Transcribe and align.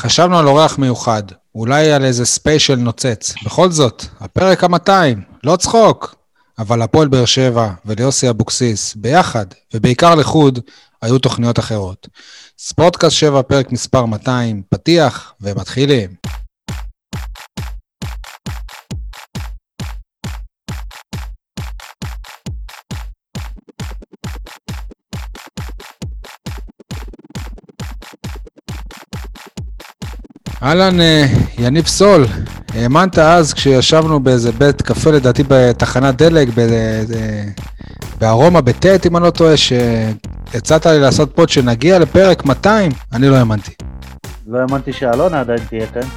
חשבנו 0.00 0.38
על 0.38 0.48
אורח 0.48 0.78
מיוחד, 0.78 1.22
אולי 1.54 1.92
על 1.92 2.04
איזה 2.04 2.26
special 2.26 2.76
נוצץ. 2.76 3.34
בכל 3.44 3.70
זאת, 3.70 4.04
הפרק 4.20 4.64
ה-200, 4.64 5.18
לא 5.44 5.56
צחוק. 5.56 6.14
אבל 6.58 6.82
הפועל 6.82 7.08
באר 7.08 7.24
שבע 7.24 7.70
וליוסי 7.86 8.30
אבוקסיס, 8.30 8.94
ביחד, 8.94 9.46
ובעיקר 9.74 10.14
לחוד, 10.14 10.58
היו 11.02 11.18
תוכניות 11.18 11.58
אחרות. 11.58 12.08
ספורטקאסט 12.58 13.16
7, 13.16 13.42
פרק 13.42 13.72
מספר 13.72 14.06
200, 14.06 14.62
פתיח, 14.68 15.32
ומתחילים. 15.40 16.10
אהלן, 30.62 31.00
אה, 31.00 31.26
יניב 31.58 31.86
סול, 31.86 32.26
האמנת 32.74 33.18
אז 33.18 33.54
כשישבנו 33.54 34.20
באיזה 34.20 34.52
בית 34.52 34.82
קפה 34.82 35.10
לדעתי 35.10 35.42
בתחנת 35.48 36.16
דלק, 36.16 36.48
בארומה, 38.18 38.60
בט' 38.60 39.06
אם 39.06 39.16
אני 39.16 39.24
לא 39.24 39.30
טועה, 39.30 39.56
שהצעת 39.56 40.86
לי 40.86 41.00
לעשות 41.00 41.36
פוד 41.36 41.48
שנגיע 41.48 41.98
לפרק 41.98 42.44
200, 42.44 42.92
אני 43.12 43.28
לא 43.28 43.36
האמנתי. 43.36 43.72
לא 44.46 44.58
האמנתי 44.58 44.92
שאלונה 44.92 45.40
עדיין 45.40 45.58
תהיה 45.68 45.86
כאן. 45.86 46.08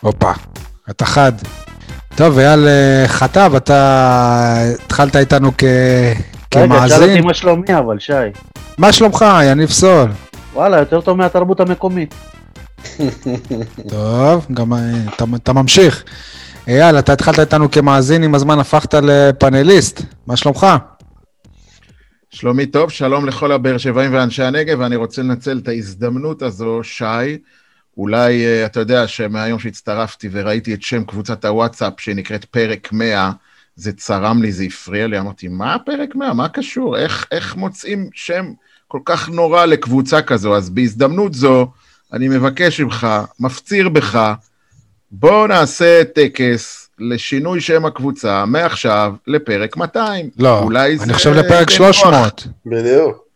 הופה, 0.00 0.32
אתה 0.90 1.04
חד. 1.04 1.32
טוב, 2.14 2.38
אייל 2.38 2.68
אה, 2.68 3.04
חטב, 3.08 3.52
אתה 3.56 4.62
התחלת 4.84 5.16
איתנו 5.16 5.50
כ... 5.58 5.64
כמאזין. 6.50 6.72
רגע, 6.72 6.88
שאל 6.88 7.10
אותי 7.10 7.20
מה 7.20 7.34
שלומי 7.34 7.78
אבל, 7.78 7.98
שי. 7.98 8.12
מה 8.78 8.92
שלומך, 8.92 9.24
יניב 9.44 9.70
סול? 9.70 10.10
וואלה, 10.54 10.78
יותר 10.78 11.00
טוב 11.00 11.18
מהתרבות 11.18 11.60
המקומית. 11.60 12.14
טוב, 13.88 14.46
גם 14.52 14.72
אה, 14.72 14.78
אתה, 15.14 15.24
אתה 15.36 15.52
ממשיך. 15.52 16.04
אייל, 16.68 16.98
אתה 16.98 17.12
התחלת 17.12 17.38
איתנו 17.38 17.70
כמאזין, 17.70 18.22
עם 18.22 18.34
הזמן 18.34 18.58
הפכת 18.58 18.94
לפאנליסט, 18.94 20.02
מה 20.26 20.36
שלומך? 20.36 20.66
שלומי 22.30 22.66
טוב, 22.66 22.90
שלום 22.90 23.26
לכל 23.26 23.52
הבאר 23.52 23.78
שבעים 23.78 24.14
ואנשי 24.14 24.42
הנגב, 24.42 24.80
ואני 24.80 24.96
רוצה 24.96 25.22
לנצל 25.22 25.58
את 25.62 25.68
ההזדמנות 25.68 26.42
הזו, 26.42 26.80
שי, 26.82 27.38
אולי 27.96 28.46
אה, 28.46 28.66
אתה 28.66 28.80
יודע 28.80 29.08
שמהיום 29.08 29.58
שהצטרפתי 29.58 30.28
וראיתי 30.32 30.74
את 30.74 30.82
שם 30.82 31.04
קבוצת 31.04 31.44
הוואטסאפ 31.44 31.92
שנקראת 32.00 32.44
פרק 32.44 32.92
100, 32.92 33.30
זה 33.76 33.92
צרם 33.92 34.42
לי, 34.42 34.52
זה 34.52 34.64
הפריע 34.64 35.06
לי, 35.06 35.18
אמרתי, 35.18 35.48
מה 35.48 35.76
פרק 35.86 36.14
100? 36.14 36.34
מה 36.34 36.48
קשור? 36.48 36.96
איך, 36.96 37.26
איך 37.30 37.56
מוצאים 37.56 38.08
שם 38.14 38.52
כל 38.88 39.00
כך 39.04 39.28
נורא 39.28 39.64
לקבוצה 39.64 40.22
כזו? 40.22 40.56
אז 40.56 40.70
בהזדמנות 40.70 41.34
זו, 41.34 41.70
אני 42.12 42.28
מבקש 42.28 42.80
ממך, 42.80 43.06
מפציר 43.40 43.88
בך, 43.88 44.32
בוא 45.10 45.48
נעשה 45.48 46.04
טקס 46.14 46.88
לשינוי 46.98 47.60
שם 47.60 47.84
הקבוצה 47.84 48.44
מעכשיו 48.46 49.12
לפרק 49.26 49.76
200. 49.76 50.30
לא, 50.38 50.68
אני 51.02 51.14
חושב 51.14 51.32
לפרק 51.32 51.70
300. 51.70 52.46
בדיוק. 52.66 53.26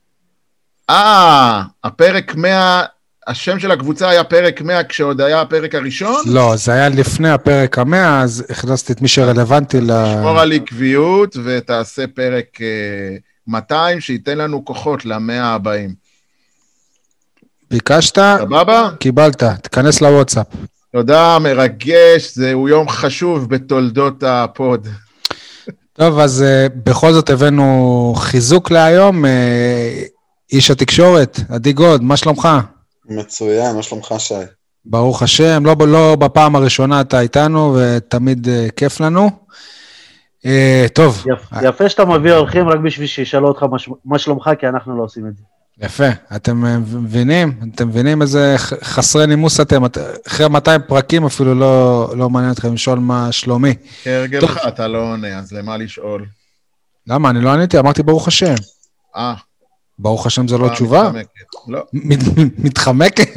אה, 0.90 1.62
הפרק 1.84 2.34
100, 2.34 2.82
השם 3.26 3.58
של 3.58 3.70
הקבוצה 3.70 4.08
היה 4.08 4.24
פרק 4.24 4.62
100 4.62 4.84
כשעוד 4.84 5.20
היה 5.20 5.40
הפרק 5.40 5.74
הראשון? 5.74 6.22
לא, 6.26 6.56
זה 6.56 6.72
היה 6.72 6.88
לפני 6.88 7.30
הפרק 7.30 7.78
ה-100, 7.78 7.96
אז 7.96 8.44
הכנסתי 8.50 8.92
את 8.92 9.02
מי 9.02 9.08
שרלוונטי 9.08 9.80
ל... 9.80 9.90
תשמור 10.04 10.40
על 10.40 10.52
עקביות 10.52 11.36
ותעשה 11.44 12.04
פרק 12.06 12.58
200, 13.46 13.96
אה, 13.96 14.00
שייתן 14.00 14.38
לנו 14.38 14.64
כוחות 14.64 15.04
למאה 15.04 15.54
הבאים. 15.54 15.99
ביקשת, 17.70 18.18
סבבה? 18.38 18.88
קיבלת, 18.98 19.42
תיכנס 19.42 20.00
לוואטסאפ. 20.00 20.46
תודה, 20.92 21.38
מרגש, 21.38 22.34
זהו 22.34 22.68
יום 22.68 22.88
חשוב 22.88 23.48
בתולדות 23.48 24.22
ה 24.22 24.36
pod. 24.36 24.88
טוב, 25.92 26.18
אז 26.18 26.44
uh, 26.44 26.72
בכל 26.84 27.12
זאת 27.12 27.30
הבאנו 27.30 28.14
חיזוק 28.16 28.70
להיום. 28.70 29.24
Uh, 29.24 29.28
איש 30.52 30.70
התקשורת, 30.70 31.40
עדי 31.48 31.72
גוד, 31.72 32.02
מה 32.02 32.16
שלומך? 32.16 32.48
מצוין, 33.08 33.76
מה 33.76 33.82
שלומך, 33.82 34.14
שי? 34.18 34.34
ברוך 34.84 35.22
השם, 35.22 35.66
לא, 35.66 35.76
לא 35.88 36.16
בפעם 36.16 36.56
הראשונה 36.56 37.00
אתה 37.00 37.20
איתנו, 37.20 37.76
ותמיד 37.78 38.46
uh, 38.46 38.72
כיף 38.76 39.00
לנו. 39.00 39.30
Uh, 40.38 40.48
טוב. 40.92 41.24
יפ, 41.32 41.62
יפה 41.62 41.88
שאתה 41.88 42.04
מביא 42.04 42.32
אורחים 42.32 42.68
רק 42.68 42.78
בשביל 42.78 43.06
שישאלו 43.06 43.48
אותך 43.48 43.62
מה, 43.62 43.76
מה 44.04 44.18
שלומך, 44.18 44.50
כי 44.58 44.68
אנחנו 44.68 44.98
לא 44.98 45.02
עושים 45.02 45.26
את 45.26 45.36
זה. 45.36 45.42
יפה, 45.82 46.08
אתם 46.36 46.64
אה, 46.66 46.78
מבינים? 46.78 47.60
אתם 47.74 47.88
מבינים 47.88 48.22
איזה 48.22 48.54
חסרי 48.82 49.26
נימוס 49.26 49.60
אתם? 49.60 49.82
אחרי 50.26 50.48
200 50.48 50.80
פרקים 50.86 51.26
אפילו 51.26 51.54
לא, 51.54 52.12
לא 52.16 52.30
מעניין 52.30 52.52
אתכם 52.52 52.74
לשאול 52.74 52.98
מה 52.98 53.32
שלומי. 53.32 53.74
כהרגלך 54.04 54.58
אתה 54.68 54.88
לא 54.88 54.98
עונה, 54.98 55.38
אז 55.38 55.52
למה 55.52 55.76
לשאול? 55.76 56.26
למה? 57.06 57.30
אני 57.30 57.40
לא 57.40 57.50
עניתי, 57.50 57.78
אמרתי 57.78 58.02
ברוך 58.02 58.28
השם. 58.28 58.54
אה. 59.16 59.34
ברוך 59.98 60.26
השם 60.26 60.48
זה 60.48 60.58
לא 60.58 60.68
תשובה? 60.68 61.10
מתחמקת. 61.10 61.28
לא. 61.68 61.84
מתחמקת? 62.64 63.34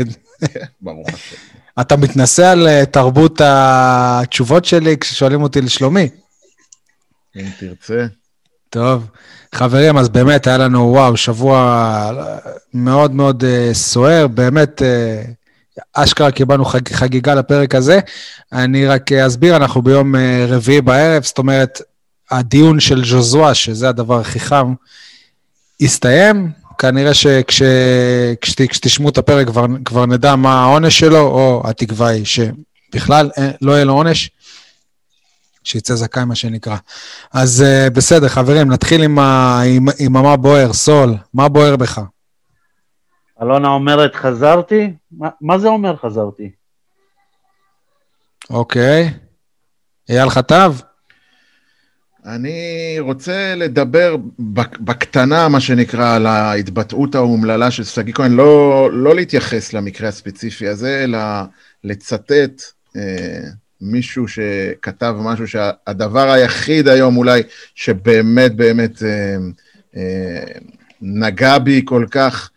כן, 0.54 0.66
ברוך 0.81 1.08
השם. 1.14 1.36
אתה 1.81 1.98
מתנשא 1.98 2.48
על 2.48 2.68
אה, 2.68 2.86
תרבות 2.86 3.42
התשובות 3.44 4.66
שלי 4.66 4.98
כששואלים 4.98 5.44
אותי 5.44 5.62
לשלומי? 5.62 6.10
אם 7.36 7.46
תרצה. 7.60 8.06
טוב. 8.70 9.08
חברים, 9.53 9.97
אז 9.97 10.09
באמת 10.09 10.47
היה 10.47 10.58
לנו, 10.58 10.80
וואו, 10.80 11.18
שבוע 11.18 12.12
מאוד 12.74 13.16
מאוד 13.16 13.44
uh, 13.44 13.74
סוער, 13.74 14.28
באמת, 14.28 14.81
uh, 14.81 15.81
אשכרה 15.94 16.31
קיבלנו 16.31 16.66
חג, 16.66 16.90
חגיגה 16.90 17.36
לפרק 17.36 17.75
הזה. 17.75 18.00
אני 18.53 18.88
רק 18.88 19.12
אסביר, 19.12 19.56
אנחנו 19.56 19.81
ביום 19.81 20.16
uh, 20.16 20.18
רביעי 20.47 20.81
בערב, 20.81 21.24
זאת 21.24 21.38
אומרת, 21.38 21.81
הדיון 22.31 22.80
של 22.80 23.06
ז'וזואה, 23.06 23.53
שזה 23.53 23.90
הדבר 23.90 24.19
הכי 24.19 24.40
חם, 24.40 24.74
הסתיים. 25.81 26.52
כנראה 26.78 27.12
שכשתשמעו 27.50 29.09
את 29.09 29.18
הפרק 29.18 29.47
כבר, 29.47 29.66
כבר 29.86 30.06
נדע 30.06 30.36
מה 30.36 30.63
העונש 30.63 31.00
שלו, 31.00 31.19
או 31.19 31.63
התקווה 31.66 32.08
היא 32.08 32.25
שבכלל 32.25 33.30
לא 33.62 33.72
יהיה 33.72 33.86
לו 33.86 33.94
עונש. 33.94 34.30
שיצא 35.63 35.96
זכאי, 35.96 36.25
מה 36.25 36.35
שנקרא. 36.35 36.78
אז 37.34 37.63
uh, 37.63 37.90
בסדר, 37.90 38.28
חברים, 38.28 38.72
נתחיל 38.72 39.03
עם, 39.03 39.19
ה, 39.19 39.62
עם, 39.66 39.85
עם 40.00 40.13
מה 40.13 40.38
בוער. 40.38 40.74
סול, 40.74 41.13
מה 41.34 41.50
בוער 41.50 41.75
בך? 41.75 42.01
אלונה 43.41 43.68
אומרת, 43.68 44.16
חזרתי? 44.16 44.94
מה, 45.12 45.29
מה 45.41 45.59
זה 45.59 45.68
אומר 45.68 45.96
חזרתי? 45.96 46.51
אוקיי. 48.50 49.13
אייל 50.09 50.29
חטב? 50.29 50.74
אני 52.25 52.95
רוצה 53.00 53.56
לדבר 53.56 54.16
בקטנה, 54.80 55.50
מה 55.50 55.59
שנקרא, 55.59 56.16
על 56.16 56.25
ההתבטאות 56.25 57.16
האומללה 57.16 57.72
של 57.72 57.84
שגיא 57.84 58.13
כהן, 58.13 58.31
לא, 58.31 58.90
לא 58.94 59.16
להתייחס 59.16 59.74
למקרה 59.74 60.09
הספציפי 60.09 60.68
הזה, 60.68 61.03
אלא 61.03 61.19
לצטט 61.84 62.62
אה, 62.95 63.50
מישהו 63.84 64.28
שכתב 64.28 65.16
משהו 65.20 65.48
שהדבר 65.48 66.32
היחיד 66.32 66.88
היום 66.88 67.18
אולי 67.18 67.42
שבאמת 67.76 68.56
באמת 68.56 69.04
אה, 69.04 69.38
אה, 69.96 70.44
נגע 71.02 71.60
בי 71.60 71.82
כל 71.86 72.06
כך, 72.12 72.50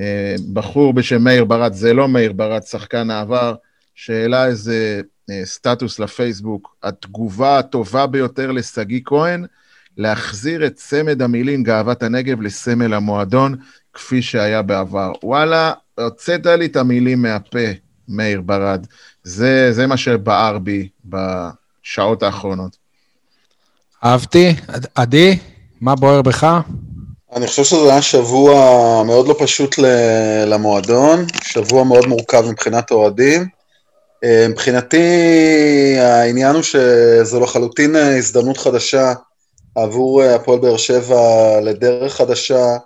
אה, 0.00 0.34
בחור 0.52 0.92
בשם 0.92 1.24
מאיר 1.24 1.44
ברד, 1.44 1.72
זה 1.72 1.92
לא 1.92 2.08
מאיר 2.08 2.32
ברד, 2.32 2.62
שחקן 2.62 3.10
העבר, 3.10 3.54
שהעלה 3.94 4.46
איזה 4.46 5.00
אה, 5.30 5.40
סטטוס 5.44 5.98
לפייסבוק, 5.98 6.76
התגובה 6.82 7.58
הטובה 7.58 8.06
ביותר 8.06 8.52
לשגיא 8.52 9.00
כהן, 9.04 9.46
להחזיר 9.96 10.66
את 10.66 10.74
צמד 10.74 11.22
המילים 11.22 11.62
גאוות 11.62 12.02
הנגב 12.02 12.40
לסמל 12.40 12.94
המועדון, 12.94 13.56
כפי 13.92 14.22
שהיה 14.22 14.62
בעבר. 14.62 15.12
וואלה, 15.22 15.72
הוצאת 15.98 16.46
לי 16.46 16.66
את 16.66 16.76
המילים 16.76 17.22
מהפה, 17.22 17.68
מאיר 18.08 18.40
ברד. 18.40 18.86
זה, 19.24 19.72
זה 19.72 19.86
מה 19.86 19.96
שבער 19.96 20.58
בי 20.58 20.88
בשעות 21.04 22.22
האחרונות. 22.22 22.76
אהבתי. 24.04 24.54
עדי, 24.94 25.38
מה 25.80 25.94
בוער 25.94 26.22
בך? 26.22 26.60
אני 27.36 27.46
חושב 27.46 27.64
שזה 27.64 27.90
היה 27.92 28.02
שבוע 28.02 28.54
מאוד 29.06 29.28
לא 29.28 29.34
פשוט 29.38 29.74
למועדון, 30.46 31.24
שבוע 31.42 31.84
מאוד 31.84 32.06
מורכב 32.06 32.44
מבחינת 32.50 32.90
אוהדים. 32.90 33.46
אה, 34.24 34.46
מבחינתי 34.48 35.06
העניין 35.98 36.54
הוא 36.54 36.62
שזו 36.62 37.40
לחלוטין 37.40 37.96
הזדמנות 37.96 38.58
חדשה 38.58 39.12
עבור 39.74 40.22
הפועל 40.22 40.58
באר 40.58 40.76
שבע 40.76 41.20
לדרך 41.62 42.14
חדשה 42.14 42.76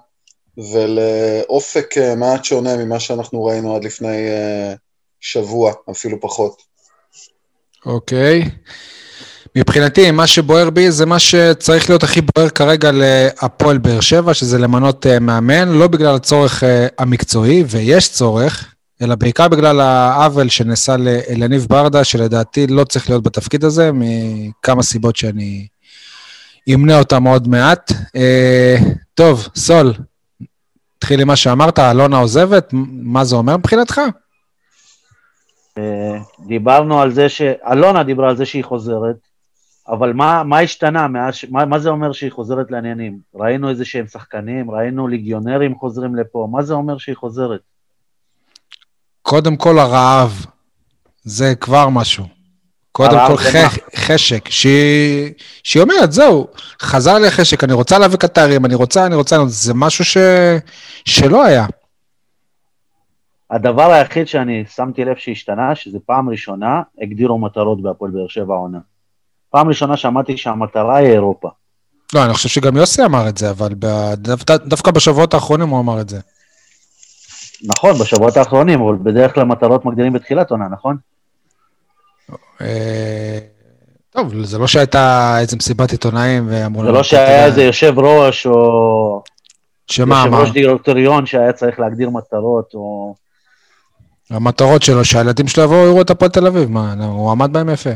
ולאופק 0.73 1.94
מעט 2.17 2.44
שונה 2.44 2.76
ממה 2.76 3.00
שאנחנו 3.00 3.44
ראינו 3.44 3.76
עד 3.76 3.84
לפני 3.84 4.29
אה, 4.29 4.75
שבוע, 5.20 5.73
אפילו 5.91 6.20
פחות. 6.20 6.62
אוקיי. 7.87 8.50
מבחינתי, 9.56 10.11
מה 10.11 10.26
שבוער 10.26 10.70
בי 10.70 10.91
זה 10.91 11.06
מה 11.06 11.19
שצריך 11.19 11.91
להיות 11.91 12.03
הכי 12.03 12.20
בוער 12.20 12.49
כרגע 12.49 12.91
להפועל 12.93 13.79
באר 13.79 14.00
שבע, 14.00 14.35
שזה 14.35 14.59
למנות 14.59 15.06
uh, 15.06 15.20
מאמן, 15.20 15.69
לא 15.69 15.87
בגלל 15.87 16.15
הצורך 16.15 16.62
uh, 16.62 16.67
המקצועי, 16.99 17.65
ויש 17.67 18.12
צורך, 18.12 18.75
אלא 19.03 19.15
בעיקר 19.15 19.49
בגלל 19.49 19.81
העוול 19.81 20.49
שנעשה 20.49 20.97
לאליניב 20.97 21.67
ברדה, 21.69 22.05
שלדעתי 22.05 22.67
לא 22.67 22.85
צריך 22.85 23.11
להיות 23.11 23.23
בתפקיד 23.23 23.65
הזה, 23.65 23.91
מכמה 23.94 24.82
סיבות 24.82 25.17
שאני 25.17 25.67
אמנה 26.75 26.99
אותם 26.99 27.25
עוד 27.25 27.49
מעט. 27.49 27.93
אה, 28.17 28.76
טוב, 29.15 29.49
סול, 29.56 29.94
תתחיל 30.99 31.20
עם 31.20 31.26
מה 31.26 31.37
שאמרת, 31.37 31.79
אלונה 31.79 32.19
עוזבת, 32.19 32.69
מה 33.03 33.25
זה 33.25 33.37
אומר 33.37 33.56
מבחינתך? 33.56 34.00
דיברנו 36.46 37.00
על 37.00 37.12
זה 37.12 37.28
ש... 37.28 37.42
אלונה 37.42 38.02
דיברה 38.02 38.28
על 38.28 38.36
זה 38.36 38.46
שהיא 38.46 38.64
חוזרת, 38.64 39.16
אבל 39.88 40.12
מה, 40.12 40.42
מה 40.42 40.58
השתנה 40.58 41.08
מאז, 41.08 41.34
מה, 41.50 41.64
מה 41.64 41.78
זה 41.78 41.88
אומר 41.88 42.12
שהיא 42.12 42.32
חוזרת 42.32 42.70
לעניינים? 42.70 43.19
ראינו 43.34 43.70
איזה 43.70 43.84
שהם 43.84 44.06
שחקנים, 44.06 44.70
ראינו 44.70 45.08
ליגיונרים 45.08 45.75
חוזרים 45.75 46.14
לפה, 46.14 46.48
מה 46.50 46.62
זה 46.62 46.75
אומר 46.75 46.98
שהיא 46.98 47.16
חוזרת? 47.16 47.60
קודם 49.22 49.56
כל 49.56 49.78
הרעב, 49.78 50.46
זה 51.25 51.54
כבר 51.54 51.88
משהו. 51.88 52.24
קודם 52.92 53.19
כל 53.26 53.36
ח... 53.36 53.78
חשק, 53.96 54.48
שהיא, 54.48 55.32
שהיא 55.62 55.82
אומרת, 55.82 56.12
זהו, 56.12 56.46
חזר 56.82 57.19
לי 57.19 57.26
החשק, 57.26 57.64
אני 57.64 57.72
רוצה 57.72 57.98
להביא 57.98 58.19
קטרים, 58.19 58.64
אני 58.64 58.74
רוצה, 58.74 59.06
אני 59.06 59.14
רוצה, 59.14 59.36
זה 59.46 59.74
משהו 59.74 60.04
ש... 60.04 60.16
שלא 61.04 61.44
היה. 61.44 61.66
הדבר 63.50 63.92
היחיד 63.92 64.28
שאני 64.28 64.64
שמתי 64.74 65.04
לב 65.04 65.16
שהשתנה, 65.16 65.74
שזה 65.74 65.98
פעם 66.06 66.30
ראשונה 66.30 66.82
הגדירו 67.02 67.38
מטרות 67.38 67.82
בהפועל 67.82 68.10
באר 68.10 68.28
שבע 68.28 68.54
העונה. 68.54 68.78
פעם 69.50 69.68
ראשונה 69.68 69.96
שמעתי 69.96 70.36
שהמטרה 70.36 70.96
היא 70.96 71.08
אירופה. 71.08 71.48
לא, 72.14 72.24
אני 72.24 72.34
חושב 72.34 72.48
שגם 72.48 72.76
יוסי 72.76 73.04
אמר 73.04 73.28
את 73.28 73.38
זה, 73.38 73.50
אבל 73.50 73.68
דו, 73.74 74.34
דווקא 74.64 74.90
בשבועות 74.90 75.34
האחרונים 75.34 75.68
הוא 75.68 75.80
אמר 75.80 76.00
את 76.00 76.08
זה. 76.08 76.20
נכון, 77.64 77.98
בשבועות 77.98 78.36
האחרונים, 78.36 78.80
אבל 78.80 78.96
בדרך 79.02 79.34
כלל 79.34 79.44
מטרות 79.44 79.84
מגדירים 79.84 80.12
בתחילת 80.12 80.50
עונה, 80.50 80.68
נכון? 80.68 80.96
אה, 82.60 83.38
טוב, 84.10 84.44
זה 84.44 84.58
לא 84.58 84.66
שהייתה 84.66 85.36
איזה 85.40 85.56
מסיבת 85.56 85.90
עיתונאים 85.90 86.46
ואמרו... 86.50 86.84
זה 86.84 86.92
לא 86.92 87.02
שהיה 87.02 87.46
איזה 87.46 87.62
יושב 87.62 87.98
ראש 87.98 88.46
או... 88.46 89.22
שמה 89.86 90.22
אמר? 90.22 90.38
יושב 90.38 90.40
ראש 90.40 90.50
דירקטוריון 90.50 91.26
שהיה 91.26 91.52
צריך 91.52 91.80
להגדיר 91.80 92.10
מטרות, 92.10 92.74
או... 92.74 93.14
המטרות 94.30 94.82
שלו, 94.82 95.04
שהילדים 95.04 95.48
שלו 95.48 95.64
יבואו 95.64 95.86
לראות 95.86 96.06
את 96.06 96.10
הפועל 96.10 96.30
תל 96.30 96.46
אביב, 96.46 96.70
מה, 96.70 96.94
הוא 96.98 97.30
עמד 97.30 97.52
בהם 97.52 97.69
יפה. 97.69 97.90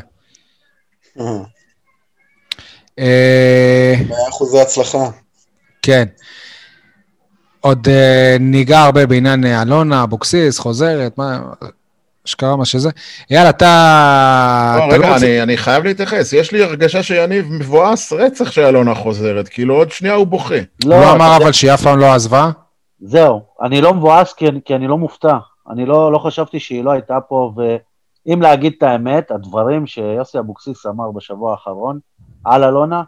אה, 2.99 3.94
מאה 4.08 4.29
אחוזי 4.29 4.61
הצלחה. 4.61 5.11
כן. 5.82 6.05
עוד 7.61 7.88
uh, 7.88 8.38
ניגע 8.40 8.81
הרבה 8.81 9.06
בעניין 9.06 9.44
אה, 9.44 9.62
אלונה, 9.62 10.02
אבוקסיס, 10.02 10.58
חוזרת, 10.58 11.19
מה... 11.19 11.40
אשכרה 12.26 12.56
מה 12.56 12.64
שזה. 12.64 12.90
יאללה, 13.31 13.50
אתה... 13.50 14.76
לא, 14.78 14.94
רגע, 14.94 15.08
לא 15.08 15.17
אני, 15.17 15.43
אני 15.43 15.56
חייב 15.56 15.85
להתייחס. 15.85 16.32
יש 16.32 16.52
לי 16.52 16.62
הרגשה 16.62 17.02
שיניב 17.02 17.46
מבואס 17.52 18.12
רצח 18.12 18.50
שאלונה 18.50 18.94
חוזרת, 18.94 19.49
כאילו 19.49 19.75
עוד 19.75 19.90
שנייה 19.90 20.14
הוא 20.14 20.26
בוכה. 20.26 20.55
לא, 20.85 20.94
הוא 20.94 21.05
לא 21.05 21.12
אמר 21.12 21.37
אבל 21.37 21.52
שהיא 21.52 21.75
אף 21.75 21.82
פעם 21.82 21.99
לא 21.99 22.12
עזבה? 22.12 22.50
זהו, 23.00 23.40
אני 23.62 23.81
לא 23.81 23.94
מבואס 23.94 24.32
כי, 24.32 24.46
כי 24.64 24.75
אני 24.75 24.87
לא 24.87 24.99
מופתע. 24.99 25.37
אני 25.73 25.87
לא, 25.87 26.13
לא 26.13 26.19
חשבתי 26.19 26.61
שהיא 26.61 26.85
לא 26.85 26.91
הייתה 26.91 27.21
פה, 27.21 27.53
ואם 27.57 28.43
להגיד 28.43 28.73
את 28.79 28.83
האמת, 28.83 29.31
הדברים 29.31 29.87
שיוסי 29.87 30.39
אבוקסיס 30.39 30.87
אמר 30.87 31.11
בשבוע 31.11 31.51
האחרון 31.51 31.99
על 32.45 32.65
אלונה, 32.65 33.03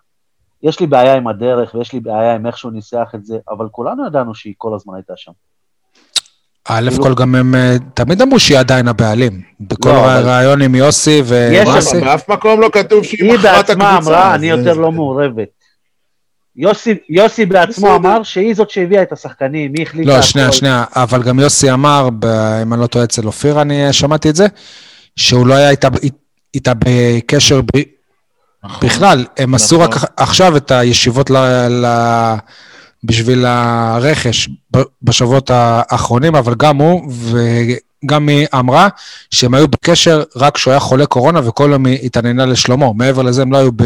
יש 0.63 0.81
לי 0.81 0.87
בעיה 0.87 1.15
עם 1.15 1.27
הדרך 1.27 1.75
ויש 1.75 1.93
לי 1.93 2.01
בעיה 2.01 2.35
עם 2.35 2.47
איך 2.47 2.59
שהוא 2.59 2.73
ניסח 2.73 3.13
את 3.15 3.25
זה, 3.25 3.39
אבל 3.51 3.69
כולנו 3.71 4.07
ידענו 4.07 4.35
שהיא 4.35 4.55
כל 4.59 4.75
הזמן 4.75 4.95
הייתה 4.95 5.13
שם. 5.17 5.33
א' 6.69 6.91
כאילו- 6.91 7.05
כל 7.05 7.15
גם 7.15 7.35
הם 7.35 7.55
אה, 7.55 7.77
תמיד 7.95 8.23
אמרו 8.23 8.39
שהיא 8.39 8.59
עדיין 8.59 8.89
הבעלים. 8.89 9.43
בכל 9.61 9.89
לא, 9.89 9.95
הרעיון 9.95 10.63
עם 10.63 10.75
יוסי 10.75 11.23
ו... 11.25 11.49
יש, 11.53 11.95
באף 11.95 12.31
מקום 12.31 12.61
לא 12.61 12.69
כתוב 12.73 13.05
שהיא 13.05 13.33
מכרה 13.33 13.61
את 13.61 13.71
הקבוצה. 13.71 13.91
היא 13.91 13.99
בעצמה 13.99 13.99
אמרה, 13.99 14.35
אני 14.35 14.47
יותר 14.47 14.75
לא 14.75 14.93
מעורבת. 14.93 15.49
יוסי, 16.57 16.95
יוסי 17.09 17.47
בעצמו 17.47 17.97
אמר 17.97 18.23
שהיא 18.23 18.55
זאת 18.55 18.71
שהביאה 18.71 19.03
את 19.03 19.13
השחקנים, 19.13 19.73
היא 19.77 19.87
החליטה... 19.87 20.17
לא, 20.17 20.23
שנייה, 20.23 20.53
שנייה, 20.53 20.85
אבל 20.97 21.23
גם 21.23 21.39
יוסי 21.39 21.73
אמר, 21.73 22.09
אם 22.63 22.73
אני 22.73 22.81
לא 22.81 22.87
טועה 22.87 23.05
אצל 23.05 23.27
אופיר, 23.27 23.63
אני 23.63 23.93
שמעתי 23.93 24.31
את 24.31 24.37
זה, 24.37 24.47
שהוא 25.17 25.47
לא 25.47 25.55
היה 25.55 25.71
איתה, 25.71 25.89
איתה 26.55 26.73
בקשר 26.79 27.61
ב... 27.61 27.67
נכון, 28.65 28.89
בכלל, 28.89 29.25
הם 29.37 29.55
עשו 29.55 29.81
רק 29.81 29.91
נכון. 29.91 30.09
עכשיו 30.17 30.57
את 30.57 30.71
הישיבות 30.71 31.31
ל... 31.31 31.37
ל... 31.69 31.87
בשביל 33.05 33.45
הרכש 33.47 34.49
בשבועות 35.03 35.51
האחרונים, 35.51 36.35
אבל 36.35 36.55
גם 36.55 36.77
הוא 36.77 37.13
וגם 38.05 38.29
היא 38.29 38.47
אמרה 38.59 38.89
שהם 39.31 39.55
היו 39.55 39.69
בקשר 39.69 40.23
רק 40.37 40.55
כשהוא 40.55 40.71
היה 40.71 40.81
חולה 40.81 41.07
קורונה 41.07 41.49
וכל 41.49 41.69
יום 41.73 41.87
היא 41.87 41.99
התעניינה 42.07 42.47
לשלומו. 42.47 42.95
מעבר 42.95 43.23
לזה 43.23 43.43
הם 43.43 43.53
לא 43.53 43.59
היו, 43.59 43.73
ב, 43.73 43.83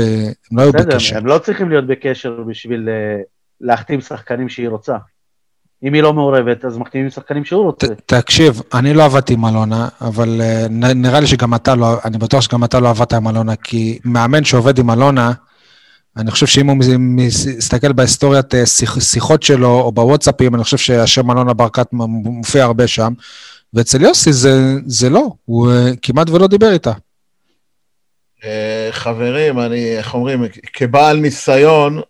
הם 0.51 0.59
לא 0.59 0.63
היו 0.63 0.73
בסדר, 0.73 0.95
בקשר. 0.95 1.17
הם 1.17 1.27
לא 1.27 1.39
צריכים 1.39 1.69
להיות 1.69 1.87
בקשר 1.87 2.43
בשביל 2.47 2.89
uh, 2.89 3.25
להחתים 3.61 4.01
שחקנים 4.01 4.49
שהיא 4.49 4.69
רוצה. 4.69 4.97
אם 5.83 5.95
היא 5.95 6.03
לא 6.03 6.13
מעורבת, 6.13 6.65
אז 6.65 6.79
מחתימים 6.79 7.11
שחקנים 7.11 7.45
שהוא 7.45 7.63
רוצה. 7.63 7.87
ת, 7.87 7.91
תקשיב, 8.07 8.63
אני 8.75 8.95
לא 8.95 9.05
עבדתי 9.05 9.33
עם 9.33 9.47
אלונה, 9.47 9.89
אבל 10.01 10.41
uh, 10.41 10.73
נראה 10.95 11.21
לי 11.21 11.27
שגם 11.27 11.55
אתה 11.55 11.75
לא, 11.75 11.99
אני 12.05 12.19
בטוח 12.19 12.41
שגם 12.41 12.65
אתה 12.65 12.81
לא 12.81 12.91
עבדת 12.91 13.13
עם 13.13 13.29
אלונה, 13.29 13.57
כי 13.57 13.99
מאמן 14.05 14.45
שעובד 14.45 14.79
עם 14.79 14.91
אלונה, 14.91 15.33
אני 16.19 16.31
חושב 16.31 16.47
שאם 16.47 16.67
הוא 16.67 16.77
מסתכל 16.99 17.93
בהיסטוריית 17.93 18.55
אה, 18.55 18.67
שיחות 19.01 19.43
שלו 19.43 19.81
או 19.81 19.93
בוואטסאפים, 19.93 20.55
אני 20.55 20.65
חושב 20.65 20.77
שהשם 20.77 21.31
אלונה 21.31 21.53
ברקת 21.53 21.87
מופיע 21.93 22.65
הרבה 22.65 22.87
שם, 22.87 23.13
ואצל 23.75 24.03
יוסי 24.03 24.33
זה, 24.33 24.75
זה 24.87 25.11
לא, 25.11 25.31
הוא 25.45 25.71
אה, 25.71 25.91
כמעט 26.03 26.31
ולא 26.31 26.47
דיבר 26.47 26.73
איתה. 26.73 26.93
אה, 28.45 28.89
חברים, 28.91 29.61
אני, 29.61 29.97
איך 29.97 30.15
אומרים, 30.15 30.43
כבעל 30.73 31.17
ניסיון, 31.17 32.01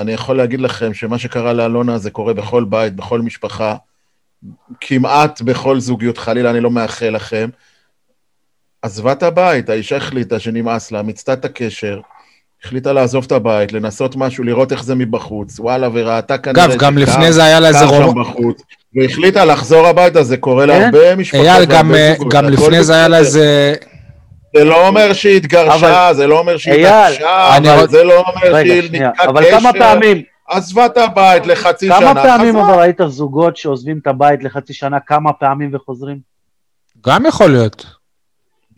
אני 0.00 0.12
יכול 0.12 0.36
להגיד 0.36 0.60
לכם 0.60 0.94
שמה 0.94 1.18
שקרה 1.18 1.52
לאלונה 1.52 1.98
זה 1.98 2.10
קורה 2.10 2.34
בכל 2.34 2.64
בית, 2.64 2.96
בכל 2.96 3.20
משפחה, 3.20 3.76
כמעט 4.80 5.40
בכל 5.40 5.80
זוגיות, 5.80 6.18
חלילה, 6.18 6.50
אני 6.50 6.60
לא 6.60 6.70
מאחל 6.70 7.08
לכם. 7.08 7.48
עזבה 8.82 9.12
את 9.12 9.22
הבית, 9.22 9.68
האישה 9.68 9.96
החליטה 9.96 10.40
שנמאס 10.40 10.90
לה, 10.92 11.02
מיצתה 11.02 11.32
את 11.32 11.44
הקשר, 11.44 12.00
החליטה 12.64 12.92
לעזוב 12.92 13.24
את 13.26 13.32
הבית, 13.32 13.72
לנסות 13.72 14.16
משהו, 14.16 14.44
לראות 14.44 14.72
איך 14.72 14.84
זה 14.84 14.94
מבחוץ, 14.94 15.60
וואלה, 15.60 15.88
וראתה 15.92 16.38
כנראה... 16.38 16.64
אגב, 16.64 16.76
גם 16.78 16.98
לפני 16.98 17.32
זה 17.32 17.44
היה 17.44 17.60
לה 17.60 17.68
איזה 17.68 17.84
רוב... 17.84 18.14
והחליטה 18.96 19.44
לחזור 19.44 19.86
הביתה, 19.86 20.22
זה 20.22 20.36
קורה 20.36 20.66
כן? 20.66 20.68
להרבה 20.68 21.16
משפחות. 21.16 21.46
אייל, 21.46 21.64
גם, 21.64 21.94
אה, 21.94 22.14
גם 22.28 22.44
לפני 22.44 22.84
זה 22.84 22.94
היה 22.94 23.08
לה 23.08 23.18
איזה... 23.18 23.74
זה 24.56 24.64
לא 24.64 24.88
אומר 24.88 25.12
שהיא 25.12 25.36
התגרשה, 25.36 26.14
זה 26.14 26.26
לא 26.26 26.38
אומר 26.38 26.56
שהיא 26.56 26.74
התגרשה, 26.74 27.56
אבל 27.56 27.88
זה 27.88 28.04
לא 28.04 28.24
אומר 28.26 28.62
שהיא 28.62 28.82
נתקעה 28.82 29.10
קשר. 29.12 29.30
אבל 29.30 29.50
כמה 29.50 29.72
פעמים... 29.72 30.22
עזבה 30.48 30.86
את 30.86 30.96
הבית 30.96 31.46
לחצי 31.46 31.86
שנה, 31.86 32.00
כמה 32.00 32.22
פעמים 32.22 32.56
אבל 32.56 32.74
ראית 32.74 33.00
זוגות 33.06 33.56
שעוזבים 33.56 33.98
את 34.02 34.06
הבית 34.06 34.44
לחצי 34.44 34.72
שנה, 34.72 35.00
כמה 35.00 35.32
פעמים 35.32 35.70
וחוזרים? 35.74 36.18
גם 37.06 37.26
יכול 37.26 37.50
להיות. 37.50 37.93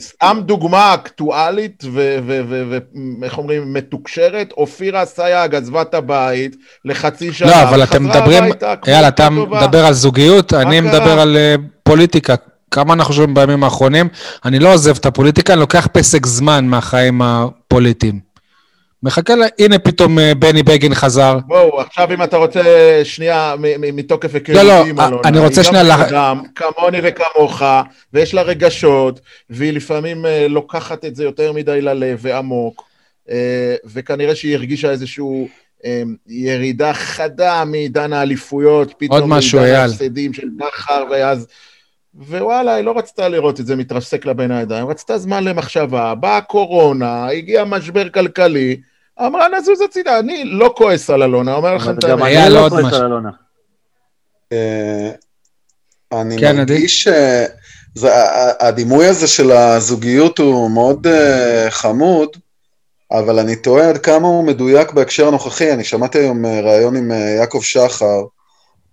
סתם 0.03 0.41
דוגמה 0.45 0.95
אקטואלית 0.95 1.85
ואיך 1.95 3.39
אומרים, 3.39 3.73
מתוקשרת, 3.73 4.53
אופירה 4.57 5.05
סייג 5.05 5.55
עזבה 5.55 5.83
את 5.83 5.95
הבית 5.95 6.57
לחצי 6.85 7.33
שנה, 7.33 7.51
לא, 7.51 7.63
אבל 7.63 7.83
אתם 7.83 8.05
מדברים, 8.05 8.45
יאללה, 8.87 9.09
אתה 9.09 9.31
מדבר 9.31 9.87
על 9.87 9.93
זוגיות, 9.93 10.55
אני 10.55 10.81
מדבר 10.81 11.21
על 11.21 11.37
אה, 11.37 11.55
פוליטיקה. 11.83 12.35
כמה 12.71 12.95
אנחנו 12.95 13.15
שומעים 13.15 13.35
בימים 13.35 13.65
האחרונים, 13.65 14.09
אני 14.45 14.59
לא 14.59 14.73
עוזב 14.73 14.97
את 14.97 15.07
הפוליטיקה, 15.07 15.53
אני 15.53 15.61
לוקח 15.61 15.89
פסק 15.93 16.27
זמן 16.27 16.65
מהחיים 16.67 17.23
הפוליטיים. 17.23 18.26
מחכה 19.03 19.35
לה, 19.35 19.47
הנה 19.59 19.79
פתאום 19.79 20.19
אה, 20.19 20.35
בני 20.35 20.63
בגין 20.63 20.95
חזר. 20.95 21.39
בואו, 21.47 21.81
עכשיו 21.81 22.13
אם 22.15 22.23
אתה 22.23 22.37
רוצה 22.37 22.63
שנייה 23.05 23.55
מתוקף 23.79 24.35
היכרותי 24.35 24.53
לא, 24.53 24.63
לא, 24.63 24.85
אלונה, 24.85 25.19
אני 25.25 25.39
רוצה 25.39 25.65
שנייה... 25.65 25.83
היא 25.85 25.93
גם 25.93 26.01
אדם 26.01 26.43
כמוני 26.55 26.99
וכמוך, 27.03 27.63
ויש 28.13 28.35
לה 28.35 28.43
רגשות, 28.43 29.21
והיא 29.51 29.73
לפעמים 29.73 30.27
אה, 30.27 30.49
לוקחת 30.49 31.05
את 31.05 31.17
זה 31.17 31.25
יותר 31.25 31.53
מדי 31.53 31.81
ללב 31.81 32.19
ועמוק, 32.23 32.85
אה, 33.31 33.75
וכנראה 33.85 34.35
שהיא 34.35 34.55
הרגישה 34.55 34.91
איזושהי 34.91 35.49
ירידה 36.27 36.93
חדה 36.95 37.65
מעידן 37.65 38.13
האליפויות, 38.13 38.95
פתאום 38.99 39.31
מעידן 39.31 39.59
ההפסדים 39.59 40.33
של 40.33 40.49
בכר, 40.57 41.05
ואז... 41.11 41.47
ווואלה, 42.19 42.75
היא 42.75 42.85
לא 42.85 42.99
רצתה 42.99 43.29
לראות 43.29 43.61
את 43.61 43.67
זה 43.67 43.77
מתרסק 43.77 44.27
לה 44.27 44.33
בין 44.33 44.51
הידיים, 44.51 44.89
רצתה 44.89 45.19
זמן 45.19 45.45
למחשבה, 45.45 46.15
באה 46.15 46.41
קורונה, 46.41 47.29
הגיע 47.29 47.65
משבר 47.65 48.09
כלכלי, 48.09 48.81
אמרה 49.21 49.47
נזוז 49.49 49.81
הצידה, 49.81 50.19
אני 50.19 50.45
לא 50.45 50.75
כועס 50.77 51.11
על 51.11 51.23
אלונה, 51.23 51.55
אומר 51.55 51.75
לכם 51.75 51.99
את 51.99 52.05
האמת. 52.05 52.19
גם 52.19 52.27
אני 52.27 52.55
לא 52.55 52.69
כועס 52.69 52.93
על 52.93 53.05
אלונה. 53.05 53.31
אה, 54.53 55.11
אני 56.13 56.39
כן, 56.39 56.57
מרגיש 56.57 57.09
שהדימוי 57.99 59.07
הזה 59.07 59.29
של 59.29 59.53
הזוגיות 59.53 60.39
הוא 60.39 60.71
מאוד 60.71 61.07
uh, 61.07 61.71
חמוד, 61.71 62.29
אבל 63.13 63.39
אני 63.39 63.57
תוהה 63.57 63.89
עד 63.89 63.99
כמה 63.99 64.29
הוא 64.29 64.45
מדויק 64.45 64.93
בהקשר 64.93 65.29
הנוכחי. 65.29 65.73
אני 65.73 65.85
שמעתי 65.85 66.19
היום 66.19 66.47
ראיון 66.47 66.97
עם 66.97 67.11
יעקב 67.11 67.61
שחר, 67.63 68.23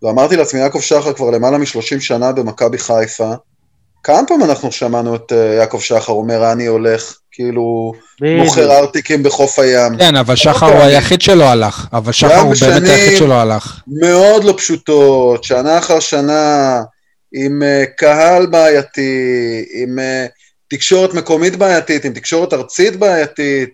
ואמרתי 0.04 0.36
לעצמי, 0.36 0.60
יעקב 0.60 0.80
שחר 0.80 1.14
כבר 1.14 1.30
למעלה 1.30 1.58
מ-30 1.58 2.00
שנה 2.00 2.32
במכבי 2.32 2.78
חיפה, 2.78 3.34
כמה 4.04 4.28
פעמים 4.28 4.44
אנחנו 4.50 4.72
שמענו 4.72 5.16
את 5.16 5.32
אה, 5.32 5.54
יעקב 5.54 5.80
שחר 5.80 6.14
אומר, 6.14 6.52
אני 6.52 6.66
הולך, 6.66 7.18
כאילו. 7.32 7.94
מוכר 8.22 8.72
ארטיקים 8.72 9.24
בחוף 9.24 9.60
הים. 9.60 9.98
כן, 9.98 10.16
אבל 10.16 10.36
שחר 10.36 10.66
אוקיי. 10.66 10.82
הוא 10.82 10.88
היחיד 10.88 11.22
שלא 11.22 11.44
הלך. 11.44 11.88
אבל 11.94 12.12
שחר 12.12 12.40
הוא 12.40 12.54
באמת 12.62 12.90
היחיד 12.90 13.18
שלא 13.18 13.34
הלך. 13.34 13.82
מאוד 13.88 14.44
לא 14.44 14.54
פשוטות, 14.58 15.44
שנה 15.44 15.78
אחר 15.78 16.00
שנה, 16.00 16.82
עם 17.34 17.64
אה, 17.64 17.84
קהל 17.98 18.46
בעייתי, 18.46 19.66
עם 19.74 20.00
אה, 20.00 20.26
תקשורת 20.70 21.14
מקומית 21.14 21.56
בעייתית, 21.56 22.06
עם 22.06 22.14
תקשורת 22.14 22.54
ארצית 22.54 22.96
בעייתית, 22.96 23.70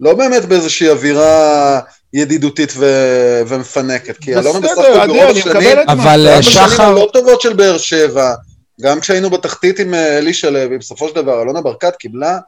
לא 0.00 0.14
באמת 0.14 0.44
באיזושהי 0.44 0.88
אווירה 0.88 1.80
ידידותית 2.12 2.72
ו- 2.76 3.42
ומפנקת, 3.48 4.16
כי 4.18 4.34
אלונה 4.34 4.60
בסך 4.60 4.72
הכל 4.72 5.06
ברוב 5.06 5.20
אני 5.30 5.40
השנים, 5.40 5.78
אבל, 5.88 6.26
אה, 6.28 6.34
גם 6.34 6.38
בשנים 6.40 6.68
שחר- 6.68 6.82
הלא 6.82 7.10
טובות 7.12 7.40
של 7.40 7.52
באר 7.52 7.78
שבע, 7.78 8.34
גם 8.80 9.00
כשהיינו 9.00 9.30
בתחתית 9.30 9.78
עם 9.80 9.94
אה, 9.94 10.18
אלישע 10.18 10.50
לוי, 10.50 10.78
בסופו 10.78 11.08
של 11.08 11.14
דבר 11.14 11.42
אלונה 11.42 11.60
ברקת 11.60 11.96
קיבלה 11.96 12.38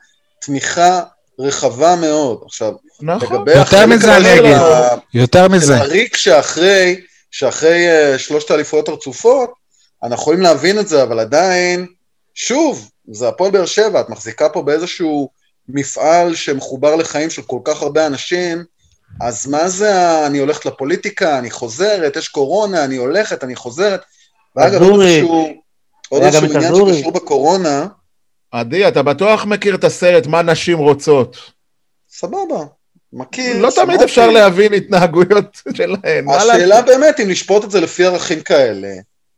תמיכה 0.40 1.00
רחבה 1.38 1.96
מאוד. 1.96 2.40
עכשיו, 2.46 2.72
נכון. 3.02 3.36
לגבי 3.36 3.58
יותר 3.58 3.86
מזה 3.86 4.16
אני 4.16 4.38
אגיד. 4.40 4.52
ה- 4.56 4.88
יותר 5.14 5.48
מזה. 5.48 5.76
הריק 5.76 6.16
שאחרי, 6.16 7.00
שאחרי 7.30 7.86
uh, 8.14 8.18
שלושת 8.18 8.50
האליפויות 8.50 8.88
הרצופות, 8.88 9.50
אנחנו 10.02 10.22
יכולים 10.22 10.40
להבין 10.40 10.78
את 10.78 10.88
זה, 10.88 11.02
אבל 11.02 11.18
עדיין, 11.18 11.86
שוב, 12.34 12.90
זה 13.12 13.28
הפועל 13.28 13.50
באר 13.50 13.66
שבע, 13.66 14.00
את 14.00 14.08
מחזיקה 14.08 14.48
פה 14.48 14.62
באיזשהו 14.62 15.28
מפעל 15.68 16.34
שמחובר 16.34 16.96
לחיים 16.96 17.30
של 17.30 17.42
כל 17.42 17.58
כך 17.64 17.82
הרבה 17.82 18.06
אנשים, 18.06 18.64
אז 19.20 19.46
מה 19.46 19.68
זה 19.68 20.26
אני 20.26 20.38
הולכת 20.38 20.66
לפוליטיקה, 20.66 21.38
אני 21.38 21.50
חוזרת, 21.50 22.16
יש 22.16 22.28
קורונה, 22.28 22.84
אני 22.84 22.96
הולכת, 22.96 23.44
אני 23.44 23.56
חוזרת. 23.56 24.00
ואגב, 24.56 24.82
עוד. 24.82 25.00
איזשהו, 25.00 25.48
עוד 26.08 26.22
איזשהו 26.22 26.44
עניין. 26.44 26.74
שקשור 26.74 27.12
בקורונה, 27.12 27.86
עדי, 28.52 28.88
אתה 28.88 29.02
בטוח 29.02 29.44
מכיר 29.44 29.74
את 29.74 29.84
הסרט 29.84 30.26
מה 30.26 30.42
נשים 30.42 30.78
רוצות. 30.78 31.36
סבבה, 32.10 32.64
מכיר. 33.12 33.58
לא 33.58 33.68
תמיד. 33.74 34.02
אפשר 34.02 34.30
להבין 34.30 34.74
התנהגויות 34.74 35.62
שלהן. 35.76 36.24
מה 36.24 36.36
השאלה? 36.36 36.82
באמת 36.82 37.20
אם 37.20 37.28
לשפוט 37.28 37.64
את 37.64 37.70
זה 37.70 37.80
לפי 37.80 38.04
ערכים 38.04 38.40
כאלה, 38.40 38.92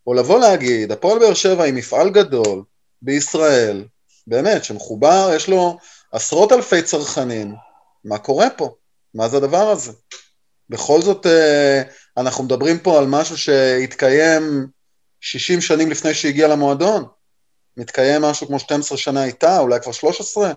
או 0.07 0.14
לבוא 0.14 0.38
להגיד, 0.38 0.93
הפועל 0.93 1.19
באר 1.19 1.35
שבע 1.35 1.64
היא 1.64 1.75
מפעל 1.75 2.11
גדול 2.11 2.62
בישראל, 3.02 3.85
באמת, 4.26 4.64
שמחובר, 4.64 5.31
יש 5.37 5.49
לו 5.49 5.78
עשרות 6.12 6.52
אלפי 6.52 6.83
צרכנים, 6.83 7.54
מה 8.04 8.19
קורה 8.19 8.50
פה? 8.50 8.75
מה 9.14 9.28
זה 9.28 9.37
הדבר 9.37 9.68
הזה? 9.68 9.92
בכל 10.71 11.02
זאת, 11.02 11.26
אה, 11.26 11.83
אנחנו 12.16 12.44
מדברים 12.44 12.78
פה 12.78 12.99
על 12.99 13.06
משהו 13.09 13.37
שהתקיים 13.37 14.66
60 15.21 15.61
שנים 15.61 15.90
לפני 15.90 16.14
שהגיע 16.14 16.49
למועדון. 16.49 17.04
מתקיים 17.76 18.23
משהו 18.23 18.47
כמו 18.47 18.59
12 18.59 18.99
שנה 18.99 19.25
איתה, 19.25 19.59
אולי 19.59 19.80
כבר 19.80 19.92
13? 19.92 20.52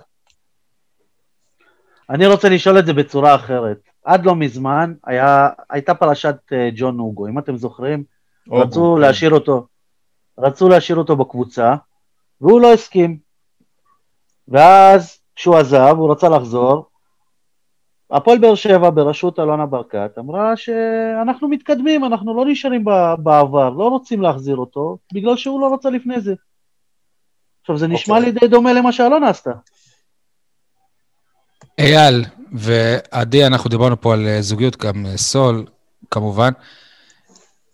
אני 2.09 2.27
רוצה 2.27 2.49
לשאול 2.49 2.79
את 2.79 2.85
זה 2.85 2.93
בצורה 2.93 3.35
אחרת. 3.35 3.77
עד 4.03 4.25
לא 4.25 4.35
מזמן 4.35 4.93
היה, 5.05 5.49
הייתה 5.69 5.93
פרשת 5.95 6.35
אה, 6.51 6.69
ג'ון 6.75 6.97
נוגו, 6.97 7.27
אם 7.27 7.39
אתם 7.39 7.57
זוכרים, 7.57 8.03
רצו 8.51 8.79
אוגו, 8.79 8.97
להשאיר 8.97 9.31
אותו, 9.31 9.67
רצו 10.37 10.69
להשאיר 10.69 10.97
אותו 10.97 11.15
בקבוצה, 11.15 11.75
והוא 12.41 12.61
לא 12.61 12.73
הסכים. 12.73 13.17
ואז 14.47 15.17
כשהוא 15.35 15.55
עזב, 15.55 15.95
הוא 15.97 16.11
רצה 16.11 16.29
לחזור, 16.29 16.89
הפועל 18.11 18.37
באר 18.37 18.55
שבע 18.55 18.89
בראשות 18.89 19.39
אלונה 19.39 19.65
ברקת 19.65 20.11
אמרה 20.19 20.57
שאנחנו 20.57 21.47
מתקדמים, 21.47 22.05
אנחנו 22.05 22.37
לא 22.37 22.45
נשארים 22.45 22.85
בעבר, 23.19 23.69
לא 23.69 23.87
רוצים 23.87 24.21
להחזיר 24.21 24.55
אותו, 24.55 24.97
בגלל 25.13 25.37
שהוא 25.37 25.61
לא 25.61 25.73
רצה 25.73 25.89
לפני 25.89 26.21
זה. 26.21 26.33
עכשיו, 27.61 27.77
זה 27.77 27.87
נשמע 27.87 28.17
אוקיי. 28.17 28.31
לי 28.31 28.39
די 28.39 28.47
דומה 28.47 28.73
למה 28.73 28.91
שאלונה 28.91 29.29
עשתה. 29.29 29.51
אייל 31.79 32.25
ועדי, 32.51 33.45
אנחנו 33.45 33.69
דיברנו 33.69 34.01
פה 34.01 34.13
על 34.13 34.27
אה, 34.27 34.41
זוגיות, 34.41 34.77
גם 34.77 35.05
אה, 35.05 35.17
סול, 35.17 35.65
כמובן. 36.11 36.51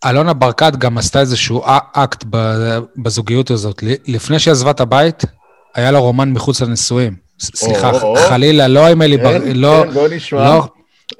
אלונה 0.04 0.32
ברקת 0.32 0.76
גם 0.76 0.98
עשתה 0.98 1.20
איזשהו 1.20 1.62
אקט 1.92 2.24
ב- 2.30 2.78
בזוגיות 2.96 3.50
הזאת. 3.50 3.82
לפני 4.06 4.38
שהיא 4.38 4.52
עזבה 4.52 4.70
את 4.70 4.80
הבית, 4.80 5.22
היה 5.74 5.90
לה 5.90 5.98
רומן 5.98 6.32
מחוץ 6.32 6.60
לנישואים. 6.60 7.23
סליחה. 7.40 7.90
חלילה, 8.28 8.68
לא 8.68 8.86
עם 8.86 9.02
אלי 9.02 9.16
בר... 9.16 9.38
כן, 9.40 9.56
לא, 9.56 9.84
כן, 9.94 10.14
נשמע. 10.14 10.44
לא. 10.44 10.66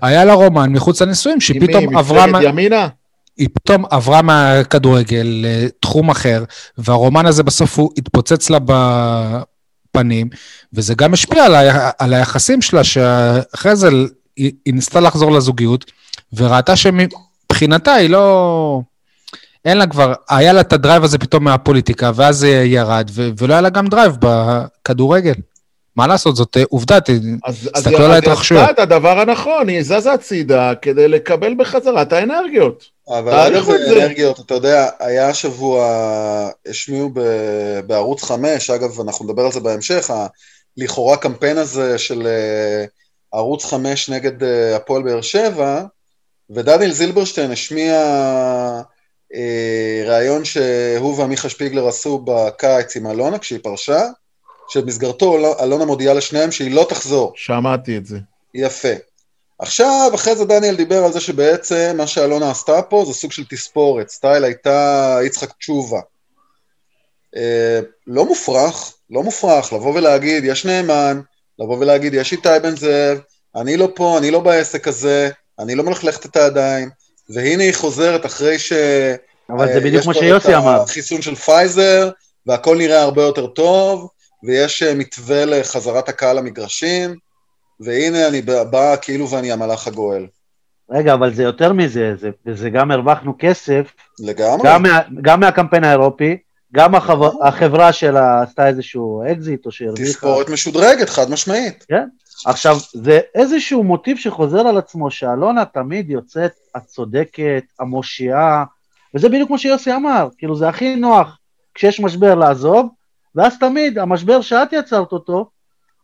היה 0.02 0.24
לה 0.24 0.34
רומן 0.34 0.72
מחוץ 0.72 1.02
לנישואים, 1.02 1.36
עם 1.36 1.40
שהיא 1.40 1.60
מי? 1.60 1.66
פתאום 1.68 1.96
עברה... 1.96 2.26
מפלגת 2.26 2.32
מה- 2.42 2.48
ימינה? 2.48 2.88
היא 3.36 3.48
פתאום 3.54 3.84
עברה 3.90 4.22
מהכדורגל 4.22 5.26
לתחום 5.42 6.10
אחר, 6.10 6.44
והרומן 6.78 7.26
הזה 7.26 7.42
בסוף 7.42 7.78
הוא 7.78 7.90
התפוצץ 7.98 8.50
לה 8.50 8.58
בפנים, 9.94 10.28
וזה 10.72 10.94
גם 10.94 11.12
השפיע 11.12 11.44
על, 11.44 11.54
ה... 11.54 11.90
על 11.98 12.14
היחסים 12.14 12.62
שלה, 12.62 12.84
שאחרי 12.84 13.76
זה 13.76 13.88
היא, 14.36 14.52
היא 14.64 14.74
ניסתה 14.74 15.00
לחזור 15.00 15.32
לזוגיות, 15.32 15.90
וראתה 16.32 16.76
שמבחינתה 16.76 17.92
היא 17.92 18.10
לא... 18.10 18.80
אין 19.64 19.78
לה 19.78 19.86
כבר, 19.86 20.12
היה 20.30 20.52
לה 20.52 20.60
את 20.60 20.72
ה 20.72 20.77
drive 20.77 21.04
הזה 21.04 21.18
פתאום 21.18 21.44
מהפוליטיקה, 21.44 22.10
ואז 22.14 22.36
זה 22.36 22.48
ירד, 22.48 23.10
ו... 23.12 23.28
ולא 23.38 23.52
היה 23.54 23.60
לה 23.60 23.68
גם 23.70 23.86
drive 23.86 24.16
בכדורגל. 24.20 25.34
מה 25.96 26.06
לעשות, 26.06 26.36
זאת 26.36 26.56
אה, 26.56 26.62
עובדה, 26.68 27.00
ת- 27.00 27.10
אז 27.10 27.18
אז 27.44 27.68
תסתכלו 27.72 27.96
על 27.96 28.04
אז 28.04 28.08
היא 28.08 28.14
ההתרחשויות. 28.14 28.62
עשתה 28.62 28.72
את 28.72 28.78
הדבר 28.78 29.20
הנכון, 29.20 29.68
היא 29.68 29.82
זזה 29.82 30.12
הצידה 30.12 30.72
כדי 30.82 31.08
לקבל 31.08 31.54
בחזרה 31.58 32.02
את 32.02 32.12
האנרגיות. 32.12 32.84
אבל 33.08 33.32
אגב. 33.32 34.00
אנרגיות, 34.02 34.40
אתה 34.40 34.54
יודע, 34.54 34.88
היה 35.00 35.28
השבוע, 35.28 35.84
השמיעו 36.68 37.10
ב- 37.14 37.80
בערוץ 37.86 38.22
5, 38.24 38.70
אגב, 38.70 39.00
אנחנו 39.00 39.24
נדבר 39.24 39.42
על 39.44 39.52
זה 39.52 39.60
בהמשך, 39.60 40.10
ה- 40.10 40.26
לכאורה 40.76 41.16
קמפיין 41.16 41.58
הזה 41.58 41.98
של 41.98 42.26
אה, 42.26 42.84
ערוץ 43.32 43.64
5 43.64 44.08
נגד 44.08 44.42
אה, 44.42 44.76
הפועל 44.76 45.02
באר 45.02 45.20
שבע, 45.20 45.82
ודניאל 46.50 46.92
זילברשטיין 46.92 47.50
השמיע 47.50 47.94
אה, 49.34 50.02
ראיון 50.06 50.44
שהוא 50.44 51.18
ועמיחה 51.18 51.48
שפיגלר 51.48 51.88
עשו 51.88 52.18
בקיץ 52.24 52.96
עם 52.96 53.06
אלונה 53.06 53.38
כשהיא 53.38 53.58
פרשה, 53.62 54.02
שבמסגרתו 54.68 55.36
אל- 55.38 55.64
אלונה 55.64 55.84
מודיעה 55.84 56.14
לשניהם 56.14 56.52
שהיא 56.52 56.74
לא 56.74 56.86
תחזור. 56.88 57.32
שמעתי 57.36 57.96
את 57.96 58.06
זה. 58.06 58.18
יפה. 58.54 58.88
עכשיו, 59.58 60.10
אחרי 60.14 60.36
זה 60.36 60.44
דניאל 60.44 60.76
דיבר 60.76 61.04
על 61.04 61.12
זה 61.12 61.20
שבעצם 61.20 61.94
מה 61.96 62.06
שאלונה 62.06 62.50
עשתה 62.50 62.82
פה 62.82 63.04
זה 63.06 63.14
סוג 63.14 63.32
של 63.32 63.44
תספורת, 63.50 64.08
סטייל 64.08 64.44
הייתה 64.44 65.18
יצחק 65.26 65.52
תשובה. 65.58 66.00
אה, 67.36 67.80
לא 68.06 68.24
מופרך, 68.24 68.92
לא 69.10 69.22
מופרך, 69.22 69.72
לבוא 69.72 69.94
ולהגיד, 69.94 70.44
יש 70.44 70.64
נאמן, 70.66 71.20
לבוא 71.58 71.78
ולהגיד, 71.78 72.14
יש 72.14 72.32
איתי 72.32 72.48
בן 72.62 72.76
זאב, 72.76 73.18
אני 73.56 73.76
לא 73.76 73.88
פה, 73.94 74.18
אני 74.18 74.30
לא 74.30 74.40
בעסק 74.40 74.88
הזה, 74.88 75.30
אני 75.58 75.74
לא 75.74 75.82
מלכלכת 75.84 76.26
את 76.26 76.36
הידיים, 76.36 76.90
והנה 77.30 77.62
היא 77.62 77.74
חוזרת 77.74 78.26
אחרי 78.26 78.58
ש... 78.58 78.72
אבל 79.50 79.68
אה, 79.68 79.74
זה 79.74 79.80
בדיוק 79.80 80.00
יש 80.00 80.06
מה 80.06 80.12
כבר 80.12 80.22
שיוסי 80.22 80.48
את 80.48 80.54
אמר. 80.54 80.80
החיסון 80.82 81.22
של 81.22 81.34
פייזר, 81.34 82.10
והכל 82.46 82.76
נראה 82.78 83.02
הרבה 83.02 83.22
יותר 83.22 83.46
טוב, 83.46 84.08
ויש 84.44 84.82
אה, 84.82 84.94
מתווה 84.94 85.44
לחזרת 85.44 86.08
הקהל 86.08 86.36
למגרשים, 86.36 87.16
והנה 87.80 88.28
אני 88.28 88.42
בא 88.42 88.64
בא 88.64 88.96
כאילו 89.02 89.30
ואני 89.30 89.52
המלאך 89.52 89.86
הגואל. 89.86 90.26
רגע, 90.90 91.14
אבל 91.14 91.34
זה 91.34 91.42
יותר 91.42 91.72
מזה, 91.72 92.14
זה, 92.20 92.30
זה 92.54 92.70
גם 92.70 92.90
הרווחנו 92.90 93.34
כסף, 93.38 93.86
לגמרי. 94.18 94.68
גם, 94.68 94.82
מה, 94.82 95.00
גם 95.22 95.40
מהקמפיין 95.40 95.84
האירופי, 95.84 96.36
גם 96.74 96.94
החבר, 96.94 97.30
החברה 97.42 97.92
שלה 97.92 98.42
עשתה 98.42 98.68
איזשהו 98.68 99.22
אקזיט 99.32 99.66
או 99.66 99.70
שהרוויחה. 99.72 100.10
תספורת 100.10 100.48
משודרגת, 100.50 101.08
חד 101.08 101.30
משמעית. 101.30 101.84
כן. 101.88 102.08
עכשיו, 102.46 102.76
זה 102.92 103.20
איזשהו 103.34 103.84
מוטיב 103.84 104.16
שחוזר 104.16 104.60
על 104.60 104.78
עצמו, 104.78 105.10
שאלונה 105.10 105.64
תמיד 105.64 106.10
יוצאת 106.10 106.52
הצודקת, 106.74 107.64
המושיעה, 107.80 108.64
וזה 109.14 109.28
בדיוק 109.28 109.48
כמו 109.48 109.58
שיוסי 109.58 109.92
אמר, 109.92 110.28
כאילו 110.38 110.56
זה 110.56 110.68
הכי 110.68 110.96
נוח 110.96 111.38
כשיש 111.74 112.00
משבר 112.00 112.34
לעזוב, 112.34 112.88
ואז 113.34 113.58
תמיד, 113.58 113.98
המשבר 113.98 114.40
שאת 114.40 114.72
יצרת 114.72 115.12
אותו, 115.12 115.50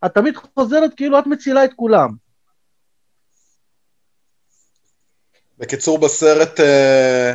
את 0.07 0.15
תמיד 0.15 0.35
חוזרת 0.37 0.95
כאילו 0.97 1.19
את 1.19 1.27
מצילה 1.27 1.65
את 1.65 1.71
כולם. 1.77 2.11
בקיצור, 5.59 5.99
בסרט, 5.99 6.61
אה, 6.61 7.33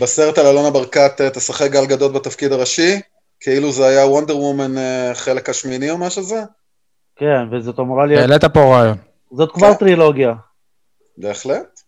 בסרט 0.00 0.38
על 0.38 0.46
אלונה 0.46 0.70
ברקת 0.70 1.20
אה, 1.20 1.30
תשחק 1.30 1.70
גל 1.70 1.86
גדות 1.86 2.12
בתפקיד 2.12 2.52
הראשי, 2.52 3.00
כאילו 3.40 3.72
זה 3.72 3.86
היה 3.86 4.06
וונדר 4.06 4.36
וומן 4.36 4.78
אה, 4.78 5.10
חלק 5.14 5.48
השמיני 5.48 5.90
או 5.90 5.98
משהו 5.98 6.22
זה? 6.22 6.42
כן, 7.16 7.42
וזאת 7.52 7.78
אמורה 7.78 8.06
להיות, 8.06 8.20
העלית 8.20 8.44
פה 8.44 8.60
רעיון. 8.60 8.96
זאת 9.32 9.52
כבר 9.52 9.72
כן. 9.72 9.78
טרילוגיה. 9.78 10.34
בהחלט. 11.18 11.80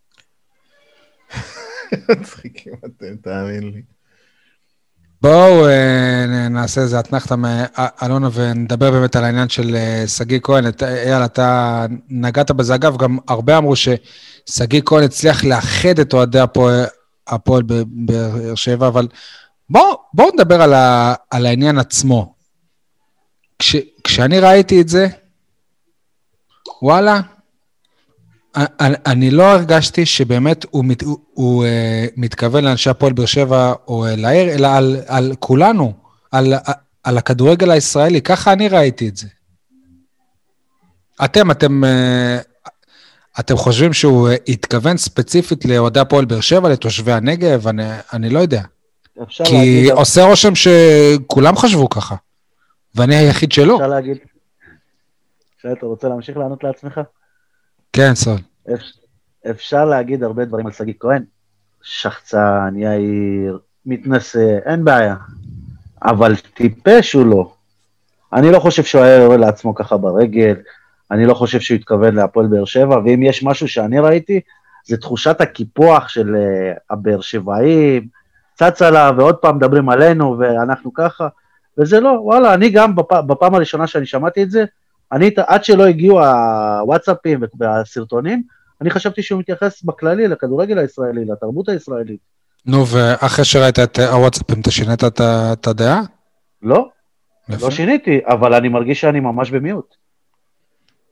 מצחיקים 2.08 2.74
אתם, 2.84 3.16
תאמין 3.16 3.70
לי. 3.70 3.93
בואו 5.24 5.68
אה, 5.68 6.26
נעשה 6.50 6.80
איזה 6.80 7.00
אתנחתא 7.00 7.34
מאלונה 7.34 8.28
ונדבר 8.32 8.90
באמת 8.90 9.16
על 9.16 9.24
העניין 9.24 9.48
של 9.48 9.76
אה, 9.76 10.04
שגיא 10.06 10.38
כהן. 10.42 10.64
אייל, 10.82 11.24
אתה 11.24 11.86
נגעת 12.08 12.50
בזה. 12.50 12.74
אגב, 12.74 12.96
גם 12.96 13.18
הרבה 13.28 13.58
אמרו 13.58 13.74
ששגיא 13.76 14.80
כהן 14.84 15.04
הצליח 15.04 15.44
לאחד 15.44 15.98
את 16.00 16.12
אוהדי 16.12 16.40
הפועל- 16.40 17.62
בבאר 17.62 18.54
שבע, 18.54 18.88
אבל 18.88 19.08
בואו 19.70 19.96
בוא 20.14 20.30
נדבר 20.34 20.62
על, 20.62 20.74
ה, 20.74 21.14
על 21.30 21.46
העניין 21.46 21.78
עצמו. 21.78 22.34
כש, 23.58 23.76
כשאני 24.04 24.40
ראיתי 24.40 24.80
את 24.80 24.88
זה, 24.88 25.06
וואלה, 26.82 27.20
אני, 29.06 29.30
לא 29.30 29.42
הרגשתי 29.42 30.06
שבאמת 30.06 30.66
הוא, 30.70 30.84
מת, 30.84 31.02
הוא, 31.02 31.18
הוא 31.32 31.64
uh, 31.64 32.12
מתכוון 32.16 32.64
לאנשי 32.64 32.90
הפועל 32.90 33.12
באר 33.12 33.26
שבע 33.26 33.72
או 33.88 34.06
uh, 34.06 34.08
לעיר, 34.16 34.54
אלא 34.54 34.68
על, 34.76 34.96
על 35.06 35.32
כולנו, 35.38 35.92
על, 36.32 36.54
על 37.04 37.18
הכדורגל 37.18 37.70
הישראלי, 37.70 38.22
ככה 38.22 38.52
אני 38.52 38.68
ראיתי 38.68 39.08
את 39.08 39.16
זה. 39.16 39.26
אתם, 41.24 41.50
אתם, 41.50 41.84
uh, 41.84 42.70
אתם 43.40 43.56
חושבים 43.56 43.92
שהוא 43.92 44.28
התכוון 44.48 44.96
ספציפית 44.96 45.64
לאוהדי 45.64 46.00
הפועל 46.00 46.24
באר 46.24 46.40
שבע, 46.40 46.68
לתושבי 46.68 47.12
הנגב? 47.12 47.68
אני, 47.68 47.84
אני 48.12 48.30
לא 48.30 48.38
יודע. 48.38 48.62
אפשר 49.22 49.44
כי 49.44 49.54
להגיד... 49.54 49.84
כי 49.84 49.90
עושה 49.90 50.24
רושם 50.24 50.52
שכולם 50.54 51.56
חשבו 51.56 51.88
ככה, 51.88 52.14
ואני 52.94 53.16
היחיד 53.16 53.52
שלא. 53.52 53.74
אפשר 53.74 53.86
להגיד... 53.86 54.16
שי, 55.62 55.68
אתה 55.72 55.86
רוצה 55.86 56.08
להמשיך 56.08 56.36
לענות 56.36 56.64
לעצמך? 56.64 57.00
כן, 57.96 58.14
סול. 58.14 58.38
אפשר 59.50 59.84
להגיד 59.84 60.22
הרבה 60.22 60.44
דברים 60.44 60.66
על 60.66 60.72
שגיא 60.72 60.94
כהן. 61.00 61.22
שחצן, 61.82 62.74
יאיר, 62.76 63.58
מתנשא, 63.86 64.58
אין 64.64 64.84
בעיה. 64.84 65.14
אבל 66.02 66.36
טיפש 66.54 67.12
הוא 67.12 67.26
לא. 67.26 67.52
אני 68.32 68.50
לא 68.50 68.58
חושב 68.58 68.82
שהוא 68.82 69.02
היה 69.02 69.16
יורה 69.16 69.36
לעצמו 69.36 69.74
ככה 69.74 69.96
ברגל, 69.96 70.54
אני 71.10 71.26
לא 71.26 71.34
חושב 71.34 71.60
שהוא 71.60 71.76
התכוון 71.76 72.14
להפועל 72.14 72.46
באר 72.46 72.64
שבע, 72.64 72.98
ואם 73.04 73.22
יש 73.22 73.42
משהו 73.42 73.68
שאני 73.68 73.98
ראיתי, 73.98 74.40
זה 74.84 74.96
תחושת 74.96 75.40
הקיפוח 75.40 76.08
של 76.08 76.34
uh, 76.34 76.78
הבאר 76.90 77.20
שבעים, 77.20 78.06
צץ 78.54 78.82
עליו, 78.82 79.14
ועוד 79.18 79.36
פעם 79.36 79.56
מדברים 79.56 79.88
עלינו, 79.88 80.38
ואנחנו 80.38 80.94
ככה, 80.94 81.28
וזה 81.78 82.00
לא, 82.00 82.08
וואלה, 82.08 82.54
אני 82.54 82.70
גם 82.70 82.94
בפ... 82.94 83.12
בפעם 83.12 83.54
הראשונה 83.54 83.86
שאני 83.86 84.06
שמעתי 84.06 84.42
את 84.42 84.50
זה, 84.50 84.64
אני, 85.14 85.30
עד 85.46 85.64
שלא 85.64 85.86
הגיעו 85.86 86.20
הוואטסאפים 86.24 87.40
והסרטונים, 87.58 88.42
אני 88.80 88.90
חשבתי 88.90 89.22
שהוא 89.22 89.40
מתייחס 89.40 89.82
בכללי 89.82 90.28
לכדורגל 90.28 90.78
הישראלי, 90.78 91.24
לתרבות 91.24 91.68
הישראלית. 91.68 92.20
נו, 92.66 92.86
ואחרי 92.86 93.44
שראית 93.44 93.78
את 93.78 93.98
הוואטסאפים, 93.98 94.60
אתה 94.60 94.70
שינית 94.70 95.04
את 95.04 95.66
הדעה? 95.66 96.02
לא, 96.62 96.88
לא 97.48 97.70
שיניתי, 97.70 98.20
אבל 98.26 98.54
אני 98.54 98.68
מרגיש 98.68 99.00
שאני 99.00 99.20
ממש 99.20 99.50
במיעוט. 99.50 99.94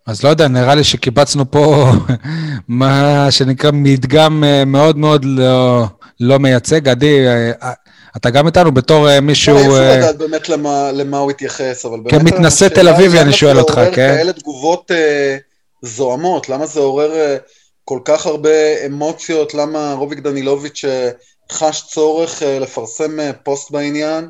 אז 0.06 0.24
לא 0.24 0.28
יודע, 0.28 0.48
נראה 0.48 0.74
לי 0.74 0.84
שקיבצנו 0.84 1.50
פה 1.50 1.92
מה 2.68 3.26
שנקרא 3.30 3.70
מדגם 3.70 4.44
אה, 4.44 4.64
מאוד 4.64 4.98
מאוד 4.98 5.24
לא, 5.24 5.84
לא 6.20 6.38
מייצג. 6.38 6.88
עדי, 6.88 7.28
אה, 7.28 7.72
אתה 8.16 8.30
גם 8.30 8.46
איתנו 8.46 8.72
בתור 8.72 9.08
אה, 9.08 9.20
מישהו... 9.20 9.56
אני 9.56 9.68
לא 9.68 9.96
לדעת 9.96 10.18
באמת 10.18 10.48
למה, 10.48 10.92
למה 10.92 11.18
הוא 11.18 11.30
התייחס, 11.30 11.84
אבל 11.84 12.00
באמת... 12.00 12.20
כמתנשא 12.20 12.68
תל 12.68 12.88
אביבי 12.88 13.20
אני 13.20 13.32
שואל 13.32 13.58
אותך, 13.58 13.74
כן? 13.74 14.16
כאלה 14.16 14.32
תגובות 14.32 14.90
אה, 14.90 15.36
זוהמות? 15.82 16.48
למה 16.48 16.66
זה 16.66 16.80
עורר 16.80 17.14
אה, 17.14 17.36
כל 17.84 17.98
כך 18.04 18.26
הרבה 18.26 18.86
אמוציות? 18.86 19.54
למה 19.54 19.92
רוביק 19.92 20.18
דנילוביץ' 20.18 20.84
אה, 20.84 21.10
חש 21.52 21.82
צורך 21.86 22.42
אה, 22.42 22.58
לפרסם 22.58 23.20
אה, 23.20 23.32
פוסט 23.32 23.70
בעניין? 23.70 24.28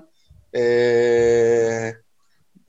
אה, 0.57 1.91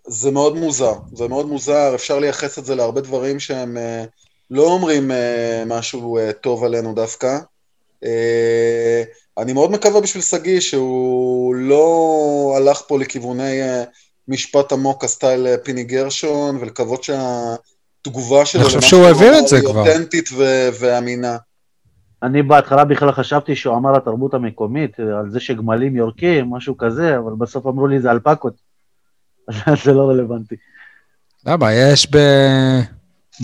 זה 0.08 0.32
מאוד 0.32 0.56
מוזר, 0.58 0.94
זה 1.14 1.28
מאוד 1.28 1.46
מוזר, 1.46 1.92
אפשר 1.96 2.20
לייחס 2.20 2.60
את 2.60 2.66
זה 2.66 2.76
להרבה 2.76 3.02
דברים 3.02 3.40
שהם 3.40 3.78
אה, 3.78 4.04
לא 4.52 4.64
אומרים 4.64 5.12
אה, 5.12 5.64
משהו 5.66 6.18
אה, 6.18 6.34
טוב 6.34 6.64
עלינו 6.64 6.94
דווקא. 6.94 7.38
אה, 8.06 9.04
אני 9.38 9.54
מאוד 9.54 9.72
מקווה 9.72 10.02
בשביל 10.02 10.24
שגיא 10.24 10.60
שהוא 10.60 11.56
לא 11.56 12.54
הלך 12.58 12.82
פה 12.88 13.00
לכיווני 13.00 13.62
אה, 13.62 13.84
משפט 14.28 14.72
עמוק 14.72 15.04
הסטייל 15.04 15.48
אה, 15.48 15.58
פיני 15.58 15.84
גרשון, 15.84 16.58
ולקוות 16.58 17.04
שהתגובה 17.04 18.46
שלו... 18.46 18.62
אני 18.62 18.68
חושב 18.68 18.82
שהוא 18.82 19.06
העביר 19.06 19.40
את 19.40 19.48
זה 19.48 19.62
כבר. 19.62 19.84
היא 19.84 19.92
אותנטית 19.92 20.30
ו- 20.38 20.70
ואמינה. 20.80 21.38
אני 22.24 22.44
בהתחלה 22.44 22.86
בכלל 22.86 23.12
חשבתי 23.12 23.56
שהוא 23.56 23.76
אמר 23.78 23.92
לתרבות 23.92 24.34
המקומית, 24.34 25.00
על 25.00 25.32
זה 25.32 25.40
שגמלים 25.40 25.96
יורקים, 25.96 26.50
משהו 26.50 26.78
כזה, 26.78 27.18
אבל 27.18 27.32
בסוף 27.38 27.68
אמרו 27.68 27.88
לי 27.88 28.02
זה 28.02 28.12
אלפקות. 28.12 28.54
אז 29.66 29.78
זה 29.84 29.94
לא 29.94 30.10
רלוונטי. 30.10 30.56
למה? 31.46 31.74
יש 31.74 32.08
ב... 32.12 32.18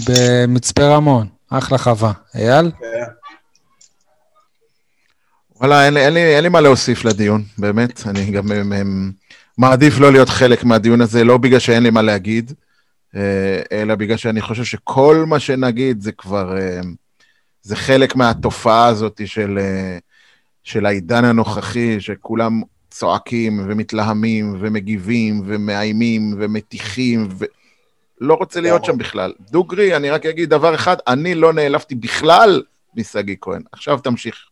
במצפה 0.07 0.83
רמון, 0.83 1.27
אחלה 1.49 1.77
חווה. 1.77 2.11
אייל? 2.35 2.71
כן. 2.79 3.18
וואלה, 5.59 5.85
אין, 5.85 5.97
אין, 5.97 6.13
לי, 6.13 6.35
אין 6.35 6.43
לי 6.43 6.49
מה 6.49 6.61
להוסיף 6.61 7.05
לדיון, 7.05 7.43
באמת. 7.57 8.01
אני 8.07 8.31
גם 8.31 8.51
הם, 8.51 8.73
הם, 8.73 9.11
מעדיף 9.57 9.99
לא 9.99 10.11
להיות 10.11 10.29
חלק 10.29 10.63
מהדיון 10.63 11.01
הזה, 11.01 11.23
לא 11.23 11.37
בגלל 11.37 11.59
שאין 11.59 11.83
לי 11.83 11.89
מה 11.89 12.01
להגיד, 12.01 12.53
אה, 13.15 13.61
אלא 13.71 13.95
בגלל 13.95 14.17
שאני 14.17 14.41
חושב 14.41 14.63
שכל 14.63 15.23
מה 15.27 15.39
שנגיד 15.39 16.01
זה 16.01 16.11
כבר, 16.11 16.57
אה, 16.57 16.79
זה 17.61 17.75
חלק 17.75 18.15
מהתופעה 18.15 18.87
הזאת 18.87 19.21
של, 19.25 19.59
אה, 19.61 19.97
של 20.63 20.85
העידן 20.85 21.25
הנוכחי, 21.25 22.01
שכולם 22.01 22.61
צועקים 22.89 23.65
ומתלהמים 23.67 24.55
ומגיבים 24.59 25.41
ומאיימים 25.45 26.35
ומטיחים, 26.37 27.27
ו... 27.31 27.45
לא 28.21 28.33
רוצה 28.33 28.61
להיות 28.61 28.85
שם 28.85 28.97
בכלל. 28.97 29.33
דוגרי, 29.51 29.95
אני 29.95 30.09
רק 30.09 30.25
אגיד 30.25 30.49
דבר 30.49 30.75
אחד, 30.75 30.97
אני 31.07 31.35
לא 31.35 31.53
נעלבתי 31.53 31.95
בכלל 31.95 32.63
משגיא 32.95 33.35
כהן. 33.41 33.61
עכשיו 33.71 33.99
תמשיך. 33.99 34.48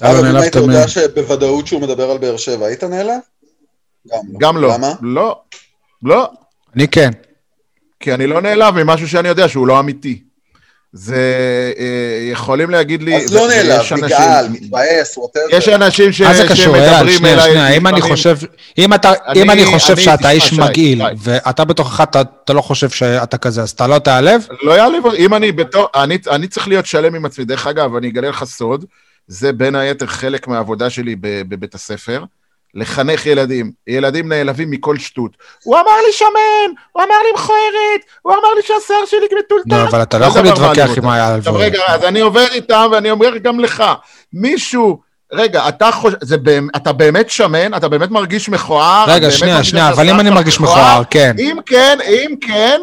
אגב, 0.00 0.24
אם 0.24 0.36
היית 0.36 0.54
יודע 0.54 0.88
שבוודאות 0.88 1.66
שהוא 1.66 1.80
מדבר 1.80 2.10
על 2.10 2.18
באר 2.18 2.36
שבע, 2.36 2.66
היית 2.66 2.84
נעלב? 2.84 3.20
גם 4.38 4.56
לא. 4.56 4.68
למה? 4.74 4.92
לא. 5.02 5.40
לא. 6.02 6.28
אני 6.76 6.88
כן. 6.88 7.10
כי 8.00 8.14
אני 8.14 8.26
לא 8.26 8.42
נעלב 8.42 8.74
ממשהו 8.74 9.08
שאני 9.08 9.28
יודע 9.28 9.48
שהוא 9.48 9.66
לא 9.66 9.80
אמיתי. 9.80 10.22
זה, 10.96 11.16
אה, 11.78 12.30
יכולים 12.30 12.70
להגיד 12.70 13.02
לי... 13.02 13.16
אז 13.16 13.34
לא 13.34 13.48
נעלב, 13.48 13.82
נגעל, 14.02 14.48
מתבאס, 14.48 15.18
ווטאבר. 15.18 15.46
יש 15.50 15.68
אנשים 15.68 16.12
ש... 16.12 16.20
מה 16.20 16.34
זה 16.34 16.48
קשור, 16.48 16.76
אייל? 16.76 17.10
שנייה, 17.10 17.40
שנייה, 17.40 17.68
אם 17.68 17.86
אני 17.86 18.00
חושב, 18.00 18.36
אם 18.78 18.94
אתה, 18.94 19.12
אם 19.36 19.50
אני 19.50 19.64
חושב 19.64 19.96
שאתה 19.96 20.30
איש 20.30 20.52
מגעיל, 20.52 21.02
ואתה 21.18 21.64
בתוכך, 21.64 22.04
אתה 22.44 22.52
לא 22.52 22.60
חושב 22.60 22.90
שאתה 22.90 23.38
כזה, 23.38 23.62
אז 23.62 23.70
אתה 23.70 23.86
לא 23.86 23.98
תיעלב? 23.98 24.46
לא 24.62 24.72
יעלב, 24.72 25.06
אם 25.18 25.34
אני 25.34 25.52
בתור, 25.52 25.88
אני 26.30 26.48
צריך 26.48 26.68
להיות 26.68 26.86
שלם 26.86 27.14
עם 27.14 27.24
עצמי. 27.24 27.44
דרך 27.44 27.66
אגב, 27.66 27.96
אני 27.96 28.08
אגלה 28.08 28.28
לך 28.28 28.44
סוד, 28.44 28.84
זה 29.28 29.52
בין 29.52 29.74
היתר 29.74 30.06
חלק 30.06 30.48
מהעבודה 30.48 30.90
שלי 30.90 31.16
בבית 31.20 31.74
הספר. 31.74 32.24
לחנך 32.74 33.26
ילדים. 33.26 33.72
ילדים 33.86 34.28
נעלבים 34.28 34.70
מכל 34.70 34.98
שטות. 34.98 35.36
הוא 35.62 35.76
אמר 35.76 35.96
לי 36.06 36.12
שמן, 36.12 36.74
הוא 36.92 37.02
אמר 37.02 37.14
לי 37.24 37.32
מכוערת, 37.34 38.00
הוא 38.22 38.32
אמר 38.32 38.54
לי 38.56 38.62
שהשיער 38.62 39.06
שלי 39.06 39.38
מטולטל. 39.38 39.76
לא, 39.76 39.88
אבל 39.88 40.02
אתה 40.02 40.18
לא 40.18 40.24
יכול 40.24 40.42
להתווכח 40.42 40.90
עם 40.96 41.08
היה 41.08 41.34
עכשיו 41.34 41.54
רגע, 41.54 41.82
אז 41.86 42.04
אני 42.04 42.20
עובר 42.20 42.46
איתם 42.52 42.88
ואני 42.92 43.10
אומר 43.10 43.36
גם 43.36 43.60
לך, 43.60 43.84
מישהו... 44.32 45.00
רגע, 45.32 45.68
אתה 45.68 45.90
חושב, 45.92 46.16
זה, 46.20 46.36
אתה 46.76 46.92
באמת 46.92 47.30
שמן? 47.30 47.74
אתה 47.74 47.88
באמת 47.88 48.10
מרגיש 48.10 48.48
מכוער? 48.48 49.04
רגע, 49.08 49.30
שנייה, 49.30 49.64
שנייה, 49.64 49.88
אבל 49.88 50.10
אם 50.10 50.20
אני 50.20 50.30
מרגיש 50.30 50.60
מכוער, 50.60 51.02
כן. 51.10 51.36
אם 51.38 51.56
כן, 51.66 51.98
אם 52.08 52.34
כן, 52.40 52.80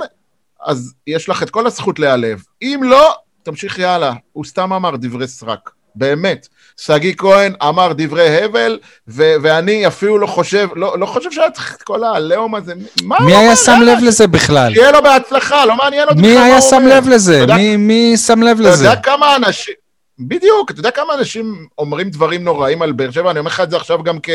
אז 0.65 0.93
יש 1.07 1.29
לך 1.29 1.43
את 1.43 1.49
כל 1.49 1.67
הזכות 1.67 1.99
להיעלב. 1.99 2.43
אם 2.61 2.79
לא, 2.83 3.15
תמשיך 3.43 3.79
יאללה. 3.79 4.13
הוא 4.33 4.45
סתם 4.45 4.73
אמר 4.73 4.95
דברי 4.95 5.27
סרק. 5.27 5.69
באמת. 5.95 6.47
שגיא 6.77 7.13
כהן 7.17 7.53
אמר 7.63 7.91
דברי 7.95 8.43
הבל, 8.43 8.79
ו- 9.07 9.33
ואני 9.41 9.87
אפילו 9.87 10.17
לא 10.17 10.27
חושב, 10.27 10.67
לא, 10.75 10.99
לא 10.99 11.05
חושב 11.05 11.31
שהיה 11.31 11.51
צריך 11.51 11.75
את 11.75 11.81
כל 11.81 12.03
העליהום 12.03 12.55
הזה. 12.55 12.73
מה 13.03 13.17
מי 13.25 13.35
היה 13.35 13.55
שם 13.55 13.81
לב 13.85 13.97
לזה 14.03 14.27
בכלל? 14.27 14.73
שיהיה 14.73 14.91
לו 14.91 15.01
בהצלחה, 15.03 15.65
לא 15.65 15.75
מעניין 15.75 16.07
אותי 16.07 16.21
מי 16.21 16.37
היה 16.37 16.61
שם 16.61 16.81
לב 16.87 17.07
לזה? 17.07 17.45
מי, 17.55 17.77
מי 17.77 18.13
שם 18.17 18.43
לב 18.43 18.59
לזה? 18.59 18.73
אתה 18.73 18.91
יודע 18.91 19.01
כמה 19.01 19.35
אנשים... 19.35 19.73
בדיוק, 20.19 20.71
אתה 20.71 20.79
יודע 20.79 20.91
כמה 20.91 21.13
אנשים 21.13 21.65
אומרים 21.77 22.09
דברים 22.09 22.43
נוראים 22.43 22.81
על 22.81 22.91
באר 22.91 23.11
שבע? 23.11 23.31
אני 23.31 23.39
אומר 23.39 23.49
לך 23.51 23.59
את 23.59 23.69
זה 23.71 23.77
עכשיו 23.77 24.03
גם 24.03 24.17
כ- 24.23 24.29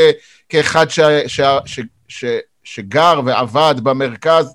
כאחד 0.48 0.90
ש- 0.90 1.00
ש- 1.26 1.40
ש- 1.66 1.80
ש- 2.08 2.24
שגר 2.64 3.20
ועבד 3.24 3.74
במרכז. 3.82 4.54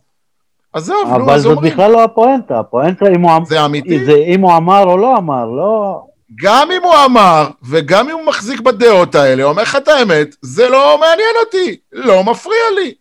עזוב, 0.73 0.95
נו, 1.03 1.09
אז 1.09 1.15
אומרים. 1.15 1.29
אבל 1.29 1.39
זאת 1.39 1.59
בכלל 1.61 1.91
לא 1.91 2.03
הפואנטה, 2.03 2.59
הפואנטה 2.59 3.05
אם 3.15 3.21
הוא, 3.21 3.31
זה 3.47 3.65
אמיתי? 3.65 4.05
זה 4.05 4.13
אם 4.27 4.41
הוא 4.41 4.57
אמר 4.57 4.83
או 4.83 4.97
לא 4.97 5.17
אמר, 5.17 5.45
לא... 5.45 6.01
גם 6.35 6.71
אם 6.71 6.83
הוא 6.83 6.95
אמר, 7.05 7.47
וגם 7.69 8.09
אם 8.09 8.15
הוא 8.15 8.25
מחזיק 8.25 8.59
בדעות 8.59 9.15
האלה, 9.15 9.43
אומר 9.43 9.63
לך 9.63 9.75
את 9.75 9.87
האמת, 9.87 10.35
זה 10.41 10.69
לא 10.69 10.97
מעניין 10.97 11.35
אותי, 11.45 11.77
לא 11.91 12.23
מפריע 12.23 12.69
לי, 12.75 12.93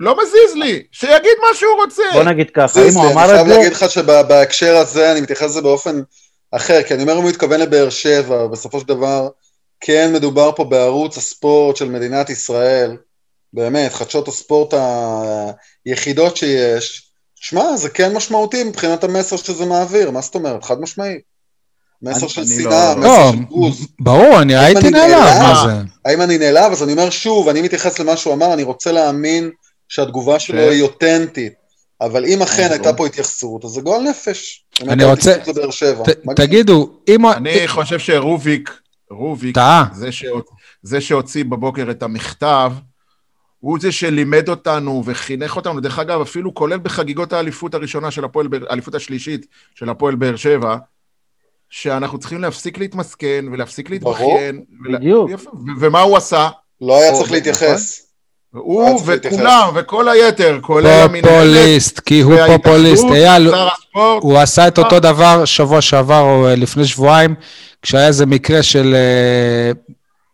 לא 0.00 0.16
מזיז 0.22 0.54
לי, 0.54 0.82
שיגיד 0.92 1.36
מה 1.40 1.54
שהוא 1.54 1.74
רוצה. 1.76 2.02
בוא 2.12 2.22
נגיד 2.22 2.50
ככה, 2.54 2.80
אם 2.80 2.94
הוא 2.94 3.12
אמר 3.12 3.24
את 3.24 3.28
זה... 3.28 3.34
אני 3.34 3.44
חייב 3.44 3.58
להגיד 3.58 3.72
לך 3.72 3.90
שבהקשר 3.90 4.76
הזה 4.76 5.12
אני 5.12 5.20
מתייחס 5.20 5.42
לזה 5.42 5.60
באופן 5.60 6.00
אחר, 6.50 6.82
כי 6.82 6.94
אני 6.94 7.02
אומר 7.02 7.12
אם 7.12 7.22
הוא 7.22 7.28
מתכוון 7.30 7.60
לבאר 7.60 7.90
שבע, 7.90 8.46
בסופו 8.46 8.80
של 8.80 8.86
דבר, 8.86 9.28
כן 9.80 10.12
מדובר 10.12 10.50
פה 10.56 10.64
בערוץ 10.64 11.16
הספורט 11.16 11.76
של 11.76 11.88
מדינת 11.88 12.30
ישראל, 12.30 12.96
באמת, 13.52 13.92
חדשות 13.92 14.28
הספורט 14.28 14.74
היחידות 15.86 16.36
שיש, 16.36 17.10
שמע, 17.34 17.76
זה 17.76 17.90
כן 17.90 18.12
משמעותי 18.12 18.64
מבחינת 18.64 19.04
המסר 19.04 19.36
שזה 19.36 19.66
מעביר, 19.66 20.10
מה 20.10 20.20
זאת 20.20 20.34
אומרת? 20.34 20.64
חד 20.64 20.80
משמעית. 20.80 21.33
מסר 22.04 22.28
של 22.28 22.44
שנאה, 22.46 22.64
לא- 22.94 23.00
מסר 23.00 23.08
לא, 23.08 23.32
של 23.32 23.38
בוז. 23.50 23.86
ברור, 24.00 24.42
אני 24.42 24.56
הייתי 24.56 24.90
נעלב, 24.90 25.12
מה 25.42 25.62
זה? 25.66 25.72
האם 26.04 26.20
אני 26.20 26.38
נעלב? 26.38 26.72
אז 26.72 26.82
אני 26.82 26.92
אומר 26.92 27.10
שוב, 27.10 27.48
אני 27.48 27.62
מתייחס 27.62 27.98
למה 27.98 28.16
שהוא 28.16 28.34
אמר, 28.34 28.54
אני 28.54 28.62
רוצה 28.62 28.92
להאמין 28.92 29.50
שהתגובה 29.88 30.38
שלו 30.38 30.58
ש- 30.58 30.72
היא 30.72 30.82
אותנטית, 30.82 31.52
אבל 32.00 32.24
אם 32.24 32.42
אכן 32.42 32.62
נכון. 32.62 32.72
הייתה 32.72 32.92
פה 32.92 33.06
התייחסות, 33.06 33.64
אז 33.64 33.70
זה 33.70 33.80
גועל 33.80 34.02
נפש. 34.02 34.64
אני 34.82 35.04
רוצה- 35.04 35.36
תגידו, 36.36 36.90
אם... 37.08 37.26
אני 37.26 37.68
חושב 37.68 37.98
שרוביק, 37.98 38.70
רוביק. 39.10 39.56
זה, 39.94 40.12
שהוצ... 40.12 40.46
זה 40.82 41.00
שהוציא 41.00 41.44
בבוקר 41.44 41.86
את 41.90 42.02
המכתב, 42.02 42.72
הוא 43.60 43.78
זה 43.80 43.92
שלימד 43.92 44.48
אותנו 44.48 45.02
וחינך 45.06 45.56
אותנו, 45.56 45.80
דרך 45.80 45.98
אגב, 45.98 46.20
אפילו 46.20 46.54
כולל 46.54 46.78
בחגיגות 46.78 47.32
האליפות 47.32 47.74
הראשונה 47.74 48.10
של 48.10 48.24
הפועל, 48.24 48.46
האליפות 48.68 48.94
השלישית 48.94 49.46
של 49.74 49.88
הפועל 49.88 50.14
באר 50.14 50.36
שבע, 50.36 50.76
שאנחנו 51.76 52.18
צריכים 52.18 52.40
להפסיק 52.40 52.78
להתמסכן 52.78 53.44
ולהפסיק 53.52 53.90
להתבכיין. 53.90 54.62
ול- 54.84 54.96
בדיוק. 54.96 55.30
ומה 55.80 56.00
הוא 56.00 56.16
עשה? 56.16 56.48
לא 56.80 57.00
היה 57.00 57.12
צריך 57.12 57.32
להתייחס. 57.32 58.00
הוא 58.52 59.00
להתייחס. 59.08 59.36
וכולם, 59.36 59.68
וכל 59.74 60.08
היתר, 60.08 60.58
כולל 60.62 60.86
המנהלת, 60.86 61.24
פופוליסט, 61.24 62.00
כי 62.00 62.20
הוא 62.20 62.34
פופוליסט. 62.56 63.04
אייל. 63.14 63.50
הוא 64.20 64.38
עשה 64.38 64.68
את 64.68 64.78
אותו 64.78 64.94
אה. 64.94 65.00
דבר 65.00 65.44
שבוע 65.44 65.80
שעבר 65.80 66.20
או 66.20 66.46
אה, 66.48 66.54
לפני 66.56 66.84
שבועיים, 66.84 67.34
כשהיה 67.82 68.06
איזה 68.06 68.26
מקרה 68.26 68.62
של 68.62 68.94
אה, 68.94 69.72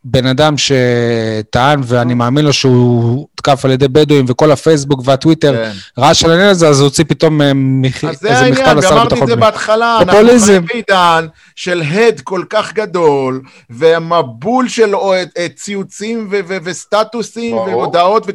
בן 0.05 0.27
אדם 0.27 0.55
שטען, 0.59 1.81
ואני 1.85 2.15
מאמין 2.15 2.45
לו 2.45 2.53
שהוא 2.53 3.27
הותקף 3.31 3.65
על 3.65 3.71
ידי 3.71 3.89
בדואים, 3.89 4.25
וכל 4.29 4.53
הפייסבוק 4.53 5.01
והטוויטר 5.05 5.53
כן. 5.65 5.73
רעש 6.03 6.25
על 6.25 6.31
העניין 6.31 6.49
הזה, 6.51 6.69
אז 6.69 6.81
הוא 6.81 6.85
הוציא 6.87 7.05
פתאום 7.09 7.43
אה, 7.43 7.53
מח- 7.55 8.05
אז 8.05 8.21
זה 8.21 8.29
איזה 8.31 8.51
מכתב 8.51 8.61
העניין, 8.63 8.79
לשר 8.79 8.89
ואמרתי 8.91 9.07
את 9.07 9.13
לביטחון 9.13 9.27
זה 9.29 9.35
פנים. 9.35 9.41
בהתחלה, 9.41 9.99
אנחנו. 10.03 10.19
חיים 10.41 10.67
בעידן 10.67 11.27
של 11.57 11.83
הד 11.83 12.21
כל 12.21 12.43
כך 12.51 12.73
גדול, 12.75 13.41
והמבול 13.71 14.69
של 14.69 14.95
או- 14.97 15.15
אה, 15.15 15.25
ציוצים 15.57 16.29
ו- 16.31 16.41
ו- 16.49 16.57
וסטטוסים 16.65 17.57
ברור. 17.57 17.69
והודעות, 17.69 18.23
ו... 18.27 18.31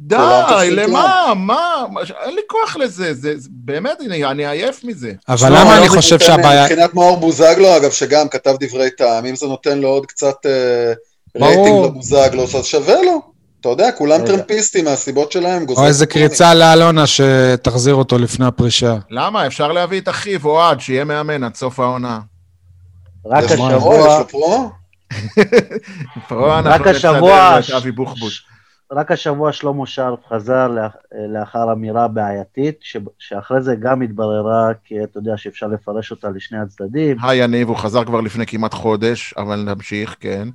די, 0.00 0.16
תופסים 0.48 0.72
למה? 0.72 1.32
מה? 1.36 1.56
מה? 1.92 2.00
אין 2.24 2.34
לי 2.34 2.40
כוח 2.48 2.76
לזה, 2.76 3.14
זה, 3.14 3.32
זה, 3.36 3.48
באמת, 3.50 3.98
אני, 4.06 4.24
אני 4.24 4.46
עייף 4.46 4.84
מזה. 4.84 5.12
אבל 5.28 5.48
למה 5.48 5.58
היום 5.60 5.72
אני 5.72 5.88
זה 5.88 5.96
חושב 5.96 6.18
שהבעיה... 6.18 6.62
מבחינת 6.62 6.94
מאור 6.94 7.16
בוזגלו, 7.16 7.76
אגב, 7.76 7.90
שגם 7.90 8.28
כתב 8.28 8.54
דברי 8.60 8.90
טעם, 8.90 9.26
אם 9.26 9.36
זה 9.36 9.46
נותן 9.46 9.78
לו 9.78 9.88
עוד 9.88 10.06
קצת 10.06 10.34
אה, 10.46 10.92
רייטינג 11.40 11.84
לבוזגלו, 11.84 12.42
אז 12.42 12.64
שווה 12.64 13.02
לו. 13.02 13.22
אתה 13.60 13.68
יודע, 13.68 13.92
כולם. 13.92 14.26
טרמפיסטים 14.26 14.84
מהסיבות 14.84 15.32
שלהם. 15.32 15.64
או 15.76 15.86
איזה. 15.86 16.06
קריצה 16.06 16.54
לאלונה 16.54 17.04
שתחזיר 17.06 17.94
אותו 17.94 18.18
לפני 18.18 18.46
הפרישה. 18.46 18.96
למה? 19.10 19.46
אפשר 19.46 19.72
להביא 19.72 20.00
את 20.00 20.08
אחיו, 20.08 20.44
אוהד, 20.44 20.80
שיהיה 20.80 21.04
מאמן 21.04 21.44
עד 21.44 21.54
סוף 21.54 21.80
העונה. 21.80 22.20
רק 23.26 23.44
השבוע, 23.44 24.22
אנחנו 26.58 26.90
השבוע-. 26.90 27.58
רק 28.92 29.10
השבוע 29.12 29.52
שלמה 29.52 29.86
שרף 29.86 30.18
חזר 30.28 30.68
לאח- 30.68 30.96
לאחר 31.32 31.72
אמירה 31.72 32.08
בעייתית, 32.08 32.76
ש- 32.80 32.96
שאחרי 33.18 33.62
זה 33.62 33.74
גם 33.82 34.02
התבררה, 34.02 34.68
כי 34.84 34.94
אתה 35.04 35.18
יודע 35.18 35.32
שאפשר 35.36 35.66
לפרש 35.66 36.10
אותה 36.10 36.28
לשני 36.30 36.58
הצדדים. 36.58 37.16
היי 37.22 37.38
יניב, 37.44 37.68
הוא 37.68 37.76
חזר 37.76 38.04
כבר 38.04 38.20
לפני 38.20 38.46
כמעט 38.46 38.74
חודש, 38.74 39.34
אבל 39.36 39.56
נמשיך, 39.74 40.16
כן. 40.20 40.48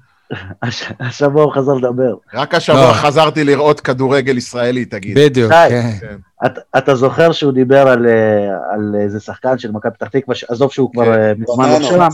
הש- 0.63 0.91
השבוע 0.99 1.43
הוא 1.43 1.53
חזר 1.53 1.73
לדבר. 1.73 2.15
רק 2.33 2.55
השבוע 2.55 2.87
לא. 2.87 2.93
חזרתי 2.93 3.43
לראות 3.43 3.79
כדורגל 3.79 4.37
ישראלי, 4.37 4.85
תגיד. 4.85 5.17
בדיוק, 5.19 5.51
די. 5.51 5.67
כן. 5.69 6.17
אתה, 6.45 6.61
אתה 6.77 6.95
זוכר 6.95 7.31
שהוא 7.31 7.51
דיבר 7.53 7.87
על, 7.87 8.05
אה, 8.07 8.47
על 8.73 8.95
איזה 9.03 9.19
שחקן 9.19 9.57
של 9.57 9.71
מכבי 9.71 9.91
פתח 9.93 10.07
תקווה, 10.07 10.35
עזוב 10.49 10.71
שהוא 10.71 10.91
כבר 10.93 11.05
כן. 11.05 11.11
אה, 11.19 11.31
מזמן 11.37 11.69
לא. 11.81 11.89
שם, 11.89 12.07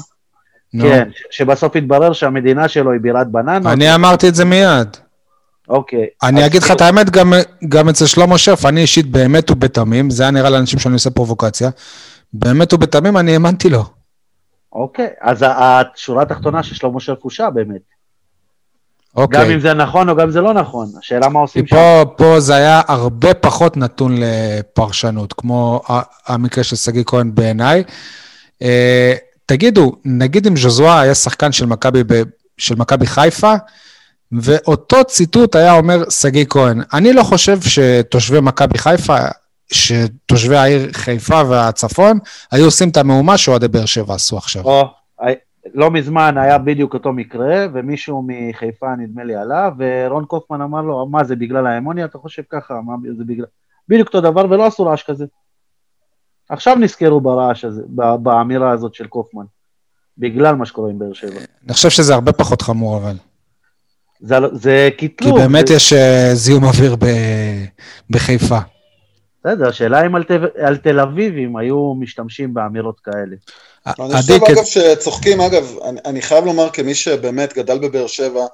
נו. 0.74 0.84
כן, 0.84 1.10
שבסוף 1.32 1.76
התברר 1.76 2.14
שהמדינה 2.14 2.68
שלו 2.68 2.92
היא 2.92 3.02
בירת 3.02 3.28
בננות. 3.32 3.74
אני 3.74 3.96
אמרתי 3.96 4.28
את 4.30 4.36
זה 4.36 4.46
מיד. 4.46 4.98
אוקיי. 5.70 6.06
אני 6.24 6.46
אגיד 6.46 6.62
לך 6.62 6.68
כאילו- 6.68 6.76
את 6.76 6.82
האמת, 6.82 7.10
גם, 7.10 7.34
גם 7.70 7.90
אצל 7.90 8.06
שלמה 8.06 8.38
שרף, 8.38 8.66
אני 8.66 8.82
אישית 8.82 9.06
באמת 9.12 9.52
ובתמים, 9.52 10.10
זה 10.10 10.24
היה 10.24 10.32
נראה 10.32 10.50
לאנשים 10.50 10.80
שאני 10.80 10.94
עושה 10.94 11.10
פרובוקציה, 11.10 11.70
באמת 12.34 12.74
ובתמים 12.74 13.18
אני 13.18 13.34
האמנתי 13.34 13.70
לו. 13.70 13.84
אוקיי, 14.74 15.08
אז 15.22 15.46
השורה 15.48 16.22
התחתונה 16.22 16.64
ששלמה 16.64 17.00
שרף 17.00 17.18
הוא 17.22 17.32
שם 17.32 17.50
באמת. 19.16 19.30
גם 19.30 19.42
אוקיי. 19.42 19.56
אם 19.56 19.60
זה 19.60 19.74
נכון 19.74 20.10
או 20.10 20.16
גם 20.16 20.22
אם 20.22 20.32
זה 20.32 20.42
לא 20.42 20.54
נכון, 20.54 20.92
השאלה 21.00 21.30
מה 21.30 21.40
עושים 21.40 21.68
שם. 21.68 21.76
פה, 21.76 22.06
פה 22.18 22.40
זה 22.40 22.56
היה 22.56 22.82
הרבה 22.88 23.34
פחות 23.34 23.78
נתון 23.78 24.16
לפרשנות, 24.20 25.34
כמו 25.34 25.82
המקרה 26.28 26.64
של 26.64 26.76
שגיא 26.76 27.04
כהן 27.06 27.32
בעיניי. 27.36 27.84
אה, 28.62 29.14
תגידו, 29.46 29.92
נגיד 30.06 30.48
אם 30.48 30.58
ז'וזואה 30.58 31.00
היה 31.00 31.16
שחקן 31.16 31.52
של 31.52 31.66
מכבי 31.66 32.04
ב- 32.08 32.24
של 32.58 32.76
מכבי 32.76 33.08
חיפה, 33.08 33.54
ואותו 34.32 35.04
ציטוט 35.04 35.56
היה 35.56 35.74
אומר 35.74 36.10
שגיא 36.10 36.46
כהן. 36.50 36.82
אני 36.94 37.14
לא 37.14 37.24
חושב 37.24 37.62
שתושבי 37.62 38.40
מכבי 38.40 38.78
חיפה, 38.78 39.18
שתושבי 39.72 40.58
העיר 40.58 40.90
חיפה 40.94 41.42
והצפון, 41.48 42.20
היו 42.52 42.66
עושים 42.66 42.90
את 42.90 42.98
המהומה 42.98 43.38
שאוהדי 43.38 43.68
באר 43.68 43.86
שבע 43.86 44.16
עשו 44.16 44.38
עכשיו. 44.38 44.64
או, 44.64 44.92
לא 45.74 45.92
מזמן 45.92 46.38
היה 46.38 46.58
בדיוק 46.58 46.94
אותו 46.94 47.14
מקרה, 47.14 47.66
ומישהו 47.74 48.26
מחיפה 48.28 48.96
נדמה 48.96 49.24
לי 49.24 49.36
עלה, 49.36 49.70
ורון 49.78 50.26
קופמן 50.26 50.62
אמר 50.62 50.82
לו, 50.82 51.08
מה 51.08 51.24
זה 51.24 51.36
בגלל 51.36 51.68
האמוניה? 51.68 52.06
אתה 52.06 52.18
חושב 52.18 52.42
ככה, 52.50 52.82
מה 52.82 52.94
זה 53.18 53.24
בגלל... 53.24 53.46
בדיוק 53.88 54.08
אותו 54.08 54.22
דבר, 54.22 54.46
ולא 54.50 54.66
עשו 54.66 54.86
רעש 54.86 55.04
כזה. 55.04 55.26
עכשיו 56.50 56.76
נזכרו 56.76 57.22
ברעש 57.22 57.66
הזה, 57.66 57.82
באמירה 58.20 58.72
הזאת 58.72 58.94
של 58.94 59.08
קופמן, 59.08 59.46
בגלל 60.18 60.56
מה 60.56 60.66
שקורה 60.66 60.90
עם 60.90 61.00
באר 61.00 61.14
שבע. 61.14 61.40
אני 61.66 61.74
חושב 61.74 61.90
שזה 61.90 62.14
הרבה 62.14 62.32
פחות 62.34 62.62
חמור, 62.62 62.98
אבל. 62.98 63.16
זה, 64.20 64.36
זה 64.54 64.90
כי 64.98 65.08
קטלוג. 65.08 65.38
באמת 65.40 65.68
זה- 65.68 65.74
יש 65.74 65.94
אה, 65.94 66.30
זיהום 66.34 66.64
אוויר 66.64 66.96
ב- 66.96 67.66
בחיפה. 68.10 68.58
בסדר, 69.44 69.68
השאלה 69.68 70.06
אם 70.06 70.16
על, 70.16 70.24
תל, 70.24 70.46
על 70.62 70.78
תל 70.78 71.00
אביבים 71.00 71.58
היו 71.58 71.94
משתמשים 71.94 72.54
באמירות 72.54 73.00
כאלה. 73.00 73.36
אני 73.88 74.14
עדי, 74.14 74.40
חושב, 74.40 74.52
אגב, 74.52 74.64
שצוחקים, 74.64 75.42
אגב, 75.42 75.76
אני, 75.86 76.00
אני 76.06 76.22
חייב 76.22 76.46
לומר, 76.46 76.70
כמי 76.70 76.96
שבאמת 76.96 77.54
גדל 77.54 77.78
בבאר 77.78 78.08
שבע, 78.08 78.46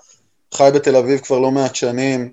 חי 0.54 0.70
בתל 0.74 0.96
אביב 0.96 1.20
כבר 1.20 1.40
לא 1.40 1.52
מעט 1.52 1.76
שנים, 1.76 2.32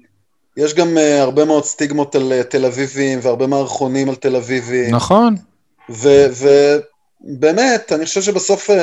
יש 0.57 0.75
גם 0.75 0.97
uh, 0.97 1.01
הרבה 1.21 1.45
מאוד 1.45 1.65
סטיגמות 1.65 2.15
על 2.15 2.33
uh, 2.41 2.45
תל 2.45 2.65
אביבים, 2.65 3.19
והרבה 3.23 3.47
מערכונים 3.47 4.09
על 4.09 4.15
תל 4.15 4.37
אביבים, 4.37 4.95
נכון. 4.95 5.37
ובאמת, 5.89 7.93
אני 7.93 8.05
חושב 8.05 8.23
שבסוף 8.23 8.71
uh, 8.71 8.75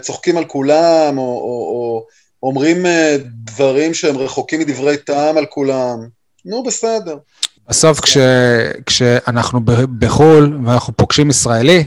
צוחקים 0.00 0.36
על 0.36 0.44
כולם, 0.44 1.18
או, 1.18 1.22
או, 1.22 1.68
או 1.70 2.06
אומרים 2.42 2.86
uh, 2.86 2.88
דברים 3.24 3.94
שהם 3.94 4.16
רחוקים 4.16 4.60
מדברי 4.60 4.96
טעם 4.96 5.36
על 5.36 5.46
כולם. 5.46 5.98
נו, 6.44 6.62
בסדר. 6.62 7.16
בסוף 7.68 8.00
כש, 8.00 8.16
כשאנחנו 8.86 9.60
בחו"ל 9.98 10.58
ואנחנו 10.64 10.96
פוגשים 10.96 11.30
ישראלי, 11.30 11.84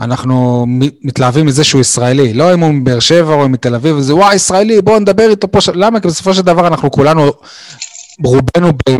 אנחנו 0.00 0.66
מתלהבים 1.04 1.46
מזה 1.46 1.64
שהוא 1.64 1.80
ישראלי. 1.80 2.34
לא 2.34 2.54
אם 2.54 2.60
הוא 2.60 2.74
מבאר 2.74 3.00
שבע 3.00 3.34
או 3.34 3.48
מתל 3.48 3.74
אביב, 3.74 3.98
זה 3.98 4.14
וואי, 4.14 4.34
ישראלי, 4.34 4.82
בואו 4.82 4.98
נדבר 4.98 5.30
איתו 5.30 5.50
פה. 5.50 5.60
ש... 5.60 5.68
למה? 5.74 6.00
כי 6.00 6.08
בסופו 6.08 6.34
של 6.34 6.42
דבר 6.42 6.66
אנחנו 6.66 6.90
כולנו, 6.90 7.22
רובנו 8.24 8.72
ב, 8.72 8.90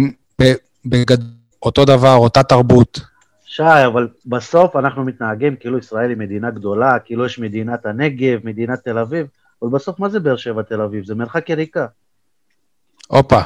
ב, 0.42 0.52
בגד... 0.86 1.18
אותו 1.62 1.84
דבר, 1.84 2.14
אותה 2.14 2.42
תרבות. 2.42 3.00
שי, 3.44 3.86
אבל 3.86 4.08
בסוף 4.26 4.76
אנחנו 4.76 5.04
מתנהגים 5.04 5.56
כאילו 5.56 5.78
ישראל 5.78 6.10
היא 6.10 6.16
מדינה 6.16 6.50
גדולה, 6.50 6.98
כאילו 6.98 7.26
יש 7.26 7.38
מדינת 7.38 7.86
הנגב, 7.86 8.38
מדינת 8.44 8.78
תל 8.84 8.98
אביב, 8.98 9.26
אבל 9.62 9.70
בסוף 9.70 10.00
מה 10.00 10.08
זה 10.08 10.20
באר 10.20 10.36
שבע 10.36 10.62
תל 10.62 10.80
אביב? 10.80 11.04
זה 11.04 11.14
מרחק 11.14 11.50
יריקה. 11.50 11.86
הופה. 13.08 13.40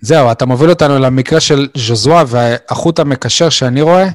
זהו, 0.00 0.30
אתה 0.32 0.46
מוביל 0.46 0.70
אותנו 0.70 0.98
למקרה 0.98 1.40
של 1.40 1.68
ז'וזואה 1.76 2.22
והחוט 2.26 2.98
המקשר 2.98 3.48
שאני 3.48 3.80
רואה, 3.82 4.08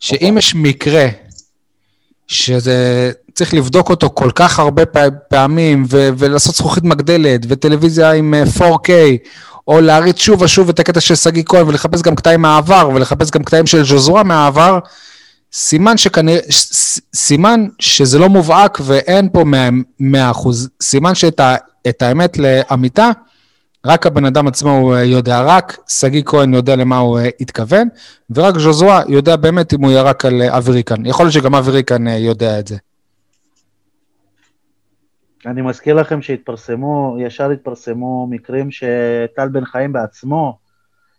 שאם 0.00 0.34
יש 0.38 0.54
מקרה 0.54 1.06
שזה 2.26 2.74
צריך 3.34 3.54
לבדוק 3.54 3.90
אותו 3.90 4.10
כל 4.14 4.30
כך 4.34 4.58
הרבה 4.58 4.86
פע- 4.86 5.08
פעמים 5.28 5.84
ו- 5.90 6.08
ולעשות 6.18 6.54
זכוכית 6.54 6.84
מגדלת 6.84 7.40
וטלוויזיה 7.48 8.12
עם 8.12 8.34
אה, 8.34 8.42
4K, 8.58 8.90
או 9.68 9.80
להריץ 9.80 10.18
שוב 10.18 10.42
ושוב 10.42 10.68
את 10.68 10.80
הקטע 10.80 11.00
של 11.00 11.14
שגיא 11.14 11.42
כהן 11.46 11.68
ולחפש 11.68 12.02
גם 12.02 12.14
קטעים 12.14 12.42
מהעבר 12.42 12.90
ולחפש 12.94 13.30
גם 13.30 13.44
קטעים 13.44 13.66
של 13.66 13.84
ז'וזואה 13.84 14.22
מהעבר, 14.22 14.78
סימן 15.52 15.96
שכנראה, 15.96 16.40
סימן 17.14 17.66
שזה 17.78 18.18
לא 18.18 18.28
מובהק 18.28 18.78
ואין 18.82 19.28
פה 19.32 19.44
100 20.00 20.30
אחוז, 20.30 20.68
סימן 20.82 21.14
שאת 21.14 21.40
ה- 21.40 21.56
האמת 22.00 22.38
לאמיתה, 22.38 23.10
רק 23.86 24.06
הבן 24.06 24.24
אדם 24.24 24.46
עצמו 24.46 24.70
הוא 24.70 24.94
אה, 24.94 25.04
יודע, 25.04 25.42
רק 25.42 25.78
שגיא 25.88 26.22
כהן 26.26 26.54
יודע 26.54 26.76
למה 26.76 26.98
הוא 26.98 27.18
אה, 27.18 27.28
התכוון, 27.40 27.88
ורק 28.34 28.58
ז'וזואה 28.58 29.02
יודע 29.08 29.36
באמת 29.36 29.74
אם 29.74 29.84
הוא 29.84 29.92
ירק 29.92 30.24
על 30.24 30.42
אה, 30.42 30.56
אבי 30.56 30.72
ריקן. 30.72 31.06
יכול 31.06 31.24
להיות 31.26 31.34
שגם 31.34 31.54
אבי 31.54 31.70
ריקן 31.70 32.08
אה, 32.08 32.16
יודע 32.16 32.58
את 32.58 32.66
זה. 32.66 32.76
אני 35.46 35.62
מזכיר 35.62 35.94
לכם 35.94 36.22
שהתפרסמו, 36.22 37.16
ישר 37.20 37.50
התפרסמו 37.50 38.26
מקרים 38.30 38.70
שטל 38.70 39.48
בן 39.52 39.64
חיים 39.64 39.92
בעצמו, 39.92 40.58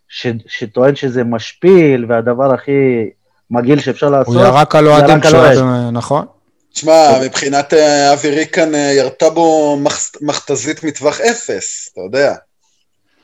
ש, 0.08 0.26
שטוען 0.46 0.96
שזה 0.96 1.24
משפיל, 1.24 2.06
והדבר 2.08 2.54
הכי 2.54 3.10
מגעיל 3.50 3.80
שאפשר 3.80 4.10
לעשות, 4.10 4.34
הוא 4.34 4.44
ירק 4.44 4.74
על 4.74 4.86
אוהדים. 4.86 5.18
ב- 5.32 5.90
נכון? 5.92 6.26
תשמע, 6.72 6.92
מבחינת 7.24 7.74
אבי 8.12 8.30
ריקן 8.30 8.72
ירתה 8.74 9.30
בו 9.30 9.78
מכתזית 10.20 10.84
מטווח 10.84 11.20
אפס, 11.20 11.90
אתה 11.92 12.00
יודע. 12.00 12.34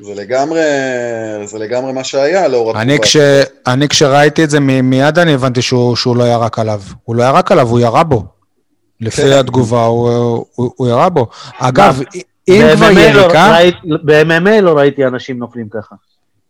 זה 0.03 0.15
לגמרי, 0.15 0.61
זה 1.45 1.59
לגמרי 1.59 1.93
מה 1.93 2.05
שהיה 2.05 2.49
לאור 2.49 2.71
אני, 2.81 2.93
התגובה. 2.95 3.07
כש, 3.09 3.17
אני 3.67 3.89
כשראיתי 3.89 4.45
את 4.45 4.51
זה 4.51 4.61
מיד 4.61 5.19
אני 5.19 5.35
הבנתי 5.35 5.63
שהוא, 5.63 5.97
שהוא 5.97 6.17
לא 6.17 6.25
ירק 6.25 6.59
עליו. 6.59 6.81
הוא 7.05 7.17
לא 7.17 7.23
ירק 7.23 7.53
עליו, 7.53 7.69
הוא 7.69 7.81
ירה 7.81 8.05
בו. 8.05 8.25
לפי 9.01 9.23
כן. 9.23 9.33
התגובה, 9.33 9.85
הוא, 9.85 10.09
הוא, 10.55 10.73
הוא 10.77 10.89
ירה 10.89 11.09
בו. 11.09 11.27
אגב, 11.59 12.01
אם 12.49 12.63
כבר 12.77 12.87
ב-MMA 12.89 12.95
לא 12.95 13.01
יריקה, 13.21 13.53
ראיתי- 13.53 13.79
ב-MMA 14.05 14.61
לא 14.61 14.79
ראיתי 14.79 15.07
אנשים 15.07 15.39
נופלים 15.39 15.69
ככה. 15.69 15.95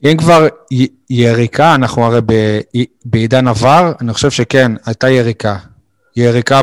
אם 0.05 0.17
כבר 0.19 0.47
י- 0.73 0.87
יריקה, 1.11 1.75
אנחנו 1.75 2.05
הרי 2.05 2.21
ב- 2.27 2.61
בעידן 3.05 3.49
עבר, 3.49 3.93
אני 4.01 4.12
חושב 4.12 4.31
שכן, 4.31 4.73
הייתה 4.87 5.09
יריקה. 5.11 5.57
יריקה 6.16 6.61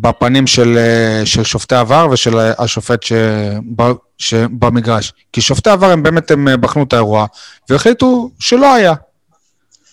בפנים 0.00 0.46
של, 0.46 0.78
אה, 0.78 1.26
של 1.26 1.44
שופטי 1.44 1.74
עבר 1.74 2.06
ושל 2.12 2.38
השופט 2.38 3.02
שב- 3.02 3.92
שבמגרש. 4.18 5.12
כי 5.32 5.40
שופטי 5.40 5.70
עבר 5.70 5.90
הם 5.90 6.02
באמת 6.02 6.30
הם 6.30 6.48
אה, 6.48 6.56
בחנו 6.56 6.82
את 6.82 6.92
האירוע 6.92 7.26
והחליטו 7.70 8.30
שלא 8.38 8.74
היה. 8.74 8.94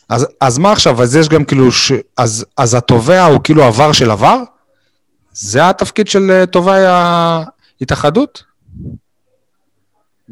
אז, 0.09 0.27
אז 0.41 0.57
מה 0.57 0.71
עכשיו? 0.71 1.01
אז 1.01 1.15
יש 1.15 1.29
גם 1.29 1.45
כאילו, 1.45 1.71
ש... 1.71 1.91
אז, 2.17 2.45
אז 2.57 2.75
התובע 2.75 3.25
הוא 3.25 3.39
כאילו 3.43 3.63
עבר 3.63 3.91
של 3.91 4.11
עבר? 4.11 4.37
זה 5.31 5.69
התפקיד 5.69 6.07
של 6.07 6.31
אה, 6.31 6.45
תובעי 6.45 6.85
ההתאחדות? 6.85 8.43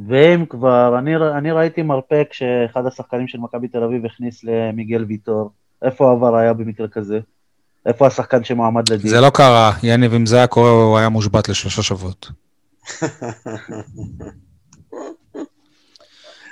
ואם 0.07 0.45
כבר, 0.49 0.95
אני, 0.99 1.15
אני 1.15 1.51
ראיתי 1.51 1.81
מרפק 1.81 2.27
שאחד 2.31 2.86
השחקנים 2.86 3.27
של 3.27 3.38
מכבי 3.38 3.67
תל 3.67 3.83
אביב 3.83 4.05
הכניס 4.05 4.43
למיגל 4.43 5.03
ויטור. 5.03 5.51
איפה 5.81 6.10
העבר 6.10 6.36
היה 6.36 6.53
במקרה 6.53 6.88
כזה? 6.88 7.19
איפה 7.88 8.08
השחקן 8.08 8.43
שמועמד 8.43 8.89
לדין? 8.89 9.10
זה 9.10 9.21
לא 9.21 9.30
קרה, 9.30 9.71
יניב, 9.84 10.13
אם 10.13 10.26
זה 10.26 10.38
היה 10.38 10.47
קורה, 10.47 10.69
הוא 10.69 10.97
היה 10.97 11.10
מושבת 11.10 11.50
לשלושה 11.50 11.84
שבועות. 11.84 12.30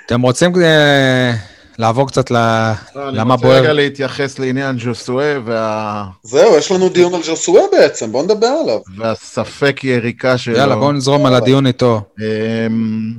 אתם 0.06 0.22
רוצים 0.22 0.52
אה, 0.62 1.32
לעבור 1.78 2.08
קצת 2.08 2.30
ל... 2.30 2.34
לא, 2.34 3.08
אני 3.08 3.18
למה 3.18 3.34
רוצה 3.34 3.46
בוער? 3.46 3.60
רגע 3.62 3.72
להתייחס 3.72 4.38
לעניין 4.38 4.76
ג'וסואה 4.78 5.38
וה... 5.44 6.06
זהו, 6.22 6.56
יש 6.56 6.72
לנו 6.72 6.88
דיון 6.88 7.14
על 7.14 7.20
ג'וסואה 7.26 7.62
בעצם, 7.72 8.12
בואו 8.12 8.24
נדבר 8.24 8.46
עליו. 8.62 8.80
והספק 8.96 9.84
יריקה 9.84 10.38
שלו. 10.38 10.56
יאללה, 10.56 10.76
בואו 10.76 10.92
נזרום 10.92 11.26
על 11.26 11.34
הדיון 11.34 11.66
איתו. 11.66 12.02
אמ, 12.20 13.12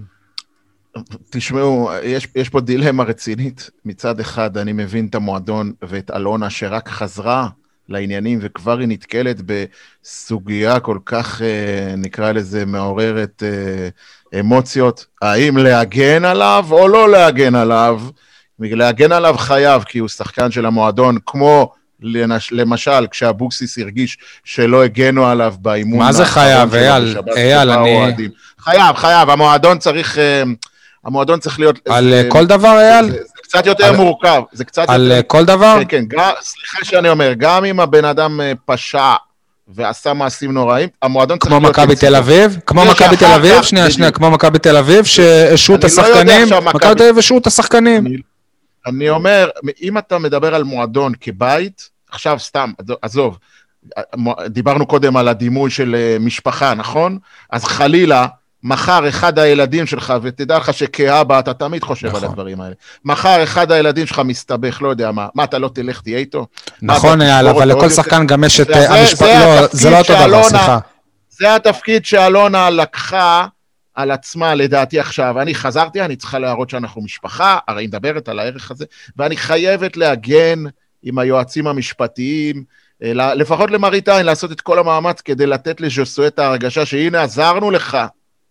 תשמעו, 1.30 1.90
יש, 2.04 2.28
יש 2.36 2.50
פה 2.50 2.62
דילמה 2.62 3.04
רצינית. 3.04 3.70
מצד 3.86 4.20
אחד, 4.20 4.58
אני 4.58 4.74
מבין 4.74 5.08
את 5.08 5.16
המועדון 5.16 5.72
ואת 5.82 6.12
אלונה 6.12 6.50
שרק 6.50 6.90
חזרה 6.90 7.48
לעניינים, 7.90 8.40
וכבר 8.42 8.80
היא 8.80 8.88
נתקלת 8.88 9.38
בסוגיה 9.46 10.80
כל 10.80 10.98
כך, 11.06 11.42
אה, 11.42 11.96
נקרא 11.98 12.32
לזה, 12.32 12.66
מעוררת 12.66 13.44
אה, 13.46 14.40
אמוציות. 14.40 15.06
האם 15.22 15.58
להגן 15.58 16.26
עליו 16.26 16.66
או 16.72 16.88
לא 16.88 17.12
להגן 17.12 17.56
עליו? 17.56 18.02
להגן 18.60 19.12
עליו 19.12 19.36
חייב, 19.38 19.84
כי 19.84 20.00
הוא 20.00 20.10
שחקן 20.10 20.52
של 20.52 20.66
המועדון, 20.66 21.18
כמו 21.26 21.72
לנש- 22.04 22.50
למשל, 22.52 23.08
כשאבוקסיס 23.12 23.78
הרגיש 23.78 24.18
שלא 24.44 24.84
הגנו 24.84 25.26
עליו 25.28 25.56
באימון 25.62 26.00
מה 26.00 26.12
זה 26.12 26.26
חייב, 26.26 26.76
אייל? 26.76 27.18
אייל, 27.36 27.70
אני-. 27.72 28.28
חייב, 28.60 28.96
חייב, 28.96 29.30
המועדון 29.30 29.80
צריך... 29.80 30.18
אה, 30.18 30.44
המועדון 31.06 31.40
צריך 31.40 31.60
להיות... 31.60 31.80
על 31.90 32.10
זה- 32.10 32.28
כל 32.32 32.46
דבר, 32.46 32.80
אייל? 32.80 33.06
זה, 33.06 33.12
זה 33.12 33.37
קצת 33.48 33.66
יותר 33.66 33.86
על- 33.86 33.96
מורכב, 33.96 34.42
זה 34.52 34.66
קצת 34.66 34.86
על 34.90 35.02
יותר... 35.04 35.16
אה, 35.16 35.22
כל 35.24 35.46
דבר? 35.46 35.78
כן, 35.80 35.86
כן, 35.90 36.04
גם, 36.08 36.32
סליחה 36.42 36.86
שאני 36.86 37.10
אומר, 37.10 37.34
גם 37.38 37.66
אם 37.66 37.80
הבן 37.80 38.06
אדם 38.06 38.42
אה, 38.42 38.52
פשע 38.66 39.14
ועשה 39.68 40.14
מעשים 40.14 40.52
נוראים, 40.54 40.90
המועדון 41.02 41.38
צריך 41.38 41.52
כמו 41.52 41.60
להיות... 41.60 41.72
מכבי 41.80 41.94
לצידו. 41.94 42.12
תל 42.12 42.16
אביב? 42.16 42.58
כמו 42.66 42.86
מכבי 42.86 43.18
תל 43.18 43.26
אביב? 43.26 43.62
שנייה. 43.62 43.92
שנייה, 43.92 44.12
כמו 44.12 44.32
מכבי 44.32 44.60
תל 44.60 44.78
אביב, 44.78 45.06
שהשעו 45.06 45.76
את 45.76 45.84
לא 45.84 45.88
השחקנים? 45.88 46.46
מכבי 46.48 46.60
מכבי- 46.66 46.96
תל 46.96 47.04
אביב 47.04 47.18
השעו 47.18 47.38
את 47.38 47.48
השחקנים. 47.48 48.06
אני, 48.08 48.16
אני 48.88 49.10
אומר, 49.10 49.50
אם 49.82 49.98
אתה 49.98 50.18
מדבר 50.18 50.56
על 50.56 50.64
מועדון 50.64 51.14
כבית, 51.22 51.90
עכשיו 52.12 52.40
סתם, 52.40 52.72
עזוב, 53.02 53.38
דיברנו 54.48 54.86
קודם 54.86 55.18
על 55.18 55.28
הדימוי 55.28 55.72
של 55.72 55.96
אה, 55.96 56.18
משפחה, 56.20 56.74
נכון? 56.74 57.18
אז 57.50 57.64
חלילה, 57.64 58.26
מחר 58.64 59.10
אחד 59.10 59.40
הילדים 59.40 59.86
שלך, 59.86 60.14
ותדע 60.22 60.58
לך 60.58 60.74
שכאבא 60.74 61.40
אתה 61.40 61.54
תמיד 61.54 61.84
חושב 61.84 62.08
נכון. 62.08 62.24
על 62.24 62.30
הדברים 62.30 62.62
האלה. 62.62 62.76
מחר 63.06 63.44
אחד 63.44 63.72
הילדים 63.72 64.06
שלך 64.06 64.20
מסתבך, 64.26 64.82
לא 64.82 64.90
יודע 64.90 65.12
מה, 65.12 65.28
מה 65.36 65.44
אתה 65.44 65.58
לא 65.58 65.70
תלך 65.74 66.02
תהיה 66.02 66.18
איתו? 66.18 66.48
נכון, 66.82 67.22
אייל, 67.22 67.48
אבל 67.48 67.68
לכל 67.68 67.90
שחקן 67.90 68.28
גם 68.28 68.44
יש 68.44 68.60
את 68.60 68.70
אה, 68.70 69.00
המשפט... 69.00 69.22
לא, 69.22 69.68
זה 69.72 69.90
לא 69.90 69.98
אותו 70.00 70.14
דבר, 70.28 70.44
סליחה. 70.44 70.80
זה 71.30 71.56
התפקיד 71.56 72.06
שאלונה 72.06 72.70
לקחה 72.70 73.46
על 73.96 74.12
עצמה, 74.12 74.56
לדעתי 74.56 75.00
עכשיו. 75.00 75.42
אני 75.42 75.56
חזרתי, 75.56 76.02
אני 76.02 76.16
צריכה 76.16 76.40
להראות 76.40 76.70
שאנחנו 76.70 77.02
משפחה, 77.02 77.58
הרי 77.68 77.84
היא 77.84 77.88
מדברת 77.88 78.30
על 78.30 78.40
הערך 78.40 78.72
הזה, 78.72 78.86
ואני 79.18 79.38
חייבת 79.38 79.98
להגן 79.98 80.64
עם 81.04 81.20
היועצים 81.20 81.68
המשפטיים, 81.68 82.64
אה, 83.04 83.34
לפחות 83.36 83.72
למראית 83.72 84.10
עין, 84.10 84.26
לעשות 84.26 84.52
את 84.52 84.62
כל 84.62 84.80
המאמץ 84.80 85.22
כדי 85.22 85.46
לתת 85.46 85.82
לז'וסוי 85.82 86.28
את 86.28 86.40
ההרגשה 86.40 86.86
שהנה, 86.86 87.24
עזרנו 87.24 87.72
לך 87.72 87.98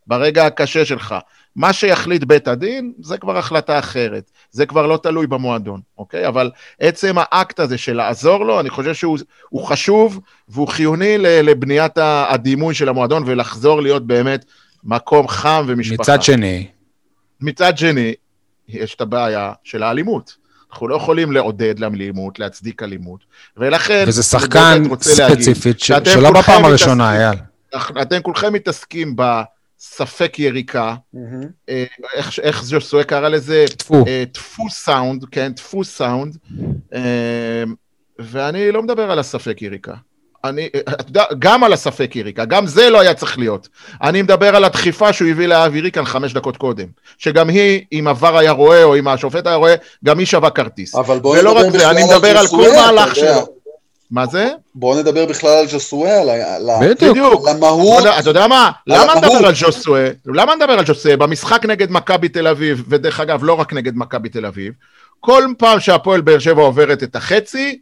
ברגע 0.06 0.46
הקשה 0.46 0.84
שלך. 0.84 1.14
מה 1.56 1.72
שיחליט 1.72 2.24
בית 2.24 2.48
הדין, 2.48 2.92
זה 3.02 3.18
כבר 3.18 3.38
החלטה 3.38 3.78
אחרת. 3.78 4.30
זה 4.50 4.66
כבר 4.66 4.86
לא 4.86 4.96
תלוי 5.02 5.26
במועדון, 5.26 5.80
אוקיי? 5.98 6.28
אבל 6.28 6.50
עצם 6.80 7.14
האקט 7.18 7.60
הזה 7.60 7.78
של 7.78 7.96
לעזור 7.96 8.44
לו, 8.44 8.60
אני 8.60 8.70
חושב 8.70 8.94
שהוא 8.94 9.18
הוא 9.48 9.64
חשוב 9.64 10.20
והוא 10.48 10.68
חיוני 10.68 11.18
לבניית 11.18 11.98
הדימוי 12.28 12.74
של 12.74 12.88
המועדון 12.88 13.22
ולחזור 13.26 13.82
להיות 13.82 14.06
באמת 14.06 14.44
מקום 14.84 15.28
חם 15.28 15.64
ומשפחה. 15.68 16.02
מצד 16.02 16.22
שני, 16.22 16.66
מצד 17.40 17.78
שני, 17.78 18.14
יש 18.68 18.94
את 18.94 19.00
הבעיה 19.00 19.52
של 19.64 19.82
האלימות. 19.82 20.36
אנחנו 20.70 20.88
לא 20.88 20.96
יכולים 20.96 21.32
לעודד 21.32 21.78
לאלימות, 21.78 22.38
להצדיק 22.38 22.82
אלימות, 22.82 23.20
ולכן... 23.56 24.04
וזה 24.06 24.22
שחקן 24.22 24.82
ספציפית, 25.00 25.80
ש- 25.80 25.92
שלא 26.04 26.30
בפעם 26.30 26.64
הראשונה, 26.64 27.16
אייל. 27.16 27.38
אתם 28.02 28.22
כולכם 28.22 28.52
מתעסקים 28.52 29.16
בספק 29.78 30.38
יריקה, 30.38 30.94
אה, 31.68 31.84
איך, 32.14 32.38
איך 32.42 32.64
ז'וסוי 32.64 33.04
קרא 33.04 33.28
לזה? 33.28 33.64
טפו. 33.78 34.04
אה, 34.06 34.24
דפוס 34.34 34.84
סאונד, 34.84 35.24
כן, 35.30 35.52
דפוס 35.52 35.96
סאונד, 35.96 36.36
אה, 36.94 37.64
ואני 38.18 38.72
לא 38.72 38.82
מדבר 38.82 39.10
על 39.10 39.18
הספק 39.18 39.62
יריקה. 39.62 39.94
אני, 40.44 40.68
אתה 40.88 41.04
יודע, 41.08 41.24
גם 41.38 41.64
על 41.64 41.72
הספק 41.72 42.16
יריקה, 42.16 42.44
גם 42.44 42.66
זה 42.66 42.90
לא 42.90 43.00
היה 43.00 43.14
צריך 43.14 43.38
להיות. 43.38 43.68
אני 44.02 44.22
מדבר 44.22 44.56
על 44.56 44.64
הדחיפה 44.64 45.12
שהוא 45.12 45.30
הביא 45.30 45.46
לאבי 45.46 45.90
כאן 45.90 46.04
חמש 46.04 46.32
דקות 46.32 46.56
קודם. 46.56 46.86
שגם 47.18 47.48
היא, 47.48 47.84
אם 47.92 48.08
עבר 48.08 48.38
היה 48.38 48.50
רואה, 48.50 48.84
או 48.84 48.96
אם 48.96 49.08
השופט 49.08 49.46
היה 49.46 49.56
רואה, 49.56 49.74
גם 50.04 50.18
היא 50.18 50.26
שווה 50.26 50.50
כרטיס. 50.50 50.94
אבל 50.94 51.18
בואו 51.18 51.38
ולא 51.38 51.50
נדבר 51.50 51.66
רק 51.66 51.72
זה, 51.72 51.78
בכלל 51.78 51.96
אני 51.96 52.04
מדבר 52.04 52.38
על 52.38 52.46
כל 52.46 52.56
ג'וסואה, 52.56 52.84
אתה 52.84 52.94
מהלך 52.94 53.16
יודע. 53.16 53.55
מה 54.10 54.26
זה? 54.26 54.48
בואו 54.74 54.98
נדבר 55.00 55.26
בכלל 55.26 55.50
על 55.58 55.66
ג'וסואה, 55.72 56.20
על 56.20 56.70
ה- 56.70 56.80
בדיוק. 56.80 57.48
למהות. 57.48 58.04
אתה 58.20 58.30
יודע- 58.30 58.46
מה? 58.46 58.64
על 58.66 58.72
למה 58.86 59.12
המהות. 59.12 59.24
נדבר 59.34 59.46
על 59.46 59.54
ג'וסואה? 59.60 60.10
למה 60.26 60.54
נדבר 60.54 60.72
על 60.72 60.84
ג'וסואה? 60.84 61.16
במשחק 61.16 61.64
נגד 61.66 61.90
מכבי 61.90 62.28
תל 62.28 62.46
אביב, 62.46 62.84
ודרך 62.88 63.20
אגב, 63.20 63.44
לא 63.44 63.52
רק 63.52 63.72
נגד 63.72 63.92
מכבי 63.96 64.28
תל 64.28 64.46
אביב, 64.46 64.72
כל 65.20 65.44
פעם 65.58 65.80
שהפועל 65.80 66.20
באר 66.20 66.38
שבע 66.38 66.62
עוברת 66.62 67.02
את 67.02 67.16
החצי, 67.16 67.78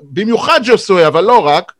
במיוחד 0.00 0.60
ג'וסואה, 0.64 1.06
אבל 1.06 1.24
לא 1.24 1.38
רק, 1.46 1.72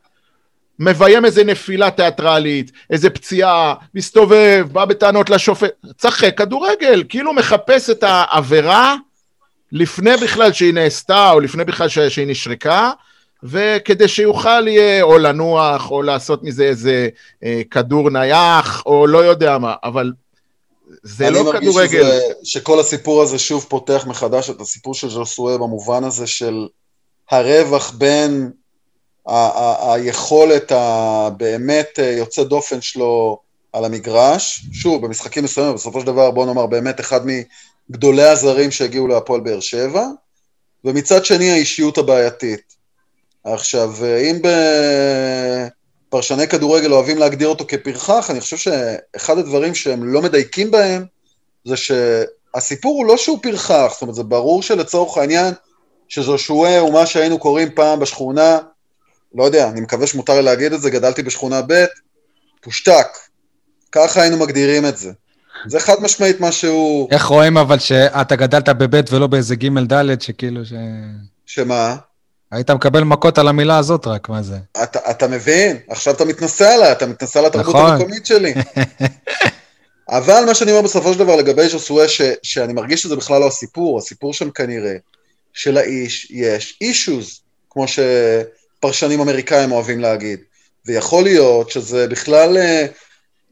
מביים 0.79 1.25
איזה 1.25 1.43
נפילה 1.43 1.91
תיאטרלית, 1.91 2.71
איזה 2.89 3.09
פציעה, 3.09 3.73
מסתובב, 3.95 4.67
בא 4.71 4.85
בטענות 4.85 5.29
לשופט, 5.29 5.69
צחק 5.97 6.37
כדורגל, 6.37 7.03
כאילו 7.09 7.33
מחפש 7.33 7.89
את 7.89 8.03
העבירה 8.03 8.95
לפני 9.71 10.11
בכלל 10.23 10.53
שהיא 10.53 10.73
נעשתה, 10.73 11.31
או 11.31 11.39
לפני 11.39 11.63
בכלל 11.63 11.87
שהיא 12.09 12.27
נשרקה, 12.27 12.91
וכדי 13.43 14.07
שיוכל 14.07 14.67
יהיה 14.67 15.03
או 15.03 15.17
לנוח, 15.17 15.91
או 15.91 16.01
לעשות 16.01 16.43
מזה 16.43 16.63
איזה 16.63 17.09
אה, 17.43 17.61
כדור 17.71 18.09
נייח, 18.09 18.83
או 18.85 19.07
לא 19.07 19.17
יודע 19.17 19.57
מה, 19.57 19.73
אבל 19.83 20.11
זה 21.03 21.27
אני 21.27 21.35
לא 21.35 21.43
מרגיש 21.43 21.69
כדורגל. 21.69 22.03
שזה- 22.03 22.21
שכל 22.43 22.79
הסיפור 22.79 23.21
הזה 23.21 23.39
שוב 23.39 23.65
פותח 23.69 24.05
מחדש 24.07 24.49
את 24.49 24.61
הסיפור 24.61 24.93
של 24.93 25.09
ז'וסואה 25.09 25.57
במובן 25.57 26.03
הזה 26.03 26.27
של 26.27 26.67
הרווח 27.31 27.91
בין 27.91 28.51
היכולת 29.81 30.71
הבאמת 30.75 31.99
אה, 31.99 32.11
יוצא 32.11 32.43
דופן 32.43 32.81
שלו 32.81 33.39
על 33.73 33.85
המגרש, 33.85 34.65
שוב, 34.73 35.05
במשחקים 35.05 35.43
מסוימים, 35.43 35.75
בסופו 35.75 35.99
של 35.99 36.05
דבר, 36.05 36.31
בוא 36.31 36.45
נאמר, 36.45 36.65
באמת 36.65 36.99
אחד 36.99 37.21
מגדולי 37.89 38.23
הזרים 38.23 38.71
שהגיעו 38.71 39.07
להפועל 39.07 39.41
באר 39.41 39.59
שבע, 39.59 40.05
ומצד 40.85 41.25
שני 41.25 41.51
האישיות 41.51 41.97
הבעייתית. 41.97 42.80
עכשיו, 43.43 43.93
אה, 44.03 44.17
אם 44.17 44.41
בפרשני 46.09 46.47
כדורגל 46.47 46.93
אוהבים 46.93 47.17
להגדיר 47.17 47.47
אותו 47.47 47.65
כפרחח, 47.67 48.27
אני 48.29 48.41
חושב 48.41 48.57
שאחד 48.57 49.37
הדברים 49.37 49.75
שהם 49.75 50.03
לא 50.03 50.21
מדייקים 50.21 50.71
בהם, 50.71 51.05
זה 51.65 51.75
שהסיפור 51.77 52.97
הוא 52.97 53.05
לא 53.05 53.17
שהוא 53.17 53.39
פרחח, 53.41 53.87
זאת 53.91 54.01
אומרת, 54.01 54.15
זה 54.15 54.23
ברור 54.23 54.63
שלצורך 54.63 55.17
העניין, 55.17 55.53
שז'ושוע 56.07 56.77
הוא 56.77 56.93
מה 56.93 57.05
שהיינו 57.05 57.39
קוראים 57.39 57.69
פעם 57.75 57.99
בשכונה, 57.99 58.59
לא 59.35 59.43
יודע, 59.43 59.69
אני 59.69 59.81
מקווה 59.81 60.07
שמותר 60.07 60.33
לי 60.33 60.41
להגיד 60.41 60.73
את 60.73 60.81
זה, 60.81 60.89
גדלתי 60.89 61.23
בשכונה 61.23 61.61
ב', 61.67 61.85
פושטק. 62.61 63.07
ככה 63.91 64.21
היינו 64.21 64.37
מגדירים 64.37 64.85
את 64.85 64.97
זה. 64.97 65.11
זה 65.67 65.79
חד 65.79 65.95
משמעית 66.01 66.39
מה 66.39 66.51
שהוא... 66.51 67.07
איך 67.11 67.25
רואים 67.25 67.57
אבל 67.57 67.79
שאתה 67.79 68.35
גדלת 68.35 68.69
בבית 68.69 69.13
ולא 69.13 69.27
באיזה 69.27 69.55
ג' 69.55 69.93
ד', 69.93 70.21
שכאילו 70.21 70.65
ש... 70.65 70.73
שמה? 71.45 71.95
היית 72.51 72.69
מקבל 72.71 73.03
מכות 73.03 73.37
על 73.37 73.47
המילה 73.47 73.77
הזאת 73.77 74.07
רק, 74.07 74.29
מה 74.29 74.41
זה? 74.41 74.57
אתה, 74.83 74.99
אתה 75.11 75.27
מבין? 75.27 75.77
עכשיו 75.89 76.13
אתה 76.13 76.25
מתנשא 76.25 76.69
עליי, 76.69 76.91
אתה 76.91 77.05
מתנשא 77.05 77.39
על 77.39 77.45
התרבות 77.45 77.75
נכון. 77.75 77.91
המקומית 77.91 78.25
שלי. 78.25 78.53
אבל 80.09 80.43
מה 80.45 80.55
שאני 80.55 80.71
אומר 80.71 80.81
בסופו 80.81 81.13
של 81.13 81.19
דבר 81.19 81.35
לגבי 81.35 81.69
ז'וסואה, 81.69 82.09
ש- 82.09 82.21
שאני 82.43 82.73
מרגיש 82.73 83.03
שזה 83.03 83.15
בכלל 83.15 83.39
לא 83.39 83.47
הסיפור, 83.47 83.97
הסיפור 83.99 84.33
שם 84.33 84.49
כנראה, 84.49 84.95
שלאיש 85.53 86.31
יש 86.31 86.77
אישוז, 86.81 87.39
כמו 87.69 87.85
שפרשנים 87.87 89.21
אמריקאים 89.21 89.71
אוהבים 89.71 89.99
להגיד. 89.99 90.39
ויכול 90.85 91.23
להיות 91.23 91.71
שזה 91.71 92.07
בכלל 92.07 92.57
אה, 92.57 92.85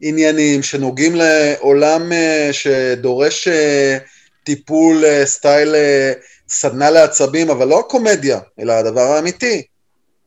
עניינים 0.01 0.63
שנוגעים 0.63 1.15
לעולם 1.15 2.11
אה, 2.11 2.49
שדורש 2.51 3.47
אה, 3.47 3.97
טיפול 4.43 5.05
אה, 5.05 5.25
סטייל 5.25 5.75
אה, 5.75 6.13
סדנה 6.49 6.89
לעצבים, 6.89 7.49
אבל 7.49 7.67
לא 7.67 7.79
הקומדיה, 7.79 8.39
אלא 8.59 8.73
הדבר 8.73 9.01
האמיתי. 9.01 9.63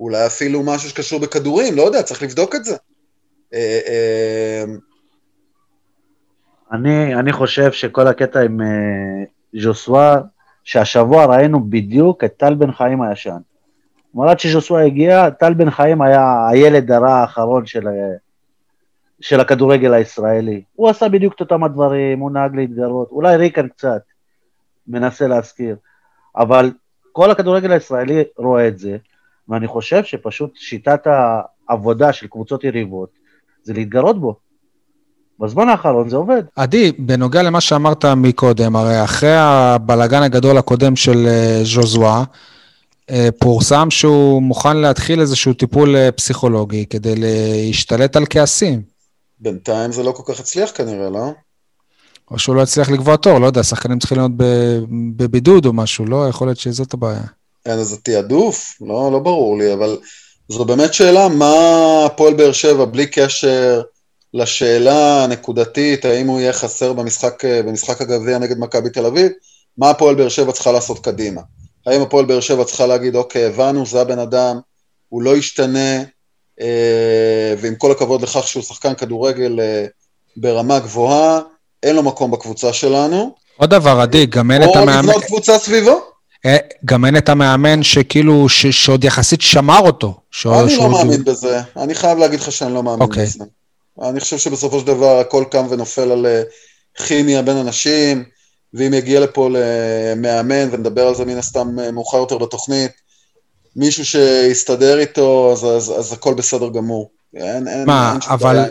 אולי 0.00 0.26
אפילו 0.26 0.62
משהו 0.62 0.90
שקשור 0.90 1.20
בכדורים, 1.20 1.76
לא 1.76 1.82
יודע, 1.82 2.02
צריך 2.02 2.22
לבדוק 2.22 2.54
את 2.54 2.64
זה. 2.64 2.76
אה, 3.54 3.80
אה, 3.86 4.64
אני, 6.72 7.14
אני 7.14 7.32
חושב 7.32 7.72
שכל 7.72 8.06
הקטע 8.06 8.40
עם 8.40 8.60
אה, 8.60 9.24
ז'וסווה, 9.60 10.20
שהשבוע 10.64 11.24
ראינו 11.24 11.70
בדיוק 11.70 12.24
את 12.24 12.36
טל 12.36 12.54
בן 12.54 12.72
חיים 12.72 13.02
הישן. 13.02 13.36
כלומר, 14.12 14.28
עד 14.28 14.40
שז'וסווה 14.40 14.84
הגיע, 14.84 15.30
טל 15.30 15.54
בן 15.54 15.70
חיים 15.70 16.02
היה 16.02 16.48
הילד 16.48 16.90
הרע 16.90 17.12
האחרון 17.12 17.66
של, 17.66 17.88
של 19.20 19.40
הכדורגל 19.40 19.94
הישראלי. 19.94 20.62
הוא 20.74 20.88
עשה 20.88 21.08
בדיוק 21.08 21.34
את 21.34 21.40
אותם 21.40 21.64
הדברים, 21.64 22.18
הוא 22.18 22.30
נהג 22.30 22.56
להתגרות, 22.56 23.08
אולי 23.10 23.36
ריקן 23.36 23.68
קצת, 23.68 24.02
מנסה 24.86 25.26
להזכיר, 25.26 25.76
אבל 26.36 26.70
כל 27.12 27.30
הכדורגל 27.30 27.72
הישראלי 27.72 28.22
רואה 28.36 28.68
את 28.68 28.78
זה, 28.78 28.96
ואני 29.48 29.66
חושב 29.66 30.04
שפשוט 30.04 30.50
שיטת 30.54 31.06
העבודה 31.68 32.12
של 32.12 32.26
קבוצות 32.26 32.64
יריבות 32.64 33.08
זה 33.62 33.72
להתגרות 33.72 34.20
בו. 34.20 34.36
בזמן 35.38 35.68
האחרון 35.68 36.08
זה 36.08 36.16
עובד. 36.16 36.42
עדי, 36.56 36.92
בנוגע 36.98 37.42
למה 37.42 37.60
שאמרת 37.60 38.04
מקודם, 38.04 38.76
הרי 38.76 39.04
אחרי 39.04 39.34
הבלגן 39.36 40.22
הגדול 40.22 40.58
הקודם 40.58 40.96
של 40.96 41.26
אה, 41.26 41.60
ז'וזואה, 41.64 42.24
אה, 43.10 43.28
פורסם 43.38 43.90
שהוא 43.90 44.42
מוכן 44.42 44.76
להתחיל 44.76 45.20
איזשהו 45.20 45.52
טיפול 45.52 45.96
אה, 45.96 46.12
פסיכולוגי 46.12 46.86
כדי 46.86 47.14
להשתלט 47.16 48.16
על 48.16 48.24
כעסים. 48.30 48.82
בינתיים 49.40 49.92
זה 49.92 50.02
לא 50.02 50.12
כל 50.12 50.32
כך 50.32 50.40
הצליח 50.40 50.70
כנראה, 50.74 51.10
לא? 51.10 51.32
או 52.32 52.38
שהוא 52.38 52.56
לא 52.56 52.62
הצליח 52.62 52.90
לקבוע 52.90 53.16
תור, 53.16 53.38
לא 53.38 53.46
יודע, 53.46 53.62
שחקנים 53.62 53.98
צריכים 53.98 54.18
להיות 54.18 54.32
בבידוד 55.16 55.66
או 55.66 55.72
משהו, 55.72 56.06
לא? 56.06 56.28
יכול 56.28 56.48
להיות 56.48 56.58
שזאת 56.58 56.94
הבעיה. 56.94 57.22
אין 57.66 57.78
איזה 57.78 57.96
תעדוף? 57.96 58.76
לא, 58.80 59.12
לא 59.12 59.18
ברור 59.18 59.58
לי, 59.58 59.72
אבל 59.72 59.98
זו 60.48 60.64
באמת 60.64 60.94
שאלה, 60.94 61.28
מה 61.28 61.54
הפועל 62.06 62.34
באר 62.34 62.52
שבע, 62.52 62.84
בלי 62.84 63.06
קשר 63.06 63.82
לשאלה 64.34 65.24
הנקודתית, 65.24 66.04
האם 66.04 66.26
הוא 66.26 66.40
יהיה 66.40 66.52
חסר 66.52 66.92
במשחק, 66.92 67.42
במשחק 67.44 68.00
הגביע 68.00 68.38
נגד 68.38 68.58
מכבי 68.58 68.90
תל 68.90 69.06
אביב, 69.06 69.32
מה 69.78 69.90
הפועל 69.90 70.14
באר 70.14 70.28
שבע 70.28 70.52
צריכה 70.52 70.72
לעשות 70.72 70.98
קדימה? 70.98 71.40
האם 71.86 72.00
הפועל 72.00 72.24
באר 72.24 72.40
שבע 72.40 72.64
צריכה 72.64 72.86
להגיד, 72.86 73.16
אוקיי, 73.16 73.46
הבנו, 73.46 73.86
זה 73.86 74.00
הבן 74.00 74.18
אדם, 74.18 74.58
הוא 75.08 75.22
לא 75.22 75.36
ישתנה, 75.36 76.02
אה, 76.60 77.54
ועם 77.58 77.74
כל 77.74 77.92
הכבוד 77.92 78.22
לכך 78.22 78.48
שהוא 78.48 78.62
שחקן 78.62 78.94
כדורגל 78.94 79.60
אה, 79.60 79.86
ברמה 80.36 80.78
גבוהה, 80.78 81.40
אין 81.82 81.96
לו 81.96 82.02
מקום 82.02 82.30
בקבוצה 82.30 82.72
שלנו, 82.72 83.34
עוד 83.56 83.70
דבר, 83.70 84.00
עדי, 84.00 84.26
גם 84.26 84.50
אין 84.50 84.62
את 84.62 84.68
או 84.68 84.78
המאמן, 84.78 85.08
לבנות 85.08 85.24
קבוצה 85.24 85.58
סביבו. 85.58 86.00
אה, 86.46 86.56
גם 86.84 87.04
אין 87.04 87.16
את 87.16 87.28
המאמן 87.28 87.82
שכאילו, 87.82 88.48
ש- 88.48 88.66
שעוד 88.66 89.04
יחסית 89.04 89.40
שמר 89.40 89.78
אותו. 89.78 90.14
ש- 90.30 90.46
אני 90.46 90.76
לא 90.76 90.88
מאמין 90.90 91.24
בזה, 91.24 91.60
אני 91.76 91.94
חייב 91.94 92.18
להגיד 92.18 92.40
לך 92.40 92.52
שאני 92.52 92.74
לא 92.74 92.82
מאמין 92.82 93.00
אוקיי. 93.02 93.26
בזה. 93.26 93.44
אני 94.02 94.20
חושב 94.20 94.38
שבסופו 94.38 94.80
של 94.80 94.86
דבר 94.86 95.18
הכל 95.18 95.44
קם 95.50 95.66
ונופל 95.70 96.10
על 96.12 96.26
אה, 96.26 96.42
כימיה 97.06 97.42
בין 97.42 97.56
אנשים, 97.56 98.24
ואם 98.74 98.94
יגיע 98.94 99.20
לפה 99.20 99.48
למאמן, 99.52 100.68
ונדבר 100.72 101.06
על 101.06 101.14
זה 101.14 101.24
מן 101.24 101.38
הסתם 101.38 101.78
אה, 101.80 101.90
מאוחר 101.90 102.16
יותר 102.18 102.38
בתוכנית, 102.38 102.90
מישהו 103.76 104.04
שיסתדר 104.04 104.98
איתו, 104.98 105.50
אז, 105.52 105.64
אז, 105.64 105.92
אז 105.98 106.12
הכל 106.12 106.34
בסדר 106.34 106.68
גמור. 106.68 107.10
אין, 107.36 107.68
אין, 107.68 107.84
מה, 107.86 108.12
אין 108.12 108.20
אבל- 108.30 108.64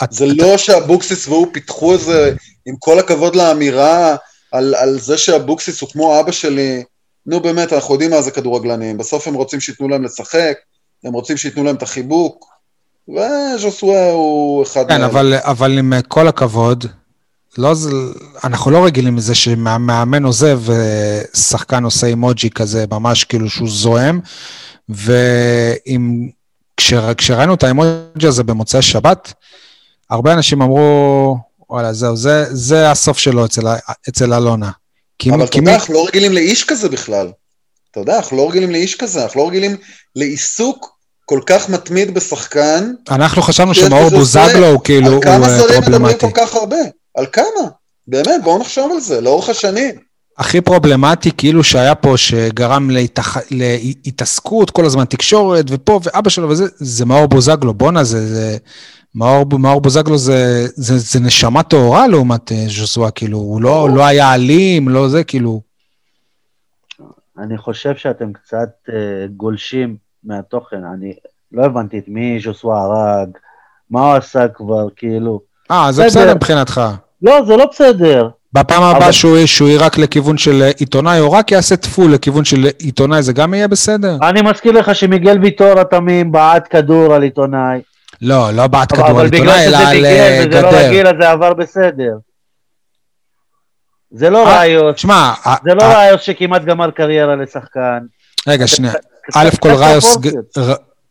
זה. 0.00 0.04
את- 0.04 0.12
זה 0.12 0.44
לא 0.44 0.56
שאבוקסיס 0.58 1.28
והוא 1.28 1.46
פיתחו 1.52 1.92
איזה, 1.92 2.34
עם 2.66 2.74
כל 2.78 2.98
הכבוד 2.98 3.36
לאמירה 3.36 4.16
על, 4.52 4.74
על 4.74 4.98
זה 5.00 5.18
שאבוקסיס 5.18 5.80
הוא 5.80 5.90
כמו 5.90 6.20
אבא 6.20 6.32
שלי, 6.32 6.82
נו 7.26 7.40
באמת, 7.40 7.72
אנחנו 7.72 7.94
יודעים 7.94 8.10
מה 8.10 8.22
זה 8.22 8.30
כדורגלנים, 8.30 8.98
בסוף 8.98 9.28
הם 9.28 9.34
רוצים 9.34 9.60
שייתנו 9.60 9.88
להם 9.88 10.04
לשחק, 10.04 10.56
הם 11.04 11.12
רוצים 11.12 11.36
שייתנו 11.36 11.64
להם 11.64 11.76
את 11.76 11.82
החיבוק, 11.82 12.46
וז'וסווה 13.08 14.10
הוא 14.12 14.62
אחד 14.62 14.88
כן. 14.88 15.02
אבל, 15.02 15.34
אבל 15.42 15.78
עם 15.78 15.92
כל 16.08 16.28
הכבוד, 16.28 16.84
לא, 17.58 17.74
אנחנו 18.44 18.70
לא 18.70 18.84
רגילים 18.84 19.16
לזה 19.16 19.34
שמאמן 19.34 20.24
עוזב 20.24 20.60
ושחקן 21.34 21.84
עושה 21.84 22.06
אימוג'י 22.06 22.50
כזה, 22.50 22.84
ממש 22.90 23.24
כאילו 23.24 23.50
שהוא 23.50 23.68
זועם, 23.70 24.20
ואם, 24.88 26.28
כשר, 26.76 27.14
כשראינו 27.14 27.54
את 27.54 27.62
האימוג'י 27.62 28.26
הזה 28.26 28.42
במוצאי 28.44 28.82
שבת, 28.82 29.32
הרבה 30.10 30.32
אנשים 30.32 30.62
אמרו, 30.62 31.36
וואלה, 31.70 31.92
זהו, 31.92 32.16
זה, 32.16 32.44
זה 32.50 32.90
הסוף 32.90 33.18
שלו 33.18 33.44
אצל, 33.44 33.62
אצל 34.08 34.34
אלונה. 34.34 34.70
כי, 35.18 35.30
אבל 35.30 35.44
אתה 35.44 35.58
יודע, 35.58 35.74
אנחנו 35.74 35.94
לא 35.94 36.06
רגילים 36.08 36.32
לאיש 36.32 36.64
כזה 36.64 36.88
בכלל. 36.88 37.30
אתה 37.90 38.00
יודע, 38.00 38.16
אנחנו 38.16 38.36
לא 38.36 38.48
רגילים 38.48 38.70
לאיש 38.70 38.94
כזה, 38.94 39.22
אנחנו 39.22 39.40
לא 39.40 39.48
רגילים 39.48 39.76
לעיסוק 40.16 40.96
כל 41.24 41.40
כך 41.46 41.68
מתמיד 41.68 42.14
בשחקן. 42.14 42.92
אנחנו 43.10 43.42
חשבנו 43.42 43.74
שמאור 43.74 44.08
בוזגלו. 44.10 44.66
הוא 44.66 44.80
כאילו, 44.84 45.06
על 45.06 45.12
הוא 45.12 45.22
כמה 45.22 45.46
אה, 45.46 45.58
זרים 45.58 45.80
מדברים 45.80 45.82
פרובלמטי. 45.82 46.26
כל 46.26 46.32
כך 46.34 46.54
הרבה? 46.54 46.76
על 47.14 47.26
כמה? 47.32 47.68
באמת, 48.06 48.40
בואו 48.44 48.58
נחשוב 48.58 48.92
על 48.92 49.00
זה, 49.00 49.20
לאורך 49.20 49.48
השנים. 49.48 50.09
הכי 50.40 50.60
פרובלמטי, 50.60 51.30
כאילו 51.36 51.64
שהיה 51.64 51.94
פה, 51.94 52.16
שגרם 52.16 52.90
להתח... 52.90 53.36
להתעסקות, 53.50 54.70
כל 54.70 54.84
הזמן 54.84 55.04
תקשורת, 55.04 55.64
ופה, 55.68 56.00
ואבא 56.04 56.30
שלו 56.30 56.48
וזה, 56.48 56.64
זה 56.76 57.06
מאור 57.06 57.26
בוזגלו. 57.26 57.74
בואנה, 57.74 58.04
זה... 58.04 58.26
זה... 58.26 58.56
מאור, 59.14 59.58
מאור 59.58 59.80
בוזגלו 59.80 60.18
זה, 60.18 60.66
זה, 60.74 60.98
זה 60.98 61.20
נשמה 61.20 61.62
טהורה 61.62 62.08
לעומת 62.08 62.52
אה, 62.52 62.64
ז'וסווה, 62.68 63.10
כאילו, 63.10 63.38
הוא 63.38 63.62
לא, 63.62 63.88
לא 63.94 64.06
היה 64.06 64.34
אלים, 64.34 64.88
לא 64.88 65.08
זה, 65.08 65.24
כאילו... 65.24 65.60
אני 67.38 67.58
חושב 67.58 67.96
שאתם 67.96 68.32
קצת 68.32 68.68
uh, 68.88 68.92
גולשים 69.36 69.96
מהתוכן. 70.24 70.84
אני 70.94 71.14
לא 71.52 71.64
הבנתי 71.64 71.98
את 71.98 72.04
מי 72.08 72.40
ז'וסווה 72.44 72.82
הרג, 72.82 73.28
מה 73.90 74.00
הוא 74.00 74.16
עשה 74.16 74.48
כבר, 74.48 74.86
כאילו. 74.96 75.40
אה, 75.70 75.92
זה. 75.92 76.06
בסדר 76.06 76.34
מבחינתך. 76.34 76.80
לא, 77.22 77.44
זה 77.46 77.56
לא 77.56 77.66
בסדר. 77.66 78.28
בפעם 78.52 78.82
הבאה 78.82 78.98
אבל- 79.04 79.12
שהוא, 79.12 79.46
שהוא 79.46 79.68
יירק 79.68 79.98
לכיוון 79.98 80.38
של 80.38 80.62
אה, 80.62 80.70
עיתונאי, 80.78 81.20
או 81.20 81.32
רק 81.32 81.50
יעשה 81.50 81.76
טפול 81.76 82.12
לכיוון 82.14 82.44
של 82.44 82.66
עיתונאי, 82.78 83.22
זה 83.22 83.32
גם 83.32 83.54
יהיה 83.54 83.68
בסדר? 83.68 84.16
אני 84.22 84.42
מזכיר 84.42 84.72
לך 84.72 84.94
שמיגל 84.94 85.38
ויטור 85.42 85.80
התמים 85.80 86.32
בעט 86.32 86.66
כדור 86.70 87.14
על 87.14 87.22
עיתונאי. 87.22 87.80
לא, 88.22 88.50
לא 88.50 88.66
בעט 88.66 88.92
אבל- 88.92 89.02
כדור 89.02 89.20
על 89.20 89.26
אבל 89.26 89.28
בגלל 89.28 89.48
עיתונאי, 89.48 89.66
אלא 89.66 89.78
שזה 89.78 89.88
על 89.88 89.96
ביגל 89.96 90.06
אה, 90.56 90.62
לא 90.62 90.68
גדר. 90.70 90.86
רגיל, 90.88 91.06
אז 91.06 91.14
זה 91.20 91.30
עבר 91.30 91.54
בסדר. 91.54 92.12
זה 94.10 94.30
לא 94.30 94.46
אה, 94.48 94.58
ראיוס, 94.58 95.00
שמע, 95.00 95.32
זה 95.64 95.74
לא 95.74 95.82
אה, 95.82 95.98
ראיוס 95.98 96.20
שכמעט 96.22 96.64
גמר 96.64 96.90
קריירה 96.90 97.36
לשחקן. 97.36 97.98
רגע, 98.48 98.66
שנייה. 98.66 98.92
א' 99.34 99.48
כל 99.60 99.68
ראיוס, 99.70 100.16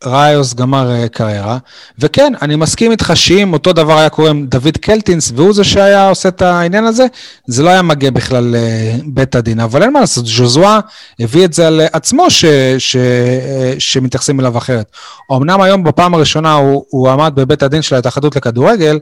ראיוס 0.05 0.53
גמר 0.53 0.91
אה, 0.91 1.07
קריירה, 1.09 1.57
וכן, 1.99 2.33
אני 2.41 2.55
מסכים 2.55 2.91
איתך 2.91 3.12
שאם 3.15 3.53
אותו 3.53 3.73
דבר 3.73 3.97
היה 3.97 4.09
קורה 4.09 4.29
עם 4.29 4.45
דוד 4.47 4.77
קלטינס, 4.77 5.31
והוא 5.35 5.54
זה 5.54 5.63
שהיה 5.63 6.10
עושה 6.10 6.29
את 6.29 6.41
העניין 6.41 6.83
הזה, 6.83 7.06
זה 7.47 7.63
לא 7.63 7.69
היה 7.69 7.81
מגיע 7.81 8.12
בכלל 8.12 8.56
לבית 8.56 9.35
הדין, 9.35 9.60
אבל 9.60 9.83
אין 9.83 9.93
מה 9.93 10.00
לעשות, 10.00 10.25
ז'וזואה 10.25 10.79
הביא 11.19 11.45
את 11.45 11.54
זה 11.54 11.67
על 11.67 11.81
עצמו 11.93 12.29
ש, 12.29 12.45
ש, 12.77 12.95
אה, 12.95 13.73
שמתייחסים 13.79 14.39
אליו 14.39 14.58
אחרת. 14.58 14.91
אמנם 15.31 15.62
היום 15.62 15.83
בפעם 15.83 16.13
הראשונה 16.13 16.54
הוא, 16.54 16.85
הוא 16.89 17.10
עמד 17.10 17.31
בבית 17.35 17.63
הדין 17.63 17.81
של 17.81 17.95
ההתאחדות 17.95 18.35
לכדורגל, 18.35 19.00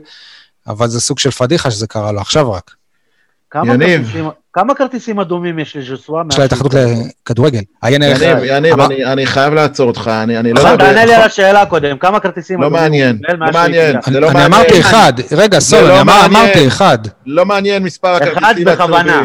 אבל 0.66 0.88
זה 0.88 1.00
סוג 1.00 1.18
של 1.18 1.30
פדיחה 1.30 1.70
שזה 1.70 1.86
קרה 1.86 2.12
לו. 2.12 2.20
עכשיו 2.20 2.52
רק, 2.52 2.70
כמה 3.50 3.74
יניב. 3.74 4.00
כרטיסים- 4.02 4.24
כמה 4.52 4.74
כרטיסים 4.74 5.20
אדומים 5.20 5.58
יש 5.58 5.76
לז'וסווה? 5.76 6.22
של 6.32 6.42
ההתאחדות 6.42 6.74
לכדורגל. 6.74 7.60
יניב, 7.88 8.16
יניב, 8.44 8.80
אני- 8.80 9.04
אני 9.04 9.26
חייב 9.26 9.54
לעצור 9.54 9.88
אותך, 9.88 10.10
אני 10.22 10.38
אני 10.38 10.52
לא 10.52 10.60
נכון, 10.60 10.72
יודע... 10.72 10.84
תענה 10.84 11.04
לי 11.04 11.14
על 11.14 11.22
השאלה 11.22 11.66
קודם, 11.66 11.98
כמה 11.98 12.20
כרטיסים 12.20 12.60
לא 12.60 12.66
אדומים? 12.66 12.82
מעניין, 12.82 13.18
לא 13.28 13.36
מאז 13.36 13.48
שהוא 13.52 13.62
מעניין. 13.62 13.96
זה 14.10 14.20
לא 14.20 14.26
אני 14.26 14.34
מעניין. 14.34 14.52
אמרתי 14.54 14.80
אחד, 14.80 15.12
רגע, 15.36 15.58
סול, 15.60 15.80
לא 15.80 15.92
אני 15.92 16.00
אמר- 16.00 16.22
מעניין. 16.28 16.42
אמרתי 16.44 16.66
אחד. 16.68 16.98
לא 17.26 17.46
מעניין 17.46 17.82
מספר 17.82 18.16
אחד 18.18 18.26
הכרטיסים 18.26 18.64
בכוונה. 18.64 19.22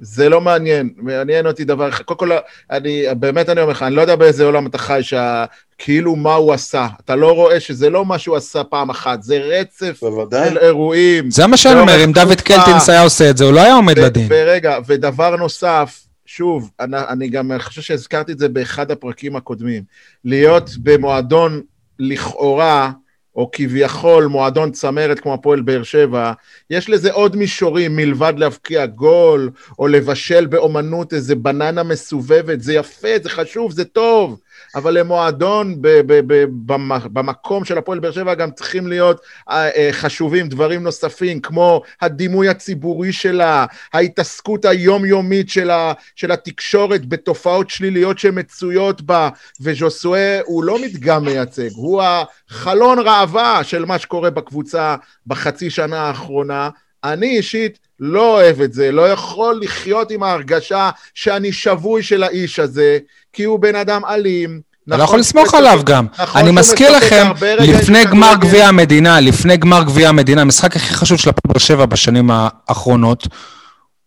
זה 0.00 0.28
לא 0.28 0.40
מעניין, 0.40 0.90
מעניין 0.96 1.46
אותי 1.46 1.64
דבר 1.64 1.88
אחד. 1.88 2.04
קודם 2.04 2.18
כל, 2.18 2.30
אני, 2.70 3.04
באמת 3.18 3.48
אני 3.48 3.60
אומר 3.60 3.72
לך, 3.72 3.82
אני 3.82 3.94
לא 3.94 4.00
יודע 4.00 4.16
באיזה 4.16 4.44
עולם 4.44 4.66
אתה 4.66 4.78
חי, 4.78 4.98
שה, 5.02 5.44
כאילו 5.78 6.16
מה 6.16 6.34
הוא 6.34 6.52
עשה. 6.52 6.86
אתה 7.04 7.16
לא 7.16 7.32
רואה 7.32 7.60
שזה 7.60 7.90
לא 7.90 8.04
מה 8.04 8.18
שהוא 8.18 8.36
עשה 8.36 8.64
פעם 8.64 8.90
אחת, 8.90 9.22
זה 9.22 9.38
רצף 9.38 9.98
בוודאי. 10.02 10.48
של 10.48 10.58
אירועים. 10.58 11.30
זה 11.30 11.46
מה 11.46 11.56
שאני 11.56 11.80
אומר, 11.80 12.04
אם 12.04 12.12
דוד. 12.12 12.40
קלטינס 12.40 12.88
היה 12.88 13.02
עושה 13.02 13.30
את 13.30 13.36
זה, 13.36 13.44
הוא 13.44 13.52
לא 13.52 13.60
היה 13.60 13.74
עומד 13.74 13.98
ו- 13.98 14.02
לדין. 14.02 14.26
ורגע, 14.30 14.78
ודבר 14.86 15.36
נוסף, 15.36 16.00
שוב, 16.26 16.70
אני, 16.80 16.96
אני 17.08 17.28
גם 17.28 17.50
חושב 17.58 17.82
שהזכרתי 17.82 18.32
את 18.32 18.38
זה 18.38 18.48
באחד 18.48 18.90
הפרקים 18.90 19.36
הקודמים, 19.36 19.82
להיות 20.24 20.70
במועדון 20.82 21.62
לכאורה, 21.98 22.90
או 23.36 23.50
כביכול 23.52 24.26
מועדון 24.26 24.72
צמרת 24.72 25.20
כמו 25.20 25.34
הפועל 25.34 25.60
באר 25.60 25.82
שבע, 25.82 26.32
יש 26.70 26.90
לזה 26.90 27.12
עוד 27.12 27.36
מישורים 27.36 27.96
מלבד 27.96 28.34
להבקיע 28.36 28.86
גול, 28.86 29.50
או 29.78 29.88
לבשל 29.88 30.46
באומנות 30.46 31.14
איזה 31.14 31.34
בננה 31.34 31.82
מסובבת, 31.82 32.60
זה 32.60 32.74
יפה, 32.74 33.08
זה 33.22 33.28
חשוב, 33.28 33.72
זה 33.72 33.84
טוב, 33.84 34.40
אבל 34.74 34.98
למועדון 34.98 35.82
ב- 35.82 35.88
ב- 35.88 36.32
ב- 36.32 36.44
במ- 36.66 37.12
במקום 37.12 37.64
של 37.64 37.78
הפועל 37.78 37.98
באר 37.98 38.10
שבע 38.12 38.34
גם 38.34 38.50
צריכים 38.50 38.86
להיות 38.86 39.20
אה, 39.50 39.68
אה, 39.68 39.88
חשובים 39.92 40.48
דברים 40.48 40.82
נוספים, 40.82 41.40
כמו 41.40 41.82
הדימוי 42.00 42.48
הציבורי 42.48 43.12
שלה, 43.12 43.66
ההתעסקות 43.92 44.64
היומיומית 44.64 45.48
של, 45.48 45.70
ה, 45.70 45.92
של 46.16 46.32
התקשורת 46.32 47.06
בתופעות 47.06 47.70
שליליות 47.70 48.18
שמצויות 48.18 49.02
בה, 49.02 49.28
וז'וסואה 49.60 50.40
הוא 50.44 50.64
לא 50.64 50.78
מדגם 50.82 51.24
מייצג, 51.24 51.68
הוא 51.74 52.02
החלון 52.02 52.98
ראווה 52.98 53.64
של 53.64 53.84
מה 53.84 53.98
שקורה 53.98 54.30
בקבוצה 54.30 54.96
בחצי 55.26 55.70
שנה 55.70 56.00
האחרונה. 56.00 56.70
אני 57.04 57.36
אישית 57.36 57.85
לא 58.00 58.34
אוהב 58.34 58.60
את 58.60 58.72
זה, 58.72 58.92
לא 58.92 59.08
יכול 59.08 59.60
לחיות 59.62 60.10
עם 60.10 60.22
ההרגשה 60.22 60.90
שאני 61.14 61.52
שבוי 61.52 62.02
של 62.02 62.22
האיש 62.22 62.58
הזה, 62.58 62.98
כי 63.32 63.44
הוא 63.44 63.60
בן 63.60 63.74
אדם 63.74 64.04
אלים. 64.04 64.60
אתה 64.88 64.96
לא 64.96 65.02
יכול 65.02 65.18
לסמוך 65.18 65.54
עליו 65.54 65.80
גם. 65.84 66.06
נכון 66.18 66.40
אני 66.40 66.50
מזכיר 66.50 66.96
לכם, 66.96 67.26
לפני 67.58 68.04
גמר. 68.04 68.34
גביע 68.40 68.68
המדינה, 68.68 69.20
לפני 69.20 69.56
גמר 69.56 69.82
גביע 69.82 70.08
המדינה, 70.08 70.40
המשחק 70.40 70.76
הכי 70.76 70.94
חשוב 70.94 71.18
של 71.18 71.30
הפועל 71.30 71.52
באר 71.52 71.58
שבע 71.58 71.86
בשנים 71.86 72.30
האחרונות, 72.32 73.28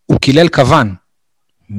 הוא 0.06 0.20
קילל 0.20 0.48
כוון. 0.48 0.96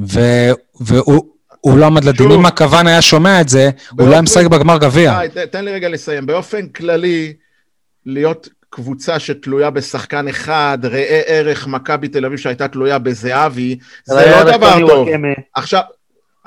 ו- 0.07 0.51
והוא 0.79 1.31
הוא 1.61 1.77
לא 1.77 1.85
עמד 1.85 2.03
לדין. 2.03 2.31
אם 2.31 2.45
הכוון 2.45 2.87
היה 2.87 3.01
שומע 3.01 3.41
את 3.41 3.49
זה, 3.49 3.69
הוא 3.99 4.07
לא 4.07 4.11
היה 4.11 4.21
משחק 4.21 4.45
בגמר 4.45 4.77
גביע. 4.77 5.19
תן 5.51 5.65
לי 5.65 5.71
רגע 5.71 5.89
לסיים. 5.89 6.25
באופן 6.25 6.67
כללי, 6.67 7.33
להיות 8.05 8.49
קבוצה 8.73 9.19
שתלויה 9.19 9.69
בשחקן 9.69 10.27
אחד, 10.27 10.77
ראה 10.83 11.21
ערך 11.25 11.67
מכבי 11.67 12.07
תל 12.07 12.25
אביב 12.25 12.39
שהייתה 12.39 12.67
תלויה 12.67 12.99
בזהבי, 12.99 13.77
זה 14.05 14.31
לא 14.31 14.57
דבר 14.57 14.79
טוב. 14.79 15.07
וואקמה. 15.07 15.27
עכשיו, 15.55 15.81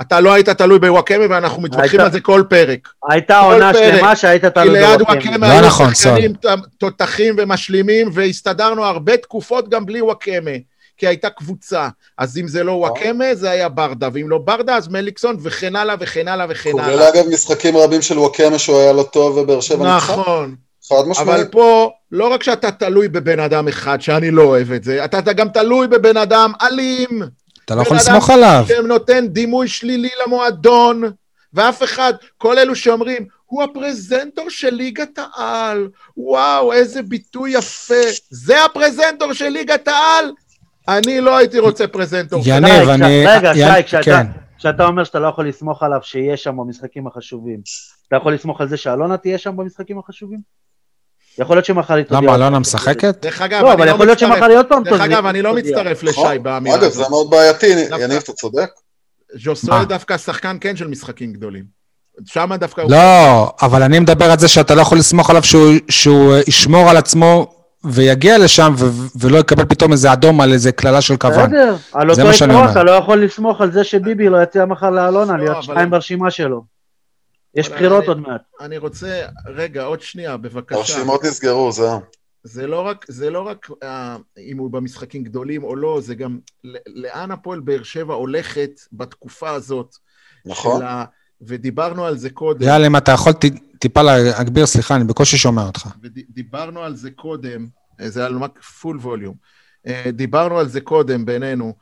אתה 0.01 0.21
לא 0.21 0.33
היית 0.33 0.49
תלוי 0.49 0.79
בוואקמה 0.79 1.25
ואנחנו 1.31 1.63
מתווכחים 1.63 2.01
על 2.01 2.13
זה 2.13 2.21
כל 2.21 2.43
פרק. 2.49 2.89
הייתה 3.09 3.41
כל 3.45 3.53
עונה 3.53 3.73
פרק. 3.73 3.95
שלמה 3.95 4.17
שהיית 4.17 4.45
כי 4.45 4.51
תלוי 4.51 4.81
ליד 4.81 4.99
בוואקמה. 4.99 5.31
וואקמה 5.31 5.49
לא 5.49 5.53
היו 5.53 5.67
נכון, 5.67 5.95
שחקנים 5.95 6.33
תותחים 6.79 7.35
ומשלימים, 7.39 8.11
והסתדרנו 8.13 8.85
הרבה 8.85 9.17
תקופות 9.17 9.69
גם 9.69 9.87
בלי 9.87 10.03
וואקמה. 10.03 10.51
כי 10.97 11.07
הייתה 11.07 11.31
קבוצה, 11.31 11.89
אז 12.19 12.39
אם 12.39 12.49
זה 12.49 12.65
לא 12.65 12.73
וואקמה, 12.73 13.35
זה 13.35 13.51
היה 13.51 13.69
ברדה, 13.69 14.09
ואם 14.13 14.31
לא 14.31 14.39
ברדה, 14.39 14.77
אז 14.77 14.89
מליקסון, 14.89 15.37
וכן 15.43 15.77
הלאה 15.77 15.95
וכן 16.01 16.29
הלאה 16.29 16.47
וכן 16.49 16.73
כולל 16.73 16.85
הלאה. 16.85 17.09
אגב 17.09 17.25
משחקים 17.33 17.77
רבים 17.77 18.03
של 18.03 18.19
וואקמה 18.19 18.59
שהוא 18.59 18.79
היה 18.79 18.93
לא 18.93 19.03
טוב 19.03 19.37
ובאר 19.37 19.61
שבע. 19.61 19.97
נכון. 19.97 20.55
חד 20.89 20.95
אבל 21.01 21.11
משמעית. 21.11 21.53
פה, 21.53 21.91
לא 22.13 22.33
רק 22.33 22.43
שאתה 22.43 22.71
תלוי 22.71 23.09
בבן 23.09 23.41
אדם 23.41 23.69
אחד, 23.69 24.01
שאני 24.01 24.31
לא 24.31 24.43
אוהב 24.43 24.73
את 24.73 24.85
זה, 24.85 25.05
אתה, 25.05 25.19
אתה 25.19 25.33
גם 25.33 25.49
תלוי 25.49 25.89
בבן 25.89 26.17
אדם 26.17 26.53
אלים, 26.63 27.23
אתה 27.65 27.75
לא 27.75 27.83
יכול 27.83 27.97
בן 27.97 28.03
אדם 28.03 28.15
לסמוך 28.15 28.31
עליו. 28.31 28.65
שנותן 28.69 29.27
דימוי 29.29 29.69
שלילי 29.69 30.09
למועדון, 30.27 31.03
ואף 31.55 31.83
אחד, 31.83 32.13
כל 32.39 32.59
אלו 32.59 32.75
שאומרים, 32.77 33.27
הוא 33.47 33.63
הפרזנטור 33.63 34.51
של 34.51 34.75
ליגת 34.75 35.19
העל, 35.35 35.89
וואו, 36.17 36.73
איזה 36.73 37.03
ביטוי 37.03 37.51
יפה, 37.51 37.95
זה 38.31 38.65
הפרזנטור 38.65 39.33
של 39.33 39.49
ליגת 39.49 39.89
העל? 39.89 40.25
אני 40.89 41.21
לא 41.21 41.37
הייתי 41.37 41.59
רוצה 41.59 41.87
פרזנטור. 41.87 42.43
יניב, 42.47 42.89
אני... 42.89 43.25
רגע, 43.27 43.55
שי, 43.55 43.83
כשאתה- 43.87 44.03
כן. 44.05 44.27
כשאתה 44.59 44.85
אומר 44.87 45.05
שאתה 45.05 45.19
לא 45.19 45.29
יכול 45.29 45.49
לסמוך 45.49 45.83
עליו 45.83 45.99
שיהיה 46.03 46.37
שם 46.37 46.57
במשחקים 46.57 47.07
החשובים, 47.07 47.61
אתה 48.09 48.17
יכול 48.17 48.35
לסמוך 48.35 48.61
על 48.61 48.69
זה 48.69 48.77
שאלונה 48.77 49.17
תהיה 49.17 49.39
שם 49.39 49.57
במשחקים 49.57 49.99
החשובים? 49.99 50.64
יכול 51.39 51.57
להיות 51.57 51.65
שמחר 51.65 51.95
היא 51.95 52.05
תודיע... 52.05 52.21
למה, 52.21 52.35
אלונה. 52.35 52.59
משחקת? 52.59 53.17
דרך 53.23 53.43
אגב, 53.43 53.63
לא, 53.63 53.73
אני 53.73 53.83
אבל 53.83 53.89
יכול 53.89 54.07
להיות 54.07 54.19
שמחר 54.19 54.45
היא 54.45 54.59
עוד 54.59 54.67
פעם 54.67 54.83
דרך 54.83 54.93
תודיע. 55.01 55.19
אגב, 55.19 55.27
אני 55.27 55.43
לא. 55.43 55.55
מצטרף 55.55 56.05
נכון. 56.05 56.27
לשי 56.31 56.39
באמירה 56.39 56.77
אגב, 56.77 56.91
זה. 56.91 57.03
מאוד 57.11 57.31
בעייתי, 57.31 57.67
יניב, 57.67 58.21
אתה 58.25 58.33
צודק. 58.33 58.69
ז'וסוי? 59.45 59.85
דווקא 59.89 60.17
שחקן 60.17 60.57
כן 60.61 60.77
של 60.77 60.87
משחקים 60.89 61.33
גדולים. 61.33 61.65
שם 62.27 62.51
דווקא 62.59 62.81
הוא... 62.81 62.91
לא, 62.91 63.53
אבל 63.63 63.83
אני 63.83 63.99
מדבר 63.99 64.31
על 64.31 64.39
זה 64.39 64.49
שאתה 64.49 64.75
לא 64.75 64.81
יכול 64.81 64.99
לסמוך 64.99 65.31
עליו 65.31 65.43
שהוא- 65.89 66.35
ישמור 66.49 66.91
על 66.91 66.97
עצמו 66.97 67.47
ויגיע 67.85 68.39
לשם 68.39 68.75
ו- 68.79 69.07
ולא 69.21 69.39
יקבל 69.39 69.65
פתאום 69.65 69.93
איזה 69.93 70.13
אדום 70.13 70.41
על 70.41 70.53
איזה 70.53 70.73
קללה 70.73 71.01
של 71.01 71.17
כוון. 71.17 71.47
בסדר, 71.51 71.77
על 71.93 72.11
אותו 72.11 72.29
עקרון. 72.29 72.69
אתה 72.71 72.83
לא 72.83 72.91
יכול 72.91 73.25
לסמוך 73.25 73.61
על 73.61 73.73
זה 73.73 73.85
שביבי 73.85 74.29
לא 74.29 74.43
יציע 74.43 74.65
מחר 74.65 74.91
לאלונה 74.91 75.33
לא, 75.37 75.45
להיות 75.45 75.63
שתיים 75.63 75.91
ברשימה 75.91 76.31
שלו. 76.31 76.74
יש 77.55 77.69
בחירות 77.69 78.05
עוד 78.05 78.21
מעט. 78.21 78.41
אני 78.61 78.79
רוצה, 78.79 79.23
רגע, 79.47 79.85
עוד 79.85 80.01
שנייה, 80.01 80.37
בבקשה. 80.37 80.79
הרשימות 80.79 81.25
נסגרו, 81.25 81.73
זהו. 81.73 82.01
זה 82.43 82.67
לא 82.67 82.81
רק, 82.81 83.05
זה 83.09 83.31
לא 83.31 83.41
רק 83.41 83.69
אה, 83.83 84.17
אם 84.39 84.59
הוא 84.59 84.71
במשחקים 84.71 85.25
גדולים 85.25 85.65
או 85.65 85.77
לא, 85.77 86.01
זה 86.03 86.15
גם 86.15 86.39
לאן 86.87 87.31
הפועל 87.31 87.61
באר 87.61 87.83
שבע 87.83 88.15
הולכת 88.15 88.71
בתקופה 88.93 89.51
הזאת. 89.51 89.95
נכון. 90.47 90.83
ה- 90.83 91.05
ודיברנו 91.41 92.05
על 92.05 92.19
זה 92.19 92.31
קודם. 92.31 92.63
יאללה, 92.63 92.87
אם 92.87 92.97
אתה 92.97 93.13
יכול 93.13 93.33
ט- 93.33 93.45
טיפה 93.79 94.03
להגביר, 94.03 94.67
סליחה, 94.67 94.97
אני 94.97 95.05
בקושי 95.05 95.37
שומע 95.37 95.67
אותך. 95.67 95.89
ודיברנו 96.03 96.83
על 96.83 96.97
זה 96.97 97.11
קודם, 97.11 97.67
אה, 98.01 98.11
זה 98.11 98.27
על 98.27 98.39
פול 98.81 98.97
ווליום. 98.99 99.35
דיברנו 100.13 100.59
על 100.59 100.69
זה 100.69 100.81
קודם 100.81 101.27
בינינו. 101.27 101.75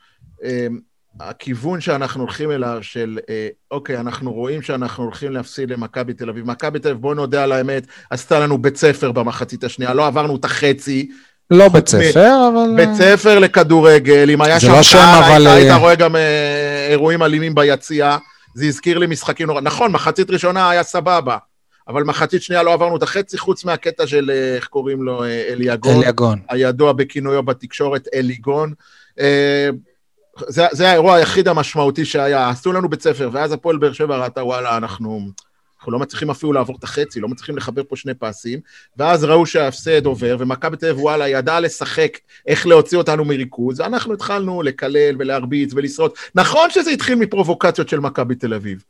אה, 1.21 1.29
הכיוון 1.29 1.81
שאנחנו 1.81 2.23
הולכים 2.23 2.51
אליו 2.51 2.79
של, 2.81 3.19
אה, 3.31 3.49
אוקיי, 3.71 4.01
אנחנו 4.01 4.33
רואים 4.33 4.63
שאנחנו 4.63 5.05
הולכים 5.05 5.33
להפסיד 5.33 5.71
למכבי 5.71 6.15
תל 6.15 6.29
אביב. 6.29 6.47
מכבי 6.47 6.79
תל 6.79 6.89
אביב, 6.89 7.01
בואו 7.01 7.15
נודה 7.15 7.45
על 7.45 7.53
האמת, 7.53 7.87
עשתה 8.11 8.41
לנו 8.41 8.59
בית 8.59 8.77
ספר 8.77 9.13
במחצית 9.13 9.65
השנייה, 9.65 9.95
לא 9.95 10.07
עברנו 10.07 10.37
את 10.37 10.45
החצי. 10.45 11.11
לא 11.51 11.69
בית 11.69 11.89
ספר, 11.89 12.35
אבל... 12.53 12.77
בית 12.77 12.95
ספר 12.95 13.39
לכדורגל, 13.39 14.31
אם 14.31 14.43
היה 14.43 14.59
זה 14.59 14.67
שם 14.67 14.73
לא 14.73 14.83
שם, 14.83 14.99
קהל, 14.99 15.25
אבל, 15.25 15.47
היית, 15.47 15.59
היית 15.59 15.71
אה, 15.71 15.77
רואה 15.77 15.95
גם 15.95 16.17
אה, 16.17 16.87
אירועים 16.91 17.23
אלימים 17.23 17.55
ביציע. 17.55 18.17
זה 18.55 18.65
הזכיר 18.65 18.99
לי 18.99 19.07
משחקים 19.07 19.47
נורא... 19.47 19.61
נכון, 19.61 19.93
מחצית 19.93 20.31
ראשונה 20.31 20.71
היה 20.71 20.83
סבבה, 20.83 21.37
אבל 21.89 22.03
מחצית 22.03 22.43
שנייה 22.43 22.63
לא 22.63 22.73
עברנו 22.73 22.97
את 22.97 23.03
החצי, 23.03 23.39
חוץ 23.39 23.65
מהקטע 23.65 24.07
של, 24.07 24.31
אה, 24.31 24.57
איך 24.57 24.67
קוראים 24.67 25.03
לו, 25.03 25.25
אה, 25.25 25.45
אליגון. 25.49 26.03
אליגון. 26.03 26.39
הידוע 26.49 26.93
בכינויו 26.93 27.43
בתקשורת 27.43 28.09
אליגון. 28.15 28.73
אה, 29.21 29.69
זה, 30.49 30.67
זה 30.73 30.89
האירוע 30.89 31.15
היחיד 31.15 31.49
המשמעותי 31.49 32.05
שהיה, 32.05 32.49
עשו 32.49 32.73
לנו 32.73 32.89
בית 32.89 33.03
ספר, 33.03 33.31
ואז 33.33 33.53
הפועל 33.53 33.79
באר 33.79 33.93
שבע 33.93 34.17
ראתה, 34.17 34.45
וואלה, 34.45 34.77
אנחנו, 34.77 35.21
אנחנו 35.79 35.93
לא 35.93 35.99
מצליחים 35.99 36.31
אפילו 36.31 36.53
לעבור 36.53 36.77
את 36.79 36.85
החצי, 36.85 37.21
לא 37.21 37.29
מצליחים 37.29 37.57
לחבר 37.57 37.83
פה 37.89 37.97
שני 37.97 38.15
פסים, 38.15 38.61
ואז 38.97 39.25
ראו 39.25 39.47
שההפסד 39.47 40.07
עובר, 40.07 40.37
ומכבי 40.39 40.77
תל 40.77 40.87
אביב, 40.87 41.03
וואלה, 41.03 41.29
ידעה 41.29 41.61
לשחק 41.61 42.19
איך 42.47 42.67
להוציא 42.67 42.99
אותנו 42.99 43.25
מריכוז, 43.25 43.81
ואנחנו 43.81 44.15
התחלנו 44.15 44.63
לקלל 44.63 45.17
ולהרביץ 45.19 45.73
ולשרוד. 45.75 46.11
נכון 46.35 46.71
שזה 46.71 46.91
התחיל 46.91 47.15
מפרובוקציות 47.15 47.89
של 47.89 48.01
מכבי 48.01 48.35
תל 48.35 48.55
אביב, 48.55 48.85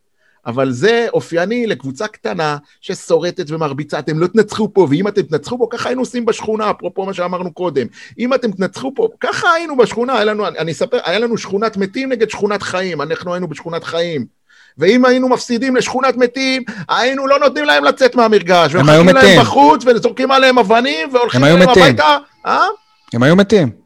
אבל 0.47 0.73
זה 0.73 1.07
אופייני 1.13 1.67
לקבוצה 1.67 2.07
קטנה 2.07 2.57
ששורטת 2.81 3.45
ומרביצה, 3.49 3.99
אתם 3.99 4.19
לא 4.19 4.27
תנצחו 4.27 4.75
פה, 4.75 4.87
ואם 4.91 5.09
אתם 5.09 5.23
תנצחו 5.23 5.59
פה, 5.59 5.67
ככה 5.71 5.89
היינו 5.89 6.03
עושים 6.03 6.25
בשכונה, 6.25 6.71
אפרופו 6.71 7.07
מה 7.07 7.15
שאמרנו 7.15 7.53
קודם. 7.53 7.87
אם 8.19 8.35
אתם 8.35 8.53
תנצחו 8.53 8.93
פה, 8.95 9.09
ככה 9.21 9.53
היינו 9.53 9.77
בשכונה, 9.77 10.15
היה 10.15 10.25
לנו, 10.25 10.47
אני 10.47 10.73
אספר, 10.73 10.99
היה 11.05 11.19
לנו 11.19 11.39
שכונת 11.39 11.77
מתים 11.77 12.09
נגד 12.09 12.31
שכונת 12.31 12.63
חיים, 12.63 13.03
אנחנו 13.03 13.35
היינו 13.35 13.49
בשכונת 13.49 13.85
חיים. 13.85 14.43
ואם 14.79 15.05
היינו 15.05 15.29
מפסידים 15.29 15.77
לשכונת 15.77 16.17
מתים, 16.17 16.63
היינו 16.89 17.27
לא 17.27 17.39
נותנים 17.39 17.65
להם 17.65 17.85
לצאת 17.85 18.15
מהמרגש. 18.15 18.75
הם 18.75 18.89
היו 18.89 19.01
ומחכים 19.01 19.17
מתים. 19.17 19.37
להם 19.37 19.41
בחוץ, 19.41 19.85
וזורקים 19.87 20.31
עליהם 20.31 20.59
אבנים, 20.59 21.09
והולכים 21.13 21.45
אליהם 21.45 21.69
מתים. 21.69 21.83
הביתה. 21.83 22.17
אה? 22.47 22.67
הם 23.15 23.23
היו 23.23 23.37
מתים. 23.37 23.82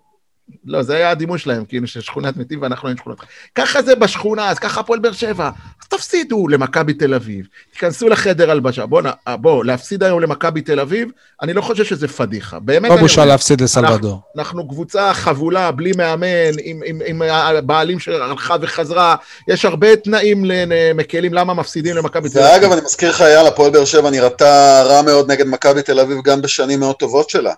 לא, 0.67 0.83
זה 0.83 0.97
היה 0.97 1.11
הדימוי 1.11 1.39
שלהם, 1.39 1.65
כאילו 1.65 1.87
של 1.87 2.01
שכונת 2.01 2.37
מתים 2.37 2.63
ואנחנו 2.63 2.89
שכונת 2.97 3.19
חיים. 3.21 3.29
ככה 3.55 3.83
זה 3.83 3.95
בשכונה, 3.95 4.51
אז 4.51 4.59
ככה 4.59 4.81
הפועל 4.81 4.99
באר 5.01 5.13
שבע. 5.13 5.51
אז 5.83 5.89
תפסידו 5.89 6.49
למכבי 6.49 6.95
תל 6.95 7.15
אביב, 7.15 7.47
תיכנסו 7.73 8.09
לחדר 8.09 8.51
הלבשה. 8.51 8.87
בוא, 8.87 9.03
נ- 9.03 9.35
בוא, 9.41 9.65
להפסיד 9.65 10.03
היום 10.03 10.21
למכבי 10.21 10.61
תל 10.61 10.81
אביב, 10.81 11.09
אני 11.43 11.53
לא 11.53 11.63
חושב 11.63 11.85
שזה 11.85 12.09
פדיחה. 12.09 12.59
באמת 12.59 12.91
לא 12.91 12.97
בושה. 12.97 13.25
להפסיד 13.25 13.61
לסלבדור. 13.61 14.21
אנחנו 14.39 14.69
קבוצה 14.69 15.15
חבולה, 15.15 15.71
בלי 15.71 15.93
מאמן, 15.97 16.27
עם, 16.63 16.81
עם, 16.85 17.01
עם 17.07 17.23
הבעלים 17.23 17.99
שהלכה 17.99 18.57
וחזרה, 18.61 19.17
יש 19.49 19.65
הרבה 19.65 19.97
תנאים 19.97 20.45
מקלים 20.95 21.35
למה 21.35 21.55
מפסידים 21.55 21.97
למכבי 21.97 22.29
תל 22.29 22.39
אביב. 22.39 22.53
ואגב, 22.53 22.73
אני 22.73 22.81
מזכיר 22.85 23.11
לך, 23.11 23.21
יאללה, 23.21 23.49
הפועל 23.49 23.71
באר 23.71 23.85
שבע 23.85 24.11
נראתה 24.11 24.83
רע 24.87 25.03
מאוד 25.03 25.31
נגד 25.33 25.47
מכבי 25.47 25.83
תל 25.83 26.01
אביב 26.01 26.19
גם 26.25 26.43
בשנים 26.43 26.81
מאוד 26.81 26.97
טובות 26.97 27.31
שלה. 27.31 27.53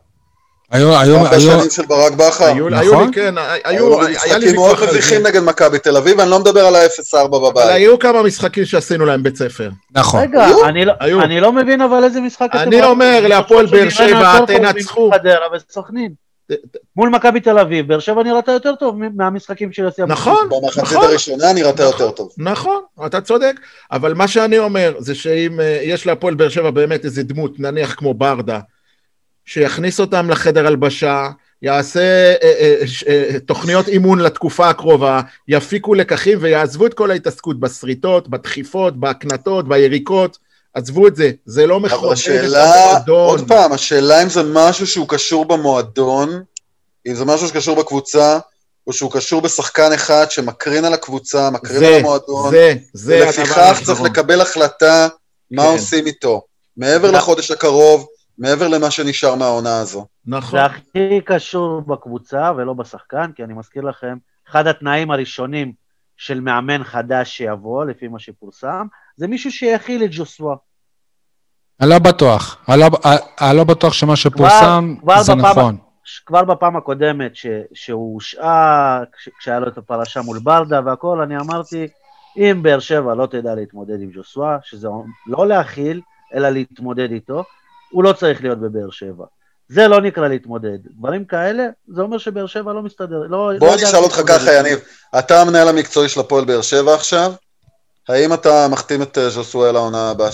היו, 0.71 0.99
היו, 0.99 1.17
היו, 1.17 1.31
בשנים 1.31 1.71
של 1.71 1.87
ברק 1.87 2.13
בכר. 2.13 2.45
היו, 2.45 2.67
היו 2.69 2.93
נכון. 2.93 3.07
לי, 3.07 3.13
כן, 3.13 3.35
היו 3.65 4.03
היו, 4.03 4.07
היה 4.23 4.39
לי 4.39 4.47
משחקים 4.47 4.55
מאוד 4.55 4.77
מביכים. 4.91 5.27
נגד 5.27 5.43
מכבי 5.43 5.79
תל 5.79 5.97
אביב, 5.97 6.21
אני 6.21 6.31
לא 6.31 6.39
מדבר 6.39 6.67
על 6.67 6.75
ה-0-4 6.75 7.19
אבל 7.25 7.51
בבית. 7.51 7.67
היו 7.69 7.99
כמה 7.99 8.23
משחקים 8.23 8.65
שעשינו 8.65 9.07
להם 9.07 9.23
בית 9.23 9.37
ספר. 9.37 9.71
נכון. 9.95 10.21
רגע, 10.21 10.45
היו? 10.45 10.65
אני 10.65 10.85
לא- 10.85 10.93
היו. 11.01 11.23
אני 11.23 11.41
לא 11.41 11.53
מבין 11.53 11.81
אבל 11.81 12.05
איזה 12.05 12.21
משחק 12.21 12.49
אתם... 12.51 12.59
אני 12.59 12.77
ראיתם. 12.77 12.89
אומר, 12.89 13.27
להפועל 13.29 13.67
באר 13.67 13.89
שבע, 13.89 14.47
תנצחו. 14.47 15.11
מול 16.97 17.09
מכבי 17.09 17.41
תל 17.41 17.59
אביב, 17.59 17.89
באר 17.89 17.99
שבע 17.99 18.23
נראתה 18.23 18.53
יותר 18.53 18.75
טוב 18.75 18.97
מהמשחקים 19.15 19.73
של 19.73 19.83
יוסי 19.83 20.03
אבוקסיס. 20.03 20.27
נכון, 20.27 20.49
במחצית 20.49 20.83
נכון. 20.83 21.05
הראשונה 21.05 21.53
נראתה 21.53 21.83
יותר 21.83 22.11
טוב. 22.11 22.31
נכון, 22.39 22.81
אתה 23.07 23.21
צודק, 23.21 23.61
אבל 23.93 24.15
מה 24.15 24.29
שאני 24.29 24.59
אומר 24.59 24.95
זה 24.99 25.15
שאם 25.15 25.61
אה, 25.61 25.81
יש 25.83 26.07
להפועל 26.07 26.35
באר 26.35 26.49
שבע 26.49 26.71
באמת 26.71 27.05
איזה 27.05 27.23
דמות, 27.23 27.61
נניח 27.61 27.95
כמו 27.95 28.15
ברדה, 28.15 28.59
שיכניס 29.49 30.01
אותם 30.01 30.31
לחדר 30.31 30.67
הלבשה, 30.67 31.29
יעשה 31.63 32.01
אה, 32.01 32.35
אה, 32.43 32.87
ש- 32.87 33.05
אה, 33.05 33.41
תוכניות 33.47 33.89
אימון 33.89 34.19
לתקופה 34.19 34.69
הקרובה, 34.69 35.21
יפיקו 35.49 35.95
לקחים 35.95 36.39
ויעזבו 36.41 36.87
את 36.87 36.95
כל 36.95 37.11
ההתעסקות 37.11 37.61
בשריטות, 37.61 38.29
בדחיפות, 38.29 39.01
בהקנטות, 39.01 39.69
ביריקות, 39.69 40.39
עזבו 40.75 41.07
את 41.07 41.17
זה, 41.17 41.31
זה 41.47 41.67
לא 41.67 41.81
השאלה, 42.13 42.87
במועדון. 42.89 43.29
עוד 43.29 43.49
פעם, 43.49 43.73
השאלה 43.73 44.23
אם 44.23 44.29
זה 44.29 44.43
משהו 44.43 44.87
שהוא 44.87 45.09
קשור 45.09 45.45
במועדון, 45.45 46.43
אם 47.09 47.15
זה 47.15 47.25
משהו 47.25 47.49
שקשור 47.49 47.77
בקבוצה, 47.77 48.39
או 48.87 48.93
שהוא 48.93 49.13
קשור 49.13 49.41
בשחקן 49.41 49.93
אחד 49.93 50.27
שמקרין 50.31 50.85
על 50.85 50.95
הקבוצה, 50.95 51.51
מקרין 51.51 51.85
על 51.85 51.91
זה, 51.91 51.97
המועדון, 51.97 52.51
זה, 52.51 52.75
זה 52.93 53.15
הדבר 53.17 53.27
ולפיכך 53.27 53.55
צריך 53.55 53.89
האחרון. 53.89 54.11
לקבל 54.11 54.41
החלטה 54.41 55.09
מה 55.51 55.63
כן. 55.63 55.69
עושים 55.69 56.07
איתו. 56.07 56.43
מעבר. 56.77 57.11
לחודש 57.11 57.51
הקרוב, 57.51 58.07
מעבר 58.39 58.69
למה 58.69 58.91
שנשאר 58.91 59.35
מהעונה 59.35 59.79
הזו. 59.81 60.07
נכון, 60.27 60.59
זה 60.59 60.65
הכי 60.65 61.21
קשור 61.25 61.81
בקבוצה 61.81 62.53
ולא 62.57 62.73
בשחקן, 62.73 63.31
כי 63.37 63.45
אני 63.45 63.55
מזכיר 63.55 63.83
לכם, 63.83 64.17
אחד 64.51 64.67
התנאים 64.67 65.11
הראשונים 65.11 65.73
של 66.17 66.41
מאמן 66.41 66.85
חדש 66.85 67.37
שיבוא, 67.37 67.85
לפי 67.85 68.09
מה 68.09 68.19
שפורסם, 68.19 68.87
זה 69.17 69.27
מישהו 69.27 69.53
שיכיל 69.53 70.05
את 70.05 70.09
ג'וסווה. 70.13 70.57
אני 71.81 71.91
לא 71.91 71.99
בטוח. 71.99 72.57
אני 72.69 72.81
לא, 72.81 72.87
אני 73.41 73.57
לא 73.57 73.65
בטוח 73.65 73.93
שמה 73.93 74.17
שפורסם 74.17 74.95
כבר 75.01 75.23
זה 75.23 75.35
בפעם- 75.35 75.51
נכון. 75.51 75.77
כבר 76.27 76.45
בפעם 76.45 76.77
הקודמת 76.77 77.37
ש, 77.37 77.47
שהוא 77.75 78.15
הושעה, 78.15 79.01
כש, 79.17 79.29
כשהיה 79.39 79.59
לו 79.61 79.69
את 79.69 79.79
הפרשה 79.79 80.23
מול 80.23 80.39
ברדה 80.39 80.81
והכל, 80.85 81.21
אני 81.21 81.37
אמרתי, 81.39 81.89
אם 82.37 82.61
באר 82.63 82.79
שבע 82.79 83.15
לא 83.15 83.27
תדע 83.27 83.55
להתמודד 83.55 84.01
עם 84.03 84.11
ג'וסווה, 84.15 84.59
שזה 84.63 84.89
לא 85.27 85.47
להכיל, 85.49 86.01
אלא 86.35 86.49
להתמודד 86.49 87.11
איתו, 87.13 87.45
הוא 87.91 88.05
לא 88.05 88.13
צריך 88.13 88.43
להיות 88.43 88.59
בבאר 88.59 88.91
שבע. 88.91 89.25
זה 89.69 89.89
לא 89.89 90.01
נקרא 90.01 90.29
להתמודד. 90.29 90.79
דברים 90.99 91.25
כאלה, 91.25 91.67
זה 91.89 92.03
אומר 92.03 92.19
שבאר 92.19 92.47
שבע 92.47 92.73
לא 92.73 92.83
מסתדר. 92.83 93.19
לא, 93.19 93.29
בוא 93.29 93.53
לא 93.53 93.75
אני 93.75 93.83
יודע 93.83 93.89
אשאל 93.89 94.01
אותך 94.03 94.21
ככה. 94.29 94.53
יניב, 94.53 94.79
אתה 95.19 95.41
המנהל 95.43 95.69
המקצועי 95.69 96.09
של 96.09 96.21
הפועל 96.21 96.45
באר 96.45 96.63
שבע 96.63 96.95
עכשיו, 96.95 97.33
האם 98.09 98.33
אתה 98.35 98.67
מחתים 98.71 99.03
את 99.03 99.19
אה, 99.19 99.31
ז'וסואל 99.31 99.77
העונה 99.77 100.11
הבאה? 100.11 100.29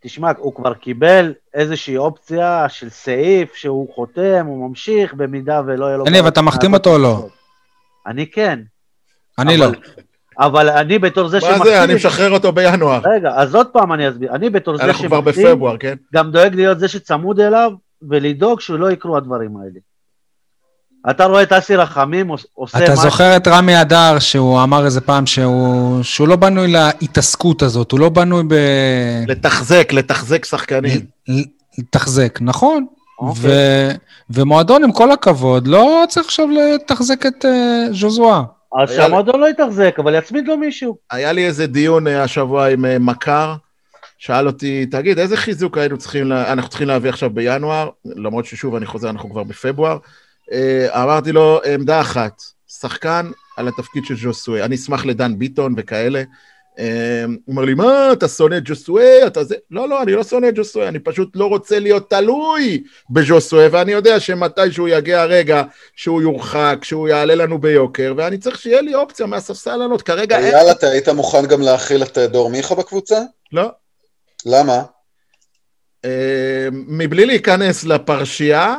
תשמע, 0.00 0.32
הוא 0.38 0.54
כבר 0.54 0.74
קיבל 0.74 1.32
איזושהי 1.54 1.96
אופציה 1.96 2.66
של 2.68 2.90
סעיף 2.90 3.54
שהוא 3.54 3.94
חותם, 3.94 4.46
הוא 4.46 4.68
ממשיך, 4.68 5.14
במידה 5.14 5.60
ולא 5.66 5.86
יהיה 5.86 5.96
לו... 5.96 6.04
יניב, 6.06 6.26
אתה 6.26 6.42
מחתים 6.42 6.74
אותו 6.74 6.90
או 6.92 6.98
לא? 6.98 7.28
אני 8.06 8.30
כן. 8.30 8.58
אני 9.38 9.56
אבל- 9.56 9.66
לא. 9.72 9.78
אבל 10.38 10.68
אני 10.68 10.98
בתור 10.98 11.28
זה 11.28 11.38
מה 11.42 11.46
שמחתים... 11.46 11.64
זה, 11.64 11.84
אני 11.84 11.94
משחרר 11.94 12.30
אותו 12.30 12.52
בינואר. 12.52 13.00
רגע, 13.14 13.30
אז 13.34 13.54
עוד 13.54 13.66
פעם 13.66 13.92
אני 13.92 14.08
אסביר. 14.08 14.34
אני 14.34 14.50
בתור 14.50 14.76
זה 14.76 14.84
אנחנו 14.84 15.06
כבר 15.06 15.20
שמחתים, 15.20 15.44
בפברואר, 15.44 15.76
כן? 15.76 15.94
גם 16.14 16.30
דואג 16.30 16.54
להיות 16.54 16.78
זה 16.78 16.88
שצמוד 16.88 17.40
אליו, 17.40 17.70
ולדאוג 18.10 18.60
שלא 18.60 18.90
יקרו 18.90 19.16
הדברים 19.16 19.56
האלה. 19.56 19.80
אתה 21.10 21.24
רואה 21.24 21.42
את 21.42 21.52
אסי 21.52 21.76
רחמים 21.76 22.28
עוש- 22.28 22.46
עושה 22.54 22.78
אתה 22.78 22.92
משהו... 22.92 23.02
זוכר 23.02 23.36
את 23.36 23.48
רמי 23.48 23.80
אדר, 23.80 24.18
שהוא 24.18 24.62
אמר 24.62 24.84
איזה 24.84 25.00
פעם 25.00 25.26
שהוא, 25.26 26.02
שהוא 26.02 26.28
לא 26.28 26.36
בנוי 26.36 26.72
להתעסקות 26.72 27.62
הזאת, 27.62 27.92
הוא 27.92 28.00
לא 28.00 28.08
בנוי 28.08 28.42
ב... 28.48 28.54
לתחזק, 29.28 29.88
לתחזק 29.92 30.44
שחקנים. 30.44 31.00
לתחזק, 31.78 32.38
נכון. 32.42 32.86
אוקיי. 33.18 33.40
ו... 33.42 33.50
ומועדון, 34.30 34.84
עם 34.84 34.92
כל 34.92 35.10
הכבוד, 35.10 35.66
לא 35.66 36.04
צריך 36.08 36.26
עכשיו 36.26 36.46
לתחזק 36.50 37.26
את 37.26 37.44
uh, 37.44 37.48
ז'וזואה. 37.92 38.42
אז 38.82 38.90
שהמועדון 38.90 39.40
לא 39.40 39.46
יתחזק, 39.48 39.96
אבל 39.98 40.14
יצמיד 40.14 40.48
לו 40.48 40.56
מישהו. 40.56 40.96
היה 41.10 41.32
לי 41.32 41.46
איזה 41.46 41.66
דיון 41.66 42.06
אה, 42.06 42.22
השבוע 42.22 42.68
עם 42.68 42.84
אה, 42.84 42.98
מכר, 42.98 43.54
שאל 44.18 44.46
אותי, 44.46 44.86
תגיד, 44.86 45.18
איזה 45.18 45.36
חיזוק 45.36 45.78
היינו 45.78 45.98
צריכים. 45.98 46.32
אנחנו 46.32 46.68
צריכים 46.70 46.88
להביא 46.88 47.10
עכשיו 47.10 47.30
בינואר, 47.30 47.90
למרות 48.04 48.44
ששוב, 48.44 48.74
אני 48.74 48.86
חוזר, 48.86 49.10
אנחנו 49.10 49.30
כבר 49.30 49.42
בפברואר. 49.42 49.98
אה, 50.52 51.02
אמרתי 51.02 51.32
לו, 51.32 51.60
עמדה 51.74 52.00
אחת, 52.00 52.42
שחקן 52.68 53.30
על 53.56 53.68
התפקיד 53.68 54.04
של 54.04 54.14
ג'וסוי, 54.22 54.62
אני 54.62 54.74
אשמח 54.74 55.06
לדן 55.06 55.38
ביטון 55.38 55.74
וכאלה. 55.76 56.22
אה, 56.78 57.24
הוא 57.24 57.34
אומר 57.48 57.64
לי, 57.64 57.74
מה, 57.74 58.12
אתה 58.12 58.28
שונא 58.28 58.54
את 58.54 58.62
ג'וסוי? 58.64 59.26
אתה 59.26 59.44
זה... 59.44 59.54
לא, 59.70 59.88
לא, 59.88 60.02
אני 60.02 60.12
לא 60.12 60.24
שונא 60.24 60.48
את 60.48 60.54
ג'וסוי, 60.54 60.88
אני 60.88 60.98
פשוט 60.98 61.36
לא 61.36 61.46
רוצה 61.46 61.78
להיות 61.78 62.10
תלוי 62.10 62.82
בג'וסוי, 63.10 63.66
ואני 63.66 63.92
יודע 63.92 64.20
שמתישהו 64.20 64.88
יגיע 64.88 65.20
הרגע 65.20 65.62
שהוא 65.96 66.22
יורחק, 66.22 66.78
שהוא 66.82 67.08
יעלה 67.08 67.34
לנו 67.34 67.58
ביוקר, 67.58 68.14
ואני 68.16 68.38
צריך 68.38 68.58
שיהיה 68.58 68.80
לי 68.80 68.94
אופציה 68.94 69.26
מהספסל 69.26 69.76
לענות. 69.76 70.02
כרגע 70.02 70.38
אין... 70.38 70.52
יאללה, 70.52 70.72
אתה 70.72 70.88
היית 70.88 71.08
מוכן 71.08 71.46
גם 71.46 71.60
להכיל 71.60 72.02
את 72.02 72.18
אה, 72.18 72.26
דור 72.26 72.50
מיכה 72.50 72.74
בקבוצה? 72.74 73.18
לא. 73.52 73.70
למה? 74.46 74.82
אה, 76.04 76.68
מבלי 76.72 77.26
להיכנס 77.26 77.84
לפרשייה, 77.84 78.76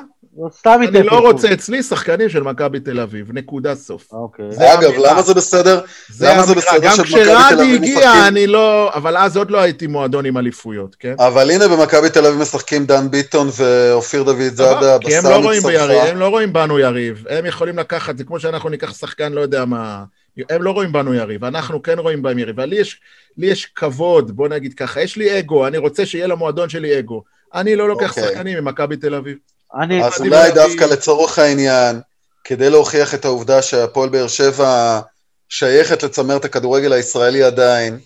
סתם 0.52 0.80
אני 0.88 1.04
לא. 1.04 1.20
רוצה 1.20 1.54
אצלי 1.54 1.84
שחקנים 1.84 2.30
של 2.30 2.44
מכבי 2.44 2.80
תל 2.80 3.00
אביב, 3.00 3.32
נקודה 3.34 3.76
סוף. 3.76 4.08
אוקיי. 4.12 4.52
זה 4.52 4.74
אגב. 4.74 4.92
למה 4.98 5.22
זה 5.22 5.34
בסדר? 5.34 5.82
זה 6.10 6.30
למה 6.30 6.46
זה. 6.46 6.56
בסדר 6.56 6.80
גם 6.82 6.96
שמכבי 6.96 7.12
תל 7.14 7.24
כשרדי 7.24 7.54
אביב 7.54 7.82
הגיע, 7.84 7.98
משחקים? 7.98 8.24
אני 8.28 8.48
לא... 8.48 8.94
אבל 8.94 9.18
אז 9.18 9.38
עוד 9.38 9.52
לא 9.52 9.62
הייתי 9.62 9.88
מועדון 9.88 10.26
עם 10.26 10.38
אליפויות, 10.38 10.96
כן? 11.00 11.16
אבל 11.20 11.52
הנה 11.52 11.68
במכבי 11.68 12.10
תל 12.10 12.26
אביב 12.26 12.42
משחקים 12.42 12.86
דן 12.86 13.12
ביטון 13.12 13.48
ואופיר 13.58 14.24
דוד 14.24 14.54
זאדה, 14.54 14.96
הבשר 14.96 15.30
לא 15.30 15.36
רואים 15.36 15.62
ביריב, 15.62 15.92
מצרפת. 15.92 16.10
הם 16.10 16.18
לא 16.18 16.28
רואים 16.28 16.54
בנו 16.54 16.80
יריב. 16.80 17.24
הם 17.30 17.46
יכולים 17.46 17.80
לקחת, 17.80 18.18
זה 18.18 18.24
כמו 18.24 18.40
שאנחנו 18.40 18.70
ניקח 18.70 18.94
שחקן, 18.94 19.34
לא 19.34 19.42
יודע 19.42 19.66
מה... 19.66 20.04
הם 20.50 20.64
לא 20.64 20.72
רואים 20.72 20.92
בנו 20.92 21.14
יריב, 21.14 21.44
אנחנו 21.44 21.84
כן 21.84 22.00
רואים 22.00 22.22
בהם 22.22 22.40
יריב. 22.40 22.60
אבל 22.60 22.70
לי 22.70 22.76
יש, 22.76 23.00
לי 23.38 23.48
יש 23.48 23.66
כבוד, 23.66 24.32
בוא 24.32 24.48
נגיד 24.48 24.74
ככה, 24.74 25.02
יש 25.02 25.18
לי 25.18 25.40
אגו, 25.40 25.68
אני 25.68 25.78
רוצה 25.78 26.06
שיהיה 26.06 26.28
למועדון 26.28 26.70
שלי 26.70 27.00
אגו. 27.00 27.24
אני 27.54 27.76
לא 27.76 27.88
לוקח 27.88 28.10
אוקיי. 28.10 28.24
שחקנים 28.24 28.64
ממכבי 28.64 28.98
תל 28.98 29.16
אביב. 29.16 29.38
אני... 29.82 30.04
אז 30.04 30.22
אני 30.22 30.30
אולי 30.30 30.50
לא- 30.50 30.56
דווקא 30.56 30.84
לצורך 30.84 31.40
העניין, 31.40 32.02
כדי 32.44 32.70
להוכיח 32.70 33.14
את 33.14 33.26
העובדה 33.26 33.62
שהפועל 33.62 34.10
באר 34.10 34.28
שבע 34.28 35.00
שייכת 35.50 36.04
לצמרת 36.04 36.46
הכדורגל 36.46 36.94
הישראלי 36.94 37.44
עדיין, 37.44 38.00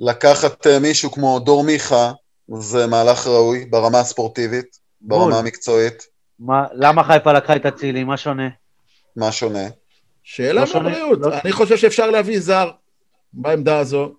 לקחת 0.00 0.66
אה, 0.66 0.78
מישהו 0.78 1.10
כמו 1.12 1.38
דור 1.38 1.64
מיכה, 1.64 2.12
זה 2.58 2.86
מהלך 2.86 3.26
ראוי 3.26 3.64
ברמה 3.64 4.00
הספורטיבית, 4.00 4.66
בול. 5.00 5.18
ברמה 5.18 5.38
המקצועית, 5.38 6.02
מה- 6.40 6.66
למה 6.72 7.04
חיפה 7.04 7.32
לקחה 7.32 7.56
את 7.56 7.66
אצילי? 7.66 8.04
מה 8.04 8.16
שונה? 8.16 8.48
מה 9.16 9.32
שונה? 9.32 9.68
שאלה 10.22 10.60
לא 10.60 10.66
שונה, 10.66 10.88
בבריאות. 10.88 11.18
לא- 11.20 11.34
אני 11.44 11.52
חושב 11.52 11.76
שאפשר 11.76 12.10
להביא 12.10 12.40
זר 12.40 12.70
בעמדה 13.32 13.78
הזו. 13.78 14.14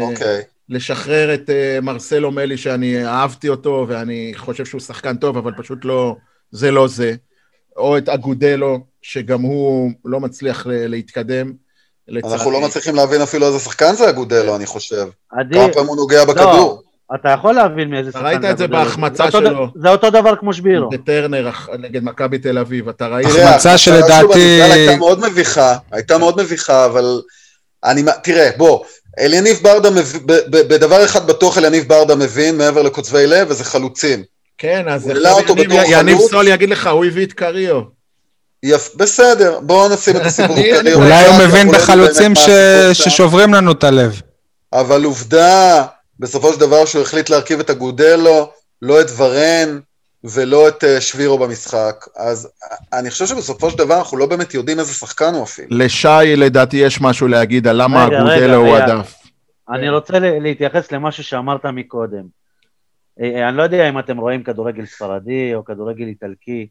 אוקיי. 0.00 0.42
לשחרר 0.70 1.34
את 1.34 1.50
אה, 1.50 1.78
מרסלו 1.82 2.30
מלי, 2.30 2.56
שאני 2.56 3.06
אהבתי 3.06 3.48
אותו, 3.48 3.86
ואני 3.88 4.32
חושב 4.36 4.64
שהוא 4.64 4.80
שחקן 4.80 5.16
טוב, 5.16 5.36
אבל 5.36 5.52
פשוט 5.58 5.78
לא, 5.84 6.16
זה 6.50 6.70
לא 6.70 6.88
זה. 6.88 7.14
או 7.76 7.98
את 7.98 8.08
אגודלו, 8.08 8.78
שגם 9.02 9.40
הוא 9.40 9.90
לא 10.04 10.20
מצליח 10.20 10.66
ל- 10.66 10.86
להתקדם. 10.86 11.52
אנחנו 12.14 12.28
לצערי. 12.36 12.52
לא 12.52 12.60
מצליחים 12.60 12.94
להבין 12.94 13.20
אפילו 13.22 13.46
איזה 13.46 13.58
שחקן 13.58 13.94
זה 13.94 14.08
אגודלו, 14.08 14.56
אני 14.56 14.66
חושב. 14.66 15.06
עדי, 15.32 15.54
כמה 15.54 15.72
פעמים 15.72 15.88
הוא 15.88 15.96
נוגע 15.96 16.24
בכדור. 16.24 16.82
אתה 17.14 17.28
יכול 17.28 17.54
להבין 17.54 17.90
מאיזה 17.90 18.12
שחקן 18.12 18.24
ראית 18.26 18.44
את 18.44 18.58
זה 18.58 18.64
אגודלו. 18.64 18.84
בהחמצה 18.84 19.16
זה 19.30 19.38
אותו 19.38 19.48
שלו. 19.50 19.66
זה 19.82 19.88
אותו 19.88 20.10
דבר 20.10 20.36
כמו 20.36 20.52
שבירו. 20.52 20.88
בטרנר 20.90 21.48
אח- 21.48 21.68
נגד 21.78 22.04
מכבי 22.04 22.38
תל 22.38 22.58
אביב, 22.58 22.88
אתה 22.88 23.06
ראית? 23.08 23.26
החמצה 23.26 23.78
שלדעתי- 23.78 24.62
הייתה 24.62 24.96
מאוד 24.96 25.20
מביכה, 25.20 25.76
הייתה 25.92 26.18
מאוד 26.18 26.42
מביכה, 26.42 26.86
אבל... 26.86 27.20
אני, 27.84 28.02
תראה, 28.22 28.50
בוא, 28.56 28.84
אליניב 29.18 29.58
ברדה, 29.62 29.90
מב... 29.90 30.12
ב- 30.26 30.32
ב- 30.32 30.72
בדבר 30.74 31.04
אחד 31.04 31.26
בטוח 31.26 31.58
אליניב 31.58 31.88
ברדה 31.88 32.14
מבין, 32.14 32.56
מעבר 32.58 32.82
לקוצבי 32.82 33.26
לב, 33.26 33.46
וזה 33.50 33.64
חלוצים. 33.64 34.22
כן, 34.58 34.84
אז 34.88 35.06
יניב- 35.06 35.72
יניב 35.88 36.16
חלוץ. 36.18 36.30
סול 36.30 36.48
יגיד 36.48 36.68
לך, 36.70 36.86
הוא 36.86 37.04
הביא 37.04 37.26
את 37.26 37.32
קריו. 37.32 37.80
יפ... 38.62 38.94
בסדר, 38.96 39.60
בואו 39.62 39.88
נשים 39.94 40.16
את 40.16 40.26
הסיפור 40.26 40.56
אני- 40.56 40.62
קרי, 40.70 40.80
אני- 40.80 40.92
אולי 40.94 41.26
הוא 41.26 41.36
מבין 41.38 41.68
בחלוצים 41.70 42.34
ש... 42.34 42.48
ששוברים 42.92 43.54
לנו 43.54 43.72
את 43.72 43.84
הלב. 43.84 44.20
אבל 44.72 45.04
עובדה, 45.04 45.84
בסופו 46.20 46.52
של 46.52 46.60
דבר 46.60 46.84
שהוא 46.86 47.02
החליט 47.02 47.30
להרכיב 47.30 47.60
את 47.60 47.70
אגודלו, 47.70 48.50
לא 48.82 49.00
את 49.00 49.06
ורן 49.16 49.78
ולא 50.24 50.68
את 50.68 50.84
אה, 50.84 51.00
שבירו 51.00 51.38
במשחק. 51.38 52.06
אז 52.16 52.48
אה, 52.62 52.98
אני 52.98 53.10
חושב 53.10 53.26
שבסופו 53.26 53.70
של 53.70 53.78
דבר 53.78 53.98
אנחנו 53.98 54.16
לא 54.16 54.26
באמת 54.26 54.54
יודעים 54.54 54.78
איזה 54.78 54.92
שחקן 54.94 55.34
הוא 55.34 55.42
אפילו. 55.44 55.68
לשי, 55.70 56.36
לדעתי, 56.36 56.76
יש 56.76 57.00
משהו 57.00 57.28
להגיד 57.28 57.66
על 57.66 57.82
למה 57.82 58.06
אגודלו 58.06 58.54
הוא. 58.54 58.76
הדף. 58.76 59.14
אני 59.68 59.88
רוצה 59.88 60.18
ל- 60.18 60.38
להתייחס 60.42 60.92
למשהו 60.92 61.24
שאמרת 61.24 61.66
מקודם. 61.66 62.24
אה, 63.20 63.48
אני 63.48 63.56
לא 63.56 63.62
יודע 63.62 63.88
אם 63.88 63.98
אתם 63.98 64.18
רואים 64.18 64.42
כדורגל 64.42 64.86
ספרדי 64.86 65.54
או 65.54 65.64
כדורגל 65.64 66.04
איטלקי, 66.04 66.68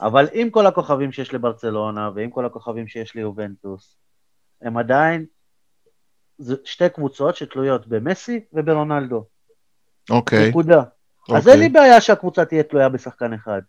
אבל 0.00 0.28
עם 0.32 0.50
כל 0.50 0.66
הכוכבים 0.66 1.12
שיש 1.12 1.34
לברצלונה 1.34 2.10
ועם 2.14 2.30
כל 2.30 2.46
הכוכבים 2.46 2.88
שיש 2.88 3.14
ליובנטוס, 3.14 3.96
הם 4.62 4.76
עדיין 4.76 5.24
זה 6.38 6.54
שתי 6.64 6.88
קבוצות 6.88 7.36
שתלויות 7.36 7.86
במסי 7.86 8.40
וברונלדו. 8.52 9.24
אוקיי. 10.10 10.48
נקודה. 10.48 10.82
אז 11.28 11.36
אוקיי. 11.36 11.52
אין 11.52 11.60
לי 11.60 11.68
בעיה 11.68 12.00
שהקבוצה 12.00 12.44
תהיה 12.44 12.62
תלויה 12.62 12.88
בשחקן 12.88 13.32
אחד. 13.32 13.60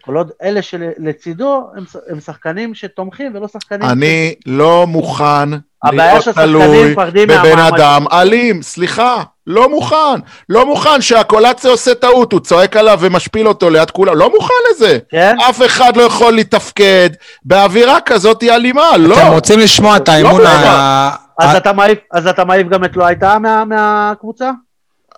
כל 0.00 0.16
עוד 0.16 0.30
אלה 0.42 0.62
שלצידו 0.62 1.70
הם, 1.76 1.84
הם 2.08 2.20
שחקנים 2.20 2.74
שתומכים 2.74 3.32
ולא 3.34 3.48
שחקנים... 3.48 3.88
אני 3.88 4.34
לא 4.46 4.86
מוכן 4.86 5.50
להיות 5.92 6.28
תלוי 6.28 6.94
בבן 7.26 7.58
אדם 7.58 8.04
אלים, 8.12 8.62
סליחה, 8.62 9.22
לא 9.46 9.68
מוכן, 9.68 10.20
לא 10.48 10.66
מוכן 10.66 11.00
שהקולציה 11.00 11.70
עושה 11.70 11.94
טעות, 11.94 12.32
הוא 12.32 12.40
צועק 12.40 12.76
עליו 12.76 12.98
ומשפיל 13.00 13.48
אותו 13.48 13.70
ליד 13.70 13.90
כולם, 13.90 14.14
לא 14.16 14.30
מוכן 14.30 14.54
לזה. 14.70 14.98
כן? 15.10 15.36
אף 15.48 15.62
אחד 15.66 15.96
לא 15.96 16.02
יכול 16.02 16.32
לתפקד 16.32 17.10
באווירה 17.44 18.00
כזאת 18.00 18.42
אלימה, 18.42 18.96
לא. 18.98 19.16
אתם 19.16 19.32
רוצים 19.32 19.58
לשמוע 19.58 19.96
את 19.96 20.08
האימון 20.08 20.40
לא 20.40 20.48
ה... 20.48 21.10
אז 21.38 21.54
ה- 21.54 21.56
אתה 21.56 21.72
מעיף, 21.72 21.98
אז 22.12 22.26
אתה 22.26 22.44
מעיף 22.44 22.68
גם 22.68 22.84
את 22.84 22.96
לא 22.96 23.06
הייתה 23.06 23.38
מה, 23.38 23.64
מהקבוצה? 23.64 24.50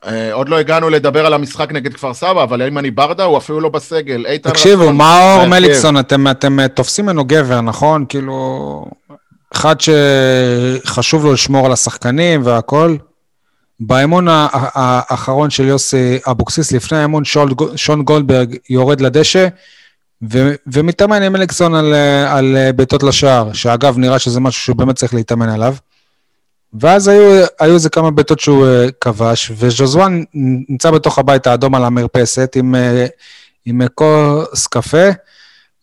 אה, 0.05 0.32
עוד 0.32 0.49
לא 0.49 0.59
הגענו 0.59 0.90
לדבר 0.90 1.26
על 1.26 1.34
המשחק 1.34 1.72
נגד 1.72 1.94
כפר 1.94 2.14
סבא, 2.14 2.42
אבל 2.42 2.62
אם 2.62 2.78
אני 2.78 2.90
ברדה, 2.90 3.24
הוא 3.24 3.38
אפילו 3.38 3.61
לא 3.61 3.68
בסגל. 3.68 4.24
תקשיבו, 4.42 4.82
רצון, 4.82 4.97
מאור. 4.97 5.47
מליקסון, 5.47 5.99
אתם, 5.99 6.28
אתם 6.30 6.61
אה, 6.61 6.68
תופסים 6.68 7.05
ממנו 7.05 7.24
גבר, 7.24 7.61
נכון? 7.61 8.05
כאילו, 8.09 8.84
אחד 9.55 9.76
שחשוב 9.80 11.24
לו 11.24 11.32
לשמור 11.32 11.66
על 11.66 11.72
השחקנים. 11.72 12.42
באימון 13.80 14.28
ה- 14.28 14.49
ה- 14.53 15.01
האחרון 15.09 15.51
של 15.51 15.64
יוסי 15.64 16.18
אבוקסיס, 16.30 16.72
לפני 16.72 16.99
האימון, 16.99 17.24
שול, 17.24 17.51
שון 17.76 18.03
גולדברג 18.03 18.57
יורד 18.70 19.01
לדשא, 19.01 19.49
ו, 20.32 20.55
ומתאמן 20.66 21.22
עם 21.22 21.32
מליקסון 21.32 21.74
על, 21.74 21.94
אה, 21.94 22.36
על 22.36 22.57
בעיטות 22.76 23.03
לשער, 23.03 23.53
שאגב, 23.53 23.99
נראה 23.99 24.18
שזה 24.18 24.40
משהו 24.40 24.62
שהוא 24.62 24.76
באמת 24.76 24.97
צריך 24.97 25.14
להתאמן 25.14 25.49
עליו. 25.49 25.74
ואז 26.81 27.09
היו, 27.09 27.74
איזה 27.74 27.91
כמה 27.91 28.11
בעיטות 28.11 28.41
שהוא 28.41 28.66
uh, 28.66 28.93
כבש, 29.01 29.53
וז'וזואן 29.57 30.22
נמצא 30.68 30.91
בתוך 30.91 31.18
הבית 31.18 31.47
האדום 31.47 31.74
על 31.74 31.85
המרפסת 31.85 32.57
עם, 32.57 32.74
uh, 32.74 32.79
עם 33.64 33.81
כוס 33.95 34.66
קפה, 34.66 35.09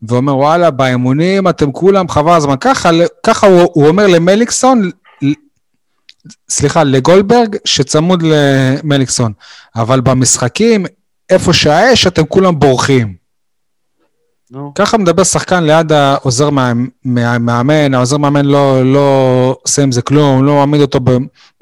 ואומר, 0.07 0.37
וואלה, 0.37 0.71
באימונים 0.71 1.47
אתם 1.49 1.71
כולם 1.71 2.09
חבל 2.09 2.31
הזמן. 2.31 2.55
ככה, 2.59 2.89
ככה 3.23 3.47
הוא, 3.47 3.69
הוא 3.73 3.87
אומר 3.87 4.07
למליקסון, 4.07 4.89
סליחה, 6.49 6.83
לגולדברג, 6.83 7.55
שצמוד 7.65 8.23
למליקסון. 8.23 9.33
אבל 9.75 10.01
במשחקים, 10.01 10.85
איפה 11.29 11.53
שהאש, 11.53 12.07
אתם 12.07 12.25
כולם 12.25 12.59
בורחים. 12.59 13.22
נו. 14.51 14.71
ככה 14.75 14.97
מדבר 14.97 15.23
שחקן 15.23 15.63
ליד 15.63 15.91
העוזר 15.91 16.49
מה- 16.49 16.71
מה- 17.05 17.37
מאמן, 17.37 17.93
העוזר 17.93 18.17
מאמן 18.17 18.45
לא, 18.45 18.93
לא 18.93 19.07
עושה 19.63 19.83
עם 19.83 19.91
זה 19.91 20.01
כלום, 20.01 20.45
לא 20.45 20.53
מעמיד 20.55 20.81
אותו 20.81 20.99
ב, 20.99 21.09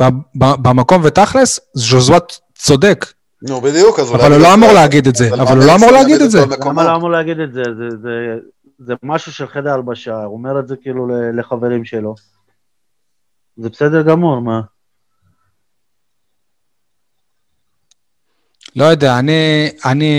ב, 0.01 0.03
ב, 0.35 0.45
במקום, 0.61 1.01
ותכלס, 1.05 1.59
ז'וזואט 1.73 2.33
צודק, 2.55 3.05
נו, 3.49 3.61
בדיוק, 3.61 3.99
אז 3.99 4.09
אולי... 4.11 4.23
אבל 4.23 4.31
הוא 4.33 4.41
לא 4.41 4.53
אמור 4.53 4.69
זה- 4.69 4.75
להגיד 4.75 5.07
את 5.07 5.15
זה, 5.15 5.29
אבל 5.33 5.57
הוא 5.57 5.65
לא 5.67 5.75
אמור 5.75 5.91
להגיד 5.91 6.21
את 6.21 6.31
זה. 6.31 6.39
למה? 6.65 6.83
לא 6.83 6.95
אמור 6.95 7.09
להגיד 7.11 7.39
את 7.39 7.53
זה? 7.53 7.63
זה, 7.77 7.89
זה, 8.01 8.09
זה 8.79 8.93
משהו 9.03 9.31
של 9.31 9.47
חדר 9.47 9.73
הלבשה, 9.73 10.15
הוא 10.23 10.33
אומר 10.37 10.59
את 10.59 10.67
זה 10.67 10.75
כאילו 10.81 11.07
ל- 11.07 11.39
לחברים 11.39 11.85
שלו. 11.85 12.15
זה 13.57 13.69
בסדר 13.69 14.01
גמור, 14.01 14.39
מה? 14.41 14.61
לא 18.75 18.85
יודע, 18.85 19.19
אני... 19.19 19.69
אני... 19.85 20.13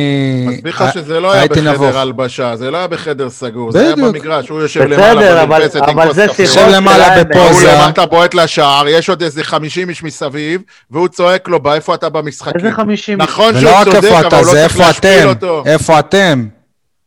מסביר 0.49 0.73
לך 0.73 0.85
שזה 0.95 1.21
לא 1.21 1.33
היה 1.33 1.45
נבוך. 1.45 1.59
בחדר 1.87 1.99
הלבשה, 1.99 2.57
זה 2.57 2.71
לא 2.71 2.77
היה 2.77 2.87
בחדר 2.87 3.31
סגור, 3.31 3.73
זה 3.73 3.81
היה. 3.81 3.97
במגרש, 3.97 4.49
הוא 4.49 4.61
יושב 4.61 4.81
בסדר, 4.85 5.15
למעלה 5.15 5.43
אבל- 5.43 5.59
במרפסת 5.61 5.77
עם 5.89 5.99
אבל 5.99 6.07
כוס 6.09 6.17
זה 6.17 6.27
קפה. 6.29 6.43
יושב 6.43 6.67
למעלה 6.71 7.25
בפוזה. 7.25 7.41
הוא 7.45 7.53
זה- 7.61 7.79
למטה 7.83 8.07
בועט 8.07 8.35
לשער, 8.35 8.89
יש 8.89 9.09
עוד 9.09 9.23
איזה 9.23 9.45
50 9.45 9.89
איש 9.89 10.03
מסביב, 10.03 10.61
והוא 10.91 11.09
צועק 11.09 11.49
לו, 11.49 11.61
"בא, 11.61 11.75
איפה 11.75 11.95
אתה 11.95 12.09
במשחקים? 12.09 12.53
איזה 12.67 12.73
חמישים... 12.77 13.19
נכון 13.23 13.61
שהוא 13.61 13.85
צודק, 13.85 14.05
אבל 14.13 14.27
אתה, 14.27 14.37
הוא 14.37 14.47
לא 14.47 14.53
זה 14.53 14.61
צריך 14.69 14.79
להשפיל 14.81 15.29
אותו. 15.29 15.63
איפה 15.67 15.99
אתם. 15.99 16.47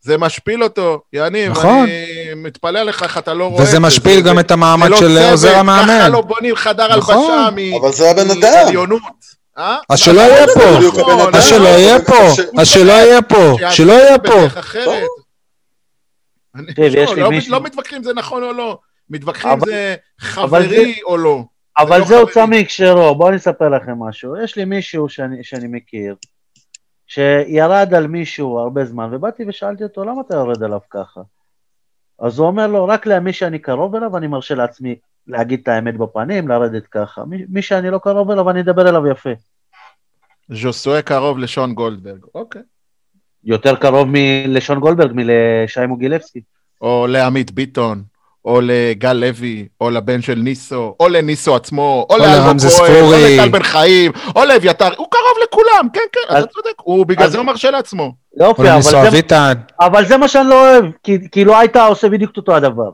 זה 0.01 0.17
משפיל 0.17 0.63
אותו, 0.63 0.99
יניב, 1.13 1.51
נכון. 1.51 1.83
אני 1.83 2.03
מתפלא 2.35 2.79
עליך 2.79 3.03
איך 3.03 3.17
אתה 3.17 3.33
לא 3.33 3.43
רואה 3.43 3.53
את 3.53 3.65
זה. 3.65 3.69
וזה 3.71 3.79
משפיל 3.79 4.15
זה- 4.15 4.29
גם 4.29 4.39
את 4.39 4.51
המעמד 4.51 4.85
זה 4.85 4.91
לא 4.91 4.97
של 4.99 5.17
עוזר 5.31 5.49
ככה 5.49 5.59
המאמן. 5.59 6.11
לא 6.11 6.21
בונים 6.21 6.55
חדר 6.55 6.97
נכון. 6.97 7.15
הלבשה 7.15 7.49
מ... 7.55 7.75
אבל 7.81 7.91
זה 7.91 8.11
הבן 8.11 8.29
אדם. 8.31 8.39
מעליונות. 8.63 9.01
אה? 9.57 9.77
אז 9.89 9.99
שלא 9.99 10.21
יהיה 10.21 10.45
פה. 10.47 10.61
הבן 10.61 10.87
נכון, 10.87 11.19
אדם. 11.21 11.35
אז? 11.35 11.43
שלא 11.49 11.67
יהיה 11.67 11.99
פה, 12.05 12.17
אז 12.61 12.67
שלא 12.67 12.91
יהיה 12.91 13.21
פה, 13.21 13.55
שלא 13.71 13.93
יהיה 13.93 14.19
פה. 14.19 14.33
לא, 16.55 17.15
לא- 17.17 17.29
לא 17.49 17.61
מתווכחים 17.61 18.03
זה 18.03 18.13
נכון 18.13 18.43
או 18.43 18.53
לא, 18.53 18.79
מתווכחים 19.09 19.59
זה 19.65 19.95
חברי 20.19 20.95
או 21.03 21.17
לא. 21.17 21.43
אבל 21.77 21.99
לא 21.99 22.05
זה 22.05 22.17
הוצא. 22.17 22.45
מהקשרו, 22.45 23.15
בואו 23.15 23.29
אני 23.29 23.37
אספר 23.37 23.69
לכם 23.69 23.99
משהו. 23.99 24.43
יש 24.43 24.55
לי 24.55 24.65
מישהו 24.65 25.09
שאני 25.41 25.67
מכיר, 25.67 26.15
שירד 27.07 27.93
על 27.93 28.07
מישהו 28.07 28.59
הרבה 28.59 28.85
זמן, 28.85 29.09
ובאתי 29.11 29.43
ושאלתי 29.47 29.83
אותו, 29.83 30.03
למה 30.03 30.21
אתה 30.27 30.35
יורד 30.35 30.63
עליו 30.63 30.79
ככה? 30.89 31.21
אז 32.19 32.39
הוא 32.39 32.47
אומר 32.47 32.67
לו, 32.67 32.85
רק 32.87 33.05
למי 33.05 33.33
שאני 33.33 33.59
קרוב 33.59 33.95
אליו, 33.95 34.17
אני 34.17 34.27
מרשה 34.27 34.55
לעצמי 34.55 34.95
להגיד 35.27 35.59
את 35.63 35.67
האמת 35.67 35.97
בפנים, 35.97 36.47
לרדת 36.47 36.87
ככה. 36.91 37.21
מי, 37.25 37.37
מי 37.49 37.61
שאני 37.61 37.89
לא 37.89 37.97
קרוב 37.97 38.31
אליו, 38.31 38.49
אני 38.49 38.61
אדבר 38.61 38.89
אליו 38.89 39.07
יפה. 39.07 39.29
ז'וסואה 40.51 41.01
קרוב 41.01 41.37
לשון 41.39 41.73
גולדברג, 41.73 42.19
אוקיי. 42.35 42.61
יותר 43.43 43.75
קרוב 43.75 44.07
מלשון 44.11 44.79
גולדברג 44.79 45.11
מלשי 45.13 45.85
מוגילבסקי. 45.87 46.41
או 46.81 47.07
לעמית 47.09 47.51
ביטון, 47.51 48.03
או 48.45 48.59
לגל 48.63 49.13
לוי, 49.13 49.67
או 49.81 49.89
לבן 49.89 50.21
של 50.21 50.35
ניסו, 50.35 50.95
או 50.99 51.07
לניסו 51.09 51.55
עצמו, 51.55 52.07
או 52.09 52.17
לאלמוג 52.17 52.57
כהן, 52.77 53.03
או. 53.03 53.11
לטל 53.11 53.49
בן 53.49 53.63
חיים, 53.63 54.11
או 54.35 54.45
לאביתר, 54.45 54.87
הוא 54.97 55.07
קרוב 55.11 55.37
לכולם, 55.43 55.87
כן, 55.93 55.99
כן, 56.11 56.35
אז- 56.35 56.43
אתה 56.43 56.53
צודק, 56.53 56.73
הוא 56.81 57.05
בגלל 57.05 57.25
אז- 57.25 57.31
זה 57.31 57.37
הוא 57.37 57.45
מרשה 57.45 57.71
לעצמו. 57.71 58.15
יופי, 58.39 58.61
או 58.61 58.67
אבל 58.73 58.81
זה, 58.81 59.07
אביטן. 59.07 59.53
אבל 59.81 60.05
זה 60.05 60.17
מה 60.17 60.27
שאני 60.27 60.49
לא 60.49 60.69
אוהב, 60.69 60.85
כי, 61.03 61.17
כי 61.31 61.45
לא 61.45 61.59
היית 61.59 61.75
עושה 61.77 62.09
בדיוק 62.09 62.37
אותו 62.37 62.55
הדבר. 62.55 62.89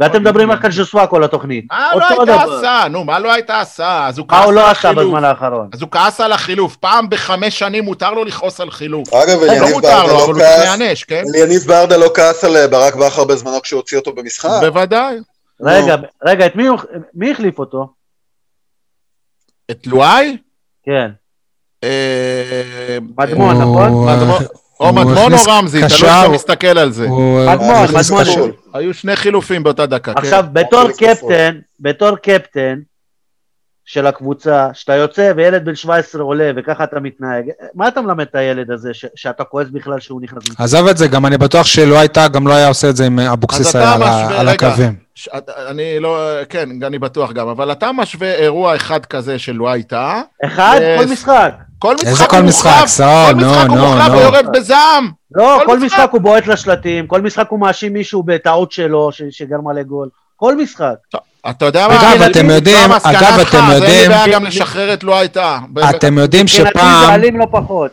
ואתם 0.00 0.20
מדברים 0.22 0.50
רק 0.50 0.64
על 0.64 0.72
ז'וסווה 0.72 1.06
כל 1.06 1.24
התוכנית. 1.24 1.64
מה 1.70 1.90
לא 1.94 2.06
הייתה. 2.20 2.42
עשה? 2.42 2.82
נו, 2.90 3.04
מה 3.04 3.18
לא 3.18 3.32
הייתה 3.32 3.60
עשה? 3.60 4.06
אז 4.06 4.18
הוא 4.18 4.26
מה 4.30 4.34
כעס 4.36 4.44
הוא 4.44 4.48
על 4.48 4.54
לא 4.54 4.60
עשה 4.70 4.70
החילוף. 4.88 5.04
בזמן 5.06 5.24
האחרון? 5.24 5.68
אז 5.72 5.82
הוא 5.82 5.90
כעס 5.90 6.20
על 6.20 6.32
החילוף. 6.32 6.76
פעם 6.76 7.10
בחמש 7.10 7.58
שנים 7.58 7.84
מותר 7.84 8.10
לו 8.10 8.24
לכעוס 8.24 8.60
על 8.60 8.70
חילוף. 8.70 9.14
אגב, 9.14 9.40
לא 9.42 9.52
יניב 9.52 9.62
מותר 9.74 9.88
ברדה 9.88 10.12
לא 10.12 10.24
הוא 10.24 10.34
כעס, 10.34 11.04
כן? 11.04 11.22
יניב 11.44 11.62
ברדה 11.66 11.96
לא 11.96 12.10
כעס 12.14 12.44
על 12.44 12.56
אה, 12.56 12.68
ברק 12.68 12.94
בכר 12.94 13.24
בזמנו 13.24 13.62
כשהוא 13.62 13.78
הוציא 13.80 13.98
אותו 13.98 14.12
במשחק. 14.12 14.48
בוודאי. 14.60 15.16
רגע, 15.62 15.96
רגע, 16.24 16.46
את 16.46 16.56
מי, 16.56 16.66
הוא- 16.66 16.78
מי 17.14 17.30
החליף 17.32 17.58
אותו? 17.58 17.86
את 19.70 19.86
לואי? 19.86 20.36
כן. 20.82 21.10
אה, 21.84 22.98
מדמון, 23.16 23.56
אה, 23.56 23.62
נכון? 23.62 24.06
או 24.80 24.92
מדמון 24.92 25.32
או 25.32 25.38
רמזי, 25.48 25.78
תלוי 25.78 26.10
איך 26.10 26.18
אתה 26.24 26.28
מסתכל 26.28 26.78
על 26.78 26.92
זה. 26.92 27.08
מדמון, 27.08 27.86
מדמון. 27.94 28.50
היו 28.74 28.94
שני 28.94 29.16
חילופים 29.16 29.62
באותה 29.62 29.86
דקה, 29.86 30.12
כן. 30.14 30.18
עכשיו, 30.18 30.44
בתור 30.52 30.84
כפול. 30.98 31.08
קפטן, 31.14 31.58
בתור 31.80 32.16
קפטן 32.16 32.78
של 33.84 34.06
הקבוצה, 34.06 34.68
שאתה 34.72 34.94
יוצא 34.94 35.32
וילד 35.36 35.64
בן 35.64 35.74
17 35.74 36.22
עולה 36.22 36.50
וככה 36.56 36.84
אתה 36.84 37.00
מתנהג, 37.00 37.44
מה 37.74 37.88
אתה 37.88 38.00
מלמד 38.00 38.20
את 38.30 38.34
הילד 38.34 38.70
הזה 38.70 38.94
ש- 38.94 39.06
שאתה 39.14 39.44
כועס 39.44 39.66
בכלל 39.72 40.00
שהוא 40.00 40.20
נכנס? 40.22 40.42
עזוב 40.58 40.86
את 40.86 40.96
זה, 40.96 41.08
גם 41.08 41.26
אני 41.26 41.38
בטוח 41.38 41.66
שלא 41.66 41.98
הייתה, 41.98 42.28
גם 42.28 42.46
לא 42.48 42.52
היה 42.54 42.68
עושה 42.68 42.88
את 42.90 42.96
זה 42.96 43.06
אם 43.06 43.18
אז 43.20 43.32
אבוקסיס 43.32 43.76
היה 43.76 43.94
על. 44.38 44.48
הקווים. 44.48 44.94
אני 45.68 46.00
לא, 46.00 46.18
כן, 46.48 46.68
אני 46.82 46.98
בטוח 46.98 47.32
גם, 47.32 47.48
אבל 47.48 47.72
אתה 47.72 47.92
משווה 47.92 48.34
אירוע 48.34 48.76
אחד 48.76 49.06
כזה 49.06 49.38
של 49.38 49.52
לואי 49.52 49.82
טאה, 49.82 50.22
אחד, 50.44 50.78
אה, 50.82 50.96
כל 50.98 51.12
משחק. 51.12 51.52
כל 51.80 51.94
משחק 51.94 52.06
איזה 52.06 52.26
כל 52.26 52.36
הוא 52.36 52.50
סער, 52.86 53.26
כל 53.32 53.40
נו, 53.40 53.50
משחק 53.50 53.68
הוא 53.68 53.76
נו, 53.76 53.86
מוחלף 53.86 54.08
נו. 54.12 54.18
ויורד 54.18 54.46
בזעם. 54.56 55.10
לא, 55.34 55.56
כל 55.60 55.66
כל 55.66 55.78
משחק. 55.78 55.98
משחק 55.98 56.10
הוא 56.12 56.20
בועט 56.20 56.46
לשלטים, 56.46 57.06
כל 57.06 57.20
משחק 57.22 57.46
הוא 57.48 57.60
מאשים 57.60 57.92
מישהו 57.92 58.22
בטעות 58.22 58.72
שלו 58.72 59.12
ש- 59.12 59.22
שגרמה 59.30 59.72
לגול. 59.72 60.08
כל 60.36 60.56
משחק. 60.56 60.94
אתה 61.50 61.64
יודע 61.64 61.88
מה? 61.88 62.12
אגב, 62.14 62.22
אתם 62.22 62.50
יודעים- 62.50 62.90
אגב, 63.02 63.38
אתם 63.48 63.58
אז 63.58 63.72
אין 63.72 63.82
לי 63.82 63.88
יודעים- 63.88 64.10
בעיה 64.10 64.28
גם 64.34 64.44
לשחרר 64.44 64.92
את 64.94 65.04
לואי 65.04 65.28
טאה. 65.28 65.58
אתם 65.90 66.18
יודעים 66.18 66.44
מבחינתי 66.44 66.70
זה 66.72 66.78
שפעם, 66.78 67.20
לא. 67.20 67.86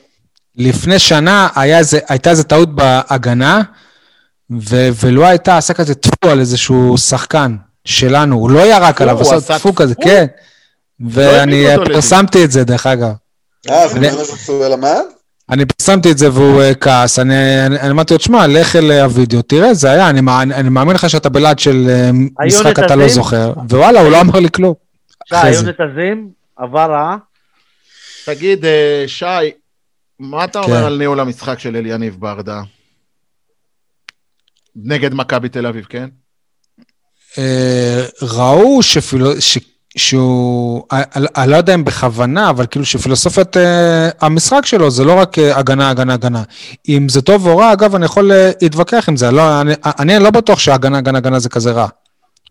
לפני 0.58 1.00
שנה, 1.00 1.48
איזה- 1.64 2.00
הייתה 2.10 2.30
איזו 2.30 2.44
טעות 2.44 2.76
בהגנה, 2.76 3.62
ו- 4.70 4.90
ולא 5.04 5.26
הייתה, 5.26 5.58
עשה 5.58 5.74
כזה 5.74 5.96
טפו 5.96 6.30
על 6.30 6.40
איזשהו 6.40 6.98
שחקן 6.98 7.56
שלנו, 7.86 8.36
הוא 8.36 8.50
לא 8.52 8.60
ירק 8.60 9.02
עליו, 9.02 9.22
הוא 9.22 9.34
עשה 9.36 9.58
טפו 9.60 9.76
כזה? 9.76 9.96
כן. 10.04 10.26
ואני 11.10 11.66
פרסמתי 11.86 12.44
את 12.44 12.52
זה, 12.52 12.64
דרך 12.64 12.88
אגב. 12.88 13.12
אה, 13.70 13.88
זה 13.88 13.98
אני- 13.98 14.08
למד? 14.72 15.02
פרסמתי 15.78 16.12
את 16.12 16.18
זה 16.18 16.32
והוא 16.34 16.62
אה, 16.62 16.76
כעס, 16.76 17.20
אני 17.20 17.34
אמרתי 17.90 18.14
לו, 18.14 18.18
תשמע, 18.18 18.48
לך 18.48 18.76
אל 18.76 18.92
הוידאו, 18.92 19.42
תראה, 19.42 19.74
זה 19.74 19.92
היה, 19.92 20.10
אני 20.10 20.22
מא- 20.22 20.42
אני 20.42 20.70
מאמין 20.70 20.96
לך 20.96 21.10
שאתה 21.10 21.30
בלעד 21.30 21.60
של 21.60 21.86
אה, 21.90 22.12
משחק, 22.46 22.80
אתה 22.80 22.96
לא? 22.96 23.08
זוכר, 23.08 23.54
ווואלה, 23.70 24.02
הוא 24.02 24.10
לא 24.12 24.22
אמר 24.22 24.40
לי 24.40 24.50
כלום. 24.52 24.74
שי, 25.30 25.54
זה. 25.54 25.66
נתזים, 25.72 26.30
עבר 26.58 26.92
רעה. 26.92 27.18
תגיד, 28.26 28.66
אה, 28.66 29.04
שי, 29.08 29.26
מה 30.20 30.44
אתה 30.44 30.62
כן. 30.64 30.66
אומר 30.72 30.86
על 30.86 30.98
ניהול 30.98 31.20
המשחק 31.20 31.60
של 31.60 31.76
אליניב 31.76 32.16
ברדה? 32.20 32.62
נגד 34.76 35.14
מכבי 35.14 35.50
תל 35.50 35.66
אביב, 35.68 35.86
כן? 35.90 36.08
אה, 37.38 38.06
ראו 38.22 38.84
שפילו, 38.84 39.42
ש, 39.42 39.58
שהוא, 39.98 40.84
אני, 40.92 41.28
אני 41.36 41.52
לא 41.52 41.56
יודע 41.56 41.74
אם 41.74 41.86
בכוונה, 41.86 42.50
אבל 42.50 42.66
כאילו 42.66 42.86
שפילוסופיית 42.86 43.58
אה, 43.58 44.10
המשחק 44.22 44.66
שלו 44.66 44.92
זה 44.92 45.04
לא 45.04 45.14
רק 45.14 45.40
אה, 45.40 45.60
הגנה, 45.60 45.90
הגנה, 45.90 46.14
הגנה. 46.14 46.44
אם 46.90 47.10
זה 47.10 47.22
טוב 47.22 47.48
או 47.48 47.58
רע, 47.58 47.74
אגב, 47.74 47.96
אני 47.96 48.06
יכול 48.06 48.32
אה, 48.32 48.52
להתווכח 48.62 49.10
עם 49.10 49.18
זה. 49.18 49.32
לא, 49.32 49.62
אני, 49.62 49.74
אני 50.00 50.20
לא 50.20 50.30
בטוח 50.30 50.60
שהגנה, 50.60 50.98
הגנה, 50.98 51.18
הגנה 51.18 51.40
זה 51.40 51.50
כזה 51.50 51.72
רע. 51.72 51.88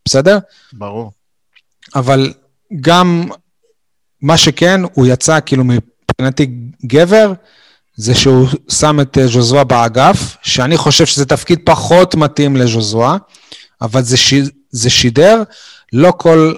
בסדר? 0.04 0.38
ברור. 0.72 1.12
אבל 1.94 2.32
גם 2.80 3.28
מה 4.22 4.36
שכן, 4.36 4.80
הוא 4.94 5.06
יצא 5.06 5.38
כאילו 5.46 5.64
מבחינתי 5.64 6.50
גבר, 6.86 7.32
זה 7.96 8.14
שהוא 8.14 8.48
שם 8.68 9.00
את 9.00 9.18
אה, 9.18 9.26
ז'וזואה 9.26 9.64
באגף, 9.64 10.36
שאני 10.42 10.76
חושב 10.76 11.06
שזה 11.06 11.26
תפקיד 11.26 11.58
פחות 11.64 12.14
מתאים 12.14 12.56
לז'וזואה, 12.56 13.16
אבל 13.82 14.02
זה, 14.02 14.16
ש... 14.16 14.34
זה 14.70 14.90
שידר, 14.90 15.42
לא 15.92 16.12
כל 16.16 16.54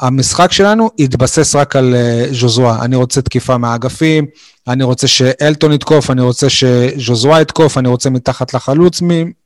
המשחק 0.00 0.52
שלנו 0.52 0.90
יתבסס 0.98 1.54
רק 1.54 1.76
על 1.76 1.94
אה, 1.94 2.26
ז'וזואה. 2.32 2.84
אני 2.84 2.96
רוצה 2.96 3.22
תקיפה 3.22 3.58
מהאגפים, 3.58 4.26
אני 4.68 4.84
רוצה 4.84 5.06
שאלטון 5.06 5.72
יתקוף, 5.72 6.10
אני 6.10 6.22
רוצה 6.22 6.46
שז'וזואה 6.50 7.40
יתקוף, 7.40 7.78
אני 7.78 7.88
רוצה 7.88 8.10
מתחת 8.10 8.54
לחלוץ 8.54 9.02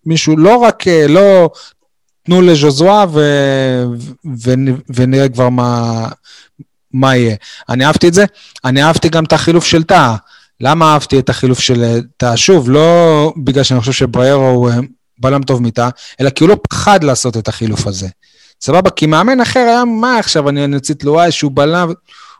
מישהו, 0.06 0.36
לא 0.36 0.56
רק, 0.56 0.88
אה, 0.88 1.06
לא 1.08 1.50
תנו 2.22 2.42
לז'וזואה 2.42 3.04
ו... 3.12 3.20
ו... 4.44 4.54
ונראה 4.94 5.28
כבר 5.28 5.48
מה... 5.48 6.08
מה 6.92 7.16
יהיה. 7.16 7.36
אני 7.68 7.86
אהבתי 7.86 8.08
את 8.08 8.14
זה, 8.14 8.24
אני 8.64 8.82
אהבתי 8.82 9.08
גם 9.08 9.24
את 9.24 9.32
החילוף 9.32 9.64
של 9.64 9.82
טאה. 9.82 10.16
למה 10.60 10.92
אהבתי 10.92 11.18
את 11.18 11.28
החילוף 11.28 11.60
של 11.60 11.82
אה, 11.82 11.98
טאה? 12.16 12.36
שוב, 12.36 12.70
לא 12.70 13.32
בגלל 13.44 13.62
שאני 13.62 13.80
חושב 13.80 13.92
שבריירו 13.92 14.48
הוא 14.48 14.70
בלם 15.18 15.42
טוב 15.42 15.62
מטאה, 15.62 15.88
אלא 16.20 16.30
כי 16.30 16.44
הוא 16.44 16.48
לא 16.50 16.56
פחד 16.68 17.04
לעשות 17.04 17.36
את 17.36 17.48
החילוף 17.48 17.86
הזה. 17.86 18.08
סבבה? 18.60 18.90
כי 18.90 19.06
מאמן 19.06 19.40
אחר 19.40 19.60
היה, 19.60 19.84
מה 19.84 20.18
עכשיו, 20.18 20.48
אני 20.48 20.76
אוציא 20.76 20.94
את 20.94 21.04
לואי 21.04 21.32
שהוא 21.32 21.50
בלם... 21.54 21.92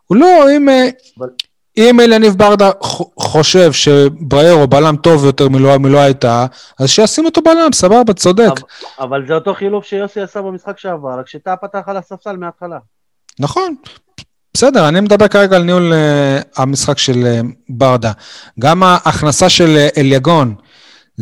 הוא 0.07 0.17
לא, 0.17 0.27
אם... 0.57 0.69
אה, 0.69 0.89
אבל- 1.19 1.29
אם 1.77 2.01
אליניב 2.01 2.35
ברדה 2.35 2.71
חושב 3.19 3.73
שבריירו 3.73 4.67
בלם 4.67 4.97
טוב 4.97 5.25
יותר 5.25 5.49
מלואי 5.49 5.79
מלואי 5.79 6.15
טאה, 6.15 6.47
אז 6.79 6.89
שישים 6.89 7.25
אותו 7.25 7.41
בלם, 7.43 7.73
סבבה, 7.75 8.13
צודק. 8.13 8.47
אבל- 8.49 8.63
אבל 9.01 9.27
זה 9.29 9.35
אותו 9.35 9.55
חילוף 9.55 9.85
שיוסי 9.85 10.21
עשה 10.21 10.43
במשחק 10.43 10.79
שעבר, 10.79 11.19
רק 11.19 11.29
שטאה 11.29 11.57
פתח 11.57 11.81
על 11.87 11.97
הספסל 11.97 12.37
מההתחלה. 12.37 12.79
נכון. 13.39 13.75
בסדר, 14.55 14.89
אני 14.89 15.01
מדבר 15.01 15.29
כרגע 15.29 15.57
על 15.57 15.63
ניהול 15.63 15.93
uh, 15.93 16.63
המשחק 16.63 16.99
של 16.99 17.15
uh, 17.15 17.47
ברדה. 17.69 18.13
גם 18.61 18.83
ההכנסה 18.83 19.49
של 19.49 19.77
uh, 19.95 20.01
אליגון, 20.01 20.55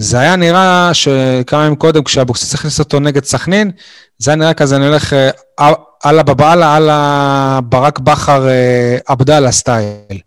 זה 0.01 0.19
היה 0.19 0.37
נראה 0.37 0.91
שכמה 0.93 1.65
ימים 1.65 1.77
קודם, 1.77 2.05
כשאבוקסיס 2.05 2.55
הכניס 2.55 2.79
אותו 2.79 3.01
נגד 3.01 3.25
סכנין, 3.25 3.71
זה 4.19 4.31
היה 4.31 4.37
נראה 4.37 4.55
כזה, 4.55 4.77
אני 4.77 4.87
הולך 4.87 5.13
uh, 5.61 5.65
אללה 6.07 6.23
בבאללה, 6.23 6.77
אללה 6.77 7.61
ברק 7.63 7.99
בכר 7.99 8.47
uh, 8.47 9.03
עבדאללה 9.13 9.53
style. 9.53 10.21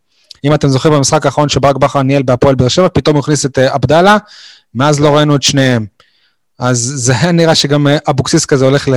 אם 0.44 0.54
אתם 0.54 0.68
זוכרים 0.68 0.94
במשחק 0.94 1.26
האחרון 1.26 1.50
שברק 1.50 1.76
בכר 1.76 2.02
ניהל 2.02 2.24
בהפועל 2.24 2.56
באר 2.56 2.68
שבע, 2.68 2.88
פתאום 2.94 3.16
הוא 3.16 3.22
הכניס 3.22 3.46
את 3.46 3.58
uh, 3.58 3.62
עבדאללה, 3.62 4.18
מאז 4.76 5.00
לא 5.00 5.16
ראינו 5.16 5.36
את 5.36 5.44
שניהם. 5.44 5.86
אז 6.60 6.94
זה 6.96 7.14
היה 7.18 7.32
נראה 7.32 7.56
שגם 7.56 7.88
אה, 7.88 7.98
אבוקסיס 8.10 8.46
כזה 8.46 8.66
הולך 8.66 8.90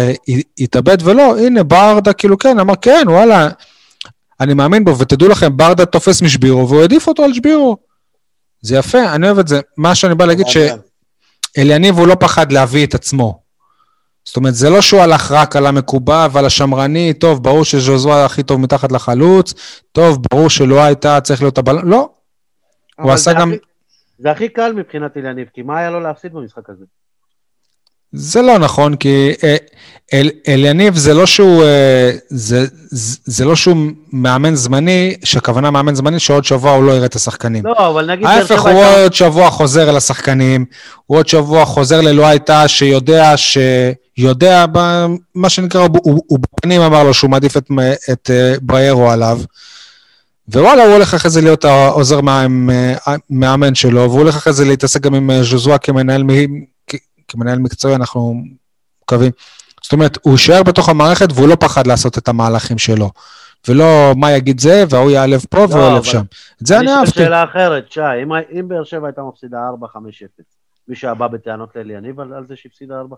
להתאבד, 0.58 0.98
ולא, 1.02 1.38
הנה, 1.38 1.62
ברדה 1.62 2.12
כאילו 2.12 2.38
כן, 2.38 2.58
אמר 2.58 2.74
כן, 2.82 3.04
וואלה, 3.08 3.48
אני 4.40 4.54
מאמין 4.54 4.84
בו, 4.84 4.98
ותדעו 4.98 5.28
לכם, 5.28 5.56
ברדה 5.56 5.86
תופס 5.86 6.22
משבירו, 6.22 6.68
והוא 6.68 6.80
העדיף 6.80 7.06
אותו 7.08 7.22
על 7.22 7.34
שבירו. 7.34 7.76
זה 8.64 8.76
יפה, 8.76 9.14
אני 9.14 9.26
אוהב 9.26 9.38
את 9.38 9.48
זה. 9.48 9.60
מה 9.76 9.94
שאני 9.94 10.14
בא 10.14 10.24
להגיד. 10.24 10.46
שאליניב 11.56 11.98
הוא 11.98 12.06
לא 12.06 12.14
פחד 12.20 12.52
להביא 12.52 12.86
את 12.86 12.94
עצמו. 12.94 13.40
זאת 14.24 14.36
אומרת, 14.36 14.54
זה 14.54 14.70
לא 14.70 14.80
שהוא 14.80 15.00
הלך 15.00 15.32
רק 15.32 15.56
על 15.56 15.66
המקובע 15.66 16.26
ועל 16.32 16.46
השמרני, 16.46 17.14
טוב, 17.14 17.42
ברור 17.42 17.64
שז'וזואה 17.64 18.24
הכי 18.24 18.42
טוב 18.42 18.60
מתחת 18.60 18.92
לחלוץ, 18.92 19.54
טוב, 19.92 20.18
ברור 20.32 20.50
שלא 20.50 20.82
הייתה, 20.82 21.20
צריך 21.20 21.42
להיות 21.42 21.58
הבלם, 21.58 21.88
לא. 21.90 22.08
הוא 23.00 23.12
עשה 23.12 23.30
זה 23.30 23.36
גם- 23.38 23.52
הכי- 23.52 23.60
זה 24.18 24.30
הכי 24.30 24.48
קל 24.48 24.72
מבחינת 24.72 25.16
אליניב, 25.16 25.48
כי 25.54 25.62
מה 25.62 25.78
היה 25.78 25.90
לו 25.90 26.00
להפסיד 26.00 26.32
במשחק 26.32 26.70
הזה? 26.70 26.84
זה 28.14 28.42
לא 28.42 28.58
נכון, 28.58 28.96
כי 28.96 29.32
אה, 29.44 29.56
אל, 30.12 30.30
אליניב 30.48 30.96
זה 30.96 31.14
לא 31.14 31.26
שהוא, 31.26 31.62
אה, 31.64 32.10
זה, 32.28 32.66
זה, 33.24 33.44
לא 33.44 33.56
שהוא 33.56 33.76
מאמן 34.12 34.54
זמני, 34.54 35.14
שהכוונה 35.24 35.70
מאמן 35.70 35.94
זמני 35.94 36.18
שעוד 36.18 36.44
שבוע 36.44 36.70
הוא 36.72 36.84
לא 36.84 36.92
יראה 36.92 37.06
את 37.06 37.14
השחקנים. 37.16 37.66
לא, 37.66 37.88
אבל 37.90 38.10
נגיד... 38.12 38.26
ההפך, 38.26 38.60
הוא 38.60 38.68
הייתה- 38.70 39.02
עוד 39.02 39.14
שבוע 39.14 39.50
חוזר 39.50 39.90
אל 39.90 39.96
השחקנים, 39.96 40.64
הוא 41.06 41.18
עוד 41.18 41.28
שבוע 41.28 41.64
חוזר 41.64 42.00
ללא 42.00 42.26
הייתה 42.26 42.68
שיודע, 42.68 43.32
שיודע, 43.36 44.64
מה 45.34 45.48
שנקרא, 45.48 45.80
הוא, 45.80 46.22
הוא, 46.28 46.38
בפנים 46.38 46.80
אמר 46.80 47.04
לו 47.04 47.14
שהוא 47.14 47.30
מעדיף 47.30 47.56
את, 47.56 47.68
את 48.12 48.30
אה, 48.30 48.54
בריירו 48.62 49.10
עליו. 49.10 49.40
ווואלה, 50.54 50.84
הוא 50.84 50.92
הולך 50.92 51.14
אחרי 51.14 51.30
זה 51.30 51.40
להיות 51.40 51.64
העוזר 51.64 52.20
מאמן 53.30 53.74
שלו, 53.74 54.00
והוא 54.00 54.18
הולך 54.18 54.36
אחרי 54.36 54.52
זה 54.52 54.64
להתעסק 54.64 55.00
גם 55.00 55.14
עם 55.14 55.30
אה, 55.30 55.42
ז'וזואה 55.42 55.78
כמנהל, 55.78 56.22
מ- 56.22 56.73
כמנהל 57.28 57.58
מקצועי, 57.58 57.94
אנחנו 57.94 58.34
מקווים. 59.02 59.32
זאת 59.82 59.92
אומרת, 59.92 60.18
הוא 60.22 60.32
יישאר 60.32 60.62
בתוך 60.62 60.88
המערכת 60.88 61.28
והוא 61.34 61.48
לא 61.48 61.56
פחד 61.60 61.86
לעשות 61.86 62.18
את 62.18 62.28
המהלכים 62.28 62.78
שלו. 62.78 63.10
ולא 63.68 64.12
מה 64.16 64.32
יגיד 64.32 64.60
זה, 64.60 64.84
וההוא 64.90 65.10
יעלב 65.10 65.44
פה 65.50 65.66
והוא 65.70 65.82
יעלב 65.82 66.02
שם. 66.02 66.22
את 66.62 66.66
זה 66.66 66.78
אני 66.78 66.92
אהבתי. 66.92 67.10
שאלה 67.10 67.44
אחרת, 67.44 67.92
שי, 67.92 68.00
אם, 68.22 68.32
אם 68.32 68.68
באר 68.68 68.84
שבע 68.84 69.06
הייתה 69.06 69.22
מפסידה 69.22 69.58
4-5-0, 69.82 69.96
מישהו 70.88 71.16
בא 71.16 71.26
בטענות 71.26 71.76
לאליניב 71.76 72.20
על, 72.20 72.32
על 72.32 72.46
זה 72.46 72.56
שהפסידה 72.56 73.02
4-5-0? 73.12 73.14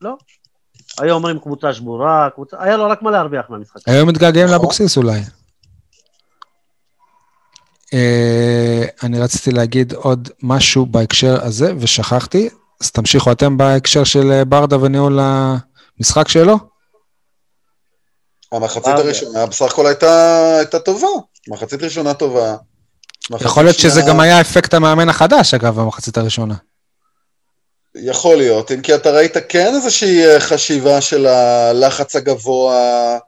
לא. 0.00 0.16
היו 1.00 1.14
אומרים 1.14 1.38
קבוצה 1.38 1.74
שבורה, 1.74 2.28
קבוצה... 2.34 2.56
היה 2.60 2.76
לו 2.76 2.86
רק 2.86 3.02
מה 3.02 3.10
להרוויח 3.10 3.50
מהמשחק. 3.50 3.80
היום 3.86 4.08
מתגעגעים 4.08 4.46
נכון. 4.46 4.58
לאבוקסיס 4.58 4.96
אולי. 4.96 5.20
אה, 7.94 8.84
אני 9.02 9.20
רציתי 9.20 9.50
להגיד 9.50 9.92
עוד 9.92 10.28
משהו 10.42 10.86
בהקשר 10.86 11.42
הזה, 11.42 11.72
ושכחתי, 11.78 12.48
אז 12.84 12.90
תמשיכו 12.90 13.32
אתם 13.32 13.56
בהקשר 13.56 14.04
של 14.04 14.32
אה, 14.32 14.44
ברדה 14.44 14.78
וניהול 14.78 15.18
המשחק 15.20 16.28
שלו. 16.28 16.56
המחצית. 18.52 18.86
הראשונה 18.86 19.46
בסך 19.46 19.62
הכל 19.72 19.86
הייתה 19.86 20.56
הייתה 20.58 20.78
טובה. 20.78 21.06
מחצית 21.48 21.82
ראשונה 21.82 22.14
טובה. 22.14 22.56
מחצית 23.30 23.46
יכול 23.46 23.64
להיות 23.64 23.76
שזה 23.78 23.90
שנייה- 23.90 24.08
גם 24.08 24.20
היה 24.20 24.40
אפקט 24.40 24.74
המאמן 24.74 25.08
החדש, 25.08 25.54
אגב, 25.54 25.80
במחצית 25.80 26.16
הראשונה. 26.16 26.54
יכול 27.94 28.36
להיות, 28.36 28.70
אם 28.72 28.80
כי 28.80 28.94
אתה 28.94 29.10
ראית 29.10 29.36
כן 29.48 29.72
איזושהי 29.74 30.26
אה, 30.26 30.40
חשיבה 30.40 31.00
של 31.00 31.26
הלחץ 31.26 32.16
הגבוה, 32.16 33.18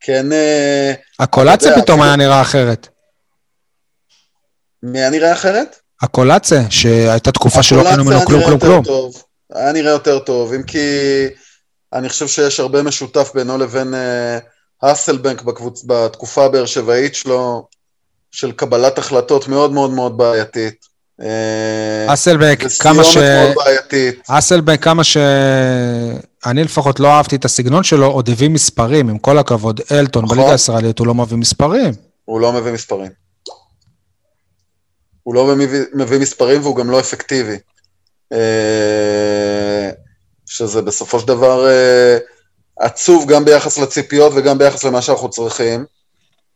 כן... 0.00 0.32
אה, 0.32 0.92
הקולציה 1.18 1.70
יודע, 1.70 1.82
פתאום 1.82 2.02
היה 2.02 2.16
נראה 2.16 2.40
אחרת. 2.42 2.88
מי 4.82 4.98
היה 4.98 5.10
נראה 5.10 5.32
אחרת? 5.32 5.81
הקולציה, 6.02 6.70
שהייתה 6.70 7.32
תקופה 7.32 7.62
שלא 7.62 7.82
קנו 7.82 8.04
ממנו 8.04 8.20
כלום, 8.26 8.42
כלום, 8.44 8.60
כלום. 8.60 8.84
טוב. 8.84 9.22
היה 9.54 9.72
נראה 9.72 9.90
יותר 9.90 10.18
טוב, 10.18 10.52
אם 10.52 10.62
כי 10.62 10.78
אני 11.92 12.08
חושב 12.08 12.28
שיש 12.28 12.60
הרבה 12.60 12.82
משותף 12.82 13.30
בינו 13.34 13.58
לבין 13.58 13.94
אה, 13.94 14.38
האסלבנק 14.82 15.42
בקבוצ... 15.42 15.84
בתקופה 15.86 16.44
הבאר 16.44 16.66
שבעית 16.66 17.14
שלו, 17.14 17.66
של 18.30 18.52
קבלת 18.52 18.98
החלטות 18.98 19.48
מאוד 19.48 19.72
מאוד 19.72 19.90
מאוד 19.90 20.18
בעייתית. 20.18 20.74
אה, 21.22 22.14
אסלבק, 22.14 22.64
כמה 22.80 23.04
ש... 23.04 23.16
אסלבק, 24.28 24.84
כמה 24.84 25.04
שאני 25.04 26.64
לפחות 26.64 27.00
לא 27.00 27.08
אהבתי 27.08 27.36
את 27.36 27.44
הסגנון 27.44 27.82
שלו, 27.82 28.06
עוד 28.06 28.28
הביא 28.28 28.50
מספרים, 28.50 29.08
עם 29.08 29.18
כל 29.18 29.38
הכבוד. 29.38 29.80
אלטון, 29.92 30.24
נכון. 30.24 30.36
בליגה 30.36 30.52
הישראלית 30.52 30.98
הוא 30.98 31.06
לא 31.06 31.14
מביא 31.14 31.36
מספרים. 31.36 31.94
הוא 32.24 32.40
לא 32.40 32.52
מביא 32.52 32.72
מספרים. 32.72 33.21
הוא 35.22 35.34
לא 35.34 35.56
מביא, 35.56 35.80
מביא 35.94 36.18
מספרים 36.18 36.60
והוא 36.62 36.76
גם 36.76 36.90
לא 36.90 37.00
אפקטיבי. 37.00 37.56
אה, 38.32 39.90
שזה 40.46 40.82
בסופו 40.82 41.20
של 41.20 41.26
דבר 41.26 41.68
אה, 41.68 42.18
עצוב 42.78 43.28
גם 43.28 43.44
ביחס 43.44 43.78
לציפיות 43.78 44.32
וגם 44.36 44.58
ביחס 44.58 44.84
למה 44.84 45.02
שאנחנו 45.02 45.30
צריכים. 45.30 45.84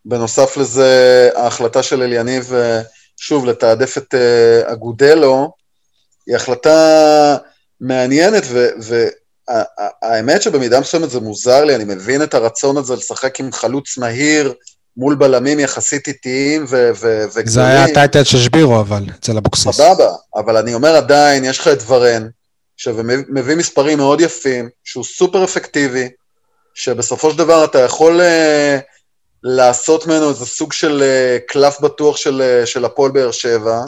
בנוסף 0.04 0.56
לזה, 0.56 1.30
ההחלטה 1.34 1.82
של 1.82 2.02
אליניב, 2.02 2.54
אה, 2.54 2.80
שוב, 3.16 3.46
לתעדף 3.46 3.98
את 3.98 4.14
אגודלו, 4.64 5.52
היא 6.26 6.36
החלטה 6.36 7.36
מעניינת, 7.80 8.42
והאמת 10.02 10.42
שבמידה 10.42 10.80
מסוימת 10.80 11.10
זה 11.10 11.20
מוזר 11.20 11.64
לי, 11.64 11.74
אני 11.74 11.84
מבין 11.84 12.22
את 12.22 12.34
הרצון 12.34 12.76
הזה 12.76 12.96
לשחק 12.96 13.40
עם 13.40 13.52
חלוץ 13.52 13.98
מהיר, 13.98 14.54
מול 14.96 15.14
בלמים 15.14 15.60
יחסית 15.60 16.08
איטיים 16.08 16.64
וגדולים. 16.68 17.46
זה 17.46 17.66
היה 17.66 17.94
טייטל 17.94 18.24
של 18.24 18.38
שבירו, 18.38 18.80
אבל, 18.80 19.02
אצל 19.18 19.36
אבוקסיס. 19.36 19.76
סבבה, 19.76 20.10
אבל 20.36 20.56
אני 20.56 20.74
אומר 20.74 20.96
עדיין, 20.96 21.44
יש 21.44 21.58
לך 21.58 21.68
את 21.68 21.82
ורן, 21.86 22.28
שמביא 22.76 23.56
מספרים 23.56 23.98
מאוד 23.98 24.20
יפים, 24.20 24.68
שהוא 24.84 25.04
סופר 25.04 25.44
אפקטיבי, 25.44 26.08
שבסופו 26.74 27.30
של 27.30 27.38
דבר 27.38 27.64
אתה 27.64 27.78
יכול 27.78 28.20
uh, 28.20 28.80
לעשות 29.42 30.06
ממנו 30.06 30.28
איזה 30.28 30.46
סוג 30.46 30.72
של 30.72 31.02
אה, 31.02 31.38
קלף 31.48 31.80
בטוח 31.80 32.16
של, 32.16 32.42
אה, 32.42 32.66
של 32.66 32.84
הפועל 32.84 33.10
באר 33.10 33.30
שבע, 33.30 33.80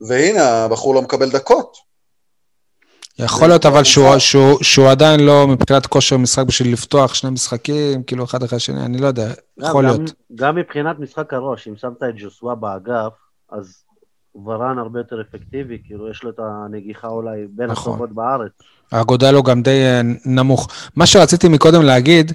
והנה, 0.00 0.64
הבחור 0.64 0.94
לא 0.94 1.02
מקבל 1.02 1.30
דקות. 1.30 1.89
יכול 3.24 3.48
להיות 3.48 3.66
אבל 3.66 3.84
שהוא, 3.84 4.18
שהוא, 4.18 4.58
שהוא 4.62 4.88
עדיין 4.88 5.20
לא 5.20 5.46
מבחינת 5.48 5.86
כושר 5.86 6.16
משחק 6.16 6.46
בשביל 6.46 6.72
לפתוח 6.72 7.14
שני 7.14 7.30
משחקים, 7.30 8.02
כאילו 8.02 8.24
אחד 8.24 8.42
אחרי 8.42 8.56
השני, 8.56 8.84
אני 8.84 8.98
לא 8.98 9.06
יודע, 9.06 9.32
יכול 9.58 9.88
גם, 9.88 9.96
להיות. 9.96 10.12
גם 10.34 10.56
מבחינת 10.56 10.98
משחק 10.98 11.34
הראש, 11.34 11.68
אם 11.68 11.76
שמת 11.76 12.02
את 12.02 12.14
ג'וסווה 12.16 12.54
באגף, 12.54 13.12
אז 13.52 13.84
ורן 14.44 14.78
הרבה 14.78 15.00
יותר 15.00 15.20
אפקטיבי, 15.20 15.78
כאילו 15.86 16.10
יש 16.10 16.22
לו 16.22 16.30
את 16.30 16.38
הנגיחה 16.38 17.08
אולי 17.08 17.46
בין 17.50 17.70
נכון. 17.70 17.92
הטובות 17.92 18.12
בארץ. 18.12 18.50
הגודל 18.92 19.34
הוא 19.34 19.44
גם 19.44 19.62
די 19.62 19.82
אה, 19.82 20.00
נמוך. 20.24 20.68
מה 20.96 21.06
שרציתי 21.06 21.48
מקודם 21.48 21.82
להגיד, 21.82 22.32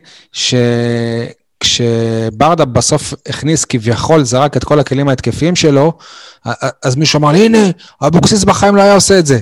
שכשברדה 1.62 2.66
בסוף 2.66 3.14
הכניס, 3.28 3.66
כביכול 3.66 4.24
זרק 4.24 4.58
את 4.58 4.64
כל 4.64 4.80
הכלים 4.80 5.10
ההתקפיים 5.10 5.56
שלו, 5.56 5.94
אז 6.84 6.96
מישהו 6.96 7.20
אמר 7.20 7.32
לי, 7.32 7.46
הנה, 7.46 7.68
אבוקסיס 8.02 8.44
בחיים 8.44 8.76
לא 8.76 8.82
היה 8.82 8.94
עושה 8.94 9.20
את 9.20 9.26
זה. 9.26 9.40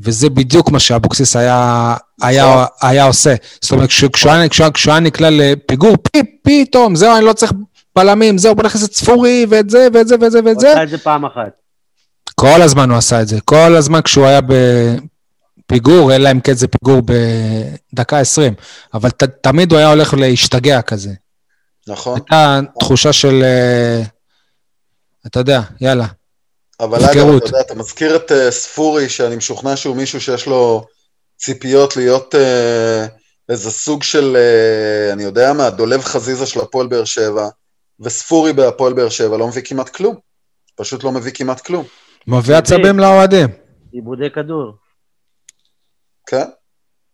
וזה 0.00 0.30
בדיוק 0.30 0.70
מה 0.70 0.78
שאבוקסיס 0.78 1.36
היה, 1.36 1.94
היה, 2.22 2.64
היה 2.82 3.04
עושה. 3.04 3.34
זאת 3.60 3.72
אומרת, 3.72 3.88
כש- 3.88 4.04
כשהוא 4.04 4.32
היה- 4.92 5.00
נקלע 5.00 5.28
לפיגור, 5.30 5.96
פי, 6.12 6.22
פתאום, 6.42 6.96
זהו, 6.96 7.16
אני 7.16 7.24
לא 7.24 7.32
צריך 7.32 7.52
בלמים, 7.96 8.38
זהו, 8.38 8.54
בוא 8.54 8.64
נכניס 8.64 8.84
את 8.84 8.90
צפורי, 8.90 9.46
ואת 9.50 9.70
זה, 9.70 9.88
ואת 9.94 10.08
זה, 10.08 10.14
ואת 10.20 10.32
זה, 10.32 10.38
ואת 10.44 10.54
הוא 10.54 10.60
זה. 10.60 10.72
עשה 10.72 10.82
את 10.82 10.88
זה 10.88 10.98
פעם 10.98 11.24
אחת. 11.24 11.50
כל 12.34 12.62
הזמן 12.62 12.90
הוא 12.90 12.98
עשה 12.98 13.22
את 13.22 13.28
זה. 13.28 13.40
כל 13.44 13.76
הזמן 13.76 14.00
כשהוא 14.02 14.26
היה 14.26 14.40
בפיגור, 15.68 16.14
אלא 16.14 16.30
אם 16.30 16.40
כן 16.40 16.54
זה 16.54 16.66
פיגור 16.68 17.00
בדקה 17.92 18.18
20. 18.18 18.54
אבל 18.94 19.10
ת, 19.10 19.22
תמיד 19.22 19.72
הוא 19.72 19.78
היה 19.78 19.88
הולך 19.90 20.14
להשתגע 20.14 20.82
כזה. 20.82 21.10
נכון. 21.88 22.14
הייתה 22.14 22.60
תחושה 22.80 23.12
של, 23.12 23.42
אה, 23.44 24.02
אתה 25.26 25.40
יודע, 25.40 25.60
יאללה. 25.80 26.06
אבל 26.80 26.98
אגב. 26.98 27.36
אתה 27.36 27.46
יודע, 27.46 27.60
אתה 27.60 27.74
מזכיר 27.74 28.16
את 28.16 28.30
uh, 28.30 28.50
ספורי, 28.50 29.08
שאני 29.08 29.36
משוכנע 29.36 29.76
שהוא 29.76 29.96
מישהו 29.96 30.20
שיש 30.20 30.46
לו 30.46 30.86
ציפיות 31.36 31.96
להיות 31.96 32.34
uh, 32.34 32.38
איזה 33.48 33.70
סוג 33.70 34.02
של, 34.02 34.36
uh, 34.36 35.12
אני 35.12 35.22
יודע 35.22 35.52
מה, 35.52 35.70
דולב 35.70 36.02
חזיזה 36.02 36.46
של 36.46 36.60
הפועל 36.60 36.86
באר 36.86 37.04
שבע, 37.04 37.48
וספורי 38.00 38.52
בהפועל 38.52 38.92
באר 38.92 39.08
שבע 39.08 39.36
לא 39.36 39.48
מביא 39.48 39.62
כמעט 39.64 39.88
כלום. 39.88 40.16
פשוט 40.76 41.04
לא 41.04 41.12
מביא 41.12 41.32
כמעט 41.34 41.60
כלום. 41.60 41.84
מביא 42.26 42.54
עצבים 42.54 42.98
לאוהדים. 42.98 43.48
עיבודי 43.92 44.30
כדור. 44.30 44.72
כן? 46.26 46.44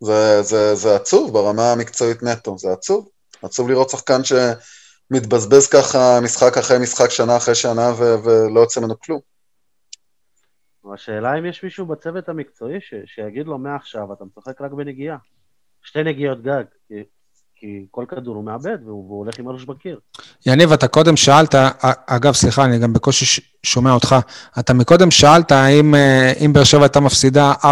זה, 0.00 0.42
זה, 0.42 0.74
זה 0.74 0.96
עצוב 0.96 1.32
ברמה 1.32 1.72
המקצועית 1.72 2.22
נטו, 2.22 2.58
זה 2.58 2.72
עצוב. 2.72 3.08
עצוב 3.42 3.68
לראות 3.68 3.90
שחקן 3.90 4.20
שמתבזבז 4.24 5.66
ככה 5.66 6.20
משחק 6.20 6.58
אחרי 6.58 6.78
משחק, 6.78 7.10
שנה 7.10 7.36
אחרי 7.36 7.54
שנה, 7.54 7.92
ו- 7.98 8.24
ולא 8.24 8.60
יוצא 8.60 8.80
ממנו 8.80 8.94
כלום. 9.00 9.31
השאלה 10.94 11.38
אם 11.38 11.46
יש 11.46 11.64
מישהו 11.64 11.86
בצוות 11.86 12.28
המקצועי 12.28 12.80
ש... 12.80 12.94
שיגיד 13.06 13.46
לו 13.46 13.58
מעכשיו, 13.58 14.12
אתה 14.12 14.24
משחק 14.24 14.60
רק 14.60 14.72
בנגיעה. 14.72 15.16
שתי 15.82 16.02
נגיעות 16.02 16.42
גג, 16.42 16.64
כי, 16.88 16.94
כי 17.56 17.86
כל 17.90 18.04
כדור 18.08 18.36
הוא 18.36 18.44
מאבד 18.44 18.78
והוא, 18.84 19.06
והוא 19.06 19.18
הולך 19.18 19.38
עם 19.38 19.48
הראש 19.48 19.64
בקיר. 19.64 19.98
יניב, 20.46 20.72
אתה 20.72 20.88
קודם 20.88 21.16
שאלת, 21.16 21.54
אגב, 22.06 22.32
סליחה, 22.32 22.64
אני 22.64 22.78
גם 22.78 22.92
בקושי 22.92 23.42
שומע 23.62 23.92
אותך, 23.92 24.16
אתה 24.58 24.74
מקודם 24.74 25.10
שאלת 25.10 25.52
האם 25.52 25.94
אה, 25.94 26.32
אם 26.44 26.52
באר 26.52 26.64
שבע 26.64 26.82
הייתה 26.82 27.00
מפסידה 27.00 27.52
4-0, 27.62 27.66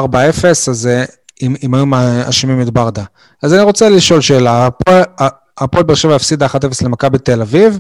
אז 0.71 0.87
אה, 0.87 1.05
אם, 1.43 1.55
אם 1.63 1.75
היו 1.75 1.87
מאשימים 1.87 2.63
את 2.63 2.71
ברדה. 2.71 3.05
אז 3.43 3.55
אני 3.55 3.63
רוצה 3.63 3.89
לשאול 3.89 4.21
שאלה, 4.21 4.69
הפועל 5.59 5.83
באר 5.83 5.95
שבע 5.95 6.17
הפסידה 6.17 6.47
1-0 6.47 6.51
למכבי 6.85 7.19
תל 7.19 7.43
אביב, 7.43 7.79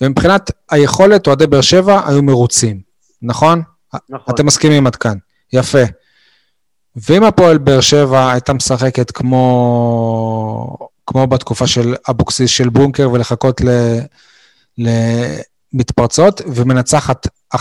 ומבחינת 0.00 0.50
היכולת, 0.70 1.26
אוהדי 1.26 1.46
באר 1.46 1.60
שבע 1.60 2.08
היו 2.08 2.22
מרוצים, 2.22 2.80
נכון? 3.22 3.62
נכון. 4.08 4.34
אתם 4.34 4.46
מסכימים 4.46 4.86
עד 4.86 4.96
כאן, 4.96 5.16
יפה. 5.52 5.82
ואם 6.96 7.24
הפועל 7.24 7.58
באר 7.58 7.80
שבע 7.80 8.32
הייתה 8.32 8.52
משחקת 8.52 9.10
כמו, 9.10 10.76
כמו 11.06 11.26
בתקופה 11.26 11.66
של 11.66 11.94
אבוקסיס 12.10 12.50
של 12.50 12.68
בונקר 12.68 13.10
ולחכות 13.10 13.60
למתפרצות 14.78 16.40
ומנצחת 16.54 17.26
1-0, 17.54 17.58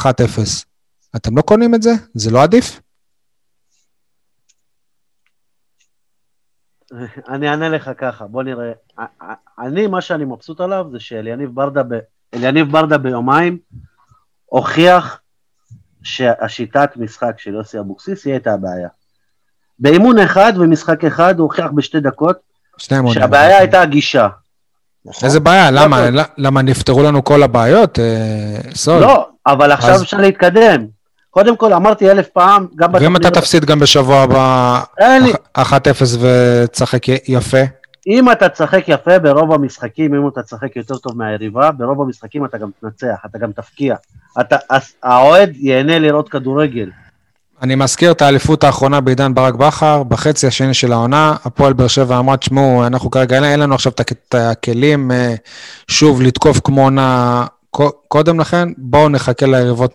אתם 1.16 1.38
לא 1.38 1.42
קונים 1.42 1.76
את 1.76 1.82
זה? 1.82 1.92
זה 2.14 2.32
לא 2.32 2.44
עדיף? 2.44 2.82
אני 7.34 7.50
אענה 7.50 7.70
לך 7.70 7.92
ככה, 7.98 8.28
בוא 8.28 8.44
נראה. 8.44 8.72
אני, 9.60 9.88
מה 9.88 10.02
שאני 10.02 10.26
מבסוט 10.26 10.62
עליו 10.62 10.86
זה 10.92 11.00
שאליניב 11.00 11.50
ברדה, 11.54 11.84
ב... 11.84 12.00
ברדה 12.72 12.98
ביומיים 12.98 13.58
הוכיח 14.46 15.22
שהשיטת 16.04 16.90
משחק 16.96 17.32
של 17.38 17.54
יוסי 17.54 17.80
אבוקסיס 17.80 18.26
היא 18.26 18.34
הייתה 18.34 18.54
הבעיה. 18.54 18.88
באימון 19.80 20.20
אחד 20.20 20.54
ומשחק 20.56 21.06
אחד 21.06 21.40
הוא 21.40 21.44
הוכיח 21.44 21.66
בשתי 21.76 22.00
דקות. 22.00 22.36
שהבעיה 23.14 23.58
הייתה 23.58 23.82
הגישה. 23.82 24.28
נכון? 25.06 25.26
איזה 25.28 25.40
בעיה? 25.40 25.72
למה? 25.72 25.98
הכל. 25.98 26.10
למה- 26.10 26.24
למה 26.38 26.62
נפתרו 26.62 27.04
לנו 27.04 27.24
כל 27.24 27.44
הבעיות? 27.44 28.00
אה, 28.00 28.06
סול. 28.76 29.02
לא, 29.02 29.28
אבל 29.48 29.72
עכשיו 29.72 29.96
אפשר 30.02 30.18
להתקדם. 30.18 30.86
קודם 31.30 31.58
כל, 31.58 31.74
אמרתי 31.74 32.12
אלף 32.12 32.28
פעם, 32.28 32.68
גם 32.76 32.90
ואם 32.94 33.02
אתה 33.02 33.20
בתוכניות- 33.20 33.34
תפסיד 33.34 33.66
גם 33.66 33.80
בשבוע 33.80 34.22
הבא 34.22 34.82
אין 34.98 35.24
לי, 35.24 35.34
1-0 35.58 36.18
ותשחק 36.22 37.08
יפה? 37.28 37.58
אם 38.08 38.32
אתה 38.32 38.50
תשחק 38.50 38.84
יפה 38.88 39.20
ברוב 39.20 39.54
המשחקים, 39.54 40.14
אם 40.16 40.28
אתה 40.28 40.44
תשחק 40.44 40.76
יותר 40.76 40.98
טוב 40.98 41.18
מהיריבה, 41.18 41.72
ברוב 41.72 42.02
המשחקים 42.02 42.46
אתה 42.46 42.58
גם 42.58 42.70
תנצח, 42.82 43.16
אתה 43.26 43.38
גם 43.38 43.52
תפקיע. 43.52 43.96
האוהד 45.04 45.52
ייהנה 45.56 46.00
לראות 46.00 46.30
כדורגל. 46.30 46.90
אני 47.62 47.76
מזכיר 47.76 48.12
את 48.12 48.22
האליפות 48.22 48.64
האחרונה 48.64 49.02
בעידן 49.02 49.34
ברק 49.34 49.54
בכר, 49.56 50.04
בחצי 50.04 50.48
השני 50.48 50.74
של 50.74 50.92
העונה, 50.92 51.36
הפועל 51.46 51.74
באר 51.74 51.88
שבע 51.88 52.20
אמרה, 52.20 52.38
תשמעו, 52.38 52.88
אנחנו 52.88 53.12
כרגע, 53.12 53.36
אין- 53.52 53.60
לנו 53.60 53.76
עכשיו 53.76 53.92
את 53.92 54.00
הכ- 54.00 54.14
את 54.30 54.36
הכלים 54.36 55.12
אה, 55.12 55.36
שוב 55.88 56.22
לתקוף 56.22 56.60
כמו 56.64 56.84
עונה 56.84 57.46
קודם 58.08 58.40
לכן, 58.40 58.70
בואו 58.78 59.10
נחכה 59.10 59.46
ליריבות 59.46 59.94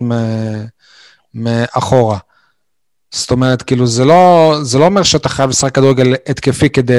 מאחורה. 1.33 2.17
זאת 3.11 3.31
אומרת, 3.31 3.61
כאילו, 3.61 3.87
זה 3.87 4.05
לא, 4.05 4.53
זה 4.61 4.79
לא 4.79 4.85
אומר 4.85 5.03
שאתה 5.03 5.29
חייב 5.29 5.49
לשחק 5.49 5.75
כדורגל 5.75 6.15
התקפי 6.29 6.69
כדי 6.69 6.93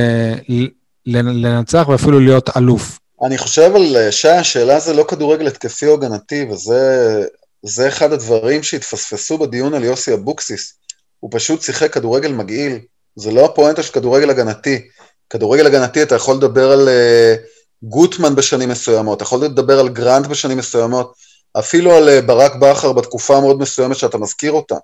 לנצח 1.07 1.89
ואפילו 1.89 2.21
להיות 2.21 2.57
אלוף. 2.57 2.99
אני 3.27 3.39
חושב 3.39 3.73
על 3.77 3.97
אה, 3.97 4.13
שי, 4.13 4.29
השאלה 4.29 4.81
זה 4.81 4.95
לא 4.95 5.05
כדורגל 5.09 5.47
התקפי 5.47 5.87
או 5.87 5.95
הגנתי, 5.95 6.47
וזה 6.51 7.25
זה 7.63 7.89
אחד 7.89 8.13
הדברים 8.13 8.63
שהתפספסו 8.63 9.39
בדיון 9.39 9.75
על 9.75 9.85
יוסי 9.85 10.15
אבוקסיס. 10.15 10.75
הוא 11.21 11.31
פשוט 11.35 11.63
שיחק 11.63 11.93
כדורגל 11.93 12.33
מגעיל, 12.33 12.79
זה 13.17 13.31
לא 13.31 13.45
הפואנטה 13.45 13.83
של 13.83 13.93
כדורגל 13.93 14.31
הגנתי. 14.31 14.89
כדורגל 15.31 15.67
הגנתי 15.67 16.03
אתה 16.03 16.15
יכול 16.15 16.37
לדבר 16.37 16.73
על 16.73 16.89
uh, 16.89 17.41
גוטמן 17.83 18.35
בשנים 18.35 18.69
מסוימות, 18.69 19.17
אתה 19.17 19.25
יכול 19.25 19.45
לדבר 19.45 19.81
על 19.81 19.89
גרנט 19.89 20.27
בשנים 20.27 20.59
מסוימות, 20.59 21.13
אפילו 21.59 21.95
על 21.97 22.09
uh, 22.09 22.27
ברק 22.27 22.53
בכר 22.61 22.93
בתקופה 22.93 23.37
המאוד 23.37 23.61
מסוימת 23.61 23.97
שאתה 23.97 24.19
מזכיר 24.19 24.53
אותה. 24.53 24.77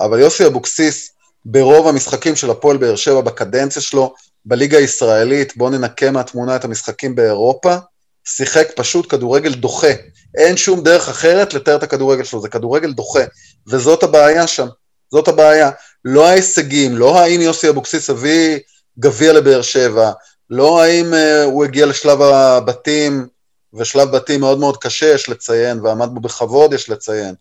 אבל 0.00 0.20
יוסי 0.20 0.46
אבוקסיס, 0.46 1.10
ברוב 1.44 1.88
המשחקים 1.88 2.36
של 2.36 2.50
הפועל 2.50 2.76
באר 2.76 2.96
שבע 2.96 3.20
בקדנציה 3.20 3.82
שלו, 3.82 4.14
בליגה 4.48 4.78
הישראלית, 4.78 5.56
בואו 5.56 5.70
ננקה 5.70 6.10
מהתמונה 6.10 6.56
את 6.56 6.64
המשחקים 6.64 7.14
באירופה, 7.14 7.76
שיחק 8.24 8.68
פשוט 8.76 9.10
כדורגל 9.10 9.54
דוחה. 9.54 9.92
אין 10.36 10.56
שום 10.56 10.82
דרך 10.82 11.08
אחרת 11.08 11.54
לתאר 11.54 11.76
את 11.76 11.82
הכדורגל 11.82 12.24
שלו, 12.24 12.40
זה 12.40 12.48
כדורגל 12.48 12.92
דוחה. 12.92 13.22
וזאת 13.68 14.02
הבעיה 14.02 14.46
שם, 14.46 14.66
זאת 15.12 15.28
הבעיה. 15.28 15.70
לא 16.04 16.28
ההישגים, 16.28 16.96
לא 16.96 17.18
האם 17.18 17.40
יוסי 17.40 17.68
אבוקסיס 17.68 18.10
הביא 18.10 18.58
גביע 18.98 19.32
לבאר 19.32 19.62
שבע, 19.62 20.12
לא 20.50 20.82
האם 20.82 21.12
uh, 21.14 21.44
הוא 21.44 21.64
הגיע 21.64 21.86
לשלב 21.86 22.22
הבתים, 22.22 23.26
ושלב 23.74 24.10
בתים 24.10 24.40
מאוד 24.40 24.58
מאוד 24.58 24.76
קשה, 24.76 25.06
יש 25.06 25.28
לציין, 25.28 25.80
ועמד 25.80 26.08
בו 26.12 26.20
בכבוד, 26.20 26.72
יש 26.72 26.90
לציין. 26.90 27.34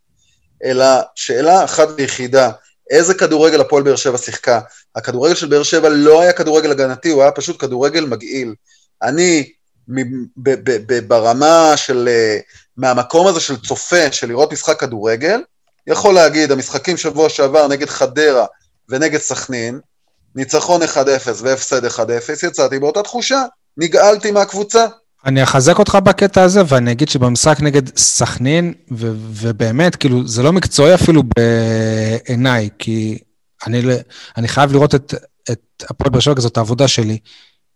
אלא 0.63 0.85
שאלה 1.15 1.63
אחת 1.63 1.87
ויחידה, 1.97 2.51
איזה 2.89 3.13
כדורגל 3.13 3.61
הפועל 3.61 3.83
באר 3.83 3.95
שבע 3.95 4.17
שיחקה? 4.17 4.59
הכדורגל 4.95 5.35
של 5.35 5.47
באר 5.47 5.63
שבע 5.63 5.89
לא 5.89 6.21
היה 6.21 6.33
כדורגל 6.33 6.71
הגנתי, 6.71 7.09
הוא 7.09 7.21
היה 7.21 7.31
פשוט 7.31 7.61
כדורגל 7.61 8.05
מגעיל. 8.05 8.55
אני, 9.03 9.51
ב- 9.87 10.01
ב- 10.37 10.93
ב- 10.93 11.07
ברמה 11.07 11.73
של, 11.75 12.09
אה, 12.11 12.39
מהמקום 12.77 13.27
הזה 13.27 13.39
של 13.39 13.61
צופה, 13.61 14.11
של 14.11 14.27
לראות 14.27 14.53
משחק 14.53 14.79
כדורגל, 14.79 15.41
יכול 15.87 16.13
להגיד, 16.13 16.51
המשחקים 16.51 16.97
שבוע 16.97 17.29
שעבר 17.29 17.67
נגד 17.67 17.89
חדרה 17.89 18.45
ונגד 18.89 19.19
סכנין, 19.19 19.79
ניצחון 20.35 20.81
1-0 20.83 20.87
והפסד 21.41 21.85
1-0, 21.85 22.43
יצאתי 22.43 22.79
באותה 22.79 23.03
תחושה, 23.03 23.43
נגעלתי 23.77 24.31
מהקבוצה. 24.31 24.85
אני 25.27 25.43
אחזק 25.43 25.79
אותך 25.79 25.95
בקטע 26.03 26.43
הזה, 26.43 26.61
ואני 26.67 26.91
אגיד 26.91 27.09
שבמשחק 27.09 27.61
נגד 27.61 27.97
סכנין, 27.97 28.73
ו- 28.91 29.11
ובאמת, 29.17 29.95
כאילו, 29.95 30.27
זה 30.27 30.43
לא 30.43 30.53
מקצועי 30.53 30.95
אפילו 30.95 31.23
בעיניי, 31.37 32.69
כי 32.79 33.17
אני, 33.67 33.81
ל- 33.81 33.97
אני 34.37 34.47
חייב 34.47 34.71
לראות 34.71 34.95
את, 34.95 35.13
את 35.51 35.83
הפועל 35.89 36.09
באר 36.09 36.19
שבע, 36.19 36.35
כי 36.35 36.41
זאת 36.41 36.57
העבודה 36.57 36.87
שלי. 36.87 37.17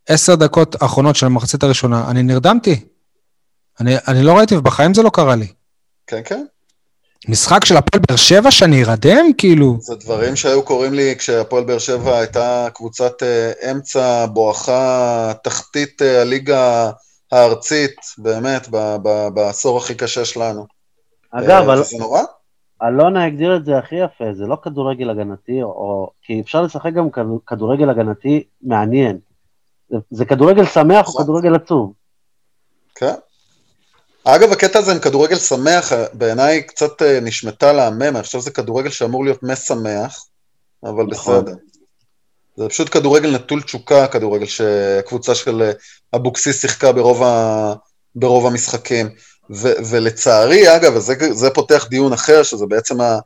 עשר 0.08 0.36
דקות 0.36 0.82
האחרונות 0.82 1.16
של 1.16 1.26
המחצית 1.26 1.64
הראשונה, 1.64 2.06
אני 2.12 2.24
נרדמתי. 2.24 2.80
אני, 3.80 3.95
אני 4.08 4.24
לא 4.24 4.38
ראיתי, 4.38 4.56
ובחיים 4.56 4.93
זה 4.93 5.04
לא 5.04 5.10
קרה 5.10 5.36
לי. 5.36 5.47
כן, 6.08 6.22
כן. 6.26 6.45
משחק 7.28 7.66
של 7.66 7.78
הפועל 7.78 8.04
באר 8.08 8.18
שבע 8.18 8.52
שאני 8.52 8.84
ארדם? 8.84 9.26
כאילו... 9.38 9.78
זה 9.82 9.95
דברים 9.95 10.36
שהיו 10.36 10.64
קורים 10.64 10.93
לי 10.93 11.16
כשהפועל 11.18 11.64
באר 11.64 11.80
שבע 11.80 12.18
הייתה 12.18 12.68
קבוצת 12.74 13.24
אה, 13.24 13.72
אמצע 13.72 14.26
בואכה 14.26 15.34
תחתית 15.43 16.02
אה, 16.02 16.22
הליגה 16.22 16.91
הארצית, 17.32 17.96
באמת, 18.18 18.68
ב- 18.72 18.96
ב- 19.04 19.28
בעשור 19.34 19.78
הכי 19.78 19.96
קשה 19.96 20.26
שלנו. 20.26 20.66
אגב, 21.32 21.70
אה, 21.70 21.74
אל- 21.74 21.84
זה 21.84 21.98
נורא. 22.00 22.22
אלונה 22.84 23.26
הגדיר 23.26 23.56
את 23.56 23.66
זה 23.66 23.78
הכי 23.78 23.96
יפה, 23.96 24.34
זה 24.34 24.46
לא 24.48 24.58
כדורגל 24.64 25.10
הגנתי, 25.10 25.64
או... 25.64 26.10
כי 26.22 26.42
אפשר 26.42 26.62
לשחק 26.62 26.94
גם 26.94 27.10
כדור- 27.12 27.40
כדורגל 27.48 27.90
הגנתי 27.90 28.44
מעניין. 28.62 29.20
זה, 29.90 29.98
זה 30.12 30.26
כדורגל 30.26 30.66
שמח 30.66 31.08
או. 31.08 31.14
כדורגל 31.24 31.56
עצוב. 31.56 31.94
כן. 32.96 33.14
אגב, 34.24 34.52
הקטע 34.52 34.80
הזה 34.80 34.92
עם 34.92 35.00
כדורגל 35.00 35.36
שמח, 35.36 35.92
בעיניי 36.14 36.64
קצת 36.68 37.02
אה, 37.02 37.20
נשמטה 37.22 37.74
להמם, 37.74 38.02
אני 38.16 38.24
חושב 38.24 38.40
שזה 38.40 38.52
כדורגל 38.52 38.90
שאמור 38.90 39.24
להיות 39.26 39.44
משמח, 39.44 40.26
אבל 40.84 41.06
נכון. 41.10 41.46
בסדר. 41.46 41.56
זה 42.62 42.70
פשוט 42.70 42.89
כדורגל 42.91 43.30
נטול 43.36 43.62
תשוקה, 43.62 44.07
כדורגל 44.07 44.45
שהקבוצה 44.45 45.36
של 45.36 45.72
אבוקסיס 46.16 46.62
שיחקה 46.62 46.91
ברוב, 46.91 47.24
ה... 47.24 47.74
ברוב 48.16 48.47
המשחקים. 48.47 49.09
ו- 49.55 49.74
ולצערי, 49.89 50.76
אגב, 50.76 50.95
וזה 50.95 51.14
זה 51.32 51.49
פותח 51.49 51.88
דיון 51.89 52.14
אחר, 52.14 52.43
שזה 52.43 52.66
בעצם 52.66 53.01
ה- 53.01 53.18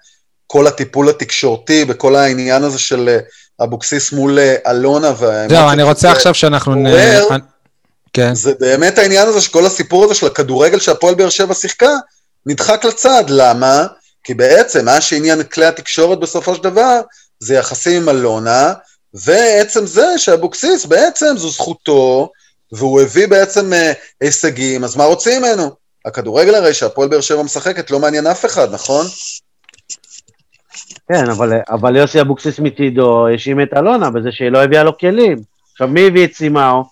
כל 0.47 0.67
הטיפול 0.67 1.09
התקשורתי 1.09 1.86
בכל 1.86 2.15
העניין 2.15 2.63
הזה 2.63 2.79
של 2.79 3.17
אבוקסיס 3.63 4.11
מול 4.11 4.39
אלונה. 4.67 5.13
זהו, 5.49 5.69
אני 5.69 5.83
רוצה 5.83 6.11
עכשיו 6.11 6.33
שאנחנו... 6.33 6.75
נ- 6.75 6.88
עורר- 6.88 7.27
כן. 8.13 8.36
זה 8.36 8.53
באמת 8.59 8.97
העניין 8.97 9.27
הזה 9.27 9.41
שכל 9.41 9.65
הסיפור 9.65 10.05
הזה 10.05 10.13
של 10.15 10.25
הכדורגל 10.27 10.79
שהפועל 10.79 11.15
באר 11.15 11.29
שבע 11.29 11.53
שיחקה, 11.53 11.91
נדחק 12.45 12.86
לצד. 12.86 13.23
למה? 13.27 13.86
כי 14.23 14.33
בעצם 14.33 14.86
מה 14.86 15.01
שעניין 15.01 15.43
כלי 15.43 15.65
התקשורת 15.65 16.19
בסופו 16.19 16.55
של 16.55 16.63
דבר, 16.63 17.01
זה 17.39 17.55
יחסים 17.55 18.01
עם 18.01 18.09
אלונה, 18.09 18.73
ועצם 19.24 19.86
זה 19.86 20.18
שאבוקסיס 20.18 20.86
בעצם 20.86 21.38
זו 21.38 21.49
זכותו, 21.49 22.32
והוא 22.72 23.01
הביא 23.01 23.28
בעצם 23.28 23.74
אה, 23.74 23.91
הישגים, 24.22 24.84
אז 24.84 24.95
מה 24.95 25.03
רוצים 25.05 25.41
ממנו? 25.41 25.70
הכדורגל 26.05 26.55
הרי 26.55 26.74
שהפועל 26.74 27.09
באר 27.09 27.22
שבע 27.22 27.43
משחקת 27.43 27.91
לא 27.91 27.99
מעניין 27.99 28.28
אף 28.28 28.45
אחד, 28.45 28.74
נכון? 28.74 29.05
כן, 31.07 31.30
אבל, 31.30 31.53
אבל 31.70 31.95
יוסי 31.95 32.22
אבוקסיס 32.22 32.59
מצידו 32.59 33.28
האשים 33.28 33.61
את 33.61 33.68
אלונה 33.78 34.09
בזה 34.09 34.30
שהיא 34.32 34.49
לא 34.49 34.63
הביאה 34.63 34.84
לו 34.84 34.97
כלים. 34.97 35.38
עכשיו, 35.72 35.88
מי 35.88 36.07
הביא 36.07 36.26
את 36.26 36.34
סימאו? 36.34 36.84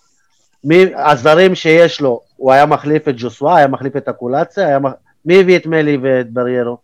מי, 0.64 0.86
הזרים 0.96 1.56
שיש 1.56 2.02
לו, 2.02 2.22
הוא 2.36 2.52
היה 2.52 2.66
מחליף 2.66 3.08
את 3.08 3.14
ג'וסווה, 3.18 3.58
היה 3.58 3.68
מחליף 3.68 3.98
את 3.98 4.08
אקולציה, 4.08 4.68
היה, 4.68 4.80
מח- 4.80 4.92
מי 5.26 5.40
הביא 5.40 5.58
את 5.58 5.66
מלי 5.66 5.98
ואת 6.02 6.30
בריירו? 6.34 6.78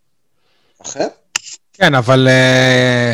אכן? 0.82 1.08
כן, 1.74 1.96
אבל 1.96 2.28
אה, 2.28 3.14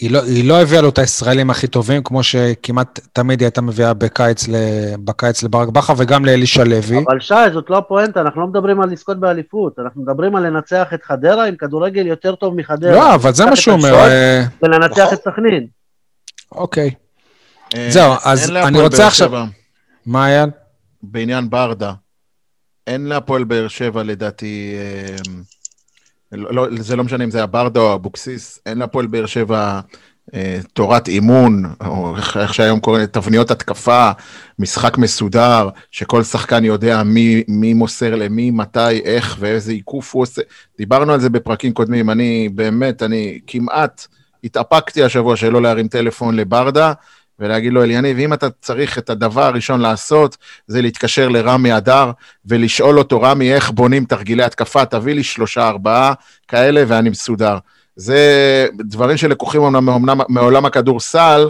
היא, 0.00 0.10
לא, 0.10 0.22
היא 0.24 0.48
לא 0.48 0.62
הביאה 0.62 0.82
לו 0.82 0.88
את 0.88 0.98
הישראלים 0.98 1.50
הכי 1.50 1.66
טובים, 1.66 2.02
כמו 2.02 2.22
שכמעט 2.22 3.00
תמיד 3.12 3.40
היא 3.40 3.46
הייתה 3.46 3.60
מביאה 3.62 3.94
בקיץ, 3.94 4.48
ל, 4.48 4.54
בקיץ 5.04 5.42
לברק 5.42 5.68
בכר 5.68 5.92
וגם 5.96 6.24
לאלישע 6.24 6.64
לוי. 6.64 7.04
אבל 7.08 7.20
שי, 7.20 7.34
זאת 7.52 7.70
לא 7.70 7.78
הפואנטה, 7.78 8.20
אנחנו 8.20 8.40
לא 8.40 8.46
מדברים 8.46 8.80
על 8.80 8.90
לזכות 8.90 9.20
באליפות, 9.20 9.78
אנחנו 9.78 10.02
מדברים 10.02 10.36
על 10.36 10.46
לנצח 10.46 10.86
את 10.94 11.02
חדרה 11.02 11.46
עם 11.46 11.56
כדורגל 11.56 12.06
יותר 12.06 12.34
טוב 12.34 12.54
מחדרה. 12.54 12.92
לא, 12.92 13.14
אבל 13.14 13.32
זה 13.32 13.46
מה 13.46 13.56
שהוא 13.56 13.74
אומר. 13.74 13.94
אה, 13.94 14.44
ולנצח 14.62 14.98
נכון. 14.98 15.14
את 15.14 15.22
סכנין. 15.22 15.66
אוקיי. 16.52 16.90
אה, 17.76 17.86
זהו, 17.90 18.12
אז 18.24 18.50
אני 18.50 18.80
רוצה 18.80 19.06
עכשיו- 19.06 19.30
מה 20.06 20.24
היה? 20.24 20.44
בעניין 21.02 21.50
ברדה, 21.50 21.92
אין 22.86 23.06
להפועל 23.06 23.44
באר 23.44 23.68
שבע 23.68 24.02
לדעתי, 24.02 24.74
אה, 24.78 25.16
לא, 26.36 26.54
לא, 26.54 26.66
זה 26.82 26.96
לא 26.96 27.04
משנה 27.04 27.24
אם 27.24 27.30
זה 27.30 27.38
היה 27.38 27.46
ברדה 27.46 27.80
או 27.80 27.94
אבוקסיס, 27.94 28.58
אין 28.66 28.78
להפועל 28.78 29.06
באר 29.06 29.26
שבע 29.26 29.80
אה, 30.34 30.58
תורת 30.72 31.08
אימון, 31.08 31.64
או 31.86 32.16
איך, 32.16 32.36
איך 32.36 32.54
שהיום 32.54 32.80
קוראים 32.80 33.06
תבניות 33.06 33.50
התקפה, 33.50 34.10
משחק 34.58 34.98
מסודר, 34.98 35.68
שכל 35.90 36.22
שחקן 36.22 36.64
יודע 36.64 37.02
מי, 37.02 37.42
מי 37.48 37.74
מוסר 37.74 38.14
למי, 38.14 38.50
מתי, 38.50 39.00
איך 39.04 39.36
ואיזה 39.38 39.72
עיקוף 39.72 40.14
הוא 40.14 40.22
עושה. 40.22 40.42
דיברנו 40.78 41.12
על 41.12 41.20
זה 41.20 41.30
בפרקים 41.30 41.72
קודמים, 41.72 42.10
אני 42.10 42.48
באמת, 42.54 43.02
אני 43.02 43.40
כמעט 43.46 44.06
התאפקתי 44.44 45.02
השבוע 45.04 45.36
שלא 45.36 45.62
להרים 45.62 45.88
טלפון 45.88 46.36
לברדה. 46.36 46.92
ולהגיד 47.38 47.72
לו, 47.72 47.82
אליניב, 47.82 48.18
אם 48.18 48.32
אתה 48.32 48.50
צריך 48.50 48.98
את 48.98 49.10
הדבר 49.10 49.42
הראשון 49.42 49.80
לעשות, 49.80 50.36
זה 50.66 50.82
להתקשר 50.82 51.28
לרמי 51.28 51.76
אדר 51.76 52.10
ולשאול 52.46 52.98
אותו, 52.98 53.22
רמי, 53.22 53.54
איך 53.54 53.70
בונים 53.70 54.04
תרגילי 54.04 54.42
התקפה, 54.42 54.84
תביא 54.84 55.14
לי 55.14 55.22
שלושה, 55.22 55.68
ארבעה 55.68 56.12
כאלה 56.48 56.84
ואני 56.88 57.10
מסודר. 57.10 57.58
זה 57.96 58.66
דברים 58.78 59.16
שלקוחים 59.16 59.62
אומנם 59.62 60.20
מעולם 60.28 60.64
הכדורסל, 60.64 61.48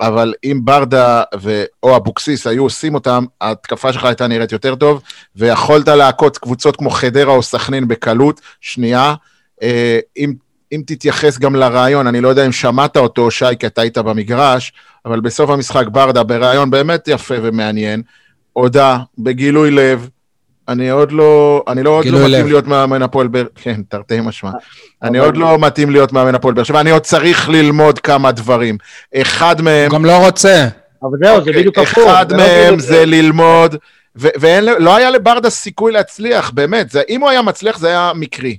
אבל 0.00 0.34
אם 0.44 0.60
ברדה 0.64 1.22
ו... 1.42 1.64
או 1.82 1.96
אבוקסיס 1.96 2.46
היו 2.46 2.62
עושים 2.62 2.94
אותם, 2.94 3.24
ההתקפה 3.40 3.92
שלך 3.92 4.04
הייתה 4.04 4.26
נראית 4.26 4.52
יותר 4.52 4.74
טוב, 4.74 5.02
ויכולת 5.36 5.88
להכות 5.88 6.38
קבוצות 6.38 6.76
כמו 6.76 6.90
חדרה 6.90 7.32
או 7.32 7.42
סכנין 7.42 7.88
בקלות. 7.88 8.40
שנייה, 8.60 9.14
אה, 9.62 9.98
אם, 10.16 10.32
אם 10.72 10.82
תתייחס 10.86 11.38
גם 11.38 11.56
לרעיון, 11.56 12.06
אני 12.06 12.20
לא 12.20 12.28
יודע 12.28 12.46
אם 12.46 12.52
שמעת 12.52 12.96
אותו, 12.96 13.30
שי, 13.30 13.44
כי 13.58 13.66
אתה 13.66 13.80
היית 13.80 13.98
במגרש, 13.98 14.72
אבל 15.04 15.20
בסוף 15.20 15.50
המשחק 15.50 15.86
ברדה, 15.88 16.22
בריאיון 16.22 16.70
באמת 16.70 17.08
יפה 17.08 17.34
ומעניין, 17.42 18.02
הודה 18.52 18.98
בגילוי 19.18 19.70
לב, 19.70 20.08
אני 20.68 20.90
עוד 20.90 21.12
לא, 21.12 21.64
אני 21.68 21.82
לא, 21.82 21.90
עוד 21.90 22.06
לא 22.06 22.18
לב. 22.20 22.26
מתאים 22.26 22.46
להיות 22.46 22.66
מאמן 22.66 23.02
הפועל 23.02 23.28
באר, 23.28 23.46
כן, 23.54 23.80
תרתי 23.88 24.20
משמע. 24.20 24.50
אני 25.02 25.18
עוד 25.18 25.36
לא 25.36 25.58
מתאים 25.58 25.90
להיות 25.90 26.12
מאמן 26.12 26.34
הפועל 26.34 26.54
באר 26.54 26.64
שבע, 26.64 26.80
אני 26.80 26.90
עוד 26.90 27.02
צריך 27.02 27.48
ללמוד 27.48 27.98
כמה 27.98 28.32
דברים. 28.32 28.78
אחד 29.16 29.62
מהם, 29.62 29.90
הוא 29.90 29.98
גם 29.98 30.04
לא 30.04 30.26
רוצה. 30.26 30.68
אבל 31.02 31.18
זהו, 31.22 31.34
זה 31.34 31.40
אוקיי, 31.40 31.52
בדיוק 31.52 31.78
הפוך. 31.78 31.98
אחד 31.98 32.32
לא 32.32 32.38
מהם 32.38 32.78
זה 32.78 33.06
ללמוד, 33.06 33.76
ו- 34.16 34.28
ואין, 34.40 34.64
לא 34.64 34.96
היה 34.96 35.10
לברדה 35.10 35.50
סיכוי 35.50 35.92
להצליח, 35.92 36.50
באמת, 36.50 36.90
זה, 36.90 37.02
אם 37.08 37.20
הוא 37.20 37.30
היה 37.30 37.42
מצליח 37.42 37.78
זה 37.78 37.88
היה 37.88 38.12
מקרי. 38.14 38.56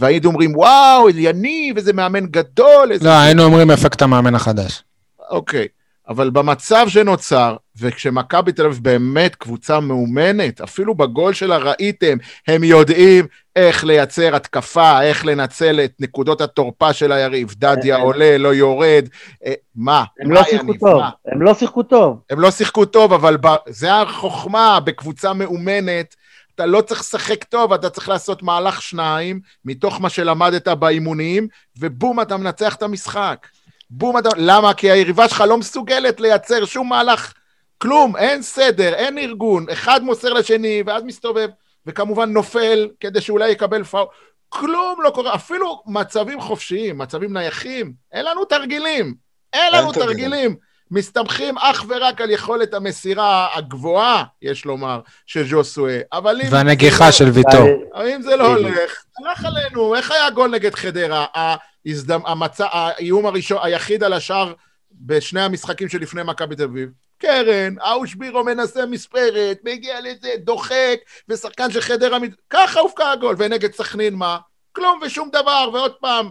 והיינו 0.00 0.28
אומרים, 0.28 0.56
וואו, 0.56 1.10
יניב, 1.10 1.76
איזה 1.76 1.92
מאמן 1.92 2.26
גדול, 2.26 2.92
איזה... 2.92 3.04
לא, 3.04 3.10
היינו 3.10 3.42
אומרים 3.42 3.70
אפקט 3.70 4.02
המאמן 4.02 4.34
החדש. 4.34 4.82
אוקיי, 5.30 5.66
אבל 6.08 6.30
במצב 6.30 6.86
שנוצר, 6.88 7.56
וכשמכבי 7.80 8.52
תל 8.52 8.66
אביב 8.66 8.78
באמת 8.82 9.34
קבוצה 9.34 9.80
מאומנת, 9.80 10.60
אפילו 10.60 10.94
בגול 10.94 11.32
שלה 11.32 11.56
ראיתם, 11.56 12.16
הם 12.48 12.64
יודעים 12.64 13.26
איך 13.56 13.84
לייצר 13.84 14.36
התקפה, 14.36 15.02
איך 15.02 15.26
לנצל 15.26 15.80
את 15.84 15.92
נקודות 16.00 16.40
התורפה 16.40 16.92
של 16.92 17.12
היריב. 17.12 17.54
דדיה 17.58 17.96
הם- 17.96 18.02
עולה, 18.02 18.38
לא 18.38 18.54
יורד. 18.54 19.08
אה, 19.46 19.52
מה? 19.76 20.04
הם 20.20 20.28
מה, 20.28 20.34
לא 20.34 20.42
שיחקו? 20.44 20.72
טוב, 20.80 21.00
מה? 21.00 21.10
הם 21.26 21.42
לא 21.42 21.54
שיחקו 21.54 21.82
טוב. 21.82 22.20
הם 22.30 22.40
לא 22.40 22.50
שיחקו 22.50 22.84
טוב, 22.84 23.12
אבל 23.12 23.36
ב... 23.36 23.46
זה 23.68 23.94
החוכמה 23.94 24.80
בקבוצה 24.84 25.32
מאומנת. 25.32 26.14
אתה 26.60 26.68
לא 26.68 26.80
צריך 26.80 27.00
לשחק 27.00 27.44
טוב, 27.44 27.72
אתה 27.72 27.90
צריך 27.90 28.08
לעשות 28.08 28.42
מהלך 28.42 28.82
שניים, 28.82 29.40
מתוך 29.64 30.00
מה 30.00 30.10
שלמדת 30.10 30.68
באימונים, 30.68 31.48
ובום, 31.78 32.20
אתה 32.20 32.36
מנצח 32.36 32.74
את 32.74 32.82
המשחק. 32.82 33.46
בום, 33.90 34.18
אתה... 34.18 34.28
למה? 34.36 34.74
כי 34.74 34.90
היריבה 34.90 35.28
שלך 35.28 35.40
לא 35.40 35.58
מסוגלת 35.58 36.20
לייצר 36.20 36.64
שום 36.64 36.88
מהלך, 36.88 37.32
כלום, 37.78 38.16
אין 38.16 38.42
סדר, 38.42 38.94
אין 38.94 39.18
ארגון. 39.18 39.66
אחד 39.72 40.02
מוסר 40.02 40.32
לשני, 40.32 40.82
ואז 40.86 41.02
מסתובב, 41.02 41.48
וכמובן 41.86 42.32
נופל, 42.32 42.88
כדי 43.00 43.20
שאולי 43.20 43.50
יקבל 43.50 43.84
פאול. 43.84 44.06
כלום 44.48 45.02
לא 45.02 45.10
קורה, 45.10 45.34
אפילו 45.34 45.82
מצבים 45.86 46.40
חופשיים, 46.40 46.98
מצבים 46.98 47.32
נייחים, 47.32 47.92
אין 48.12 48.24
לנו 48.24 48.44
תרגילים. 48.44 49.14
אין 49.52 49.62
אין 49.62 49.82
לנו 49.82 49.92
תרגילים. 49.92 50.30
תרגילים. 50.30 50.69
מסתמכים 50.90 51.58
אך 51.58 51.84
ורק 51.88 52.20
על 52.20 52.30
יכולת 52.30 52.74
המסירה 52.74 53.48
הגבוהה, 53.54 54.24
יש 54.42 54.64
לומר, 54.64 55.00
של 55.26 55.48
ז'וסואה. 55.48 56.00
אבל 56.12 56.40
אם... 56.40 56.46
והנגיחה 56.50 57.06
זה 57.06 57.12
של 57.12 57.24
לא- 57.24 57.30
ויטור. 57.34 57.68
אבל 57.94 58.08
אם 58.08 58.22
זה 58.22 58.36
לא. 58.36 58.46
הולך, 58.46 59.04
הלך 59.18 59.44
עלינו. 59.44 59.94
איך 59.94 60.10
היה 60.10 60.26
הגול 60.26 60.50
נגד 60.50 60.74
חדרה? 60.74 61.26
ההזדמ... 61.34 62.20
המצ... 62.26 62.60
האיום 62.60 63.26
הראשון, 63.26 63.58
היחיד 63.62 64.02
על 64.02 64.12
השער 64.12 64.52
בשני 64.92 65.40
המשחקים 65.40 65.88
שלפני 65.88 66.22
מכבי 66.22 66.56
תל 66.56 66.62
אביב. 66.62 66.88
קרן, 67.18 67.74
האושבירו 67.80 68.44
מנסה 68.44 68.86
מספרת, 68.86 69.58
מגיע 69.64 70.00
לזה, 70.00 70.28
דוחק, 70.38 70.98
ושחקן 71.28 71.70
של 71.70 71.80
חדרה... 71.80 72.18
ככה 72.50 72.80
הופקע 72.80 73.10
הגול. 73.10 73.34
ונגד 73.38 73.74
סכנין 73.74 74.14
מה? 74.14 74.38
כלום 74.72 75.00
ושום 75.02 75.28
דבר. 75.32 75.70
ועוד 75.72 75.92
פעם, 76.00 76.30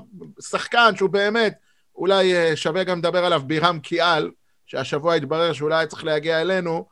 שחקן 0.50 0.96
שהוא 0.96 1.10
באמת, 1.10 1.54
אולי 1.96 2.36
אה, 2.36 2.56
שווה 2.56 2.84
גם 2.84 2.98
לדבר 3.00 3.26
עליו, 3.26 3.42
בירם 3.46 3.80
קיאל, 3.80 4.30
שהשבוע 4.72 5.14
התברר 5.14 5.54
שאולי 5.54 5.76
היה 5.76 5.86
צריך 5.86 6.06
להגיע 6.06 6.42
אלינו, 6.42 6.86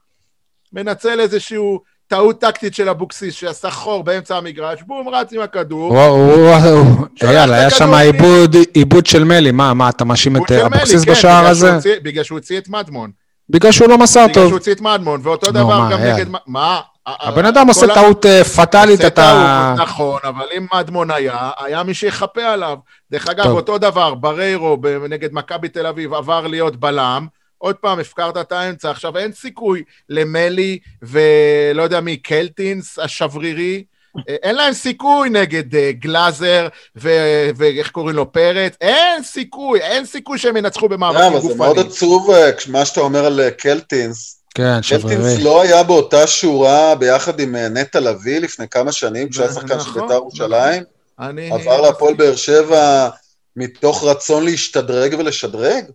מנצל 0.74 1.20
איזשהו 1.20 1.80
טעות 2.08 2.42
טקטית 2.42 2.76
של 2.76 2.90
אבוקסיס, 2.90 3.34
שעשה 3.34 3.72
חור 3.72 4.04
באמצע 4.04 4.38
המגרש, 4.38 4.82
בום, 4.82 5.10
רץ 5.10 5.34
עם 5.34 5.42
הכדור. 5.42 5.92
וואו, 5.92 6.16
וואו, 6.16 6.84
אייל, 7.24 7.54
היה 7.54 7.70
שם 7.70 7.94
עיבוד, 7.94 8.56
עיבוד 8.74 9.06
של 9.06 9.24
מלי. 9.24 9.52
מה, 9.52 9.74
מה, 9.74 9.90
אתה 9.90 10.06
מאשים 10.06 10.38
את 10.38 10.52
אבוקסיס 10.52 11.06
כן, 11.06 11.12
בשער 11.12 11.48
הזה? 11.48 11.78
בגלל 12.04 12.24
שהוא 12.24 12.38
הוציא 12.38 12.58
את 12.58 12.70
מדמון. 12.70 13.12
בגלל 13.50 13.72
שהוא 13.72 13.90
לא 13.90 13.98
מסר 13.98 14.24
בגלל 14.24 14.34
שהוא 14.34 14.44
טוב. 14.44 14.54
הוציא 14.54 14.74
את 14.74 14.82
מדמון, 14.82 15.20
ואותו 15.24 15.52
דבר 15.52 15.88
גם. 15.92 16.00
נגד... 16.02 16.26
מה? 16.48 16.80
הבן 17.08 17.46
אדם 17.46 17.68
עושה 17.68 17.88
טעות 17.94 18.26
אה, 18.26 18.44
פטאלית, 18.44 19.06
אתה... 19.06 19.76
נכון, 19.78 20.20
אבל 20.24 20.46
אם 20.58 20.66
מדמון 20.74 21.12
היה, 21.12 21.50
היה 21.58 21.84
מי 21.84 21.94
שיכפה 21.94 22.44
עליו. 22.44 22.78
דרך 23.12 23.28
אגב, 23.28 23.44
טוב. 23.44 23.58
אותו 23.58 23.78
דבר, 23.78 24.14
בריירו 24.16 24.78
נגד 25.10 25.30
מכבי 25.34 25.70
תל 25.70 25.86
אביב 25.86 26.14
עבר 26.14 26.48
להיות 26.48 26.76
בלם, 26.76 27.28
עוד 27.58 27.76
פעם, 27.76 28.00
הפקרת 28.00 28.38
את 28.38 28.52
האמצע, 28.52 28.92
עכשיו 28.92 29.18
אין 29.18 29.34
סיכוי 29.34 29.84
למלי 30.10 30.80
ולא 31.02 31.84
יודע 31.84 32.00
מי, 32.00 32.18
קלטינס 32.18 33.00
השברירי, 33.00 33.84
אה, 34.30 34.36
אין 34.44 34.56
להם 34.56 34.74
סיכוי 34.74 35.30
נגד 35.30 35.76
אה, 35.76 35.92
גלאזר 35.92 36.68
ואיך 36.96 37.92
קוראים 37.92 38.16
לו, 38.16 38.32
פרץ, 38.32 38.74
אין 38.82 39.24
סיכוי, 39.24 39.82
אין 39.82 40.06
סיכוי 40.06 40.38
שהם 40.38 40.58
ינצחו 40.58 40.86
אה, 40.86 40.90
במאבקים 40.90 41.34
אבל 41.34 41.42
זה 41.42 41.56
מאוד. 41.56 41.80
עצוב 41.80 42.32
אה, 42.32 42.50
מה 42.68 42.86
שאתה 42.86 43.02
אומר 43.02 43.26
על 43.26 43.50
קלטינס. 43.50 44.42
כן, 44.56 44.64
קלטינס 44.82 44.86
שברירי. 44.86 45.44
לא 45.44 45.62
היה 45.62 45.84
באותה 45.84 46.28
שורה 46.28 46.96
ביחד 46.96 47.40
עם 47.40 47.56
נטע 47.56 48.00
לביא 48.00 48.40
לפני 48.40 48.68
כמה 48.68 48.92
שנים, 48.92 49.30
כשהיה 49.30 49.54
שחקן 49.54 49.68
של 49.68 49.90
נכון, 49.90 50.02
בית"ר 50.02 50.14
ירושלים. 50.14 50.84
אני... 51.20 51.52
עבר 51.52 51.82
להפועל 51.82 52.14
באר 52.14 52.36
שבע 52.36 53.10
מתוך 53.56 54.04
רצון 54.04 54.46
להשתדרג 54.46 55.16
ולשדרג? 55.20 55.86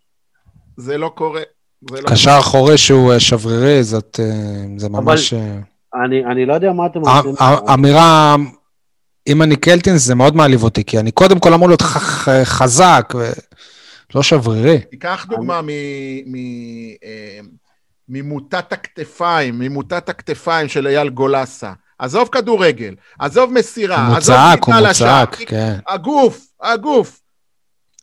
זה 0.77 0.99
לא 0.99 1.09
קורה. 1.15 1.43
זה 1.91 2.01
לא 2.01 2.09
קשר 2.11 2.37
אחורי 2.41 2.79
שהוא 2.79 3.13
אה, 3.13 3.21
שברירי, 3.21 3.83
זאת, 3.85 4.21
אה, 4.23 4.65
זה 4.77 4.89
ממש... 4.89 5.33
אה, 5.33 5.59
אני, 6.05 6.25
אני 6.25 6.47
לא 6.47 6.55
יודע 6.55 6.73
מה 6.73 6.87
אתם 6.87 7.01
רוצים. 7.01 7.35
אמירה, 7.75 8.37
אם 9.27 9.43
אני 9.43 9.57
קלטינס, 9.57 10.03
זה 10.03 10.15
מאוד 10.15 10.37
מעליב 10.37 10.63
אותי, 10.65 10.85
כי 10.85 10.99
אני 10.99 11.11
קודם 11.11 11.39
כל 11.39 11.55
אמור 11.55 11.69
להיות 11.69 11.83
חזק, 12.45 13.13
ולא 13.15 14.23
שברירי. 14.23 14.79
תיקח 14.91 15.27
דוגמה 15.29 15.61
מ- 15.63 15.67
מ- 16.27 17.63
ממוטת 18.09 18.73
הכתפיים, 18.73 19.59
ממוטת 19.59 20.09
הכתפיים 20.09 20.69
של 20.69 20.87
אייל 20.87 21.09
גולסה. 21.09 21.73
עזוב 21.99 22.29
כדורגל, 22.33 22.95
עזוב 23.19 23.53
מסירה, 23.53 24.07
הוא 24.07 24.17
עזוב 24.17 24.37
מוצק, 24.37 24.65
הוא 24.65 24.75
בעיטה 24.75 24.91
לשער. 24.91 25.25
מוצק, 25.25 25.49
כן. 25.49 25.79
הגוף, 25.89 26.47
הגוף. 26.63 27.22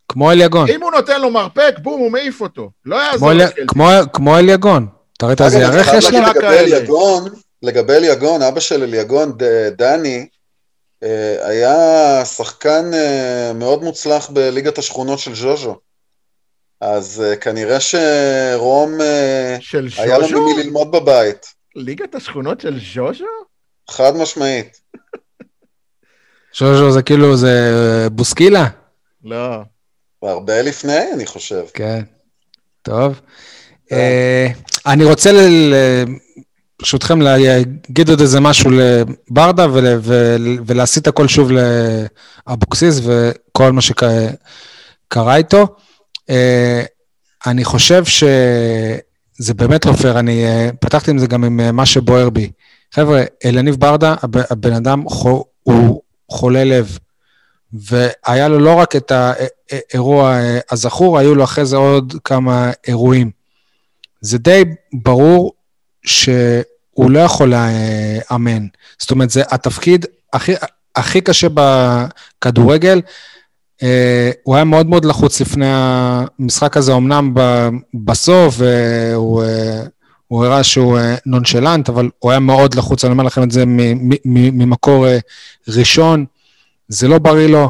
כמו 0.09 0.31
אליגון. 0.31 0.69
אם 0.69 0.83
הוא 0.83 0.91
נותן 0.91 1.21
לו 1.21 1.31
מרפק, 1.31 1.75
בום, 1.81 1.99
הוא 1.99 2.11
מעיף 2.11 2.41
אותו. 2.41 2.69
לא 2.85 2.95
יעזור. 2.95 3.29
כמו- 3.67 3.89
כמו 4.13 4.37
אליגון. 4.37 4.87
אתה 5.17 5.25
ראית 5.25 5.41
איזה 5.41 5.59
ירך 5.59 5.87
יש 5.93 6.11
לו? 6.11 6.19
לגבי. 6.19 6.47
אליגון, 6.47 7.29
לגבי 7.63 7.93
אליגון, 7.93 8.41
אבא 8.41 8.59
של 8.59 8.83
אליגון, 8.83 9.31
דני, 9.77 10.27
אה, 11.03 11.47
היה 11.47 12.25
שחקן 12.25 12.91
אה, 12.93 13.51
מאוד 13.55 13.83
מוצלח 13.83 14.29
בליגת 14.29 14.77
השכונות 14.77 15.19
של 15.19 15.35
ז'וז'ו. 15.35 15.77
אז 16.81 17.23
אה, 17.25 17.35
כנראה 17.35 17.77
שרום, 17.79 18.91
של 19.59 19.87
היה 19.97 20.17
לו? 20.17 20.41
ממי 20.41 20.63
ללמוד 20.63 20.91
בבית. 20.91 21.45
ליגת 21.75 22.15
השכונות 22.15 22.61
של 22.61 22.79
ז'וז'ו? 22.93 23.25
חד 23.89 24.15
משמעית. 24.15 24.79
ז'וז'ו 26.57 26.91
זה 26.91 27.01
כאילו, 27.01 27.37
זה 27.37 27.71
בוסקילה? 28.11 28.65
לא. 29.23 29.57
והרבה 30.23 30.61
לפני, 30.61 31.13
אני 31.13 31.25
חושב. 31.25 31.63
כן. 31.73 32.01
טוב. 32.81 33.19
אה, 33.91 34.47
אני 34.85 35.03
רוצה, 35.03 35.31
ברשותכם, 36.79 37.21
להגיד 37.21 38.09
עוד 38.09 38.21
איזה 38.21 38.39
משהו 38.39 38.71
לברדה 38.71 39.67
ול- 39.73 39.99
ול- 40.01 40.59
ולהסיט 40.65 41.07
הכל 41.07 41.27
שוב 41.27 41.49
לאבוקסיס 42.47 43.01
וכל 43.03 43.71
מה 43.71 43.81
שקרה 43.81 45.35
איתו. 45.35 45.67
אה, 46.29 46.83
אני 47.47 47.65
חושב 47.65 48.03
שזה 48.05 49.53
באמת 49.55 49.85
לא 49.85 49.93
פייר, 49.93 50.19
אני 50.19 50.45
אה, 50.45 50.69
פתחתי 50.79 51.11
עם 51.11 51.17
זה 51.17 51.27
גם 51.27 51.43
עם 51.43 51.75
מה 51.75 51.85
שבוער 51.85 52.29
בי. 52.29 52.51
חבר'ה, 52.93 53.23
אליניב 53.45 53.75
ברדה, 53.75 54.15
הב- 54.21 54.43
הבן 54.49 54.73
אדם 54.73 55.03
הוא 55.63 56.01
חולה 56.31 56.63
לב. 56.63 56.97
והיה 57.73 58.47
לו 58.47 58.59
לא 58.59 58.75
רק 58.75 58.95
את 58.95 59.11
האירוע 59.11 60.33
אה, 60.33 60.59
הזכור, 60.71 61.19
היו 61.19 61.35
לו 61.35 61.43
אחרי 61.43 61.65
זה 61.65 61.77
עוד 61.77 62.15
כמה 62.23 62.71
אירועים. 62.87 63.31
זה 64.21 64.37
די 64.37 64.63
ברור 64.93 65.53
שהוא 66.05 67.11
לא 67.11 67.19
יכול 67.19 67.53
לאמן. 67.53 68.67
זאת 68.99 69.11
אומרת, 69.11 69.29
זה 69.29 69.43
התפקיד 69.49 70.05
הכי, 70.33 70.53
הכי 70.95 71.21
קשה 71.21 71.47
בכדורגל. 71.53 73.01
אה, 73.83 74.31
הוא 74.43 74.55
היה 74.55 74.63
מאוד 74.63 74.87
מאוד 74.87 75.05
לחוץ 75.05 75.41
לפני 75.41 75.67
המשחק 75.69 76.77
הזה, 76.77 76.93
אמנם 76.93 77.33
בסוף, 77.93 78.55
והוא 78.57 79.43
אה, 79.43 79.83
הוא 80.29 80.45
הראה 80.45 80.63
שהוא 80.63 80.97
אה, 80.97 81.15
נונשלנט, 81.25 81.89
אבל 81.89 82.09
הוא 82.19 82.31
היה 82.31 82.39
מאוד 82.39 82.75
לחוץ, 82.75 83.05
אני 83.05 83.11
אומר 83.11 83.23
לכם 83.23 83.43
את 83.43 83.51
זה 83.51 83.63
ממקור 84.25 85.07
אה, 85.07 85.17
ראשון. 85.67 86.25
זה 86.89 87.07
לא 87.07 87.17
בריא 87.19 87.47
לו, 87.47 87.69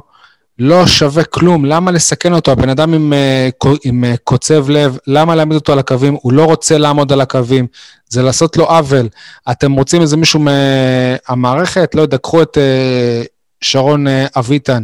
לא 0.59 0.87
שווה 0.87 1.23
כלום, 1.23 1.65
למה 1.65 1.91
לסכן 1.91 2.33
אותו? 2.33 2.51
הבן 2.51 2.69
אדם 2.69 2.93
עם, 2.93 3.13
אה, 3.13 3.49
עם 3.83 4.03
אה, 4.03 4.13
קוצב 4.23 4.69
לב, 4.69 4.97
למה 5.07 5.35
להעמיד 5.35 5.55
אותו 5.55 5.71
על 5.73 5.79
הקווים? 5.79 6.17
הוא 6.21 6.33
לא 6.33 6.43
רוצה 6.45 6.77
לעמוד 6.77 7.11
על 7.13 7.21
הקווים, 7.21 7.67
זה 8.09 8.21
לעשות 8.21 8.57
לו 8.57 8.65
עוול. 8.65 9.09
אתם 9.51 9.71
רוצים 9.73 10.01
איזה 10.01 10.17
מישהו 10.17 10.39
מהמערכת? 10.39 11.95
לא 11.95 12.01
יודע, 12.01 12.17
קחו 12.17 12.41
את 12.41 12.57
אה, 12.57 13.23
שרון 13.61 14.05
אביטן, 14.37 14.83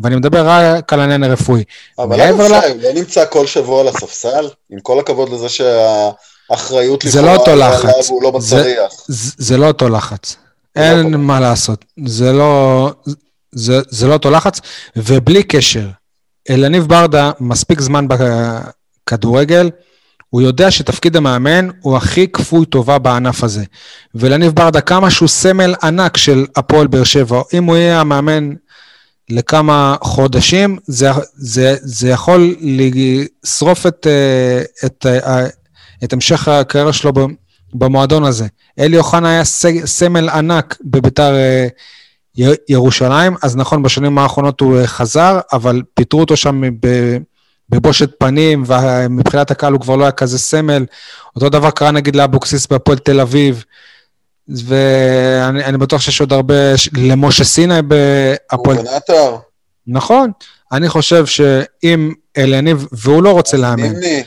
ואני 0.00 0.16
מדבר 0.16 0.42
רק 0.48 0.92
על 0.92 1.00
העניין 1.00 1.22
הרפואי. 1.24 1.64
אבל 1.98 2.16
ל- 2.16 2.26
שי, 2.26 2.30
הוא 2.32 2.48
לא 2.82 2.92
נמצא 2.94 3.24
כל 3.30 3.46
שבוע 3.46 3.80
על 3.80 3.88
הספסל? 3.88 4.48
עם 4.70 4.78
כל 4.82 4.98
הכבוד 5.00 5.28
לזה 5.32 5.46
שהאחריות 5.48 7.02
זה 7.06 7.22
לא 7.22 7.36
אותו 7.36 7.50
עליה 7.50 7.68
לחץ. 7.70 7.84
עליו 7.84 7.96
והוא 8.06 8.22
לא 8.22 8.32
זה- 8.40 8.56
בצריח. 8.56 8.92
זה, 9.08 9.32
זה 9.38 9.56
לא 9.56 9.66
אותו 9.66 9.88
לחץ. 9.88 10.36
לא 10.76 10.82
אין 10.82 11.14
מה 11.14 11.40
לעשות. 11.40 11.84
זה 12.06 12.32
לא, 12.32 12.90
זה, 13.54 13.80
זה 13.88 14.06
לא 14.06 14.12
אותו 14.12 14.30
לחץ, 14.30 14.60
ובלי 14.96 15.42
קשר, 15.42 15.88
אלניב 16.50 16.84
ברדה 16.84 17.30
מספיק 17.40 17.80
זמן 17.80 18.06
בכדורגל, 18.08 19.70
הוא 20.34 20.42
יודע 20.42 20.70
שתפקיד 20.70 21.16
המאמן 21.16 21.68
הוא 21.80 21.96
הכי 21.96 22.28
כפוי 22.28 22.66
טובה 22.66 22.98
בענף 22.98 23.44
הזה. 23.44 23.64
ולניב 24.14 24.52
ברדה, 24.52 24.80
כמה 24.80 25.10
שהוא 25.10 25.28
סמל 25.28 25.74
ענק 25.82 26.16
של 26.16 26.46
הפועל 26.56 26.86
באר 26.86 27.04
שבע, 27.04 27.42
אם 27.54 27.64
הוא 27.64 27.76
יהיה 27.76 28.00
המאמן 28.00 28.50
לכמה 29.30 29.96
חודשים, 30.02 30.78
זה, 30.86 31.10
זה, 31.34 31.76
זה 31.82 32.08
יכול 32.08 32.56
לשרוף 32.60 33.86
את, 33.86 34.06
אה, 34.06 34.86
את, 34.86 35.06
אה, 35.06 35.46
את 36.04 36.12
המשך 36.12 36.48
הקריירה 36.48 36.92
שלו 36.92 37.12
במועדון 37.74 38.24
הזה. 38.24 38.46
אלי 38.78 38.98
אוחנה 38.98 39.30
היה 39.30 39.44
סמל 39.84 40.28
ענק 40.28 40.76
בביתר 40.84 41.34
אה, 41.34 41.66
ירושלים, 42.68 43.36
אז 43.42 43.56
נכון, 43.56 43.82
בשנים 43.82 44.18
האחרונות 44.18 44.60
הוא 44.60 44.78
אה, 44.78 44.86
חזר, 44.86 45.40
אבל 45.52 45.82
פיטרו 45.94 46.20
אותו 46.20 46.36
שם 46.36 46.62
ב- 46.80 47.16
בבושת 47.68 48.10
פנים, 48.18 48.64
ומבחינת 48.66 49.50
הקהל 49.50 49.72
הוא 49.72 49.80
כבר 49.80 49.96
לא 49.96 50.04
היה 50.04 50.12
כזה 50.12 50.38
סמל. 50.38 50.84
אותו 51.36 51.48
דבר 51.48 51.70
קרה 51.70 51.90
נגיד 51.90 52.16
לאבוקסיס 52.16 52.66
בהפועל 52.66 52.98
תל 52.98 53.20
אביב, 53.20 53.64
ואני 54.48 55.64
אני 55.64 55.78
בטוח 55.78 56.00
שיש 56.00 56.20
עוד 56.20 56.32
הרבה, 56.32 56.54
למשה 56.96 57.44
סיני 57.44 57.82
בהפועל... 57.82 58.76
הוא 58.76 58.86
נכון, 59.86 60.30
אני 60.72 60.88
חושב 60.88 61.26
שאם 61.26 62.12
אליניב, 62.36 62.86
והוא 62.92 63.22
לא 63.22 63.30
רוצה 63.30 63.56
לאמן, 63.56 63.82
נימני, 63.82 64.24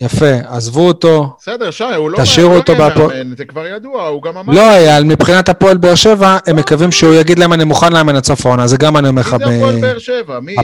יפה, 0.00 0.32
עזבו 0.48 0.86
אותו, 0.86 1.36
בסדר, 1.40 1.70
שי, 1.70 1.84
הוא 1.84 2.10
לא... 2.10 2.18
תשאירו 2.22 2.50
לא 2.52 2.56
אותו 2.56 2.72
יהיה 2.72 2.88
בהפועל. 2.88 3.34
זה 3.36 3.44
כבר 3.44 3.66
ידוע, 3.66 4.06
הוא 4.06 4.22
גם 4.22 4.36
אמר... 4.36 4.52
לא, 4.54 4.70
אייל, 4.70 5.04
מבחינת 5.04 5.48
הפועל 5.48 5.76
באר 5.76 5.94
שבע, 5.94 6.38
הם 6.46 6.56
מקווים 6.56 6.92
שהוא 6.92 7.14
יגיד 7.14 7.38
להם, 7.38 7.52
אני 7.52 7.64
מוכן 7.64 7.92
לאמן 7.92 8.22
סוף 8.22 8.46
העונה, 8.46 8.66
זה 8.66 8.76
גם 8.76 8.96
אני 8.96 9.08
אומר 9.08 9.22
מי 9.22 9.28
לך. 9.28 9.36
זה 9.38 9.56
הפועל 9.56 9.80
באר 9.80 9.98
שבע? 9.98 10.40
מי? 10.40 10.56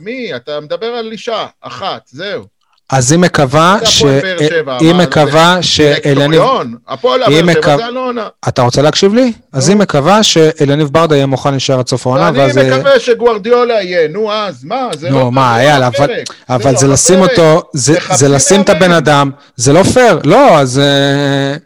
מי? 0.00 0.36
אתה 0.36 0.60
מדבר 0.60 0.86
על 0.86 1.12
אישה, 1.12 1.46
אחת, 1.60 2.02
זהו. 2.06 2.53
אז 2.96 3.12
היא 3.12 3.18
מקווה 3.20 3.76
זה 3.80 3.86
ש... 3.86 4.02
היא 4.80 4.94
מקווה. 4.94 5.58
דירקטוריון, 6.04 6.74
הפועל 6.88 7.20
באר 7.20 7.52
שבע 7.52 7.76
זה 7.76 7.86
אלונה. 7.86 8.26
אתה 8.48 8.62
רוצה 8.62 8.82
להקשיב 8.82 9.14
לי? 9.14 9.32
אז 9.52 9.68
היא 9.68 9.76
מקווה 9.76 10.22
שאליניב 10.22 10.88
ברדה 10.88 11.16
יהיה 11.16 11.26
מוכן 11.26 11.50
להישאר 11.50 11.78
עד 11.78 11.88
סוף 11.88 12.06
העונה, 12.06 12.30
ואז... 12.34 12.58
אה, 12.58 12.76
מקווה 12.76 13.00
שגוארדיולה 13.00 13.82
יהיה, 13.82 14.08
נו 14.08 14.32
אז, 14.32 14.64
מה, 14.64 14.88
זה 14.98 15.10
נו, 15.10 15.18
לא... 15.18 15.32
מה, 15.32 15.52
זה 15.56 15.60
אייל, 15.60 15.80
לא 15.80 15.86
אבל-. 15.86 16.08
אבל 16.48 16.72
לא 16.72 16.78
זה 16.78 16.86
לשים. 16.88 17.20
אותו, 17.20 17.62
זה- 17.72 17.98
זה 18.14 18.28
לשים 18.28 18.60
את 18.60 18.68
הבן. 18.68 18.92
אדם, 18.92 19.30
זה 19.56 19.72
לא 19.72 19.82
פייר, 19.82 20.18
לא, 20.24 20.58
אז... 20.58 20.78
אה, 20.78 21.56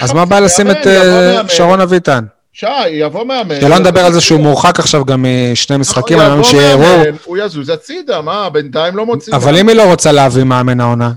אז 0.00 0.12
מה 0.12 0.22
הבעיה 0.22 0.40
לשים 0.40 0.70
את 0.70 0.86
אה. 0.86 1.40
שרון 1.48 1.80
אביטן? 1.80 2.24
שי, 2.52 2.66
יבוא 2.90 3.24
מאמן. 3.24 3.60
שלא 3.60 3.78
נדבר 3.78 4.00
על 4.00 4.12
זה 4.12 4.20
שהוא 4.20 4.38
נכון, 4.38 4.50
מורחק 4.50 4.78
עכשיו 4.78 5.04
גם 5.04 5.26
משני 5.52 5.76
משחקים, 5.76 6.20
אני 6.20 6.28
מאמין 6.28 6.44
שיהיה. 6.44 6.76
מאמן, 6.76 7.16
הוא 7.24 7.38
יזוז 7.38 7.68
הצידה, 7.68 8.20
מה, 8.20 8.50
בינתיים 8.50 8.96
לא 8.96 9.06
מוצאים... 9.06 9.34
אבל 9.34 9.56
אם 9.56 9.68
היא 9.68 9.76
לא 9.76 9.90
רוצה 9.90 10.12
להביא 10.12 10.44
מאמן 10.44 10.80
העונה, 10.80 11.12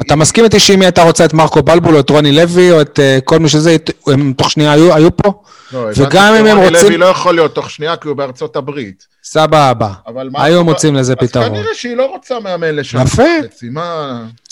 אתה 0.00 0.16
מסכים 0.16 0.44
איתי 0.44 0.60
שאם 0.60 0.80
היא 0.80 0.86
הייתה 0.86 1.02
רוצה 1.02 1.24
את 1.24 1.34
מרקו 1.34 1.62
בלבול 1.62 1.94
או 1.94 2.00
את 2.00 2.10
רוני 2.10 2.32
לוי 2.32 2.72
או 2.72 2.80
את 2.80 3.00
אה, 3.00 3.18
כל 3.24 3.38
מי 3.38 3.48
שזה, 3.48 3.76
הם 4.06 4.32
תוך 4.36 4.50
שנייה 4.50 4.72
היו 4.72 5.16
פה? 5.16 5.42
לא, 5.72 5.86
וגם 5.96 6.34
אם 6.40 6.46
הם 6.46 6.56
רוצים- 6.58 6.74
לוי 6.86 6.96
לא 6.96 7.06
יכול 7.06 7.34
להיות 7.34 7.54
תוך 7.54 7.70
שנייה 7.70 7.96
כי 7.96 8.08
הוא 8.08 8.16
בארצות 8.16 8.56
הברית. 8.56 9.06
סבבה. 9.24 9.88
היו 10.34 10.64
מוצאים 10.64 10.94
לזה 10.94 11.14
אז 11.20 11.28
פתרון. 11.28 11.48
כנראה 11.48 11.74
שהיא 11.74 11.96
לא 11.96 12.06
רוצה 12.06 12.40
מאמן 12.40 12.74
לשם. 12.76 12.98
יפה. 13.02 13.22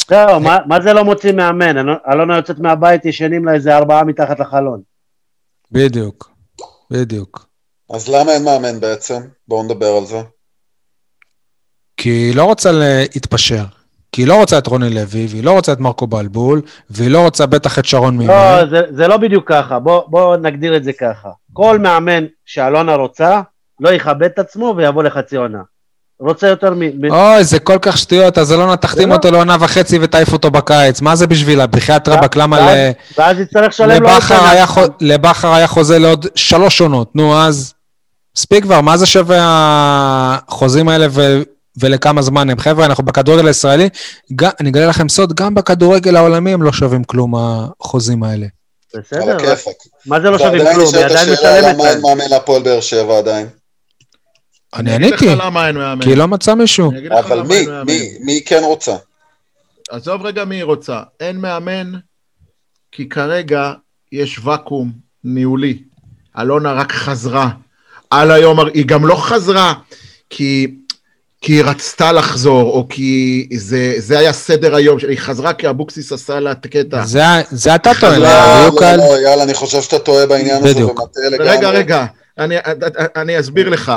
זהו, 0.09 0.41
מה- 0.41 0.81
זה 0.83 0.93
לא 0.93 1.05
מוציא 1.05 1.33
מאמן? 1.33 1.77
אלונה 2.13 2.37
יוצאת 2.37 2.59
מהבית, 2.59 3.05
ישנים 3.05 3.45
לה 3.45 3.53
איזה 3.55 3.77
ארבעה 3.77 4.05
מתחת 4.05 4.41
לחלון. 4.41 4.81
בדיוק, 5.73 6.31
בדיוק. 6.91 7.47
אז 7.91 8.09
למה 8.09 8.33
אין 8.33 8.45
מאמן 8.45 8.81
בעצם? 8.81 9.21
בואו 9.49 9.63
נדבר 9.63 9.87
על 9.87 10.05
זה. 10.05 10.23
כי 11.97 12.09
היא 12.09 12.37
לא 12.37 12.45
רוצה 12.45 12.71
להתפשר. 12.73 13.65
כי 14.13 14.23
היא 14.23 14.29
לא 14.29 14.35
רוצה 14.35 14.59
את 14.59 14.67
רוני 14.67 14.91
לוי, 14.91 15.27
והיא 15.31 15.45
לא 15.45 15.53
רוצה 15.53 15.73
את 15.73 15.81
מרקו 15.81 16.07
בלבול, 16.07 16.63
והיא 16.91 17.11
לא 17.11 17.25
רוצה 17.25 17.47
בטח 17.47 17.79
את 17.79 17.85
שרון 17.85 18.17
מימון. 18.17 18.37
לא, 18.37 18.71
זה, 18.71 18.83
זה 18.91 19.09
לא 19.09 19.17
בדיוק 19.17 19.49
ככה, 19.49 19.79
בוא, 19.79 20.03
בוא 20.09 20.37
נגדיר 20.37 20.77
את 20.77 20.85
זה 20.85 20.93
ככה. 20.93 21.29
כל 21.53 21.79
מאמן 21.79 22.25
שאלונה 22.45 22.95
רוצה, 22.95 23.41
לא 23.81 23.89
יכבד 23.89 24.23
את 24.23 24.39
עצמו 24.39 24.75
ויבוא 24.77 25.03
לחצי 25.03 25.37
עונה. 25.37 25.63
רוצה 26.21 26.47
יותר 26.47 26.75
מ... 26.75 27.11
אוי, 27.11 27.45
זה 27.45 27.59
כל 27.59 27.79
כך 27.83 27.99
שטויות, 27.99 28.39
אז 28.39 28.53
אלונה 28.53 28.77
תחתים 28.77 29.09
לא. 29.09 29.15
אותו 29.15 29.31
לעונה 29.31 29.57
וחצי 29.61 29.99
ותעיף 30.03 30.33
אותו 30.33 30.51
בקיץ. 30.51 31.01
מה 31.01 31.17
זה 31.17 31.27
בשבילה? 31.27 31.67
בחייאת 31.67 32.09
רבאק, 32.09 32.37
למה 32.37 32.61
ל... 32.61 32.91
ואז- 33.19 33.39
יצטרך 33.41 33.69
לשלם 33.69 33.89
לו 34.03 34.09
עוד 34.09 34.17
לבכר 34.17 34.37
שנה. 34.39 34.51
היה 34.51 34.67
לבכר 35.01 35.53
היה 35.55 35.67
חוזה 35.67 35.99
לעוד 35.99 36.27
שלוש 36.35 36.81
עונות, 36.81 37.17
נו 37.17 37.39
אז, 37.39 37.75
מספיק 38.37 38.63
כבר, 38.65 38.81
מה 38.81 38.97
זה 38.97 39.07
שווה 39.07 39.39
החוזים 40.49 40.89
האלה 40.89 41.07
ו... 41.11 41.43
ולכמה 41.81 42.23
זמן 42.23 42.51
הם? 42.51 42.59
חבר'ה, 42.59 42.85
אנחנו 42.87 43.05
בכדורגל 43.05 43.47
הישראלי. 43.47 43.89
אני 44.61 44.71
אגלה 44.71 44.87
לכם 44.87 45.09
סוד, 45.09 45.35
גם 45.35 45.55
בכדורגל 45.55 46.17
העולמי 46.17 46.53
הם 46.53 46.63
לא 46.63 46.73
שווים 46.73 47.05
כלום, 47.05 47.35
החוזים 47.81 48.23
האלה. 48.23 48.47
בסדר. 48.97 49.37
מה 50.07 50.21
זה 50.21 50.31
לא 50.31 50.39
שווים 50.39 50.63
כלום? 50.75 50.95
היא 50.95 51.05
עדיין 51.05 51.33
משלמת 51.33 51.63
למה 51.63 51.71
להם. 51.71 51.81
אין 51.81 52.01
מאמן 52.03 52.31
להפועל 52.31 52.63
באר 52.63 52.81
שבע 52.81 53.19
עדיין. 53.19 53.47
אני 54.75 54.97
אגיד 54.97 55.09
עניתי, 55.09 55.27
לך 55.27 55.45
למה 55.45 55.67
אין 55.67 55.77
מאמן. 55.77 56.03
כי 56.03 56.15
לא 56.15 56.29
מצא 56.29 56.55
מישהו. 56.55 56.93
אבל 57.19 57.43
מי. 57.43 57.67
מי, 57.87 58.19
מי 58.21 58.41
כן 58.47 58.61
רוצה? 58.65 58.97
עזוב 59.91 60.27
רגע 60.27 60.45
מי 60.45 60.63
רוצה. 60.63 61.01
אין 61.21 61.37
מאמן, 61.37 61.93
כי 62.93 63.09
כרגע 63.09 63.73
יש 64.13 64.41
ואקום 64.45 64.93
ניהולי. 65.25 65.79
אלונה 66.39 66.73
רק 66.73 66.93
חזרה. 66.93 67.51
על 68.11 68.31
היום, 68.31 68.61
היא 68.75 68.87
גם 68.87 69.07
לא 69.07 69.15
חזרה 69.15 69.75
כי, 70.31 70.75
כי 71.41 71.53
היא 71.53 71.65
רצתה 71.65 72.13
לחזור, 72.13 72.71
או 72.71 72.87
כי 72.89 73.49
זה, 73.57 73.95
זה 73.99 74.19
היה 74.19 74.33
סדר 74.33 74.75
היום. 74.75 74.99
היא 75.09 75.19
חזרה 75.19 75.53
כי 75.53 75.69
אבוקסיס 75.71 76.13
עשה 76.13 76.41
לה 76.41 76.53
את 76.53 76.65
הקטע. 76.65 77.05
זה, 77.05 77.21
זה 77.51 77.75
אתה 77.75 77.91
טוען, 78.01 78.21
לא, 78.21 78.29
לא, 78.29 78.87
על... 78.87 78.97
לא, 78.97 79.19
יאללה, 79.25 79.43
אני 79.43 79.55
חושב 79.55 79.83
שאתה 79.83 79.99
טועה 79.99 80.27
בעניין 80.27 80.65
הזה. 80.65 80.87
ומטעה 80.87 81.29
לגמרי. 81.31 81.51
רגע, 81.51 81.71
רגע, 81.71 82.07
אני, 82.39 82.57
אני 83.17 83.41
אסביר 83.41 83.69
לך. 83.69 83.93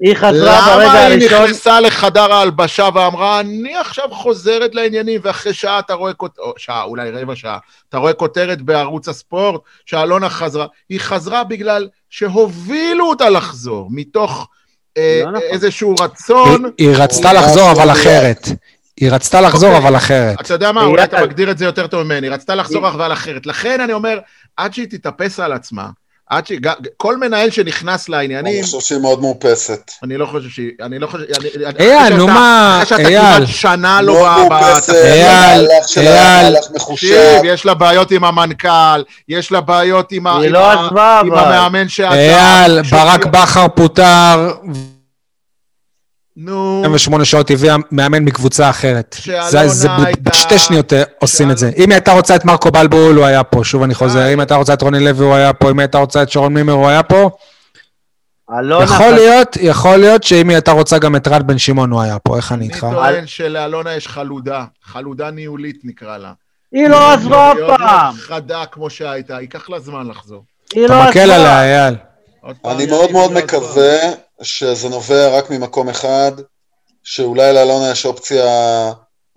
היא 0.00 0.14
חזרה 0.14 0.30
למה 0.32 0.76
ברגע 0.76 0.92
היא 0.92 1.12
הראשון, 1.12 1.42
נכנסה 1.42 1.80
לחדר 1.80 2.32
ההלבשה 2.32 2.88
ואמרה, 2.94 3.40
אני 3.40 3.76
עכשיו 3.76 4.08
חוזרת 4.10 4.74
לעניינים, 4.74 5.20
ואחרי 5.24 5.54
שעה 5.54 5.78
אתה 5.78 5.94
רואה 5.94 6.12
כותרת, 6.12 6.38
או 6.38 6.52
שעה, 6.56 6.82
אולי 6.82 7.10
רבע 7.10 7.36
שעה, 7.36 7.58
אתה 7.88 7.98
רואה 7.98 8.12
כותרת 8.12 8.62
בערוץ 8.62 9.08
הספורט 9.08 9.60
שאלונה 9.86 10.28
חזרה. 10.28 10.66
היא 10.88 11.00
חזרה 11.00 11.44
בגלל 11.44 11.88
שהובילו 12.10 13.08
אותה 13.08 13.28
לחזור, 13.30 13.88
מתוך 13.90 14.48
אה, 14.96 15.20
לא 15.24 15.30
נכון. 15.30 15.42
איזשהו 15.50 15.94
רצון. 16.00 16.64
היא, 16.78 16.88
היא 16.88 16.96
רצתה 16.96 17.30
היא 17.30 17.38
לחזור, 17.38 17.70
אבל 17.72 17.90
אחרת. 17.92 18.48
היא 19.00 19.10
רצתה 19.12 19.40
לחזור, 19.40 19.68
אוקיי. 19.70 19.82
אבל 19.88 19.96
אחרת. 19.96 20.40
אתה 20.40 20.54
יודע 20.54 20.72
מה, 20.72 20.80
היא 20.80 20.90
אולי. 20.90 21.04
אתה 21.04 21.22
מגדיר 21.22 21.50
את 21.50 21.58
זה 21.58 21.64
יותר 21.64 21.86
טוב 21.86 22.02
ממני, 22.02 22.26
היא 22.26 22.34
רצתה 22.34 22.54
לחזור 22.54 22.86
היא- 22.86 22.94
אבל 22.94 23.12
אחרת. 23.12 23.46
לכן 23.46 23.80
אני 23.80 23.92
אומר, 23.92 24.18
עד 24.56 24.74
שהיא 24.74 24.86
תתאפס 24.90 25.40
על 25.40 25.52
עצמה, 25.52 25.88
עד 26.30 26.46
ש... 26.46 26.52
כל 26.96 27.16
מנהל 27.16 27.50
שנכנס 27.50 28.08
אני 28.08 28.16
לעניינים, 28.16 28.64
חושב 28.64 28.80
שהיא 28.80 28.98
מאוד 28.98 29.20
מאופסת. 29.20 29.90
אני 30.02 30.16
לא 30.16 30.26
חושב 30.26 30.48
שהיא... 30.48 30.70
אני 30.82 30.98
לא 30.98 31.06
חושב... 31.06 31.24
אני- 31.40 31.66
אני- 31.66 31.78
אייל, 31.80 32.14
נו 32.16 32.26
מה, 32.26 32.80
אחרי 32.82 32.86
שאתה 32.98 33.08
אייל. 33.08 33.36
כמעט 33.36 33.48
שנה 33.48 34.02
לא 34.02 34.12
מאוד 34.14 34.48
מאופסת. 34.48 34.94
אייל, 34.94 35.26
המהלך 35.66 35.88
שלה 35.88 36.04
אייל. 36.04 36.52
מהלך 36.52 36.64
מחושב. 36.74 37.06
תקשיב, 37.06 37.44
יש 37.44 37.66
לה 37.66 37.74
בעיות 37.74 38.10
עם 38.10 38.24
המנכ"ל, 38.24 39.02
יש 39.28 39.52
לה 39.52 39.60
בעיות 39.60 40.12
עם 40.12 40.26
לא. 40.26 40.72
המאמן 41.20 41.88
שעזב. 41.88 42.12
אייל, 42.16 42.82
ברק 42.82 43.26
בכר 43.26 43.66
פוטר, 43.74 44.52
נו, 46.36 46.82
28 46.84 47.24
שעות 47.24 47.50
הביאה 47.50 47.76
מאמן 47.92 48.24
מקבוצה 48.24 48.70
אחרת. 48.70 49.16
שאלונה 49.20 49.68
זה, 49.68 49.88
הייתה- 50.06 50.30
בשתי 50.30 50.58
שניות 50.58 50.92
אה, 50.92 51.02
עושים 51.18 51.50
את 51.50 51.58
זה. 51.58 51.68
אם 51.76 51.82
היא 51.82 51.92
הייתה 51.92 52.12
רוצה 52.12 52.36
את 52.36 52.44
מרקו 52.44 52.70
בלבול, 52.70 53.16
הוא 53.16 53.24
היה 53.24 53.44
פה, 53.44 53.60
שוב 53.64 53.82
אני 53.82 53.94
חוזר. 53.94 54.26
די. 54.26 54.32
אם 54.34 54.40
הייתה 54.40 54.54
רוצה 54.54 54.72
את 54.74 54.82
רוני 54.82 55.00
לוי, 55.04 55.24
הוא 55.26 55.34
היה 55.34 55.52
פה. 55.52 55.70
אם 55.70 55.78
הייתה 55.78 55.98
רוצה 55.98 56.22
את 56.22 56.30
שרון 56.30 56.54
מימר, 56.54 56.72
הוא 56.72 56.88
היה 56.88 57.02
פה. 57.02 57.30
אלונה 58.58 58.84
יכול 58.84 59.10
להיות, 59.10 59.56
יכול 59.60 59.96
להיות 59.96 60.22
שאם 60.22 60.48
היא 60.48 60.56
הייתה 60.56 60.72
רוצה 60.72 60.98
גם 60.98 61.16
את 61.16 61.28
רן 61.28 61.46
בן 61.46 61.58
שמעון, 61.58 61.90
הוא 61.90 62.00
היה 62.00 62.18
פה. 62.18 62.36
איך 62.36 62.52
אני 62.52 62.64
אני 62.64 62.74
איתך? 62.74 62.86
טוען 62.92 63.26
שלאלונה 63.26 63.94
יש 63.94 64.08
חלודה, 64.08 64.64
חלודה 64.84 65.30
ניהולית 65.30 65.76
נקרא 65.84 66.16
לה. 66.18 66.32
היא 66.72 66.88
לא 66.88 67.12
עזבה 67.12 67.52
אף 67.52 67.56
היא 67.56 67.64
עוד 67.64 67.70
לא 67.70 67.76
פעם, 67.78 68.14
חדה 68.14 68.64
כמו 68.72 68.90
שהייתה, 68.90 69.40
ייקח 69.40 69.70
לה 69.70 69.80
זמן 69.80 70.06
לחזור. 70.08 70.44
היא 70.74 70.86
אתה 70.86 70.94
לא 71.04 71.08
מקל 71.10 71.18
עליה, 71.20 71.36
עזבה. 71.36 71.62
אייל. 71.62 71.94
אני 72.64 72.86
מאוד 72.86 73.12
מאוד 73.12 73.32
מקווה 73.32 73.96
שזה 74.42 74.88
נובע 74.88 75.38
רק 75.38 75.50
ממקום 75.50 75.88
אחד, 75.88 76.32
שאולי 77.04 77.54
לאלונה 77.54 77.90
יש 77.90 78.06
אופציה 78.06 78.44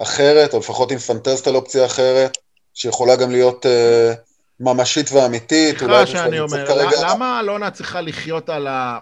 אחרת, 0.02 0.54
או 0.54 0.60
לפחות 0.60 0.92
עם 0.92 0.98
פנטזת 0.98 1.48
על 1.48 1.56
אופציה 1.56 1.86
אחרת, 1.86 2.38
שיכולה 2.74 3.16
גם 3.16 3.32
להיות 3.32 3.66
אה, 3.66 4.14
ממשית 4.60 5.12
ואמיתית. 5.12 5.80
סליחה 5.80 6.08
שאני 6.08 6.40
אומר, 6.40 6.68
כרגע- 6.68 6.98
למה 7.10 7.40
אלונה 7.40 7.72
צריכה 7.72 8.02
לחיות 8.02 8.50
על 8.50 8.68
ה... 8.68 9.00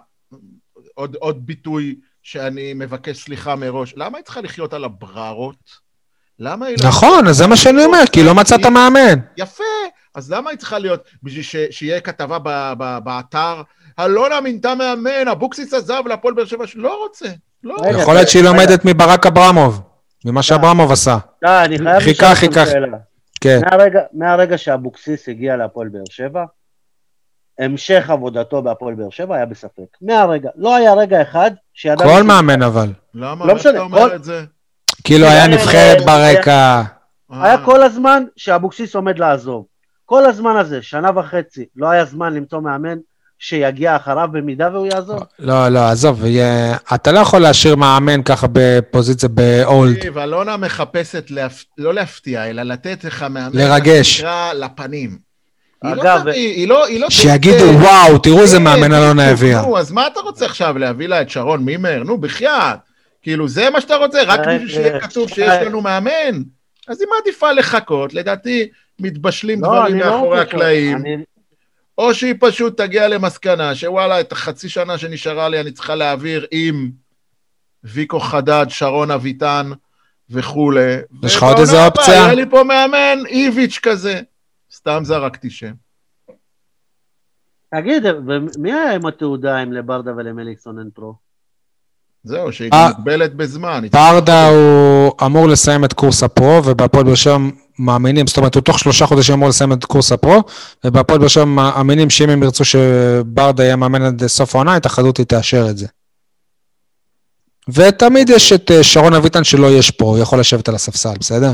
עוד, 0.94 1.16
עוד 1.16 1.46
ביטוי 1.46 1.96
שאני 2.24 2.74
מבקש 2.74 3.24
סליחה 3.24 3.56
מראש, 3.56 3.94
למה 3.98 4.18
היא 4.18 4.26
צריכה 4.26 4.42
לחיות 4.42 4.74
על 4.74 4.84
הבררות? 4.84 5.88
למה 6.40 6.66
היא 6.66 6.78
לא... 6.84 6.90
נכון, 6.90 7.28
אז 7.28 7.36
זה 7.38 7.48
מה 7.48 7.58
שאני 7.58 7.86
אומר, 7.86 8.04
כי 8.12 8.24
לא 8.24 8.36
מצאת 8.36 8.66
מאמן. 8.66 9.20
יפה, 9.38 9.64
אז 10.16 10.32
למה 10.32 10.50
היא 10.50 10.60
צריכה 10.60 10.80
להיות, 10.80 11.04
בשביל 11.24 11.44
ש... 11.44 11.56
שיהיה 11.72 12.02
כתבה 12.02 12.40
ב... 12.44 12.74
ב... 12.78 12.98
באתר, 13.04 13.62
אלונה 14.00 14.42
מינתה 14.42 14.76
מאמן, 14.76 15.28
אבוקסיס 15.32 15.74
עזב 15.74 16.04
להפועל 16.08 16.34
באר 16.34 16.46
שבע, 16.46 16.66
לא 16.76 17.04
רוצה, 17.04 17.26
לא 17.64 17.74
רוצה. 17.76 17.90
יכול 17.90 18.14
להיות 18.14 18.28
שהיא. 18.30 18.44
לומדת 18.44 18.86
מברק 18.86 19.26
אברמוב, 19.26 19.82
ממה 20.26 20.44
שאברמוב 20.44 20.92
עשה. 20.92 21.18
די, 21.44 21.50
אני 21.66 21.78
חייב 21.78 22.00
חיכה, 22.00 22.32
לשאול 22.32 22.32
אתכם 22.34 22.48
חיכה. 22.48 22.66
שאלה. 22.66 22.98
כן. 23.42 23.60
מהרגע- 23.72 24.02
מהרגע 24.14 24.58
שאבוקסיס 24.58 25.30
הגיע 25.30 25.56
להפועל 25.58 25.88
באר 25.88 26.04
שבע, 26.10 26.46
המשך 27.60 28.10
עבודתו 28.10 28.62
בהפועל 28.62 28.96
באר 28.96 29.10
שבע 29.10 29.36
היה 29.36 29.46
בספק. 29.46 29.98
מהרגע. 30.02 30.50
לא 30.56 30.76
היה 30.76 30.94
רגע 30.94 31.22
אחד 31.22 31.52
שידענו... 31.74 32.10
כל 32.12 32.24
מאמן 32.24 32.62
אבל. 32.62 32.90
למה? 33.14 33.46
לא 33.46 33.52
איך 33.54 33.62
אתה 33.62 33.70
משנה, 33.70 33.80
אומר 33.84 34.00
כל- 34.10 34.16
את 34.16 34.24
זה? 34.24 34.44
כאילו 35.04 35.26
היה 35.26 35.44
היה- 35.44 35.48
נבחרת 35.48 36.06
ברקע. 36.06 36.82
היה 37.30 37.56
אה, 37.56 37.66
כל 37.66 37.84
הזמן 37.84 38.24
שאבוקסיס 38.36 38.96
עומד 38.96 39.20
לעזוב. 39.20 39.66
כל 40.06 40.26
הזמן 40.26 40.56
הזה, 40.58 40.82
שנה 40.82 41.10
וחצי, 41.20 41.66
לא 41.76 41.90
היה 41.90 42.06
זמן 42.06 42.34
למצוא 42.34 42.60
מאמן 42.60 42.98
שיגיע 43.40 43.96
אחריו 43.96 44.28
במידה 44.32 44.70
והוא 44.74 44.88
יעזוב. 44.88 45.20
לא, 45.40 45.70
לא, 45.70 45.80
עזוב, 45.90 46.26
יהיה- 46.26 46.78
אתה 46.96 47.12
לא 47.12 47.20
יכול 47.20 47.40
להשאיר 47.42 47.76
מאמן 47.76 48.24
ככה 48.24 48.48
בפוזיציה 48.52 49.30
ב-old. 49.34 49.96
תקשיב, 49.98 50.18
אלונה 50.18 50.58
מחפשת 50.58 51.26
להפ... 51.32 51.64
לא 51.78 51.94
להפתיע, 51.94 52.50
אלא 52.50 52.64
לתת 52.64 53.04
לך 53.04 53.24
מאמן, 53.24 53.50
לרגש. 53.54 54.24
לפנים. 54.56 55.18
היא 55.84 55.94
לא 55.96 56.02
אגב, 56.02 56.28
היא 56.28 56.68
לא... 56.68 56.86
היא 56.86 57.00
לא 57.02 57.10
שיגידו, 57.10 57.66
וואו, 57.80 58.18
תראו 58.18 58.42
איזה 58.42 58.58
כן, 58.58 58.64
מאמן 58.64 58.94
אלונה 58.94 59.30
הביאה. 59.30 59.62
נו, 59.62 59.78
אז 59.78 59.92
מה 59.92 60.08
אתה 60.08 60.20
רוצה 60.20 60.46
עכשיו, 60.46 60.78
להביא 60.78 61.08
לה 61.08 61.22
את 61.22 61.30
שרון 61.30 61.64
מימר? 61.64 62.04
נו, 62.04 62.18
בחייאת. 62.18 62.78
כאילו, 63.22 63.48
זה 63.48 63.70
מה 63.70 63.82
שאתה 63.82 63.96
רוצה, 63.96 64.24
רק 64.28 64.40
אה, 64.40 64.56
בשביל 64.56 64.70
שיהיה 64.70 64.94
אה, 64.96 65.00
כתוב 65.00 65.30
שיש 65.30 65.50
אה. 65.50 65.64
לנו 65.64 65.82
מאמן? 65.82 66.42
אז 66.88 67.02
היא 67.02 67.08
מעדיפה 67.16 67.52
לחכות, 67.52 68.14
לדעתי 68.14 68.68
מתבשלים 69.00 69.62
לא, 69.64 69.68
דברים 69.68 70.00
לא 70.00 70.06
מאחורי 70.06 70.30
רוצה. 70.30 70.42
הקלעים, 70.42 70.98
אני- 70.98 71.18
או 71.98 72.14
שהיא 72.14 72.36
פשוט 72.40 72.78
תגיע 72.78 73.08
למסקנה 73.08 73.76
שוואלה, 73.76 74.20
את 74.20 74.32
החצי 74.32 74.70
שנה 74.70 74.98
שנשארה 74.98 75.50
לי 75.50 75.60
אני 75.60 75.72
צריכה 75.72 75.96
להעביר 75.96 76.46
עם 76.52 76.92
ויקו 77.84 78.20
חדד, 78.20 78.66
שרון 78.70 79.12
אביטן 79.12 79.72
וכולי. 80.30 80.96
יש 81.24 81.36
לך 81.36 81.44
עוד 81.44 81.60
איזה 81.60 81.86
אופציה? 81.86 82.14
יהיה 82.14 82.34
לי 82.34 82.50
פה 82.50 82.64
מאמן 82.64 83.26
איביץ' 83.26 83.80
כזה. 83.84 84.22
סתם 84.72 85.02
זרקתי 85.04 85.50
שם. 85.50 85.74
תגיד, 87.76 88.04
ומי 88.28 88.74
היה 88.74 88.96
עם 88.96 89.06
התעודה 89.06 89.64
אם 89.64 89.74
לברדה 89.74 90.12
ולמליקסון 90.18 90.80
אין 90.80 90.90
פרו? 90.94 91.16
זהו, 92.24 92.54
שהיא 92.54 92.70
אה. 92.74 92.90
מוגבלת 92.90 93.36
בזמן. 93.36 93.88
ברדה 93.92 94.50
הוא 94.50 95.12
אמור 95.26 95.48
לסיים 95.48 95.86
את 95.86 95.94
קורס 95.94 96.24
הפרו, 96.24 96.62
ובהפועל 96.66 97.04
באר 97.04 97.16
שבע 97.16 97.38
מאמינים, 97.80 98.28
זאת 98.28 98.38
אומרת, 98.38 98.56
הוא 98.56 98.62
תוך 98.62 98.80
שלושה 98.80 99.06
חודשים 99.06 99.36
אמור 99.36 99.50
לסיים 99.50 99.74
את 99.74 99.86
קורס 99.86 100.12
הפרו, 100.12 100.44
ובהפועל 100.84 101.20
באר 101.20 101.28
שבע 101.28 101.46
מאמינים 101.46 102.10
שאם 102.10 102.30
הם 102.30 102.44
ירצו 102.44 102.66
שברדה 102.66 103.64
יהיה 103.64 103.76
מאמן 103.76 104.02
עד 104.02 104.28
סוף 104.28 104.56
העונה, 104.56 104.74
ההתאחדות 104.74 105.18
היא 105.18 105.26
תאשר 105.26 105.70
את 105.70 105.78
זה. 105.78 105.88
ותמיד 107.70 108.30
יש 108.30 108.54
את 108.54 108.72
אה, 108.72 108.84
שרון 108.84 109.14
אביטן 109.14 109.44
שלא 109.44 109.68
יש 109.72 109.92
פה, 109.92 110.06
הוא 110.06 110.18
יכול 110.18 110.40
לשבת 110.40 110.70
על 110.70 110.76
הספסל, 110.76 111.14
בסדר? 111.20 111.52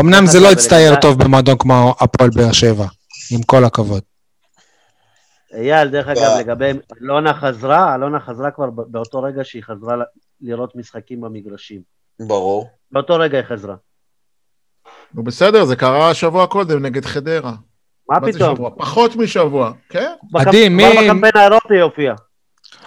אמנם 0.00 0.26
זה 0.26 0.40
לא 0.40 0.48
יצטייר 0.48 1.00
טוב 1.00 1.24
במועדון 1.24 1.58
כמו 1.58 1.94
הפועל 2.00 2.30
באר 2.30 2.52
שבע, 2.52 2.86
עם 3.30 3.42
כל 3.42 3.64
הכבוד. 3.64 4.02
אייל, 5.54 5.88
דרך 5.88 6.08
אגב, 6.08 6.22
אה. 6.22 6.40
לגבי 6.40 6.72
אלונה 7.02 7.34
חזרה, 7.34 7.94
אלונה 7.94 8.20
חזרה 8.20 8.50
כבר 8.50 8.70
באותו 8.70 9.22
רגע 9.22 9.44
שהיא 9.44 9.62
חזרה 9.62 9.96
לראות 10.40 10.76
משחקים 10.76 11.20
במגרשים. 11.20 11.80
ברור. 12.20 12.70
באותו 12.92 13.14
רגע 13.14 13.38
היא 13.38 13.46
חזרה. 13.46 13.74
נו 15.14 15.22
בסדר, 15.22 15.64
זה 15.64 15.76
קרה 15.76 16.14
שבוע 16.14 16.46
קודם 16.46 16.86
נגד 16.86 17.04
חדרה. 17.04 17.52
מה 18.10 18.20
פתאום? 18.20 18.56
פחות 18.78 19.16
משבוע, 19.16 19.72
כן? 19.88 20.10
עדי, 20.34 20.66
כבר 20.66 20.76
מי- 20.76 20.84
בקמפיין 21.04 21.32
האירופי 21.34 21.74
יופיע. 21.74 22.14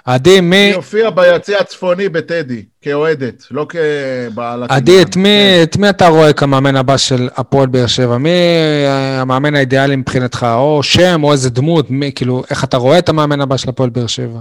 עדי, 0.06 0.42
מי... 0.42 0.56
היא 0.56 0.76
הופיעה 0.76 1.12
ביציע 1.12 1.60
הצפוני 1.60 2.10
בטדי, 2.10 2.66
כאוהדת, 2.82 3.44
לא 3.52 3.68
כבעלת... 3.70 4.72
עדי. 4.72 5.02
את 5.02 5.16
מי, 5.16 5.60
את 5.64 5.78
מי 5.78 5.90
אתה 5.90 6.08
רואה 6.08 6.34
כמאמן 6.34 6.76
הבא 6.76 6.98
של 6.98 7.30
הפועל 7.36 7.68
באר 7.68 7.88
שבע? 7.88 8.18
מי 8.18 8.30
אה, 8.30 9.22
המאמן 9.22 9.56
האידיאלי 9.56 9.96
מבחינתך? 9.96 10.48
או 10.54 10.84
שם, 10.84 11.24
או 11.24 11.32
איזה 11.32 11.50
דמות? 11.50 11.90
מי, 11.90 12.12
כאילו, 12.16 12.44
איך 12.50 12.64
אתה 12.64 12.78
רואה 12.78 13.00
את 13.00 13.10
המאמן 13.10 13.42
הבא 13.42 13.58
של 13.58 13.70
הפועל 13.70 13.90
באר 13.90 14.08
שבע? 14.08 14.40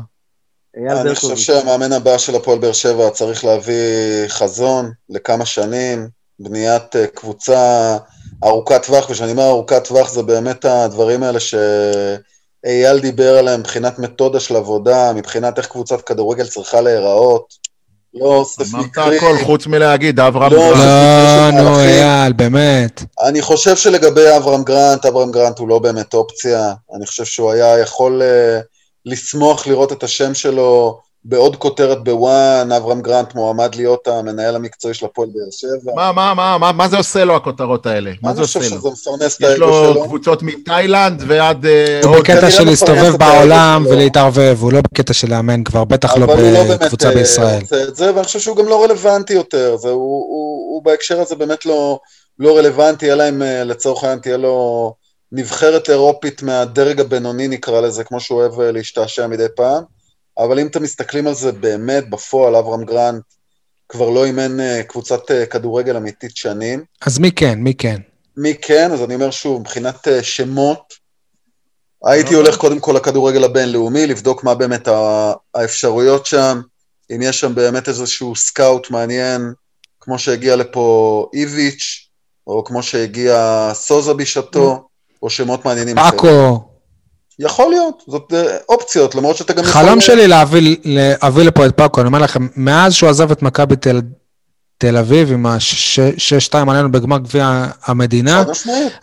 אני 0.77 1.15
חושב. 1.15 1.37
שהמאמן 1.37 1.93
הבא 1.93 2.19
של 2.19 2.35
הפועל 2.37 2.59
באר 2.59 2.73
שבע 2.73 3.11
צריך 3.11 3.45
להביא 3.45 3.75
חזון 4.29 4.91
לכמה 5.11 5.47
שנים, 5.47 6.09
בניית 6.39 6.97
אה, 6.97 7.07
קבוצה 7.07 7.97
ארוכת 8.45 8.87
טווח, 8.87 9.11
וכשאני 9.11 9.31
אומר 9.31 9.49
ארוכת 9.49 9.85
טווח 9.89 10.11
זה 10.11 10.23
באמת 10.23 10.65
הדברים 10.65 11.23
האלה 11.23 11.39
שאייל 11.41 13.01
דיבר 13.01 13.39
עליהם 13.39 13.61
מבחינת 13.61 13.99
מתודה 13.99 14.41
של 14.41 14.57
עבודה, 14.57 15.13
מבחינת 15.13 15.59
איך 15.59 15.67
קבוצת 15.67 16.01
כדורגל 16.01 16.47
צריכה 16.47 16.81
להיראות. 16.81 17.65
לא 18.15 18.27
אוסף 18.27 18.75
אמרת. 18.75 19.17
הכל 19.17 19.37
חוץ 19.45 19.67
מלהגיד, 19.67 20.21
אברהם 20.21 20.53
לא, 20.53 20.59
גרנט. 20.59 21.55
לא, 21.55 21.63
נו. 21.63 21.81
אייל, 21.81 22.33
באמת. 22.33 23.03
אני 23.23 23.43
חושב 23.43 23.77
שלגבי 23.77 24.37
אברהם 24.37 24.65
גרנט, 24.65 25.07
אברהם 25.07 25.33
גרנט 25.33 25.59
הוא 25.59 25.69
לא 25.69 25.79
באמת 25.79 26.15
אופציה. 26.15 26.73
אני 26.97 27.07
חושב 27.07 27.25
שהוא 27.25 27.51
היה 27.51 27.79
יכול 27.79 28.23
uh, 28.23 28.65
לשמוח 29.07 29.67
לראות 29.67 29.93
את 29.93 30.03
השם 30.03 30.35
שלו 30.35 31.01
בעוד 31.25 31.57
כותרת 31.57 32.05
בוואן, 32.05 32.73
אברהם 32.73 33.03
גרנט 33.03 33.35
מועמד 33.35 33.75
להיות 33.75 34.09
המנהל 34.09 34.57
המקצועי 34.57 34.95
של 34.95 35.07
הפועל 35.07 35.29
באר 35.35 35.51
שבע. 35.51 35.93
מה, 35.95 36.13
מה, 36.13 36.35
מה, 36.35 36.59
מה, 36.59 36.73
מה 36.73 36.89
זה 36.89 36.97
עושה 36.97 37.25
לו 37.25 37.37
הכותרות 37.37 37.87
האלה? 37.87 38.13
מה 38.23 38.35
זה 38.35 38.39
אני 38.39 38.47
חושב 38.47 38.61
עושה 38.61 38.75
לו? 38.75 38.81
שזה 38.81 38.91
מפרנס 38.91 39.37
את 39.37 39.41
יש 39.41 39.47
האגו 39.47 39.61
לו 39.61 39.93
שלו. 39.93 40.05
קבוצות 40.05 40.43
מתאילנד 40.43 41.23
ועד... 41.27 41.67
אה, 41.67 42.01
הוא. 42.05 42.17
בקטע 42.17 42.33
כנראה 42.35 42.51
של 42.51 42.65
להסתובב 42.65 43.17
בעולם. 43.17 43.87
ולהתערבב, 43.91 44.57
הוא 44.61 44.73
לא 44.73 44.81
בקטע 44.81 45.13
של 45.13 45.31
לאמן 45.31 45.65
כבר, 45.65 45.85
בטח 45.85 46.17
לא 46.17 46.27
לא 46.27 46.65
בקבוצה 46.75 47.09
אה, 47.09 47.15
בישראל. 47.15 47.63
זה, 47.93 48.15
ואני 48.15 48.25
חושב 48.25 48.39
שהוא 48.39 48.57
גם 48.57 48.69
לא 48.69 48.85
רלוונטי 48.85 49.33
יותר. 49.33 49.77
זה, 49.77 49.89
הוא, 49.89 50.83
בהקשר 50.85 51.21
הזה 51.21 51.35
באמת 51.35 51.67
לא, 51.67 51.99
לא 52.39 52.59
רלוונטי, 52.59 53.13
אלא 53.13 53.29
אם 53.29 53.43
אה, 53.43 53.65
לצורך 53.65 54.05
העניין 54.05 54.19
תהיה 54.19 54.37
לו 54.37 54.95
נבחרת 55.33 55.91
אירופית 55.91 56.43
מהדרג 56.43 57.01
הבינוני, 57.01 57.49
נקרא 57.49 57.81
לזה, 57.81 58.05
כמו 58.05 58.21
שהוא 58.21 58.41
אוהב 58.41 58.61
להשתעשע 58.61 59.27
מדי 59.27 59.47
פעם. 59.57 59.94
אבל 60.39 60.59
אם 60.59 60.67
אתם 60.67 60.83
מסתכלים 60.83 61.27
על 61.27 61.35
זה 61.35 61.53
באמת, 61.53 62.11
בפועל, 62.11 62.57
אברהם 62.57 62.85
גרנט 62.85 63.23
כבר 63.89 64.11
לא 64.11 64.25
אימן 64.25 64.61
אה, 64.61 64.83
קבוצת 64.83 65.31
אה, 65.31 65.47
כדורגל 65.47 65.97
אמיתית 65.97 66.37
שנים. 66.37 66.85
אז 67.07 67.19
מי 67.19 67.33
כן, 67.33 67.59
מי 67.59 67.75
כן? 67.75 67.97
מי 68.37 68.55
כן? 68.55 68.93
אז 68.93 69.03
אני 69.03 69.15
אומר 69.15 69.31
שוב, 69.31 69.61
מבחינת 69.61 70.09
אה, 70.09 70.23
שמות, 70.23 70.95
הייתי 72.05 72.35
לא 72.35 72.39
הולך 72.39 72.51
טוב. 72.51 72.61
קודם 72.61 72.81
כל 72.81 72.93
לכדורגל 72.93 73.45
הבינלאומי, 73.45 74.07
לבדוק 74.07 74.45
מה 74.45 74.55
באמת 74.55 74.89
האפשרויות 75.55 76.27
שם, 76.27 76.61
אם 77.11 77.23
יש 77.23 77.41
שם 77.41 77.55
באמת 77.55 77.89
איזשהו 77.89 78.37
scout 78.37 78.91
מעניין, 78.91 79.53
כמו 80.01 80.19
שהגיע 80.19 80.57
לפה 80.57 81.29
איביץ', 81.35 82.09
או 82.47 82.65
כמו 82.65 82.83
שהגיע 82.83 83.71
סוזה 83.75 84.15
בשעתו, 84.15 84.89
או 85.23 85.31
שמות 85.31 85.65
מעניינים 85.65 85.99
אחרים. 85.99 86.21
פאקו. 86.21 86.74
יכול 87.39 87.71
להיות, 87.71 88.03
זאת 88.09 88.33
אה, 88.35 88.57
אופציות, 88.69 89.15
למרות 89.15 89.37
שאתה 89.37 89.53
גם 89.53 89.65
יכול... 89.65 89.83
חלום 89.83 90.01
שלי 90.01 90.27
להביא 90.29 90.77
להביא 90.85 91.43
לפה 91.43 91.67
את 91.67 91.77
פאקו, 91.77 92.01
אני 92.01 92.07
אומר 92.07 92.19
לכם, 92.19 92.47
מאז 92.57 92.95
שהוא 92.95 93.11
עזב 93.11 93.31
את 93.31 93.43
מכבי 93.43 93.77
תל- 93.77 94.01
תל 94.79 94.97
אביב 94.97 95.33
עם 95.33 95.47
ה-6-2 95.47 96.71
עלינו 96.71 96.93
בגמר 96.93 97.19
גביע 97.19 97.67
המדינה. 97.85 98.45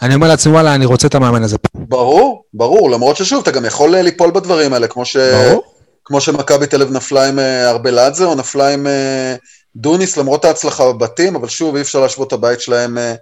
אני 0.02 0.16
אומר 0.16 0.28
לעצמי, 0.28 0.54
וואלה, 0.54 0.76
אני 0.76 0.86
רוצה 0.86 1.08
את 1.08 1.16
המאמן 1.16 1.44
הזה. 1.44 1.58
ברור, 1.76 2.44
ברור, 2.54 2.92
למרות 2.92 3.18
ששוב, 3.18 3.42
אתה 3.42 3.52
גם 3.52 3.66
יכול 3.66 3.96
אה, 3.96 4.02
ליפול 4.02 4.32
בדברים 4.32 4.74
האלה, 4.74 4.88
כמו 4.88 5.06
ש... 5.06 5.18
כמו 6.06 6.22
שמכבי 6.22 6.68
תל 6.68 6.82
אביב 6.82 6.96
נפלה 6.96 7.28
עם 7.28 7.40
אה, 7.40 7.70
ארבלדזה, 7.70 8.26
או 8.26 8.36
נפלה 8.36 8.74
עם 8.74 8.88
אה, 8.88 9.36
דוניס, 9.76 10.18
למרות 10.18 10.46
ההצלחה 10.46 10.94
בבתים, 10.94 11.36
אבל 11.36 11.48
שוב, 11.48 11.76
אי 11.76 11.82
אפשר 11.82 12.00
להשוות 12.00 12.28
את 12.28 12.34
הבית 12.34 12.62
שלהם 12.62 12.98
אה, 12.98 13.14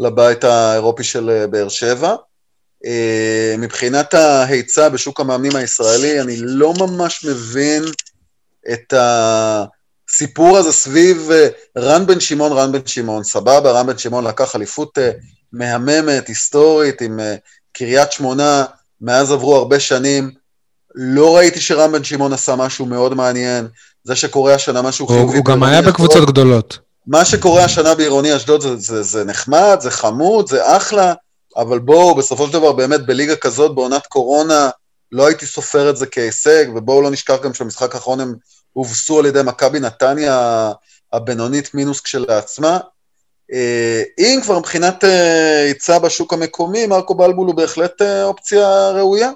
לבית 0.00 0.44
האירופי 0.44 1.04
של 1.04 1.30
אה, 1.30 1.46
באר 1.46 1.68
שבע. 1.68 2.14
אה, 2.86 3.54
מבחינת 3.58 4.14
ההיצע 4.14 4.88
בשוק 4.88 5.20
המאמנים 5.20 5.56
הישראלי, 5.56 6.20
אני 6.20 6.36
לא 6.38 6.74
ממש 6.80 7.24
מבין 7.24 7.82
את 8.72 8.94
הסיפור 8.96 10.58
הזה 10.58 10.72
סביב 10.72 11.30
אה, 11.32 11.48
רן 11.78 12.06
בן 12.06 12.20
שמעון, 12.20 12.52
רן 12.52 12.72
בן 12.72 12.86
שמעון, 12.86 13.24
סבבה, 13.24 13.70
רן 13.70 13.86
בן 13.86 13.98
שמעון 13.98 14.24
לקח 14.26 14.56
אליפות 14.56 14.98
אה, 14.98 15.10
מהממת, 15.52 16.28
היסטורית, 16.28 17.00
עם 17.00 17.20
קריית 17.72 18.12
שמונה, 18.12 18.64
מאז 19.00 19.32
עברו 19.32 19.56
הרבה 19.56 19.80
שנים. 19.80 20.30
לא 20.94 21.36
ראיתי 21.36 21.60
שרם 21.60 21.92
בן 21.92 22.04
שמעון 22.04 22.32
עשה 22.32 22.56
משהו 22.56 22.86
מאוד 22.86 23.14
מעניין. 23.14 23.68
זה 24.04 24.16
שקורה 24.16 24.54
השנה 24.54 24.82
משהו 24.82 25.06
חיובי. 25.06 25.36
הוא 25.36 25.44
גם 25.44 25.62
היה 25.62 25.78
אשדוד. 25.78 25.94
בקבוצות 25.94 26.28
גדולות. 26.28 26.78
מה 27.06 27.24
שקורה 27.24 27.64
השנה 27.64 27.94
בעירוני 27.94 28.36
אשדוד 28.36 28.60
זה, 28.60 28.76
זה, 28.76 29.02
זה 29.02 29.24
נחמד, 29.24 29.76
זה 29.80 29.90
חמוד, 29.90 30.48
זה 30.48 30.76
אחלה, 30.76 31.14
אבל 31.56 31.78
בואו, 31.78 32.14
בסופו 32.14 32.46
של 32.46 32.52
דבר, 32.52 32.72
באמת 32.72 33.06
בליגה 33.06 33.36
כזאת, 33.36 33.74
בעונת 33.74 34.06
קורונה, 34.06 34.70
לא 35.12 35.26
הייתי 35.26 35.46
סופר 35.46 35.90
את 35.90 35.96
זה 35.96 36.06
כהישג, 36.06 36.64
ובואו 36.74 37.02
לא 37.02 37.10
נשכח 37.10 37.36
גם 37.42 37.54
שבמשחק 37.54 37.94
האחרון 37.94 38.20
הם 38.20 38.34
הובסו 38.72 39.18
על 39.18 39.26
ידי 39.26 39.40
מכבי 39.44 39.80
נתניה 39.80 40.72
הבינונית 41.12 41.74
מינוס 41.74 42.00
כשלעצמה. 42.00 42.78
אה, 43.52 44.02
אם 44.18 44.40
כבר 44.42 44.58
מבחינת 44.58 45.04
אה, 45.04 45.62
היצע 45.64 45.98
בשוק 45.98 46.32
המקומי, 46.32 46.86
מרקו 46.86 47.14
בלבול 47.14 47.46
הוא 47.46 47.54
בהחלט 47.54 48.02
אה, 48.02 48.24
אופציה 48.24 48.90
ראויה. 48.90 49.30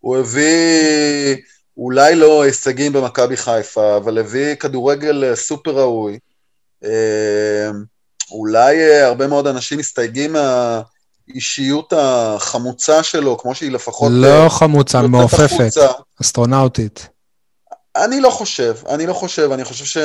הוא 0.00 0.16
הביא 0.16 1.36
אולי 1.76 2.14
לא 2.14 2.42
הישגים 2.42 2.92
במכבי 2.92 3.36
חיפה, 3.36 3.96
אבל 3.96 4.18
הביא 4.18 4.54
כדורגל 4.54 5.34
סופר 5.34 5.70
ראוי. 5.70 6.18
אולי 8.30 9.00
הרבה 9.00 9.26
מאוד 9.26 9.46
אנשים 9.46 9.78
מסתייגים 9.78 10.36
מהאישיות 11.28 11.92
החמוצה 11.96 13.02
שלו, 13.02 13.38
כמו 13.38 13.54
שהיא 13.54 13.70
לפחות... 13.72 14.12
לא 14.14 14.44
אה, 14.44 14.50
חמוצה, 14.50 15.02
מעופפת, 15.02 15.42
החוצה. 15.44 15.86
אסטרונאוטית. 16.20 17.08
אני 17.96 18.20
לא 18.20 18.30
חושב, 18.30 18.74
אני 18.88 19.06
לא 19.06 19.12
חושב, 19.12 19.52
אני 19.52 19.64
חושב 19.64 20.00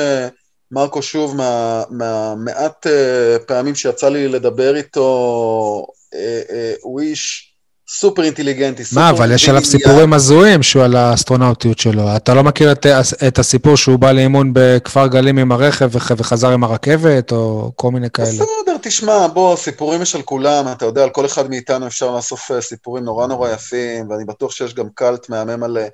שמרקו 0.70 1.02
שוב, 1.02 1.36
מה- 1.36 1.82
מהמעט 1.90 2.86
אה, 2.86 3.36
פעמים 3.46 3.74
שיצא 3.74 4.08
לי 4.08 4.28
לדבר 4.28 4.76
איתו, 4.76 5.86
אה, 6.14 6.40
אה, 6.50 6.74
הוא 6.82 7.00
איש 7.00 7.53
סופר 7.98 8.22
אינטליגנטי, 8.22 8.84
סופר 8.84 9.00
מה, 9.00 9.10
אבל 9.10 9.32
יש 9.32 9.48
עליו. 9.48 9.64
סיפורים 9.64 10.12
הזויים 10.12 10.62
שהוא 10.62 10.82
על 10.82 10.96
האסטרונאוטיות 10.96 11.78
שלו. 11.78 12.16
אתה 12.16 12.34
לא 12.34 12.44
מכיר 12.44 12.72
את, 12.72 12.86
את 13.28 13.38
הסיפור 13.38 13.76
שהוא 13.76 13.98
בא 13.98 14.12
לאימון 14.12 14.50
בכפר 14.54 15.06
גלים 15.06 15.38
עם 15.38 15.52
הרכב 15.52 15.88
וח- 15.92 16.10
וחזר 16.16 16.48
עם 16.48 16.64
הרכבת, 16.64 17.32
או 17.32 17.72
כל 17.76 17.90
מיני 17.90 18.10
כאלה? 18.10 18.28
בסדר, 18.28 18.76
תשמע, 18.82 19.26
בוא, 19.26 19.56
סיפורים 19.56 20.02
יש 20.02 20.14
על 20.14 20.22
כולם, 20.22 20.64
אתה 20.72 20.84
יודע, 20.84 21.02
על 21.02 21.10
כל 21.10 21.26
אחד 21.26 21.50
מאיתנו 21.50 21.86
אפשר 21.86 22.10
לאסוף 22.16 22.50
אה, 22.50 22.60
סיפורים 22.60 23.04
נורא 23.04 23.26
נורא 23.26 23.50
יפים, 23.50 24.10
ואני 24.10 24.24
בטוח 24.24 24.50
שיש 24.50 24.74
גם 24.74 24.86
קאלט 24.94 25.28
מהמם 25.28 25.62
על, 25.62 25.78
אה, 25.78 25.88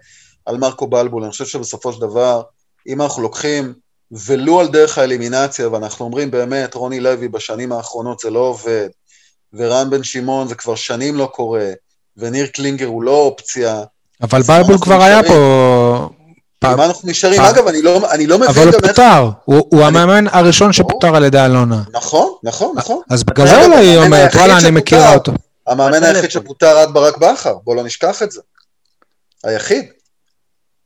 על 0.46 0.56
מרקו 0.56 0.86
בלבול. 0.86 1.22
אני 1.22 1.32
חושב 1.32 1.46
שבסופו 1.46 1.92
של 1.92 2.00
דבר, 2.00 2.42
אם 2.86 3.02
אנחנו 3.02 3.22
לוקחים, 3.22 3.72
ולו 4.26 4.60
על 4.60 4.68
דרך 4.68 4.98
האלימינציה, 4.98 5.68
ואנחנו 5.68 6.04
אומרים 6.04 6.30
באמת, 6.30 6.74
רוני 6.74 7.00
לוי 7.00 7.28
בשנים 7.28 7.72
האחרונות 7.72 8.18
זה 8.18 8.30
לא 8.30 8.38
עובד, 8.38 8.88
ורן 9.52 9.90
בן 9.90 10.02
שמעון 10.02 10.48
זה 10.48 10.54
כבר 10.54 10.74
שנים 10.74 11.16
לא 11.16 11.30
קורה, 11.32 11.70
וניר 12.20 12.46
קלינגר 12.46 12.86
הוא 12.86 13.02
לא 13.02 13.10
אופציה, 13.10 13.82
אבל 14.22 14.42
בלבול 14.42 14.78
כבר 14.80 15.02
היה? 15.02 15.22
פה... 15.22 16.08
פעם- 16.58 16.78
מה 16.78 16.84
אנחנו 16.84 17.10
נשארים? 17.10 17.40
אגב, 17.40 17.66
אני 17.68 17.82
לא, 17.82 18.10
אני 18.12 18.26
לא 18.26 18.38
מבין 18.38 18.48
אבל 18.50 18.68
הוא. 18.68 18.80
פוטר, 18.80 19.30
הוא 19.44 19.56
הוא 19.70 19.80
אני- 19.80 19.86
המאמן 19.88 20.24
הראשון 20.32 20.72
שפוטר 20.72 21.16
על 21.16 21.24
ידי 21.24 21.44
אלונה. 21.44 21.82
נכון, 21.92 22.32
נכון, 22.42 22.72
נכון. 22.76 23.00
אז 23.10 23.24
בגלל 23.24 23.46
זה 23.46 23.64
אולי 23.64 23.76
היא 23.76 23.98
אומרת, 23.98 24.34
וואלה, 24.34 24.58
אני. 24.58 24.70
מכירה 24.70 25.14
אותו. 25.14 25.32
המאמן. 25.66 26.04
היחיד 26.04 26.30
שפוטר 26.30 26.76
עד 26.78 26.88
ברק 26.92 27.16
בכר, 27.18 27.54
בוא 27.64 27.76
לא 27.76 27.84
נשכח 27.84 28.22
את 28.22 28.30
זה. 28.32 28.40
היחיד. 29.44 29.84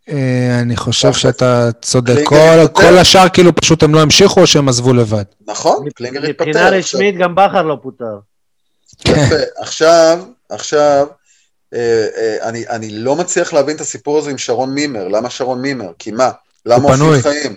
אה, 0.08 0.58
אני 0.60 0.76
חושב. 0.76 1.12
שאתה 1.12 1.68
צודק. 1.82 2.22
כל-. 2.24 2.36
כל 2.72 2.98
השאר 2.98 3.28
כאילו 3.28 3.54
פשוט 3.54 3.82
הם 3.82 3.94
לא 3.94 4.00
המשיכו 4.02 4.40
או 4.40 4.46
שהם 4.46 4.68
עזבו 4.68 4.92
לבד. 4.92 5.24
נכון, 5.46 5.88
קלינגר 5.94 6.22
התפטר. 6.24 6.44
מבחינה 6.48 6.68
רשמית 6.68 7.16
גם 7.18 7.34
בכר 7.34 7.62
לא 7.62 7.76
פוטר. 7.82 8.18
יפה. 9.08 9.34
עכשיו, 9.58 10.18
עכשיו, 10.50 11.06
אני, 12.42 12.68
אני 12.68 12.90
לא 12.90 13.16
מצליח 13.16 13.52
להבין 13.52 13.76
את 13.76 13.80
הסיפור 13.80 14.18
הזה 14.18 14.30
עם 14.30 14.38
שרון 14.38 14.74
מימר. 14.74 15.08
למה 15.08 15.30
שרון 15.30 15.60
מימר? 15.62 15.90
כי 15.98 16.10
מה? 16.10 16.30
למה. 16.66 16.88
אופיר 16.88 17.22
חיים? 17.22 17.56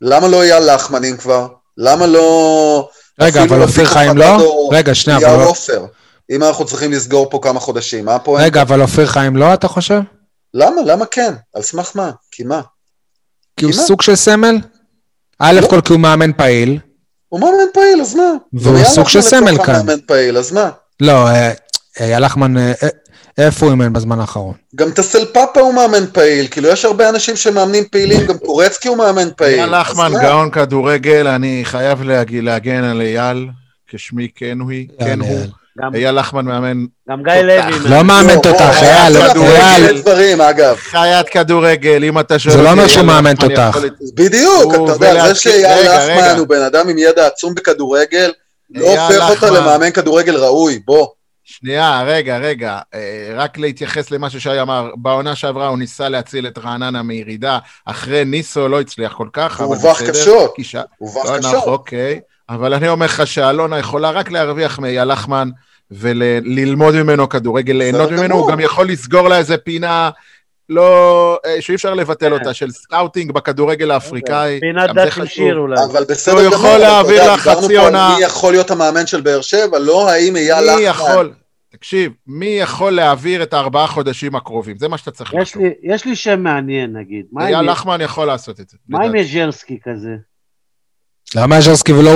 למה 0.00 0.28
לא 0.28 0.42
אייל 0.42 0.74
לחמנים 0.74 1.16
כבר? 1.16 1.48
למה 1.78 2.06
לא... 2.06 2.88
רגע, 3.20 3.42
אבל 3.42 3.58
לא 3.58 3.64
אופיר 3.64 3.84
חיים 3.84 4.10
חב"ד 4.10 4.18
לא? 4.18 4.68
רגע, 4.72 4.94
שנייה, 4.94 5.18
אבל... 5.18 5.44
עופר. 5.44 5.86
אם 6.30 6.42
אנחנו 6.42 6.64
צריכים 6.64 6.92
לסגור 6.92 7.30
פה 7.30 7.38
כמה 7.42 7.60
חודשים, 7.60 8.04
מה 8.04 8.14
הפואנטה? 8.14 8.46
רגע, 8.46 8.62
אבל 8.62 8.82
אופיר 8.82 9.06
חיים 9.06 9.36
לא, 9.36 9.54
אתה 9.54 9.68
חושב? 9.68 10.00
למה? 10.54 10.82
למה 10.86 11.06
כן? 11.06 11.34
על 11.54 11.62
סמך 11.62 11.90
מה? 11.94 12.10
כי 12.30 12.44
מה? 12.44 12.60
כי 13.56 13.64
הוא. 13.64 13.72
סוג 13.72 14.02
של 14.02 14.16
סמל? 14.16 14.58
א' 15.38 15.60
לא. 15.62 15.66
כל 15.68 15.80
כי 15.80 15.92
הוא 15.92 16.00
מאמן 16.00 16.32
פעיל, 16.32 16.78
הוא 17.28 17.40
מאמן 17.40 17.72
פעיל, 17.72 18.00
אז 18.00 18.14
מה? 18.14 18.32
והוא 18.52 18.84
סוג 18.84 19.06
אייל 19.06 19.08
של 19.08 19.20
סמל 19.20 19.64
כאן. 19.64 19.74
המאמן 19.74 20.00
פעיל, 20.06 20.38
אז 20.38 20.52
מה? 20.52 20.70
לא, 21.00 21.28
אה, 21.28 21.52
אייל 22.00 22.24
לחמן, 22.24 22.56
אה, 22.56 22.72
אה, 22.82 22.88
איפה 23.38 23.66
הוא 23.66 23.72
אימן 23.72 23.92
בזמן 23.92 24.20
האחרון? 24.20 24.54
גם 24.76 24.90
טסל 24.90 25.24
פאפה 25.24 25.60
הוא 25.60 25.74
מאמן 25.74 26.06
פעיל, 26.12 26.46
כאילו 26.50 26.68
יש 26.68 26.84
הרבה 26.84 27.08
אנשים 27.08 27.36
שמאמנים 27.36 27.84
פעילים, 27.90 28.26
גם 28.26 28.38
קורצקי 28.38 28.88
הוא 28.88 28.96
מאמן 28.96 29.28
פעיל. 29.36 29.58
אייל 29.58 29.80
לחמן, 29.80 30.12
מה? 30.12 30.22
גאון 30.22 30.50
כדורגל, 30.50 31.26
אני 31.26 31.60
חייב 31.64 32.02
להג- 32.02 32.34
להגן 32.42 32.84
על 32.84 33.00
אייל, 33.00 33.48
כשמי 33.88 34.28
כן 34.36 34.58
הוא, 34.60 34.70
כן 35.00 35.20
הוא. 35.20 35.40
אייל. 35.94 36.18
לחמן 36.18 36.44
מאמן 36.44 36.84
גם 37.10 37.22
גיא 37.22 37.32
לוי. 37.32 37.78
לא 37.90 38.02
מאמן 38.04 38.34
לא, 38.34 38.40
תותח, 38.40 38.82
אייל. 38.82 39.16
אייל, 39.16 39.88
שני 39.88 40.00
דברים, 40.00 40.40
אגב. 40.40 40.76
חיית 40.76 41.28
כדורגל, 41.28 42.04
אם 42.04 42.18
אתה 42.18 42.38
שואל 42.38 42.54
זה 42.54 42.62
לא 42.62 42.70
אומר 42.70 42.86
שהוא 42.88 43.04
מאמן 43.04 43.34
תותח. 43.34 43.76
בדיוק, 44.14 44.74
אתה 44.74 44.92
יודע, 44.92 45.28
זה 45.28 45.34
שאייל 45.34 45.86
לחמן 45.92 46.24
רגע. 46.24 46.36
הוא 46.38 46.46
בן 46.48 46.62
אדם 46.62 46.88
עם 46.88 46.98
ידע 46.98 47.26
עצום 47.26 47.54
בכדורגל, 47.54 48.32
לא 48.70 48.86
הופך 49.06 49.42
אותה. 49.42 49.50
למאמן 49.60 49.90
כדורגל 49.90 50.36
ראוי, 50.36 50.78
בוא. 50.86 51.06
שנייה, 51.44 52.02
רגע, 52.06 52.38
רגע, 52.38 52.78
אה, 52.94 53.00
רק 53.36 53.58
להתייחס 53.58 54.10
למה 54.10 54.30
ששי 54.30 54.60
אמר, 54.60 54.90
בעונה 54.96 55.34
שעברה 55.36 55.66
הוא 55.68 55.78
ניסה 55.78 56.08
להציל 56.08 56.46
את 56.46 56.58
רעננה 56.58 57.02
מירידה, 57.02 57.58
אחרי 57.84 58.24
ניסו 58.24 58.68
לא 58.68 58.80
הצליח 58.80 59.12
כל 59.12 59.28
כך, 59.32 59.60
הוא 59.60 59.66
אבל 59.66 59.76
הובך 59.76 60.02
בסדר. 60.02 60.10
קשות. 60.12 60.52
כי 60.56 60.64
ש- 60.64 60.76
הובך 60.98 61.24
לא, 61.30 61.38
קשות. 61.38 61.64
אוקיי, 61.64 62.20
אבל 62.48 62.74
אני 62.74 62.88
אומר 62.88 63.06
לך 63.06 63.26
שאלונה 63.26 63.78
יכולה 63.78 64.10
רק 64.10 64.30
להרוויח 64.30 64.78
מאייל 64.78 65.12
לחמן 65.12 65.48
וללמוד 65.90 66.94
ממנו 67.02 67.28
כדורגל, 67.28 67.72
ליהנות. 67.72 68.10
ממנו, 68.10 68.34
הוא 68.34 68.50
גם 68.50 68.60
יכול 68.60 68.88
לסגור 68.88 69.28
לה 69.28 69.38
איזה 69.38 69.56
פינה, 69.56 70.10
לא, 70.68 71.38
אה, 71.46 71.62
שאי 71.62 71.74
אפשר 71.74 71.94
לבטל 71.94 72.26
כן. 72.26 72.32
אותה, 72.32 72.54
של 72.54 72.70
סקאוטינג 72.70 73.32
בכדורגל 73.32 73.90
האפריקאי. 73.90 74.60
פינת 74.60 74.88
גם 74.88 74.94
זה 74.98 75.04
דת 75.04 75.16
עם. 75.18 75.26
שיר 75.26 75.58
אולי. 75.58 75.76
אבל 75.92 76.04
בסדר 76.08 76.34
הוא 76.34 76.42
גמור, 76.42 76.54
יכול 76.54 76.68
אבל 76.68 76.76
אתה 76.82 76.88
להעביר 76.88 77.32
לך 77.34 77.40
חצי 77.48 77.76
עונה. 77.78 78.14
מי 78.18 78.24
יכול 78.24 78.52
להיות 78.52 78.70
המאמן 78.70 79.06
של 79.06 79.20
באר 79.20 79.40
שבע, 79.40 79.78
לא 79.78 80.10
האם 80.10 80.36
אייל 80.36 80.64
לחמן. 80.64 80.76
מי 80.76 80.82
יכול, 80.82 81.32
תקשיב, 81.72 82.12
מי 82.26 82.46
יכול 82.46 82.92
להעביר 82.92 83.42
את 83.42 83.54
הארבעה 83.54 83.86
חודשים 83.86 84.34
הקרובים? 84.34 84.78
זה 84.78 84.88
מה 84.88 84.98
שאתה 84.98 85.10
צריך 85.10 85.32
יש 85.34 85.40
לחשוב. 85.40 85.62
לי- 85.62 85.70
יש 85.82 86.04
לי 86.04 86.16
שם 86.16 86.40
מעניין, 86.42 86.96
נגיד. 86.96 87.26
מה 87.32 87.46
אייל 87.46 87.70
לחמן 87.70 88.00
יכול 88.00 88.26
לעשות 88.26 88.60
את 88.60 88.68
זה. 88.68 88.76
מה 88.88 88.98
אם 88.98 89.02
לדעתי. 89.04 89.18
יש 89.18 89.32
ז'רסקי 89.34 89.78
כזה? 89.84 90.10
למה 91.36 91.60
ז'רסקי 91.60 91.92
ולא 91.92 92.10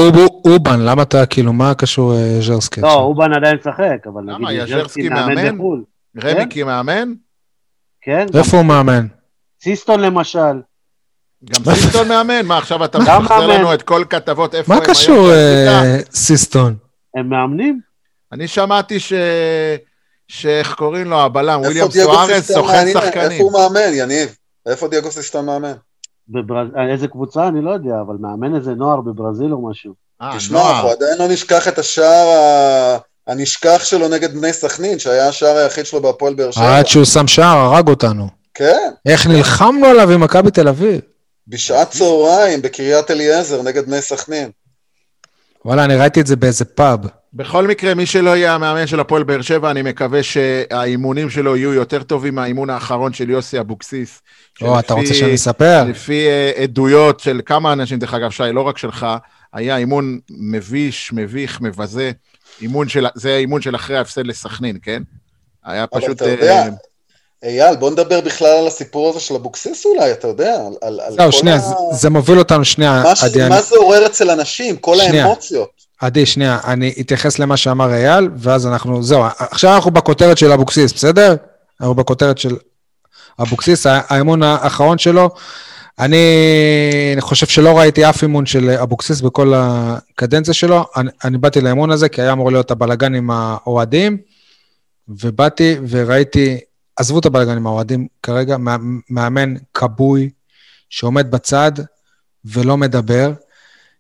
אובן? 0.45 0.81
למה 0.81 1.03
אתה, 1.03 1.27
כאילו, 1.27 1.53
מה 1.53 1.75
קשור 1.75 2.15
אה, 2.15 2.39
ז'רסקי? 2.41 2.81
לא? 2.81 2.95
אובן 2.95 3.33
עדיין 3.33 3.57
משחק, 3.57 4.07
אבל 4.07 4.23
למה, 4.23 4.49
נגיד 4.49 4.63
יז'רסקי 4.63 4.83
ז'רסקי 4.83 5.09
מאמן 5.09 5.35
מאמן? 5.35 5.55
בחו"ל. 5.59 5.83
רמיקי 6.25 6.63
מאמן? 6.63 7.13
כן? 8.07 8.27
איפה 8.39 8.57
הוא 8.57 8.65
מאמן? 8.67 9.07
סיסטון 9.63 10.01
למשל. 10.01 10.61
גם 11.45 11.75
סיסטון 11.75 12.09
מאמן? 12.09 12.47
מה, 12.47 12.59
עכשיו 12.59 12.85
אתה 12.85 12.99
מאמן. 12.99 13.51
לנו 13.51 13.75
את 13.75 13.83
כל 13.83 14.05
כתבות 14.11 14.55
איפה 14.55 14.73
הם 14.73 14.79
מה 14.79 14.85
היום? 14.85 14.95
קשור? 14.95 15.31
אה, 15.33 15.97
סיסטון? 16.13 16.77
הם 17.17 17.29
מאמנים? 17.29 17.81
אני 18.33 18.49
שמעתי 18.49 19.01
ש... 19.01 19.13
שאיך 20.29 20.75
קוראים 20.75 21.07
לו, 21.07 21.21
הבלם, 21.21 21.61
וויליאם 21.61 21.91
סיסטם 21.91 22.41
סוכן? 22.41 22.87
שחקנים. 22.93 23.31
איפה 23.31 23.45
הוא 23.45 23.53
מאמן, 23.53 23.93
יניב? 23.93 24.37
איפה 24.67 24.89
דייגו 24.89 25.11
סיסטם 25.11 25.47
מאמן? 25.47 25.73
בברז... 26.29 26.69
אה, 26.77 26.93
איזה 26.93 27.09
קבוצה? 27.09 27.49
אני 27.49 27.63
לא 27.63 27.71
יודע, 27.71 27.95
אבל 28.07 28.15
מאמן 28.21 28.57
איזה 28.57 28.75
נוער 28.75 29.01
בברזיל 29.01 29.53
או 29.53 29.71
משהו. 29.71 29.95
אה, 30.23 30.33
תשמע. 30.37 30.71
אנחנו 30.71 30.89
עדיין 30.89 31.19
לא 31.19 31.29
נשכח 31.29 31.69
את 31.69 31.79
השער 31.79 32.27
ה- 32.29 32.99
הנשכח 33.27 33.85
שלו 33.85 34.09
נגד 34.09 34.35
בני 34.35 34.53
סכנין, 34.53 34.99
שהיה 34.99 35.29
השער 35.29 35.57
היחיד 35.57 35.87
שלו 35.87 36.03
בהפועל 36.03 36.35
באר 36.35 36.51
שבע. 36.51 36.79
עד 36.79 36.87
שהוא 36.87 37.05
שם 37.05 37.27
שער, 37.27 37.59
הרג 37.59 37.89
אותנו. 37.89 38.29
כן, 38.55 38.91
איך 39.07 39.27
נלחמנו 39.27 39.87
עליו 39.87 40.11
עם 40.11 40.21
מכבי 40.21 40.51
תל 40.51 40.69
אביב. 40.69 41.01
בשעת 41.49 41.91
צהריים 41.91 42.63
בקריית 42.63 43.11
אליעזר 43.11 43.63
נגד 43.63 43.87
בני 43.87 44.03
סכנין. 44.03 44.51
וואלה, 45.65 45.85
אני 45.85 45.97
ראיתי 45.97 46.21
את 46.21 46.27
זה 46.27 46.37
באיזה 46.37 46.65
פאב. 46.65 46.99
בכל 47.35 47.67
מקרה, 47.67 47.95
מי 47.95 48.07
שלא 48.07 48.37
יהיה 48.37 48.55
המאמן 48.55 48.87
של 48.87 49.01
הפועל 49.01 49.23
באר 49.23 49.43
שבע, 49.43 49.71
אני 49.71 49.83
מקווה 49.83 50.23
שהאימונים 50.23 51.31
שלו 51.31 51.57
יהיו 51.57 51.73
יותר 51.73 52.03
טובים 52.03 52.35
מהאימון 52.35 52.71
האחרון 52.71 53.13
של 53.13 53.31
יוסי 53.31 53.61
אבוקסיס. 53.61 54.23
או, 54.63 54.79
אתה 54.79 54.95
רוצה 54.95 55.15
שאני 55.15 55.35
אספר? 55.35 55.85
לפי 55.85 56.27
אה, 56.27 56.63
עדויות 56.63 57.21
של 57.21 57.41
כמה 57.47 57.73
אנשים, 57.73 57.99
דרך 57.99 58.15
אגב, 58.15 58.31
שי, 58.31 58.43
לא 58.53 58.61
רק 58.61 58.79
שלך, 58.79 59.07
היה 59.53 59.77
אימון 59.77 60.19
מביש, 60.31 61.13
מביך, 61.13 61.61
מבזה. 61.61 62.11
אימון 62.63 62.89
של, 62.89 63.07
זה 63.15 63.35
האימון 63.35 63.63
של 63.63 63.77
אחרי 63.77 63.97
ההפסד 63.99 64.27
לסכנין, 64.27 64.79
כן? 64.83 65.03
היה 65.65 65.87
אבל 65.93 66.01
פשוט... 66.01 66.17
אתה 66.17 66.25
אה, 66.25 66.31
יודע, 66.31 66.65
אייל, 67.45 67.77
בוא 67.77 67.91
נדבר 67.91 68.21
בכלל 68.21 68.49
על 68.59 68.67
הסיפור 68.67 69.11
הזה 69.11 69.21
של 69.21 69.35
אבוקסיס 69.35 69.87
אולי, 69.87 70.13
אתה 70.13 70.29
יודע, 70.29 70.55
על, 70.55 70.73
על, 70.83 71.01
על 71.01 71.13
זהו, 71.17 71.33
כל 71.33 71.39
שנייה, 71.39 71.57
ה... 71.57 71.59
זה- 71.59 71.75
זה 71.93 72.11
מוביל 72.11 72.39
אותנו, 72.39 72.65
שנייה, 72.65 73.03
מה. 73.05 73.13
עדי, 73.23 73.41
אני- 73.43 73.49
מה 73.49 73.63
זה 73.63 73.77
עורר 73.77 74.07
אצל 74.07 74.31
אנשים, 74.31 74.77
כל 74.77 74.97
שנייה. 74.97 75.25
האמוציות. 75.25 75.71
עדי, 76.01 76.27
שנייה, 76.27 76.59
אני 76.65 76.95
אתייחס 77.01 77.39
למה 77.39 77.57
שאמר 77.57 77.93
אייל, 77.95 78.29
ואז 78.37 78.67
אנחנו, 78.67 79.03
זהו, 79.03 79.23
עכשיו 79.39 79.75
אנחנו 79.75 79.91
בכותרת 79.91 80.39
של 80.39 80.53
אבוקסיס, 80.53 80.93
בסדר? 80.93 81.35
אנחנו 81.81 81.95
בכותרת 81.95 82.39
של 82.39 82.57
אבוקסיס, 83.43 83.87
הא- 83.87 84.01
האימון 84.09 84.43
האחרון 84.43 84.99
שלו. 84.99 85.31
אני, 85.99 86.17
חושב 87.21 87.47
שלא 87.47 87.79
ראיתי 87.79 88.09
אף 88.09 88.23
אימון 88.23 88.47
של 88.47 88.71
אבוקסיס 88.71 89.21
בכל 89.21 89.53
הקדנציה 89.57 90.55
שלו. 90.55 90.85
אני, 90.97 91.11
אני 91.25 91.39
באתי 91.39 91.61
לאימון 91.61 91.91
הזה, 91.91 92.09
כי 92.09 92.23
היה 92.23 92.33
אמור 92.33 92.53
להיות 92.53 92.71
הבלגן 92.71 93.15
עם 93.15 93.31
האוהדים, 93.31 94.19
ובאתי 95.09 95.77
וראיתי, 95.89 96.59
עזבו 96.97 97.19
את 97.19 97.27
הבלגן 97.27 97.57
עם 97.57 97.67
האוהדים 97.67 98.07
כרגע, 98.23 98.57
מא- 98.57 98.77
מאמן 99.11 99.55
כבוי 99.75 100.31
שעומד 100.91 101.31
בצד 101.31 101.73
ולא 102.45 102.77
מדבר. 102.77 103.33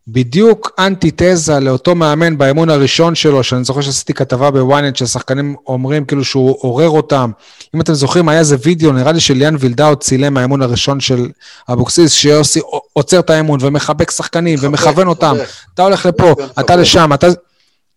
בדיוק 0.08 0.70
אנטיתזה 0.78 1.60
לאותו 1.60 1.94
מאמן 1.94 2.38
באימון 2.38 2.70
הראשון 2.70 3.14
שלו, 3.14 3.42
שאני 3.42 3.64
זוכר 3.64 3.80
שעשיתי 3.80 4.14
כתבה 4.14 4.50
בוויינט 4.50 4.96
ששחקנים 4.96 5.54
אומרים 5.66 6.04
כאילו 6.04 6.24
שהוא 6.24 6.56
עורר 6.60 6.88
אותם. 6.88 7.30
אם 7.74 7.80
אתם 7.80 7.94
זוכרים, 7.94 8.28
היה 8.28 8.38
איזה 8.38 8.56
וידאו, 8.62 8.92
נראה 8.92 9.12
לי 9.12 9.20
שליאן 9.20 9.56
וילדאו 9.58 9.96
צילם 9.96 10.34
מהאימון 10.34 10.62
הראשון 10.62 11.00
של 11.00 11.28
אבוקסיס, 11.72 12.12
שיוסי 12.12 12.60
עוצר 12.92 13.20
את 13.20 13.30
האימון 13.30 13.58
ומחבק 13.62 14.10
שחקנים 14.10 14.58
ומכוון 14.62 15.06
אותם. 15.06 15.36
מחבק. 15.36 15.48
אתה 15.74 15.82
הולך 15.82 16.06
לפה, 16.06 16.34
אתה. 16.60 16.76
לשם, 16.76 17.10
אתה... 17.14 17.26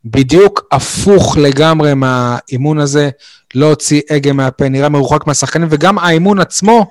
בדיוק 0.05 0.67
הפוך 0.71 1.37
לגמרי 1.37 1.93
מהאימון 1.93 2.79
הזה, 2.79 3.09
לא 3.55 3.65
הוציא 3.65 4.01
הגה 4.09 4.33
מהפה, 4.33 4.69
נראה 4.69 4.89
מרוחק 4.89 5.27
מהשחקנים, 5.27 5.67
וגם 5.71 5.97
האימון 5.97 6.39
עצמו 6.39 6.89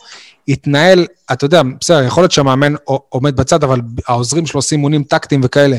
התנהל, 0.48 1.06
אתה 1.32 1.44
יודע, 1.44 1.62
בסדר, 1.80 2.02
יכול 2.02 2.22
להיות 2.22 2.32
שהמאמן 2.32 2.74
עומד 2.84 3.36
בצד, 3.36 3.64
אבל 3.64 3.80
העוזרים 4.06 4.46
שלו 4.46 4.58
עושים 4.58 4.78
אימונים 4.78 5.04
טקטיים 5.04 5.40
וכאלה. 5.44 5.76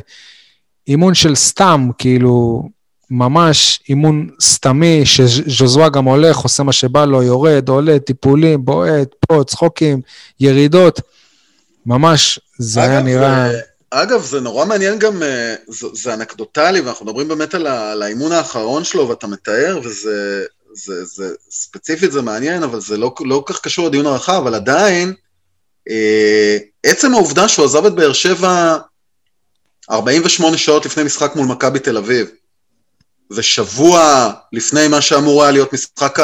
אימון 0.88 1.14
של 1.14 1.36
סתם, 1.36 1.90
כאילו, 1.98 2.64
ממש 3.12 3.80
אימון 3.90 4.30
סתמי, 4.42 5.06
שז'וזואה 5.06 5.90
גם 5.90 6.06
הולך, 6.06 6.38
עושה 6.38 6.64
מה 6.64 6.74
שבא 6.74 7.06
לו, 7.06 7.24
יורד, 7.24 7.70
עולה, 7.70 8.00
טיפולים, 8.00 8.66
בועט, 8.66 9.16
פה, 9.28 9.44
צחוקים, 9.48 10.02
ירידות. 10.40 11.02
ממש, 11.86 12.40
זה 12.58 12.82
היה 12.82 13.02
נראה... 13.02 13.50
אה, 13.50 13.60
אגב, 13.92 14.24
זה 14.24 14.40
נורא 14.40 14.66
מעניין 14.66 15.00
גם, 15.00 15.24
אה, 15.24 15.56
זה, 15.68 15.88
זה 15.94 16.14
אנקדוטלי, 16.14 16.82
ואנחנו 16.82 17.06
מדברים 17.06 17.28
באמת 17.28 17.54
על, 17.54 17.68
ה, 17.68 17.92
על 17.92 18.02
האימון 18.02 18.32
האחרון 18.32 18.84
שלו, 18.84 19.10
ואתה 19.10 19.28
מתאר, 19.28 19.80
וזה 19.84 20.46
זה, 20.74 21.06
זה, 21.06 21.34
ספציפית 21.50 22.12
זה 22.12 22.22
מעניין, 22.22 22.64
אבל 22.64 22.82
זה 22.82 22.98
לא, 22.98 23.14
לא 23.20 23.44
כל 23.46 23.54
כך 23.54 23.62
קשור 23.62 23.88
לדיון 23.88 24.06
הרחב, 24.06 24.34
אבל 24.34 24.56
עדיין, 24.56 25.14
אה, 25.90 26.58
עצם 26.84 27.14
העובדה 27.14 27.48
שהוא 27.48 27.66
עזב 27.66 27.86
את 27.86 27.96
באר 27.96 28.14
שבע 28.14 28.78
48 29.92 30.58
שעות 30.58 30.86
לפני 30.86 31.04
משחק 31.04 31.36
מול 31.36 31.48
מכבי 31.48 31.80
תל 31.80 31.98
אביב, 31.98 32.28
ושבוע 33.32 34.32
לפני 34.54 34.88
מה 34.88 35.02
שאמור 35.02 35.44
היה 35.44 35.52
להיות 35.52 35.74
משחק 35.74 36.20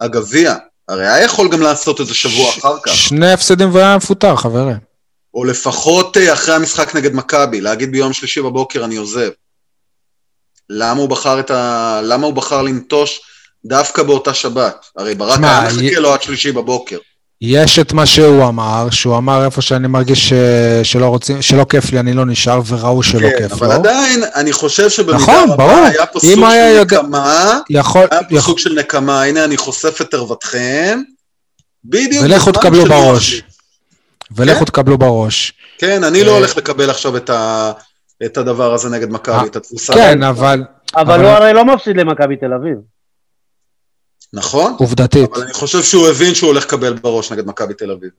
הגביע, 0.00 0.54
הרי 0.88 1.06
היה 1.06 1.24
יכול 1.24 1.48
גם 1.48 1.60
לעשות 1.60 2.00
את 2.00 2.06
זה 2.06 2.14
שבוע 2.14 2.52
ש- 2.52 2.58
אחר 2.58 2.76
כך. 2.82 2.94
שני 2.94 3.32
הפסדים 3.32 3.74
והיה 3.74 3.96
מפוטר, 3.96 4.36
חברים. 4.36 4.76
או 5.34 5.44
לפחות 5.44 6.16
אה, 6.16 6.32
אחרי 6.32 6.54
המשחק 6.54 6.94
נגד 6.94 7.14
מכבי, 7.14 7.60
להגיד 7.60 7.92
ביום 7.92 8.12
שלישי 8.12 8.42
בבוקר 8.42 8.84
אני 8.84 8.96
עוזב. 8.96 9.30
למה 10.70 11.00
הוא 11.00 11.08
בחר 11.08 11.40
את 11.40 11.50
ה... 11.50 12.00
למה 12.04 12.26
הוא 12.26 12.34
בחר 12.34 12.62
לנטוש 12.62 13.20
דווקא 13.64 14.02
באותה 14.02 14.34
שבת? 14.34 14.86
הרי 14.96 15.14
ברק 15.14 15.40
היה 15.42 15.60
מחכה 15.68 15.82
י- 15.84 15.94
לו 15.94 16.12
עד 16.14 16.22
שלישי 16.22 16.52
בבוקר. 16.52 16.98
יש 17.42 17.78
את 17.78 17.92
מה 17.92 18.06
שהוא 18.06 18.48
אמר, 18.48 18.90
שהוא 18.90 19.16
אמר 19.16 19.44
איפה 19.44 19.62
שאני 19.62 19.88
מרגיש 19.88 20.28
ש... 20.28 20.32
שלא 20.82 21.06
רוצים, 21.06 21.42
שלא 21.42 21.64
כיף 21.70 21.92
לי, 21.92 22.00
אני 22.00 22.12
לא 22.12 22.26
נשאר, 22.26 22.60
וראו 22.66 23.02
שלא 23.02 23.28
כן, 23.30 23.38
כיף 23.38 23.52
אבל 23.52 23.66
לו. 23.66 23.72
עדיין, 23.72 24.22
אני 24.34 24.52
חושב 24.52 24.88
שבמידה 24.90 25.16
נכון, 25.18 25.50
רבה 25.50 25.56
ברור. 25.56 25.70
היה 25.86 26.06
פה 26.06 26.20
אם 26.24 26.34
סוג 26.34 26.44
היה 26.44 26.70
של 26.72 26.78
יודע- 26.78 27.02
נקמה, 27.02 27.58
יכול, 27.70 28.06
היה 28.10 28.20
פה 28.20 28.26
יכול, 28.36 28.40
סוג 28.50 28.58
של 28.58 28.74
נקמה, 28.78 29.22
הנה 29.22 29.44
אני 29.44 29.56
חושף 29.56 30.00
את 30.00 30.14
ערוותכם. 30.14 31.00
בדיוק. 31.84 32.24
ולכו 32.24 32.52
תקבלו 32.52 32.84
בראש. 32.84 33.28
מחליט. 33.34 33.44
ולכו 34.36 34.58
כן. 34.58 34.64
תקבלו 34.64 34.98
בראש. 34.98 35.52
כן, 35.78 36.04
אני 36.04 36.24
לא 36.24 36.30
אה, 36.30 36.36
הולך 36.36 36.56
לקבל 36.56 36.90
עכשיו 36.90 37.16
את 37.16 37.30
ה- 37.30 37.72
את 38.24 38.36
הדבר 38.38 38.74
הזה 38.74 38.88
נגד 38.88 39.08
אה, 39.08 39.12
מכבי, 39.14 39.46
את 39.46 39.56
התבוסה. 39.56 39.92
כן, 39.92 40.22
אבל 40.22 40.64
אבל 40.96 41.02
אבל- 41.14 41.20
הוא 41.24 41.30
הרי 41.30 41.52
לא 41.52 41.64
מפסיד 41.64 41.96
למכבי 41.96 42.36
תל 42.36 42.52
אביב. 42.60 42.74
נכון? 44.32 44.74
עובדתית. 44.78 45.30
אבל 45.32 45.42
אני 45.42 45.52
חושב 45.52 45.82
שהוא 45.82 46.08
הבין 46.08 46.34
שהוא 46.34 46.48
הולך 46.48 46.64
לקבל 46.64 46.92
בראש 46.94 47.32
נגד 47.32 47.46
מכבי 47.46 47.74
תל 47.74 47.90
אביב. 47.90 48.10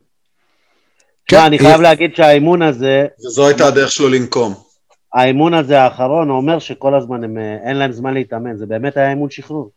כן, 1.28 1.38
מה, 1.38 1.48
אני 1.48 1.56
היא- 1.56 1.68
חייב 1.68 1.82
להגיד 1.82 2.16
שהאימון 2.16 2.62
הזה, 2.62 3.06
וזו 3.26 3.48
הייתה 3.48 3.68
הדרך 3.68 3.92
שלו 3.92 4.10
לנקום. 4.10 4.54
האימון 5.14 5.54
הזה 5.54 5.82
האחרון 5.82 6.30
אומר 6.30 6.60
שכל 6.60 6.96
הזמן 6.96 7.24
הם, 7.24 7.38
אה, 7.38 7.58
אין 7.70 7.78
להם 7.78 7.92
זמן 7.92 8.14
להתאמן, 8.14 8.58
זה 8.58 8.66
באמת 8.66 8.98
היה 8.98 9.10
אימון 9.10 9.30
שחרור. 9.30 9.72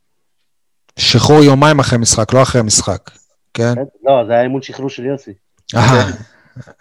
שחרור 0.98 1.42
יומיים 1.44 1.78
אחרי 1.78 1.98
משחק, 1.98 2.32
לא 2.32 2.42
אחרי 2.42 2.62
משחק, 2.62 3.10
כן? 3.54 3.74
לא, 4.04 4.12
זה 4.26 4.32
היה 4.32 4.42
אימון 4.42 4.62
שחרור 4.62 4.90
של 4.90 5.04
יוסי. 5.04 5.30
אה, 5.76 6.04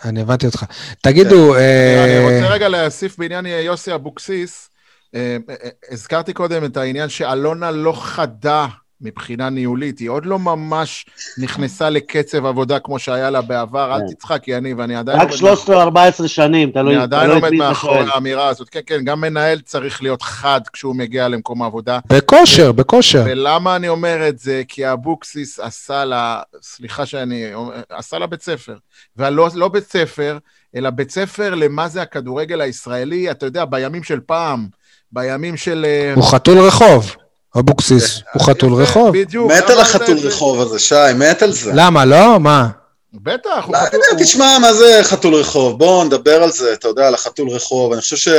אני 0.06 0.22
הבנתי 0.22 0.46
אותך. 0.46 0.64
תגידו, 1.02 1.56
אה, 1.56 2.04
אני 2.06 2.42
רוצה 2.42 2.54
רגע 2.54 2.68
להוסיף 2.70 3.18
בעניין 3.18 3.46
יוסי 3.46 3.96
אבוקסיס. 3.96 4.70
אה, 5.16 5.38
אה, 5.50 5.56
הזכרתי 5.92 6.34
קודם 6.34 6.66
את 6.66 6.78
העניין 6.78 7.10
שאלונה 7.10 7.72
לא 7.72 7.94
חדה 8.02 8.68
מבחינה 9.04 9.50
ניהולית, 9.50 10.00
היא 10.00 10.10
עוד 10.10 10.26
לא 10.26 10.40
ממש 10.40 11.06
נכנסה 11.38 11.90
לקצב 11.90 12.46
עבודה 12.46 12.80
כמו 12.80 13.00
שהיה 13.00 13.30
לה 13.30 13.42
בעבר, 13.42 13.96
אל 13.96 14.00
כן. 14.00 14.14
תצחק, 14.14 14.48
יניב, 14.48 14.80
אני 14.80 14.96
עדיין... 14.96 15.20
רק 15.20 15.28
עומד 15.28 15.38
13 15.38 15.76
או 15.76 15.82
14 15.82 16.28
שנים, 16.28 16.72
תלוי 16.72 16.96
אני 16.96 17.04
עדיין 17.04 17.32
עומד 17.32 17.52
מאחורי. 17.52 18.06
האמירה 18.14 18.48
הזאת. 18.48 18.70
כן, 18.70 18.80
כן, 18.86 19.04
גם 19.04 19.22
מנהל 19.22 19.60
צריך 19.60 20.04
להיות 20.04 20.22
חד 20.22 20.62
כשהוא 20.74 20.96
מגיע 20.96 21.28
למקום 21.28 21.62
העבודה. 21.62 22.00
בכושר, 22.10 22.72
בכושר. 22.72 23.24
ולמה 23.26 23.76
אני 23.76 23.90
אומר 23.90 24.28
את 24.28 24.40
זה? 24.40 24.64
כי 24.68 24.92
אבוקסיס 24.92 25.60
עשה 25.60 26.06
לה, 26.06 26.42
סליחה 26.62 27.06
שאני, 27.06 27.54
אומר, 27.54 27.82
עשה 27.90 28.20
לה 28.20 28.28
בית 28.28 28.42
ספר. 28.42 28.76
ולא 29.18 29.50
לא 29.56 29.68
בית 29.68 29.92
ספר, 29.92 30.38
אלא 30.76 30.90
בית 30.90 31.12
ספר 31.12 31.56
למה 31.56 31.88
זה 31.88 32.02
הכדורגל 32.02 32.62
הישראלי, 32.62 33.32
אתה 33.32 33.46
יודע, 33.46 33.66
בימים 33.66 34.04
של 34.04 34.20
פעם, 34.20 34.68
בימים 35.12 35.58
של... 35.58 35.86
אה, 35.86 36.14
הוא 36.16 36.24
חתול 36.24 36.60
רחוב, 36.60 37.16
אבוקסיס, 37.60 38.20
הוא 38.34 38.44
חתול 38.44 38.74
רחוב. 38.74 39.18
בדיוק. 39.18 39.52
מת 39.52 39.70
על 39.70 39.80
החתול. 39.80 40.18
רחוב 40.18 40.62
הזה, 40.62 40.80
שי, 40.80 40.96
מת 41.16 41.42
על 41.42 41.52
זה. 41.52 41.72
למה, 41.74 42.06
לא? 42.06 42.40
מה? 42.40 42.68
בטח, 43.14 43.64
הוא 43.66 43.74
לא 43.76 43.80
חתול... 43.80 44.00
תשמע, 44.20 44.58
מה 44.62 44.74
זה 44.74 45.00
חתול 45.04 45.36
רחוב? 45.36 45.80
בואו 45.80 46.04
נדבר 46.04 46.44
על 46.44 46.52
זה, 46.52 46.74
אתה 46.74 46.88
יודע, 46.88 47.08
על 47.08 47.14
החתול 47.14 47.50
רחוב. 47.50 47.92
אני 47.92 48.02
חושב 48.02 48.32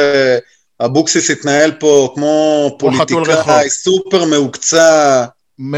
שאבוקסיס 0.80 1.30
התנהל 1.30 1.72
פה 1.72 2.12
כמו. 2.14 2.76
פוליטיקאי 2.78 3.70
סופר 3.70 4.24
מהוקצע, 4.24 5.24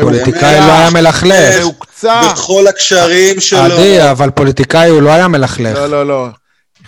פוליטיקאי 0.00 0.58
לא 0.60 0.72
היה 0.72 0.90
מלכלך. 0.90 1.58
מהוקצע. 1.60 2.20
בכל 2.32 2.66
הקשרים 2.66 3.40
שלו. 3.40 3.58
עדי, 3.58 4.10
אבל 4.10 4.30
פוליטיקאי 4.30 4.88
הוא 4.90 5.02
לא 5.02 5.10
היה 5.10 5.28
מלכלך. 5.28 5.76
לא, 5.76 5.86
לא, 5.86 6.06
לא. 6.06 6.26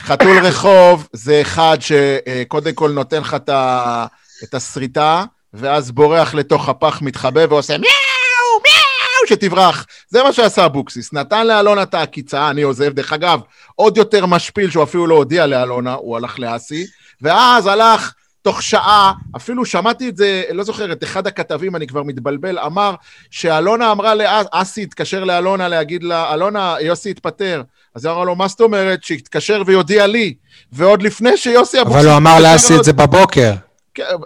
חתול 0.07 0.39
רחוב 0.47 1.09
זה 1.13 1.41
אחד 1.41 1.79
שקודם 1.81 2.73
כל 2.73 2.91
נותן 2.91 3.21
לך 3.21 3.35
את 3.35 3.49
ה- 3.49 4.07
את 4.45 4.55
השריטה, 4.55 5.25
ואז 5.55 5.91
בורח 5.91 6.35
לתוך 6.35 6.69
הפח, 6.69 7.03
מתחבא 7.03 7.47
ועושה 7.49 7.79
מיאו, 7.79 8.63
מיאו, 8.63 9.29
שתברח. 9.29 9.87
זה 10.09 10.23
מה 10.23 10.33
שעשה 10.33 10.67
אבוקסיס. 10.67 11.13
נתן 11.13 11.47
לאלונה 11.47 11.83
את 11.83 11.95
העקיצה, 11.95 12.51
אני 12.51 12.63
עוזב. 12.63 12.93
דרך 12.93 13.13
אגב, 13.13 13.41
עוד 13.75 13.97
יותר 13.97 14.27
משפיל, 14.27 14.71
שהוא 14.71 14.85
אפילו 14.85 15.07
לא 15.07 15.15
הודיע 15.15 15.47
לאלונה, 15.47 15.95
הוא 15.95 16.17
הלך 16.17 16.39
לאסי, 16.39 16.87
ואז 17.23 17.67
הלך... 17.67 18.13
תוך 18.43 18.63
שעה, 18.63 19.13
אפילו 19.37 19.65
שמעתי 19.65 20.09
את 20.09 20.17
זה, 20.17 20.43
לא 20.53 20.65
זוכר, 20.65 20.93
את 20.93 21.05
אחד 21.05 21.27
הכתבים, 21.27 21.77
אני 21.77 21.87
כבר 21.87 22.03
מתבלבל, 22.03 22.59
אמר 22.59 22.95
שאלונה 23.31 23.93
אמרה 23.93 24.15
לאסי, 24.15 24.83
התקשר 24.83 25.25
לאלונה 25.25 25.69
להגיד 25.69 26.03
לה, 26.03 26.35
אלונה, 26.35 26.77
יוסי 26.81 27.11
התפטר. 27.11 27.63
אז 27.95 28.05
היא 28.05 28.13
אמרה 28.13 28.25
לו, 28.25 28.37
מה 28.37 28.49
זאת 28.49 28.61
אומרת? 28.61 29.05
שיתקשר 29.05 29.63
ויודיע 29.67 30.07
לי. 30.07 30.35
ועוד 30.73 31.03
לפני 31.03 31.37
שיוסי 31.37 31.81
אבוקסיס... 31.81 32.01
אבל 32.01 32.09
הוא 32.09 32.17
אמר 32.17 32.41
לאסי 32.41 32.77
את 32.77 32.85
זה 32.85 32.93
בבוקר. 32.93 33.53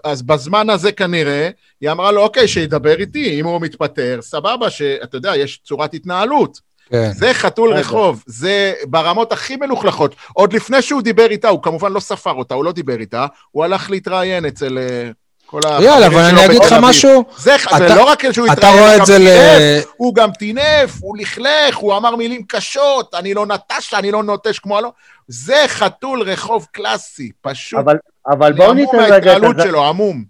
אז 0.04 0.22
בזמן 0.22 0.70
הזה 0.70 0.92
כנראה, 0.92 1.48
היא 1.80 1.90
אמרה 1.90 2.12
לו, 2.12 2.22
אוקיי, 2.22 2.48
שידבר 2.48 2.98
איתי, 3.00 3.40
אם 3.40 3.46
הוא 3.46 3.60
מתפטר, 3.60 4.18
סבבה, 4.22 4.70
שאתה 4.70 5.16
יודע, 5.16 5.36
יש 5.36 5.60
צורת 5.64 5.94
התנהלות. 5.94 6.72
כן. 6.90 7.12
זה 7.12 7.34
חתול 7.34 7.70
רגע. 7.70 7.80
רחוב, 7.80 8.22
זה 8.26 8.72
ברמות 8.86 9.32
הכי 9.32 9.56
מלוכלכות. 9.56 10.14
עוד 10.32 10.52
לפני 10.52 10.82
שהוא 10.82 11.02
דיבר 11.02 11.26
איתה, 11.30 11.48
הוא 11.48 11.62
כמובן 11.62 11.92
לא 11.92 12.00
ספר 12.00 12.30
אותה, 12.32 12.54
הוא 12.54 12.64
לא 12.64 12.72
דיבר 12.72 13.00
איתה, 13.00 13.26
הוא 13.50 13.64
הלך 13.64 13.90
להתראיין 13.90 14.46
אצל 14.46 14.78
אה, 14.78 15.10
כל 15.46 15.60
החברים 15.64 15.82
יאללה, 15.90 16.06
אבל 16.06 16.30
שלו 16.30 16.38
אני 16.38 16.46
אגיד 16.46 16.62
לך. 16.62 16.74
משהו. 16.80 17.24
זה, 17.36 17.54
אתה- 17.54 17.76
ולא 17.80 18.04
רק 18.04 18.32
שהוא 18.32 18.46
אתה 18.46 18.52
התראיין, 18.52 18.78
רואה 18.78 18.92
הוא 18.92 18.98
גם 18.98 19.04
זה 19.06 19.18
ל... 19.18 19.26
טינף, 19.26 19.84
הוא 19.96 20.14
גם 20.14 20.30
טינף, 20.32 20.98
הוא 21.00 21.16
לכלך, 21.18 21.76
הוא 21.76 21.96
אמר 21.96 22.16
מילים 22.16 22.42
קשות, 22.48 23.14
אני 23.14 23.34
לא 23.34 23.46
נטשה, 23.46 23.98
אני 23.98 24.10
לא 24.10 24.22
נוטש 24.22 24.58
כמו 24.58 24.78
הלא... 24.78 24.92
זה 25.28 25.64
חתול 25.68 26.22
רחוב 26.22 26.66
קלאסי, 26.72 27.30
פשוט. 27.40 27.78
אבל, 27.80 27.96
אבל 28.28 28.52
בואו 28.52 28.70
המום 28.70 28.76
ניתן 28.80 28.98
רגע 28.98 29.10
מההתנהלות 29.10 29.58
הז- 29.58 29.64
שלו, 29.64 29.84
המום. 29.88 30.24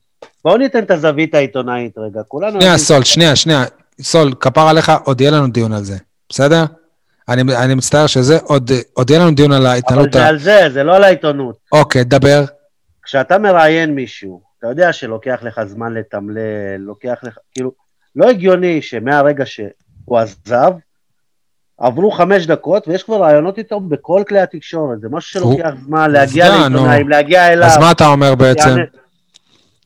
בואו 0.44 0.56
ניתן 0.56 0.78
את 0.84 0.90
הזווית 0.90 1.34
העיתונאית 1.34 1.98
רגע. 1.98 2.20
כולנו... 2.28 2.60
שנייה, 2.60 2.78
סול, 2.78 3.04
שנייה, 3.04 3.36
שנייה. 3.36 3.64
סול, 4.02 4.34
כפר 4.40 4.68
עליך, 4.68 4.92
עוד 5.04 5.20
יהיה 5.20 5.30
לנו 5.30 5.48
דיון 5.48 5.72
על 5.72 5.84
זה, 5.84 5.96
בסדר? 6.28 6.64
אני, 7.28 7.42
אני 7.56 7.74
מצטער 7.74 8.06
שזה, 8.06 8.38
עוד, 8.44 8.70
עוד 8.92 9.10
יהיה 9.10 9.20
לנו 9.20 9.34
דיון 9.34 9.52
על 9.52 9.58
אבל 9.58 9.66
ההתנהלות 9.66 10.12
זה 10.12 10.24
ה... 10.24 10.28
על 10.28 10.38
זה, 10.38 10.68
זה 10.72 10.82
לא 10.84 10.96
על 10.96 11.04
העיתונות. 11.04 11.56
אוקיי, 11.72 12.04
דבר. 12.04 12.44
כשאתה 13.04 13.38
מראיין 13.38 13.94
מישהו, 13.94 14.42
אתה 14.58 14.66
יודע 14.66 14.92
שלוקח 14.92 15.38
לך 15.42 15.60
זמן 15.64 15.94
לתמלל, 15.94 16.38
לוקח 16.78 17.18
לך, 17.22 17.36
כאילו, 17.54 17.72
לא 18.16 18.30
הגיוני 18.30 18.82
שמהרגע 18.82 19.46
שהוא 19.46 20.18
עזב, 20.18 20.72
עברו 21.82 22.10
חמש 22.10 22.46
דקות 22.46 22.88
ויש 22.88 23.02
כבר 23.02 23.16
רעיונות 23.22 23.58
איתו 23.58 23.80
בכל 23.80 24.22
כלי 24.28 24.40
התקשורת, 24.40 25.00
זה 25.00 25.08
משהו 25.10 25.30
שלוקח 25.30 25.70
זמן 25.86 26.10
להגיע. 26.10 26.48
לעיתונאים, 26.48 27.08
להגיע 27.08 27.52
אליו. 27.52 27.68
אז 27.68 27.78
מה 27.78 27.90
אתה 27.90 28.06
אומר 28.06 28.34
בעצם? 28.34 28.68
יענה- 28.68 28.82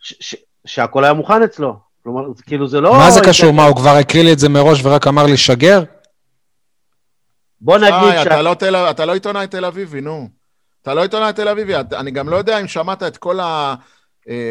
ש- 0.00 0.14
ש- 0.20 0.36
שהכל 0.66 1.04
היה 1.04 1.12
מוכן 1.12 1.42
אצלו. 1.42 1.76
כלומר, 2.02 2.22
זה 2.36 2.42
כאילו 2.42 2.68
זה 2.68 2.80
לא... 2.80 2.92
מה 2.92 3.10
זה 3.10 3.20
קשור? 3.24 3.52
מה, 3.52 3.64
הוא 3.66 3.76
כבר 3.76 3.90
הקריא 3.90 4.22
לי 4.24 4.32
את 4.32 4.38
זה 4.38 4.48
מראש 4.48 4.80
ורק 4.84 5.06
אמר 5.06 5.26
לי 5.26 5.36
שגר? 5.36 5.82
בוא 7.60 7.78
נגיד 7.78 7.92
ש... 8.22 8.26
אתה 8.26 8.42
לא 8.42 8.54
תל- 8.54 8.76
אתה 8.76 9.04
לא 9.04 9.14
עיתונאי 9.14 9.46
תל 9.46 9.64
אביבי, 9.64 10.00
נו. 10.00 10.28
אתה 10.82 10.94
לא 10.94 11.02
עיתונאי 11.02 11.32
תל 11.32 11.48
אביבי. 11.48 11.72
אני 11.92 12.10
גם 12.10 12.28
לא 12.28 12.36
יודע 12.36 12.60
אם 12.60 12.68
שמעת 12.68 13.02
את 13.02 13.16
כל 13.16 13.38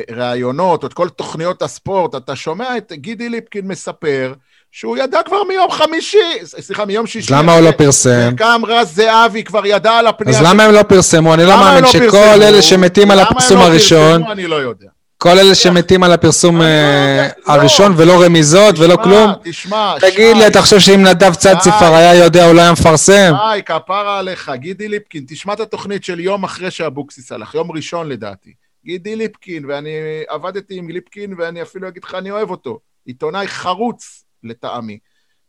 הראיונות 0.09 0.83
או 0.83 0.87
את 0.87 0.93
כל 0.93 1.09
תוכניות 1.09 1.61
הספורט. 1.61 2.15
אתה 2.15 2.35
שומע 2.35 2.77
את 2.77 2.91
גידי 2.95 3.29
ליפקין 3.29 3.67
מספר 3.67 4.33
שהוא 4.77 4.97
ידע 4.97 5.23
כבר 5.25 5.43
מיום 5.43 5.71
חמישי, 5.71 6.17
סליחה, 6.43 6.85
מיום 6.85 7.07
שישי. 7.07 7.33
למה 7.33 7.53
הוא 7.53 7.61
לא 7.61 7.71
פרסם? 7.71 8.29
וגם 8.31 8.65
רז 8.65 8.95
זהבי 8.95 9.43
כבר 9.43 9.65
ידע 9.65 9.91
על 9.91 10.07
הפנייה. 10.07 10.39
אז 10.39 10.45
למה 10.45 10.63
הם 10.63 10.71
לא 10.73 10.83
פרסמו? 10.83 11.33
אני 11.33 11.43
לא 11.43 11.57
מאמין 11.57 11.83
לא 11.83 11.89
שכל? 11.89 12.17
אלה 12.17 12.61
שמתים 12.61 13.11
על 13.11 13.17
למה 13.17 13.27
הם 13.27 13.37
הפרסום 13.37 13.57
לא 13.57 13.63
הראשון, 13.63 14.17
פרסמו? 14.17 14.31
אני 14.31 14.47
לא 14.47 14.55
יודע. 14.55 14.87
כל 15.17 15.39
אלה 15.39 15.55
שמתים 15.55 16.03
על 16.03 16.11
הפרסום 16.11 16.57
לא 16.57 16.63
אה, 16.63 17.27
לא. 17.47 17.53
הראשון 17.53 17.93
ולא 17.97 18.23
רמיזות 18.23 18.79
ולא 18.79 18.95
תשמע, 18.95 19.03
כלום, 19.03 19.31
תשמע, 19.43 19.95
תגיד 19.99 20.37
לי, 20.37 20.47
אתה 20.47 20.61
חושב 20.61 20.79
שאם 20.79 21.03
נדב 21.03 21.33
צדציפר 21.33 21.89
די. 21.89 21.95
היה 21.95 22.15
יודע, 22.15 22.45
הוא 22.45 22.53
לא 22.53 22.61
היה 22.61 22.71
מפרסם? 22.71 23.33
היי, 23.49 23.63
כפרה 23.63 24.19
עליך, 24.19 24.51
גידי 24.55 24.87
ליפקין, 24.87 25.25
תשמע 25.27 25.53
את 25.53 25.59
התוכנית 25.59 26.03
של 26.03 26.19
יום 26.19 26.43
אחרי 26.43 26.71
שאבוקסיס 26.71 27.31
הלך, 27.31 27.55
יום 27.55 27.71
ראשון 27.71 28.09
לדעתי. 28.09 28.53
גידי 28.85 29.15
ליפקין, 29.15 29.65
ואני 29.65 29.89
עבדתי 30.29 30.77
עם 30.77 30.89
ליפקין, 30.89 31.35
ואני 31.37 31.61
אפילו 31.61 31.87
אגיד 31.87 32.03
לך, 32.03 32.15
אני 32.15 32.31
אוהב 32.31 32.51
אותו. 32.51 32.79
עיתונאי 33.05 33.47
חרוץ, 33.47 34.24
לטעמי. 34.45 34.99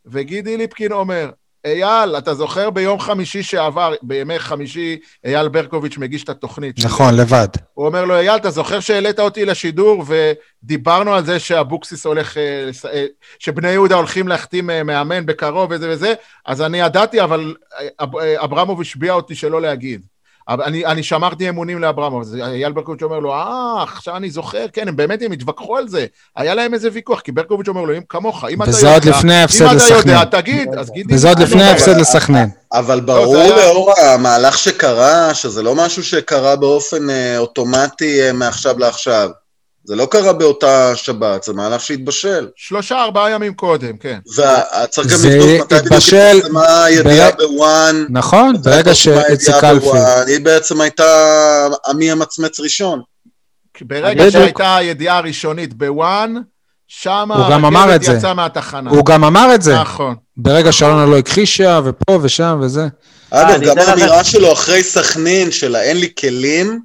וגידי 0.06 0.56
ליפקין 0.56 0.93
אומר, 0.93 1.31
אייל, 1.66 2.18
אתה 2.18 2.35
זוכר 2.35 2.70
ביום 2.70 3.01
חמישי 3.01 3.43
שעבר, 3.43 3.94
בימי 4.02 4.39
חמישי, 4.39 4.98
אייל 5.24 5.48
ברקוביץ' 5.48 5.98
מגיש 5.98 6.24
את 6.24 6.28
התוכנית. 6.28 6.77
נכון, 6.85 7.14
לבד. 7.16 7.48
הוא 7.74 7.86
אומר 7.86 8.05
לו, 8.05 8.14
אייל, 8.14 8.36
אתה 8.36 8.51
זוכר 8.51 8.81
שהעלית 8.81 9.20
אותי 9.20 9.44
לשידור 9.44 10.05
ודיברנו 10.06 11.14
על 11.14 11.24
זה 11.24 11.39
שאבוקסיס 11.39 12.06
הולך, 12.06 12.36
אה, 12.36 12.70
אה, 12.93 13.06
שבני 13.39 13.70
יהודה 13.70 13.94
הולכים 13.94 14.28
להחתים 14.28 14.70
אה, 14.70 14.82
מאמן 14.82 15.27
בקרוב 15.27 15.70
וזה 15.70 15.90
וזה, 15.90 16.14
אז 16.47 16.62
אני 16.62 16.81
ידעתי, 16.81 17.23
אבל 17.23 17.55
אב- 18.01 18.16
אברמוב 18.16 18.81
השביע 18.81 19.12
אותי 19.12 19.35
שלא 19.35 19.60
להגיד. 19.60 20.06
אבל 20.48 20.64
אני, 20.64 20.86
אני 20.86 21.02
שמרתי 21.02 21.48
אמונים 21.48 21.78
לאברמוב, 21.78 22.20
אז 22.20 22.36
אייל 22.36 22.73
ברקוביץ' 22.73 23.02
אומר 23.02 23.18
לו, 23.18 23.32
אה, 23.32 23.82
עכשיו 23.82 24.16
אני 24.16 24.31
זוכר, 24.31 24.66
כן, 24.73 24.89
הם 24.89 24.97
באמת, 24.97 25.23
הם 25.23 25.32
התווכחו 25.32 25.77
על 25.77 25.89
זה. 25.89 26.06
היה 26.36 26.55
להם 26.55 26.74
איזה 26.74 26.89
ויכוח, 26.93 27.20
כי 27.20 27.32
ברקוביץ' 27.32 27.68
אומר 27.68 27.82
לו, 27.82 27.97
אם 27.97 28.02
כמוך, 28.09 28.44
אם 28.44 28.62
אתה 28.62 28.70
יודע... 28.70 28.78
וזה 28.78 28.94
עוד 28.94 29.05
לפני 29.05 29.35
ההפסד 29.35 29.62
אם 29.64 29.66
אתה 29.66 29.77
לסכנין. 29.77 30.14
יודע, 30.14 30.24
תגיד, 30.24 30.68
אז 30.78 30.90
גידי... 30.90 31.14
וזה 31.14 31.28
עוד 31.28 31.39
לפני 31.39 31.55
אומר, 31.55 31.64
ההפסד 31.64 31.97
לסכנין. 31.97 32.48
אבל 32.73 32.97
זה 33.01 33.06
ברור 33.06 33.48
לאור 33.56 33.93
המהלך 34.01 34.59
שקרה, 34.59 35.35
שזה 35.35 35.62
לא 35.62 35.74
משהו 35.74 36.05
שקרה 36.05 36.56
באופן 36.56 37.10
אה, 37.10 37.39
אוטומטי 37.39 38.23
אה, 38.23 38.32
מעכשיו 38.32 38.78
לעכשיו. 38.78 39.31
זה 39.86 39.96
לא 39.96 40.06
קרה 40.06 40.32
באותה 40.32 40.96
שבת, 40.96 41.42
זה 41.42 41.52
מהלך 41.52 41.80
שהתבשל. 41.80 42.48
שלושה, 42.56 43.02
ארבעה 43.02 43.30
ימים 43.30 43.54
קודם, 43.54 43.96
כן. 43.96 44.18
וצריך 44.26 45.08
גם 45.12 45.18
לבדוק 45.24 45.42
מתי 45.42 45.54
בדיוק 45.54 45.72
התבשל 45.72 46.36
התפרסמה 46.36 46.84
הידיעה 46.84 47.30
בוואן. 47.30 48.06
נכון, 48.10 48.56
ברגע 48.62 48.94
שאיציק. 48.94 49.54
בוואן, 49.54 50.24
היא 50.26 50.40
בעצם 50.40 50.80
הייתה 50.80 51.68
עמי 51.88 52.10
המצמץ 52.10 52.60
ראשון. 52.60 53.00
ברגע. 53.80 54.30
שהייתה 54.30 54.76
הידיעה 54.76 55.18
הראשונית 55.18 55.74
בוואן, 55.74 56.34
שם 56.88 57.32
הוא 57.32 57.50
גם 57.50 57.64
אמר 57.64 57.94
את 57.94 58.02
זה. 58.02 58.12
יצא 58.12 58.34
מהתחנה. 58.34 58.90
הוא 58.90 59.04
גם 59.04 59.24
אמר 59.24 59.54
את 59.54 59.62
זה. 59.62 59.74
נכון. 59.74 60.14
ברגע 60.36 60.72
שאלונה 60.72 61.06
לא 61.06 61.18
הכחישה, 61.18 61.80
ופה 61.84 62.18
ושם 62.22 62.58
וזה. 62.62 62.86
אגב, 63.30 63.50
אני 63.50 63.66
גם 63.66 63.78
האמירה 63.78 64.24
שלו 64.24 64.52
אחרי 64.52 64.82
סכנין, 64.82 65.50
של 65.50 65.74
האין 65.74 65.96
לי 65.96 66.08
כלים, 66.18 66.80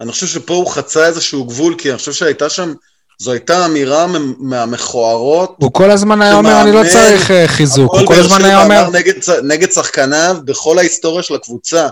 אני 0.00 0.12
חושב 0.12 0.26
שפה 0.26 0.54
הוא 0.54 0.66
חצה 0.70 1.06
איזשהו 1.06 1.44
גבול, 1.44 1.74
כי 1.78 1.90
אני 1.90 1.98
חושב 1.98 2.12
שהייתה 2.12 2.48
שם, 2.48 2.72
זו 3.18 3.32
הייתה 3.32 3.66
אמירה 3.66 4.06
מהמכוערות. 4.38 5.54
הוא 5.58 5.72
כל 5.72 5.90
הזמן 5.90 6.22
היה 6.22 6.34
אומר, 6.34 6.62
אני 6.62 6.72
לא 6.72 6.82
צריך 6.92 7.30
אה, 7.30 7.48
חיזוק. 7.48 7.92
הוא 7.94 8.06
כל 8.06 8.14
הזמן 8.14 8.44
היה 8.44 8.62
אומר, 8.64 8.90
נגד, 8.90 9.14
נגד 9.42 9.72
שחקניו 9.72 10.36
בכל 10.44 10.78
ההיסטוריה 10.78 11.22
של 11.22 11.34
הקבוצה. 11.34 11.88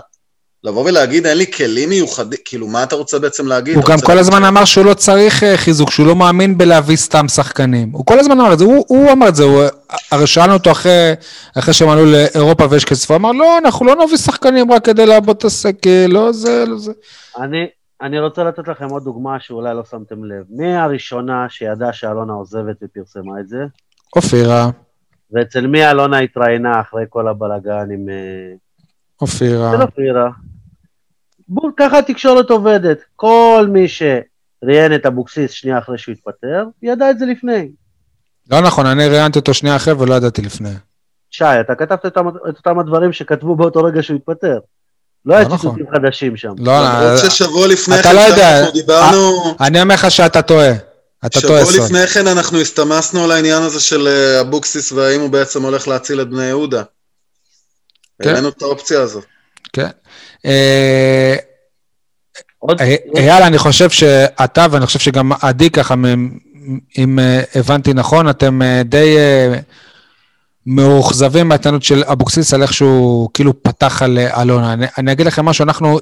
לבוא 0.63 0.83
ולהגיד, 0.85 1.25
אין 1.27 1.37
לי 1.37 1.51
כלים 1.51 1.89
מיוחדים, 1.89 2.39
כאילו, 2.45 2.67
מה 2.67 2.83
אתה 2.83 2.95
רוצה 2.95 3.19
בעצם 3.19 3.47
להגיד? 3.47 3.75
הוא 3.75 3.83
גם 3.83 3.99
כל 3.99 4.13
להגיד 4.13 4.19
הזמן 4.19 4.41
ש- 4.41 4.45
אמר 4.47 4.65
שהוא 4.65 4.85
לא 4.85 4.93
צריך 4.93 5.43
אה, 5.43 5.57
חיזוק, 5.57 5.91
שהוא 5.91 6.07
לא 6.07 6.15
מאמין 6.15 6.57
בלהביא 6.57 6.95
סתם 6.97 7.27
שחקנים. 7.27 7.89
הוא 7.91 8.05
כל 8.05 8.19
הזמן 8.19 8.39
אמר 8.39 8.53
את 8.53 8.59
זה, 8.59 8.65
הוא, 8.65 8.85
הוא 8.87 9.11
אמר 9.11 9.27
את 9.27 9.35
זה, 9.35 9.43
הוא, 9.43 9.63
הרי 10.11 10.27
שאלנו 10.27 10.53
אותו 10.53 10.71
אחרי, 10.71 11.13
אחרי 11.57 11.73
שהם 11.73 11.89
עלו 11.89 12.05
לאירופה 12.05 12.65
ויש 12.69 12.85
כסף, 12.85 13.11
הוא 13.11 13.17
אמר, 13.17 13.31
לא, 13.31 13.57
אנחנו 13.57 13.85
לא 13.85 13.95
נביא 14.05 14.17
שחקנים 14.17 14.71
רק 14.71 14.85
כדי 14.85 15.05
לעבוד 15.05 15.35
את 15.37 15.45
הסקל, 15.45 16.05
לא 16.09 16.31
זה, 16.31 16.63
לא 16.67 16.77
זה. 16.77 16.91
אני, 17.41 17.57
אני 18.01 18.19
רוצה 18.19 18.43
לתת 18.43 18.67
לכם 18.67 18.89
עוד 18.89 19.03
דוגמה 19.03 19.39
שאולי 19.39 19.75
לא 19.75 19.83
שמתם 19.83 20.23
לב. 20.23 20.45
מי 20.49 20.75
הראשונה 20.75 21.49
שידעה 21.49 21.93
שאלונה 21.93 22.33
עוזבת 22.33 22.75
ופרסמה 22.81 23.39
את 23.39 23.47
זה? 23.47 23.65
אופירה, 24.15 24.69
ואצל 25.31 25.67
מי 25.67 25.89
אלונה 25.89 26.19
התראיינה 26.19 26.81
אחרי 26.81 27.05
כל 27.09 27.27
הבלגן 27.27 27.91
עם... 27.91 28.09
אה, 28.09 28.53
אופירה. 29.21 29.71
של 29.71 29.81
אופירה. 29.81 30.29
בול, 31.47 31.71
ככה 31.77 31.97
התקשורת 31.97 32.49
עובדת. 32.49 32.97
כל 33.15 33.67
מי 33.71 33.85
שראיין 33.87 34.95
את 34.95 35.05
אבוקסיס 35.05 35.51
שנייה 35.51 35.77
אחרי 35.77 35.97
שהוא 35.97 36.13
התפטר, 36.13 36.67
ידע 36.81 37.11
את 37.11 37.19
זה 37.19 37.25
לפני. 37.25 37.71
לא 38.51 38.61
נכון, 38.61 38.85
אני 38.85 39.07
ראיינתי 39.07 39.39
אותו 39.39 39.53
שנייה 39.53 39.75
אחרי 39.75 39.93
ולא 39.93 40.15
ידעתי 40.15 40.41
לפני. 40.41 40.69
שי, 41.31 41.45
אתה 41.61 41.75
כתבת 41.75 42.05
את 42.05 42.17
אותם 42.57 42.79
הדברים 42.79 43.13
שכתבו 43.13 43.55
באותו 43.55 43.83
רגע 43.83 44.03
שהוא 44.03 44.17
התפטר. 44.17 44.59
לא 45.25 45.35
היה 45.35 45.43
לא 45.47 45.53
נכון. 45.53 45.71
ציטוטים 45.71 45.85
חדשים 45.95 46.37
שם. 46.37 46.53
לא, 46.57 46.79
למרות 46.79 47.23
אה, 47.23 47.29
ששבוע 47.29 47.67
לפני 47.67 47.99
אתה 47.99 48.09
כן, 48.09 48.15
לא 48.15 48.21
יודע. 48.21 48.57
שאנחנו 48.57 48.71
דיברנו, 48.71 49.55
אני 49.59 49.81
אומר 49.81 49.95
לך 49.95 50.11
שאתה 50.11 50.41
טועה. 50.41 50.71
אתה 51.25 51.39
שבוע 51.39 51.61
טועה, 51.61 51.65
סון. 51.65 51.85
לפני 51.85 52.07
כן 52.07 52.27
אנחנו 52.27 52.61
הסתמסנו 52.61 53.23
על 53.23 53.31
העניין 53.31 53.63
הזה 53.63 53.79
של 53.79 54.07
אה, 54.07 54.41
אבוקסיס 54.41 54.91
והאם 54.91 55.21
הוא 55.21 55.29
בעצם 55.29 55.63
הולך 55.63 55.87
להציל 55.87 56.21
את 56.21 56.29
בני 56.29 56.45
יהודה. 56.45 56.83
כן. 58.21 58.29
העלינו 58.29 58.49
את 58.49 58.61
האופציה 58.61 59.01
הזאת. 59.01 59.23
כן. 59.73 59.87
אה, 60.45 61.35
אה, 62.79 62.95
אייל, 63.17 63.43
אני 63.43 63.57
חושב 63.57 63.89
שאתה, 63.89 64.65
ואני 64.71 64.85
חושב 64.85 64.99
שגם 64.99 65.31
עדי 65.41 65.69
ככה, 65.69 65.95
אם 66.97 67.19
אה, 67.19 67.41
הבנתי 67.55 67.93
נכון, 67.93 68.29
אתם 68.29 68.61
אה, 68.61 68.81
די 68.85 69.17
אה, 69.17 69.59
מאוכזבים 70.65 71.47
מההתנהלות 71.49 71.83
של 71.83 72.03
אבוקסיס 72.03 72.53
על 72.53 72.61
איך 72.61 72.73
שהוא 72.73 73.29
כאילו 73.33 73.63
פתח 73.63 74.01
על 74.01 74.17
אה, 74.17 74.41
אלונה. 74.41 74.73
אני, 74.73 74.85
אני 74.97 75.11
אגיד 75.11 75.25
לכם 75.25 75.45
משהו, 75.45 75.63
אנחנו 75.63 75.99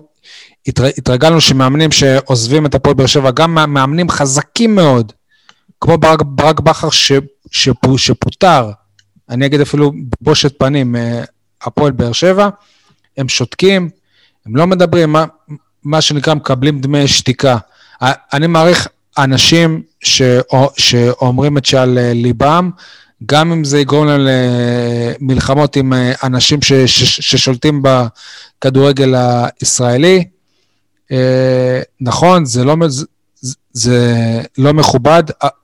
התר, 0.68 0.86
התרגלנו 0.98 1.42
שמאמנים 1.42 1.92
שעוזבים 1.92 2.66
את 2.66 2.76
הפועל 2.76 2.96
באר 2.96 3.06
שבע, 3.06 3.32
גם 3.32 3.54
מאמנים 3.54 4.10
חזקים 4.10 4.76
מאוד, 4.76 5.14
כמו 5.82 5.98
ברק, 5.98 6.22
ברק 6.26 6.60
בכר 6.60 6.88
שפוטר, 7.98 8.72
אני 9.30 9.46
אגיד 9.46 9.62
אפילו 9.62 9.92
בושת 10.22 10.60
פנים, 10.60 10.96
אה, 10.96 11.24
הפועל 11.62 11.92
באר 11.92 12.12
שבע, 12.12 12.50
הם 13.18 13.30
שותקים, 13.30 13.90
הם 14.46 14.56
לא 14.56 14.68
מדברים, 14.68 15.12
מה, 15.12 15.26
מה 15.84 16.02
שנקרא 16.02 16.34
מקבלים 16.34 16.80
דמי 16.80 17.08
שתיקה. 17.08 17.58
אני 18.02 18.48
מעריך 18.48 18.88
אנשים 19.18 19.82
שאומרים 20.78 21.58
את 21.58 21.66
שעל 21.66 21.98
אה, 21.98 22.14
ליבם, 22.14 22.70
גם 23.26 23.52
אם 23.52 23.64
זה 23.64 23.80
יגרום 23.80 24.08
להם 24.08 24.22
למלחמות 25.22 25.76
עם 25.76 25.94
אה, 25.94 26.12
אנשים 26.24 26.62
ש, 26.62 26.74
ש, 26.74 27.20
ששולטים 27.20 27.84
בכדורגל 27.84 29.16
הישראלי. 29.16 30.26
אה, 31.12 31.82
נכון, 32.02 32.46
זה 32.46 32.64
לא, 32.64 32.76
זה, 33.74 34.42
לא 34.58 34.74
מכובד, 34.74 35.24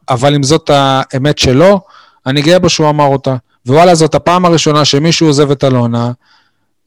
אבל 0.10 0.36
אם 0.36 0.44
זאת 0.44 0.70
האמת 0.74 1.38
שלו, 1.38 1.82
אני 2.26 2.42
גאה 2.42 2.60
בו 2.60 2.70
שהוא 2.70 2.90
אמר 2.90 3.06
אותה. 3.06 3.36
ווואלה, 3.66 3.96
זאת 3.96 4.16
הפעם 4.16 4.46
הראשונה 4.46 4.86
שמישהו 4.86 5.28
עוזב 5.28 5.52
את 5.52 5.64
אלונה, 5.64 6.12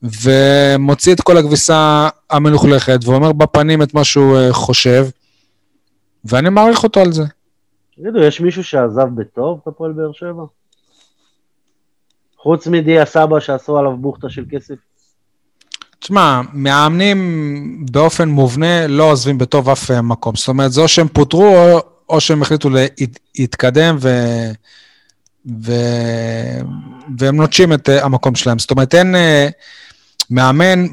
ומוציא 0.03 1.13
את 1.13 1.21
כל 1.21 1.37
הכביסה 1.37 2.09
המלוכלכת, 2.29 2.99
ואומר 3.03 3.31
בפנים 3.31 3.81
את 3.81 3.93
מה 3.93 4.03
שהוא 4.03 4.37
אה, 4.37 4.53
חושב, 4.53 5.07
ואני 6.25 6.49
מעריך 6.49 6.83
אותו 6.83 6.99
על 6.99 7.11
זה. 7.11 7.23
תגידו, 7.95 8.19
יש 8.23 8.41
מישהו 8.41 8.63
שעזב 8.63 9.07
בטוב 9.15 9.59
את 9.63 9.67
הפועל 9.67 9.91
באר 9.91 10.11
שבע? 10.11 10.43
חוץ 12.43 12.67
מדיה 12.67 13.05
סבא 13.05 13.39
שעשו 13.39 13.77
עליו 13.77 13.97
בוכטה 13.97 14.29
של 14.29 14.43
כסף? 14.51 14.75
תשמע, 15.99 16.41
מאמנים 16.53 17.85
באופן 17.91 18.29
מובנה 18.29 18.87
לא 18.87 19.11
עוזבים 19.11 19.37
בטוב 19.37 19.69
אף 19.69 19.91
אה, 19.91 20.01
מקום. 20.01 20.35
זאת 20.35 20.47
אומרת, 20.47 20.71
זה 20.71 20.81
או 20.81 20.87
שהם 20.87 21.07
פוטרו, 21.07 21.55
או, 21.57 21.79
או 22.09 22.21
שהם 22.21 22.41
החליטו 22.41 22.69
להתקדם 23.39 23.97
ו... 24.01 24.09
ו... 25.65 25.71
והם 27.17 27.35
נוטשים 27.35 27.73
את 27.73 27.89
uh, 27.89 28.05
המקום 28.05 28.35
שלהם. 28.35 28.59
זאת 28.59 28.71
אומרת, 28.71 28.95
אין 28.95 29.15
uh, 29.15 29.51
מאמן 30.29 30.85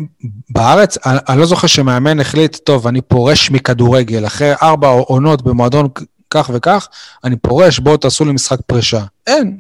בארץ, 0.50 0.98
אני, 1.06 1.18
אני 1.28 1.38
לא 1.38 1.46
זוכר 1.46 1.66
שמאמן 1.66 2.20
החליט, 2.20 2.56
טוב, 2.56 2.86
אני 2.86 3.00
פורש 3.00 3.50
מכדורגל, 3.50 4.26
אחרי 4.26 4.52
ארבע 4.62 4.88
עונות 4.88 5.42
במועדון 5.42 5.88
כך 6.30 6.50
וכך, 6.54 6.88
אני 7.24 7.36
פורש, 7.36 7.78
בואו 7.78 7.96
תעשו 7.96 8.24
לי 8.24 8.32
משחק 8.32 8.58
פרישה. 8.66 9.04
אין. 9.26 9.56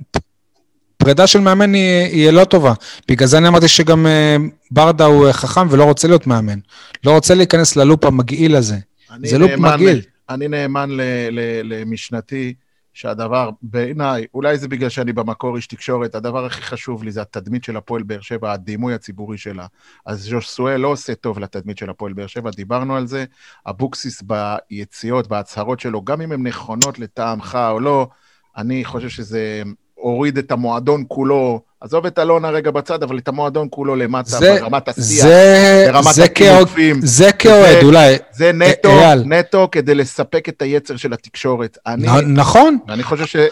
פרידה 1.00 1.26
של 1.26 1.40
מאמן 1.40 1.74
היא, 1.74 2.04
היא 2.04 2.30
לא 2.30 2.44
טובה. 2.44 2.72
בגלל 3.08 3.28
זה 3.28 3.38
אני 3.38 3.48
אמרתי 3.48 3.68
שגם 3.68 4.06
uh, 4.06 4.42
ברדה 4.70 5.04
הוא 5.04 5.28
uh, 5.28 5.32
חכם 5.32 5.66
ולא 5.70 5.84
רוצה 5.84 6.08
להיות 6.08 6.26
מאמן. 6.26 6.58
לא 7.04 7.10
רוצה 7.10 7.34
להיכנס 7.34 7.76
ללופ 7.76 8.04
המגעיל 8.04 8.56
הזה. 8.56 8.76
זה 9.24 9.38
לופ 9.38 9.50
מגעיל. 9.50 10.00
אני 10.30 10.48
נאמן 10.48 10.90
ל, 10.90 11.00
ל, 11.30 11.40
למשנתי. 11.62 12.54
שהדבר, 12.92 13.50
בעיניי, 13.62 14.26
אולי 14.34 14.58
זה 14.58 14.68
בגלל 14.68 14.88
שאני 14.88 15.12
במקור 15.12 15.56
איש 15.56 15.66
תקשורת, 15.66 16.14
הדבר 16.14 16.46
הכי 16.46 16.62
חשוב 16.62 17.04
לי 17.04 17.12
זה 17.12 17.22
התדמית 17.22 17.64
של 17.64 17.76
הפועל 17.76 18.02
באר 18.02 18.20
שבע, 18.20 18.52
הדימוי 18.52 18.94
הציבורי 18.94 19.38
שלה. 19.38 19.66
אז 20.06 20.22
ז'וסואל 20.22 20.76
לא 20.76 20.88
עושה 20.88 21.14
טוב 21.14 21.38
לתדמית 21.38 21.78
של 21.78 21.90
הפועל 21.90 22.12
באר 22.12 22.26
שבע, 22.26 22.50
דיברנו 22.50 22.96
על 22.96 23.06
זה. 23.06 23.24
אבוקסיס 23.66 24.22
ביציאות, 24.22 25.28
בהצהרות 25.28 25.80
שלו, 25.80 26.04
גם 26.04 26.20
אם 26.20 26.32
הן 26.32 26.46
נכונות 26.46 26.98
לטעמך 26.98 27.58
או 27.70 27.80
לא, 27.80 28.08
אני 28.56 28.84
חושב 28.84 29.08
שזה 29.08 29.62
הוריד 30.00 30.38
את 30.38 30.52
המועדון 30.52 31.04
כולו, 31.08 31.60
עזוב 31.80 32.06
את 32.06 32.18
אלונה 32.18 32.50
רגע 32.50 32.70
בצד, 32.70 33.02
אבל 33.02 33.18
את 33.18 33.28
המועדון 33.28 33.66
כולו 33.70 33.96
למטה, 33.96 34.30
זה, 34.30 34.56
ברמת 34.60 34.88
השיח, 34.88 35.04
זה, 35.26 35.86
ברמת 35.92 36.14
זה 36.14 36.24
הקילופים. 36.24 37.00
זה 37.02 37.32
כאוהד, 37.32 37.82
אולי. 37.84 38.16
זה 38.32 38.50
נטו, 38.54 38.88
אייל. 38.88 39.22
נטו 39.26 39.68
כדי 39.72 39.94
לספק 39.94 40.48
את 40.48 40.62
היצר 40.62 40.96
של 40.96 41.12
התקשורת. 41.12 41.78
אני, 41.86 42.06
נ- 42.22 42.34
נכון. 42.38 42.78
ואני 42.88 43.02
חושב 43.02 43.26
שזה... 43.26 43.48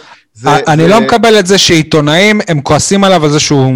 אני 0.68 0.82
זה- 0.82 0.88
לא 0.88 1.00
מקבל 1.00 1.38
את 1.38 1.46
זה 1.46 1.58
שעיתונאים, 1.58 2.40
הם 2.48 2.60
כועסים 2.60 3.04
עליו 3.04 3.24
על 3.24 3.30
זה 3.30 3.40
שהוא 3.40 3.74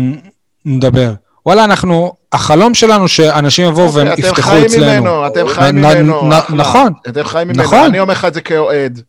מדבר. 0.64 1.12
וואלה, 1.46 1.64
אנחנו, 1.64 2.12
החלום 2.32 2.74
שלנו 2.74 3.08
שאנשים 3.08 3.68
יבואו 3.68 3.92
והם 3.92 4.12
אתם 4.12 4.20
יפתחו 4.20 4.42
חיים 4.50 4.64
אצלנו. 4.64 4.86
ממנו, 5.00 5.26
אתם 5.26 5.48
חיים 5.48 5.74
ממנו. 5.76 6.28
נכון. 6.50 6.92
אתם 7.08 7.24
חיים 7.24 7.48
ממנו. 7.48 7.62
נכון. 7.62 7.78
אני 7.84 8.00
אומר 8.00 8.12
לך 8.12 8.24
את 8.24 8.34
זה 8.34 8.40
כאוהד, 8.40 9.00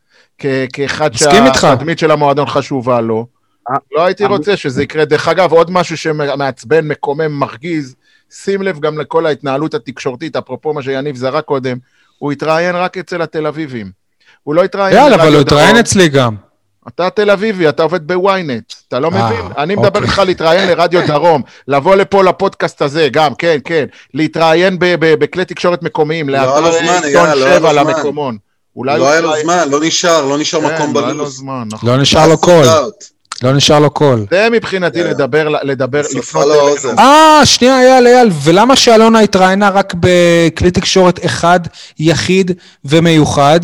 כאחד. 0.73 1.13
שהתדמית 1.13 1.99
של 1.99 2.11
המועדון 2.11 2.45
חשובה 2.47 3.01
לו. 3.01 3.25
אה, 3.69 3.75
לא 3.91 4.05
הייתי 4.05 4.23
אה, 4.23 4.29
רוצה 4.29 4.57
שזה 4.57 4.83
יקרה. 4.83 5.05
דרך 5.05 5.27
אגב, 5.27 5.51
עוד 5.51 5.71
משהו 5.71 5.97
שמעצבן, 5.97 6.87
מקומם, 6.87 7.31
מרגיז, 7.31 7.95
שים 8.31 8.61
לב 8.61 8.79
גם 8.79 8.99
לכל 8.99 9.25
ההתנהלות 9.25 9.73
התקשורתית, 9.73 10.35
אפרופו 10.35 10.73
מה 10.73 10.83
שיניב 10.83 11.15
זרק 11.15 11.45
קודם, 11.45 11.77
הוא 12.19 12.31
התראיין 12.31 12.75
רק 12.75 12.97
אצל 12.97 13.21
התל 13.21 13.47
אביבים. 13.47 13.91
הוא 14.43 14.55
לא 14.55 14.63
התראיין... 14.63 14.97
יאללה, 14.97 15.15
אבל 15.15 15.33
הוא. 15.33 15.41
התראיין 15.41 15.75
אצלי 15.75 16.09
גם. 16.09 16.35
אתה 16.87 17.09
תל 17.09 17.29
אביבי, 17.29 17.69
אתה 17.69 17.83
עובד 17.83 18.07
בוויינט, 18.07 18.73
אתה 18.87 18.99
לא 18.99 19.09
אה, 19.13 19.27
מבין? 19.27 19.51
אני 19.57 19.75
מדבר 19.75 19.87
אוקיי. 19.87 20.03
איתך 20.03 20.21
להתראיין 20.25 20.69
לרדיו 20.69 21.07
דרום, 21.07 21.41
לבוא 21.67 21.95
לפה 21.95 22.23
לפודקאסט 22.23 22.81
הזה, 22.81 23.07
גם, 23.11 23.35
כן, 23.35 23.57
כן, 23.63 23.85
להתראיין 24.13 24.77
בכלי 24.79 25.45
תקשורת 25.45 25.83
מקומיים, 25.83 26.29
לא 26.29 26.37
היה 26.37 26.45
לו 26.45 26.61
לאתר 26.61 26.71
זמן, 26.71 27.03
עיתון 27.03 27.25
אייל, 27.25 27.39
לא 27.39 27.45
היה 27.45 27.59
לו 27.59 27.67
שבע 27.69 27.73
זמן. 27.73 27.93
למקומון. 27.93 28.37
לא 28.75 28.91
היה 29.11 29.21
לו 29.21 29.33
זמן, 29.43 29.69
לא 29.69 29.79
נשאר, 29.81 30.25
לא 30.25 30.37
נשאר 30.37 30.59
כן, 30.61 30.75
מקום 30.75 30.95
לא 30.95 31.01
בלו"ז. 31.01 31.37
זמן, 31.37 31.67
נכון. 31.71 31.89
לא 31.89 31.97
נשאר 31.97 32.27
לו 32.27 32.37
קול. 32.37 32.65
לא 33.41 33.53
נשאר 33.53 33.79
לו 33.79 33.89
קול. 33.89 34.25
זה 34.31 34.47
מבחינתי 34.51 35.03
כן. 35.03 35.09
לדבר, 35.09 35.49
לדבר, 35.63 36.01
לפנות 36.15 36.45
לא 36.47 36.69
אלינו. 36.69 36.99
אה, 36.99 37.41
שנייה, 37.45 37.79
אייל, 37.79 38.07
אייל, 38.07 38.29
ולמה 38.43 38.75
שאלונה 38.75 39.19
התראיינה 39.19 39.69
רק 39.69 39.93
בכלי 39.99 40.71
תקשורת 40.71 41.25
אחד, 41.25 41.59
יחיד 41.99 42.51
ומיוחד? 42.85 43.59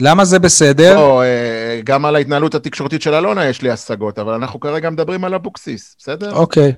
למה 0.00 0.24
זה 0.24 0.38
בסדר? 0.38 0.94
לא, 0.94 1.22
אה, 1.22 1.80
גם 1.84 2.04
על 2.04 2.16
ההתנהלות 2.16 2.54
התקשורתית 2.54 3.02
של 3.02 3.14
אלונה 3.14 3.46
יש 3.48 3.62
לי 3.62 3.70
השגות, 3.70 4.18
אבל 4.18 4.32
אנחנו 4.32 4.60
כרגע 4.60 4.90
מדברים 4.90 5.24
על 5.24 5.34
אבוקסיס, 5.34 5.96
בסדר? 5.98 6.32
אוקיי. 6.32 6.72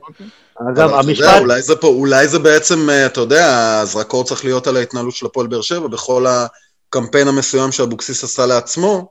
אגב, 0.72 0.94
המשפט, 0.94 1.40
אולי 1.40 1.62
זה 1.62 1.76
פה, 1.76 1.86
אולי 1.86 2.28
זה 2.28 2.38
בעצם, 2.38 2.90
אה, 2.90 3.06
אתה 3.06 3.20
יודע, 3.20 3.78
הזרקור 3.82 4.24
צריך 4.24 4.44
להיות 4.44 4.66
על 4.66 4.76
ההתנהלות 4.76 5.14
של 5.14 5.26
הפועל 5.26 5.47
באר 5.47 5.60
שבע 5.60 5.86
בכל 5.86 6.26
הקמפיין 6.26 7.28
המסוים 7.28 7.72
שאבוקסיס 7.72 8.24
עשה 8.24 8.47
לעצמו. 8.47 9.10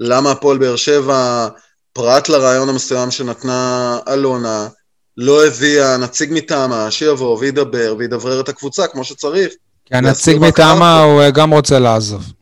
למה 0.00 0.30
הפועל 0.30 0.58
באר 0.58 0.76
שבע, 0.76 1.48
פרט 1.96 2.28
לרעיון 2.28 2.68
המסוים 2.68 3.10
שנתנה 3.10 3.98
אלונה, 4.08 4.68
לא 5.16 5.46
הביאה 5.46 5.96
נציג 5.96 6.30
מטעמה 6.32 6.90
שיבוא 6.90 7.38
וידבר 7.38 7.94
וידברר 7.98 8.40
את 8.40 8.48
הקבוצה 8.48 8.86
כמו 8.86 9.04
שצריך, 9.04 9.52
כי 9.84 9.94
הנציג 9.94 10.38
מטעמה. 10.40 11.02
הוא 11.02 11.30
גם 11.30 11.52
רוצה 11.52 11.78
לעזוב. 11.78 12.32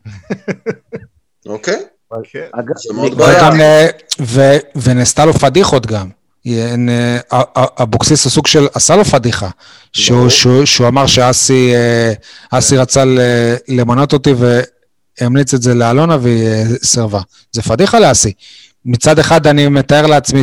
אוקיי? 1.45 1.83
כן. 2.23 2.47
זה 2.87 2.93
מאוד 2.93 3.17
בעיה. 3.17 3.49
אה, 4.37 4.57
ונעשתה 4.75 5.25
לו 5.25 5.33
פדיחות 5.33 5.85
גם. 5.85 6.09
אה, 6.47 7.19
אבוקסיס 7.83 8.25
הסוג 8.25 8.47
של 8.47 8.67
עשה 8.73 8.95
לו 8.95 9.05
פדיחה, 9.05 9.49
שהוא, 9.93 10.29
שהוא, 10.29 10.65
שהוא 10.65 10.87
אמר 10.87 11.07
שאסי 11.07 11.73
אה, 11.75 12.59
רצה 12.71 13.03
למנות 13.67 14.13
אותי 14.13 14.33
והמליץ 15.21 15.53
את 15.53 15.61
זה 15.61 15.73
לאלונה 15.73 16.17
והיא 16.21 16.65
סירבה. 16.83 17.21
זה 17.51 17.61
פדיחה 17.61 17.99
לאסי. 17.99 18.33
מצד 18.85 19.19
אחד 19.19 19.47
אני 19.47 19.67
מתאר 19.67 20.07
לעצמי 20.07 20.41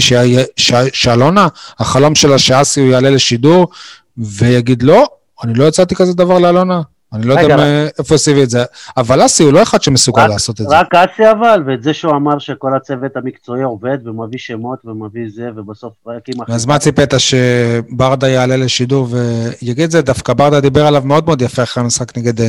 שאלונה, 0.93 1.48
החלום 1.78 2.14
שלה 2.14 2.39
שאסי 2.39 2.81
הוא 2.81 2.89
יעלה 2.89 3.10
לשידור 3.10 3.69
ויגיד 4.16 4.82
לא, 4.82 5.06
אני 5.44 5.55
לא 5.55 5.69
הצעתי 5.69 5.94
כזה 5.94 6.14
דבר 6.14 6.39
לאלונה, 6.39 6.81
אני 7.12 7.27
לא 7.27 7.35
יודע 7.35 7.86
איפה 7.98 8.14
עשי 8.14 8.43
את 8.43 8.51
זה, 8.51 8.64
אבל 8.97 9.27
אסי 9.27 9.43
הוא 9.43 9.52
לא 9.52 9.62
אחד 9.62 9.82
שמסוגל 9.82 10.27
לעשות 10.27 10.60
את 10.60 10.69
זה. 10.69 10.78
רק 10.78 10.94
אסי 10.94 11.31
אבל, 11.31 11.62
ואת 11.66 11.82
זה 11.82 11.94
שהוא 11.94 12.12
אמר 12.12 12.39
שכל 12.39 12.77
הצוות 12.77 13.16
המקצועי 13.16 13.62
עובד 13.62 13.98
ומביא 14.05 14.39
שמות 14.39 14.78
ומביא 14.85 15.28
זה, 15.35 15.51
ובסוף 15.56 15.93
רק 16.06 16.23
עם... 16.28 16.35
אז 16.48 16.66
מה 16.66 16.78
ציפית, 16.78 17.14
שברדה 17.19 18.28
יעלה 18.28 18.56
לשידור 18.56 19.09
ויגיד 19.10 19.90
זה? 19.90 20.02
דווקא 20.02 20.32
ברדה 20.32 20.60
דיבר 20.60 20.86
עליו 20.86 21.02
מאוד 21.05 21.27
מאוד 21.27 21.43
יפה 21.43 21.62
אחרי 21.62 21.82
המשחק 21.82 22.19
נגד 22.19 22.40
אה, 22.40 22.48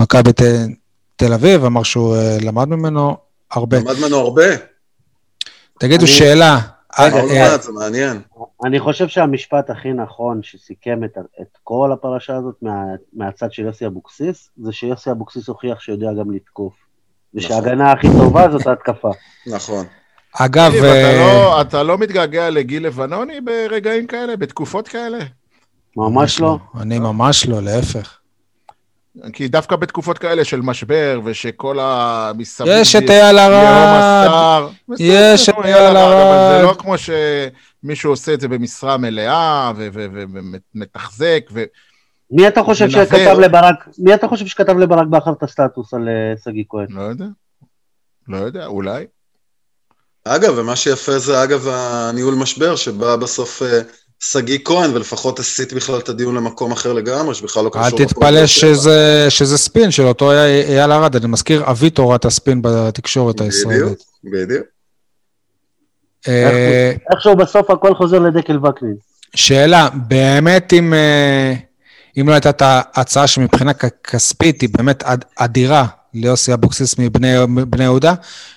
מכבי 0.00 0.30
תל 1.16 1.32
אביב, 1.32 1.64
אמר 1.64 1.82
שהוא 1.82 2.16
אה, 2.16 2.36
למד 2.42 2.68
ממנו 2.68 3.16
הרבה. 3.50 3.78
למד 3.78 3.98
ממנו 3.98 4.16
הרבה. 4.16 4.44
תגידו, 5.80 6.06
שאלה. 6.06 6.58
אה, 6.98 7.58
זה 7.58 7.72
מעניין. 7.72 8.20
אני 8.64 8.80
חושב 8.80 9.08
שהמשפט 9.08 9.70
הכי 9.70 9.92
נכון 9.92 10.42
שסיכם 10.42 11.04
את, 11.04 11.18
את 11.40 11.58
כל 11.64 11.90
הפרשה 11.92 12.36
הזאת 12.36 12.54
מה, 12.62 12.82
מהצד 13.12 13.52
של 13.52 13.62
יוסי 13.62 13.86
אבוקסיס, 13.86 14.48
זה 14.62 14.72
שיוסי 14.72 15.10
אבוקסיס 15.10 15.48
הוכיח 15.48 15.80
שיודע 15.80 16.12
גם 16.20 16.30
לתקוף. 16.30 16.72
נכון. 17.34 17.46
ושההגנה 17.46 17.92
הכי 17.92 18.06
טובה 18.18 18.50
זאת 18.50 18.66
ההתקפה. 18.66 19.10
נכון. 19.46 19.86
אגב... 20.32 20.72
אתה, 20.74 20.86
אה, 20.86 21.16
לא, 21.18 21.60
אתה 21.60 21.82
לא 21.82 21.98
מתגעגע 21.98 22.50
לגיל 22.50 22.86
לבנוני 22.86 23.40
ברגעים 23.40 24.06
כאלה, 24.06 24.36
בתקופות 24.36 24.88
כאלה? 24.88 25.18
ממש 25.96 26.40
לא. 26.40 26.58
אני 26.80 26.98
ממש 26.98 27.46
לא, 27.46 27.62
להפך. 27.62 28.19
כי 29.32 29.48
דווקא 29.48 29.76
בתקופות 29.76 30.18
כאלה 30.18 30.44
של 30.44 30.60
משבר, 30.60 31.20
ושכל 31.24 31.78
המסביב... 31.80 32.68
יש 32.80 32.96
את 32.96 33.10
אייל 33.10 33.38
ארד. 33.38 34.70
יש 34.98 35.48
את 35.48 35.54
אייל 35.64 35.96
ארד. 35.96 36.58
זה 36.58 36.62
לא 36.62 36.74
כמו 36.78 36.94
שמישהו 36.98 38.10
עושה 38.10 38.34
את 38.34 38.40
זה 38.40 38.48
במשרה 38.48 38.96
מלאה, 38.96 39.72
ומתחזק, 40.74 41.40
ו... 41.52 41.64
מי 42.30 42.48
אתה 42.48 42.62
חושב 42.62 42.90
שכתב 42.90 43.36
לברק, 43.40 43.88
מי 43.98 44.14
אתה 44.14 44.28
חושב 44.28 44.46
שכתב 44.46 44.78
לברק 44.78 45.06
בכר 45.06 45.32
את 45.32 45.42
הסטטוס 45.42 45.94
על 45.94 46.08
אה, 46.08 46.34
שגיא 46.44 46.64
כהן? 46.68 46.86
לא 46.90 47.02
יודע. 47.02 47.24
לא 48.28 48.36
יודע, 48.36 48.66
אולי. 48.66 49.06
אגב, 50.24 50.54
ומה 50.56 50.76
שיפה 50.76 51.18
זה 51.18 51.42
אגב 51.42 51.68
הניהול 51.68 52.34
משבר, 52.34 52.76
שבא 52.76 53.16
בסוף... 53.16 53.62
שגיא 54.20 54.58
כהן, 54.64 54.90
ולפחות 54.94 55.38
הסיט 55.38 55.72
בכלל 55.72 55.98
את 55.98 56.08
הדיון 56.08 56.34
למקום 56.34 56.72
אחר 56.72 56.92
לגמרי, 56.92 57.34
שבכלל 57.34 57.64
לא 57.64 57.70
קשור... 57.70 58.00
אל 58.00 58.06
תתפלא 58.06 58.46
שזה, 58.46 59.26
שזה 59.28 59.58
ספין 59.58 59.90
של 59.90 60.02
אותו 60.02 60.32
אייל 60.32 60.92
ארד, 60.92 61.16
אני 61.16 61.26
מזכיר, 61.26 61.70
אבי 61.70 61.90
תורת 61.90 62.24
הספין 62.24 62.62
בתקשורת 62.62 63.40
הישראלית. 63.40 63.82
בדיוק, 63.82 64.00
בדיוק. 64.24 64.66
אה, 66.28 66.92
איכשהו 67.12 67.36
בסוף 67.36 67.70
הכל 67.70 67.94
חוזר 67.94 68.18
לדקל 68.18 68.66
וקנין. 68.66 68.94
שאלה, 69.34 69.88
באמת 70.08 70.72
אם, 70.72 70.94
אה, 70.94 71.54
אם 72.20 72.28
לא 72.28 72.32
הייתה 72.32 72.50
את 72.50 72.62
ההצעה 72.62 73.26
שמבחינה 73.26 73.72
כספית 74.04 74.60
היא 74.60 74.68
באמת 74.78 75.04
אדירה 75.36 75.86
ליוסי 76.14 76.54
אבוקסיס 76.54 76.98
מבני 76.98 77.84
יהודה, 77.84 78.14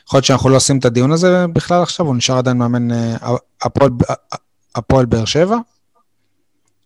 יכול 0.07 0.17
להיות 0.17 0.25
שאנחנו 0.25 0.49
לא 0.49 0.55
עושים 0.55 0.77
את 0.77 0.85
הדיון 0.85 1.11
הזה 1.11 1.45
בכלל 1.53 1.81
עכשיו, 1.81 2.05
הוא 2.05 2.15
נשאר 2.15 2.37
עדיין 2.37 2.57
מאמן 2.57 2.91
אה, 2.91 3.15
הפועל 3.61 3.89
הפועל 4.75 5.05
באר 5.05 5.25
שבע. 5.25 5.57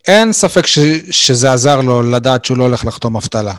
אין 0.08 0.34
ספק 0.34 0.66
ש, 0.66 0.80
שזה 1.12 1.54
עזר 1.54 1.82
לו 1.82 2.02
לדעת 2.02 2.46
שהוא 2.46 2.58
לא 2.58 2.64
הולך 2.64 2.86
לחתום 2.86 3.16
אבטלה. 3.16 3.54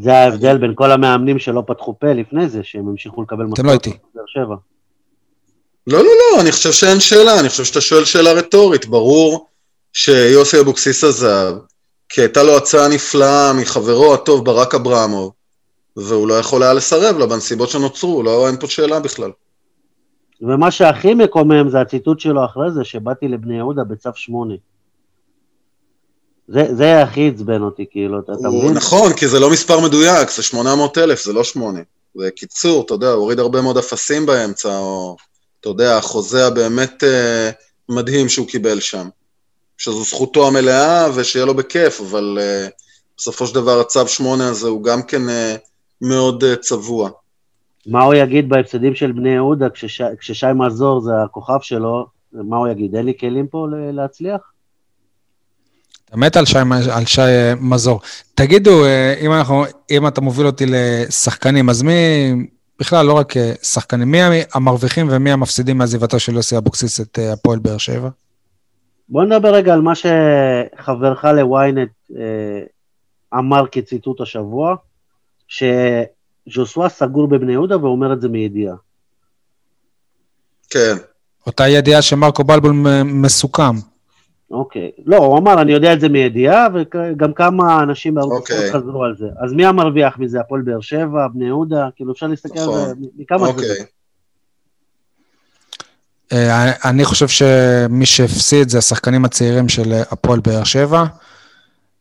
זה 0.00 0.12
ההבדל 0.12 0.58
בין 0.58 0.72
כל 0.74 0.92
המאמנים 0.92 1.38
שלא 1.38 1.62
פתחו 1.66 1.94
פה 1.98 2.12
לפני 2.12 2.48
זה, 2.48 2.60
שהם 2.62 2.88
המשיכו 2.88 3.22
לקבל 3.22 3.44
לא 3.44 3.50
משכורת 3.50 3.86
באר 4.14 4.24
שבע. 4.26 4.54
לא, 5.86 5.98
לא, 5.98 6.04
לא, 6.04 6.40
אני 6.40 6.52
חושב 6.52 6.72
שאין 6.72 7.00
שאלה, 7.00 7.40
אני 7.40 7.48
חושב 7.48 7.64
שאתה 7.64 7.80
שואל 7.80 8.04
שאלה 8.04 8.32
רטורית. 8.32 8.86
ברור 8.86 9.46
שיוסי 9.92 10.60
אבוקסיס 10.60 11.04
עזב, 11.04 11.52
כי 12.08 12.20
הייתה 12.20 12.42
לו 12.42 12.56
הצעה 12.56 12.88
נפלאה 12.88 13.52
מחברו 13.52 14.14
הטוב 14.14 14.44
ברק 14.44 14.74
אברמוב, 14.74 15.32
והוא 15.96 16.28
לא 16.28 16.34
יכול 16.34 16.62
היה 16.62 16.72
לסרב 16.72 17.18
לה 17.18 17.26
בנסיבות 17.26 17.68
שנוצרו, 17.68 18.22
לא, 18.22 18.46
אין 18.46 18.56
פה 18.56 18.66
שאלה 18.66 19.00
בכלל. 19.00 19.30
ומה 20.40 20.70
שהכי 20.70 21.14
מקומם 21.14 21.70
זה 21.70 21.80
הציטוט 21.80 22.20
שלו 22.20 22.44
אחרי 22.44 22.72
זה, 22.72 22.84
שבאתי 22.84 23.28
לבני 23.28 23.56
יהודה 23.56 23.84
בצו 23.84 24.10
שמונה. 24.14 24.54
זה, 26.48 26.74
זה 26.74 27.02
הכי 27.02 27.30
עצבן 27.34 27.62
אותי, 27.62 27.84
כאילו, 27.90 28.20
אתה 28.20 28.32
מבין? 28.32 28.72
נכון, 28.72 29.12
כי 29.12 29.28
זה 29.28 29.40
לא 29.40 29.50
מספר 29.50 29.80
מדויק, 29.80 30.30
זה 30.30 30.42
800 30.42 30.98
אלף, 30.98 31.24
זה 31.24 31.32
לא 31.32 31.44
שמונה. 31.44 31.80
זה 32.14 32.30
קיצור, 32.30 32.82
אתה 32.84 32.94
יודע, 32.94 33.10
הוריד 33.10 33.38
הרבה 33.38 33.62
מאוד 33.62 33.78
אפסים 33.78 34.26
באמצע, 34.26 34.78
או, 34.78 35.16
אתה 35.60 35.68
יודע, 35.68 35.96
החוזה 35.96 36.46
הבאמת 36.46 37.04
אה, 37.04 37.50
מדהים 37.88 38.28
שהוא 38.28 38.46
קיבל 38.46 38.80
שם. 38.80 39.08
שזו 39.78 40.04
זכותו 40.04 40.46
המלאה 40.46 41.08
ושיהיה 41.14 41.44
לו 41.44 41.54
בכיף, 41.54 42.00
אבל 42.00 42.38
אה, 42.40 42.68
בסופו 43.18 43.46
של 43.46 43.54
דבר 43.54 43.80
הצו 43.80 44.08
שמונה 44.08 44.48
הזה 44.48 44.68
הוא 44.68 44.84
גם 44.84 45.02
כן 45.02 45.28
אה, 45.28 45.56
מאוד 46.00 46.44
אה, 46.44 46.56
צבוע. 46.56 47.10
מה 47.86 48.02
הוא 48.02 48.14
יגיד 48.14 48.48
בהפסדים 48.48 48.94
של 48.94 49.12
בני 49.12 49.28
יהודה 49.28 49.70
כשש, 49.70 50.02
כששי 50.18 50.46
מזור 50.54 51.00
זה 51.00 51.22
הכוכב 51.24 51.58
שלו, 51.60 52.06
מה 52.32 52.56
הוא 52.56 52.68
יגיד? 52.68 52.96
אין 52.96 53.06
לי 53.06 53.12
כלים 53.18 53.46
פה 53.46 53.66
להצליח? 53.92 54.40
אתה 56.04 56.16
מת 56.16 56.36
על 56.36 56.44
שי, 56.44 56.58
על 56.92 57.06
שי 57.06 57.20
אה, 57.20 57.52
מזור. 57.60 58.00
תגידו, 58.34 58.84
אה, 58.84 59.14
אם, 59.20 59.32
אנחנו, 59.32 59.64
אם 59.90 60.06
אתה 60.06 60.20
מוביל 60.20 60.46
אותי 60.46 60.64
לשחקנים, 60.68 61.70
אז 61.70 61.82
מי, 61.82 61.92
בכלל, 62.80 63.06
לא 63.06 63.12
רק 63.12 63.36
אה, 63.36 63.52
שחקנים, 63.62 64.10
מי 64.10 64.18
המרוויחים 64.54 65.06
ומי 65.10 65.32
המפסידים 65.32 65.78
מעזיבתו 65.78 66.18
של 66.18 66.34
יוסי 66.34 66.56
אבוקסיס 66.56 67.00
את 67.00 67.18
הפועל 67.32 67.58
באר 67.58 67.78
שבע? 67.78 68.08
בוא 69.08 69.24
נדבר 69.24 69.54
רגע 69.54 69.74
על 69.74 69.80
מה 69.80 69.92
שחברך 69.94 71.24
לוויינט 71.24 71.90
אמר 73.34 73.66
כציטוט 73.66 74.20
השבוע, 74.20 74.74
ש... 75.48 75.62
ז'וסווה 76.54 76.88
סגור 76.88 77.28
בבני 77.28 77.52
יהודה 77.52 77.78
ואומר 77.78 78.12
את 78.12 78.20
זה 78.20 78.28
מידיעה. 78.28 78.76
כן. 80.70 80.94
אותה 81.46 81.68
ידיעה 81.68 82.02
שמרקו 82.02 82.44
בלבול 82.44 82.72
מסוכם. 83.04 83.76
אוקיי. 84.50 84.90
לא, 85.04 85.16
הוא 85.16 85.38
אמר, 85.38 85.60
אני 85.60 85.72
יודע 85.72 85.92
את 85.92 86.00
זה 86.00 86.08
מידיעה, 86.08 86.66
וגם 86.74 87.32
כמה 87.32 87.82
אנשים 87.82 88.14
בערוץ 88.14 88.32
אוקיי. 88.32 88.72
חזרו 88.72 89.04
על 89.04 89.16
זה. 89.16 89.26
אז 89.38 89.52
מי 89.52 89.66
המרוויח 89.66 90.18
מזה? 90.18 90.40
הפועל 90.40 90.62
באר 90.62 90.80
שבע, 90.80 91.28
בני 91.34 91.44
יהודה? 91.44 91.88
כאילו, 91.96 92.12
אפשר 92.12 92.26
להסתכל 92.26 92.60
נכון. 92.60 92.80
על 92.80 92.86
זה. 92.86 92.94
מכמה 93.16 93.46
אוקיי. 93.46 93.68
זה. 93.68 93.84
אה, 96.32 96.90
אני 96.90 97.04
חושב 97.04 97.28
שמי 97.28 98.06
שהפסיד 98.06 98.68
זה 98.68 98.78
השחקנים 98.78 99.24
הצעירים 99.24 99.68
של 99.68 99.92
הפועל 100.10 100.40
באר 100.40 100.64
שבע. 100.64 101.04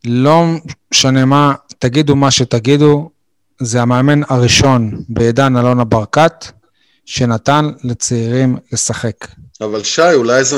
לא 0.05 0.43
משנה 0.91 1.26
מה, 1.26 1.53
תגידו 1.80 2.15
מה 2.15 2.31
שתגידו, 2.31 3.09
זה 3.61 3.82
המאמן 3.82 4.22
הראשון 4.30 5.03
בעידן 5.10 5.57
אלונה 5.57 5.84
ברקת, 5.84 6.45
שנתן 7.06 7.69
לצעירים 7.84 8.57
לשחק. 8.72 9.27
אבל 9.61 9.84
שי, 9.84 10.14
אולי 10.14 10.44
זה, 10.44 10.57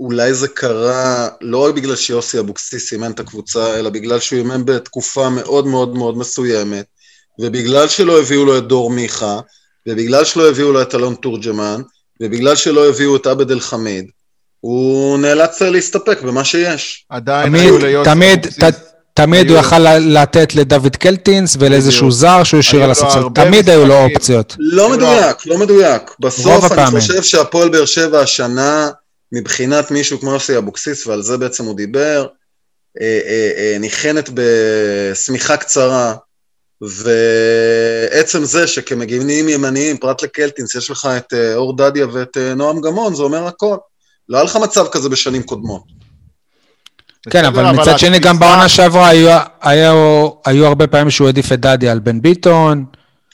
אולי 0.00 0.34
זה 0.34 0.48
קרה 0.48 1.28
לא 1.40 1.66
רק 1.66 1.74
בגלל 1.74 1.96
שיוסי 1.96 2.38
אבוקסיס 2.38 2.92
אימן 2.92 3.10
את 3.10 3.20
הקבוצה, 3.20 3.78
אלא 3.78 3.90
בגלל 3.90 4.20
שהוא 4.20 4.38
אימן 4.38 4.64
בתקופה 4.64 5.28
מאוד 5.28 5.66
מאוד 5.66 5.94
מאוד 5.94 6.18
מסוימת, 6.18 6.84
ובגלל 7.40 7.88
שלא 7.88 8.20
הביאו 8.20 8.44
לו 8.44 8.58
את 8.58 8.66
דור 8.66 8.90
מיכה, 8.90 9.40
ובגלל 9.86 10.24
שלא 10.24 10.48
הביאו 10.48 10.72
לו 10.72 10.82
את 10.82 10.94
אלון 10.94 11.14
תורג'מן, 11.14 11.80
ובגלל 12.20 12.56
שלא 12.56 12.88
הביאו 12.88 13.16
את 13.16 13.26
עבד 13.26 13.50
אל 13.50 13.60
חמיד, 13.60 14.10
הוא 14.60 15.18
נאלץ 15.18 15.62
להסתפק 15.62 16.22
במה 16.22 16.44
שיש. 16.44 17.06
עדיין 17.08 17.54
היו 17.54 17.78
ליוסי 17.78 18.10
אבוקסיס. 18.10 18.91
תמיד 19.14 19.50
הוא 19.50 19.58
יכל 19.58 19.78
לתת 19.98 20.54
לדוד 20.54 20.96
קלטינס 20.96 21.56
ולאיזשהו 21.60 22.10
זר 22.10 22.42
שהוא 22.42 22.60
השאיר 22.60 22.84
על 22.84 22.90
הספסל, 22.90 23.22
תמיד 23.34 23.70
היו 23.70 23.86
לו 23.86 24.04
אופציות. 24.04 24.56
לא 24.58 24.88
מדויק, 24.88 25.46
לא 25.46 25.58
מדויק. 25.58 26.02
בסוף 26.20 26.72
אני 26.72 27.00
חושב 27.00 27.22
שהפועל 27.22 27.68
באר 27.68 27.84
שבע 27.84 28.20
השנה, 28.20 28.90
מבחינת 29.32 29.90
מישהו 29.90 30.20
כמו 30.20 30.32
יוסי 30.32 30.58
אבוקסיס, 30.58 31.06
ועל 31.06 31.22
זה 31.22 31.38
בעצם 31.38 31.64
הוא 31.64 31.76
דיבר, 31.76 32.26
אה, 33.00 33.20
אה, 33.26 33.50
אה, 33.56 33.78
ניחנת 33.78 34.30
בשמיכה 34.34 35.56
קצרה, 35.56 36.14
ועצם 36.80 38.44
זה 38.44 38.66
שכמגינים 38.66 39.48
ימניים, 39.48 39.96
פרט 39.96 40.22
לקלטינס, 40.22 40.74
יש 40.74 40.90
לך 40.90 41.08
את 41.16 41.34
אור 41.54 41.76
דדיה 41.76 42.06
ואת 42.12 42.36
נועם 42.56 42.80
גמון, 42.80 43.14
זה 43.14 43.22
אומר 43.22 43.46
הכל. 43.46 43.76
לא 44.28 44.36
היה 44.36 44.44
לך 44.44 44.56
מצב 44.56 44.86
כזה 44.88 45.08
בשנים 45.08 45.42
קודמות. 45.42 46.01
כן, 47.30 47.44
אבל 47.44 47.72
מצד 47.72 47.98
שני, 47.98 48.18
גם 48.18 48.38
בעונה 48.38 48.68
שעברה 48.68 49.08
היו, 49.08 49.38
היו, 49.62 50.28
היו 50.44 50.66
הרבה 50.66 50.86
פעמים 50.86 51.10
שהוא 51.10 51.26
העדיף 51.26 51.52
את 51.52 51.60
דדי 51.60 51.88
על 51.88 51.98
בן 51.98 52.22
ביטון. 52.22 52.84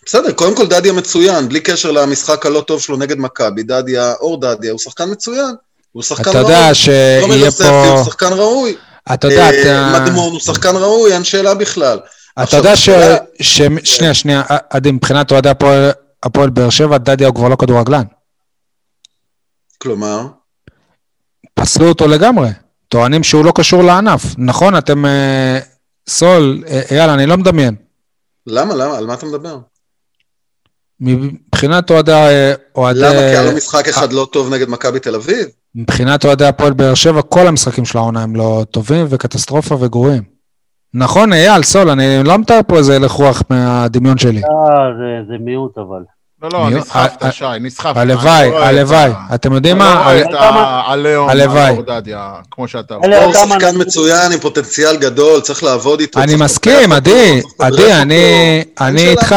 בסדר, 0.06 0.32
קודם 0.32 0.56
כל 0.56 0.66
דדיה 0.66 0.92
מצוין, 0.92 1.48
בלי 1.48 1.60
קשר 1.60 1.90
למשחק 1.90 2.46
הלא 2.46 2.60
טוב 2.60 2.80
שלו 2.80 2.96
נגד 2.96 3.18
מכבי, 3.18 3.62
דדיה, 3.62 4.12
אור 4.20 4.40
דדיה, 4.40 4.70
הוא 4.72 4.78
שחקן 4.78 5.10
מצוין. 5.10 5.54
הוא 5.92 6.02
שחקן 6.02 6.30
אתה 6.30 6.40
ראוי. 6.40 6.52
יודע 6.52 6.74
שיהיה 6.74 7.36
יוספי 7.36 7.64
פה... 7.64 7.88
הוא 7.88 8.04
שחקן 8.04 8.32
ראוי. 8.32 8.76
אתה 9.14 9.28
יודע, 9.28 9.50
אה, 9.50 9.62
אתה... 9.62 10.00
מדמון 10.00 10.32
הוא 10.32 10.40
שחקן 10.40 10.76
ראוי, 10.76 11.12
אין 11.12 11.24
שאלה 11.24 11.54
בכלל. 11.54 11.98
אתה 12.42 12.56
יודע 12.56 12.76
ש... 12.76 12.88
ש... 13.40 13.62
שנייה, 13.84 14.14
שנייה, 14.14 14.42
עדי, 14.70 14.90
מבחינת 14.90 15.32
אוהדי 15.32 15.48
הפועל 16.22 16.50
באר 16.50 16.70
שבע, 16.70 16.98
דדיה 16.98 17.26
הוא 17.26 17.34
כבר 17.34 17.48
לא 17.48 17.56
כדורגלן. 17.56 18.04
כלומר, 19.78 20.26
פסלו 21.54 21.88
אותו 21.88 22.08
לגמרי. 22.08 22.48
טוענים 22.88 23.22
שהוא 23.22 23.44
לא 23.44 23.52
קשור 23.54 23.82
לענף. 23.82 24.22
נכון, 24.38 24.78
אתם... 24.78 25.06
אה, 25.06 25.58
סול, 26.08 26.62
אה, 26.68 26.80
אייל, 26.90 27.10
אני 27.10 27.26
לא 27.26 27.36
מדמיין. 27.36 27.74
למה, 28.46 28.74
למה, 28.74 28.98
על 28.98 29.06
מה 29.06 29.14
אתה 29.14 29.26
מדבר? 29.26 29.58
מבחינת 31.00 31.90
אוהדי... 31.90 32.12
אה. 32.12 32.52
למה? 32.76 33.10
כי 33.12 33.18
היה 33.18 33.42
לו 33.42 33.56
משחק 33.56 33.88
אחד 33.88 34.12
לא 34.12 34.28
טוב 34.32 34.54
נגד 34.54 34.68
מכבי 34.68 35.00
תל 35.00 35.14
אביב? 35.14 35.46
מבחינת 35.74 36.24
אוהדי 36.24 36.44
הפועל 36.46 36.72
באר 36.72 36.94
שבע, 36.94 37.22
כל 37.22 37.46
המשחקים 37.46 37.84
של 37.84 37.98
העונה 37.98 38.22
הם 38.22 38.36
לא 38.36 38.64
טובים 38.70 39.06
וקטסטרופה 39.08 39.74
וגרועים. 39.80 40.22
נכון, 40.94 41.32
אייל, 41.32 41.62
סול, 41.62 41.90
אני 41.90 42.04
לא 42.24 42.38
מתאר 42.38 42.60
פה 42.68 42.76
איזה 42.78 42.96
הלך 42.96 43.10
רוח 43.12 43.42
מהדמיון 43.50 44.18
שלי. 44.18 44.38
אה, 44.40 44.44
זה- 44.98 45.28
זה 45.28 45.44
מיעוט 45.44 45.78
אבל. 45.78 46.02
לא, 46.42 46.48
לא, 46.52 46.70
נסחפת, 46.70 47.32
שי, 47.32 47.44
נסחפת. 47.60 47.96
הלוואי, 47.96 48.50
לא 48.50 48.58
את 48.58 48.62
הלוואי. 48.62 49.10
אתם 49.34 49.52
יודעים 49.52 49.82
אני 49.82 49.88
לא 49.88 49.94
מה? 49.94 50.02
רואה 50.02 50.12
ה- 50.14 50.20
את 50.20 50.26
כמה- 50.26 50.82
העליהום, 50.86 51.28
הלוואי. 51.28 51.60
האורדדיה, 51.60 52.32
כמו 52.50 52.68
שאתה. 52.68 52.94
הוא 52.94 53.04
שחקן 53.34 53.76
מצוין 53.80 54.32
עם 54.32 54.38
פוטנציאל 54.40 54.96
גדול, 54.96 55.40
צריך 55.40 55.62
לעבוד 55.62 56.00
איתו. 56.00 56.20
אני 56.20 56.36
מסכים, 56.36 56.92
עדי, 56.92 57.40
עדי. 57.58 57.92
אני- 57.92 59.08
איתך. 59.08 59.34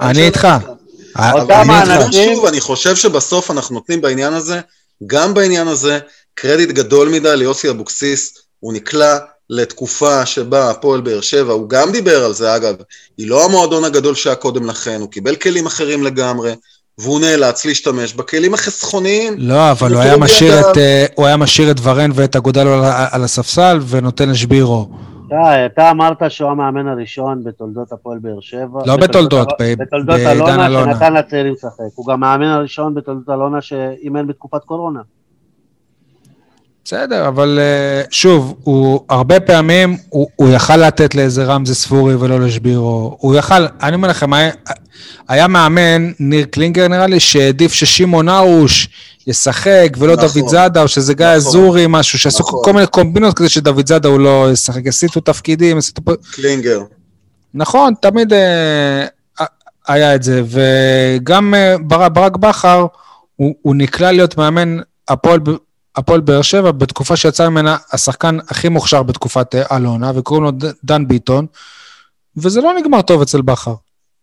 אני 0.00 0.22
איתך. 0.26 0.38
בכלל. 0.38 0.72
ה- 1.16 1.32
אותם 1.32 1.52
אני 1.52 1.62
אני 1.62 1.78
איתך. 1.80 1.90
אומר 1.90 2.02
האנשים- 2.02 2.34
שוב, 2.34 2.46
אני 2.46 2.60
חושב 2.60 2.96
שבסוף 2.96 3.50
אנחנו 3.50 3.74
נותנים 3.74 4.00
בעניין 4.00 4.32
הזה, 4.32 4.60
גם 5.06 5.34
בעניין 5.34 5.68
הזה, 5.68 5.98
קרדיט 6.34 6.70
גדול 6.70 7.08
מדי 7.08 7.36
ליוסי 7.36 7.70
אבוקסיס, 7.70 8.34
הוא 8.60 8.72
נקלע 8.72 9.16
לתקופה 9.50 10.26
שבה 10.26 10.70
הפועל 10.70 11.00
באר 11.00 11.20
שבע, 11.20 11.52
הוא 11.52 11.68
גם 11.68 11.92
דיבר 11.92 12.24
על 12.24 12.32
זה 12.32 12.56
אגב, 12.56 12.74
היא 13.18 13.28
לא 13.28 13.44
המועדון 13.44 13.84
הגדול 13.84 14.14
שהיה 14.14 14.36
קודם 14.36 14.66
לכן, 14.66 15.00
הוא 15.00 15.10
קיבל 15.10 15.36
כלים 15.36 15.66
אחרים 15.66 16.02
לגמרי, 16.02 16.54
והוא 16.98 17.20
נאלץ 17.20 17.64
להשתמש 17.64 18.14
בכלים 18.14 18.54
החסכוניים. 18.54 19.34
לא, 19.38 19.70
אבל 19.70 19.92
הוא 19.92 20.00
היה 20.00 20.16
משאיר. 20.16 20.60
את, 20.60 20.78
אה, 20.78 21.06
הוא 21.14 21.26
היה 21.26 21.36
משאיר 21.36 21.70
את 21.70 21.76
ורן 21.82 22.10
ואת 22.14 22.36
אגודלו 22.36 22.72
על 22.72 22.92
על 23.10 23.24
הספסל 23.24 23.78
ונותן 23.88 24.28
לשבירו. 24.28 24.88
אתה, 25.26 25.66
אתה 25.66 25.90
אמרת 25.90 26.22
שהוא 26.28 26.50
המאמן 26.50 26.88
הראשון 26.88 27.44
בתולדות 27.44 27.92
הפועל 27.92 28.18
באר 28.18 28.40
שבע. 28.40 28.82
לא 28.86 28.96
בתולדות, 28.96 29.48
בתולדות 29.78 30.20
אלונה. 30.20 30.84
שנתן 30.84 31.14
לצעירים 31.14 31.52
לשחק. 31.52 31.80
הוא 31.94 32.06
גם 32.06 32.24
המאמן 32.24 32.46
הראשון 32.46 32.94
בתולדות 32.94 33.28
אלונה 33.28 33.60
שאימן 33.60 34.26
בתקופת 34.26 34.64
קורונה. 34.64 35.00
בסדר, 36.86 37.28
אבל 37.28 37.58
אה, 37.62 38.02
שוב, 38.10 38.54
הוא 38.62 39.00
הרבה 39.08 39.40
פעמים, 39.40 39.96
הוא, 40.08 40.26
הוא 40.36 40.50
יכל 40.50 40.76
לתת 40.76 41.14
לאיזה 41.14 41.44
רמזי 41.44 41.74
ספורי 41.74 42.14
ולא 42.14 42.40
לשבירו. 42.40 43.16
הוא 43.20 43.34
יכל, 43.34 43.66
אני 43.82 43.96
אומר 43.96 44.08
לכם, 44.08 44.32
היה, 44.32 44.50
היה 45.28 45.48
מאמן, 45.48 46.12
ניר 46.20 46.44
קלינגר 46.44 46.88
נראה 46.88 47.06
לי, 47.06 47.20
שהעדיף 47.20 47.72
ששמעון 47.72 48.28
ארוש 48.28 48.88
ישחק, 49.26 49.96
ולא 49.98 50.16
נכון. 50.16 50.40
דוד 50.40 50.48
זאדה, 50.48 50.82
או 50.82 50.88
שזה 50.88 51.14
גיא 51.14 51.26
נכון. 51.26 51.36
אזורי, 51.36 51.84
משהו, 51.88 52.18
שעשו 52.18 52.42
נכון. 52.42 52.60
כל 52.64 52.72
מיני 52.72 52.86
קומבינות 52.86 53.34
כזה 53.34 53.48
שדוד 53.48 53.86
זאדה 53.88 54.08
הוא 54.08 54.20
לא 54.20 54.48
ישחק, 54.52 54.86
הסיטו 54.86 55.20
תפקידים, 55.20 55.78
הסיטו... 55.78 56.02
פה- 56.04 56.12
קלינגר. 56.32 56.80
נכון, 57.54 57.94
תמיד 58.02 58.32
אה, 58.32 59.06
היה 59.88 60.14
את 60.14 60.22
זה, 60.22 60.42
וגם 60.46 61.54
אה, 61.54 61.78
ברק, 61.80 62.12
ברק 62.12 62.36
בכר, 62.36 62.86
הוא, 63.36 63.54
הוא 63.62 63.74
נקלע 63.76 64.12
להיות 64.12 64.36
מאמן 64.36 64.78
הפועל, 65.08 65.40
הפועל 65.96 66.20
באר 66.20 66.42
שבע 66.42 66.70
בתקופה 66.70 67.16
שיצא 67.16 67.48
ממנה 67.48 67.76
השחקן 67.92 68.38
הכי 68.48 68.68
מוכשר 68.68 69.02
בתקופת 69.02 69.54
אה, 69.54 69.76
אלונה, 69.76 70.12
וקוראים 70.14 70.44
לו 70.44 70.52
דן 70.84 71.08
ביטון, 71.08 71.46
וזה 72.36 72.60
לא 72.60 72.72
נגמר 72.78 73.02
טוב 73.02 73.22
אצל 73.22 73.42
בכר. 73.42 73.74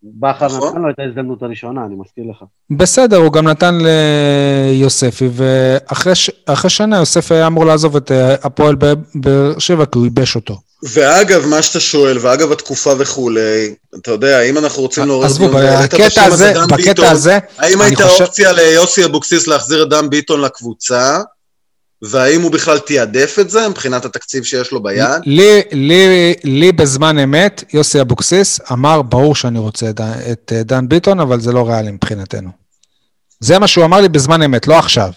בכר 0.03 0.45
נכון. 0.45 0.69
נתן 0.69 0.81
לו 0.81 0.89
את 0.89 0.99
ההזדמנות 0.99 1.43
הראשונה, 1.43 1.85
אני 1.85 1.95
מזכיר 1.95 2.23
לך. 2.29 2.43
בסדר, 2.69 3.17
הוא 3.17 3.33
גם 3.33 3.47
נתן 3.47 3.77
ליוספי, 3.81 5.29
ואחרי 5.33 6.15
ש- 6.15 6.31
אחרי 6.45 6.69
שנה 6.69 6.97
יוספי 6.97 7.33
היה 7.33 7.47
אמור 7.47 7.65
לעזוב 7.65 7.95
את 7.95 8.11
אה, 8.11 8.35
הפועל 8.43 8.75
באר 9.15 9.59
שבע, 9.59 9.85
כי 9.85 9.97
הוא 9.97 10.05
ייבש 10.05 10.35
אותו. 10.35 10.57
ואגב, 10.83 11.45
מה 11.45 11.61
שאתה 11.61 11.79
שואל, 11.79 12.17
ואגב 12.21 12.51
התקופה 12.51 12.93
וכולי, 12.97 13.75
אתה 14.01 14.11
יודע, 14.11 14.41
אם 14.41 14.57
אנחנו 14.57 14.81
רוצים 14.81 15.05
לעורר... 15.05 15.25
עזבו, 15.25 15.47
בקטע 15.49 16.23
הזה, 16.23 16.53
בקטע 16.69 17.11
הזה, 17.11 17.39
האם 17.57 17.81
הייתה 17.81 18.09
אופציה 18.09 18.51
ליוסי 18.51 19.05
אבוקסיס 19.05 19.47
להחזיר 19.47 19.83
את 19.83 19.89
דן 19.89 20.09
ביטון 20.09 20.41
לקבוצה, 20.41 21.19
והאם 22.03 22.41
הוא 22.41 22.51
בכלל 22.51 22.79
תיעדף 22.79 23.37
את 23.41 23.49
זה 23.49 23.69
מבחינת 23.69 24.05
התקציב 24.05 24.43
שיש 24.43 24.71
לו 24.71 24.83
ביד? 24.83 25.21
לי, 25.25 25.61
לי, 25.71 26.33
לי 26.43 26.71
בזמן 26.71 27.19
אמת, 27.19 27.63
יוסי 27.73 28.01
אבוקסיס 28.01 28.59
אמר, 28.71 29.01
ברור 29.01 29.35
שאני 29.35 29.59
רוצה 29.59 29.89
את, 29.89 30.01
את 30.31 30.53
אה, 30.55 30.63
דן 30.63 30.87
ביטון, 30.87 31.19
אבל 31.19 31.39
זה 31.39 31.51
לא 31.51 31.67
ריאלי 31.67 31.91
מבחינתנו. 31.91 32.49
זה 33.39 33.59
מה 33.59 33.67
שהוא 33.67 33.85
אמר 33.85 34.01
לי 34.01 34.09
בזמן 34.09 34.41
אמת, 34.41 34.67
לא 34.67 34.79
עכשיו. 34.79 35.09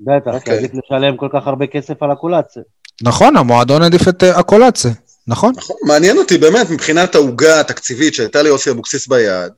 בטח, 0.00 0.30
כי 0.30 0.36
אוקיי. 0.36 0.58
עדיף 0.58 0.70
לשלם 0.74 1.16
כל 1.16 1.28
כך 1.32 1.46
הרבה 1.46 1.66
כסף 1.66 2.02
על 2.02 2.10
הקולציה. 2.10 2.62
נכון, 3.02 3.36
המועדון 3.36 3.82
העדיף 3.82 4.08
את 4.08 4.22
אה, 4.22 4.38
הקולציה, 4.38 4.90
נכון? 5.26 5.52
נכון, 5.56 5.76
מעניין 5.86 6.18
אותי 6.18 6.38
באמת, 6.38 6.70
מבחינת 6.70 7.14
העוגה 7.14 7.60
התקציבית 7.60 8.14
שהייתה 8.14 8.42
ליוסי 8.42 8.70
אבוקסיס 8.70 9.06
ביד, 9.06 9.52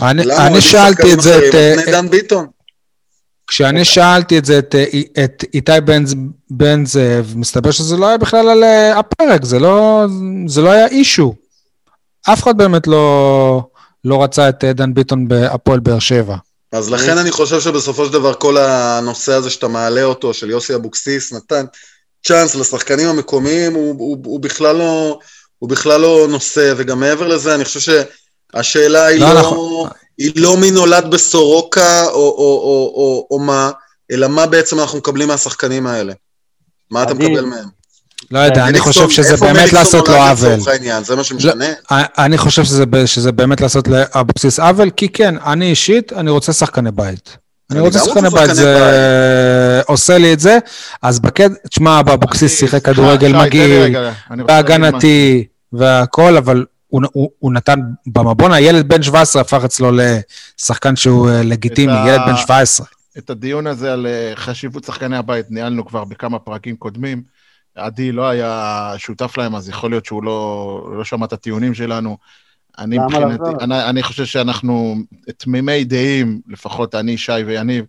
אני, 0.00 0.24
למה 0.24 0.46
אני 0.46 0.60
שאלתי 0.60 0.96
שחקנים 0.96 1.14
את 1.14 1.20
זה, 1.20 1.38
את, 1.38 1.42
אחרים 1.48 1.54
אה, 1.54 1.72
על 1.72 1.82
פני 1.82 1.92
דן 1.92 2.08
ביטון? 2.08 2.46
כשאני 3.54 3.84
שאלתי 3.84 4.38
את 4.38 4.44
זה 4.44 4.58
את, 4.58 4.74
את 5.24 5.44
איתי 5.54 5.72
בן, 6.50 6.86
זאב, 6.86 7.32
מסתבר 7.36 7.70
שזה 7.70 7.96
לא 7.96 8.06
היה 8.06 8.18
בכלל 8.18 8.48
על 8.48 8.64
אה, 8.64 8.98
הפרק, 8.98 9.44
זה 9.44 9.58
לא, 9.58 10.04
זה 10.46 10.60
לא 10.60 10.70
היה 10.70 10.86
אישו. 10.86 11.34
אף 12.32 12.42
אחד 12.42 12.56
באמת 12.56 12.86
לא, 12.86 13.62
לא 14.04 14.22
רצה 14.22 14.48
את 14.48 14.64
אה, 14.64 14.72
דן 14.72 14.94
ביטון 14.94 15.28
בהפועל 15.28 15.80
באר 15.80 15.98
שבע. 15.98 16.36
אז 16.72 16.90
לכן 16.90 17.18
אני 17.18 17.30
חושב 17.30 17.60
שבסופו 17.60 18.06
של 18.06 18.12
דבר 18.12 18.34
כל 18.34 18.56
הנושא 18.56 19.32
הזה 19.32 19.50
שאתה 19.50 19.68
מעלה 19.68 20.02
אותו, 20.02 20.34
של 20.34 20.50
יוסי 20.50 20.74
אבוקסיס, 20.74 21.32
נתן 21.32 21.64
צ'אנס 22.26 22.54
לשחקנים 22.54 23.08
המקומיים, 23.08 23.74
הוא, 23.74 23.94
הוא, 23.98 24.18
הוא, 24.24 24.40
בכלל 24.40 24.76
לא, 24.76 25.18
הוא 25.58 25.68
בכלל 25.68 26.00
לא 26.00 26.26
נושא, 26.30 26.72
וגם 26.76 27.00
מעבר 27.00 27.28
לזה, 27.28 27.54
אני 27.54 27.64
חושב 27.64 27.80
שהשאלה 27.80 29.06
היא 29.06 29.20
לא 29.20 29.34
לא, 29.34 29.40
נכון. 29.40 29.88
היא 30.18 30.32
לא 30.36 30.56
מי 30.56 30.70
נולד 30.70 31.10
בסורוקה 31.10 32.04
או, 32.04 32.10
או, 32.10 32.18
או, 32.18 32.92
או, 32.94 33.26
או 33.30 33.38
מה, 33.38 33.70
אלא 34.10 34.28
מה 34.28 34.46
בעצם 34.46 34.80
אנחנו 34.80 34.98
מקבלים 34.98 35.28
מהשחקנים 35.28 35.86
האלה. 35.86 36.12
מה 36.90 37.02
אתה 37.02 37.14
מקבל 37.14 37.44
מהם? 37.44 37.68
לא 38.30 38.38
יודע, 38.38 38.66
אני 38.66 38.80
חושב 38.80 39.10
שזה 39.10 39.36
באמת 39.36 39.72
לעשות 39.72 40.08
לו 40.08 40.14
עוול. 40.14 40.60
זה 41.02 41.16
מה 41.16 41.24
שמשנה? 41.24 41.64
אני 41.90 42.38
חושב 42.38 42.64
שזה, 43.06 43.32
באמת 43.32 43.60
לעשות 43.60 43.88
לאבוקסיס 43.88 44.60
עוול, 44.60 44.90
כי 44.90 45.08
כן, 45.08 45.34
אני 45.38 45.70
אישית, 45.70 46.12
אני 46.12 46.30
רוצה 46.30 46.52
שחקני 46.52 46.90
בית. 46.90 47.36
אני 47.70 47.80
רוצה 47.80 47.98
שחקני 47.98 48.30
בית, 48.30 48.54
זה 48.54 49.82
עושה 49.86 50.18
לי 50.18 50.32
את 50.32 50.40
זה, 50.40 50.58
אז 51.02 51.20
בקטע, 51.20 51.54
תשמע, 51.68 52.00
אבוקסיס 52.00 52.58
שיחק 52.58 52.84
כדורגל 52.84 53.36
מגעיל. 53.36 53.96
והגנתי, 54.48 55.44
והכל, 55.72 56.36
אבל 56.36 56.64
הוא, 56.92 57.02
הוא, 57.12 57.30
הוא 57.38 57.52
נתן 57.52 57.80
מדמון, 58.06 58.52
הילד 58.52 58.88
בן 58.88 59.02
17 59.02 59.42
הפך 59.42 59.64
אצלו 59.64 59.90
לשחקן 59.92 60.96
שהוא 60.96 61.30
אה, 61.30 61.42
לגיטימי, 61.42 61.92
את 61.92 61.98
ה- 61.98 62.08
ילד 62.08 62.20
בן 62.26 62.36
17. 62.36 62.86
את 63.18 63.30
הדיון 63.30 63.66
הזה 63.66 63.92
על 63.92 64.06
אה, 64.06 64.32
חשיבות 64.34 64.84
שחקני 64.84 65.16
הבית 65.16 65.46
ניהלנו 65.50 65.86
כבר 65.86 66.04
בכמה 66.04 66.38
פרקים 66.38 66.76
קודמים. 66.76 67.22
עדי 67.74 68.12
לא 68.12 68.28
היה 68.28 68.92
שותף 68.96 69.38
להם, 69.38 69.54
אז 69.54 69.68
יכול 69.68 69.90
להיות 69.90 70.04
שהוא 70.04 70.24
לא, 70.24 70.88
לא 70.98 71.04
שמע 71.04 71.26
את 71.26 71.32
הטיעונים 71.32 71.74
שלנו. 71.74 72.16
אני 72.78 72.98
מבחינתי, 72.98 73.34
לחזור? 73.34 73.60
אני, 73.64 73.84
אני 73.84 74.02
חושב 74.02 74.24
שאנחנו 74.24 74.96
תמימי 75.36 75.84
דעים, 75.84 76.40
לפחות 76.48 76.94
אני, 76.94 77.18
שי 77.18 77.32
ויניב, 77.46 77.84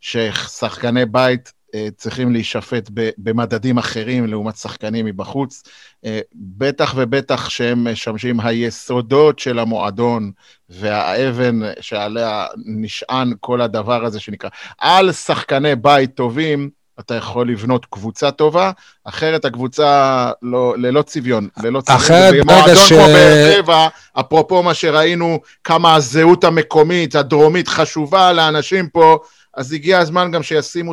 ששחקני 0.00 1.06
בית 1.06 1.52
צריכים 1.96 2.32
להישפט 2.32 2.90
במדדים 3.18 3.78
אחרים 3.78 4.26
לעומת 4.26 4.56
שחקנים 4.56 5.06
מבחוץ. 5.06 5.62
אה, 6.04 6.20
בטח 6.34 6.94
ובטח 6.96 7.48
שהם 7.48 7.92
משמשים 7.92 8.40
היסודות 8.40 9.38
של 9.38 9.58
המועדון 9.58 10.30
והאבן 10.68 11.60
שעליה 11.80 12.46
נשען 12.66 13.32
כל 13.40 13.60
הדבר 13.60 14.04
הזה 14.04 14.20
שנקרא. 14.20 14.50
על 14.78 15.12
שחקני 15.12 15.76
בית 15.76 16.14
טובים, 16.14 16.70
אתה 17.00 17.14
יכול 17.14 17.50
לבנות 17.50 17.86
קבוצה 17.90 18.30
טובה, 18.30 18.70
אחרת 19.04 19.44
הקבוצה 19.44 20.30
לא, 20.42 20.74
ללא 20.78 21.02
צביון, 21.02 21.48
ללא 21.62 21.80
צביון. 21.80 22.00
אחרת 22.00 22.32
ברגע 22.32 22.42
במועדון 22.42 22.76
ש- 22.76 22.92
כמו 22.92 22.98
באר 22.98 23.52
שבע, 23.54 23.88
אפרופו 24.20 24.62
מה 24.62 24.74
שראינו, 24.74 25.40
כמה 25.64 25.94
הזהות 25.94 26.44
המקומית, 26.44 27.14
הדרומית, 27.14 27.68
חשובה 27.68 28.32
לאנשים 28.32 28.88
פה, 28.88 29.18
אז 29.56 29.72
הגיע 29.72 29.98
הזמן 29.98 30.30
גם 30.30 30.42
שישימו 30.42 30.92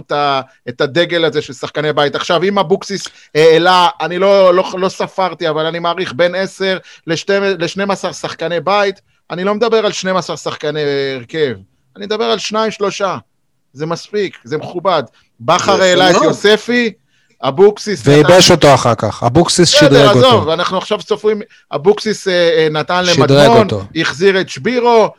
את, 0.69 0.81
הדגל 0.81 1.25
הזה 1.25 1.41
של 1.41 1.53
שחקני 1.53 1.93
בית. 1.93 2.15
עכשיו, 2.15 2.43
אם 2.43 2.59
אבוקסיס 2.59 3.03
העלה, 3.35 3.87
אני 4.01 4.19
לא, 4.19 4.53
לא, 4.53 4.63
לא 4.77 4.89
ספרתי, 4.89 5.49
אבל 5.49 5.65
אני 5.65 5.79
מעריך 5.79 6.13
בין 6.15 6.35
10 6.35 6.77
ל-12 7.07 8.13
שחקני 8.13 8.59
בית, 8.59 9.01
אני 9.31 9.43
לא 9.43 9.55
מדבר 9.55 9.85
על 9.85 9.91
12 9.91 10.37
שחקני 10.37 10.81
הרכב, 11.15 11.55
אני 11.97 12.05
מדבר 12.05 12.25
על 12.25 12.37
שניים, 12.37 12.71
שלושה. 12.71 13.17
זה 13.73 13.85
מספיק, 13.85 14.37
זה 14.43 14.57
מכובד. 14.57 15.03
בכר 15.39 15.81
העלה 15.81 16.11
את 16.11 16.15
יוספי, 16.23 16.91
אבוקסיס... 17.41 18.01
וייבש 18.05 18.51
אותו 18.51 18.73
אחר 18.73 18.95
כך, 18.95 19.23
אבוקסיס 19.23 19.69
שדרג 19.69 20.07
אותו. 20.07 20.19
בסדר, 20.19 20.27
עזוב, 20.27 20.49
אנחנו 20.49 20.77
עכשיו 20.77 21.01
סופרים, 21.01 21.41
אבוקסיס 21.75 22.27
אה, 22.27 22.33
אה, 22.33 22.67
נתן 22.71 23.03
למדמון, 23.05 23.67
החזיר 23.95 24.41
את 24.41 24.49
שבירו, 24.49 25.09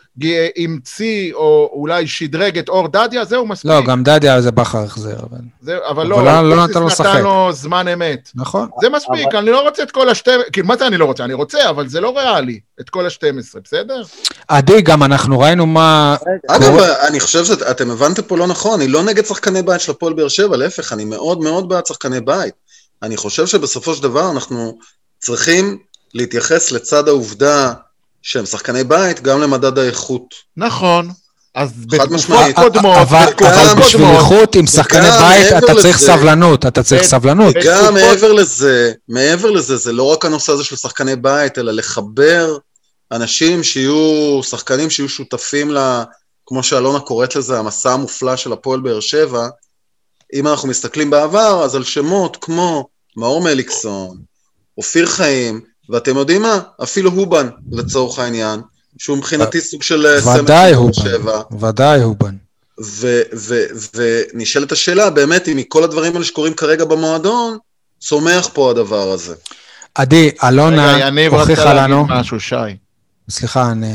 המציא 0.57 1.35
או 1.35 1.71
אולי 1.73 2.07
שדרג 2.07 2.59
את 2.59 2.69
אור 2.69 2.89
דדיה, 2.89 3.25
זהו 3.25 3.47
מספיק. 3.47 3.71
לא, 3.71 3.83
גם 3.87 4.03
דדיה 4.03 4.41
זה 4.41 4.51
בכר 4.51 4.79
החזיר. 4.79 5.17
אבל, 5.19 5.39
זהו, 5.61 5.81
אבל 5.89 6.07
לא, 6.07 6.25
לא, 6.25 6.51
לא 6.51 6.65
נתן 6.65 6.81
לו 6.81 6.89
נתן 6.89 7.23
לו 7.23 7.49
זמן 7.53 7.89
אמת. 7.89 8.31
נכון. 8.35 8.69
זה 8.81 8.89
מספיק, 8.89 9.27
אבל... 9.27 9.37
אני 9.37 9.51
לא 9.51 9.61
רוצה 9.61 9.83
את 9.83 9.91
כל 9.91 10.09
השתי... 10.09 10.31
כאילו, 10.53 10.67
מה 10.67 10.77
זה 10.77 10.87
אני 10.87 10.97
לא 10.97 11.05
רוצה? 11.05 11.25
אני 11.25 11.35
רוצה, 11.35 11.71
אבל 11.71 11.89
זה 11.89 12.01
לא 12.01 12.19
ריאלי, 12.19 12.61
את 12.81 12.91
כל 12.91 13.07
ה-12, 13.07 13.61
בסדר? 13.65 14.03
עדי, 14.49 14.83
גם 14.83 15.03
אנחנו 15.03 15.39
ראינו 15.39 15.67
מה... 15.67 16.17
אגב, 16.49 16.79
אני 17.09 17.21
חושב 17.21 17.45
שאתם 17.45 17.91
הבנתם 17.91 18.23
פה 18.23 18.37
לא 18.37 18.47
נכון, 18.47 18.81
אני 18.81 18.89
לא 18.89 19.03
נגד 19.03 19.27
שחקני 19.27 19.63
בית 19.63 19.81
של 19.81 19.93
הפועל 19.93 20.13
באר 20.13 20.29
שבע, 20.29 20.57
להפך, 20.57 20.93
אני 20.93 21.05
מאוד 21.05 21.41
מאוד 21.41 21.69
בעד 21.69 21.87
שחקני 21.87 22.21
בית. 22.21 22.55
אני 23.03 23.17
חושב 23.17 23.47
שבסופו 23.47 23.95
של 23.95 24.03
דבר 24.03 24.31
אנחנו 24.31 24.79
צריכים 25.19 25.79
להתייחס 26.15 26.73
לצד 26.73 27.09
העובדה 27.09 27.73
שהם 28.27 28.47
שחקני 28.47 28.85
בית, 28.85 29.23
גם 29.23 29.41
למדד 29.41 29.79
האיכות. 29.79 30.35
נכון. 30.57 31.11
אז 31.55 31.73
בתקופות 31.87 32.45
קודמות, 32.55 32.97
אבל 32.97 33.27
בשביל 33.81 34.05
איכות 34.05 34.55
עם 34.55 34.67
שחקני 34.67 35.11
בית 35.11 35.65
אתה 35.65 35.75
צריך 35.83 35.99
סבלנות, 35.99 36.67
אתה 36.67 36.83
צריך 36.83 37.03
סבלנות. 37.03 37.55
וגם 37.61 37.95
מעבר 37.95 38.33
לזה, 38.33 38.93
מעבר 39.09 39.51
לזה, 39.51 39.77
זה 39.77 39.93
לא 39.93 40.03
רק 40.03 40.25
הנושא 40.25 40.53
הזה 40.53 40.65
של 40.65 40.77
שחקני 40.77 41.17
בית, 41.17 41.59
אלא 41.59 41.73
לחבר 41.73 42.59
אנשים 43.13 43.63
שיהיו, 43.63 44.41
שחקנים 44.43 44.91
שיהיו 44.91 45.09
שותפים 45.09 45.71
ל... 45.71 46.03
כמו 46.47 46.63
שאלונה 46.63 47.01
קוראת 47.01 47.37
לזה, 47.37 47.59
המסע 47.59 47.93
המופלא 47.93 48.37
של 48.37 48.53
הפועל 48.53 48.81
באר 48.81 49.01
שבע. 49.01 49.49
אם 50.35 50.47
אנחנו 50.47 50.69
מסתכלים 50.69 51.11
בעבר, 51.11 51.65
אז 51.65 51.75
על 51.75 51.85
שמות 51.85 52.37
כמו 52.41 52.89
מאור 53.17 53.41
מליקסון, 53.41 54.17
אופיר 54.79 55.07
חיים, 55.07 55.61
ואתם 55.91 56.17
יודעים 56.17 56.43
מה? 56.43 56.61
אפילו 56.83 57.11
הובן, 57.11 57.49
לצורך 57.73 58.19
העניין, 58.19 58.61
שהוא 58.99 59.19
מבחינתי 59.19 59.61
סוג 59.61 59.83
של 59.83 60.07
אה, 60.07 60.21
סמל 60.21 60.41
ודאי 60.41 60.75
הובן, 60.75 61.61
ודאי 61.61 62.03
הובן. 62.03 62.37
ונשאלת 63.95 64.73
השאלה, 64.73 65.11
באמת, 65.11 65.49
אם 65.49 65.57
מכל 65.57 65.85
הדברים 65.85 66.13
האלה 66.13 66.25
שקורים 66.25 66.55
כרגע 66.55 66.85
במועדון, 66.85 67.59
צומח 67.99 68.49
פה 68.53 68.71
הדבר 68.71 69.09
הזה. 69.11 69.35
עדי, 69.95 70.31
אלונה 70.45 71.09
הוכיחה 71.31 71.75
לנו... 71.75 72.05
רגע, 72.05 72.15
משהו, 72.21 72.41
שי. 72.41 72.57
סליחה, 73.31 73.73
אני, 73.73 73.93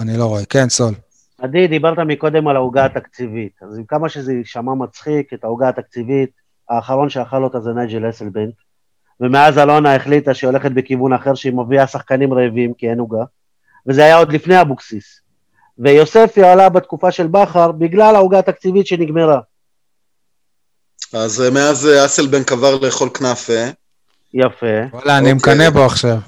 אני 0.00 0.16
לא 0.16 0.24
רואה. 0.24 0.44
כן, 0.44 0.68
סול. 0.68 0.94
עדי, 1.38 1.66
דיברת 1.66 1.98
מקודם 1.98 2.48
על 2.48 2.56
העוגה 2.56 2.84
התקציבית. 2.84 3.52
אז 3.62 3.78
עם 3.78 3.84
כמה 3.84 4.08
שזה 4.08 4.32
יישמע 4.32 4.74
מצחיק, 4.74 5.32
את 5.34 5.44
העוגה 5.44 5.68
התקציבית, 5.68 6.30
האחרון 6.70 7.10
שאכל 7.10 7.44
אותה 7.44 7.60
זה 7.60 7.70
נייג'ל 7.70 8.10
אסלבנק. 8.10 8.54
ומאז 9.20 9.58
אלונה 9.58 9.94
החליטה 9.94 10.34
שהיא 10.34 10.50
הולכת 10.50 10.70
בכיוון 10.70 11.12
אחר, 11.12 11.34
שהיא 11.34 11.52
מביאה 11.52 11.86
שחקנים 11.86 12.34
רעבים, 12.34 12.74
כי 12.74 12.90
אין 12.90 12.98
עוגה. 12.98 13.24
וזה 13.86 14.04
היה 14.04 14.16
עוד 14.16 14.32
לפני 14.32 14.60
אבוקסיס. 14.60 15.20
ויוספי 15.78 16.42
עלה 16.42 16.68
בתקופה 16.68 17.10
של 17.10 17.26
בכר 17.26 17.72
בגלל 17.72 18.14
העוגה 18.14 18.38
התקציבית 18.38 18.86
שנגמרה. 18.86 19.40
אז 21.12 21.42
אה, 21.42 21.50
מאז 21.50 21.86
אה, 21.86 22.04
אסלבנק 22.04 22.52
עבר 22.52 22.78
לאכול 22.78 23.08
כנאפה. 23.08 23.64
יפה. 24.34 24.66
וואלה, 24.92 25.18
אני 25.18 25.32
אוקיי. 25.32 25.54
מקנא 25.54 25.70
בו 25.70 25.84
עכשיו. 25.84 26.18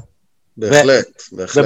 בהחלט, 0.57 1.23
בהחלט. 1.33 1.65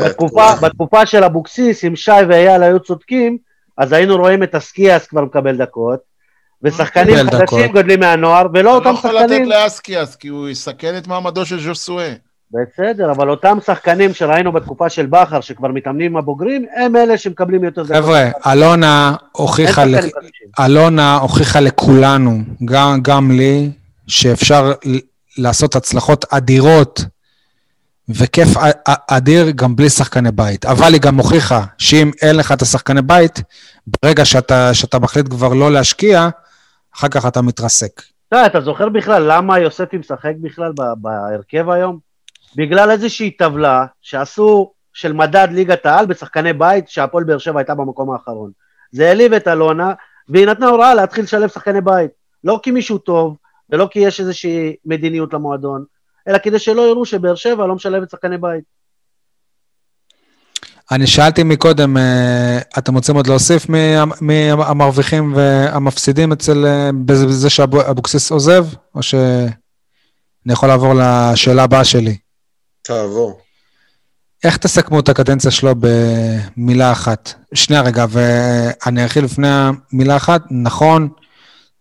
ובתקופה 0.60 1.06
של 1.06 1.24
אבוקסיס, 1.24 1.84
אם 1.84 1.96
שי 1.96 2.10
ואייל 2.28 2.62
היו 2.62 2.80
צודקים, 2.80 3.38
אז 3.78 3.92
היינו 3.92 4.16
רואים 4.16 4.42
את 4.42 4.54
אסקיאס 4.54 5.06
כבר 5.06 5.24
מקבל 5.24 5.56
דקות, 5.56 6.00
ושחקנים 6.62 7.16
חדשים 7.30 7.72
גודלים 7.72 8.00
מהנוער, 8.00 8.46
ולא 8.54 8.74
אותם 8.74 8.94
שחקנים... 8.96 9.16
אתה 9.16 9.26
לא 9.26 9.34
יכול 9.34 9.38
לתת 9.38 9.64
לאסקיאס, 9.64 10.16
כי 10.16 10.28
הוא 10.28 10.48
יסכן 10.48 10.96
את 10.98 11.06
מעמדו 11.06 11.46
של 11.46 11.60
ז'וסואה. 11.60 12.12
בסדר, 12.52 13.10
אבל 13.10 13.30
אותם 13.30 13.58
שחקנים 13.66 14.14
שראינו 14.14 14.52
בתקופה 14.52 14.88
של 14.88 15.06
בכר, 15.06 15.40
שכבר 15.40 15.68
מתאמנים 15.68 16.12
עם 16.12 16.16
הבוגרים, 16.16 16.66
הם 16.76 16.96
אלה 16.96 17.18
שמקבלים 17.18 17.64
יותר 17.64 17.82
דקות. 17.82 17.96
חבר'ה, 17.96 18.30
אלונה 18.46 19.14
הוכיחה, 19.32 19.84
לכ... 19.84 20.04
אלונה 20.60 21.16
הוכיחה 21.16 21.60
לכולנו, 21.60 22.38
גם, 22.64 23.00
גם 23.02 23.30
לי, 23.30 23.70
שאפשר 24.06 24.72
לעשות 25.38 25.76
הצלחות 25.76 26.24
אדירות 26.30 27.04
וכיף 28.08 28.48
אדיר 29.08 29.50
גם 29.50 29.76
בלי 29.76 29.90
שחקני 29.90 30.30
בית. 30.32 30.66
אבל 30.66 30.92
היא 30.92 31.00
גם 31.00 31.16
הוכיחה 31.16 31.64
שאם 31.78 32.10
אין 32.22 32.36
לך 32.36 32.52
את 32.52 32.62
השחקני 32.62 33.02
בית, 33.02 33.42
ברגע 34.02 34.24
שאתה, 34.24 34.74
שאתה 34.74 34.98
מחליט 34.98 35.28
כבר 35.28 35.54
לא 35.54 35.72
להשקיע, 35.72 36.28
אחר 37.00 37.08
כך 37.08 37.26
אתה 37.26 37.42
מתרסק. 37.42 38.02
אתה 38.46 38.60
זוכר 38.60 38.88
בכלל 38.88 39.22
למה 39.26 39.58
יוספי 39.58 39.98
משחק 39.98 40.32
בכלל 40.40 40.72
בהרכב 40.96 41.70
היום? 41.70 41.98
בגלל 42.56 42.90
איזושהי 42.90 43.30
טבלה 43.30 43.86
שעשו 44.02 44.72
של 44.92 45.12
מדד 45.12 45.48
ליגת 45.50 45.86
העל 45.86 46.06
בשחקני 46.06 46.52
בית, 46.52 46.88
שהפועל 46.88 47.24
באר 47.24 47.38
שבע 47.38 47.60
הייתה 47.60 47.74
במקום 47.74 48.10
האחרון. 48.10 48.50
זה 48.92 49.08
העליב 49.08 49.32
את 49.32 49.48
אלונה, 49.48 49.92
והיא 50.28 50.46
נתנה 50.46 50.68
הוראה 50.68 50.94
להתחיל 50.94 51.24
לשלב 51.24 51.48
שחקני 51.48 51.80
בית. 51.80 52.10
לא 52.44 52.60
כי 52.62 52.70
מישהו 52.70 52.98
טוב, 52.98 53.36
ולא 53.70 53.88
כי 53.90 53.98
יש 53.98 54.20
איזושהי 54.20 54.76
מדיניות 54.84 55.34
למועדון, 55.34 55.84
אלא 56.28 56.38
כדי 56.38 56.58
שלא 56.58 56.82
יראו 56.82 57.06
שבאר 57.06 57.34
שבע 57.34 57.66
לא 57.66 57.74
משלבת 57.74 58.10
שחקני 58.10 58.38
בית. 58.38 58.64
אני 60.92 61.06
שאלתי 61.06 61.42
מקודם, 61.42 61.96
אה, 61.96 62.58
אתם 62.78 62.94
רוצים 62.94 63.16
עוד 63.16 63.26
להוסיף 63.26 63.66
מהמרוויחים 64.20 65.32
והמפסידים 65.36 66.32
אצל, 66.32 66.66
אה, 66.66 66.90
בזה 67.04 67.50
שאבוקסיס 67.50 68.30
עוזב, 68.30 68.66
או 68.94 69.02
שאני 69.02 69.52
יכול 70.52 70.68
לעבור 70.68 70.94
לשאלה 70.96 71.62
הבאה 71.62 71.84
שלי? 71.84 72.16
תעבור. 72.82 73.40
איך 74.44 74.56
תסכמו 74.56 75.00
את 75.00 75.08
הקדנציה 75.08 75.50
שלו 75.50 75.74
במילה 75.78 76.92
אחת? 76.92 77.34
שנייה 77.54 77.82
רגע, 77.82 78.06
ואני 78.10 79.02
ארחיב 79.02 79.24
לפני 79.24 79.48
המילה 79.92 80.16
אחת. 80.16 80.42
נכון, 80.50 81.08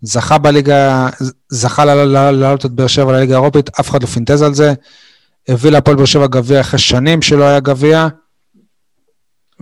זכה 0.01 0.37
בליגה, 0.37 1.09
זכה 1.49 1.85
לעלות 1.85 2.65
את 2.65 2.71
באר 2.71 2.87
שבע 2.87 3.11
לליגה 3.11 3.35
האירופית, 3.35 3.69
אף 3.79 3.89
אחד 3.89 4.03
לא 4.03 4.07
פינטז 4.07 4.41
על 4.41 4.53
זה. 4.53 4.73
הביא 5.47 5.71
להפועל 5.71 5.95
באר 5.95 6.05
שבע 6.05 6.27
גביע 6.27 6.61
אחרי 6.61 6.79
שנים 6.79 7.21
שלא 7.21 7.43
היה 7.43 7.59
גביע. 7.59 8.07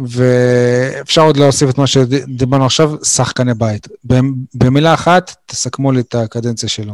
ואפשר 0.05 1.21
עוד 1.21 1.37
להוסיף 1.37 1.69
את 1.69 1.77
מה 1.77 1.87
שדיברנו 1.87 2.65
עכשיו, 2.65 3.05
שחקני 3.05 3.53
בית. 3.53 3.87
במילה 4.53 4.93
אחת, 4.93 5.35
תסכמו 5.45 5.91
לי 5.91 5.99
את 5.99 6.15
הקדנציה 6.15 6.69
שלו. 6.69 6.93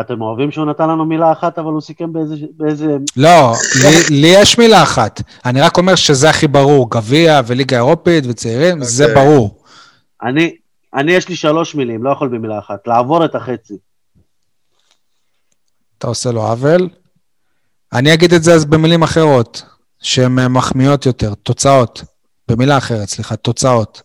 אתם 0.00 0.20
אוהבים 0.20 0.50
שהוא 0.50 0.66
נתן 0.66 0.88
לנו 0.88 1.04
מילה 1.04 1.32
אחת, 1.32 1.58
אבל 1.58 1.72
הוא 1.72 1.80
סיכם 1.80 2.12
באיזה... 2.12 2.34
באיזה... 2.56 2.96
לא, 3.16 3.52
לי, 3.82 4.20
לי 4.20 4.26
יש 4.26 4.58
מילה 4.58 4.82
אחת. 4.82 5.22
אני 5.44 5.60
רק 5.60 5.78
אומר 5.78 5.94
שזה 5.94 6.30
הכי 6.30 6.48
ברור, 6.48 6.90
גביע 6.90 7.40
וליגה 7.46 7.76
אירופית 7.76 8.24
וצעירים, 8.28 8.82
okay. 8.82 8.84
זה 8.84 9.04
אוקיי. 9.04 9.24
ברור. 9.24 9.62
אני, 10.22 10.56
אני 10.94 11.12
יש 11.12 11.28
לי 11.28 11.36
שלוש 11.36 11.74
מילים, 11.74 12.04
לא 12.04 12.10
יכול 12.10 12.28
במילה 12.28 12.58
אחת, 12.58 12.86
לעבור 12.86 13.24
את 13.24 13.34
החצי. 13.34 13.74
אתה 15.98 16.06
עושה 16.06 16.30
לו 16.30 16.42
עוול. 16.42 16.88
אני 17.92 18.14
אגיד 18.14 18.32
את 18.32 18.42
זה 18.42 18.54
אז 18.54 18.64
במילים 18.64 19.02
אחרות, 19.02 19.62
שהן 20.02 20.46
מחמיאות 20.48 21.06
יותר, 21.06 21.34
תוצאות. 21.34 22.13
במילה 22.48 22.78
אחרת, 22.78 23.08
סליחה, 23.08 23.36
תוצאות. 23.36 24.02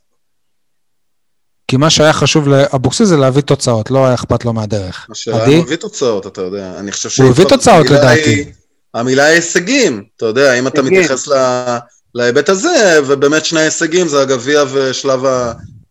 כי 1.67 1.77
מה 1.77 1.89
שהיה 1.89 2.13
חשוב 2.13 2.47
לאבוקסיס 2.47 3.07
זה 3.07 3.17
להביא 3.17 3.41
תוצאות, 3.41 3.91
לא 3.91 4.05
היה 4.05 4.13
אכפת 4.13 4.45
לו 4.45 4.53
מהדרך. 4.53 5.07
השאלה 5.11 5.45
אם 5.45 5.51
הוא 5.51 5.63
הביא 5.65 5.75
תוצאות, 5.75 6.27
אתה 6.27 6.41
יודע. 6.41 6.79
אני 6.79 6.91
חושב 6.91 7.23
הוא 7.23 7.31
הביא 7.31 7.45
תוצאות 7.45 7.89
לדעתי. 7.89 8.51
המילה 8.93 9.25
היא 9.25 9.35
הישגים, 9.35 10.03
אתה 10.17 10.25
יודע, 10.25 10.53
אם 10.53 10.67
אתה 10.67 10.81
מתייחס 10.81 11.27
להיבט 12.15 12.49
הזה, 12.49 12.99
ובאמת 13.07 13.45
שני 13.45 13.59
הישגים 13.59 14.07
זה 14.07 14.21
הגביע 14.21 14.63
ושלב 14.71 15.19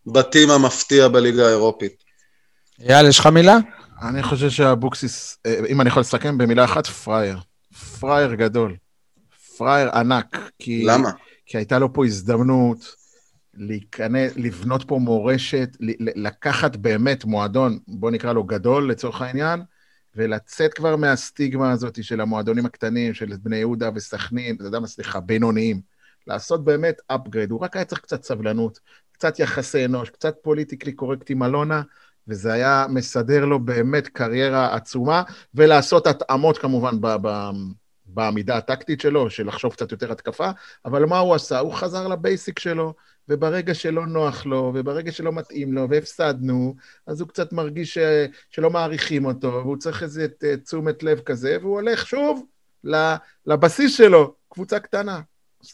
הבתים 0.06 0.50
המפתיע 0.50 1.08
בליגה 1.08 1.46
האירופית. 1.46 1.92
אייל, 2.88 3.06
יש 3.06 3.18
לך 3.18 3.26
מילה? 3.26 3.56
אני 4.02 4.22
חושב 4.22 4.50
שאבוקסיס, 4.50 5.38
אה, 5.46 5.60
אם 5.68 5.80
אני 5.80 5.88
יכול 5.88 6.00
לסכם 6.00 6.38
במילה 6.38 6.64
אחת, 6.64 6.86
פראייר. 6.86 7.38
פראייר 8.00 8.34
גדול. 8.34 8.76
פראייר 9.56 9.88
ענק. 9.90 10.38
כי, 10.58 10.84
למה? 10.84 11.10
כי 11.48 11.56
הייתה 11.56 11.78
לו 11.78 11.92
פה 11.92 12.04
הזדמנות 12.04 12.94
להיכנס, 13.54 14.32
לבנות 14.36 14.84
פה 14.86 14.98
מורשת, 14.98 15.76
לקחת 15.98 16.76
באמת 16.76 17.24
מועדון, 17.24 17.78
בוא 17.88 18.10
נקרא 18.10 18.32
לו 18.32 18.44
גדול 18.44 18.90
לצורך 18.90 19.22
העניין, 19.22 19.60
ולצאת 20.16 20.74
כבר 20.74 20.96
מהסטיגמה 20.96 21.72
הזאת 21.72 22.04
של 22.04 22.20
המועדונים 22.20 22.66
הקטנים, 22.66 23.14
של 23.14 23.36
בני 23.42 23.56
יהודה 23.56 23.90
וסכנין, 23.94 24.56
אתה 24.56 24.64
יודע 24.64 24.80
מה, 24.80 24.86
סליחה, 24.86 25.20
בינוניים. 25.20 25.80
לעשות 26.26 26.64
באמת 26.64 27.00
upgrade, 27.12 27.50
הוא 27.50 27.60
רק 27.60 27.76
היה 27.76 27.84
צריך 27.84 28.00
קצת 28.00 28.24
סבלנות, 28.24 28.80
קצת 29.12 29.38
יחסי 29.38 29.84
אנוש, 29.84 30.10
קצת 30.10 30.34
פוליטיקלי 30.42 30.92
קורקט 30.92 31.30
עם 31.30 31.42
אלונה, 31.42 31.82
וזה 32.28 32.52
היה 32.52 32.86
מסדר 32.88 33.44
לו 33.44 33.60
באמת 33.60 34.08
קריירה 34.08 34.74
עצומה, 34.74 35.22
ולעשות 35.54 36.06
התאמות 36.06 36.58
כמובן 36.58 37.00
ב- 37.00 37.16
ב- 37.22 37.50
בעמידה 38.18 38.56
הטקטית 38.56 39.00
שלו, 39.00 39.30
של 39.30 39.46
לחשוב 39.46 39.72
קצת 39.72 39.92
יותר 39.92 40.12
התקפה, 40.12 40.50
אבל 40.84 41.04
מה 41.04 41.18
הוא 41.18 41.34
עשה? 41.34 41.58
הוא 41.58 41.74
חזר 41.74 42.08
לבייסיק 42.08 42.58
שלו, 42.58 42.94
וברגע 43.28 43.74
שלא 43.74 44.06
נוח 44.06 44.46
לו, 44.46 44.72
וברגע 44.74 45.12
שלא 45.12 45.32
מתאים 45.32 45.72
לו, 45.72 45.86
והפסדנו, 45.90 46.74
אז 47.06 47.20
הוא 47.20 47.28
קצת 47.28 47.52
מרגיש 47.52 47.94
ש... 47.94 47.98
שלא 48.50 48.70
מעריכים 48.70 49.24
אותו, 49.24 49.52
והוא 49.52 49.76
צריך 49.76 50.02
איזה 50.02 50.26
תשומת 50.64 51.02
לב 51.02 51.20
כזה, 51.20 51.56
והוא 51.60 51.74
הולך 51.74 52.06
שוב 52.06 52.46
לבסיס 53.46 53.96
שלו, 53.96 54.34
קבוצה 54.48 54.78
קטנה, 54.78 55.20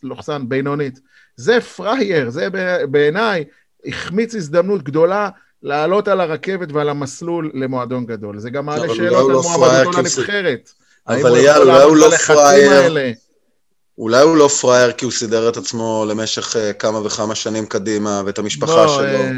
לוחסן, 0.02 0.48
בינונית. 0.48 1.00
זה 1.36 1.60
פראייר, 1.60 2.30
זה 2.30 2.48
בעיניי 2.90 3.44
החמיץ 3.84 4.34
הזדמנות 4.34 4.82
גדולה 4.82 5.28
לעלות 5.62 6.08
על 6.08 6.20
הרכבת 6.20 6.72
ועל 6.72 6.88
המסלול 6.88 7.50
למועדון 7.54 8.06
גדול. 8.06 8.38
זה 8.38 8.50
גם 8.50 8.66
מעלה 8.66 8.94
שאלות 8.94 9.30
על 9.30 9.32
לא 9.32 9.42
מועמדותו 9.42 9.98
לנבחרת. 9.98 10.83
אבל 11.08 11.34
אייל, 11.36 11.62
אולי 11.62 11.82
הוא 11.82 11.96
לא 11.96 12.16
פראייר. 12.16 13.14
אולי 13.98 14.22
הוא 14.22 14.36
לא 14.36 14.48
פראייר 14.48 14.92
כי 14.92 15.04
הוא 15.04 15.12
סידר 15.12 15.48
את 15.48 15.56
עצמו 15.56 16.04
למשך 16.08 16.56
uh, 16.56 16.72
כמה 16.78 17.06
וכמה 17.06 17.34
שנים 17.34 17.66
קדימה, 17.66 18.22
ואת 18.26 18.38
המשפחה 18.38 18.84
לא, 18.84 18.88
שלו. 18.88 19.04
אה... 19.04 19.30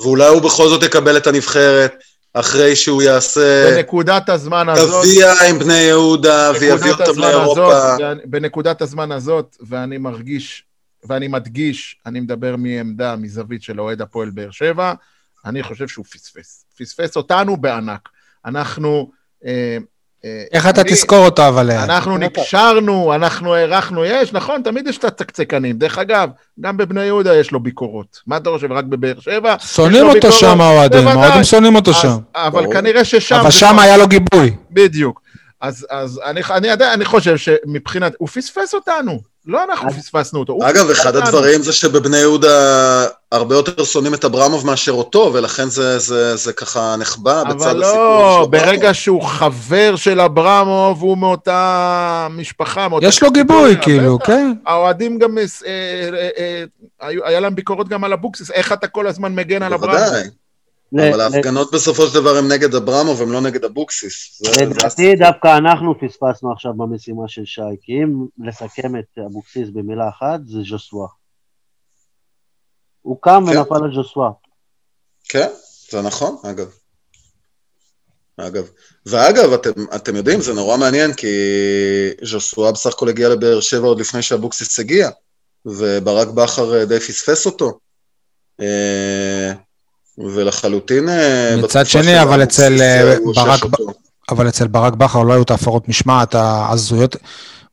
ואולי 0.00 0.28
הוא 0.28 0.42
בכל 0.42 0.68
זאת 0.68 0.82
יקבל 0.82 1.16
את 1.16 1.26
הנבחרת, 1.26 1.94
אחרי 2.34 2.76
שהוא 2.76 3.02
יעשה... 3.02 3.70
בנקודת 3.76 4.28
הזמן 4.28 4.68
הזאת... 4.68 5.04
תביע 5.04 5.32
עם 5.48 5.58
בני 5.58 5.78
יהודה, 5.78 6.52
ויביא 6.60 6.90
אותם 6.90 7.18
לאירופה. 7.20 7.94
הזאת, 7.94 8.18
בנקודת 8.24 8.82
הזמן 8.82 9.12
הזאת, 9.12 9.56
ואני 9.68 9.98
מרגיש, 9.98 10.64
ואני 11.04 11.28
מדגיש, 11.28 11.96
אני 12.06 12.20
מדבר 12.20 12.56
מעמדה, 12.56 13.16
מזווית 13.16 13.62
של 13.62 13.80
אוהד 13.80 14.00
הפועל 14.00 14.30
באר 14.30 14.50
שבע, 14.50 14.94
אני 15.44 15.62
חושב 15.62 15.88
שהוא 15.88 16.04
פספס. 16.04 16.64
פספס 16.78 17.16
אותנו 17.16 17.56
בענק. 17.56 18.08
אנחנו... 18.44 19.10
אה, 19.44 19.50
אה, 19.50 19.78
איך 20.52 20.68
אתה 20.68 20.84
תזכור 20.84 21.24
אותו 21.24 21.48
אבל? 21.48 21.70
אנחנו 21.70 22.18
נקשרנו, 22.18 23.14
אנחנו 23.14 23.54
הארכנו, 23.54 24.04
יש, 24.04 24.32
נכון, 24.32 24.62
תמיד 24.62 24.86
יש 24.86 24.98
את 24.98 25.04
הצקצקנים. 25.04 25.78
דרך 25.78 25.98
אגב, 25.98 26.28
גם 26.60 26.76
בבני 26.76 27.02
יהודה 27.02 27.36
יש 27.36 27.50
לו 27.50 27.60
ביקורות. 27.60 28.20
מה 28.26 28.36
אתה 28.36 28.50
חושב, 28.50 28.72
רק 28.72 28.84
בבאר 28.84 29.20
שבע? 29.20 29.56
שונאים 29.58 30.06
אותו 30.06 30.32
שם 30.32 30.60
האוהדים, 30.60 31.08
האוהדים 31.08 31.44
שונאים 31.44 31.76
אותו 31.76 31.94
שם. 31.94 32.16
אבל 32.34 32.72
כנראה 32.72 33.04
ששם... 33.04 33.36
אבל 33.36 33.50
שם 33.50 33.78
היה 33.78 33.96
לו 33.96 34.08
גיבוי. 34.08 34.56
בדיוק. 34.70 35.20
אז, 35.60 35.86
אז 35.90 36.20
אני, 36.24 36.40
אני, 36.50 36.72
אני, 36.72 36.92
אני 36.94 37.04
חושב 37.04 37.36
שמבחינת, 37.36 38.12
הוא 38.18 38.28
פספס 38.28 38.74
אותנו. 38.74 39.20
לא 39.46 39.64
אנחנו 39.64 39.90
פספסנו 39.90 40.40
אותו. 40.40 40.58
אגב, 40.62 40.90
אחד 40.90 41.16
הדברים 41.16 41.62
זה 41.62 41.72
שבבני 41.72 42.16
יהודה 42.16 43.06
הרבה 43.32 43.54
יותר 43.54 43.84
שונאים 43.84 44.14
את 44.14 44.24
אברמוב 44.24 44.66
מאשר 44.66 44.92
אותו, 44.92 45.30
ולכן 45.34 45.68
זה, 45.68 45.98
זה, 45.98 46.36
זה 46.36 46.52
ככה 46.52 46.96
נחבא 46.98 47.44
בצד 47.44 47.52
הסיפור 47.52 47.72
של 47.72 47.84
אברמוב. 47.84 48.48
אבל 48.48 48.58
לא, 48.58 48.66
ברגע 48.66 48.94
שהוא 48.94 49.22
חבר 49.22 49.96
של 49.96 50.20
אברמוב, 50.20 51.02
הוא 51.02 51.18
מאותה 51.18 52.28
משפחה, 52.30 52.88
מאותה... 52.88 53.06
יש 53.06 53.22
לו 53.22 53.30
גיבוי, 53.30 53.76
כאילו, 53.82 54.18
כן. 54.18 54.52
האוהדים 54.66 55.18
גם, 55.18 55.38
אה, 55.38 55.44
אה, 55.66 56.28
אה, 56.38 57.08
היה 57.24 57.40
להם 57.40 57.54
ביקורות 57.54 57.88
גם 57.88 58.04
על 58.04 58.12
אבוקסיס, 58.12 58.50
איך 58.50 58.72
אתה 58.72 58.86
כל 58.86 59.06
הזמן 59.06 59.34
מגן 59.34 59.62
על 59.62 59.74
אברמוב? 59.74 59.96
בוודאי. 59.96 60.22
אבל 60.94 61.20
ההפגנות 61.20 61.72
בסופו 61.72 62.06
של 62.06 62.14
דבר 62.14 62.36
הן 62.36 62.52
נגד 62.52 62.74
אברמוב, 62.74 63.22
הן 63.22 63.28
לא 63.28 63.40
נגד 63.40 63.64
אבוקסיס. 63.64 64.42
לדעתי 64.60 65.14
דווקא 65.16 65.58
אנחנו 65.58 65.94
פספסנו 66.00 66.52
עכשיו 66.52 66.72
במשימה 66.74 67.28
של 67.28 67.44
שי, 67.44 67.60
כי 67.82 67.92
אם 67.92 68.26
לסכם 68.48 68.96
את 68.96 69.18
אבוקסיס 69.26 69.68
במילה 69.72 70.08
אחת, 70.08 70.40
זה 70.46 70.58
ז'וסווה. 70.68 71.06
הוא 73.02 73.18
קם 73.20 73.44
כן. 73.46 73.58
ונפל 73.58 73.84
על 73.84 73.94
ז'וסווה. 73.94 74.30
כן, 75.28 75.48
זה 75.90 76.02
נכון, 76.02 76.36
אגב. 76.44 76.70
אגב. 78.36 78.68
ואגב, 79.06 79.52
אתם, 79.52 79.70
אתם 79.94 80.16
יודעים, 80.16 80.40
זה 80.40 80.52
נורא 80.52 80.76
מעניין, 80.76 81.14
כי 81.14 81.26
ז'וסווה 82.22 82.72
בסך 82.72 82.94
הכל 82.94 83.08
הגיע 83.08 83.28
לבאר 83.28 83.60
שבע 83.60 83.86
עוד 83.86 84.00
לפני 84.00 84.22
שאבוקסיס 84.22 84.78
הגיע, 84.78 85.10
וברק 85.66 86.28
בכר 86.28 86.84
די 86.84 87.00
פספס 87.00 87.46
אותו. 87.46 87.78
ולחלוטין... 90.34 91.08
אה, 91.08 91.56
מצד 91.62 91.86
שני, 91.86 92.22
אבל 92.22 92.42
אצל 92.42 92.76
אה, 92.80 93.16
ברק... 93.34 93.60
אבל 94.30 94.48
אצל 94.48 94.66
ברק 94.66 94.92
בכר 94.92 95.22
לא 95.22 95.32
היו 95.32 95.42
את 95.42 95.50
ההפרות 95.50 95.88
משמעת 95.88 96.34
ההזויות. 96.34 97.16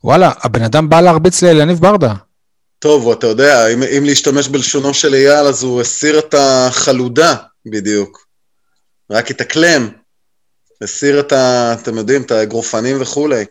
וואלה, 0.03 0.31
הבן 0.43 0.63
אדם 0.63 0.89
בא 0.89 1.01
להרביץ 1.01 1.43
ליניב 1.43 1.79
ברדה. 1.79 2.13
טוב, 2.79 3.11
אתה 3.11 3.27
יודע, 3.27 3.67
אם, 3.67 3.83
אם 3.83 4.03
להשתמש 4.05 4.47
בלשונו 4.47 4.93
של 4.93 5.13
אייל, 5.13 5.45
אז 5.45 5.63
הוא 5.63 5.81
הסיר 5.81 6.19
את 6.19 6.35
החלודה 6.37 7.35
בדיוק. 7.65 8.27
רק 9.11 9.31
את 9.31 9.41
הקלם. 9.41 9.89
הסיר 10.81 11.19
את 11.19 11.31
ה... 11.31 11.73
אתם 11.73 11.97
יודעים, 11.97 12.21
את 12.21 12.31
האגרופנים 12.31 13.01
וכולי. 13.01 13.45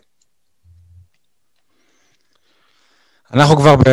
אנחנו 3.33 3.57
כבר 3.57 3.75
ב... 3.75 3.89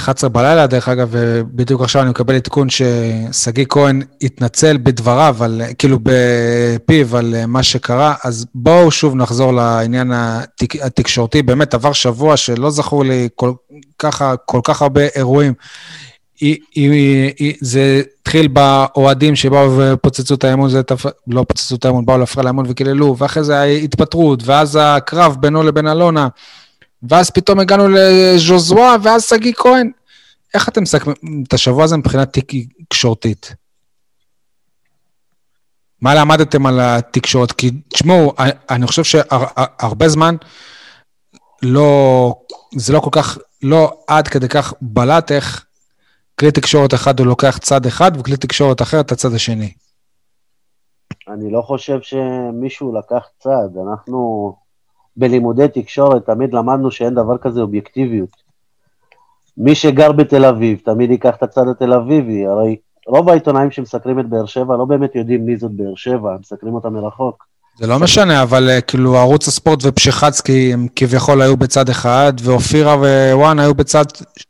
11 0.00 0.30
בלילה, 0.30 0.66
דרך 0.66 0.88
אגב, 0.88 1.08
ובדיוק 1.10 1.82
עכשיו 1.82 2.02
אני 2.02 2.10
מקבל 2.10 2.34
עדכון 2.34 2.68
ששגיא 2.70 3.64
כהן 3.68 4.02
התנצל 4.22 4.76
בדבריו, 4.76 5.36
על, 5.40 5.62
כאילו 5.78 5.98
בפיו, 6.02 7.16
על 7.16 7.34
מה 7.46 7.62
שקרה, 7.62 8.14
אז 8.24 8.46
בואו 8.54 8.90
שוב 8.90 9.14
נחזור 9.16 9.52
לעניין 9.52 10.12
התק, 10.14 10.76
התקשורתי. 10.76 11.42
באמת 11.42 11.74
עבר 11.74 11.92
שבוע 11.92 12.36
שלא 12.36 12.70
זכור 12.70 13.04
לי 13.04 13.28
כל, 13.34 13.52
ככה, 13.98 14.36
כל 14.36 14.60
כך 14.64 14.82
הרבה 14.82 15.06
אירועים. 15.16 15.52
היא, 16.40 16.56
היא, 16.74 17.32
היא, 17.38 17.54
זה 17.60 18.02
התחיל 18.20 18.48
באוהדים 18.48 19.36
שבאו 19.36 19.78
ופוצצו 19.78 20.34
את 20.34 20.44
האמון, 20.44 20.70
זה 20.70 20.82
תפ... 20.82 21.06
לא 21.26 21.44
פוצצו 21.48 21.74
את 21.74 21.84
האמון, 21.84 22.06
באו 22.06 22.18
להפריע 22.18 22.44
לאמון 22.44 22.64
וקיללו, 22.68 23.16
ואחרי 23.18 23.44
זה 23.44 23.62
התפטרות, 23.62 24.42
ואז 24.44 24.78
הקרב 24.80 25.36
בינו 25.40 25.62
לבין 25.62 25.88
אלונה. 25.88 26.28
ואז 27.02 27.30
פתאום 27.30 27.60
הגענו 27.60 27.88
לז'וזווה, 27.88 28.96
ואז 29.02 29.24
שגיא 29.24 29.52
כהן. 29.52 29.90
איך 30.54 30.68
אתם 30.68 30.82
מסכמים 30.82 31.44
את 31.48 31.52
השבוע 31.52 31.84
הזה 31.84 31.96
מבחינת 31.96 32.38
תקשורתית? 32.88 33.54
מה 36.00 36.14
למדתם 36.14 36.66
על 36.66 36.80
התקשורת? 36.80 37.52
כי 37.52 37.70
תשמעו, 37.88 38.32
אני 38.70 38.86
חושב 38.86 39.04
שהרבה 39.04 40.08
זמן 40.08 40.36
לא, 41.62 42.34
זה 42.76 42.92
לא 42.92 43.00
כל 43.00 43.10
כך, 43.12 43.38
לא 43.62 44.02
עד 44.06 44.28
כדי 44.28 44.48
כך 44.48 44.74
בלט 44.80 45.32
איך 45.32 45.64
כלי 46.40 46.52
תקשורת 46.52 46.94
אחד 46.94 47.18
הוא 47.18 47.26
לוקח 47.26 47.58
צד 47.58 47.86
אחד 47.86 48.12
וכלי 48.18 48.36
תקשורת 48.36 48.82
אחר 48.82 49.00
את 49.00 49.12
הצד 49.12 49.34
השני. 49.34 49.72
אני 51.28 51.52
לא 51.52 51.62
חושב 51.62 51.98
שמישהו 52.02 52.98
לקח 52.98 53.26
צד, 53.38 53.68
אנחנו 53.88 54.52
בלימודי 55.16 55.68
תקשורת 55.74 56.26
תמיד 56.26 56.54
למדנו 56.54 56.90
שאין 56.90 57.14
דבר 57.14 57.38
כזה 57.38 57.60
אובייקטיביות. 57.60 58.50
מי 59.56 59.74
שגר 59.74 60.12
בתל 60.12 60.44
אביב 60.44 60.80
תמיד 60.84 61.10
ייקח 61.10 61.36
את 61.36 61.42
הצד 61.42 61.68
התל 61.68 61.92
אביבי, 61.92 62.46
הרי 62.46 62.76
רוב 63.06 63.28
העיתונאים 63.28 63.70
שמסקרים 63.70 64.20
את 64.20 64.28
באר 64.28 64.46
שבע 64.46 64.76
לא 64.76 64.84
באמת 64.84 65.14
יודעים 65.14 65.46
מי 65.46 65.56
זאת 65.56 65.70
באר 65.70 65.94
שבע, 65.94 66.30
הם 66.30 66.38
מסקרים 66.40 66.74
אותה 66.74 66.90
מרחוק. 66.90 67.50
זה 67.78 67.86
לא 67.86 67.98
משנה, 67.98 68.42
אבל 68.42 68.68
אה, 68.70 68.80
כאילו 68.80 69.16
ערוץ 69.16 69.48
הספורט 69.48 69.78
ופשיחצקי 69.82 70.72
הם 70.72 70.86
כביכול 70.96 71.42
היו 71.42 71.56
בצד 71.56 71.88
אחד, 71.88 72.32
ואופירה 72.42 72.96
ווואן 72.96 73.58
היו 73.58 73.74
בצד 73.74 74.04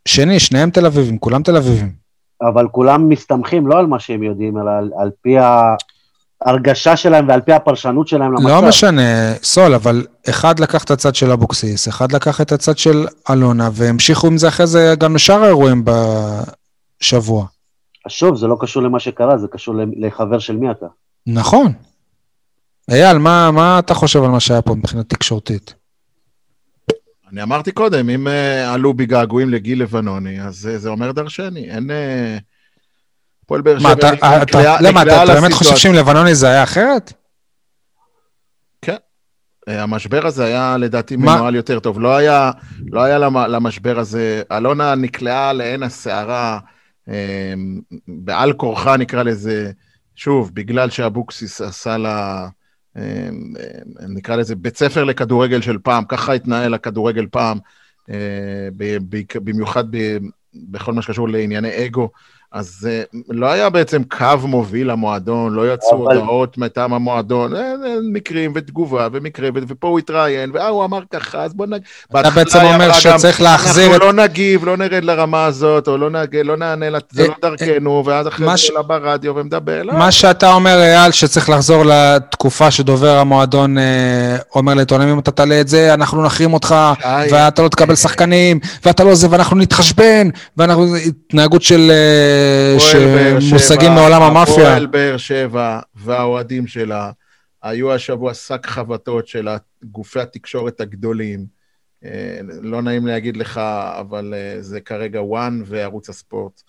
שני, 0.07 0.39
שניהם 0.39 0.69
תל 0.69 0.85
אביבים, 0.85 1.17
כולם 1.17 1.43
תל 1.43 1.57
אביבים. 1.57 1.91
אבל 2.41 2.67
כולם 2.67 3.09
מסתמכים 3.09 3.67
לא 3.67 3.79
על 3.79 3.87
מה 3.87 3.99
שהם 3.99 4.23
יודעים, 4.23 4.57
אלא 4.57 4.71
על, 4.71 4.91
על 4.97 5.11
פי 5.21 5.37
ה... 5.37 5.75
ההרגשה 6.45 6.97
שלהם 6.97 7.27
ועל 7.27 7.41
פי 7.41 7.53
הפרשנות 7.53 8.07
שלהם 8.07 8.33
למצב. 8.33 8.47
לא 8.47 8.61
משנה, 8.61 9.33
סול, 9.43 9.73
אבל 9.73 10.05
אחד 10.29 10.59
לקח 10.59 10.83
את 10.83 10.91
הצד 10.91 11.15
של 11.15 11.31
אבוקסיס, 11.31 11.87
אחד 11.87 12.11
לקח 12.11 12.41
את 12.41 12.51
הצד 12.51 12.77
של 12.77 13.05
אלונה, 13.29 13.69
והמשיכו 13.73 14.27
עם 14.27 14.37
זה 14.37 14.47
אחרי 14.47 14.67
זה 14.67 14.93
גם 14.97 15.15
לשאר 15.15 15.43
האירועים 15.43 15.85
בשבוע. 17.01 17.45
שוב, 18.07 18.35
זה 18.35 18.47
לא 18.47 18.57
קשור 18.59 18.83
למה 18.83 18.99
שקרה, 18.99 19.37
זה 19.37 19.47
קשור 19.47 19.75
לחבר 19.97 20.39
של 20.39 20.55
מי 20.57 20.71
אתה. 20.71 20.85
נכון. 21.27 21.73
אייל, 22.91 23.17
מה, 23.17 23.51
מה 23.51 23.79
אתה 23.79 23.93
חושב 23.93 24.23
על 24.23 24.29
מה 24.29 24.39
שהיה 24.39 24.61
פה 24.61 24.75
מבחינה 24.75 25.03
תקשורתית? 25.03 25.73
אני 27.31 27.43
אמרתי 27.43 27.71
קודם, 27.71 28.09
אם 28.09 28.27
uh, 28.27 28.69
עלו 28.73 28.93
בי 28.93 29.05
געגועים 29.05 29.49
לגיל 29.49 29.81
לבנוני, 29.81 30.41
אז 30.41 30.69
uh, 30.73 30.77
זה 30.77 30.89
אומר 30.89 31.11
דרשני. 31.11 31.69
אין... 31.69 31.89
Uh... 31.89 32.50
הפועל 33.43 33.61
באר 33.61 33.79
שבע 33.79 33.93
נקלעה 33.93 34.37
לסיטואציה. 34.37 34.77
למה, 34.81 35.01
אתה 35.01 35.25
באמת 35.25 35.53
חושב 35.53 35.75
שעם 35.75 35.93
לבנוני 35.93 36.35
זה 36.35 36.47
היה 36.47 36.63
אחרת? 36.63 37.13
כן. 38.81 38.95
אה, 39.67 39.83
המשבר 39.83 40.27
הזה 40.27 40.45
היה 40.45 40.77
לדעתי 40.77 41.15
מנוהל 41.15 41.55
יותר 41.55 41.79
טוב. 41.79 41.99
לא 41.99 42.15
היה, 42.15 42.51
לא 42.91 43.01
היה 43.01 43.19
למשבר 43.47 43.99
הזה, 43.99 44.41
אלונה 44.51 44.95
נקלעה 44.95 45.53
לעין 45.53 45.83
הסערה, 45.83 46.59
אה, 47.09 47.53
בעל 48.07 48.53
כורחה 48.53 48.97
נקרא 48.97 49.23
לזה, 49.23 49.71
שוב, 50.15 50.51
בגלל 50.53 50.89
שאבוקסיס 50.89 51.61
עשה 51.61 51.97
לה, 51.97 52.47
אה, 52.97 53.29
נקרא 54.09 54.35
לזה 54.35 54.55
בית 54.55 54.77
ספר 54.77 55.03
לכדורגל 55.03 55.61
של 55.61 55.77
פעם, 55.83 56.03
ככה 56.05 56.33
התנהל 56.33 56.73
הכדורגל 56.73 57.27
פעם, 57.31 57.57
במיוחד 59.43 59.83
בכל 60.53 60.93
מה 60.93 61.01
שקשור 61.01 61.29
לענייני 61.29 61.85
אגו. 61.85 62.09
אז 62.53 62.87
uh, 63.13 63.17
לא 63.29 63.51
היה 63.51 63.69
בעצם 63.69 64.01
קו 64.03 64.25
מוביל 64.43 64.91
למועדון, 64.91 65.53
לא 65.53 65.73
יצאו 65.73 66.05
אבל- 66.07 66.17
הודעות 66.17 66.57
מטעם 66.57 66.93
המועדון, 66.93 67.55
אין, 67.55 67.83
אין 67.85 68.09
מקרים 68.13 68.51
ותגובה 68.55 69.07
ומקרה, 69.11 69.49
ו- 69.55 69.59
ופה 69.67 69.87
הוא 69.87 69.99
התראיין, 69.99 70.51
ואה, 70.53 70.67
הוא 70.67 70.85
אמר 70.85 70.99
ככה, 71.13 71.43
אז 71.43 71.53
בוא 71.53 71.65
נגיד... 71.65 71.81
אתה 72.19 72.29
בעצם 72.29 72.59
אומר 72.73 72.91
שצריך 72.93 73.41
להחזיר 73.41 73.83
אנחנו 73.93 73.97
את... 74.09 74.15
לא 74.15 74.23
נגיב, 74.23 74.65
לא 74.65 74.77
נרד 74.77 75.03
לרמה 75.03 75.45
הזאת, 75.45 75.87
או 75.87 75.97
לא, 75.97 76.09
נג... 76.09 76.35
לא 76.43 76.57
נענה, 76.57 76.89
לת- 76.89 77.03
זה 77.11 77.21
אה, 77.21 77.27
לא 77.27 77.33
דרכנו, 77.41 78.03
ואז 78.05 78.27
אחרי 78.27 78.45
מה 78.45 78.51
זה 78.51 78.57
ש- 78.57 78.69
עולה 78.69 78.81
ברדיו 78.83 79.35
ומדבר, 79.35 79.83
לא. 79.83 79.93
מה 79.93 80.11
שאתה 80.11 80.53
אומר, 80.53 80.77
אייל, 80.81 81.11
שצריך 81.11 81.49
לחזור 81.49 81.83
לתקופה 81.85 82.71
שדובר 82.71 83.17
המועדון 83.17 83.77
אה, 83.77 83.83
אומר 84.55 84.73
לעיתונאים, 84.73 85.09
אם 85.09 85.19
אתה 85.19 85.31
תעלה 85.31 85.61
את 85.61 85.67
זה, 85.67 85.93
אנחנו 85.93 86.23
נחרים 86.23 86.53
אותך. 86.53 86.75
ואתה 87.31 87.61
לא 87.61 87.67
תקבל 87.67 87.95
שחקנים, 87.95 88.59
ואתה 88.85 89.03
לא 89.03 89.15
זה, 89.15 89.27
ואנחנו 89.31 89.57
נתחשבן, 89.57 90.27
ואנחנו... 90.57 90.95
התנהגות 90.95 91.61
של... 91.61 91.91
שמושגים 93.39 93.91
מעולם 93.91 94.21
המאפיה. 94.21 94.53
הפועל 94.53 94.85
באר 94.85 95.17
שבע 95.17 95.79
והאוהדים 95.95 96.67
שלה 96.67 97.11
היו 97.63 97.93
השבוע 97.93 98.33
שק 98.33 98.65
חבטות 98.65 99.27
של 99.27 99.47
גופי 99.83 100.19
התקשורת 100.19 100.81
הגדולים. 100.81 101.45
אה, 102.05 102.39
לא 102.61 102.81
נעים 102.81 103.07
להגיד 103.07 103.37
לך, 103.37 103.57
אבל 103.99 104.33
אה, 104.37 104.61
זה 104.61 104.81
כרגע 104.81 105.21
וואן 105.21 105.61
וערוץ 105.65 106.09
הספורט. 106.09 106.61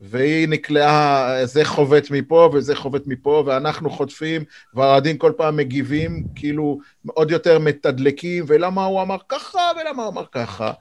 והיא 0.00 0.48
נקלעה, 0.48 1.30
זה 1.44 1.64
חובט 1.64 2.10
מפה 2.10 2.50
וזה 2.52 2.76
חובט 2.76 3.02
מפה, 3.06 3.42
ואנחנו 3.46 3.90
חוטפים, 3.90 4.44
והאוהדים 4.74 5.18
כל 5.18 5.32
פעם 5.36 5.56
מגיבים, 5.56 6.24
כאילו 6.34 6.78
עוד 7.06 7.30
יותר 7.30 7.58
מתדלקים, 7.58 8.44
ולמה 8.46 8.84
הוא 8.84 9.02
אמר 9.02 9.16
ככה, 9.28 9.60
ולמה 9.80 10.02
הוא 10.02 10.12
אמר 10.12 10.24
ככה. 10.32 10.72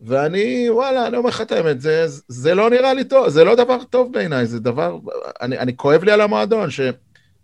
ואני, 0.00 0.70
וואלה, 0.70 1.06
אני 1.06 1.16
אומר 1.16 1.28
לך 1.28 1.40
את 1.40 1.52
האמת, 1.52 1.80
זה, 1.80 2.06
זה 2.28 2.54
לא 2.54 2.70
נראה 2.70 2.94
לי 2.94 3.04
טוב, 3.04 3.28
זה 3.28 3.44
לא 3.44 3.54
דבר 3.54 3.84
טוב 3.90 4.12
בעיניי, 4.12 4.46
זה 4.46 4.60
דבר, 4.60 4.98
אני, 5.40 5.58
אני 5.58 5.76
כואב 5.76 6.04
לי 6.04 6.12
על 6.12 6.20
המועדון, 6.20 6.70
ש, 6.70 6.80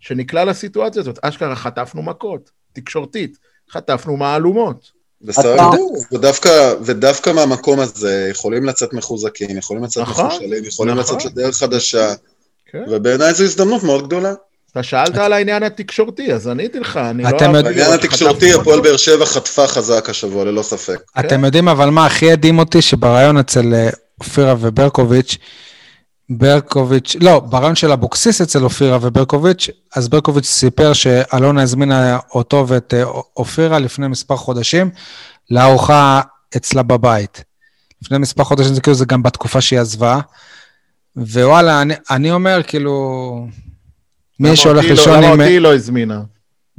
שנקלע 0.01 0.45
לסיטואציה 0.45 1.01
הזאת. 1.01 1.19
אשכרה 1.23 1.57
חטפנו 1.57 2.03
מכות, 2.03 2.51
תקשורתית, 2.73 3.39
חטפנו 3.71 4.17
מהלומות. 4.17 5.03
בסדר 5.23 5.71
ודווקא, 6.13 6.75
ודווקא 6.81 7.31
מהמקום 7.31 7.81
הזה 7.81 8.29
יכולים 8.31 8.65
לצאת 8.65 8.93
מחוזקים, 8.93 9.59
יכולים 9.59 9.85
לצאת 9.85 10.03
נכון, 10.03 10.27
מחושלים, 10.27 10.65
יכולים 10.65 10.95
נכון. 10.95 11.17
לצאת 11.17 11.33
לדרך 11.33 11.57
חדשה, 11.57 12.15
כן. 12.67 12.85
ובעיניי 12.91 13.35
זו 13.35 13.45
הזדמנות 13.45 13.83
מאוד 13.83 14.07
גדולה. 14.07 14.35
אתה 14.73 14.83
שאלת 14.83 15.17
על 15.17 15.33
העניין 15.33 15.63
התקשורתי, 15.63 16.33
אז 16.33 16.49
עניתי 16.49 16.81
לך, 16.81 16.97
אני 16.97 17.23
לא... 17.23 17.63
בעניין 17.63 17.93
התקשורתי, 17.93 18.55
הפועל. 18.55 18.81
באר 18.81 18.97
שבע 18.97 19.27
חטפה 19.27 19.67
חזק 19.67 20.11
השבוע, 20.11 20.45
ללא 20.45 20.63
ספק. 20.63 21.01
אתם 21.21 21.45
יודעים 21.45 21.69
אבל 21.69 21.91
מה 21.91 22.07
הכי 22.07 22.33
הדהים 22.33 22.59
אותי? 22.59 22.83
שבריאיון 22.83 23.39
אצל 23.39 23.75
אה, 23.75 23.91
אופירה 24.21 24.55
וברקוביץ', 24.61 25.37
ברקוביץ', 26.31 27.17
לא, 27.21 27.41
בריאיון 27.41 27.75
של 27.75 27.93
אבוקסיס 27.93 28.41
אצל 28.41 28.65
אופירה 28.65 28.99
וברקוביץ', 29.01 29.71
אז 29.97 30.09
ברקוביץ' 30.09 30.47
סיפר 30.47 30.93
שאלונה 30.93 31.63
הזמינה 31.63 32.19
אותו 32.35 32.65
ואת 32.69 32.95
אה, 32.95 33.05
אופירה 33.37 33.79
לפני 33.79 34.09
מספר 34.09 34.37
חודשים 34.37 34.91
לארוחה 35.51 36.21
אצלה 36.57 36.83
בבית. 36.83 37.45
לפני 38.03 38.19
מספר 38.19 38.45
חודשים, 38.45 38.75
זה 38.75 38.81
כאילו 38.81 38.95
זה 38.95 39.05
גם 39.05 39.23
בתקופה 39.23 39.61
שהיא 39.61 39.81
עזבה. 39.81 40.21
ווואלה, 41.17 41.83
אני, 41.83 41.95
אני 42.11 42.31
אומר, 42.31 42.63
כאילו, 42.67 43.47
מי 44.43 44.49
למה 44.49 44.57
שהולך 44.57 44.85
לא- 44.85 44.91
לישון 44.91 45.17
למה 45.17 45.33
עם... 45.33 45.41
אותי 45.41 45.61
לא 45.61 45.75
הזמינה? 45.75 46.21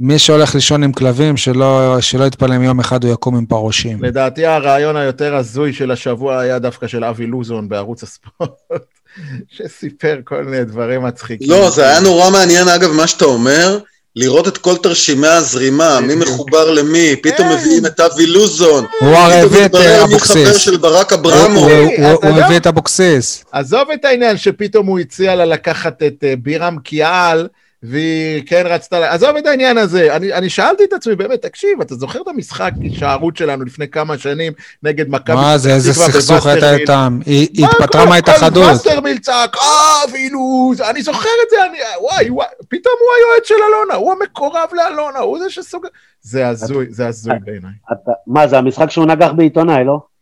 מי 0.00 0.18
שהולך 0.18 0.54
לישון 0.54 0.82
עם 0.82 0.92
כלבים, 0.92 1.36
שלא, 1.36 1.96
שלא 2.00 2.24
יתפלא 2.24 2.56
אם 2.56 2.62
יום 2.62 2.80
אחד 2.80 3.04
הוא 3.04 3.12
יקום 3.12 3.36
עם 3.36 3.46
פרושים. 3.46 4.04
לדעתי 4.04 4.46
הרעיון 4.46 4.96
היותר 4.96 5.36
הזוי 5.36 5.72
של 5.72 5.90
השבוע 5.90 6.38
היה 6.38 6.58
דווקא 6.58 6.86
של 6.86 7.04
אבי 7.04 7.26
לוזון 7.26 7.68
בערוץ 7.68 8.02
הספורט, 8.02 8.50
שסיפר 9.56 10.20
כל 10.24 10.44
מיני 10.44 10.64
דברים 10.64 11.02
מצחיקים. 11.02 11.50
לא, 11.50 11.70
זה 11.70 11.88
היה 11.88 12.00
נורא 12.00 12.30
מעניין, 12.30 12.68
אגב, 12.68 12.90
מה 12.92 13.06
שאתה 13.06 13.24
אומר, 13.24 13.78
לראות 14.16 14.48
את 14.48 14.58
כל 14.58 14.76
תרשימי 14.76 15.26
הזרימה, 15.28 16.00
מי. 16.00 16.14
מחובר 16.14 16.70
למי, 16.70 17.16
פתאום 17.22 17.48
כן. 17.48 17.54
מביאים 17.54 17.86
את 17.86 18.00
אבי 18.00 18.26
לוזון, 18.26 18.84
הוא 19.00 19.08
הרי 19.16 19.34
הביא 19.40 19.60
את 19.66 19.74
מתברר 19.74 20.00
אה, 20.00 20.06
מי 20.06 20.20
חבר 20.20 20.34
אבוקסיס. 20.42 20.56
של 20.56 20.76
ברק 20.76 21.12
אברמוב. 21.12 21.68
הוא- 21.68 21.80
יודע- 22.24 22.44
הביא 22.46 22.56
את 22.56 22.66
אבוקסיס. 22.66 23.44
עזוב 23.52 23.90
את 23.94 24.04
העניין 24.04 24.36
שפתאום 24.36 24.86
הוא 24.86 24.98
הציע 24.98 25.34
לה 25.34 25.44
לקחת 25.44 26.02
את 26.02 26.24
אה, 26.24 26.34
בירם 26.42 26.76
קיאל, 26.84 27.46
והיא 27.90 28.42
כן 28.46 28.62
רצתה, 28.66 28.98
לה- 29.00 29.12
עזוב 29.14 29.36
את 29.36 29.46
העניין 29.46 29.78
הזה. 29.78 30.16
אני, 30.16 30.32
אני 30.32 30.48
שאלתי 30.50 30.84
את 30.84 30.92
עצמי, 30.92 31.14
באמת, 31.16 31.42
תקשיב, 31.42 31.80
אתה 31.80 31.94
זוכר 31.94 32.20
את 32.22 32.28
המשחק 32.28 32.70
הישארות 32.80 33.36
שלנו 33.36 33.64
לפני 33.64 33.88
כמה 33.88 34.18
שנים 34.18 34.52
נגד 34.82 35.10
מכבי 35.10 35.36
מה 35.36 35.58
זה, 35.58 35.74
איזה 35.74 35.92
סכסוך 35.94 36.46
הייתה? 36.46 36.74
איתם? 36.74 37.18
היא 37.26 37.66
התפטרה 37.66 38.02
כל- 38.02 38.08
מההתאחדות. 38.08 38.64
כל 38.64 38.88
וסרמיל 38.90 39.18
צעק, 39.18 39.56
אה, 39.56 39.62
ואילו, 40.12 40.40
אני 40.90 41.02
זוכר 41.02 41.18
את 41.44 41.50
זה, 41.50 41.56
אני, 41.70 41.78
וואי, 42.00 42.30
וואי, 42.30 42.46
פתאום 42.68 42.94
הוא 43.00 43.08
היועץ 43.18 43.48
של 43.48 43.54
אלונה, 43.68 43.94
הוא 43.94 44.12
המקורב 44.12 44.68
לאלונה, 44.72 45.18
הוא 45.18 45.38
זה 45.38 45.50
שסוג... 45.50 45.86
זה 46.22 46.48
הזוי, 46.48 46.86
זה 46.90 47.06
הזוי 47.06 47.34
בעיניי. 47.44 47.70
מה, 48.26 48.46
זה 48.48 48.58
המשחק 48.58 48.90
שהוא 48.90 49.06
נגח 49.06 49.30
בעיתונאי, 49.36 49.84
לא? 49.84 50.13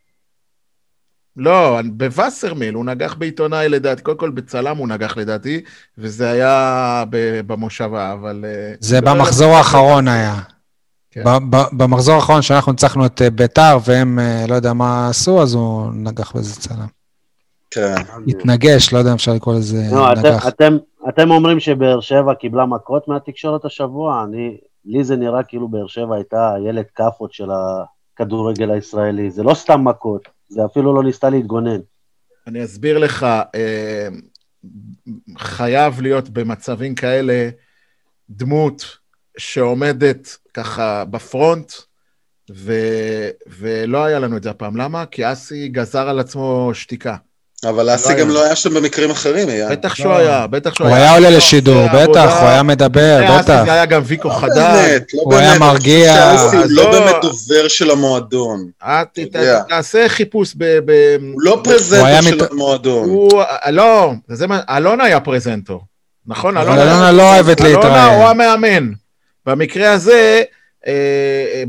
לא, 1.37 1.81
בווסרמיל, 1.93 2.75
הוא 2.75 2.85
נגח 2.85 3.15
בעיתונאי 3.15 3.69
לדעתי, 3.69 4.03
קודם 4.03 4.19
כל 4.19 4.31
בצלם 4.31 4.77
הוא 4.77 4.89
נגח 4.89 5.17
לדעתי, 5.17 5.61
וזה 5.99 6.31
היה 6.31 7.05
ב- 7.11 7.41
במושבה, 7.47 8.13
אבל... 8.13 8.45
אה, 8.49 8.75
זה 8.81 9.01
לא 9.01 9.15
במחזור 9.15 9.49
האחרון. 9.53 10.09
היה. 10.09 10.35
כן. 11.11 11.23
במחזור 11.73 12.15
האחרון 12.15 12.43
שאנחנו 12.43 12.73
ניצחנו 12.73 13.07
את 13.07 13.23
אה, 13.23 13.31
ביתר, 13.31 13.79
והם 13.85 14.19
אה, 14.19 14.45
לא 14.49 14.55
יודע 14.55 14.73
מה 14.73 15.09
עשו, 15.09 15.43
אז 15.43 15.55
הוא 15.55 15.87
נגח 15.95 16.33
באיזה 16.33 16.61
צלם. 16.61 16.87
כן. 17.71 17.95
התנגש, 18.29 18.93
לא 18.93 18.99
יודע 18.99 19.11
אם 19.11 19.15
אפשר 19.15 19.33
לקרוא 19.35 19.55
לזה 19.55 19.83
לא, 19.93 20.13
אתם- 20.13 20.21
נגח. 20.21 20.49
אתם- 20.49 20.77
אתם 21.09 21.31
אומרים 21.31 21.61
שבאר 21.61 22.01
שבע 22.01 22.35
קיבלה 22.35 22.67
מכות 22.67 23.09
מהתקשורת 23.09 23.65
השבוע? 23.65 24.25
אני, 24.25 24.57
לי 24.85 25.05
זה 25.05 25.17
נראה 25.17 25.43
כאילו 25.43 25.69
באר 25.69 25.87
שבע 25.87 26.15
הייתה 26.17 26.55
ילד 26.69 26.85
כאפות 26.97 27.33
של 27.33 27.49
הכדורגל 28.15 28.71
הישראלי. 28.71 29.31
זה 29.31 29.43
לא 29.43 29.55
סתם 29.55 29.89
מכות, 29.89 30.23
זה 30.53 30.65
אפילו 30.65 30.95
לא 30.95 31.05
ניסתה 31.05 31.31
להתגונן. 31.31 31.81
אני 32.47 32.65
אסביר 32.65 32.99
לך, 32.99 33.27
אה, 33.55 34.09
חייב 35.39 36.01
להיות 36.01 36.29
במצבים 36.29 36.95
כאלה 36.95 37.51
דמות 38.31 38.99
שעומדת 39.39 40.37
ככה 40.55 41.05
בפרונט, 41.05 41.73
ו, 42.51 42.73
ולא 43.47 44.05
היה 44.05 44.19
לנו 44.19 44.37
את 44.37 44.43
זה 44.43 44.51
הפעם. 44.51 44.77
למה? 44.77 45.07
כי 45.07 45.33
אסי 45.33 45.69
גזר 45.69 46.09
על 46.09 46.19
עצמו 46.19 46.71
שתיקה. 46.75 47.17
אבל 47.69 47.95
אסי 47.95 48.13
לא 48.13 48.19
גם 48.19 48.27
היה. 48.27 48.35
לא 48.35 48.45
היה 48.45 48.57
שם 48.57 48.75
במקרים 48.75 49.11
אחרים, 49.11 49.49
אייל. 49.49 49.71
בטח 49.71 49.95
שהוא 49.95 50.13
היה, 50.13 50.47
בטח 50.47 50.75
שהוא 50.75 50.89
הוא 50.89 50.97
היה 50.97 51.15
עולה 51.15 51.31
לשידור. 51.31 51.87
בטח, 51.95 52.41
הוא 52.41 52.49
היה 52.49 52.63
מדבר, 52.63 53.21
אסי 53.25 53.43
בטח. 53.43 53.65
זה 53.65 53.73
היה 53.73 53.87
גם 53.87 54.03
ויקו 54.05 54.29
לא 54.29 54.35
הוא 55.13 55.35
היה 55.35 55.59
מרגיע. 55.59 56.15
שאסי 56.15 56.57
הוא 56.57 56.65
לא 56.69 56.85
לא. 56.85 56.91
באמת 56.91 57.15
דובר 57.23 57.69
של 57.69 57.91
המועדון. 57.91 58.69
אה. 58.83 59.03
תעשה 59.69 60.09
חיפוש 60.09 60.55
ב... 60.59 60.81
הוא 61.33 61.43
לא 61.43 61.55
היה 61.55 61.65
פרזנטור 61.65 62.23
של 62.23 62.45
המועדון. 62.51 63.09
הוא, 63.09 63.43
לא, 63.71 64.13
זה 64.29 64.47
מה, 64.47 64.61
אלונה 64.71 65.05
היה 65.05 65.21
פרזנטור, 65.21 65.81
נכון? 66.27 66.59
אלונה 66.59 67.13
לא 67.13 67.23
אוהבת 67.23 67.61
אלונה 67.61 67.77
הוא 67.77 67.85
להתראיין. 67.85 68.41
המאמן. 68.41 68.93
במקרה 69.47 69.93
הזה, 69.93 70.13
אה, 70.13 70.39
אה, 70.39 70.43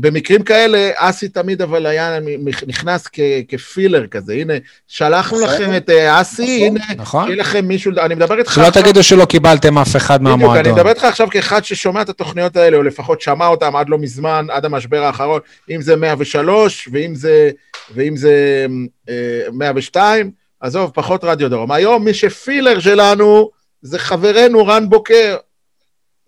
במקרים 0.00 0.42
כאלה, 0.42 0.90
אסי 0.96 1.28
תמיד 1.28 1.62
אבל 1.62 1.86
היה 1.86 2.18
נכנס 2.66 3.08
כ, 3.12 3.20
כפילר 3.48 4.06
כזה. 4.06 4.32
הנה, 4.32 4.54
שלחנו 4.88 5.40
נכון. 5.40 5.54
לכם 5.54 5.76
את 5.76 5.90
אה, 5.90 6.20
אסי, 6.20 6.70
נכון. 6.70 6.82
הנה, 6.82 7.02
נכון? 7.02 7.28
יהיה 7.28 7.36
לכם 7.36 7.64
מישהו, 7.64 7.92
אני 7.98 8.14
מדבר 8.14 8.38
איתך 8.38 8.52
שלא 8.52 8.70
תגידו 8.70 9.02
שלא 9.02 9.24
קיבלתם 9.24 9.78
אף 9.78 9.96
אחד 9.96 10.20
בדיוק, 10.20 10.34
אני 10.34 10.44
מהמועדון. 10.44 10.72
מדבר 10.72 10.88
איתך 10.88 11.04
עכשיו 11.04 11.28
כאחד 11.30 11.64
ששומע 11.64 12.02
את 12.02 12.08
התוכניות 12.08 12.56
האלה, 12.56 12.76
או 12.76 12.82
לפחות 12.82 13.20
שמע 13.20 13.46
אותן 13.46 13.76
עד 13.76 13.88
לא 13.88 13.98
מזמן, 13.98 14.46
עד 14.50 14.64
המשבר 14.64 15.02
האחרון, 15.04 15.40
אם 15.70 15.82
זה 15.82 15.96
103, 15.96 16.88
ואם 16.92 17.14
זה, 17.14 17.50
ואם 17.94 18.16
זה 18.16 18.66
אה, 19.08 19.14
102, 19.52 20.30
עזוב, 20.60 20.90
פחות 20.94 21.24
רדיו 21.24 21.50
דרום. 21.50 21.72
היום 21.72 22.04
מי 22.04 22.14
שפילר 22.14 22.80
שלנו 22.80 23.50
זה 23.82 23.98
חברנו 23.98 24.66
רן 24.66 24.88
בוקר. 24.88 25.36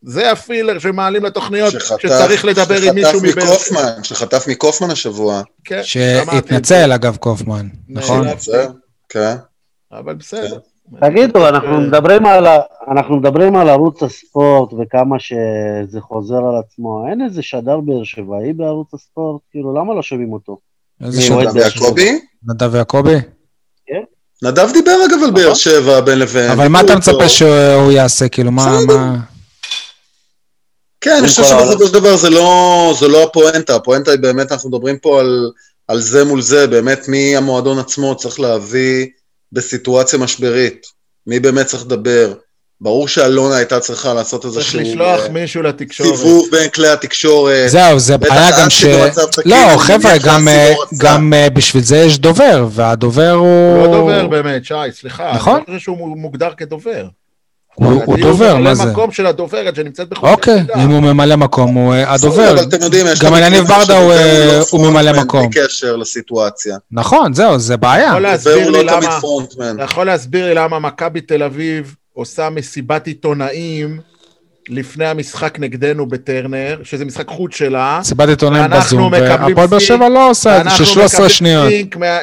זה 0.03 0.33
הפילר 0.33 0.79
שמעלים 0.79 1.25
לתוכניות, 1.25 1.73
שחטף- 1.73 2.03
שצריך 2.03 2.45
לדבר 2.45 2.83
עם 2.83 2.95
מישהו 2.95 3.11
שחטף 3.21 3.25
מבאר 3.29 3.45
מקופמן, 3.45 4.03
שחטף 4.03 4.45
מקופמן 4.49 4.91
השבוע. 4.91 5.43
כן, 5.65 5.81
שהתנצל, 5.83 6.93
אגב, 6.93 7.17
קופמן, 7.17 7.67
נכון? 7.89 8.25
נכון. 8.25 8.39
זה, 8.39 8.67
כן. 9.09 9.35
אבל 9.93 10.15
בסדר. 10.15 10.59
תגידו, 11.01 11.49
אנחנו 11.49 11.81
מדברים 11.81 12.27
על, 12.27 12.47
ה- 12.47 12.61
אנחנו 12.93 13.17
מדברים 13.17 13.57
על 13.57 13.69
ערוץ 13.69 14.03
הספורט 14.03 14.71
וכמה 14.73 15.17
שזה 15.19 16.01
חוזר 16.01 16.37
על 16.37 16.55
עצמו. 16.67 17.07
אין 17.11 17.23
איזה 17.25 17.43
שדר 17.43 17.81
באר 17.81 18.05
שבעי 18.05 18.53
בערוץ 18.53 18.95
הספורט? 18.95 19.41
כאילו, 19.51 19.75
למה 19.75 19.95
לא 19.95 20.03
שומעים 20.03 20.33
אותו? 20.33 20.57
איזה? 21.05 21.35
אוהד 21.35 21.49
נדב. 21.49 21.57
יעקבי? 21.57 22.19
נדב 22.49 22.75
יעקבי? 22.75 23.17
נדב 24.43 24.69
דיבר 24.73 24.97
אגב 25.11 25.19
על 25.25 25.31
באר 25.31 25.55
שבע 25.55 26.01
בין 26.01 26.19
לבין. 26.19 26.51
אבל 26.51 26.69
מה 26.69 26.81
אתה. 26.81 26.97
מצפה 26.97 27.29
שהוא 27.29 27.93
יעשה? 27.93 28.29
כאילו, 28.29 28.51
מה... 28.53 28.79
כן, 31.01 31.17
אני 31.19 31.29
חושב 31.29 31.45
שבסופו 31.45 31.87
של 31.87 31.93
דבר 31.93 32.17
זה 32.17 32.31
לא, 32.31 32.95
זה 33.01 33.09
לא 33.09 33.23
הפואנטה, 33.23 33.77
הפואנטה 33.77 34.11
היא 34.11 34.21
באמת, 34.21 34.53
אנחנו 34.53 34.71
מדברים 34.71 34.99
פה 34.99 35.21
על, 35.21 35.51
על 35.89 36.01
זה 36.01 36.25
מול 36.25 36.43
זה, 36.43 36.67
באמת 36.67 37.09
מי 37.09 37.37
המועדון 37.37 37.79
עצמו 37.79 38.17
צריך 38.17 38.41
להביא 38.41 39.07
בסיטואציה 39.53 40.19
משברית. 40.19 40.87
מי 41.27 41.41
באמת 41.41 41.67
צריך 41.67 41.83
לדבר. 41.83 42.33
ברור 42.81 43.09
שאלונה 43.09 43.57
הייתה 43.57 43.81
צריכה 43.81 44.15
לעשות 44.15 44.43
צריך 44.43 44.57
איזשהו 44.57 44.81
לשלוח 44.81 45.21
אה, 45.21 45.29
מישהו 45.29 45.63
לתקשורת. 45.63 46.17
סיבוב 46.17 46.49
בין 46.51 46.69
כלי 46.69 46.89
התקשורת. 46.89 47.71
זהו, 47.71 47.99
זה 47.99 48.19
בעיה 48.19 48.51
גם 48.61 48.71
ש... 48.71 48.85
לא, 49.45 49.57
חבר'ה, 49.79 50.19
גם, 50.25 50.49
אה. 50.49 50.75
גם 50.99 51.33
אה, 51.33 51.51
בשביל 51.51 51.83
זה 51.83 51.97
יש 51.97 52.19
דובר, 52.19 52.67
והדובר 52.71 53.31
הוא... 53.31 53.77
הוא 53.77 53.87
לא 53.87 53.93
דובר 53.93 54.27
באמת, 54.27 54.65
שי, 54.65 54.75
סליחה. 54.91 55.33
נכון. 55.35 55.55
אני 55.55 55.63
לא 55.69 55.73
חושב 55.73 55.85
שהוא 55.85 56.17
מוגדר 56.19 56.51
כדובר. 56.57 57.07
הוא- 57.77 58.03
הוא 58.07 58.17
דובר, 58.19 58.57
מה 58.57 58.75
זה? 58.75 58.83
ממלא 58.83 58.93
מקום 58.93 59.13
של 59.13 59.27
הדוברת 59.27 59.77
שנמצאת 59.77 60.09
בחוץ. 60.09 60.29
אוקיי, 60.31 60.63
אם 60.85 60.91
הוא 60.91 61.01
ממלא 61.01 61.37
מקום, 61.37 61.75
הוא 61.75 61.95
אה, 61.95 62.13
הדובר. 62.15 62.51
אבל 62.51 62.63
אתם 62.63 62.83
יודעים, 62.83 63.07
יש 63.07 63.21
גם 63.21 63.33
יניב 63.43 63.65
ברדה 63.65 63.99
הוא, 63.99 64.13
אה, 64.13 64.59
לא 64.59 64.65
הוא 64.71 64.87
ממלא 64.91 65.13
מקום. 65.23 65.51
בלי 65.51 65.63
קשר 65.65 65.97
לסיטואציה. 65.97 66.77
נכון, 66.93 67.35
זהו, 67.35 67.59
זה 67.59 67.77
בעיה. 67.77 68.13
הוא 68.13 68.21
לא. 68.21 68.33
אתה 69.75 69.85
יכול 69.85 70.07
להסביר 70.07 70.47
לי 70.49 70.55
למה 70.55 70.79
מכבי 70.79 71.21
תל 71.21 71.43
אביב 71.43 71.95
עושה 72.13 72.51
מסיבת 72.51 73.07
עיתונאים 73.07 74.01
לפני 74.69 75.07
המשחק 75.07 75.59
נגדנו 75.59 76.07
בטרנר, 76.07 76.79
שזה 76.85 77.05
משחק 77.05 77.29
חוץ 77.29 77.55
שלה. 77.57 78.01
סיבת 78.03 78.29
עיתונאים 78.29 78.71
בזום, 78.71 79.13
והפועל 79.13 79.67
באר 79.67 79.79
שבע 79.79 80.09
לא 80.09 80.31
עושה 80.31 80.59
את 80.59 80.65
זה, 80.65 80.71
של 80.71 80.85
ואנחנו 80.85 80.87
13 80.87 81.21
מקבלים 81.21 81.29
שניות. 81.31 81.73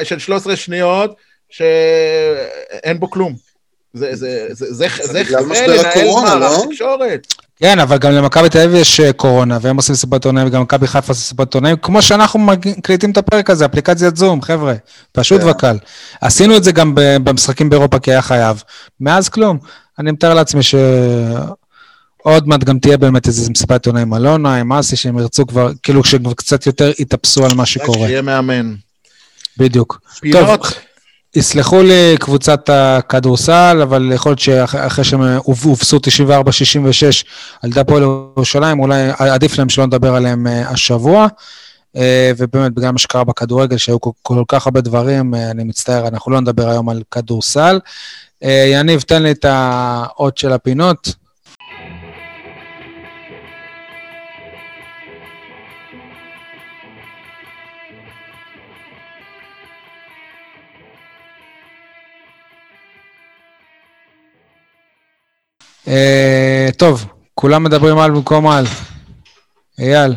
של 0.04 0.18
13 0.18 0.56
שניות, 0.56 1.14
שאין 1.50 3.00
בו 3.00 3.10
כלום. 3.10 3.53
זה, 3.94 4.08
זה, 4.12 4.46
זה, 4.50 4.72
זה, 4.72 4.88
זה, 4.88 5.12
זה, 5.12 5.24
בגלל 5.24 5.42
זה 5.42 5.48
משבר 5.48 5.66
לנהל 5.66 6.40
מערך 6.40 6.58
לא? 6.58 6.64
תקשורת. 6.70 7.26
כן, 7.56 7.78
אבל 7.78 7.98
גם 7.98 8.12
למכבי 8.12 8.48
תל 8.48 8.58
אביב 8.58 8.74
יש 8.74 9.00
אה, 9.00 9.12
קורונה, 9.12 9.58
והם 9.60 9.76
עושים 9.76 9.94
סיבת 9.94 10.12
עיתונאים, 10.12 10.46
וגם 10.46 10.62
מכבי 10.62 10.86
חיפה 10.86 11.12
עושים 11.12 11.24
סיבת 11.24 11.40
עיתונאים, 11.40 11.76
כמו 11.76 12.02
שאנחנו 12.02 12.38
מקליטים 12.38 13.10
את 13.10 13.16
הפרק 13.16 13.50
הזה, 13.50 13.64
אפליקציית 13.64 14.16
זום, 14.16 14.42
חבר'ה, 14.42 14.74
פשוט 15.12 15.40
כן. 15.40 15.48
וקל. 15.48 15.76
עשינו 16.20 16.56
את 16.56 16.64
זה 16.64 16.72
גם 16.72 16.92
במשחקים 16.94 17.70
באירופה, 17.70 17.98
כי 17.98 18.10
היה 18.10 18.22
חייב. 18.22 18.62
מאז 19.00 19.28
כלום. 19.28 19.58
אני 19.98 20.12
מתאר 20.12 20.34
לעצמי 20.34 20.62
שעוד 20.62 22.48
מעט 22.48 22.64
גם 22.64 22.78
תהיה 22.78 22.96
באמת 22.96 23.26
איזו 23.26 23.50
מסיבת 23.50 23.70
עיתונאים 23.70 24.06
עם 24.06 24.14
אלונה, 24.14 24.56
עם 24.56 24.72
אסי, 24.72 24.96
שהם 24.96 25.18
ירצו 25.18 25.46
כבר, 25.46 25.70
כאילו 25.82 26.04
שכבר 26.04 26.34
קצת 26.34 26.66
יותר 26.66 26.90
יתאפסו 26.98 27.44
על 27.44 27.54
מה 27.54 27.62
רק 27.62 27.68
שקורה. 27.68 28.06
שיהיה 28.06 28.22
מאמן. 28.22 28.74
בדיוק. 29.58 30.00
פינות, 30.20 30.72
יסלחו 31.36 31.82
לי 31.82 32.16
קבוצת 32.20 32.70
הכדורסל, 32.72 33.80
אבל 33.82 34.12
יכול 34.14 34.30
להיות 34.30 34.38
שאחרי 34.38 35.04
שהם 35.04 35.20
הוב- 35.22 35.64
הובסו 35.64 35.98
94-66 35.98 37.24
על 37.62 37.70
ידי 37.70 37.80
הפועל 37.80 38.02
ירושלים, 38.02 38.80
אולי 38.80 39.10
עדיף 39.18 39.58
להם 39.58 39.68
שלא 39.68 39.86
נדבר 39.86 40.14
עליהם 40.14 40.46
אה, 40.46 40.70
השבוע. 40.70 41.26
אה, 41.96 42.32
ובאמת, 42.38 42.74
בגלל 42.74 42.90
מה 42.90 42.98
שקרה 42.98 43.24
בכדורגל, 43.24 43.76
שהיו 43.76 43.98
כל, 44.22 44.42
כך 44.48 44.66
הרבה 44.66 44.80
דברים, 44.80 45.34
אה, 45.34 45.50
אני 45.50 45.64
מצטער, 45.64 46.08
אנחנו 46.08 46.32
לא 46.32 46.40
נדבר 46.40 46.68
היום 46.68 46.88
על 46.88 47.02
כדורסל. 47.10 47.78
יניב, 48.72 49.00
תן 49.00 49.22
לי 49.22 49.30
את 49.30 49.44
האות 49.48 50.38
של 50.38 50.52
הפינות. 50.52 51.23
אה, 65.88 66.68
טוב, 66.78 67.06
כולם 67.34 67.64
מדברים 67.64 67.98
על 67.98 68.10
במקום 68.10 68.48
על. 68.48 68.64
אייל, 69.78 70.14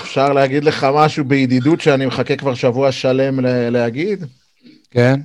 אפשר 0.00 0.32
להגיד 0.32 0.64
לך 0.64 0.86
משהו 0.94 1.24
בידידות 1.24 1.80
שאני 1.80 2.06
מחכה 2.06 2.36
כבר 2.36 2.54
שבוע 2.54 2.92
שלם 2.92 3.40
להגיד? 3.70 4.24
כן? 4.90 5.20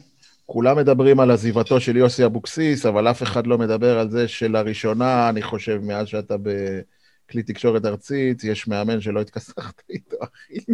כולם 0.45 0.77
מדברים 0.77 1.19
על 1.19 1.31
עזיבתו 1.31 1.79
של 1.79 1.97
יוסי 1.97 2.25
אבוקסיס, 2.25 2.85
אבל 2.85 3.07
אף 3.07 3.23
אחד 3.23 3.47
לא 3.47 3.57
מדבר 3.57 3.99
על 3.99 4.09
זה 4.09 4.27
שלראשונה, 4.27 5.29
אני 5.29 5.41
חושב, 5.41 5.79
מאז 5.83 6.07
שאתה 6.07 6.35
בכלי 6.37 7.43
תקשורת 7.43 7.85
ארצית, 7.85 8.43
יש 8.43 8.67
מאמן 8.67 9.01
שלא 9.01 9.21
התכסחת 9.21 9.81
איתו, 9.89 10.17
אחי. 10.23 10.73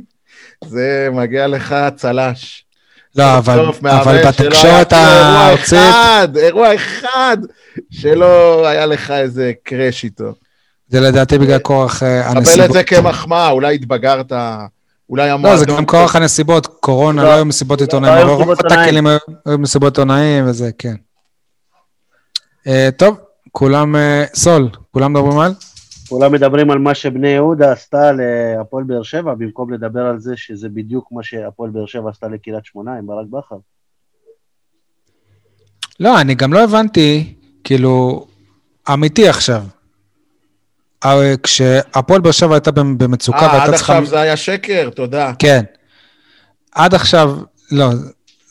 זה 0.66 1.10
מגיע 1.12 1.48
לך 1.48 1.76
צל"ש. 1.96 2.66
לא, 3.16 3.38
אבל, 3.38 3.60
אבל 3.84 4.28
בתקשורת 4.28 4.94
אפילו 4.94 5.12
אירוע 5.12 5.40
הארצית, 5.40 5.80
אחד, 5.90 6.28
אירוע 6.38 6.76
אחד, 6.76 7.38
שלא 7.92 8.68
היה 8.68 8.86
לך 8.86 9.12
איזה 9.12 9.52
קראש 9.64 10.04
איתו. 10.04 10.34
זה 10.88 11.00
לדעתי 11.00 11.38
בגלל 11.38 11.60
כורח 11.60 12.04
אה, 12.04 12.22
קבל 12.24 12.32
את 12.32 12.38
הנסיבות. 12.38 12.72
זה 12.72 12.84
כמחמאה, 12.84 13.50
אולי 13.50 13.76
התבגרת, 13.76 14.32
אולי 15.10 15.28
לא, 15.28 15.34
המועדון... 15.34 15.60
זה 15.60 15.66
גם 15.66 15.86
כורח 15.86 16.16
הנסיבות, 16.16 16.68
קורונה, 16.68 17.24
לא, 17.24 17.30
לא 17.30 17.34
היו 17.34 17.46
מסיבות 17.46 17.82
לא 17.82 17.86
עיתונאים, 17.86 18.14
היו 18.14 18.24
אבל 18.24 18.32
רוב 18.32 18.42
מסיבות 18.42 18.58
עיתונאים. 18.64 18.82
התקלים 18.82 19.08
היו 19.08 19.18
היו 19.46 19.58
מסיבות 19.58 19.98
עיתונאים 19.98 20.48
וזה, 20.48 20.70
כן. 20.78 20.96
אה, 22.68 22.90
טוב, 22.98 23.18
כולם, 23.52 23.96
אה, 23.96 24.24
סול, 24.36 24.70
כולם 24.92 25.14
מדברים 25.14 25.40
על? 25.40 25.54
כולם 26.12 26.32
מדברים 26.32 26.72
על 26.72 26.80
מה 26.80 26.96
שבני 26.96 27.28
יהודה 27.28 27.72
עשתה 27.72 28.12
להפועל 28.12 28.84
באר 28.84 29.04
שבע, 29.04 29.34
במקום 29.34 29.74
לדבר 29.74 30.06
על 30.06 30.20
זה 30.20 30.38
שזה 30.38 30.70
בדיוק 30.70 31.08
מה 31.12 31.24
שהפועל 31.24 31.70
באר 31.70 31.86
שבע 31.86 32.10
עשתה 32.10 32.28
לקריית 32.28 32.66
שמונה 32.66 32.98
עם 32.98 33.08
ברק 33.08 33.28
בכר. 33.30 33.56
לא, 36.00 36.22
אני 36.22 36.36
גם 36.36 36.54
לא 36.54 36.64
הבנתי, 36.64 37.34
כאילו, 37.64 38.26
אמיתי 38.94 39.30
עכשיו. 39.30 39.64
אה, 41.06 41.34
כשהפועל 41.44 42.22
באר 42.22 42.32
שבע 42.32 42.54
הייתה 42.54 42.72
במצוקה 42.72 43.40
אה, 43.40 43.46
עד 43.46 43.58
והייתה 43.58 43.78
צריכה... 43.78 43.94
עכשיו 43.94 44.10
זה 44.10 44.20
היה 44.20 44.38
שקר, 44.38 44.90
תודה. 44.90 45.34
כן. 45.40 45.64
עד 46.72 46.94
עכשיו, 46.94 47.38
לא, 47.72 47.90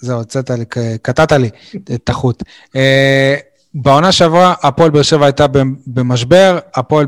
זהו, 0.00 0.18
הוצאת 0.18 0.50
לי, 0.50 0.64
קטעת 1.02 1.32
לי 1.32 1.50
את 1.94 2.08
החוט. 2.08 2.42
בעונה 3.74 4.12
שעברה, 4.12 4.54
הפועל 4.62 4.90
באר 4.90 5.02
שבע 5.02 5.26
הייתה 5.26 5.46
במשבר, 5.86 6.58
הפועל, 6.74 7.06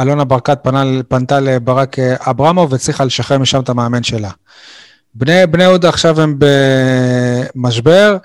אלונה 0.00 0.24
ברקת 0.24 0.58
פנה, 0.62 0.84
פנתה 1.08 1.40
לברק 1.40 1.98
אה, 1.98 2.14
אברמוב 2.30 2.72
והצליחה 2.72 3.04
לשחרר 3.04 3.38
משם 3.38 3.60
את 3.60 3.68
המאמן 3.68 4.02
שלה. 4.02 4.30
בני, 5.14 5.46
בני 5.46 5.62
יהודה 5.62 5.88
עכשיו 5.88 6.20
הם 6.20 6.38
במשבר, 7.54 8.16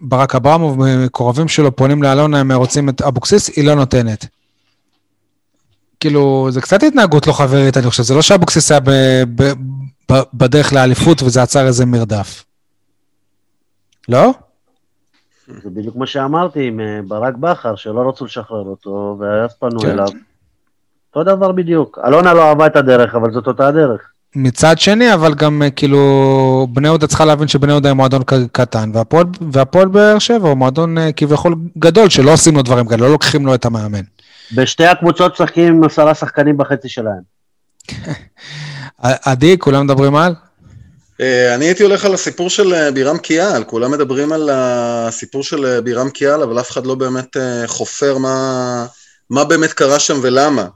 ברק 0.00 0.34
אברמוב, 0.34 0.84
מקורבים 0.84 1.48
שלו, 1.48 1.76
פונים 1.76 2.02
לאלונה, 2.02 2.40
הם 2.40 2.52
רוצים 2.52 2.88
את 2.88 3.02
אבוקסיס, 3.02 3.48
היא 3.56 3.64
לא 3.64 3.74
נותנת. 3.74 4.26
כאילו, 6.00 6.48
זה 6.50 6.60
קצת 6.60 6.82
התנהגות 6.82 7.26
לא 7.26 7.32
חברית, 7.32 7.76
אני 7.76 7.90
חושב, 7.90 8.02
זה 8.02 8.14
לא 8.14 8.22
שאבוקסיס 8.22 8.70
היה 8.70 8.80
ב, 8.80 8.90
ב, 9.34 9.52
ב, 10.12 10.20
בדרך 10.34 10.72
לאליפות 10.72 11.22
וזה 11.22 11.42
עצר 11.42 11.66
איזה 11.66 11.86
מרדף. 11.86 12.44
לא? 14.08 14.34
זה 15.48 15.70
בדיוק 15.70 15.96
מה 15.96 16.06
שאמרתי 16.06 16.66
עם 16.66 16.80
אה, 16.80 17.00
ברק 17.08 17.34
בכר, 17.34 17.76
שלא 17.76 18.08
רצו 18.08 18.24
לשחרר 18.24 18.64
אותו, 18.64 19.16
ואז 19.20 19.54
פנו 19.58 19.80
כן. 19.80 19.90
אליו. 19.90 20.06
אותו 21.16 21.36
דבר 21.36 21.52
בדיוק. 21.52 21.98
אלונה 22.06 22.34
לא 22.34 22.48
אהבה 22.48 22.66
את 22.66 22.76
הדרך, 22.76 23.14
אבל 23.14 23.32
זאת 23.32 23.46
אותה 23.46 23.68
הדרך. 23.68 24.00
מצד 24.36 24.78
שני, 24.78 25.14
אבל 25.14 25.34
גם 25.34 25.62
אה, 25.62 25.70
כאילו, 25.70 26.68
בני 26.72 26.88
יהודה 26.88 27.06
צריכה 27.06 27.24
להבין 27.24 27.48
שבני 27.48 27.72
יהודה 27.72 27.88
הוא 27.88 27.96
מועדון 27.96 28.22
קטן, 28.52 28.90
והפועל, 28.94 29.26
והפועל 29.52 29.88
באר 29.88 30.18
שבע 30.18 30.48
הוא 30.48 30.56
מועדון 30.56 30.98
אה, 30.98 31.12
כביכול 31.12 31.54
גדול, 31.78 32.08
שלא 32.08 32.32
עושים 32.32 32.56
לו 32.56 32.62
דברים 32.62 32.86
כאלה, 32.86 33.02
לא 33.02 33.12
לוקחים 33.12 33.46
לו 33.46 33.54
את 33.54 33.64
המאמן. 33.64 34.02
בשתי 34.54 34.86
הקבוצות 34.86 35.32
משחקים 35.32 35.74
עם 35.74 35.84
עשרה 35.84 36.14
שחקנים 36.14 36.56
בחצי 36.56 36.88
שלהם. 36.88 37.34
עדי, 39.24 39.58
כולם 39.58 39.84
מדברים 39.84 40.16
על? 40.16 40.34
אה, 41.20 41.54
אני 41.54 41.64
הייתי 41.64 41.82
הולך 41.82 42.04
על 42.04 42.14
הסיפור 42.14 42.50
של 42.50 42.74
אה, 42.74 42.90
בירם 42.90 43.18
קיאל, 43.18 43.64
כולם 43.64 43.90
מדברים 43.90 44.32
על 44.32 44.50
הסיפור 44.52 45.42
של 45.42 45.66
אה, 45.66 45.80
בירם 45.80 46.10
קיאל, 46.10 46.42
אבל 46.42 46.60
אף 46.60 46.70
אחד 46.70 46.86
לא 46.86 46.94
באמת 46.94 47.36
חופר 47.66 48.18
מה, 48.18 48.86
מה 49.30 49.44
באמת 49.44 49.72
קרה 49.72 49.98
שם 49.98 50.18
ולמה. 50.22 50.66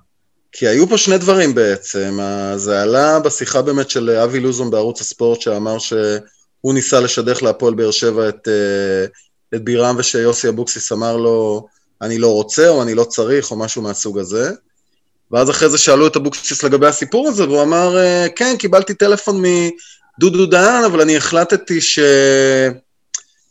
כי 0.52 0.68
היו 0.68 0.88
פה 0.88 0.98
שני 0.98 1.18
דברים 1.18 1.54
בעצם, 1.54 2.18
זה 2.56 2.82
עלה 2.82 3.18
בשיחה 3.18 3.62
באמת 3.62 3.90
של 3.90 4.10
אבי 4.10 4.40
לוזון 4.40 4.70
בערוץ 4.70 5.00
הספורט, 5.00 5.40
שאמר 5.40 5.78
שהוא 5.78 6.74
ניסה 6.74 7.00
לשדך 7.00 7.42
להפועל 7.42 7.74
באר 7.74 7.90
שבע 7.90 8.28
את, 8.28 8.48
את 9.54 9.64
בירם, 9.64 9.96
ושיוסי 9.98 10.48
אבוקסיס 10.48 10.92
אמר 10.92 11.16
לו, 11.16 11.66
אני 12.02 12.18
לא 12.18 12.32
רוצה, 12.32 12.68
או 12.68 12.82
אני 12.82 12.94
לא 12.94 13.04
צריך, 13.04 13.50
או 13.50 13.56
משהו 13.56 13.82
מהסוג 13.82 14.18
הזה. 14.18 14.50
ואז 15.30 15.50
אחרי 15.50 15.68
זה 15.68 15.78
שאלו 15.78 16.06
את 16.06 16.16
אבוקסיס 16.16 16.62
לגבי 16.62 16.86
הסיפור 16.86 17.28
הזה, 17.28 17.44
והוא 17.44 17.62
אמר, 17.62 17.96
כן, 18.36 18.56
קיבלתי 18.58 18.94
טלפון 18.94 19.42
מדודו 20.18 20.46
דהן, 20.46 20.84
אבל 20.84 21.00
אני 21.00 21.16
החלטתי 21.16 21.80
ש... 21.80 21.98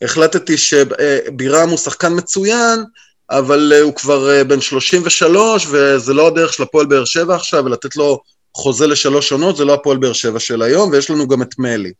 החלטתי 0.02 0.56
שבירם 0.58 1.68
הוא 1.68 1.78
שחקן 1.78 2.12
מצוין, 2.16 2.84
אבל 3.30 3.72
אה, 3.76 3.80
הוא 3.80 3.94
כבר 3.94 4.30
אה, 4.30 4.44
בן 4.44 4.60
33, 4.60 5.66
וזה 5.70 6.14
לא 6.14 6.26
הדרך 6.26 6.52
של 6.52 6.62
הפועל 6.62 6.86
באר 6.86 7.04
שבע 7.04 7.34
עכשיו, 7.36 7.64
ולתת 7.64 7.96
לו 7.96 8.20
חוזה 8.56 8.86
לשלוש 8.86 9.32
עונות, 9.32 9.56
זה 9.56 9.64
לא 9.64 9.74
הפועל 9.74 9.96
באר 9.96 10.12
שבע 10.12 10.40
של 10.40 10.62
היום, 10.62 10.90
ויש 10.90 11.10
לנו 11.10 11.28
גם 11.28 11.42
את 11.42 11.58
מלי. 11.58 11.92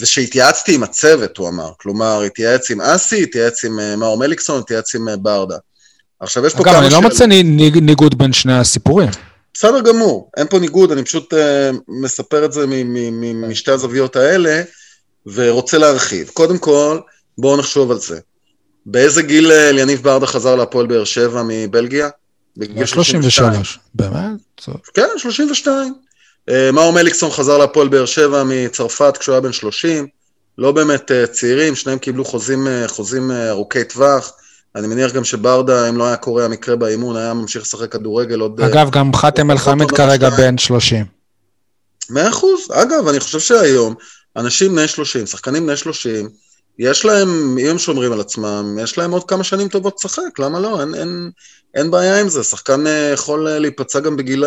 ושהתייעצתי 0.00 0.74
עם 0.74 0.82
הצוות, 0.82 1.36
הוא 1.36 1.48
אמר. 1.48 1.70
כלומר, 1.80 2.22
התייעץ 2.22 2.70
עם 2.70 2.80
אסי, 2.80 3.22
התייעץ 3.22 3.64
עם 3.64 3.80
אה, 3.80 3.96
מאור 3.96 4.18
מליקסון, 4.18 4.60
התייעץ 4.60 4.94
עם 4.94 5.06
ברדה. 5.22 5.56
עכשיו, 6.20 6.46
יש 6.46 6.52
פה 6.54 6.62
אגב, 6.62 6.72
כמה 6.72 6.78
אני 6.86 6.92
לא. 6.92 7.02
מוצא 7.02 7.26
ני- 7.26 7.42
ני- 7.42 7.70
ניגוד 7.80 8.18
בין 8.18 8.32
שני 8.32 8.58
הסיפורים. 8.58 9.08
בסדר 9.54 9.80
גמור, 9.80 10.30
אין 10.36 10.46
פה 10.46 10.58
ניגוד, 10.58 10.92
אני 10.92 11.04
פשוט 11.04 11.34
uh, 11.34 11.36
מספר 11.88 12.44
את 12.44 12.52
זה 12.52 12.66
מ- 12.66 12.70
מ- 12.94 13.20
מ- 13.20 13.50
משתי 13.50 13.70
הזוויות 13.70 14.16
האלה, 14.16 14.62
ורוצה 15.26 15.78
להרחיב. 15.78 16.28
קודם 16.28 16.58
כל, 16.58 16.98
בואו 17.38 17.56
נחשוב 17.56 17.90
על 17.90 17.98
זה. 17.98 18.20
באיזה 18.86 19.22
גיל 19.22 19.52
אה, 19.52 19.68
אליניב 19.68 20.02
ברדה 20.02 20.26
חזר 20.26 20.56
להפועל 20.56 20.86
באר 20.86 21.04
שבע 21.04 21.42
מבלגיה? 21.48 22.08
בגיל 22.56 22.86
33. 22.86 23.78
באמת? 23.94 24.40
טוב. 24.54 24.74
כן, 24.94 25.08
32. 25.16 25.94
אה, 26.48 26.70
מאור 26.72 26.92
מליקסון 26.92 27.30
חזר 27.30 27.58
להפועל 27.58 27.88
באר 27.88 28.06
שבע 28.06 28.42
מצרפת 28.46 29.16
כשהוא 29.16 29.32
היה 29.32 29.40
בן 29.40 29.52
30. 29.52 30.06
לא 30.58 30.72
באמת 30.72 31.10
אה, 31.10 31.26
צעירים, 31.26 31.74
שניהם 31.76 31.98
קיבלו 31.98 32.24
חוזים, 32.24 32.68
אה, 32.68 32.88
חוזים 32.88 33.30
אה, 33.30 33.50
ארוכי 33.50 33.84
טווח. 33.84 34.32
אני 34.76 34.86
מניח 34.86 35.12
גם 35.12 35.24
שברדה, 35.24 35.88
אם 35.88 35.96
לא 35.96 36.06
היה 36.06 36.16
קורה 36.16 36.44
המקרה 36.44 36.76
באימון, 36.76 37.16
היה 37.16 37.34
ממשיך 37.34 37.62
לשחק 37.62 37.92
כדורגל 37.92 38.40
עוד... 38.40 38.60
אה, 38.60 38.66
אגב, 38.66 38.90
גם 38.90 39.14
חאתם 39.14 39.50
אל-חמיד 39.50 39.90
כרגע. 39.90 40.30
בן 40.30 40.58
30. 40.58 41.06
מאה 42.10 42.28
אחוז. 42.28 42.60
אגב, 42.72 43.08
אני 43.08 43.20
חושב 43.20 43.40
שהיום, 43.40 43.94
אנשים 44.36 44.72
בני 44.72 44.88
30, 44.88 45.26
שחקנים 45.26 45.66
בני 45.66 45.76
30, 45.76 46.28
יש 46.78 47.04
להם, 47.04 47.58
אם 47.58 47.66
הם 47.66 47.78
שומרים 47.78 48.12
על 48.12 48.20
עצמם, 48.20 48.78
יש 48.80 48.98
להם 48.98 49.10
עוד 49.10 49.24
כמה 49.24 49.44
שנים 49.44 49.68
טובות 49.68 49.96
לשחק, 49.98 50.38
למה 50.38 50.60
לא? 50.60 50.80
אין, 50.80 50.94
אין, 50.94 51.30
אין 51.74 51.90
בעיה 51.90 52.20
עם 52.20 52.28
זה. 52.28 52.42
שחקן 52.42 52.86
אה, 52.86 53.10
יכול 53.14 53.48
אה, 53.48 53.58
להיפצע 53.58 54.00
גם 54.00 54.16
בגיל 54.16 54.44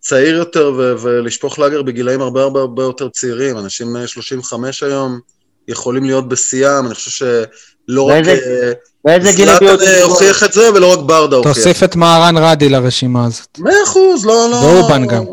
צעיר 0.00 0.36
יותר 0.36 0.72
ו- 0.78 0.94
ולשפוך 0.98 1.58
לאגר 1.58 1.82
בגילאים 1.82 2.20
הרבה 2.20 2.42
הרבה 2.42 2.60
הרבה 2.60 2.82
יותר 2.82 3.08
צעירים. 3.08 3.58
אנשים 3.58 3.92
בני 3.92 4.06
35 4.06 4.82
היום 4.82 5.20
יכולים 5.68 6.04
להיות 6.04 6.28
בשיאם, 6.28 6.86
אני 6.86 6.94
חושב 6.94 7.10
שלא 7.10 8.02
רק... 8.02 8.24
באיזה- 8.24 8.72
אה, 9.08 9.32
גיל 9.32 9.46
זלאטן 9.46 9.66
הביאו 9.66 9.80
אה, 9.88 10.02
אותו? 10.02 10.12
הוכיח 10.12 10.42
את 10.42 10.52
זה, 10.52 10.72
ולא 10.74 10.92
רק 10.92 10.98
ברדה 10.98 11.36
הוכיח. 11.36 11.52
תוסיף 11.54 11.82
את 11.82 11.96
מהרן 11.96 12.36
רדי 12.36 12.68
לרשימה 12.68 13.26
הזאת. 13.26 13.58
מאה 13.58 13.72
אחוז, 13.84 14.26
לא, 14.26 14.48
לא. 14.50 14.56
ואובן 14.56 15.06
גם. 15.06 15.24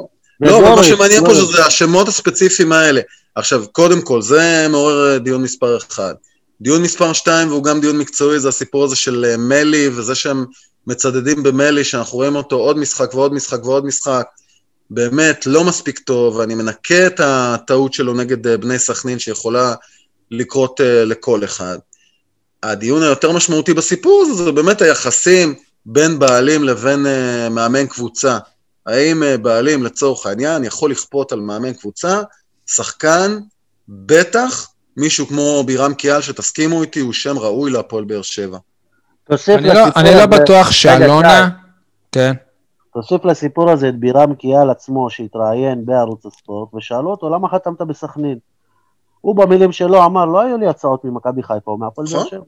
לא, 0.42 0.60
אבל 0.60 0.76
מה 0.76 0.84
שמעניין 0.84 1.26
פה. 1.26 1.36
שזה 1.36 1.66
השמות 1.66 2.08
הספציפיים 2.08 2.72
האלה. 2.72 3.02
עכשיו, 3.36 3.64
קודם 3.72 4.02
כל, 4.02 4.22
זה 4.22 4.68
מעורר 4.70 5.14
אה, 5.14 5.20
דיון 5.20 5.42
מספר 5.44 5.78
אחד. 5.78 6.14
דיון 6.62 6.82
מספר 6.82 7.14
שתיים, 7.14 7.48
והוא 7.48 7.64
גם 7.64 7.82
דיון 7.82 7.98
מקצועי, 7.98 8.40
זה 8.40 8.50
הסיפור 8.50 8.84
הזה 8.84 8.96
של 8.96 9.36
מלי, 9.38 9.90
וזה 9.96 10.16
שהם 10.16 10.46
מצדדים 10.88 11.44
במלי, 11.44 11.84
שאנחנו 11.84 12.18
רואים 12.18 12.36
אותו 12.36 12.56
עוד 12.56 12.78
משחק 12.78 13.14
ועוד 13.14 13.34
משחק 13.34 13.66
ועוד 13.66 13.86
משחק. 13.86 14.26
באמת 14.92 15.46
לא 15.46 15.64
מספיק 15.64 16.00
טוב, 16.00 16.36
ואני 16.36 16.56
מנקה 16.56 17.08
את 17.08 17.20
הטעות 17.24 17.94
שלו 17.94 18.14
נגד 18.14 18.48
בני 18.62 18.80
סכנין, 18.80 19.20
שיכולה 19.20 19.74
לקרות 20.32 20.82
אה, 20.82 21.06
לכל 21.06 21.44
אחד. 21.44 21.78
הדיון 22.64 23.04
היותר 23.04 23.32
משמעותי 23.32 23.74
בסיפור 23.74 24.24
הזה, 24.26 24.44
זה 24.44 24.52
באמת 24.52 24.82
היחסים 24.82 25.56
בין 25.86 26.20
בעלים 26.20 26.64
לבין 26.64 27.06
אה, 27.06 27.50
מאמן 27.50 27.88
קבוצה. 27.88 28.38
האם 28.86 29.24
אה, 29.24 29.38
בעלים, 29.38 29.84
לצורך 29.84 30.26
העניין, 30.26 30.64
יכול 30.64 30.92
לכפות 30.92 31.32
על 31.32 31.40
מאמן 31.40 31.74
קבוצה, 31.74 32.22
שחקן, 32.68 33.40
בטח 33.90 34.70
מישהו 34.98 35.28
כמו 35.28 35.64
בירם 35.66 35.94
קיאל, 35.94 36.22
שתסכימו 36.22 36.82
איתי, 36.82 37.00
הוא 37.00 37.14
שם 37.14 37.38
ראוי 37.38 37.72
להפועל 37.72 38.04
באר 38.04 38.22
שבע. 38.22 38.58
תוסיף 39.24 39.58
אני 39.58 39.68
לא- 39.68 39.88
אני 39.96 40.10
לא 40.16 40.26
בטוח 40.26 40.72
שאלונה... 40.72 41.50
כן. 42.12 42.34
תוסיף 42.94 43.26
לסיפור 43.26 43.72
הזה 43.72 43.90
את 43.90 44.00
בירם 44.00 44.36
קיאל 44.36 44.70
עצמו, 44.70 45.10
שהתראיין 45.10 45.86
בערוץ 45.86 46.26
הספורט, 46.26 46.74
ושאלו 46.74 47.12
אותו, 47.12 47.30
למה 47.30 47.50
חתמת 47.50 47.82
בסכנין? 47.82 48.38
הוא 49.22 49.36
במילים 49.36 49.72
שלו 49.72 50.06
אמר, 50.06 50.26
לא 50.26 50.40
היו 50.40 50.58
לי 50.58 50.68
הצעות 50.68 51.06
ממכבי 51.06 51.44
חיפה 51.44 51.72
או 51.72 51.78
מהפועל 51.78 52.08
באר 52.08 52.18
נכון. 52.18 52.30
שבע. 52.30 52.44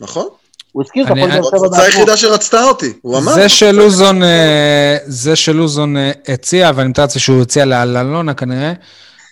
נכון? 0.00 0.26
הוא 0.72 0.82
הזכיר 0.82 1.06
את 1.06 1.10
הפועל 1.10 1.30
באר 1.30 1.42
זו 1.42 1.48
שבע 1.48 1.56
הקבוצה 1.56 1.82
בעצמו. 1.82 1.84
היחידה 1.84 2.16
שרצתה 2.16 2.64
אותי, 2.64 2.92
הוא 3.02 3.18
אמר. 3.18 3.34
זה 3.34 3.48
שלוזון, 3.48 4.22
אה, 4.22 4.96
זה 5.06 5.36
שלוזון 5.36 5.96
אה, 5.96 6.12
הציע, 6.28 6.70
ואני 6.74 6.88
מתאר 6.88 7.04
לעצמי 7.04 7.20
שהוא 7.20 7.42
הציע 7.42 7.64
לאלונה 7.64 8.34
כנראה, 8.34 8.72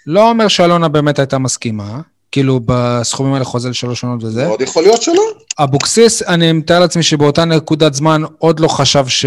לא 0.06 0.28
אומר 0.28 0.48
שאלונה 0.48 0.88
באמת 0.88 1.18
הייתה 1.18 1.38
מסכימה, 1.38 2.00
כאילו 2.32 2.60
בסכומים 2.66 3.34
האלה 3.34 3.44
חוזה 3.44 3.70
לשלוש 3.70 4.00
שנות 4.00 4.24
וזה. 4.24 4.46
מאוד 4.46 4.60
יכול 4.60 4.82
להיות 4.82 5.02
שלא. 5.02 5.22
אבוקסיס, 5.58 6.22
אני 6.22 6.52
מתאר 6.52 6.80
לעצמי 6.80 7.02
שבאותה 7.02 7.44
נקודת 7.44 7.94
זמן 7.94 8.22
עוד 8.38 8.60
לא 8.60 8.68
חשב 8.68 9.08
ש... 9.08 9.24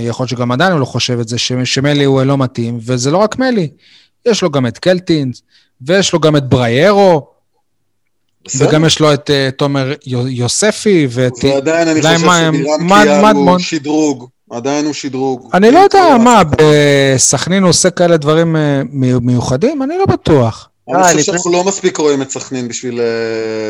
יכול 0.00 0.24
להיות 0.24 0.30
שגם 0.30 0.52
עדיין 0.52 0.72
הוא 0.72 0.80
לא 0.80 0.84
חושב 0.84 1.20
את 1.20 1.28
זה, 1.28 1.38
ש... 1.38 1.52
שמלי 1.52 2.04
הוא 2.04 2.22
לא 2.22 2.38
מתאים, 2.38 2.78
וזה 2.86 3.10
לא 3.10 3.16
רק 3.16 3.38
מלי, 3.38 3.68
יש 4.26 4.42
לו 4.42 4.50
גם 4.50 4.66
את 4.66 4.78
קלטינס, 4.78 5.42
ויש 5.86 6.12
לו 6.12 6.20
גם 6.20 6.36
את 6.36 6.48
בריירו, 6.48 7.26
בסדר. 8.44 8.68
וגם 8.68 8.84
יש 8.84 9.00
לו 9.00 9.14
את 9.14 9.30
uh, 9.30 9.56
תומר 9.56 9.92
יו- 10.06 10.28
יוספי, 10.28 11.06
ואת... 11.10 11.32
ועדיין 11.44 11.88
אני 11.88 12.02
חושב 12.02 12.18
שבירם 12.18 12.54
מד- 12.80 13.02
קיאל 13.04 13.34
הוא. 13.34 13.58
שדרוג. 13.58 14.28
עדיין 14.50 14.84
הוא 14.84 14.94
שדרוג. 14.94 15.50
אני 15.54 15.70
לא 15.70 15.78
יודע, 15.78 16.16
מה. 16.24 16.42
בסכנין 17.14 17.62
הוא 17.62 17.70
עושה 17.70 17.90
כאלה 17.90 18.16
דברים 18.16 18.56
אה, 18.56 18.82
מי- 18.90 19.12
מיוחדים? 19.22 19.82
אני 19.82 19.98
לא 19.98 20.06
בטוח. 20.06 20.68
אני 20.88 20.96
אה, 20.98 21.04
חושב 21.04 21.20
שאנחנו 21.22 21.52
לא 21.52 21.64
מספיק 21.64 21.96
רואים 21.96 22.22
את 22.22 22.30
סכנין 22.30 22.68
בשביל, 22.68 23.00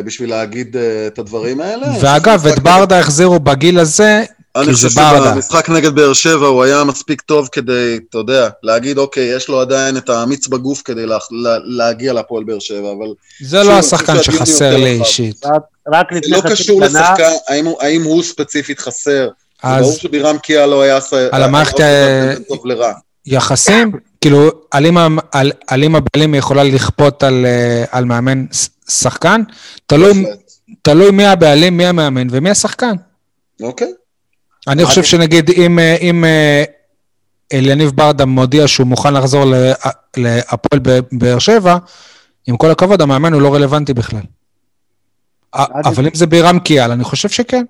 בשביל 0.05 0.31
להגיד 0.31 0.77
את 1.07 1.19
הדברים 1.19 1.61
האלה. 1.61 1.87
ואגב, 2.01 2.47
את 2.47 2.59
ברדה 2.59 2.99
החזירו 2.99 3.41
בגיל 3.41 3.79
הזה, 3.79 4.25
אני 4.57 4.73
חושב 4.75 4.89
זה. 4.89 5.01
שבמשחק 5.01 5.69
נגד 5.69 5.95
באר 5.95 6.13
שבע 6.13 6.47
הוא 6.47 6.63
היה 6.63 6.85
מספיק 6.85 7.21
טוב 7.21 7.49
כדי, 7.53 7.99
אתה 8.11 8.19
יודע, 8.19 8.49
להגיד, 8.63 8.99
אוקיי, 8.99 9.37
יש 9.37 9.49
לו 9.49 9.61
עדיין 9.61 9.97
את 9.97 10.09
האמיץ 10.09 10.47
בגוף 10.47 10.83
כדי 10.85 11.07
לה, 11.07 11.19
לה, 11.31 11.57
להגיע 11.65 12.13
להפועל 12.13 12.45
באר 12.45 12.59
שבע, 12.59 12.93
אבל 12.93 13.07
זה 13.41 13.59
שוב, 13.59 13.67
לא 13.67 13.73
אני 13.75 13.83
חושב 13.83 13.95
השחקן 13.97 14.23
שחסר 14.23 14.77
לי. 14.77 15.01
אישית. 15.01 15.47
רק- 15.47 15.53
רק 15.93 16.07
זה 16.13 16.19
לפני 16.19 16.31
לא 16.37 16.41
חצי 16.41 16.53
קשור 16.53 16.87
שנה, 16.89 17.01
לשחקן, 17.01 17.31
האם, 17.49 17.67
האם 17.81 18.03
הוא 18.03 18.23
ספציפית 18.23 18.79
חסר. 18.79 19.29
זה 19.63 19.69
אז 19.69 19.83
ברור 19.83 19.97
שבירם 19.99 20.39
קיאל 20.39 20.67
לא 20.67 20.83
היה... 20.83 20.99
על 21.33 21.43
המערכת, 21.43 21.81
היה 21.81 22.07
אה, 22.31 22.35
לרע. 22.65 22.93
יחסים, 23.27 23.93
כאילו, 24.21 24.51
על 24.71 24.87
אם 24.87 24.99
ה- 24.99 25.07
על- 25.33 25.53
על 25.67 25.85
אם 25.85 25.97
הבעלים 25.97 26.35
יכולה 26.35 26.65
לכפות 26.65 27.23
על, 27.23 27.47
אה, 27.47 27.85
על 27.91 28.05
מאמן 28.05 28.45
ש- 28.53 28.69
שחקן, 28.91 29.43
תלוי. 29.87 30.25
תלוי 30.83 31.11
מי 31.11 31.27
הבעלים, 31.27 31.77
מי 31.77 31.87
המאמן 31.87 32.27
ומי 32.31 32.51
השחקן. 32.51 32.93
אוקיי. 33.63 33.93
אני 34.69 34.85
חושב 34.85 35.03
שנגיד, 35.05 35.51
אם, 35.51 35.79
אה, 35.79 35.97
אם 36.01 36.25
אה, 36.25 36.65
אליניב 37.53 37.91
ברדה 37.91 38.25
מודיע 38.25 38.69
שהוא 38.69 38.87
מוכן 38.87 39.15
לחזור 39.15 39.45
ל- 39.45 39.73
להפועל 40.17 40.81
באר 41.13 41.39
שבע, 41.39 41.77
עם 42.47 42.57
כל 42.57 42.71
הכבוד, 42.71 43.03
המאמן 43.03 43.33
הוא 43.33 43.43
לא 43.43 43.55
רלוונטי 43.55 43.95
בכלל. 43.95 44.23
אבל 45.55 46.07
אם 46.07 46.15
זה 46.15 46.27
בירם 46.27 46.59
קיאל, 46.59 46.91
אני 46.91 47.05
חושב 47.05 47.29
שכן. 47.29 47.65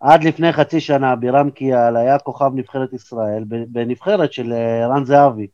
עד 0.00 0.24
לפני 0.24 0.52
חצי 0.52 0.80
שנה 0.80 1.16
בירם 1.16 1.50
קיאל 1.50 1.96
היה 1.96 2.18
כוכב 2.18 2.50
נבחרת 2.54 2.92
ישראל, 2.92 3.44
בנבחרת 3.46 4.32
של 4.32 4.52
אה, 4.52 4.86
רן 4.86 5.04
זהבי. 5.04 5.46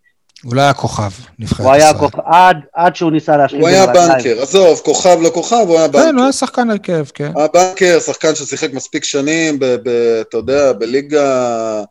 הוא 0.43 0.55
לא 0.55 0.61
היה 0.61 0.73
כוכב, 0.73 1.11
נבחרת 1.39 1.66
הוא 1.66 1.73
היה 1.74 1.89
ישראל. 1.89 1.98
כוכב, 2.01 2.19
עד- 2.27 2.56
עד 2.74 2.97
שהוא 2.97 3.11
ניסה 3.12 3.36
להשלים 3.36 3.61
הוא 3.61 3.69
היה. 3.69 3.86
בנקר, 3.86 4.43
עזוב, 4.43 4.81
כוכב 4.85 5.16
לא 5.23 5.31
כוכב, 5.35 5.56
הוא 5.69 5.78
היה 5.78 5.89
כן, 5.89 5.98
הוא 5.98 6.06
בנקר. 6.11 6.23
היה 6.23 6.32
שחקן 6.32 6.70
הרכב, 6.70 7.05
כן. 7.15 7.32
הבנקר, 7.36 7.98
שחקן 8.06 8.35
ששיחק 8.35 8.73
מספיק 8.73 9.05
שנים, 9.05 9.59
ב, 9.59 9.65
ב, 9.65 9.89
אתה 10.28 10.36
יודע, 10.36 10.73
בליגה 10.73 11.82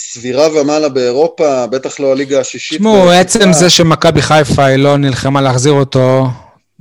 סבירה 0.00 0.60
ומעלה 0.60 0.88
באירופה, 0.88 1.66
בטח 1.66 2.00
לא 2.00 2.12
הליגה 2.12 2.40
השישית. 2.40 2.78
תשמעו. 2.78 3.10
עצם 3.10 3.52
זה 3.52 3.70
שמכבי 3.70 4.22
חיפה 4.22 4.64
היא 4.64 4.76
לא 4.76 4.96
נלחמה 4.96 5.40
להחזיר 5.40 5.72
אותו, 5.72 6.26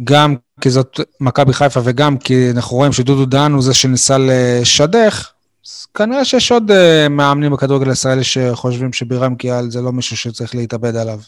גם 0.04 0.36
כי 0.62 0.70
זאת 0.70 1.00
מכבי 1.20 1.54
חיפה 1.54 1.80
וגם 1.84 2.18
כי 2.18 2.50
אנחנו 2.56 2.78
רואים 2.78 2.94
שדודו 2.94 3.26
דהן 3.26 3.52
הוא 3.52 3.62
זה 3.62 3.74
שניסה 3.74 4.18
לשדך, 4.20 5.30
אז 5.68 5.86
כנראה 5.94 6.26
שיש 6.26 6.52
עוד 6.52 6.72
אה, 6.72 7.10
מאמנים 7.10 7.52
בכדורגל 7.52 7.90
הישראלי 7.90 8.24
שחושבים 8.24 8.94
שבירם 8.94 9.36
קיאל 9.36 9.72
זה 9.72 9.82
לא 9.82 9.92
מישהו 9.92 10.18
שצריך 10.18 10.56
להתאבד 10.56 10.96
עליו. 10.96 11.20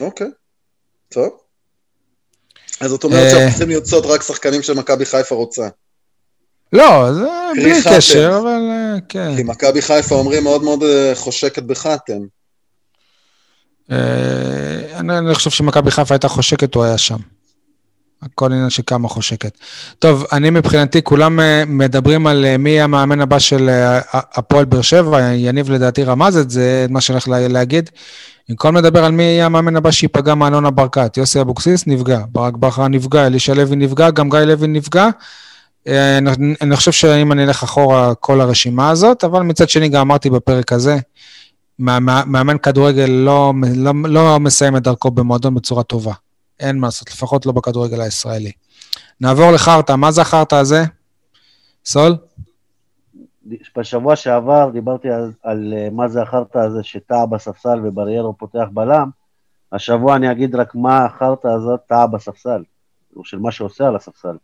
אוקיי, 0.00 0.30
טוב. 1.08 1.28
אז 2.80 2.90
זאת 2.90 3.04
אומרת 3.04 3.24
אה. 3.24 3.30
שאנחנו 3.30 3.48
צריכים 3.50 3.70
לרצות 3.70 4.04
רק 4.06 4.22
שחקנים 4.22 4.62
שמכבי 4.62 5.04
חיפה 5.04 5.34
רוצה. 5.34 5.68
לא, 6.72 7.12
זה 7.12 7.28
בלי. 7.54 7.72
קשר, 7.96 8.38
אבל 8.42 8.60
אה, 8.70 8.96
כן. 9.08 9.36
כי 9.36 9.42
מכבי 9.42 9.82
חיפה 9.82 10.14
אומרים 10.14 10.42
מאוד 10.42 10.62
מאוד 10.62 10.82
חושקת 11.14 11.62
בחתם. 11.62 12.20
אני 13.90 15.18
אני 15.18 15.34
חושב 15.34 15.50
שמכבי 15.50 15.90
חיפה 15.90 16.14
הייתה 16.14 16.28
חושקת, 16.28 16.74
הוא 16.74 16.84
היה 16.84 16.98
שם. 16.98 17.18
הכל 18.24 18.52
עניין 18.52 18.70
של 18.70 18.82
כמה 18.86 19.08
חושקת. 19.08 19.58
טוב, 19.98 20.24
אני 20.32 20.50
מבחינתי, 20.50 21.02
כולם 21.02 21.40
אה, 21.40 21.64
מדברים 21.66 22.26
על 22.26 22.44
אה, 22.44 22.56
מי 22.56 22.80
המאמן 22.80 23.20
הבא 23.20 23.38
של 23.38 23.68
אה, 23.68 24.00
הפועל 24.12 24.64
באר 24.64 24.80
שבע, 24.82 25.20
יניב 25.32 25.70
לדעתי 25.70 26.04
רמז 26.04 26.36
את 26.36 26.50
זה, 26.50 26.86
מה 26.90 27.00
שאני 27.00 27.14
הולך 27.14 27.28
לה- 27.28 27.48
להגיד. 27.48 27.90
במקום 28.48 28.76
לדבר 28.76 29.04
על 29.04 29.12
מי 29.12 29.22
יהיה 29.22 29.46
המאמן 29.46 29.76
הבא 29.76 29.90
שייפגע 29.90 30.34
מאלונה 30.34 30.70
ברקת, 30.70 31.16
יוסי 31.16 31.40
אבוקסיס 31.40 31.86
נפגע, 31.86 32.20
ברק 32.32 32.56
בכר 32.56 32.88
נפגע, 32.88 33.26
אלישע 33.26 33.54
לוי 33.54 33.76
נפגע, 33.76 34.10
גם 34.10 34.30
גיא 34.30 34.38
לוי 34.38 34.68
נפגע. 34.68 35.08
אני- 35.86 36.54
אני 36.60 36.76
חושב 36.76 36.92
שאם 36.92 37.32
אני 37.32 37.44
אלך 37.44 37.62
אחורה, 37.62 38.14
כל 38.14 38.40
הרשימה 38.40 38.90
הזאת, 38.90 39.24
אבל 39.24 39.42
מצד 39.42 39.68
שני 39.68 39.88
גם 39.88 40.00
אמרתי 40.00 40.30
בפרק 40.30 40.72
הזה, 40.72 40.96
מאמן 41.78 42.58
כדורגל 42.62 43.04
לא, 43.10 43.52
לא, 43.76 43.92
לא 44.06 44.40
מסיים 44.40 44.76
את 44.76 44.82
דרכו 44.82 45.10
במועדון 45.10 45.54
בצורה 45.54 45.82
טובה. 45.82 46.12
אין 46.60 46.78
מה 46.78 46.86
לעשות, 46.86 47.10
לפחות 47.10 47.46
לא 47.46 47.52
בכדורגל 47.52 48.00
הישראלי. 48.00 48.52
נעבור 49.20 49.50
לחרטא, 49.50 49.92
מה 49.92 50.12
זה 50.12 50.20
החרטא 50.20 50.54
הזה? 50.54 50.84
סול? 51.84 52.16
בשבוע 53.76 54.16
שעבר 54.16 54.70
דיברתי 54.72 55.10
על, 55.10 55.32
על 55.42 55.74
אה, 55.76 55.88
מה 55.92 56.08
זה 56.08 56.22
החרטא 56.22 56.58
הזה 56.58 56.82
שטעה 56.82 57.26
בספסל 57.26 57.80
ובריירו 57.84 58.38
פותח 58.38 58.64
בלם. 58.72 59.10
השבוע 59.72 60.16
אני 60.16 60.30
אגיד 60.30 60.54
רק 60.54 60.74
מה 60.74 61.04
החרטא 61.04 61.48
הזאת 61.48 61.80
טעה 61.86 62.06
בספסל, 62.06 62.62
או 63.16 63.24
של 63.24 63.38
מה 63.38 63.52
שעושה 63.52 63.86
על 63.88 63.96
הספסל. 63.96 64.36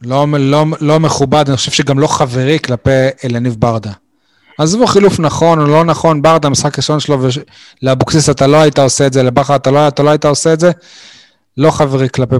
לא, 0.00 0.26
לא, 0.38 0.64
לא 0.80 1.00
מכובד, 1.00 1.44
אני 1.48 1.56
חושב 1.56 1.70
שגם 1.70 1.98
לא 1.98 2.06
חברי 2.06 2.58
כלפי 2.58 2.90
אלניב 3.24 3.56
ברדה. 3.58 3.92
עזבו 4.58 4.86
חילוף 4.86 5.20
נכון 5.20 5.58
או 5.58 5.66
לא 5.66 5.84
נכון, 5.84 6.22
ברדה, 6.22 6.48
משחק 6.48 6.76
ראשון 6.76 7.00
שלו, 7.00 7.18
ולאבוקסיס 7.82 8.30
אתה 8.30 8.46
לא 8.46 8.56
היית 8.56 8.78
עושה 8.78 9.06
את 9.06 9.12
זה, 9.12 9.22
לבכר 9.22 9.56
אתה 9.56 9.70
לא, 9.70 9.88
אתה 9.88 10.02
לא 10.02 10.10
היית 10.10 10.24
עושה 10.24 10.52
את 10.52 10.60
זה. 10.60 10.70
לא 11.56 11.70
חברי 11.70 12.08
כלפי 12.08 12.36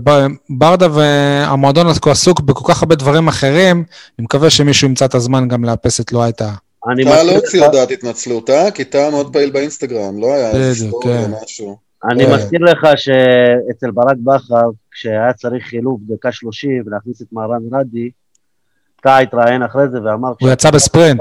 ברדה, 0.51 0.87
והמועדון 0.93 1.87
עסוק 2.07 2.41
בכל 2.41 2.73
כך 2.73 2.83
הרבה 2.83 2.95
דברים 2.95 3.29
אחרים, 3.29 3.85
אני 4.19 4.25
מקווה 4.25 4.51
שמישהו 4.51 4.89
ימצא 4.89 5.05
את 5.05 5.15
הזמן 5.15 5.49
גם 5.49 5.65
לאפס 5.65 6.01
את 6.01 6.13
לא 6.13 6.23
הייתה. 6.23 6.51
אתה 7.03 7.23
לא 7.23 7.33
הוציא 7.33 7.67
הודעת 7.67 7.91
התנצלות, 7.91 8.51
אה? 8.51 8.71
כי 8.71 8.83
אתה 8.83 9.11
מאוד 9.11 9.33
פעיל 9.33 9.51
באינסטגרם, 9.51 10.21
לא 10.21 10.35
היה 10.35 10.51
איזה 10.51 10.87
סטורי 10.89 11.19
או 11.19 11.25
כן. 11.25 11.31
משהו. 11.45 11.77
אני 12.11 12.27
מזכיר 12.27 12.61
לך 12.61 12.87
שאצל 12.97 13.91
ברק 13.91 14.17
בכר, 14.25 14.69
כשהיה 14.91 15.33
צריך 15.33 15.65
חילוף 15.67 16.01
דקה 16.09 16.33
שלושים 16.33 16.83
ולהכניס 16.87 17.23
את 17.23 17.27
מהרן 17.33 17.63
רדי, 17.73 18.11
אתה 19.01 19.19
התראיין 19.19 19.63
אחרי 19.63 19.89
זה 19.89 19.99
ואמר... 20.03 20.33
הוא 20.41 20.51
יצא 20.51 20.71
בספרינט. 20.71 21.21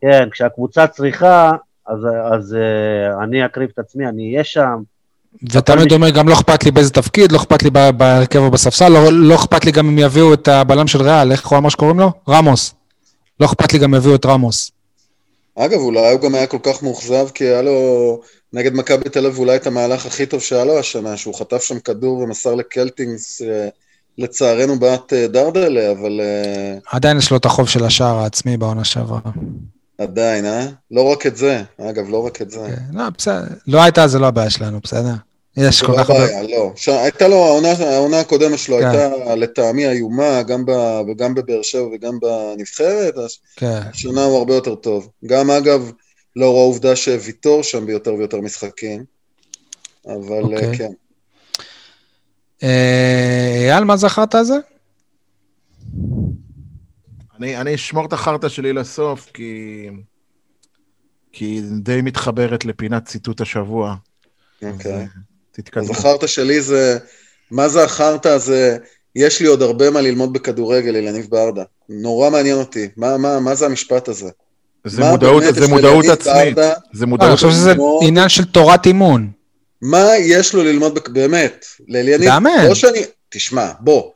כן, 0.00 0.28
כשהקבוצה 0.30 0.86
צריכה, 0.86 1.50
אז, 1.86 1.98
אז 2.32 2.56
uh, 2.56 3.24
אני 3.24 3.44
אקריב 3.44 3.70
את 3.74 3.78
עצמי, 3.78 4.08
אני 4.08 4.32
אהיה 4.32 4.44
שם. 4.44 4.82
ותמיד 5.52 5.92
אומר, 5.92 6.10
גם 6.10 6.28
לא 6.28 6.34
אכפת 6.34 6.64
לי 6.64 6.70
באיזה 6.70 6.90
תפקיד, 6.90 7.32
לא 7.32 7.36
אכפת 7.36 7.62
לי 7.62 7.70
בהרכב 7.70 8.38
או 8.38 8.50
בספסל, 8.50 8.88
לא, 8.88 9.12
לא 9.12 9.34
אכפת 9.34 9.64
לי 9.64 9.72
גם 9.72 9.88
אם 9.88 9.98
יביאו 9.98 10.34
את 10.34 10.48
הבלם 10.48 10.86
של 10.86 11.02
ריאל, 11.02 11.32
איך 11.32 11.48
הוא 11.48 11.58
אמר 11.58 11.68
שקוראים 11.68 12.00
לו? 12.00 12.12
רמוס. 12.28 12.74
לא 13.40 13.46
אכפת 13.46 13.72
לי 13.72 13.78
גם 13.78 13.94
אם 13.94 14.00
יביאו 14.00 14.14
את 14.14 14.26
רמוס. 14.26 14.70
אגב, 15.56 15.78
אולי 15.78 16.12
הוא 16.12 16.20
גם 16.20 16.34
היה 16.34 16.46
כל 16.46 16.58
כך 16.62 16.82
מאוכזב, 16.82 17.28
כי 17.34 17.44
היה 17.44 17.62
לו 17.62 18.20
נגד 18.52 18.74
מכבי 18.74 19.08
תל 19.08 19.26
אביב 19.26 19.38
אולי 19.38 19.56
את 19.56 19.66
המהלך 19.66 20.06
הכי 20.06 20.26
טוב 20.26 20.40
שהיה 20.40 20.64
לו 20.64 20.78
השנה, 20.78 21.16
שהוא 21.16 21.34
חטף 21.34 21.62
שם 21.62 21.80
כדור 21.80 22.18
ומסר 22.18 22.54
לקלטינגס, 22.54 23.42
אה, 23.42 23.68
לצערנו 24.18 24.78
בעט 24.78 25.12
אה, 25.12 25.26
דרדלה, 25.26 25.92
אבל... 25.92 26.20
עדיין 26.90 27.18
יש 27.18 27.30
לו 27.30 27.36
את 27.36 27.44
החוב 27.44 27.68
של 27.68 27.84
השער 27.84 28.18
העצמי 28.18 28.56
בעונה 28.56 28.84
שעברה. 28.84 29.20
עדיין, 29.98 30.46
אה? 30.46 30.66
לא 30.90 31.02
רק 31.02 31.26
את 31.26 31.36
זה, 31.36 31.62
אגב, 31.80 32.08
לא 32.08 32.26
רק 32.26 32.42
את 32.42 32.50
זה. 32.50 32.60
כן, 32.66 32.98
לא, 32.98 33.04
בסדר, 33.18 33.42
לא 33.66 33.82
הייתה, 33.82 34.08
זה 34.08 34.18
לא 34.18 34.26
הבעיה 34.26 34.50
שלנו, 34.50 34.80
בסדר? 34.82 35.14
יש 35.56 35.82
כל 35.82 35.92
לא 35.92 35.98
כך 35.98 36.10
הרבה... 36.10 36.26
זה 36.26 36.42
לא 36.42 36.72
לא. 36.86 37.00
הייתה 37.00 37.28
לו, 37.28 37.44
העונה, 37.44 37.72
העונה 37.72 38.20
הקודמת 38.20 38.58
שלו 38.58 38.78
כן. 38.78 38.88
הייתה 38.88 39.34
לטעמי 39.34 39.88
איומה, 39.88 40.42
גם, 40.42 40.66
ב, 40.66 40.72
גם 41.16 41.34
בבאר 41.34 41.62
שבע 41.62 41.88
וגם 41.92 42.18
בנבחרת, 42.20 43.14
כן. 43.56 43.80
השנה 43.94 44.24
הוא 44.24 44.38
הרבה 44.38 44.54
יותר 44.54 44.74
טוב. 44.74 45.08
גם 45.26 45.50
אגב, 45.50 45.92
לאור 46.36 46.58
העובדה 46.58 46.96
שוויתור 46.96 47.62
שם 47.62 47.86
ביותר 47.86 48.14
ויותר 48.14 48.40
משחקים, 48.40 49.04
אבל 50.06 50.42
אוקיי. 50.42 50.76
כן. 50.78 50.92
אה, 52.62 53.70
אייל, 53.70 53.84
מה 53.84 53.96
זכרת 53.96 54.34
על 54.34 54.44
זה? 54.44 54.56
אני, 57.38 57.56
אני 57.56 57.74
אשמור 57.74 58.06
את 58.06 58.12
החרטא 58.12 58.48
שלי 58.48 58.72
לסוף, 58.72 59.30
כי... 59.34 59.86
כי 61.32 61.44
היא 61.44 61.62
די 61.80 62.02
מתחברת 62.02 62.64
לפינת 62.64 63.04
ציטוט 63.04 63.40
השבוע. 63.40 63.94
אוקיי. 64.62 65.06
תתקדמו. 65.52 65.84
אז 65.84 65.90
החרטא 65.90 66.26
שלי 66.26 66.60
זה, 66.60 66.98
מה 67.50 67.68
זה 67.68 67.84
החרטא 67.84 68.28
הזה? 68.28 68.76
יש 69.16 69.40
לי 69.40 69.46
עוד 69.46 69.62
הרבה 69.62 69.90
מה 69.90 70.00
ללמוד 70.00 70.32
בכדורגל, 70.32 70.96
אילניב 70.96 71.26
ברדה. 71.30 71.62
נורא 71.88 72.30
מעניין 72.30 72.56
אותי. 72.56 72.88
מה, 72.96 73.16
מה, 73.16 73.40
מה 73.40 73.54
זה 73.54 73.66
המשפט 73.66 74.08
הזה? 74.08 74.30
זה 74.84 75.04
מודעות, 75.04 75.42
זה 75.54 75.68
מודעות 75.68 76.04
עצמית. 76.04 76.54
ברדה, 76.54 76.72
זה 76.92 77.06
מודעות 77.06 77.32
עצמית. 77.32 77.44
אני 77.44 77.50
חושב 77.50 77.50
שזה 77.50 77.74
עניין 78.02 78.28
של 78.28 78.44
תורת 78.44 78.86
אימון. 78.86 79.30
מה 79.82 80.06
יש 80.18 80.54
לו 80.54 80.62
ללמוד, 80.62 80.98
באמת, 81.12 81.66
לאליניב? 81.88 82.28
לאמן. 82.28 82.66
לא 82.68 82.74
שאני, 82.74 83.00
תשמע, 83.28 83.72
בוא, 83.80 84.10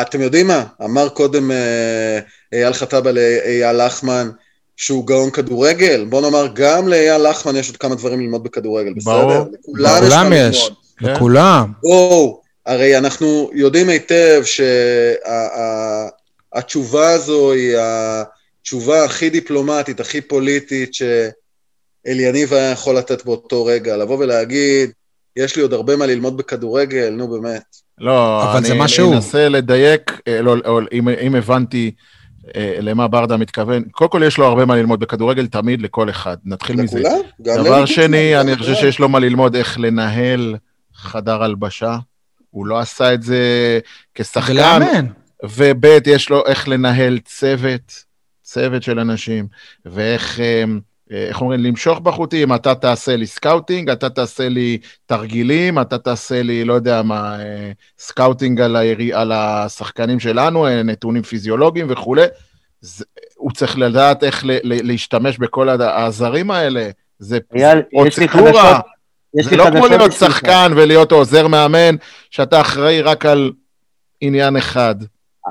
אתם 0.00 0.20
יודעים 0.20 0.46
מה? 0.46 0.64
אמר 0.84 1.08
קודם 1.08 1.50
אה, 1.50 2.18
אייל 2.52 2.72
חטאבה 2.72 3.12
לאייל 3.12 3.86
לחמן 3.86 4.30
שהוא 4.76 5.06
גאון 5.06 5.30
כדורגל. 5.30 6.04
בוא 6.04 6.20
נאמר, 6.20 6.48
גם 6.54 6.88
לאייל 6.88 7.30
לחמן 7.30 7.56
יש 7.56 7.68
עוד 7.68 7.76
כמה 7.76 7.94
דברים 7.94 8.20
ללמוד 8.20 8.44
בכדורגל, 8.44 8.92
בסדר? 8.94 9.44
לכולם 9.74 10.32
יש. 10.34 10.70
כן. 10.98 11.12
לכולם. 11.12 11.72
בואו, 11.82 12.40
הרי 12.66 12.98
אנחנו 12.98 13.50
יודעים 13.54 13.88
היטב 13.88 14.42
שהתשובה 16.54 17.10
הזו 17.10 17.52
היא 17.52 17.76
התשובה 17.78 19.04
הכי 19.04 19.30
דיפלומטית, 19.30 20.00
הכי 20.00 20.20
פוליטית, 20.20 20.90
שאליניב 20.94 22.54
היה 22.54 22.70
יכול 22.70 22.96
לתת 22.96 23.24
באותו 23.24 23.64
רגע. 23.64 23.96
לבוא 23.96 24.18
ולהגיד, 24.18 24.90
יש 25.36 25.56
לי 25.56 25.62
עוד 25.62 25.72
הרבה 25.72 25.96
מה 25.96 26.06
ללמוד 26.06 26.36
בכדורגל, 26.36 27.10
נו 27.10 27.28
באמת. 27.28 27.87
לא, 28.00 28.42
אבל 28.42 28.58
אני, 28.58 28.68
זה 28.68 28.74
משהו. 28.74 29.08
אני 29.08 29.16
אנסה 29.16 29.48
לדייק, 29.48 30.20
אה, 30.28 30.42
לא, 30.42 30.56
לא, 30.56 30.80
אם, 30.92 31.08
אם 31.08 31.34
הבנתי 31.34 31.90
אה, 32.56 32.78
למה 32.80 33.08
ברדה 33.08 33.36
מתכוון, 33.36 33.82
קודם 33.90 34.10
כל 34.10 34.22
יש 34.26 34.38
לו 34.38 34.46
הרבה 34.46 34.64
מה 34.64 34.76
ללמוד 34.76 35.00
בכדורגל, 35.00 35.46
תמיד 35.46 35.82
לכל 35.82 36.10
אחד, 36.10 36.36
נתחיל 36.44 36.82
מזה. 36.82 37.00
לכולם? 37.00 37.20
דבר 37.38 37.86
שני, 37.86 38.40
אני 38.40 38.56
חושב 38.56 38.74
שיש 38.74 38.98
לו 38.98 39.08
מה 39.08 39.18
ללמוד 39.18 39.56
איך 39.56 39.78
לנהל 39.78 40.56
חדר 40.94 41.42
הלבשה. 41.42 41.96
הוא 42.50 42.66
לא 42.66 42.78
עשה 42.78 43.14
את 43.14 43.22
זה 43.22 43.78
כשחקן. 44.14 44.52
ולאמן. 44.52 45.06
וב' 45.44 45.84
יש 46.06 46.30
לו 46.30 46.46
איך 46.46 46.68
לנהל 46.68 47.18
צוות, 47.18 48.04
צוות 48.42 48.82
של 48.82 48.98
אנשים, 48.98 49.46
ואיך... 49.86 50.40
אה, 51.12 51.26
איך 51.28 51.40
אומרים, 51.40 51.60
למשוך 51.60 51.98
בחוטים, 51.98 52.54
אתה 52.54 52.74
תעשה 52.74 53.16
לי 53.16 53.26
scouting, 53.26 53.90
אתה 53.90 54.10
תעשה 54.10 54.48
לי 54.48 54.78
תרגילים, 55.06 55.78
אתה 55.78 55.98
תעשה 55.98 56.42
לי, 56.42 56.64
לא 56.64 56.72
יודע 56.74 57.02
מה, 57.02 57.40
אה, 57.40 57.72
scouting 57.98 58.60
על, 58.60 58.76
היריבה, 58.76 59.12
על 59.12 59.32
השחקנים 59.32 60.20
שלנו, 60.20 60.66
אה, 60.66 60.82
נתונים 60.82 61.22
פיזיולוגיים 61.22 61.86
וכולי. 61.90 62.26
זה, 62.80 63.04
הוא 63.36 63.52
צריך 63.52 63.78
לדעת 63.78 64.24
איך 64.24 64.44
ל, 64.44 64.50
ל, 64.50 64.86
להשתמש 64.86 65.38
בכל 65.38 65.68
העזרים 65.68 66.50
האלה. 66.50 66.90
זה 67.18 67.38
פרוצדורה. 67.90 68.80
זה 69.42 69.56
לא 69.56 69.64
כמו 69.70 69.86
להיות 69.86 70.12
שחקן 70.12 70.72
ולהיות 70.76 71.12
עוזר 71.12 71.46
מאמן, 71.46 71.94
שאתה 72.30 72.60
אחראי 72.60 73.02
רק 73.02 73.26
על 73.26 73.52
עניין 74.20 74.56
אחד. 74.56 74.94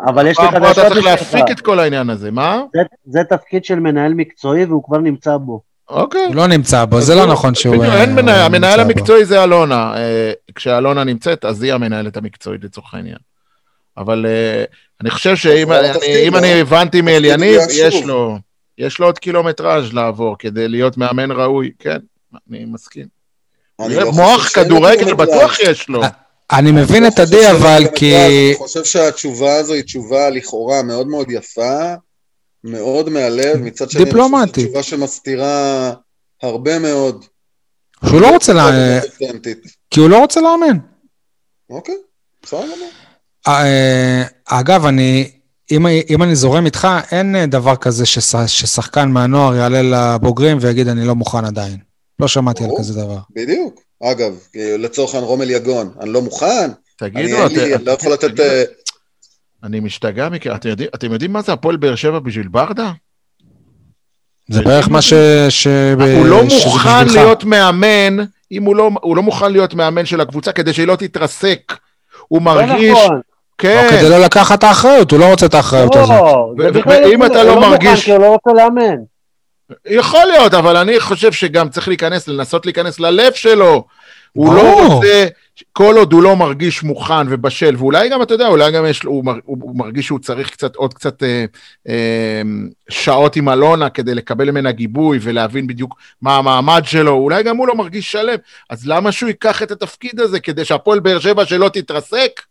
אבל 0.06 0.28
יש 0.28 0.40
לי 0.40 0.48
חדשות 0.48 0.62
בשבילך. 0.62 0.80
אתה 0.80 0.90
צריך 0.90 1.06
להפיק 1.06 1.52
את 1.52 1.62
כל 1.62 1.80
העניין 1.80 2.10
הזה, 2.10 2.32
מה? 2.32 2.62
זה, 2.74 2.82
זה 3.06 3.24
תפקיד 3.30 3.66
של 3.66 3.80
מנהל 3.80 4.14
מקצועי 4.14 4.66
והוא 4.66 4.84
כבר 4.84 4.98
נמצא 4.98 5.38
בו. 5.38 5.62
אוקיי. 5.90 6.26
הוא 6.26 6.36
לא 6.36 6.48
נמצא 6.48 6.86
בו, 6.86 7.02
זה 7.02 7.16
לא 7.16 7.26
נכון 7.26 7.56
שהוא... 7.56 7.78
בדיוק, 7.78 7.94
אין 7.94 8.16
מנהל, 8.16 8.42
המנהל 8.42 8.80
המקצועי 8.80 9.26
זה 9.26 9.44
אלונה. 9.44 9.94
אה, 9.98 10.32
כשאלונה 10.56 11.04
נמצאת, 11.04 11.46
אז 11.46 11.64
היא 11.64 11.74
המנהלת 11.74 12.18
המקצועית 12.18 12.64
לצורך 12.64 12.94
העניין. 12.94 13.18
אבל 13.98 14.26
אה, 14.26 14.64
אני 15.02 15.10
חושב 15.10 15.36
שאם 15.36 16.36
אני 16.36 16.62
הבנתי 16.62 17.02
מאליניב, 17.02 17.62
יש 17.74 18.04
לו, 18.06 18.38
יש 18.78 19.00
לו 19.00 19.06
עוד 19.06 19.20
קילומטראז' 19.20 19.94
לעבור 19.94 20.36
כדי 20.40 20.68
להיות 20.68 20.98
מאמן 20.98 21.32
ראוי, 21.32 21.72
כן, 21.80 21.98
אני 22.50 22.66
מסכים. 22.66 23.06
לא 23.80 24.12
מוח 24.12 24.50
כדורגל 24.50 25.14
בטוח 25.14 25.60
יש 25.60 25.90
לו. 25.90 26.02
אני 26.52 26.72
מבין 26.72 27.08
את 27.08 27.20
עדי, 27.20 27.52
אבל 27.52 27.84
כי... 27.96 28.16
אני 28.16 28.54
חושב 28.58 28.84
שהתשובה 28.84 29.56
הזו 29.56 29.74
היא 29.74 29.84
תשובה 29.84 30.30
לכאורה 30.30 30.84
מאוד 30.84 31.08
מאוד 31.08 31.32
יפה, 31.32 31.94
מאוד 32.64 33.10
מהלב, 33.10 33.58
מצד 33.58 33.90
שני, 33.90 34.06
דיפלומטית. 34.06 34.58
אני 34.58 34.68
חושב 34.68 34.82
שזו 34.82 34.82
תשובה 34.82 34.84
שמסתירה 34.84 35.94
הרבה 36.44 36.80
מאוד. 36.80 37.26
שהוא 38.06 38.22
לא 38.22 38.30
רוצה 38.30 38.54
לאמן. 38.54 39.00
כי 39.92 40.00
הוא 40.00 40.10
לא 40.10 40.20
רוצה 40.20 40.42
לאמן. 40.42 40.78
אוקיי, 41.70 41.96
בסדר 42.44 42.62
גמור. 42.62 42.90
אה, 43.48 44.24
אגב, 44.46 44.86
אני, 44.86 45.32
אם, 45.72 45.86
אם 46.10 46.24
אני 46.24 46.36
זורם 46.36 46.66
איתך, 46.66 46.88
אין 47.12 47.50
דבר 47.50 47.76
כזה 47.76 48.06
שש, 48.06 48.36
ששחקן 48.48 49.10
מהנוער 49.10 49.56
יעלה 49.56 49.82
לבוגרים 49.82 50.58
ויגיד, 50.62 50.88
אני 50.88 51.06
לא 51.06 51.16
מוכן 51.16 51.46
עדיין. 51.46 51.78
לא 52.20 52.28
שמעתי 52.28 52.64
על 52.64 52.70
כזה 52.80 52.94
דבר. 52.94 53.20
בדיוק. 53.36 53.87
אגב, 54.04 54.40
לצורך 54.56 55.14
העניין 55.14 55.30
רומל 55.30 55.50
יגון, 55.50 55.92
אני 56.00 56.10
לא 56.10 56.22
מוכן, 56.22 56.72
תגידו, 56.98 57.46
אני 57.46 57.86
לא 57.86 57.92
יכול 57.92 58.14
לתת... 58.14 58.40
אה, 58.40 58.64
אני 59.64 59.80
משתגע 59.80 60.30
מכם, 60.30 60.56
אתם 60.56 60.70
יודעים, 60.70 60.90
אתם 60.96 61.12
יודעים 61.12 61.34
מה 61.34 61.42
זה 61.42 61.54
הפועל 61.54 61.78
באר 61.78 61.96
שבע 61.96 62.20
בשביל 62.20 62.48
ברדה? 62.48 62.92
זה 64.50 64.62
בערך 64.62 64.90
מה 64.90 65.02
ש... 65.02 65.14
ש... 65.50 65.68
הוא 66.18 66.26
לא 66.26 66.44
מוכן 66.44 67.08
להיות 67.08 67.44
מאמן, 67.44 68.18
אם 68.52 68.64
הוא 68.64 68.76
לא, 68.76 68.90
הוא 69.02 69.16
לא 69.16 69.24
מוכן 69.24 69.52
להיות 69.52 69.74
מאמן 69.74 70.06
של 70.06 70.22
הקבוצה 70.22 70.52
כדי 70.52 70.74
שהיא 70.74 70.88
לא 70.88 70.96
תתרסק. 70.96 71.74
הוא 72.28 72.40
לא 72.40 72.46
מרגיש... 72.46 72.92
נכון. 72.92 73.22
כן. 73.58 73.88
כדי 73.90 74.10
לא 74.10 74.18
לקחת 74.18 74.60
את 74.60 74.64
האחריות, 74.64 75.12
הוא 75.12 75.20
לא 75.20 75.26
רוצה 75.26 75.46
את 75.46 75.54
האחריות 75.54 75.96
לא, 75.96 76.02
הזאת. 76.02 76.86
ואם 76.88 77.26
אתה 77.26 77.44
לא 77.44 77.62
מרגיש... 77.62 78.10
הוא 78.10 78.18
לא 78.18 78.28
רוצה 78.28 78.50
לאמן. 78.54 78.96
יכול 79.86 80.26
להיות, 80.26 80.54
אבל 80.54 80.78
אני 80.78 81.00
חושב 81.00 81.32
שגם 81.32 81.70
צריך 81.70 81.88
להיכנס, 81.88 82.28
לנסות 82.28 82.66
להיכנס 82.66 83.00
ללב 83.00 83.34
שלו. 83.34 83.86
הוא 84.34 84.54
לא 84.54 84.84
רוצה, 84.84 85.28
כל 85.74 85.96
עוד 85.98 86.14
הוא 86.14 86.24
לא 86.24 86.36
מרגיש 86.36 86.84
מוכן 86.84 87.28
ובשל, 87.30 87.76
ואולי 87.78 88.10
גם, 88.10 88.22
אתה 88.22 88.34
יודע, 88.34 88.48
אולי 88.48 88.72
גם 88.72 88.86
יש, 88.86 89.04
הוא, 89.04 89.24
הוא 89.46 89.78
מרגיש 89.78 90.06
שהוא 90.06 90.20
צריך 90.20 90.50
קצת, 90.50 90.76
עוד 90.76 90.94
קצת 90.94 91.24
אה, 91.24 91.46
אה, 91.88 92.42
שעות 92.90 93.36
עם 93.36 93.50
אלונה 93.50 93.90
כדי 93.90 94.16
לקבל 94.16 94.52
ממנה 94.52 94.72
גיבוי 94.72 95.20
ולהבין 95.22 95.68
בדיוק 95.68 95.96
מה 96.22 96.38
המעמד 96.38 96.82
שלו, 96.86 97.12
אולי 97.12 97.44
גם 97.44 97.58
הוא 97.58 97.68
לא 97.68 97.76
מרגיש 97.76 98.12
שלם, 98.12 98.36
אז 98.70 98.88
למה 98.88 99.12
שהוא 99.12 99.28
ייקח 99.28 99.64
את 99.64 99.72
התפקיד 99.72 100.20
הזה 100.20 100.40
כדי 100.40 100.66
שהפועל 100.66 101.00
באר 101.00 101.20
שבע 101.20 101.46
שלא 101.46 101.70
תתרסק? 101.70 102.42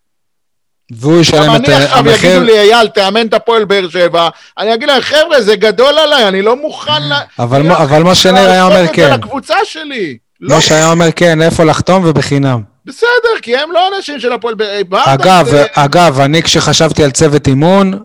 והוא 0.92 1.20
ישלם 1.20 1.44
גם 1.46 1.56
את 1.56 1.60
אני 1.68 1.74
אה, 1.74 1.84
עכשיו 1.84 1.98
המחיר. 1.98 2.30
יגידו 2.30 2.44
לי, 2.44 2.58
אייל, 2.58 2.86
תאמן 2.88 3.26
את 3.26 3.34
הפועל 3.34 3.64
באר 3.64 3.88
שבע, 3.88 4.28
אני 4.58 4.74
אגיד 4.74 4.88
להם, 4.88 5.00
חבר'ה, 5.02 5.40
זה 5.42 5.56
גדול 5.56 5.98
עליי, 5.98 6.28
אני 6.28 6.42
לא 6.42 6.56
מוכן 6.56 7.02
ל... 7.02 7.12
אבל 7.38 7.62
מה- 7.62 7.82
אבל 7.82 8.02
משה 8.02 8.32
ניר 8.32 8.50
היה 8.50 8.64
אומר 8.64 8.86
כן. 8.92 9.08
זה 9.10 9.16
לקבוצה 9.16 9.54
שלי. 9.64 10.16
לא, 10.40 10.58
משה 10.58 10.74
היה 10.74 10.90
אומר 10.90 11.06
כן, 11.16 11.42
איפה 11.42 11.64
לחתום 11.64 12.02
ובחינם. 12.06 12.60
בסדר, 12.86 13.08
כי 13.42 13.56
הם 13.56 13.72
לא 13.72 13.88
אנשים 13.96 14.20
של 14.20 14.32
הפועל 14.32 14.54
באר 14.54 14.80
שבע. 15.04 15.14
אגב, 15.14 15.46
זה- 15.50 15.64
אגב, 15.74 16.20
אני 16.20 16.42
כשחשבתי 16.42 17.04
על 17.04 17.10
צוות 17.10 17.48
אימון, 17.48 17.98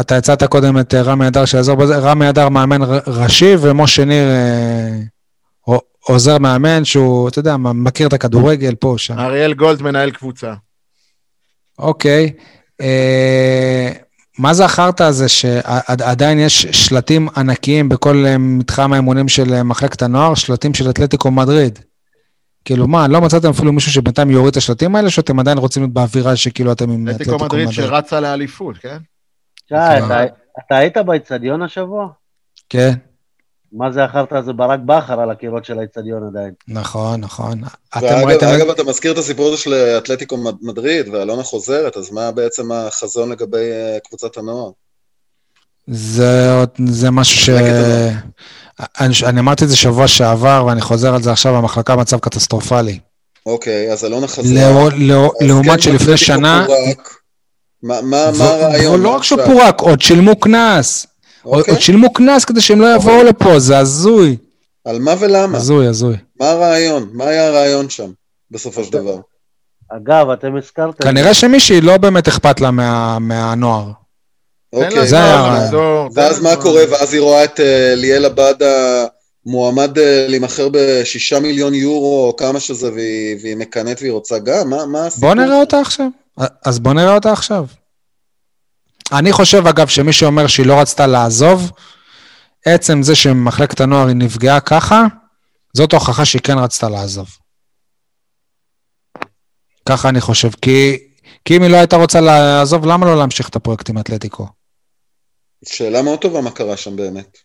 אתה 0.00 0.16
הצעת 0.16 0.44
קודם 0.44 0.78
את 0.80 0.94
אה, 0.94 1.02
רמי 1.02 1.26
אדר 1.26 1.44
שיעזור 1.44 1.76
בזה, 1.76 1.98
רמי 1.98 2.28
אדר 2.28 2.48
מאמן 2.48 2.80
ראשי, 3.06 3.54
ומשה 3.60 4.04
ניר 4.04 4.24
אה, 4.28 5.74
עוזר 6.00 6.38
מאמן 6.38 6.84
שהוא, 6.84 7.28
אתה 7.28 7.38
יודע, 7.38 7.56
מכיר 7.58 8.06
את 8.08 8.12
הכדורגל 8.12 8.74
פה, 8.74 8.94
שם. 8.98 9.18
אריאל 9.18 9.54
גולד 9.54 9.82
מנהל 9.82 10.10
קבוצה. 10.10 10.52
אוקיי. 11.78 12.32
אה, 12.80 13.90
מה 14.38 14.54
זה 14.54 14.64
החרטא 14.64 15.02
הזה 15.02 15.28
שעדיין 15.28 16.38
יש 16.38 16.66
שלטים 16.66 17.28
ענקיים 17.36 17.88
בכל 17.88 18.24
אה, 18.26 18.38
מתחם 18.38 18.92
האימונים 18.92 19.28
של 19.28 19.54
אה, 19.54 19.62
מחלקת 19.62 20.02
הנוער, 20.02 20.34
שלטים 20.34 20.74
של 20.74 20.90
אתלטיקו 20.90 21.30
מדריד? 21.30 21.78
כאילו 22.64 22.88
מה, 22.88 23.08
לא 23.08 23.20
מצאתם 23.20 23.48
אפילו 23.50 23.72
מישהו 23.72 23.92
שבינתיים 23.92 24.30
יוריד 24.30 24.50
את 24.50 24.56
השלטים 24.56 24.96
האלה, 24.96 25.10
שאתם 25.10 25.38
עדיין 25.38 25.58
רוצים 25.58 25.82
להיות 25.82 25.92
באווירה 25.92 26.36
שכאילו 26.36 26.72
אתם 26.72 26.90
עם 26.90 27.08
אתלטיקו 27.08 27.30
אתלטיקו 27.30 27.44
מדריד 27.44 27.68
מדריד? 27.68 27.86
שרצה 27.88 28.20
לאליפות, 28.20 28.78
כן? 28.78 28.96
שי, 29.68 29.74
אתה- 29.74 30.24
אתה 30.66 30.76
היית 30.76 30.96
באיצטדיון 30.98 31.62
השבוע? 31.62 32.08
כן, 32.68 32.92
מה 33.72 33.92
זה 33.92 34.04
החרטא 34.04 34.34
הזה 34.34 34.52
ברק 34.52 34.80
בכר 34.84 35.20
על 35.20 35.30
הקירות 35.30 35.64
של 35.64 35.78
האיצטדיון 35.78 36.26
עדיין? 36.26 36.50
נכון, 36.68 37.20
נכון. 37.20 37.60
ואגב, 37.96 38.26
ראיתם... 38.26 38.46
אגב, 38.46 38.70
אתה 38.70 38.84
מזכיר 38.84 39.12
את 39.12 39.18
הסיפור 39.18 39.48
הזה 39.48 39.56
של 39.56 39.74
אתלטיקו 39.98 40.36
מד- 40.36 40.56
מדריד 40.62 41.08
ואלונה 41.08 41.42
חוזרת, 41.42 41.96
אז 41.96 42.10
מה 42.10 42.30
בעצם 42.30 42.72
החזון 42.72 43.32
לגבי 43.32 43.56
אה, 43.72 43.98
קבוצת 44.08 44.36
הנוער? 44.36 44.70
זה, 45.86 46.54
זה 46.86 47.10
משהו 47.10 47.40
ש... 47.40 47.48
אני, 49.00 49.14
אני 49.26 49.40
אמרתי 49.40 49.64
את 49.64 49.68
זה 49.68 49.76
שבוע 49.76 50.08
שעבר, 50.08 50.64
ואני 50.66 50.80
חוזר 50.80 51.14
על 51.14 51.22
זה 51.22 51.32
עכשיו, 51.32 51.56
המחלקה 51.56 51.96
במצב 51.96 52.18
קטסטרופלי. 52.18 52.98
אוקיי, 53.46 53.92
אז 53.92 54.04
אלונה 54.04 54.26
חזרה. 54.28 54.54
לא, 54.72 54.88
לא, 54.98 55.32
אז 55.40 55.46
לעומת 55.46 55.70
כן, 55.70 55.78
שלפני 55.80 55.96
אתלטיקו 55.98 56.16
שנה, 56.16 56.64
פורק. 56.66 57.14
מה 57.82 58.00
מה- 58.02 58.30
ו- 58.34 58.38
מה 58.38 58.44
הרעיון? 58.44 59.02
מה 59.02 59.08
רק 59.08 59.22
שהוא? 59.22 59.40
פורק, 59.46 59.80
עוד 59.80 60.00
שילמו 60.00 60.40
קנס. 60.40 61.06
אוקיי. 61.44 61.72
עוד 61.74 61.80
שילמו 61.82 62.12
קנס 62.12 62.44
כדי 62.44 62.60
שהם 62.60 62.80
לא 62.80 62.94
יבואו 62.94 63.22
לפה, 63.24 63.58
זה 63.58 63.78
הזוי. 63.78 64.36
על 64.84 64.98
מה 64.98 65.14
ולמה? 65.18 65.58
הזוי, 65.58 65.86
הזוי. 65.86 66.16
מה 66.40 66.50
הרעיון? 66.50 67.08
מה 67.12 67.24
היה 67.24 67.48
הרעיון 67.48 67.90
שם, 67.90 68.10
בסופו 68.50 68.84
של 68.84 68.92
דבר? 68.92 69.16
אגב, 69.96 70.30
אתם 70.30 70.56
הזכרתם... 70.56 71.04
כנראה 71.04 71.34
שמישהי 71.34 71.80
לא 71.80 71.96
באמת 71.96 72.28
אכפת 72.28 72.60
לה 72.60 72.70
מה- 72.70 73.18
מהנוער. 73.18 73.90
אוקיי. 74.72 75.06
זה 75.08 75.16
היה 75.16 75.38
הרעיון. 75.38 76.08
ואז 76.14 76.42
לה 76.42 76.50
מה. 76.56 76.62
קורה? 76.62 76.82
ואז 76.90 77.12
היא 77.12 77.20
רואה 77.20 77.44
את 77.44 77.60
אה, 77.60 77.94
ליאל 77.96 78.24
עבאדה 78.24 79.04
מועמד 79.46 79.98
אה, 79.98 80.26
להימכר 80.28 80.68
בשישה 80.72 81.40
מיליון 81.40 81.74
יורו, 81.74 82.26
או 82.26 82.36
כמה 82.36 82.60
שזה, 82.60 82.92
והיא 82.92 83.36
והיא 83.42 83.56
מקנאת 83.56 83.96
והיא 84.00 84.12
רוצה 84.12 84.38
גם? 84.38 84.70
מה 84.70 84.86
מה 84.86 85.06
הסיפור? 85.06 85.28
בוא 85.34 85.42
נראה 85.44 85.60
אותה 85.60 85.80
עכשיו. 85.80 86.06
אז 86.64 86.78
בוא 86.78 86.92
נראה 86.92 87.14
אותה 87.14 87.32
עכשיו. 87.32 87.64
אני 89.12 89.32
חושב, 89.32 89.66
אגב, 89.66 89.88
שמי 89.88 90.12
שאומר 90.12 90.46
שהיא 90.46 90.66
לא 90.66 90.80
רצתה 90.80 91.06
לעזוב, 91.06 91.70
עצם 92.66 93.02
זה 93.02 93.14
שמחלקת 93.14 93.80
הנוער 93.80 94.06
היא 94.06 94.16
נפגעה 94.16 94.60
ככה, 94.60 95.04
זאת 95.76 95.92
הוכחה 95.92 96.24
שהיא 96.24 96.42
כן 96.42 96.58
רצתה 96.58 96.88
לעזוב. 96.88 97.28
ככה 99.88 100.08
אני 100.08 100.20
חושב, 100.20 100.50
כי, 100.62 100.96
כי 101.44 101.56
אם 101.56 101.62
היא 101.62 101.70
לא 101.70 101.76
הייתה 101.76 101.96
רוצה 101.96 102.20
לעזוב, 102.20 102.86
למה 102.86 103.06
לא 103.06 103.18
להמשיך 103.18 103.48
את 103.48 103.56
הפרויקט 103.56 103.90
עם 103.90 103.98
אתלטיקו? 103.98 104.46
שאלה 105.64 106.02
מאוד 106.02 106.18
טובה 106.18 106.40
מה 106.40 106.50
קרה 106.50 106.76
שם 106.76 106.96
באמת. 106.96 107.38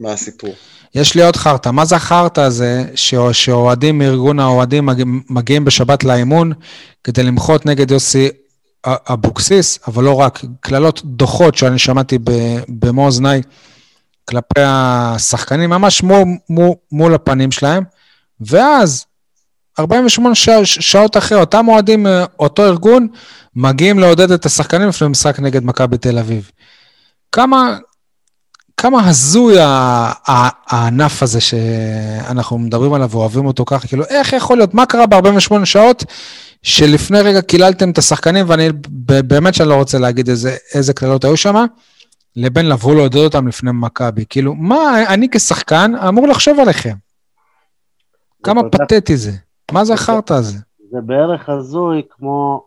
מה 0.00 0.12
הסיפור? 0.12 0.54
יש 0.94 1.14
לי 1.14 1.22
עוד 1.24 1.36
חרטא. 1.36 1.68
מה 1.68 1.84
זה 1.84 1.96
החרטא 1.96 2.40
הזה 2.40 2.84
שאוהדים 3.32 3.98
מארגון 3.98 4.40
האוהדים 4.40 4.86
מג- 4.86 5.02
מגיעים 5.30 5.64
בשבת 5.64 6.04
לאימון 6.04 6.52
כדי 7.04 7.22
למחות 7.22 7.66
נגד 7.66 7.90
יוסי 7.90 8.28
אבוקסיס, 8.86 9.78
אבל 9.88 10.04
לא 10.04 10.14
רק, 10.14 10.40
קללות 10.60 11.00
דוחות 11.04 11.54
שאני 11.54 11.78
שמעתי 11.78 12.18
במו 12.68 13.06
אוזניי 13.06 13.42
כלפי 14.24 14.60
השחקנים, 14.64 15.70
ממש 15.70 16.02
מול, 16.02 16.24
מול, 16.50 16.70
מול 16.92 17.14
הפנים 17.14 17.52
שלהם, 17.52 17.84
ואז 18.40 19.06
48 19.78 20.34
שע, 20.34 20.60
שעות 20.64 21.16
אחרי, 21.16 21.38
אותם 21.38 21.68
אוהדים, 21.68 22.06
אה, 22.06 22.24
אותו 22.38 22.64
ארגון, 22.64 23.08
מגיעים 23.56 23.98
לעודד 23.98 24.30
את 24.30 24.46
השחקנים 24.46 24.88
לפני 24.88 25.08
משחק 25.08 25.40
נגד 25.40 25.64
מכבי 25.64 25.98
תל 25.98 26.18
אביב. 26.18 26.50
כמה, 27.32 27.76
כמה 28.76 29.08
הזוי 29.08 29.56
הענף 30.26 31.22
הזה 31.22 31.40
שאנחנו 31.40 32.58
מדברים 32.58 32.92
עליו 32.92 33.10
ואוהבים 33.10 33.46
אותו 33.46 33.64
ככה, 33.64 33.88
כאילו, 33.88 34.04
איך 34.04 34.32
יכול 34.32 34.56
להיות, 34.56 34.74
מה 34.74 34.86
קרה 34.86 35.06
ב-48 35.06 35.64
שעות 35.64 36.04
שלפני 36.66 37.20
רגע 37.20 37.42
קיללתם 37.42 37.90
את 37.90 37.98
השחקנים, 37.98 38.44
ואני 38.48 38.68
באמת 39.24 39.54
שאני 39.54 39.68
לא 39.68 39.74
רוצה 39.74 39.98
להגיד 39.98 40.28
איזה, 40.28 40.56
איזה 40.74 40.92
קללות 40.92 41.24
היו 41.24 41.36
שם, 41.36 41.64
לבין 42.36 42.68
לבוא 42.68 42.94
לעודד 42.94 43.16
אותם 43.16 43.48
לפני 43.48 43.70
מכבי. 43.74 44.24
כאילו, 44.28 44.54
מה 44.54 45.04
אני 45.14 45.28
כשחקן 45.30 45.92
אמור 46.08 46.28
לחשוב 46.28 46.60
עליכם? 46.60 46.94
כמה 48.42 48.62
כך- 48.62 48.68
פתטי 48.80 49.16
זה? 49.16 49.30
מה 49.72 49.84
זה 49.84 49.94
החרטא 49.94 50.32
הזה? 50.32 50.58
זה 50.90 50.98
בערך 51.00 51.48
הזוי 51.48 52.02
כמו 52.10 52.66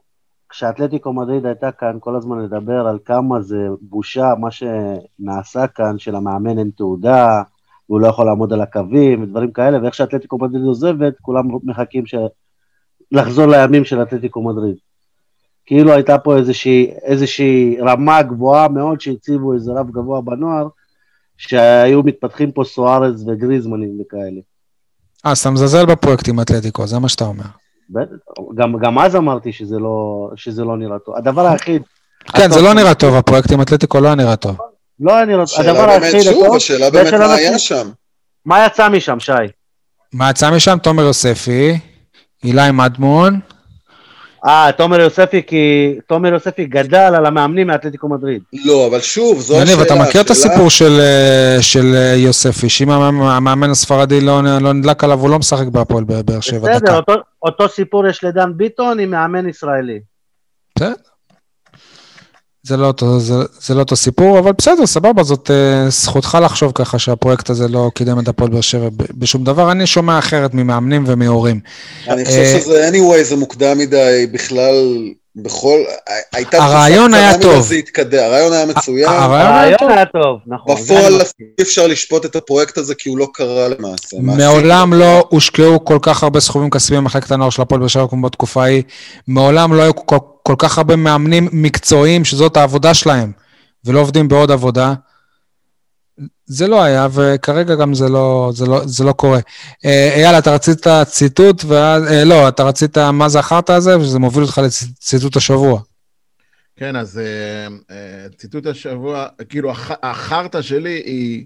כשאתלטיקו 0.49 1.13
מדריד 1.13 1.45
הייתה 1.45 1.71
כאן 1.71 1.97
כל 1.99 2.15
הזמן 2.15 2.39
לדבר 2.39 2.87
על 2.87 2.97
כמה 3.05 3.41
זה 3.41 3.67
בושה 3.81 4.33
מה 4.39 4.49
שנעשה 4.51 5.67
כאן, 5.67 5.99
של 5.99 6.15
המאמן 6.15 6.59
אין 6.59 6.69
תעודה, 6.77 7.41
והוא 7.89 7.99
לא 8.01 8.07
יכול 8.07 8.25
לעמוד 8.25 8.53
על 8.53 8.61
הקווים 8.61 9.23
ודברים 9.23 9.51
כאלה, 9.51 9.81
ואיך 9.81 9.93
שאתלטיקו 9.93 10.37
מדריד 10.37 10.63
עוזבת, 10.63 11.13
כולם 11.21 11.43
מחכים 11.63 12.05
ש... 12.05 12.15
לחזור 13.11 13.45
לימים 13.45 13.85
של 13.85 14.01
אתלטיקו 14.01 14.43
מדריד. 14.43 14.75
כאילו 15.65 15.93
הייתה 15.93 16.17
פה 16.17 16.37
איזושהי, 16.37 16.91
איזושהי 17.03 17.77
רמה 17.81 18.21
גבוהה 18.21 18.67
מאוד 18.67 19.01
שהציבו 19.01 19.53
איזה 19.53 19.71
רב 19.71 19.91
גבוה 19.91 20.21
בנוער, 20.21 20.67
שהיו 21.37 22.03
מתפתחים 22.03 22.51
פה 22.51 22.63
סוארז 22.63 23.27
וגריזמנים 23.27 24.01
וכאלה. 24.01 24.41
אה, 25.25 25.31
אז 25.31 25.39
אתה 25.39 25.49
מזלזל 25.49 25.85
בפרויקט 25.85 26.27
עם 26.27 26.41
אתלטיקו, 26.41 26.87
זה 26.87 26.99
מה 26.99 27.09
שאתה 27.09 27.23
אומר. 27.23 27.43
גם, 28.55 28.77
גם 28.77 28.99
אז 28.99 29.15
אמרתי 29.15 29.51
שזה 29.51 29.79
לא, 29.79 30.29
שזה 30.35 30.63
לא 30.63 30.77
נראה 30.77 30.99
טוב. 30.99 31.15
הדבר 31.15 31.47
היחיד... 31.47 31.81
כן, 32.35 32.51
זה 32.51 32.61
לא 32.61 32.73
נראה 32.73 32.93
טוב, 32.93 33.15
הפרויקט 33.15 33.51
עם 33.51 33.61
אתלטיקו 33.61 33.99
לא 33.99 34.07
היה 34.07 34.15
נראה 34.15 34.35
טוב. 34.35 34.57
לא 34.99 35.15
היה 35.15 35.25
נראה 35.25 35.45
טוב. 35.45 35.59
הדבר 35.59 35.73
שאלה 35.73 35.99
באמת, 35.99 36.13
היחיד 36.13 36.21
שוב, 36.21 36.55
השאלה 36.55 36.89
באמת 36.89 37.13
מה 37.13 37.33
היה 37.33 37.59
שם. 37.59 37.89
מה 38.45 38.65
יצא 38.65 38.89
משם, 38.89 39.19
שי? 39.19 39.31
מה 40.13 40.29
יצא 40.29 40.51
משם? 40.51 40.77
תומר 40.83 41.03
יוספי, 41.03 41.79
אילי 42.43 42.71
מדמון, 42.73 43.39
אה, 44.45 44.69
תומר 44.77 44.99
יוספי, 44.99 45.41
כי 45.47 45.95
תומר 46.07 46.33
יוספי 46.33 46.65
גדל 46.65 46.97
על 47.15 47.25
המאמנים 47.25 47.67
מאתלטיקו 47.67 48.09
מדריד. 48.09 48.41
לא, 48.65 48.87
אבל 48.87 48.99
שוב, 48.99 49.39
זו 49.39 49.61
השאלה. 49.61 49.71
יניב, 49.71 49.85
אתה 49.85 49.95
מכיר 49.95 50.21
את 50.21 50.29
הסיפור 50.29 50.69
של, 50.69 50.99
אה, 50.99 51.57
של 51.61 51.95
אה, 51.95 52.13
יוספי, 52.15 52.69
שאם 52.69 52.89
המאמן- 52.89 53.69
הספרדי 53.69 54.21
לא, 54.21 54.41
לא 54.61 54.73
נדלק 54.73 55.03
עליו, 55.03 55.19
הוא 55.19 55.29
לא 55.29 55.39
משחק 55.39 55.67
בהפועל 55.67 56.03
באר 56.03 56.39
שבע 56.39 56.59
בסדר, 56.59 56.77
דקה. 56.79 56.95
אותו, 56.95 57.13
אותו 57.43 57.69
סיפור 57.69 58.07
יש 58.07 58.23
לדן 58.23 58.51
ביטון 58.55 58.99
עם 58.99 59.11
מאמן 59.11 59.49
ישראלי. 59.49 59.99
בסדר. 60.75 60.93
זה 62.63 62.77
לא, 62.77 62.87
אותו, 62.87 63.19
זה, 63.19 63.33
זה 63.61 63.73
לא 63.73 63.79
אותו 63.79 63.95
סיפור, 63.95 64.39
אבל 64.39 64.51
בסדר, 64.57 64.85
סבבה, 64.85 65.23
זאת 65.23 65.51
אה, 65.51 65.89
זכותך 65.89 66.37
לחשוב 66.43 66.71
ככה 66.75 66.99
שהפרויקט 66.99 67.49
הזה 67.49 67.67
לא 67.67 67.91
קידם 67.95 68.19
את 68.19 68.27
הפועל 68.27 68.49
באר 68.49 68.61
שבע 68.61 68.89
בשום 69.13 69.43
דבר. 69.43 69.71
אני 69.71 69.87
שומע 69.87 70.19
אחרת 70.19 70.53
ממאמנים 70.53 71.03
ומהורים. 71.07 71.59
אני 72.07 72.25
חושב 72.25 72.37
אה, 72.37 72.59
שזה 72.61 72.89
anyway, 72.89 73.23
זה 73.23 73.35
מוקדם 73.35 73.77
מדי 73.77 74.27
בכלל, 74.31 74.75
בכל... 75.35 75.79
הייתה 76.33 76.63
הרעיון 76.63 77.13
היה 77.13 77.39
טוב. 77.39 77.61
זה 77.61 77.75
התקדם, 77.75 78.23
הרעיון 78.23 78.53
היה 78.53 78.65
מצוין. 78.65 79.09
הרעיון 79.09 79.55
היה 79.55 79.77
טוב. 79.77 79.89
הרעיון 79.89 79.97
היה 79.97 80.05
טוב, 80.05 80.39
נכון. 80.47 80.75
בפועל 80.75 81.21
אי 81.59 81.63
אפשר 81.63 81.87
לשפוט 81.87 82.25
את 82.25 82.35
הפרויקט 82.35 82.77
הזה 82.77 82.95
כי 82.95 83.09
הוא 83.09 83.17
לא 83.17 83.27
קרה 83.33 83.67
למעשה. 83.67 84.17
מעולם. 84.19 84.93
לא 84.93 85.27
הושקעו 85.29 85.85
כל 85.85 85.97
כך 86.01 86.23
הרבה 86.23 86.39
סכומים 86.39 86.69
כספיים 86.69 87.01
במחלקת 87.01 87.31
הנוער 87.31 87.49
של 87.49 87.61
הפועל 87.61 87.79
באר 87.79 87.87
שבע 87.87 88.07
כמו 88.07 88.27
בתקופה 88.27 88.63
ההיא. 88.63 88.83
מעולם 89.27 89.73
לא 89.73 89.81
היו 89.81 89.95
כל, 89.95 90.17
כל 90.49 90.55
כך 90.57 90.77
הרבה 90.77 90.95
מאמנים 90.95 91.47
מקצועיים 91.51 92.25
שזאת 92.25 92.57
העבודה 92.57 92.93
שלהם, 92.93 93.31
ולא 93.85 93.99
עובדים 93.99 94.27
בעוד 94.27 94.51
עבודה. 94.51 94.93
זה 96.45 96.67
לא 96.67 96.83
היה, 96.83 97.07
וכרגע 97.11 97.75
גם 97.75 97.93
זה 97.93 98.09
לא, 98.09 98.51
זה 98.53 98.65
לא, 98.65 98.81
זה 98.85 99.03
לא 99.03 99.11
קורה. 99.11 99.39
אה, 99.85 100.13
אייל, 100.15 100.37
אתה 100.37 100.53
רצית 100.53 100.87
ציטוט, 101.05 101.63
ואז, 101.67 102.03
אה, 102.07 102.23
לא, 102.23 102.47
אתה 102.47 102.63
רצית 102.63 102.97
מה 102.97 103.29
זה 103.29 103.39
החרטא 103.39 103.71
הזה, 103.71 103.99
וזה 103.99 104.19
מוביל 104.19 104.43
אותך 104.43 104.61
לציטוט 104.65 105.35
השבוע. 105.35 105.81
כן, 106.75 106.95
אז 106.95 107.19
אה, 107.19 107.67
אה, 107.95 108.29
ציטוט 108.37 108.65
השבוע, 108.65 109.27
כאילו, 109.49 109.71
הח- 109.71 109.99
החרטא 110.03 110.61
שלי 110.61 111.01
היא 111.05 111.45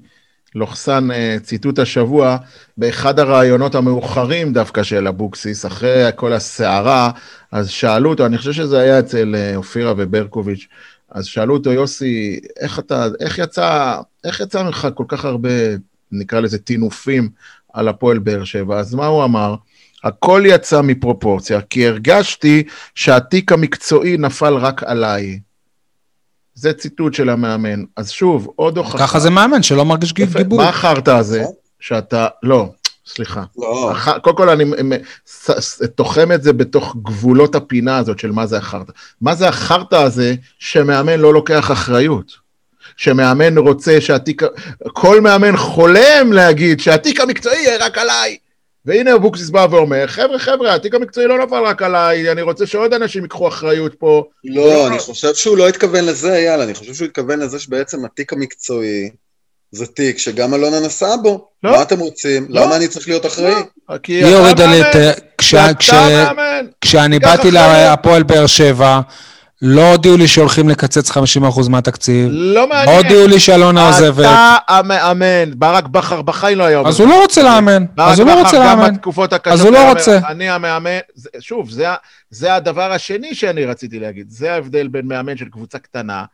לוחסן 0.56 1.12
אה, 1.12 1.38
ציטוט 1.44 1.80
השבוע, 1.80 2.38
באחד 2.78 3.20
הראיונות 3.20 3.76
המאוחרים 3.76 4.54
דווקא 4.54 4.84
של 4.84 5.08
אבוקסיס, 5.08 5.66
אחרי 5.66 6.10
כל 6.16 6.34
הסערה, 6.34 7.12
אז 7.52 7.70
שאלו 7.70 8.10
אותו, 8.10 8.26
אני 8.26 8.38
חושב 8.38 8.52
שזה 8.52 8.80
היה 8.80 9.00
אצל 9.00 9.36
אה, 9.38 9.56
אופירה 9.56 9.94
וברקוביץ', 9.98 10.68
אז 11.12 11.26
שאלו 11.26 11.54
אותו, 11.54 11.72
יוסי, 11.72 12.40
איך 12.60 12.80
אתה, 12.80 13.08
איך 13.20 13.40
יצא, 13.40 13.98
איך 14.24 14.40
יצא 14.40 14.64
ממך 14.64 14.88
כל 14.96 15.06
כך 15.08 15.26
הרבה, 15.26 15.50
נקרא 16.12 16.40
לזה 16.40 16.58
טינופים 16.58 17.30
על 17.74 17.88
הפועל 17.88 18.20
באר 18.20 18.44
שבע? 18.44 18.80
אז 18.80 18.94
מה 18.94 19.06
הוא 19.06 19.24
אמר? 19.24 19.56
הכל 20.04 20.44
יצא 20.46 20.82
מפרופורציה, 20.82 21.62
כי 21.62 21.88
הרגשתי 21.88 22.64
שהתיק 22.96 23.52
המקצועי 23.52 24.18
נפל 24.18 24.54
רק 24.54 24.84
עליי. 24.84 25.40
זה 26.56 26.74
ציטוט 26.74 27.14
של 27.14 27.30
המאמן. 27.30 27.84
אז 27.98 28.10
שוב, 28.10 28.48
עוד 28.56 28.78
הוכחה. 28.78 28.98
ככה 28.98 29.20
זה 29.20 29.30
מאמן, 29.30 29.64
שלא 29.64 29.86
מרגיש 29.86 30.14
גיבוי. 30.14 30.44
מה 30.58 30.70
החרטא 30.70 31.12
הזה? 31.12 31.44
שאתה, 31.80 32.28
לא, 32.44 32.70
סליחה. 33.08 33.44
לא. 33.58 33.92
הח... 33.92 34.18
קודם 34.18 34.36
כל 34.38 34.50
אני 34.50 34.66
תוחם 35.96 36.32
את 36.32 36.44
זה 36.44 36.54
בתוך 36.54 36.96
גבולות 37.04 37.56
הפינה 37.56 37.98
הזאת 37.98 38.20
של 38.20 38.32
מה 38.32 38.46
זה 38.46 38.58
החרטא. 38.58 38.92
מה 39.22 39.36
זה 39.36 39.48
החרטא 39.48 39.96
הזה 39.96 40.36
שמאמן 40.60 41.20
לא 41.20 41.34
לוקח 41.34 41.72
אחריות? 41.72 42.44
שמאמן 42.98 43.58
רוצה 43.58 44.02
שהתיק, 44.02 44.42
כל 44.94 45.22
מאמן 45.22 45.58
חולם 45.58 46.34
להגיד 46.34 46.80
שהתיק 46.80 47.20
המקצועי 47.20 47.58
יהיה 47.58 47.86
רק 47.86 47.98
עליי. 47.98 48.38
והנה 48.86 49.16
אבוקסיס 49.16 49.50
בא 49.50 49.68
ואומר, 49.72 50.08
חבר'ה, 50.08 50.40
חבר'ה, 50.40 50.76
התיק 50.76 50.96
המקצועי 50.96 51.28
לא 51.28 51.46
נפל 51.46 51.64
רק 51.66 51.82
עליי, 51.82 52.32
אני 52.32 52.42
רוצה 52.42 52.66
שעוד 52.66 52.94
אנשים 52.94 53.24
ייקחו 53.24 53.48
אחריות 53.48 53.94
פה. 53.94 54.24
לא, 54.44 54.88
אני 54.88 55.00
חושב 55.00 55.34
שהוא 55.34 55.58
לא 55.58 55.68
התכוון 55.68 56.06
לזה, 56.06 56.36
אייל, 56.36 56.62
אני 56.62 56.74
חושב 56.74 56.94
שהוא 56.94 57.06
התכוון 57.06 57.40
לזה 57.40 57.60
שבעצם 57.60 58.06
התיק 58.06 58.34
המקצועי 58.34 59.10
זה 59.72 59.86
תיק 59.86 60.18
שגם 60.18 60.54
אלונה 60.54 60.80
נסע 60.80 61.16
בו. 61.16 61.48
לא. 61.64 61.72
מה 61.72 61.82
אתם 61.82 62.00
רוצים? 62.00 62.46
לא. 62.50 62.62
למה 62.62 62.76
אני 62.76 62.88
צריך 62.88 63.08
להיות 63.08 63.26
אחראי? 63.26 63.54
לא. 63.90 63.98
כי 64.04 64.24
אתה 66.24 66.34
מאמן. 66.34 66.66
כשאני 66.82 67.20
באתי 67.20 67.52
להפועל 67.52 68.24
באר 68.24 68.48
שבע, 68.48 69.00
לא 69.66 69.92
הודיעו 69.92 70.18
לי 70.18 70.28
שהולכים 70.28 70.70
לקצץ 70.70 71.12
50% 71.12 71.70
מהתקציב. 71.70 72.28
לא 72.32 72.68
מעניין. 72.68 72.90
לא 72.90 73.02
הודיעו 73.02 73.28
לי 73.28 73.40
שאלונה 73.40 73.88
עוזבת. 73.88 74.26
אתה 74.26 74.58
המאמן, 74.68 75.52
ברק 75.56 75.88
בכר 75.88 76.22
בחיים 76.22 76.58
לא 76.58 76.64
היה 76.64 76.78
עובד. 76.78 76.90
אז 76.90 77.00
הוא 77.00 77.08
לא 77.08 77.22
רוצה 77.22 77.44
לאמן. 77.44 77.86
אז 77.98 78.20
הוא 78.20 78.28
לא 78.28 78.40
רוצה 78.40 78.60
לאמן. 78.60 78.76
ברק 78.76 78.82
בכר 78.82 78.88
גם 78.88 78.96
בתקופות 78.96 79.34
הקשות. 79.34 79.54
אז 79.54 79.62
הוא 79.62 79.72
לא 79.72 79.90
רוצה. 79.90 80.20
אני 80.28 80.50
המאמן, 80.50 80.98
שוב, 81.40 81.70
זה, 81.70 81.86
זה 82.30 82.56
הדבר 82.56 82.92
השני 82.92 83.36
שאני 83.36 83.66
רציתי 83.66 84.00
להגיד. 84.00 84.30
זה 84.30 84.54
ההבדל 84.54 84.88
בין 84.88 85.08
מאמן 85.08 85.38
של 85.38 85.50
קבוצה 85.50 85.80
קטנה, 85.80 86.26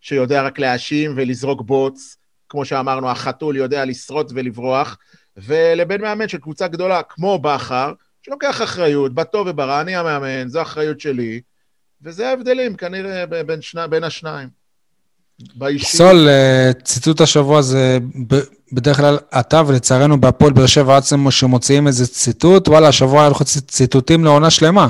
שיודע 0.00 0.42
רק 0.42 0.58
להאשים 0.58 1.12
ולזרוק 1.16 1.62
בוץ, 1.62 2.16
כמו 2.48 2.64
שאמרנו, 2.64 3.10
החתול 3.10 3.56
יודע 3.56 3.84
לשרוט 3.84 4.32
ולברוח, 4.34 4.96
ולבין 5.36 6.00
מאמן 6.00 6.28
של 6.28 6.38
קבוצה 6.38 6.68
גדולה, 6.68 7.02
כמו 7.02 7.38
בכר, 7.38 7.92
שלוקח 8.22 8.62
אחריות, 8.62 9.14
בטוב 9.14 9.46
וברע, 9.50 9.80
אני 9.80 9.96
המאמן, 9.96 10.48
זו 10.48 10.62
אחריות 10.62 11.00
שלי. 11.00 11.40
וזה 12.02 12.28
ההבדלים 12.28 12.76
כנראה 12.76 13.24
בין, 13.46 13.62
שני, 13.62 13.80
בין 13.90 14.04
השניים. 14.04 14.48
באישי... 15.54 15.96
סול, 15.96 16.28
אה, 16.28 16.70
ציטוט 16.82 17.20
השבוע 17.20 17.62
זה 17.62 17.98
בדרך 18.72 18.96
כלל 18.96 19.16
אתה, 19.40 19.62
ולצערנו 19.66 20.20
בהפועל 20.20 20.52
באר 20.52 20.66
שבע 20.66 20.96
עצמו 20.96 21.30
שמוציאים 21.30 21.86
איזה 21.86 22.06
ציטוט, 22.06 22.68
וואלה, 22.68 22.88
השבוע 22.88 23.20
היה 23.20 23.30
לך 23.30 23.42
ציטוטים 23.42 24.24
לעונה 24.24 24.50
שלמה. 24.50 24.88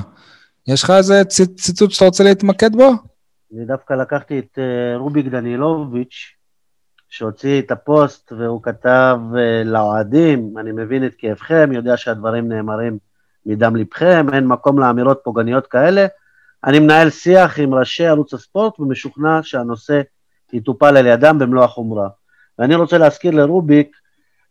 יש 0.69 0.83
לך 0.83 0.91
איזה 0.91 1.25
ציטוט 1.57 1.91
שאתה 1.91 2.05
רוצה 2.05 2.25
להתמקד 2.25 2.77
בו? 2.77 2.91
אני 3.55 3.65
דווקא 3.65 3.95
לקחתי 3.95 4.39
את 4.39 4.59
אה, 4.59 4.97
רוביק 4.97 5.27
דנילוביץ', 5.27 6.37
שהוציא 7.09 7.59
את 7.59 7.71
הפוסט 7.71 8.33
והוא 8.33 8.63
כתב 8.63 9.19
אה, 9.37 9.65
לאוהדים, 9.65 10.55
אני 10.59 10.73
מבין 10.73 11.07
את 11.07 11.15
כאבכם, 11.19 11.71
יודע 11.73 11.97
שהדברים 11.97 12.49
נאמרים 12.49 12.99
מדם 13.47 13.77
ליבכם, 13.77 14.27
אין 14.33 14.47
מקום 14.47 14.79
לאמירות 14.79 15.21
פוגעניות 15.25 15.67
כאלה. 15.67 16.07
אני 16.65 16.79
מנהל 16.79 17.11
שיח 17.11 17.59
עם 17.59 17.75
ראשי 17.75 18.07
ערוץ 18.07 18.35
הספורט 18.35 18.81
ומשוכנע 18.81 19.41
שהנושא 19.43 20.01
יטופל 20.53 20.97
על 20.97 21.07
ידם 21.07 21.39
במלוא 21.39 21.65
החומרה. 21.65 22.09
ואני 22.59 22.75
רוצה 22.75 22.99
להזכיר 22.99 23.31
לרוביק, 23.31 23.97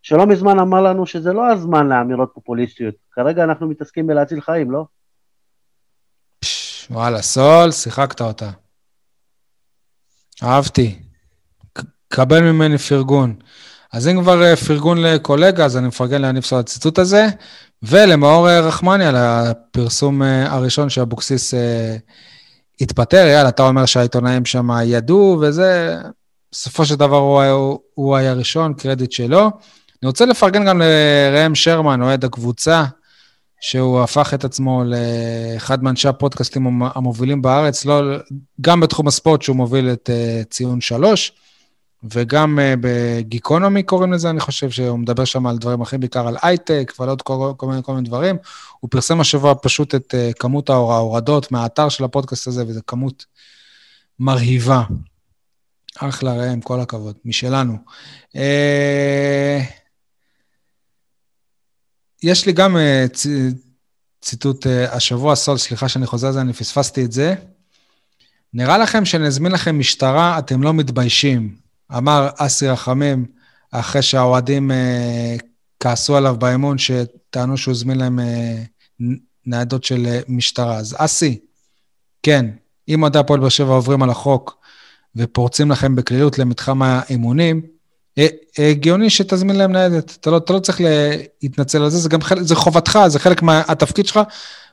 שלא 0.01 0.25
מזמן 0.25 0.59
אמר 0.59 0.82
לנו 0.82 1.06
שזה 1.06 1.34
לא 1.34 1.51
הזמן 1.51 1.88
לאמירות 1.88 2.32
פופוליסטיות. 2.34 2.95
כרגע 3.11 3.43
אנחנו 3.43 3.67
מתעסקים 3.67 4.08
בלהציל 4.08 4.42
חיים, 4.42 4.72
לא? 4.72 4.85
וואלה, 6.90 7.22
סול, 7.22 7.72
שיחקת 7.72 8.22
אותה. 8.22 8.50
אהבתי. 10.43 11.00
קבל 12.08 12.42
ממני 12.42 12.77
פרגון. 12.77 13.35
אז 13.93 14.08
אם 14.08 14.22
כבר 14.22 14.43
אה, 14.43 14.56
פרגון 14.56 15.01
לקולגה, 15.01 15.66
אז 15.66 15.77
אני 15.77 15.88
מפרגן 15.88 16.22
להניף 16.22 16.53
על 16.53 16.59
הציטוט 16.59 17.00
הזה, 17.00 17.25
ולמאור 17.88 18.50
אה, 18.50 18.60
רחמני 18.60 19.06
על 19.06 19.16
הפרסום 19.18 20.24
אה, 20.24 20.54
הראשון 20.54 20.90
שאבוקסיס 20.90 21.54
התפטר. 22.82 23.28
יאללה, 23.28 23.50
אתה 23.50 23.64
אומר 23.64 23.86
שהעיתונאים 23.86 24.46
שם 24.46 24.70
ידעו, 24.86 25.38
וזה, 25.42 25.98
בסופו 26.52 26.86
של 26.86 26.96
דבר 26.96 27.18
הוא, 27.18 27.44
הוא, 27.44 27.80
הוא 27.94 28.16
היה 28.16 28.34
ראשון, 28.34 28.74
קרדיט 28.74 29.12
שלו. 29.12 29.42
אני 29.42 30.08
רוצה 30.08 30.26
לפרגן 30.26 30.66
גם 30.66 30.82
לראם 30.82 31.56
שרמן, 31.56 32.02
אוהד 32.02 32.26
הקבוצה, 32.26 32.84
שהוא 33.62 34.02
הפך 34.02 34.34
את 34.34 34.44
עצמו 34.44 34.84
לאחד 34.86 35.84
מאנשי 35.84 36.08
הפודקאסטים 36.08 36.82
המובילים 36.96 37.42
בארץ, 37.42 37.86
לא, 37.86 38.02
גם 38.62 38.80
בתחום 38.80 39.08
הספורט, 39.08 39.42
שהוא 39.42 39.56
מוביל 39.56 39.90
את 39.90 40.10
ציון 40.50 40.82
שלוש. 40.82 41.32
וגם 42.14 42.59
uh, 42.59 42.77
בגיקונומי 42.82 43.84
קוראים 43.84 44.14
לזה, 44.14 44.30
אני 44.30 44.40
חושב 44.40 44.69
שהוא 44.69 45.00
מדבר 45.00 45.25
שם 45.25 45.48
על 45.48 45.58
דברים 45.58 45.82
אחרים, 45.82 46.00
בעיקר 46.00 46.27
על 46.27 46.38
הייטק 46.42 46.93
ועל 47.00 47.09
עוד 47.09 47.22
כל, 47.22 47.53
כל, 47.58 47.67
מיני, 47.67 47.84
כל 47.84 47.93
מיני 47.93 48.08
דברים. 48.08 48.38
הוא 48.80 48.90
פרסם 48.92 49.22
השבוע 49.22 49.53
פשוט 49.61 49.95
את 49.95 50.14
uh, 50.14 50.34
כמות 50.40 50.69
ההורדות 50.69 51.51
מהאתר 51.51 51.90
של 51.90 52.03
הפודקאסט 52.03 52.48
הזה, 52.48 52.64
וזו 52.67 52.80
כמות 52.88 53.25
מרהיבה. 54.19 54.84
אחלה 55.98 56.34
ראם, 56.34 56.61
כל 56.61 56.80
הכבוד, 56.80 57.16
משלנו. 57.25 57.77
Uh, 58.34 58.38
יש 62.24 62.45
לי 62.45 62.53
גם 62.53 62.77
צ, 63.14 63.27
ציטוט 64.22 64.67
השבוע, 64.90 65.35
סול, 65.35 65.58
סליחה 65.58 65.90
שאני 65.90 66.06
חוזר 66.06 66.27
על 66.27 66.34
זה, 66.34 66.42
אני 66.42 66.53
פספסתי 66.53 67.06
את 67.06 67.11
זה. 67.11 67.35
נראה 68.53 68.77
לכם 68.77 69.06
שנזמין 69.06 69.51
לכם 69.51 69.80
משטרה, 69.80 70.40
אתם 70.40 70.64
לא 70.64 70.74
מתביישים. 70.74 71.65
אמר 71.98 72.30
אסי 72.38 72.68
רחמים, 72.68 73.26
אחרי 73.72 74.02
שהאוהדים 74.02 74.72
אה, 74.72 75.36
כעסו 75.80 76.18
עליו 76.18 76.36
באמון, 76.40 76.78
שטענו 76.78 77.58
שהוא 77.58 77.72
הזמין 77.72 77.98
להם 77.98 78.20
אה, 78.20 78.64
ניידות 79.46 79.84
של 79.84 80.06
אה, 80.06 80.20
משטרה. 80.28 80.78
אז 80.78 80.96
אסי, 80.98 81.40
כן, 82.24 82.46
אם 82.88 83.02
אוהדי 83.02 83.20
הפועל 83.20 83.40
באר 83.40 83.50
שבע 83.50 83.74
עוברים 83.74 84.04
על 84.04 84.10
החוק 84.10 84.58
ופורצים 85.16 85.72
לכם 85.72 85.96
בקלילות 85.96 86.40
למתחם 86.40 86.82
האימונים, 86.82 87.62
אה, 88.18 88.28
הגיוני 88.58 89.10
שתזמין 89.10 89.56
להם 89.56 89.72
ניידת. 89.72 90.18
אתה 90.22 90.32
לא, 90.32 90.38
אתה 90.38 90.54
לא 90.54 90.60
צריך 90.60 90.82
להתנצל 91.42 91.82
על 91.82 91.90
זה, 91.90 91.98
זה 91.98 92.10
גם 92.10 92.22
חלק, 92.22 92.42
זה 92.42 92.56
חובתך, 92.56 93.00
זה 93.08 93.20
חלק 93.20 93.42
מהתפקיד 93.42 94.06
שלך. 94.06 94.20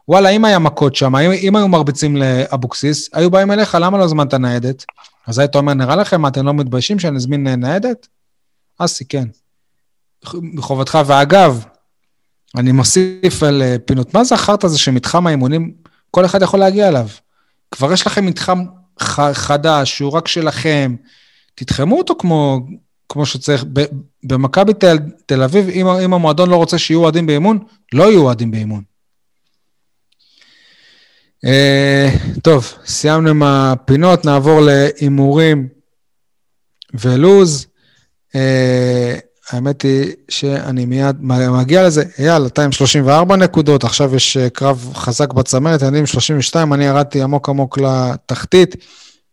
וואלה, 0.09 0.29
אם 0.29 0.45
היה 0.45 0.59
מכות 0.59 0.97
שם, 0.97 1.17
אם, 1.17 1.31
אם 1.33 1.57
היו 1.57 1.69
מרביצים 1.69 2.17
לאבוקסיס, 2.17 3.09
היו 3.13 3.31
באים 3.31 3.51
אליך, 3.51 3.77
למה 3.81 3.99
לא 3.99 4.05
הזמנת 4.05 4.35
ניידת? 4.35 4.85
אז 5.27 5.39
היית 5.39 5.57
אומר, 5.57 5.75
נראה 5.75 5.97
לכם, 5.97 6.21
מה, 6.21 6.29
אתם 6.29 6.47
לא 6.47 6.55
מתביישים 6.55 6.99
שאני 6.99 7.17
אזמין 7.17 7.49
ניידת? 7.49 8.09
אסי, 8.79 9.05
כן. 9.05 9.29
מחובתך. 10.35 10.99
ואגב, 11.07 11.65
אני 12.57 12.73
מוסיף 12.73 13.43
על 13.43 13.63
אה, 13.63 13.77
פינות, 13.85 14.15
מה 14.15 14.25
זה 14.25 14.35
החרטא 14.35 14.67
הזה 14.67 14.79
שמתחם 14.79 15.27
האימונים, 15.27 15.73
כל 16.11 16.25
אחד 16.25 16.43
יכול 16.43 16.61
להגיע 16.61 16.89
אליו? 16.89 17.09
כבר 17.71 17.93
יש 17.93 18.07
לכם 18.07 18.27
מתחם 18.27 18.65
חדש, 19.33 19.97
שהוא 19.97 20.13
רק 20.13 20.29
שלכם, 20.29 20.97
תתחמו 21.55 21.99
אותו 21.99 22.15
כמו, 22.19 22.61
כמו 23.09 23.27
שצריך. 23.27 23.65
במכבי 24.25 24.75
תל, 24.75 24.99
תל 25.27 25.43
אביב, 25.43 25.69
אם, 25.69 25.87
אם 25.89 26.15
המועדון 26.15 26.51
לא 26.51 26.57
רוצה 26.57 26.79
שיהיו 26.79 27.01
אוהדים 27.01 27.27
באימון, 27.27 27.59
לא 27.93 28.11
יהיו 28.11 28.23
אוהדים 28.23 28.51
באימון. 28.51 28.83
Uh, 31.47 32.41
טוב, 32.43 32.75
סיימנו 32.87 33.31
עם 33.31 33.43
הפינות, 33.43 34.25
נעבור 34.25 34.61
להימורים 34.61 35.69
ולוז. 36.95 37.67
Uh, 38.33 38.37
האמת 39.51 39.83
היא 39.83 40.13
שאני 40.29 40.85
מיד 40.85 41.17
מגיע 41.21 41.87
לזה. 41.87 42.05
אייל, 42.19 42.47
אתה 42.47 42.65
עם 42.65 42.73
34 42.73 43.37
נקודות, 43.37 43.85
עכשיו 43.85 44.17
יש 44.17 44.37
אה, 44.37 44.51
קרב 44.51 44.93
חזק 44.95 45.33
בצמרת, 45.33 45.83
אני 45.83 45.99
עם 45.99 46.07
32, 46.07 46.73
אני 46.73 46.85
ירדתי 46.85 47.23
עמוק 47.23 47.49
עמוק 47.49 47.79
לתחתית 47.79 48.77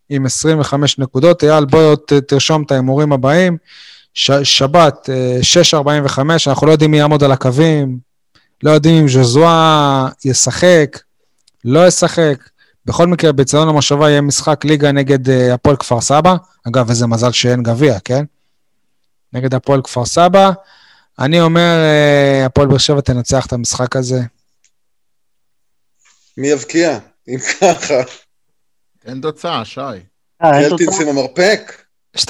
עם 0.09 0.25
25 0.25 0.99
נקודות. 0.99 1.43
אייל, 1.43 1.65
בוא 1.65 1.95
תרשום 2.27 2.63
את 2.63 2.71
ההימורים 2.71 3.13
הבאים. 3.13 3.57
ש, 4.13 4.31
שבת, 4.31 5.09
6.45, 5.73 6.19
אנחנו 6.47 6.67
לא 6.67 6.71
יודעים 6.71 6.91
מי 6.91 6.97
יעמוד 6.97 7.23
על 7.23 7.31
הקווים, 7.31 7.97
לא 8.63 8.71
יודעים 8.71 9.01
אם 9.01 9.07
ז'וזואה 9.07 10.07
ישחק. 10.25 10.97
לא 11.65 11.87
ישחק. 11.87 12.49
בכל 12.85 13.07
מקרה, 13.07 13.31
בציון 13.31 13.69
המושבה 13.69 14.09
יהיה 14.09 14.21
משחק 14.21 14.65
ליגה 14.65 14.91
נגד 14.91 15.27
uh, 15.27 15.53
הפועל 15.53 15.75
כפר 15.75 16.01
סבא. 16.01 16.35
אגב, 16.67 16.89
איזה 16.89 17.07
מזל 17.07 17.31
שאין 17.31 17.63
גביע, 17.63 17.99
כן? 17.99 18.25
נגד 19.33 19.53
הפועל 19.53 19.81
כפר 19.81 20.05
סבא. 20.05 20.51
אני 21.19 21.41
אומר, 21.41 21.77
אה, 21.83 22.45
הפועל 22.45 22.67
באר 22.67 22.77
שבע 22.77 23.01
תנצח 23.01 23.45
את 23.45 23.53
המשחק 23.53 23.95
הזה. 23.95 24.19
מי 26.37 26.47
יבקיע? 26.47 26.99
אם 27.27 27.37
ככה. 27.61 27.93
אין 29.05 29.21
תוצאה, 29.21 29.65
שי. 29.65 29.79
אה, 30.43 30.69
קלטינס? 30.69 31.01
עם 31.01 31.07
המרפק? 31.07 31.83
2-0. 32.17 32.29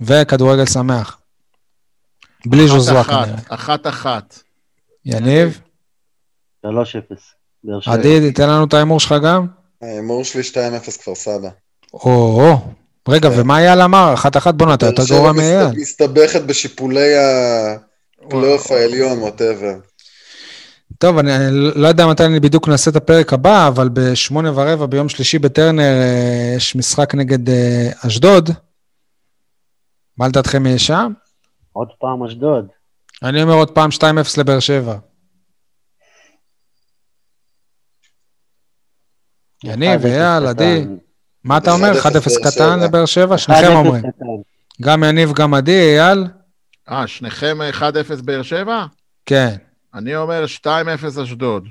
וכדורגל 0.00 0.66
שמח. 0.66 1.18
בלי 2.46 2.68
ז'וזואה 2.68 3.00
אחת 3.00 3.10
כנראה. 3.10 3.38
אחת, 3.38 3.52
אחת 3.52 3.86
אחת. 3.86 4.38
יניב, 5.04 5.60
3-0. 6.66 6.68
עדי, 7.86 8.32
תן 8.32 8.48
לנו 8.48 8.64
את 8.64 8.74
ההימור 8.74 9.00
שלך 9.00 9.14
גם. 9.24 9.46
ההימור 9.82 10.24
שלי 10.24 10.42
2-0 10.42 10.98
כפר 10.98 11.14
סבא. 11.14 11.48
או, 11.94 12.58
רגע, 13.08 13.30
כן. 13.30 13.40
ומה 13.40 13.58
אייל 13.58 13.80
אמר? 13.80 14.14
אחת-אחת, 14.14 14.54
בואנה, 14.54 14.74
אתה 14.74 14.86
באר 14.86 14.90
יותר 14.92 15.04
שבע 15.04 15.16
גרוע 15.16 15.32
מאייל. 15.32 15.66
מסתבכת 15.76 16.42
בשיפולי 16.42 17.12
הפלייאוף 18.26 18.70
העליון, 18.70 19.18
whatever. 19.18 19.74
טוב, 20.98 21.18
אני 21.18 21.36
אני 21.36 21.50
לא 21.74 21.88
יודע 21.88 22.06
מתי 22.06 22.24
אני 22.24 22.40
בדיוק 22.40 22.68
נעשה 22.68 22.90
את 22.90 22.96
הפרק 22.96 23.32
הבא, 23.32 23.68
אבל 23.68 23.88
בשמונה 23.88 24.50
ורבע 24.54 24.86
ביום 24.86 25.08
שלישי 25.08 25.38
בטרנר 25.38 25.82
אה, 25.82 26.54
יש 26.56 26.76
משחק 26.76 27.14
נגד 27.14 27.48
אה, 27.48 27.90
אשדוד. 28.06 28.50
מה 30.18 30.28
לדעתכם 30.28 30.66
יהיה 30.66 30.78
שם? 30.78 31.12
עוד 31.72 31.88
פעם 32.00 32.24
אשדוד. 32.24 32.66
אני 33.22 33.42
אומר 33.42 33.54
עוד 33.54 33.70
פעם 33.70 33.90
2-0 33.90 34.02
לבאר 34.36 34.60
שבע. 34.60 34.96
יניב, 39.64 40.00
1-0 40.02 40.06
אייל, 40.06 40.46
עדי. 40.46 40.84
מה 41.44 41.56
אתה 41.56 41.72
אומר? 41.72 41.92
1-0 41.92 42.04
1-0 42.04 42.10
באר 42.12 42.50
קטן. 42.50 42.80
לבאר 42.80 43.06
שבע? 43.06 43.34
1-0 43.34 43.38
שניכם 43.38 43.72
אומרים. 43.72 44.02
גם 44.82 45.04
יניב, 45.04 45.32
גם 45.32 45.54
עדי, 45.54 45.98
אייל? 46.00 46.24
אה, 46.90 47.06
שניכם 47.06 47.58
1-0 47.72 47.82
באר 48.24 48.42
שבע? 48.42 48.84
כן. 49.26 49.54
אני 49.94 50.16
אומר 50.16 50.44
2-0 50.66 50.68
אשדוד. 51.22 51.68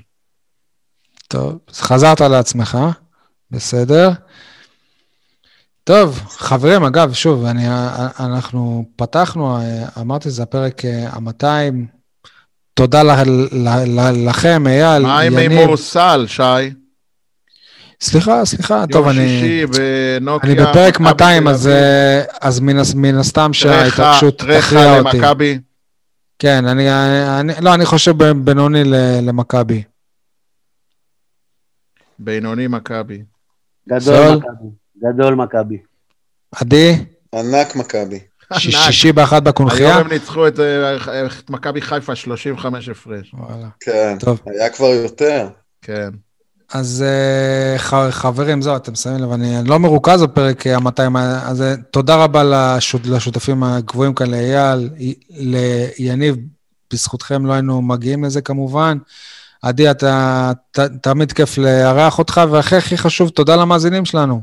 טוב, 1.27 1.59
אז 1.69 1.81
חזרת 1.81 2.21
לעצמך, 2.21 2.77
בסדר. 3.51 4.09
טוב, 5.83 6.21
חברים, 6.27 6.83
אגב, 6.83 7.13
שוב, 7.13 7.45
אני, 7.45 7.63
אנחנו 8.19 8.85
פתחנו, 8.95 9.57
אמרתי, 9.99 10.29
זה 10.29 10.43
הפרק 10.43 10.81
ה-200. 10.85 11.73
תודה 12.73 13.03
ל, 13.03 13.11
ל, 13.51 13.69
ל, 13.85 14.29
לכם, 14.29 14.67
אייל, 14.67 15.03
מה 15.03 15.19
עם 15.19 15.33
יניב. 15.33 15.59
הימור 15.59 15.77
סל, 15.77 16.25
שי? 16.27 16.41
סליחה, 18.01 18.45
סליחה, 18.45 18.83
טוב, 18.91 19.07
יום 19.07 19.17
אני, 19.17 19.27
שישי 19.27 19.65
בנוקיה. 19.65 20.51
אני 20.51 20.61
בפרק 20.61 20.99
מכבי 20.99 21.13
200, 21.13 21.43
תל 21.43 21.49
אז. 21.49 21.67
אה, 21.67 22.23
אז 22.41 22.59
מן, 22.59 22.77
מן 22.95 23.15
הסתם 23.17 23.53
שההתרגשות 23.53 24.38
תכריע 24.38 24.99
אותי. 24.99 25.17
למכבי. 25.17 25.59
כן, 26.39 26.65
אני, 26.65 26.88
אני, 27.39 27.53
לא, 27.61 27.73
אני 27.73 27.85
חושב 27.85 28.23
בינוני 28.43 28.83
למכבי. 29.21 29.83
בינוני 32.19 32.67
מכבי. 32.67 33.23
גדול? 33.89 34.35
מכבי. 34.35 34.67
גדול 35.03 35.35
מכבי. 35.35 35.77
עדי, 36.55 37.05
ענק 37.35 37.75
מכבי. 37.75 38.19
שישי 38.57 39.11
באחת 39.11 39.43
בקונחייה. 39.43 39.89
היום 39.89 40.05
הם 40.07 40.13
ניצחו 40.13 40.47
את 40.47 40.59
אה, 40.59 41.25
את 41.25 41.49
מכבי 41.49 41.81
חיפה 41.81 42.15
35 42.15 42.89
הפרש. 42.89 43.33
וואלה. 43.33 43.67
כן. 43.80 44.17
טוב. 44.19 44.39
היה 44.45 44.69
כבר 44.69 44.85
יותר. 44.85 45.47
כן. 45.81 46.09
אז 46.74 47.06
אה, 47.08 48.09
חברים, 48.11 48.61
זהו, 48.61 48.75
אתם 48.75 48.95
שמים 48.95 49.19
לב, 49.19 49.32
אני 49.32 49.56
לא 49.66 49.80
מרוכז 49.80 50.24
בפרק 50.24 50.67
ה-200, 50.67 51.17
אז 51.17 51.61
אה, 51.61 51.74
תודה 51.91 52.24
רבה 52.24 52.43
לשות, 52.43 53.06
לשותפים 53.06 53.64
הקבועים 53.64 54.14
כאן, 54.14 54.32
לאייל, 54.32 54.90
ליניב, 56.00 56.35
בזכותכם 56.93 57.45
לא 57.45 57.53
היינו 57.53 57.82
מגיעים 57.82 58.24
לזה 58.24 58.41
כמובן. 58.41 58.98
עדי, 59.61 59.91
אתה 59.91 60.51
ת, 60.72 60.80
תמיד 60.80 61.32
כיף 61.32 61.58
לארח 61.58 62.19
אותך, 62.19 62.41
והכי 62.51 62.75
הכי 62.75 62.98
חשוב, 62.98 63.30
תודה 63.30 63.56
למאזינים 63.56 64.06
שלנו, 64.06 64.41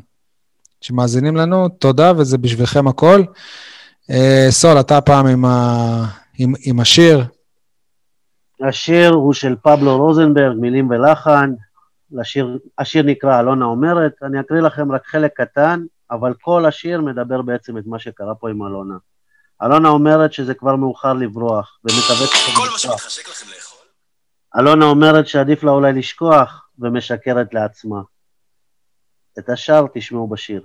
שמאזינים 0.81 1.37
לנו, 1.37 1.69
תודה, 1.69 2.13
וזה 2.17 2.39
בשבילכם 2.39 2.89
הכל. 2.89 3.23
אה, 4.11 4.47
סול, 4.51 4.81
אתה 4.81 4.99
הפעם 4.99 5.27
עם, 5.27 5.45
ה, 5.45 6.05
עם, 6.39 6.53
עם 6.65 6.81
השיר, 6.81 7.25
השיר 8.69 9.11
הוא 9.11 9.33
של 9.33 9.55
פבלו 9.63 9.97
רוזנברג, 9.97 10.57
מילים 10.61 10.91
ולחן. 10.91 11.53
לשיר, 12.13 12.59
השיר 12.79 13.03
נקרא 13.03 13.41
אלונה 13.41 13.65
אומרת, 13.65 14.13
אני 14.23 14.41
אקריא 14.41 14.61
לכם 14.61 14.93
רק 14.93 15.07
חלק 15.07 15.33
קטן, 15.37 15.85
אבל 16.11 16.35
כל 16.41 16.67
השיר 16.67 17.01
מדבר 17.01 17.43
בעצם 17.43 17.79
את 17.79 17.87
מה 17.87 17.99
שקרה 17.99 18.35
פה 18.35 18.51
עם 18.51 18.67
אלונה. 18.67 18.95
אלונה 19.63 19.89
אומרת 19.89 20.33
שזה 20.33 20.55
כבר 20.55 20.77
מאוחר 20.77 21.13
לברוח, 21.13 21.79
ומקווה 21.85 22.27
כל 22.57 22.71
מה 22.73 22.79
שמתחשק 22.79 23.29
לכם 23.29 23.47
לאכול. 23.57 23.87
אלונה 24.59 24.85
אומרת 24.85 25.29
שעדיף 25.29 25.63
לה 25.63 25.71
אולי 25.71 25.93
לשכוח, 25.93 26.69
ומשקרת 26.79 27.55
לעצמה. 27.55 28.01
את 29.39 29.49
השאר 29.49 29.87
תשמעו 29.95 30.29
בשיר. 30.29 30.63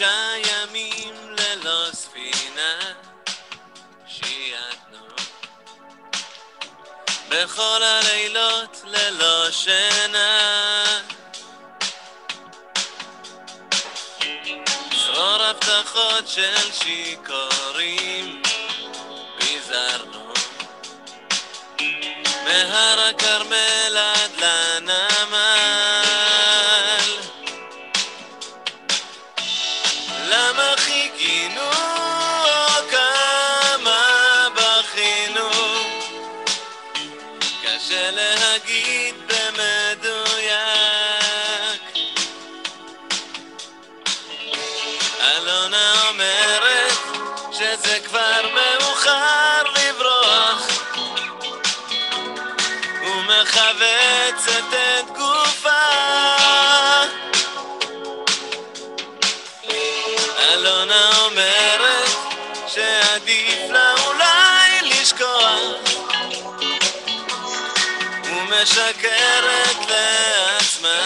שישה 0.00 0.32
ימים 0.50 1.14
ללא 1.38 1.84
ספינה, 1.92 2.78
שייתנו. 4.06 5.06
בכל 7.28 7.82
הלילות 7.82 8.82
ללא 8.84 9.50
שינה. 9.50 10.84
צרור 14.90 15.42
הבטחות 15.42 16.28
של 16.28 16.72
שיכורים, 16.72 18.42
פיזרנו. 19.38 20.32
מהר 22.44 23.08
הכרמל 23.08 23.96
עד 23.96 24.30
לנמל. 24.38 25.09
ומשקרת 68.60 69.76
לעצמה 69.88 71.00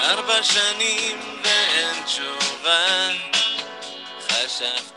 ארבע 0.00 0.42
שנים 0.42 1.20
ואין 1.44 2.04
תשובה. 2.04 3.08
חשבתי 4.28 4.89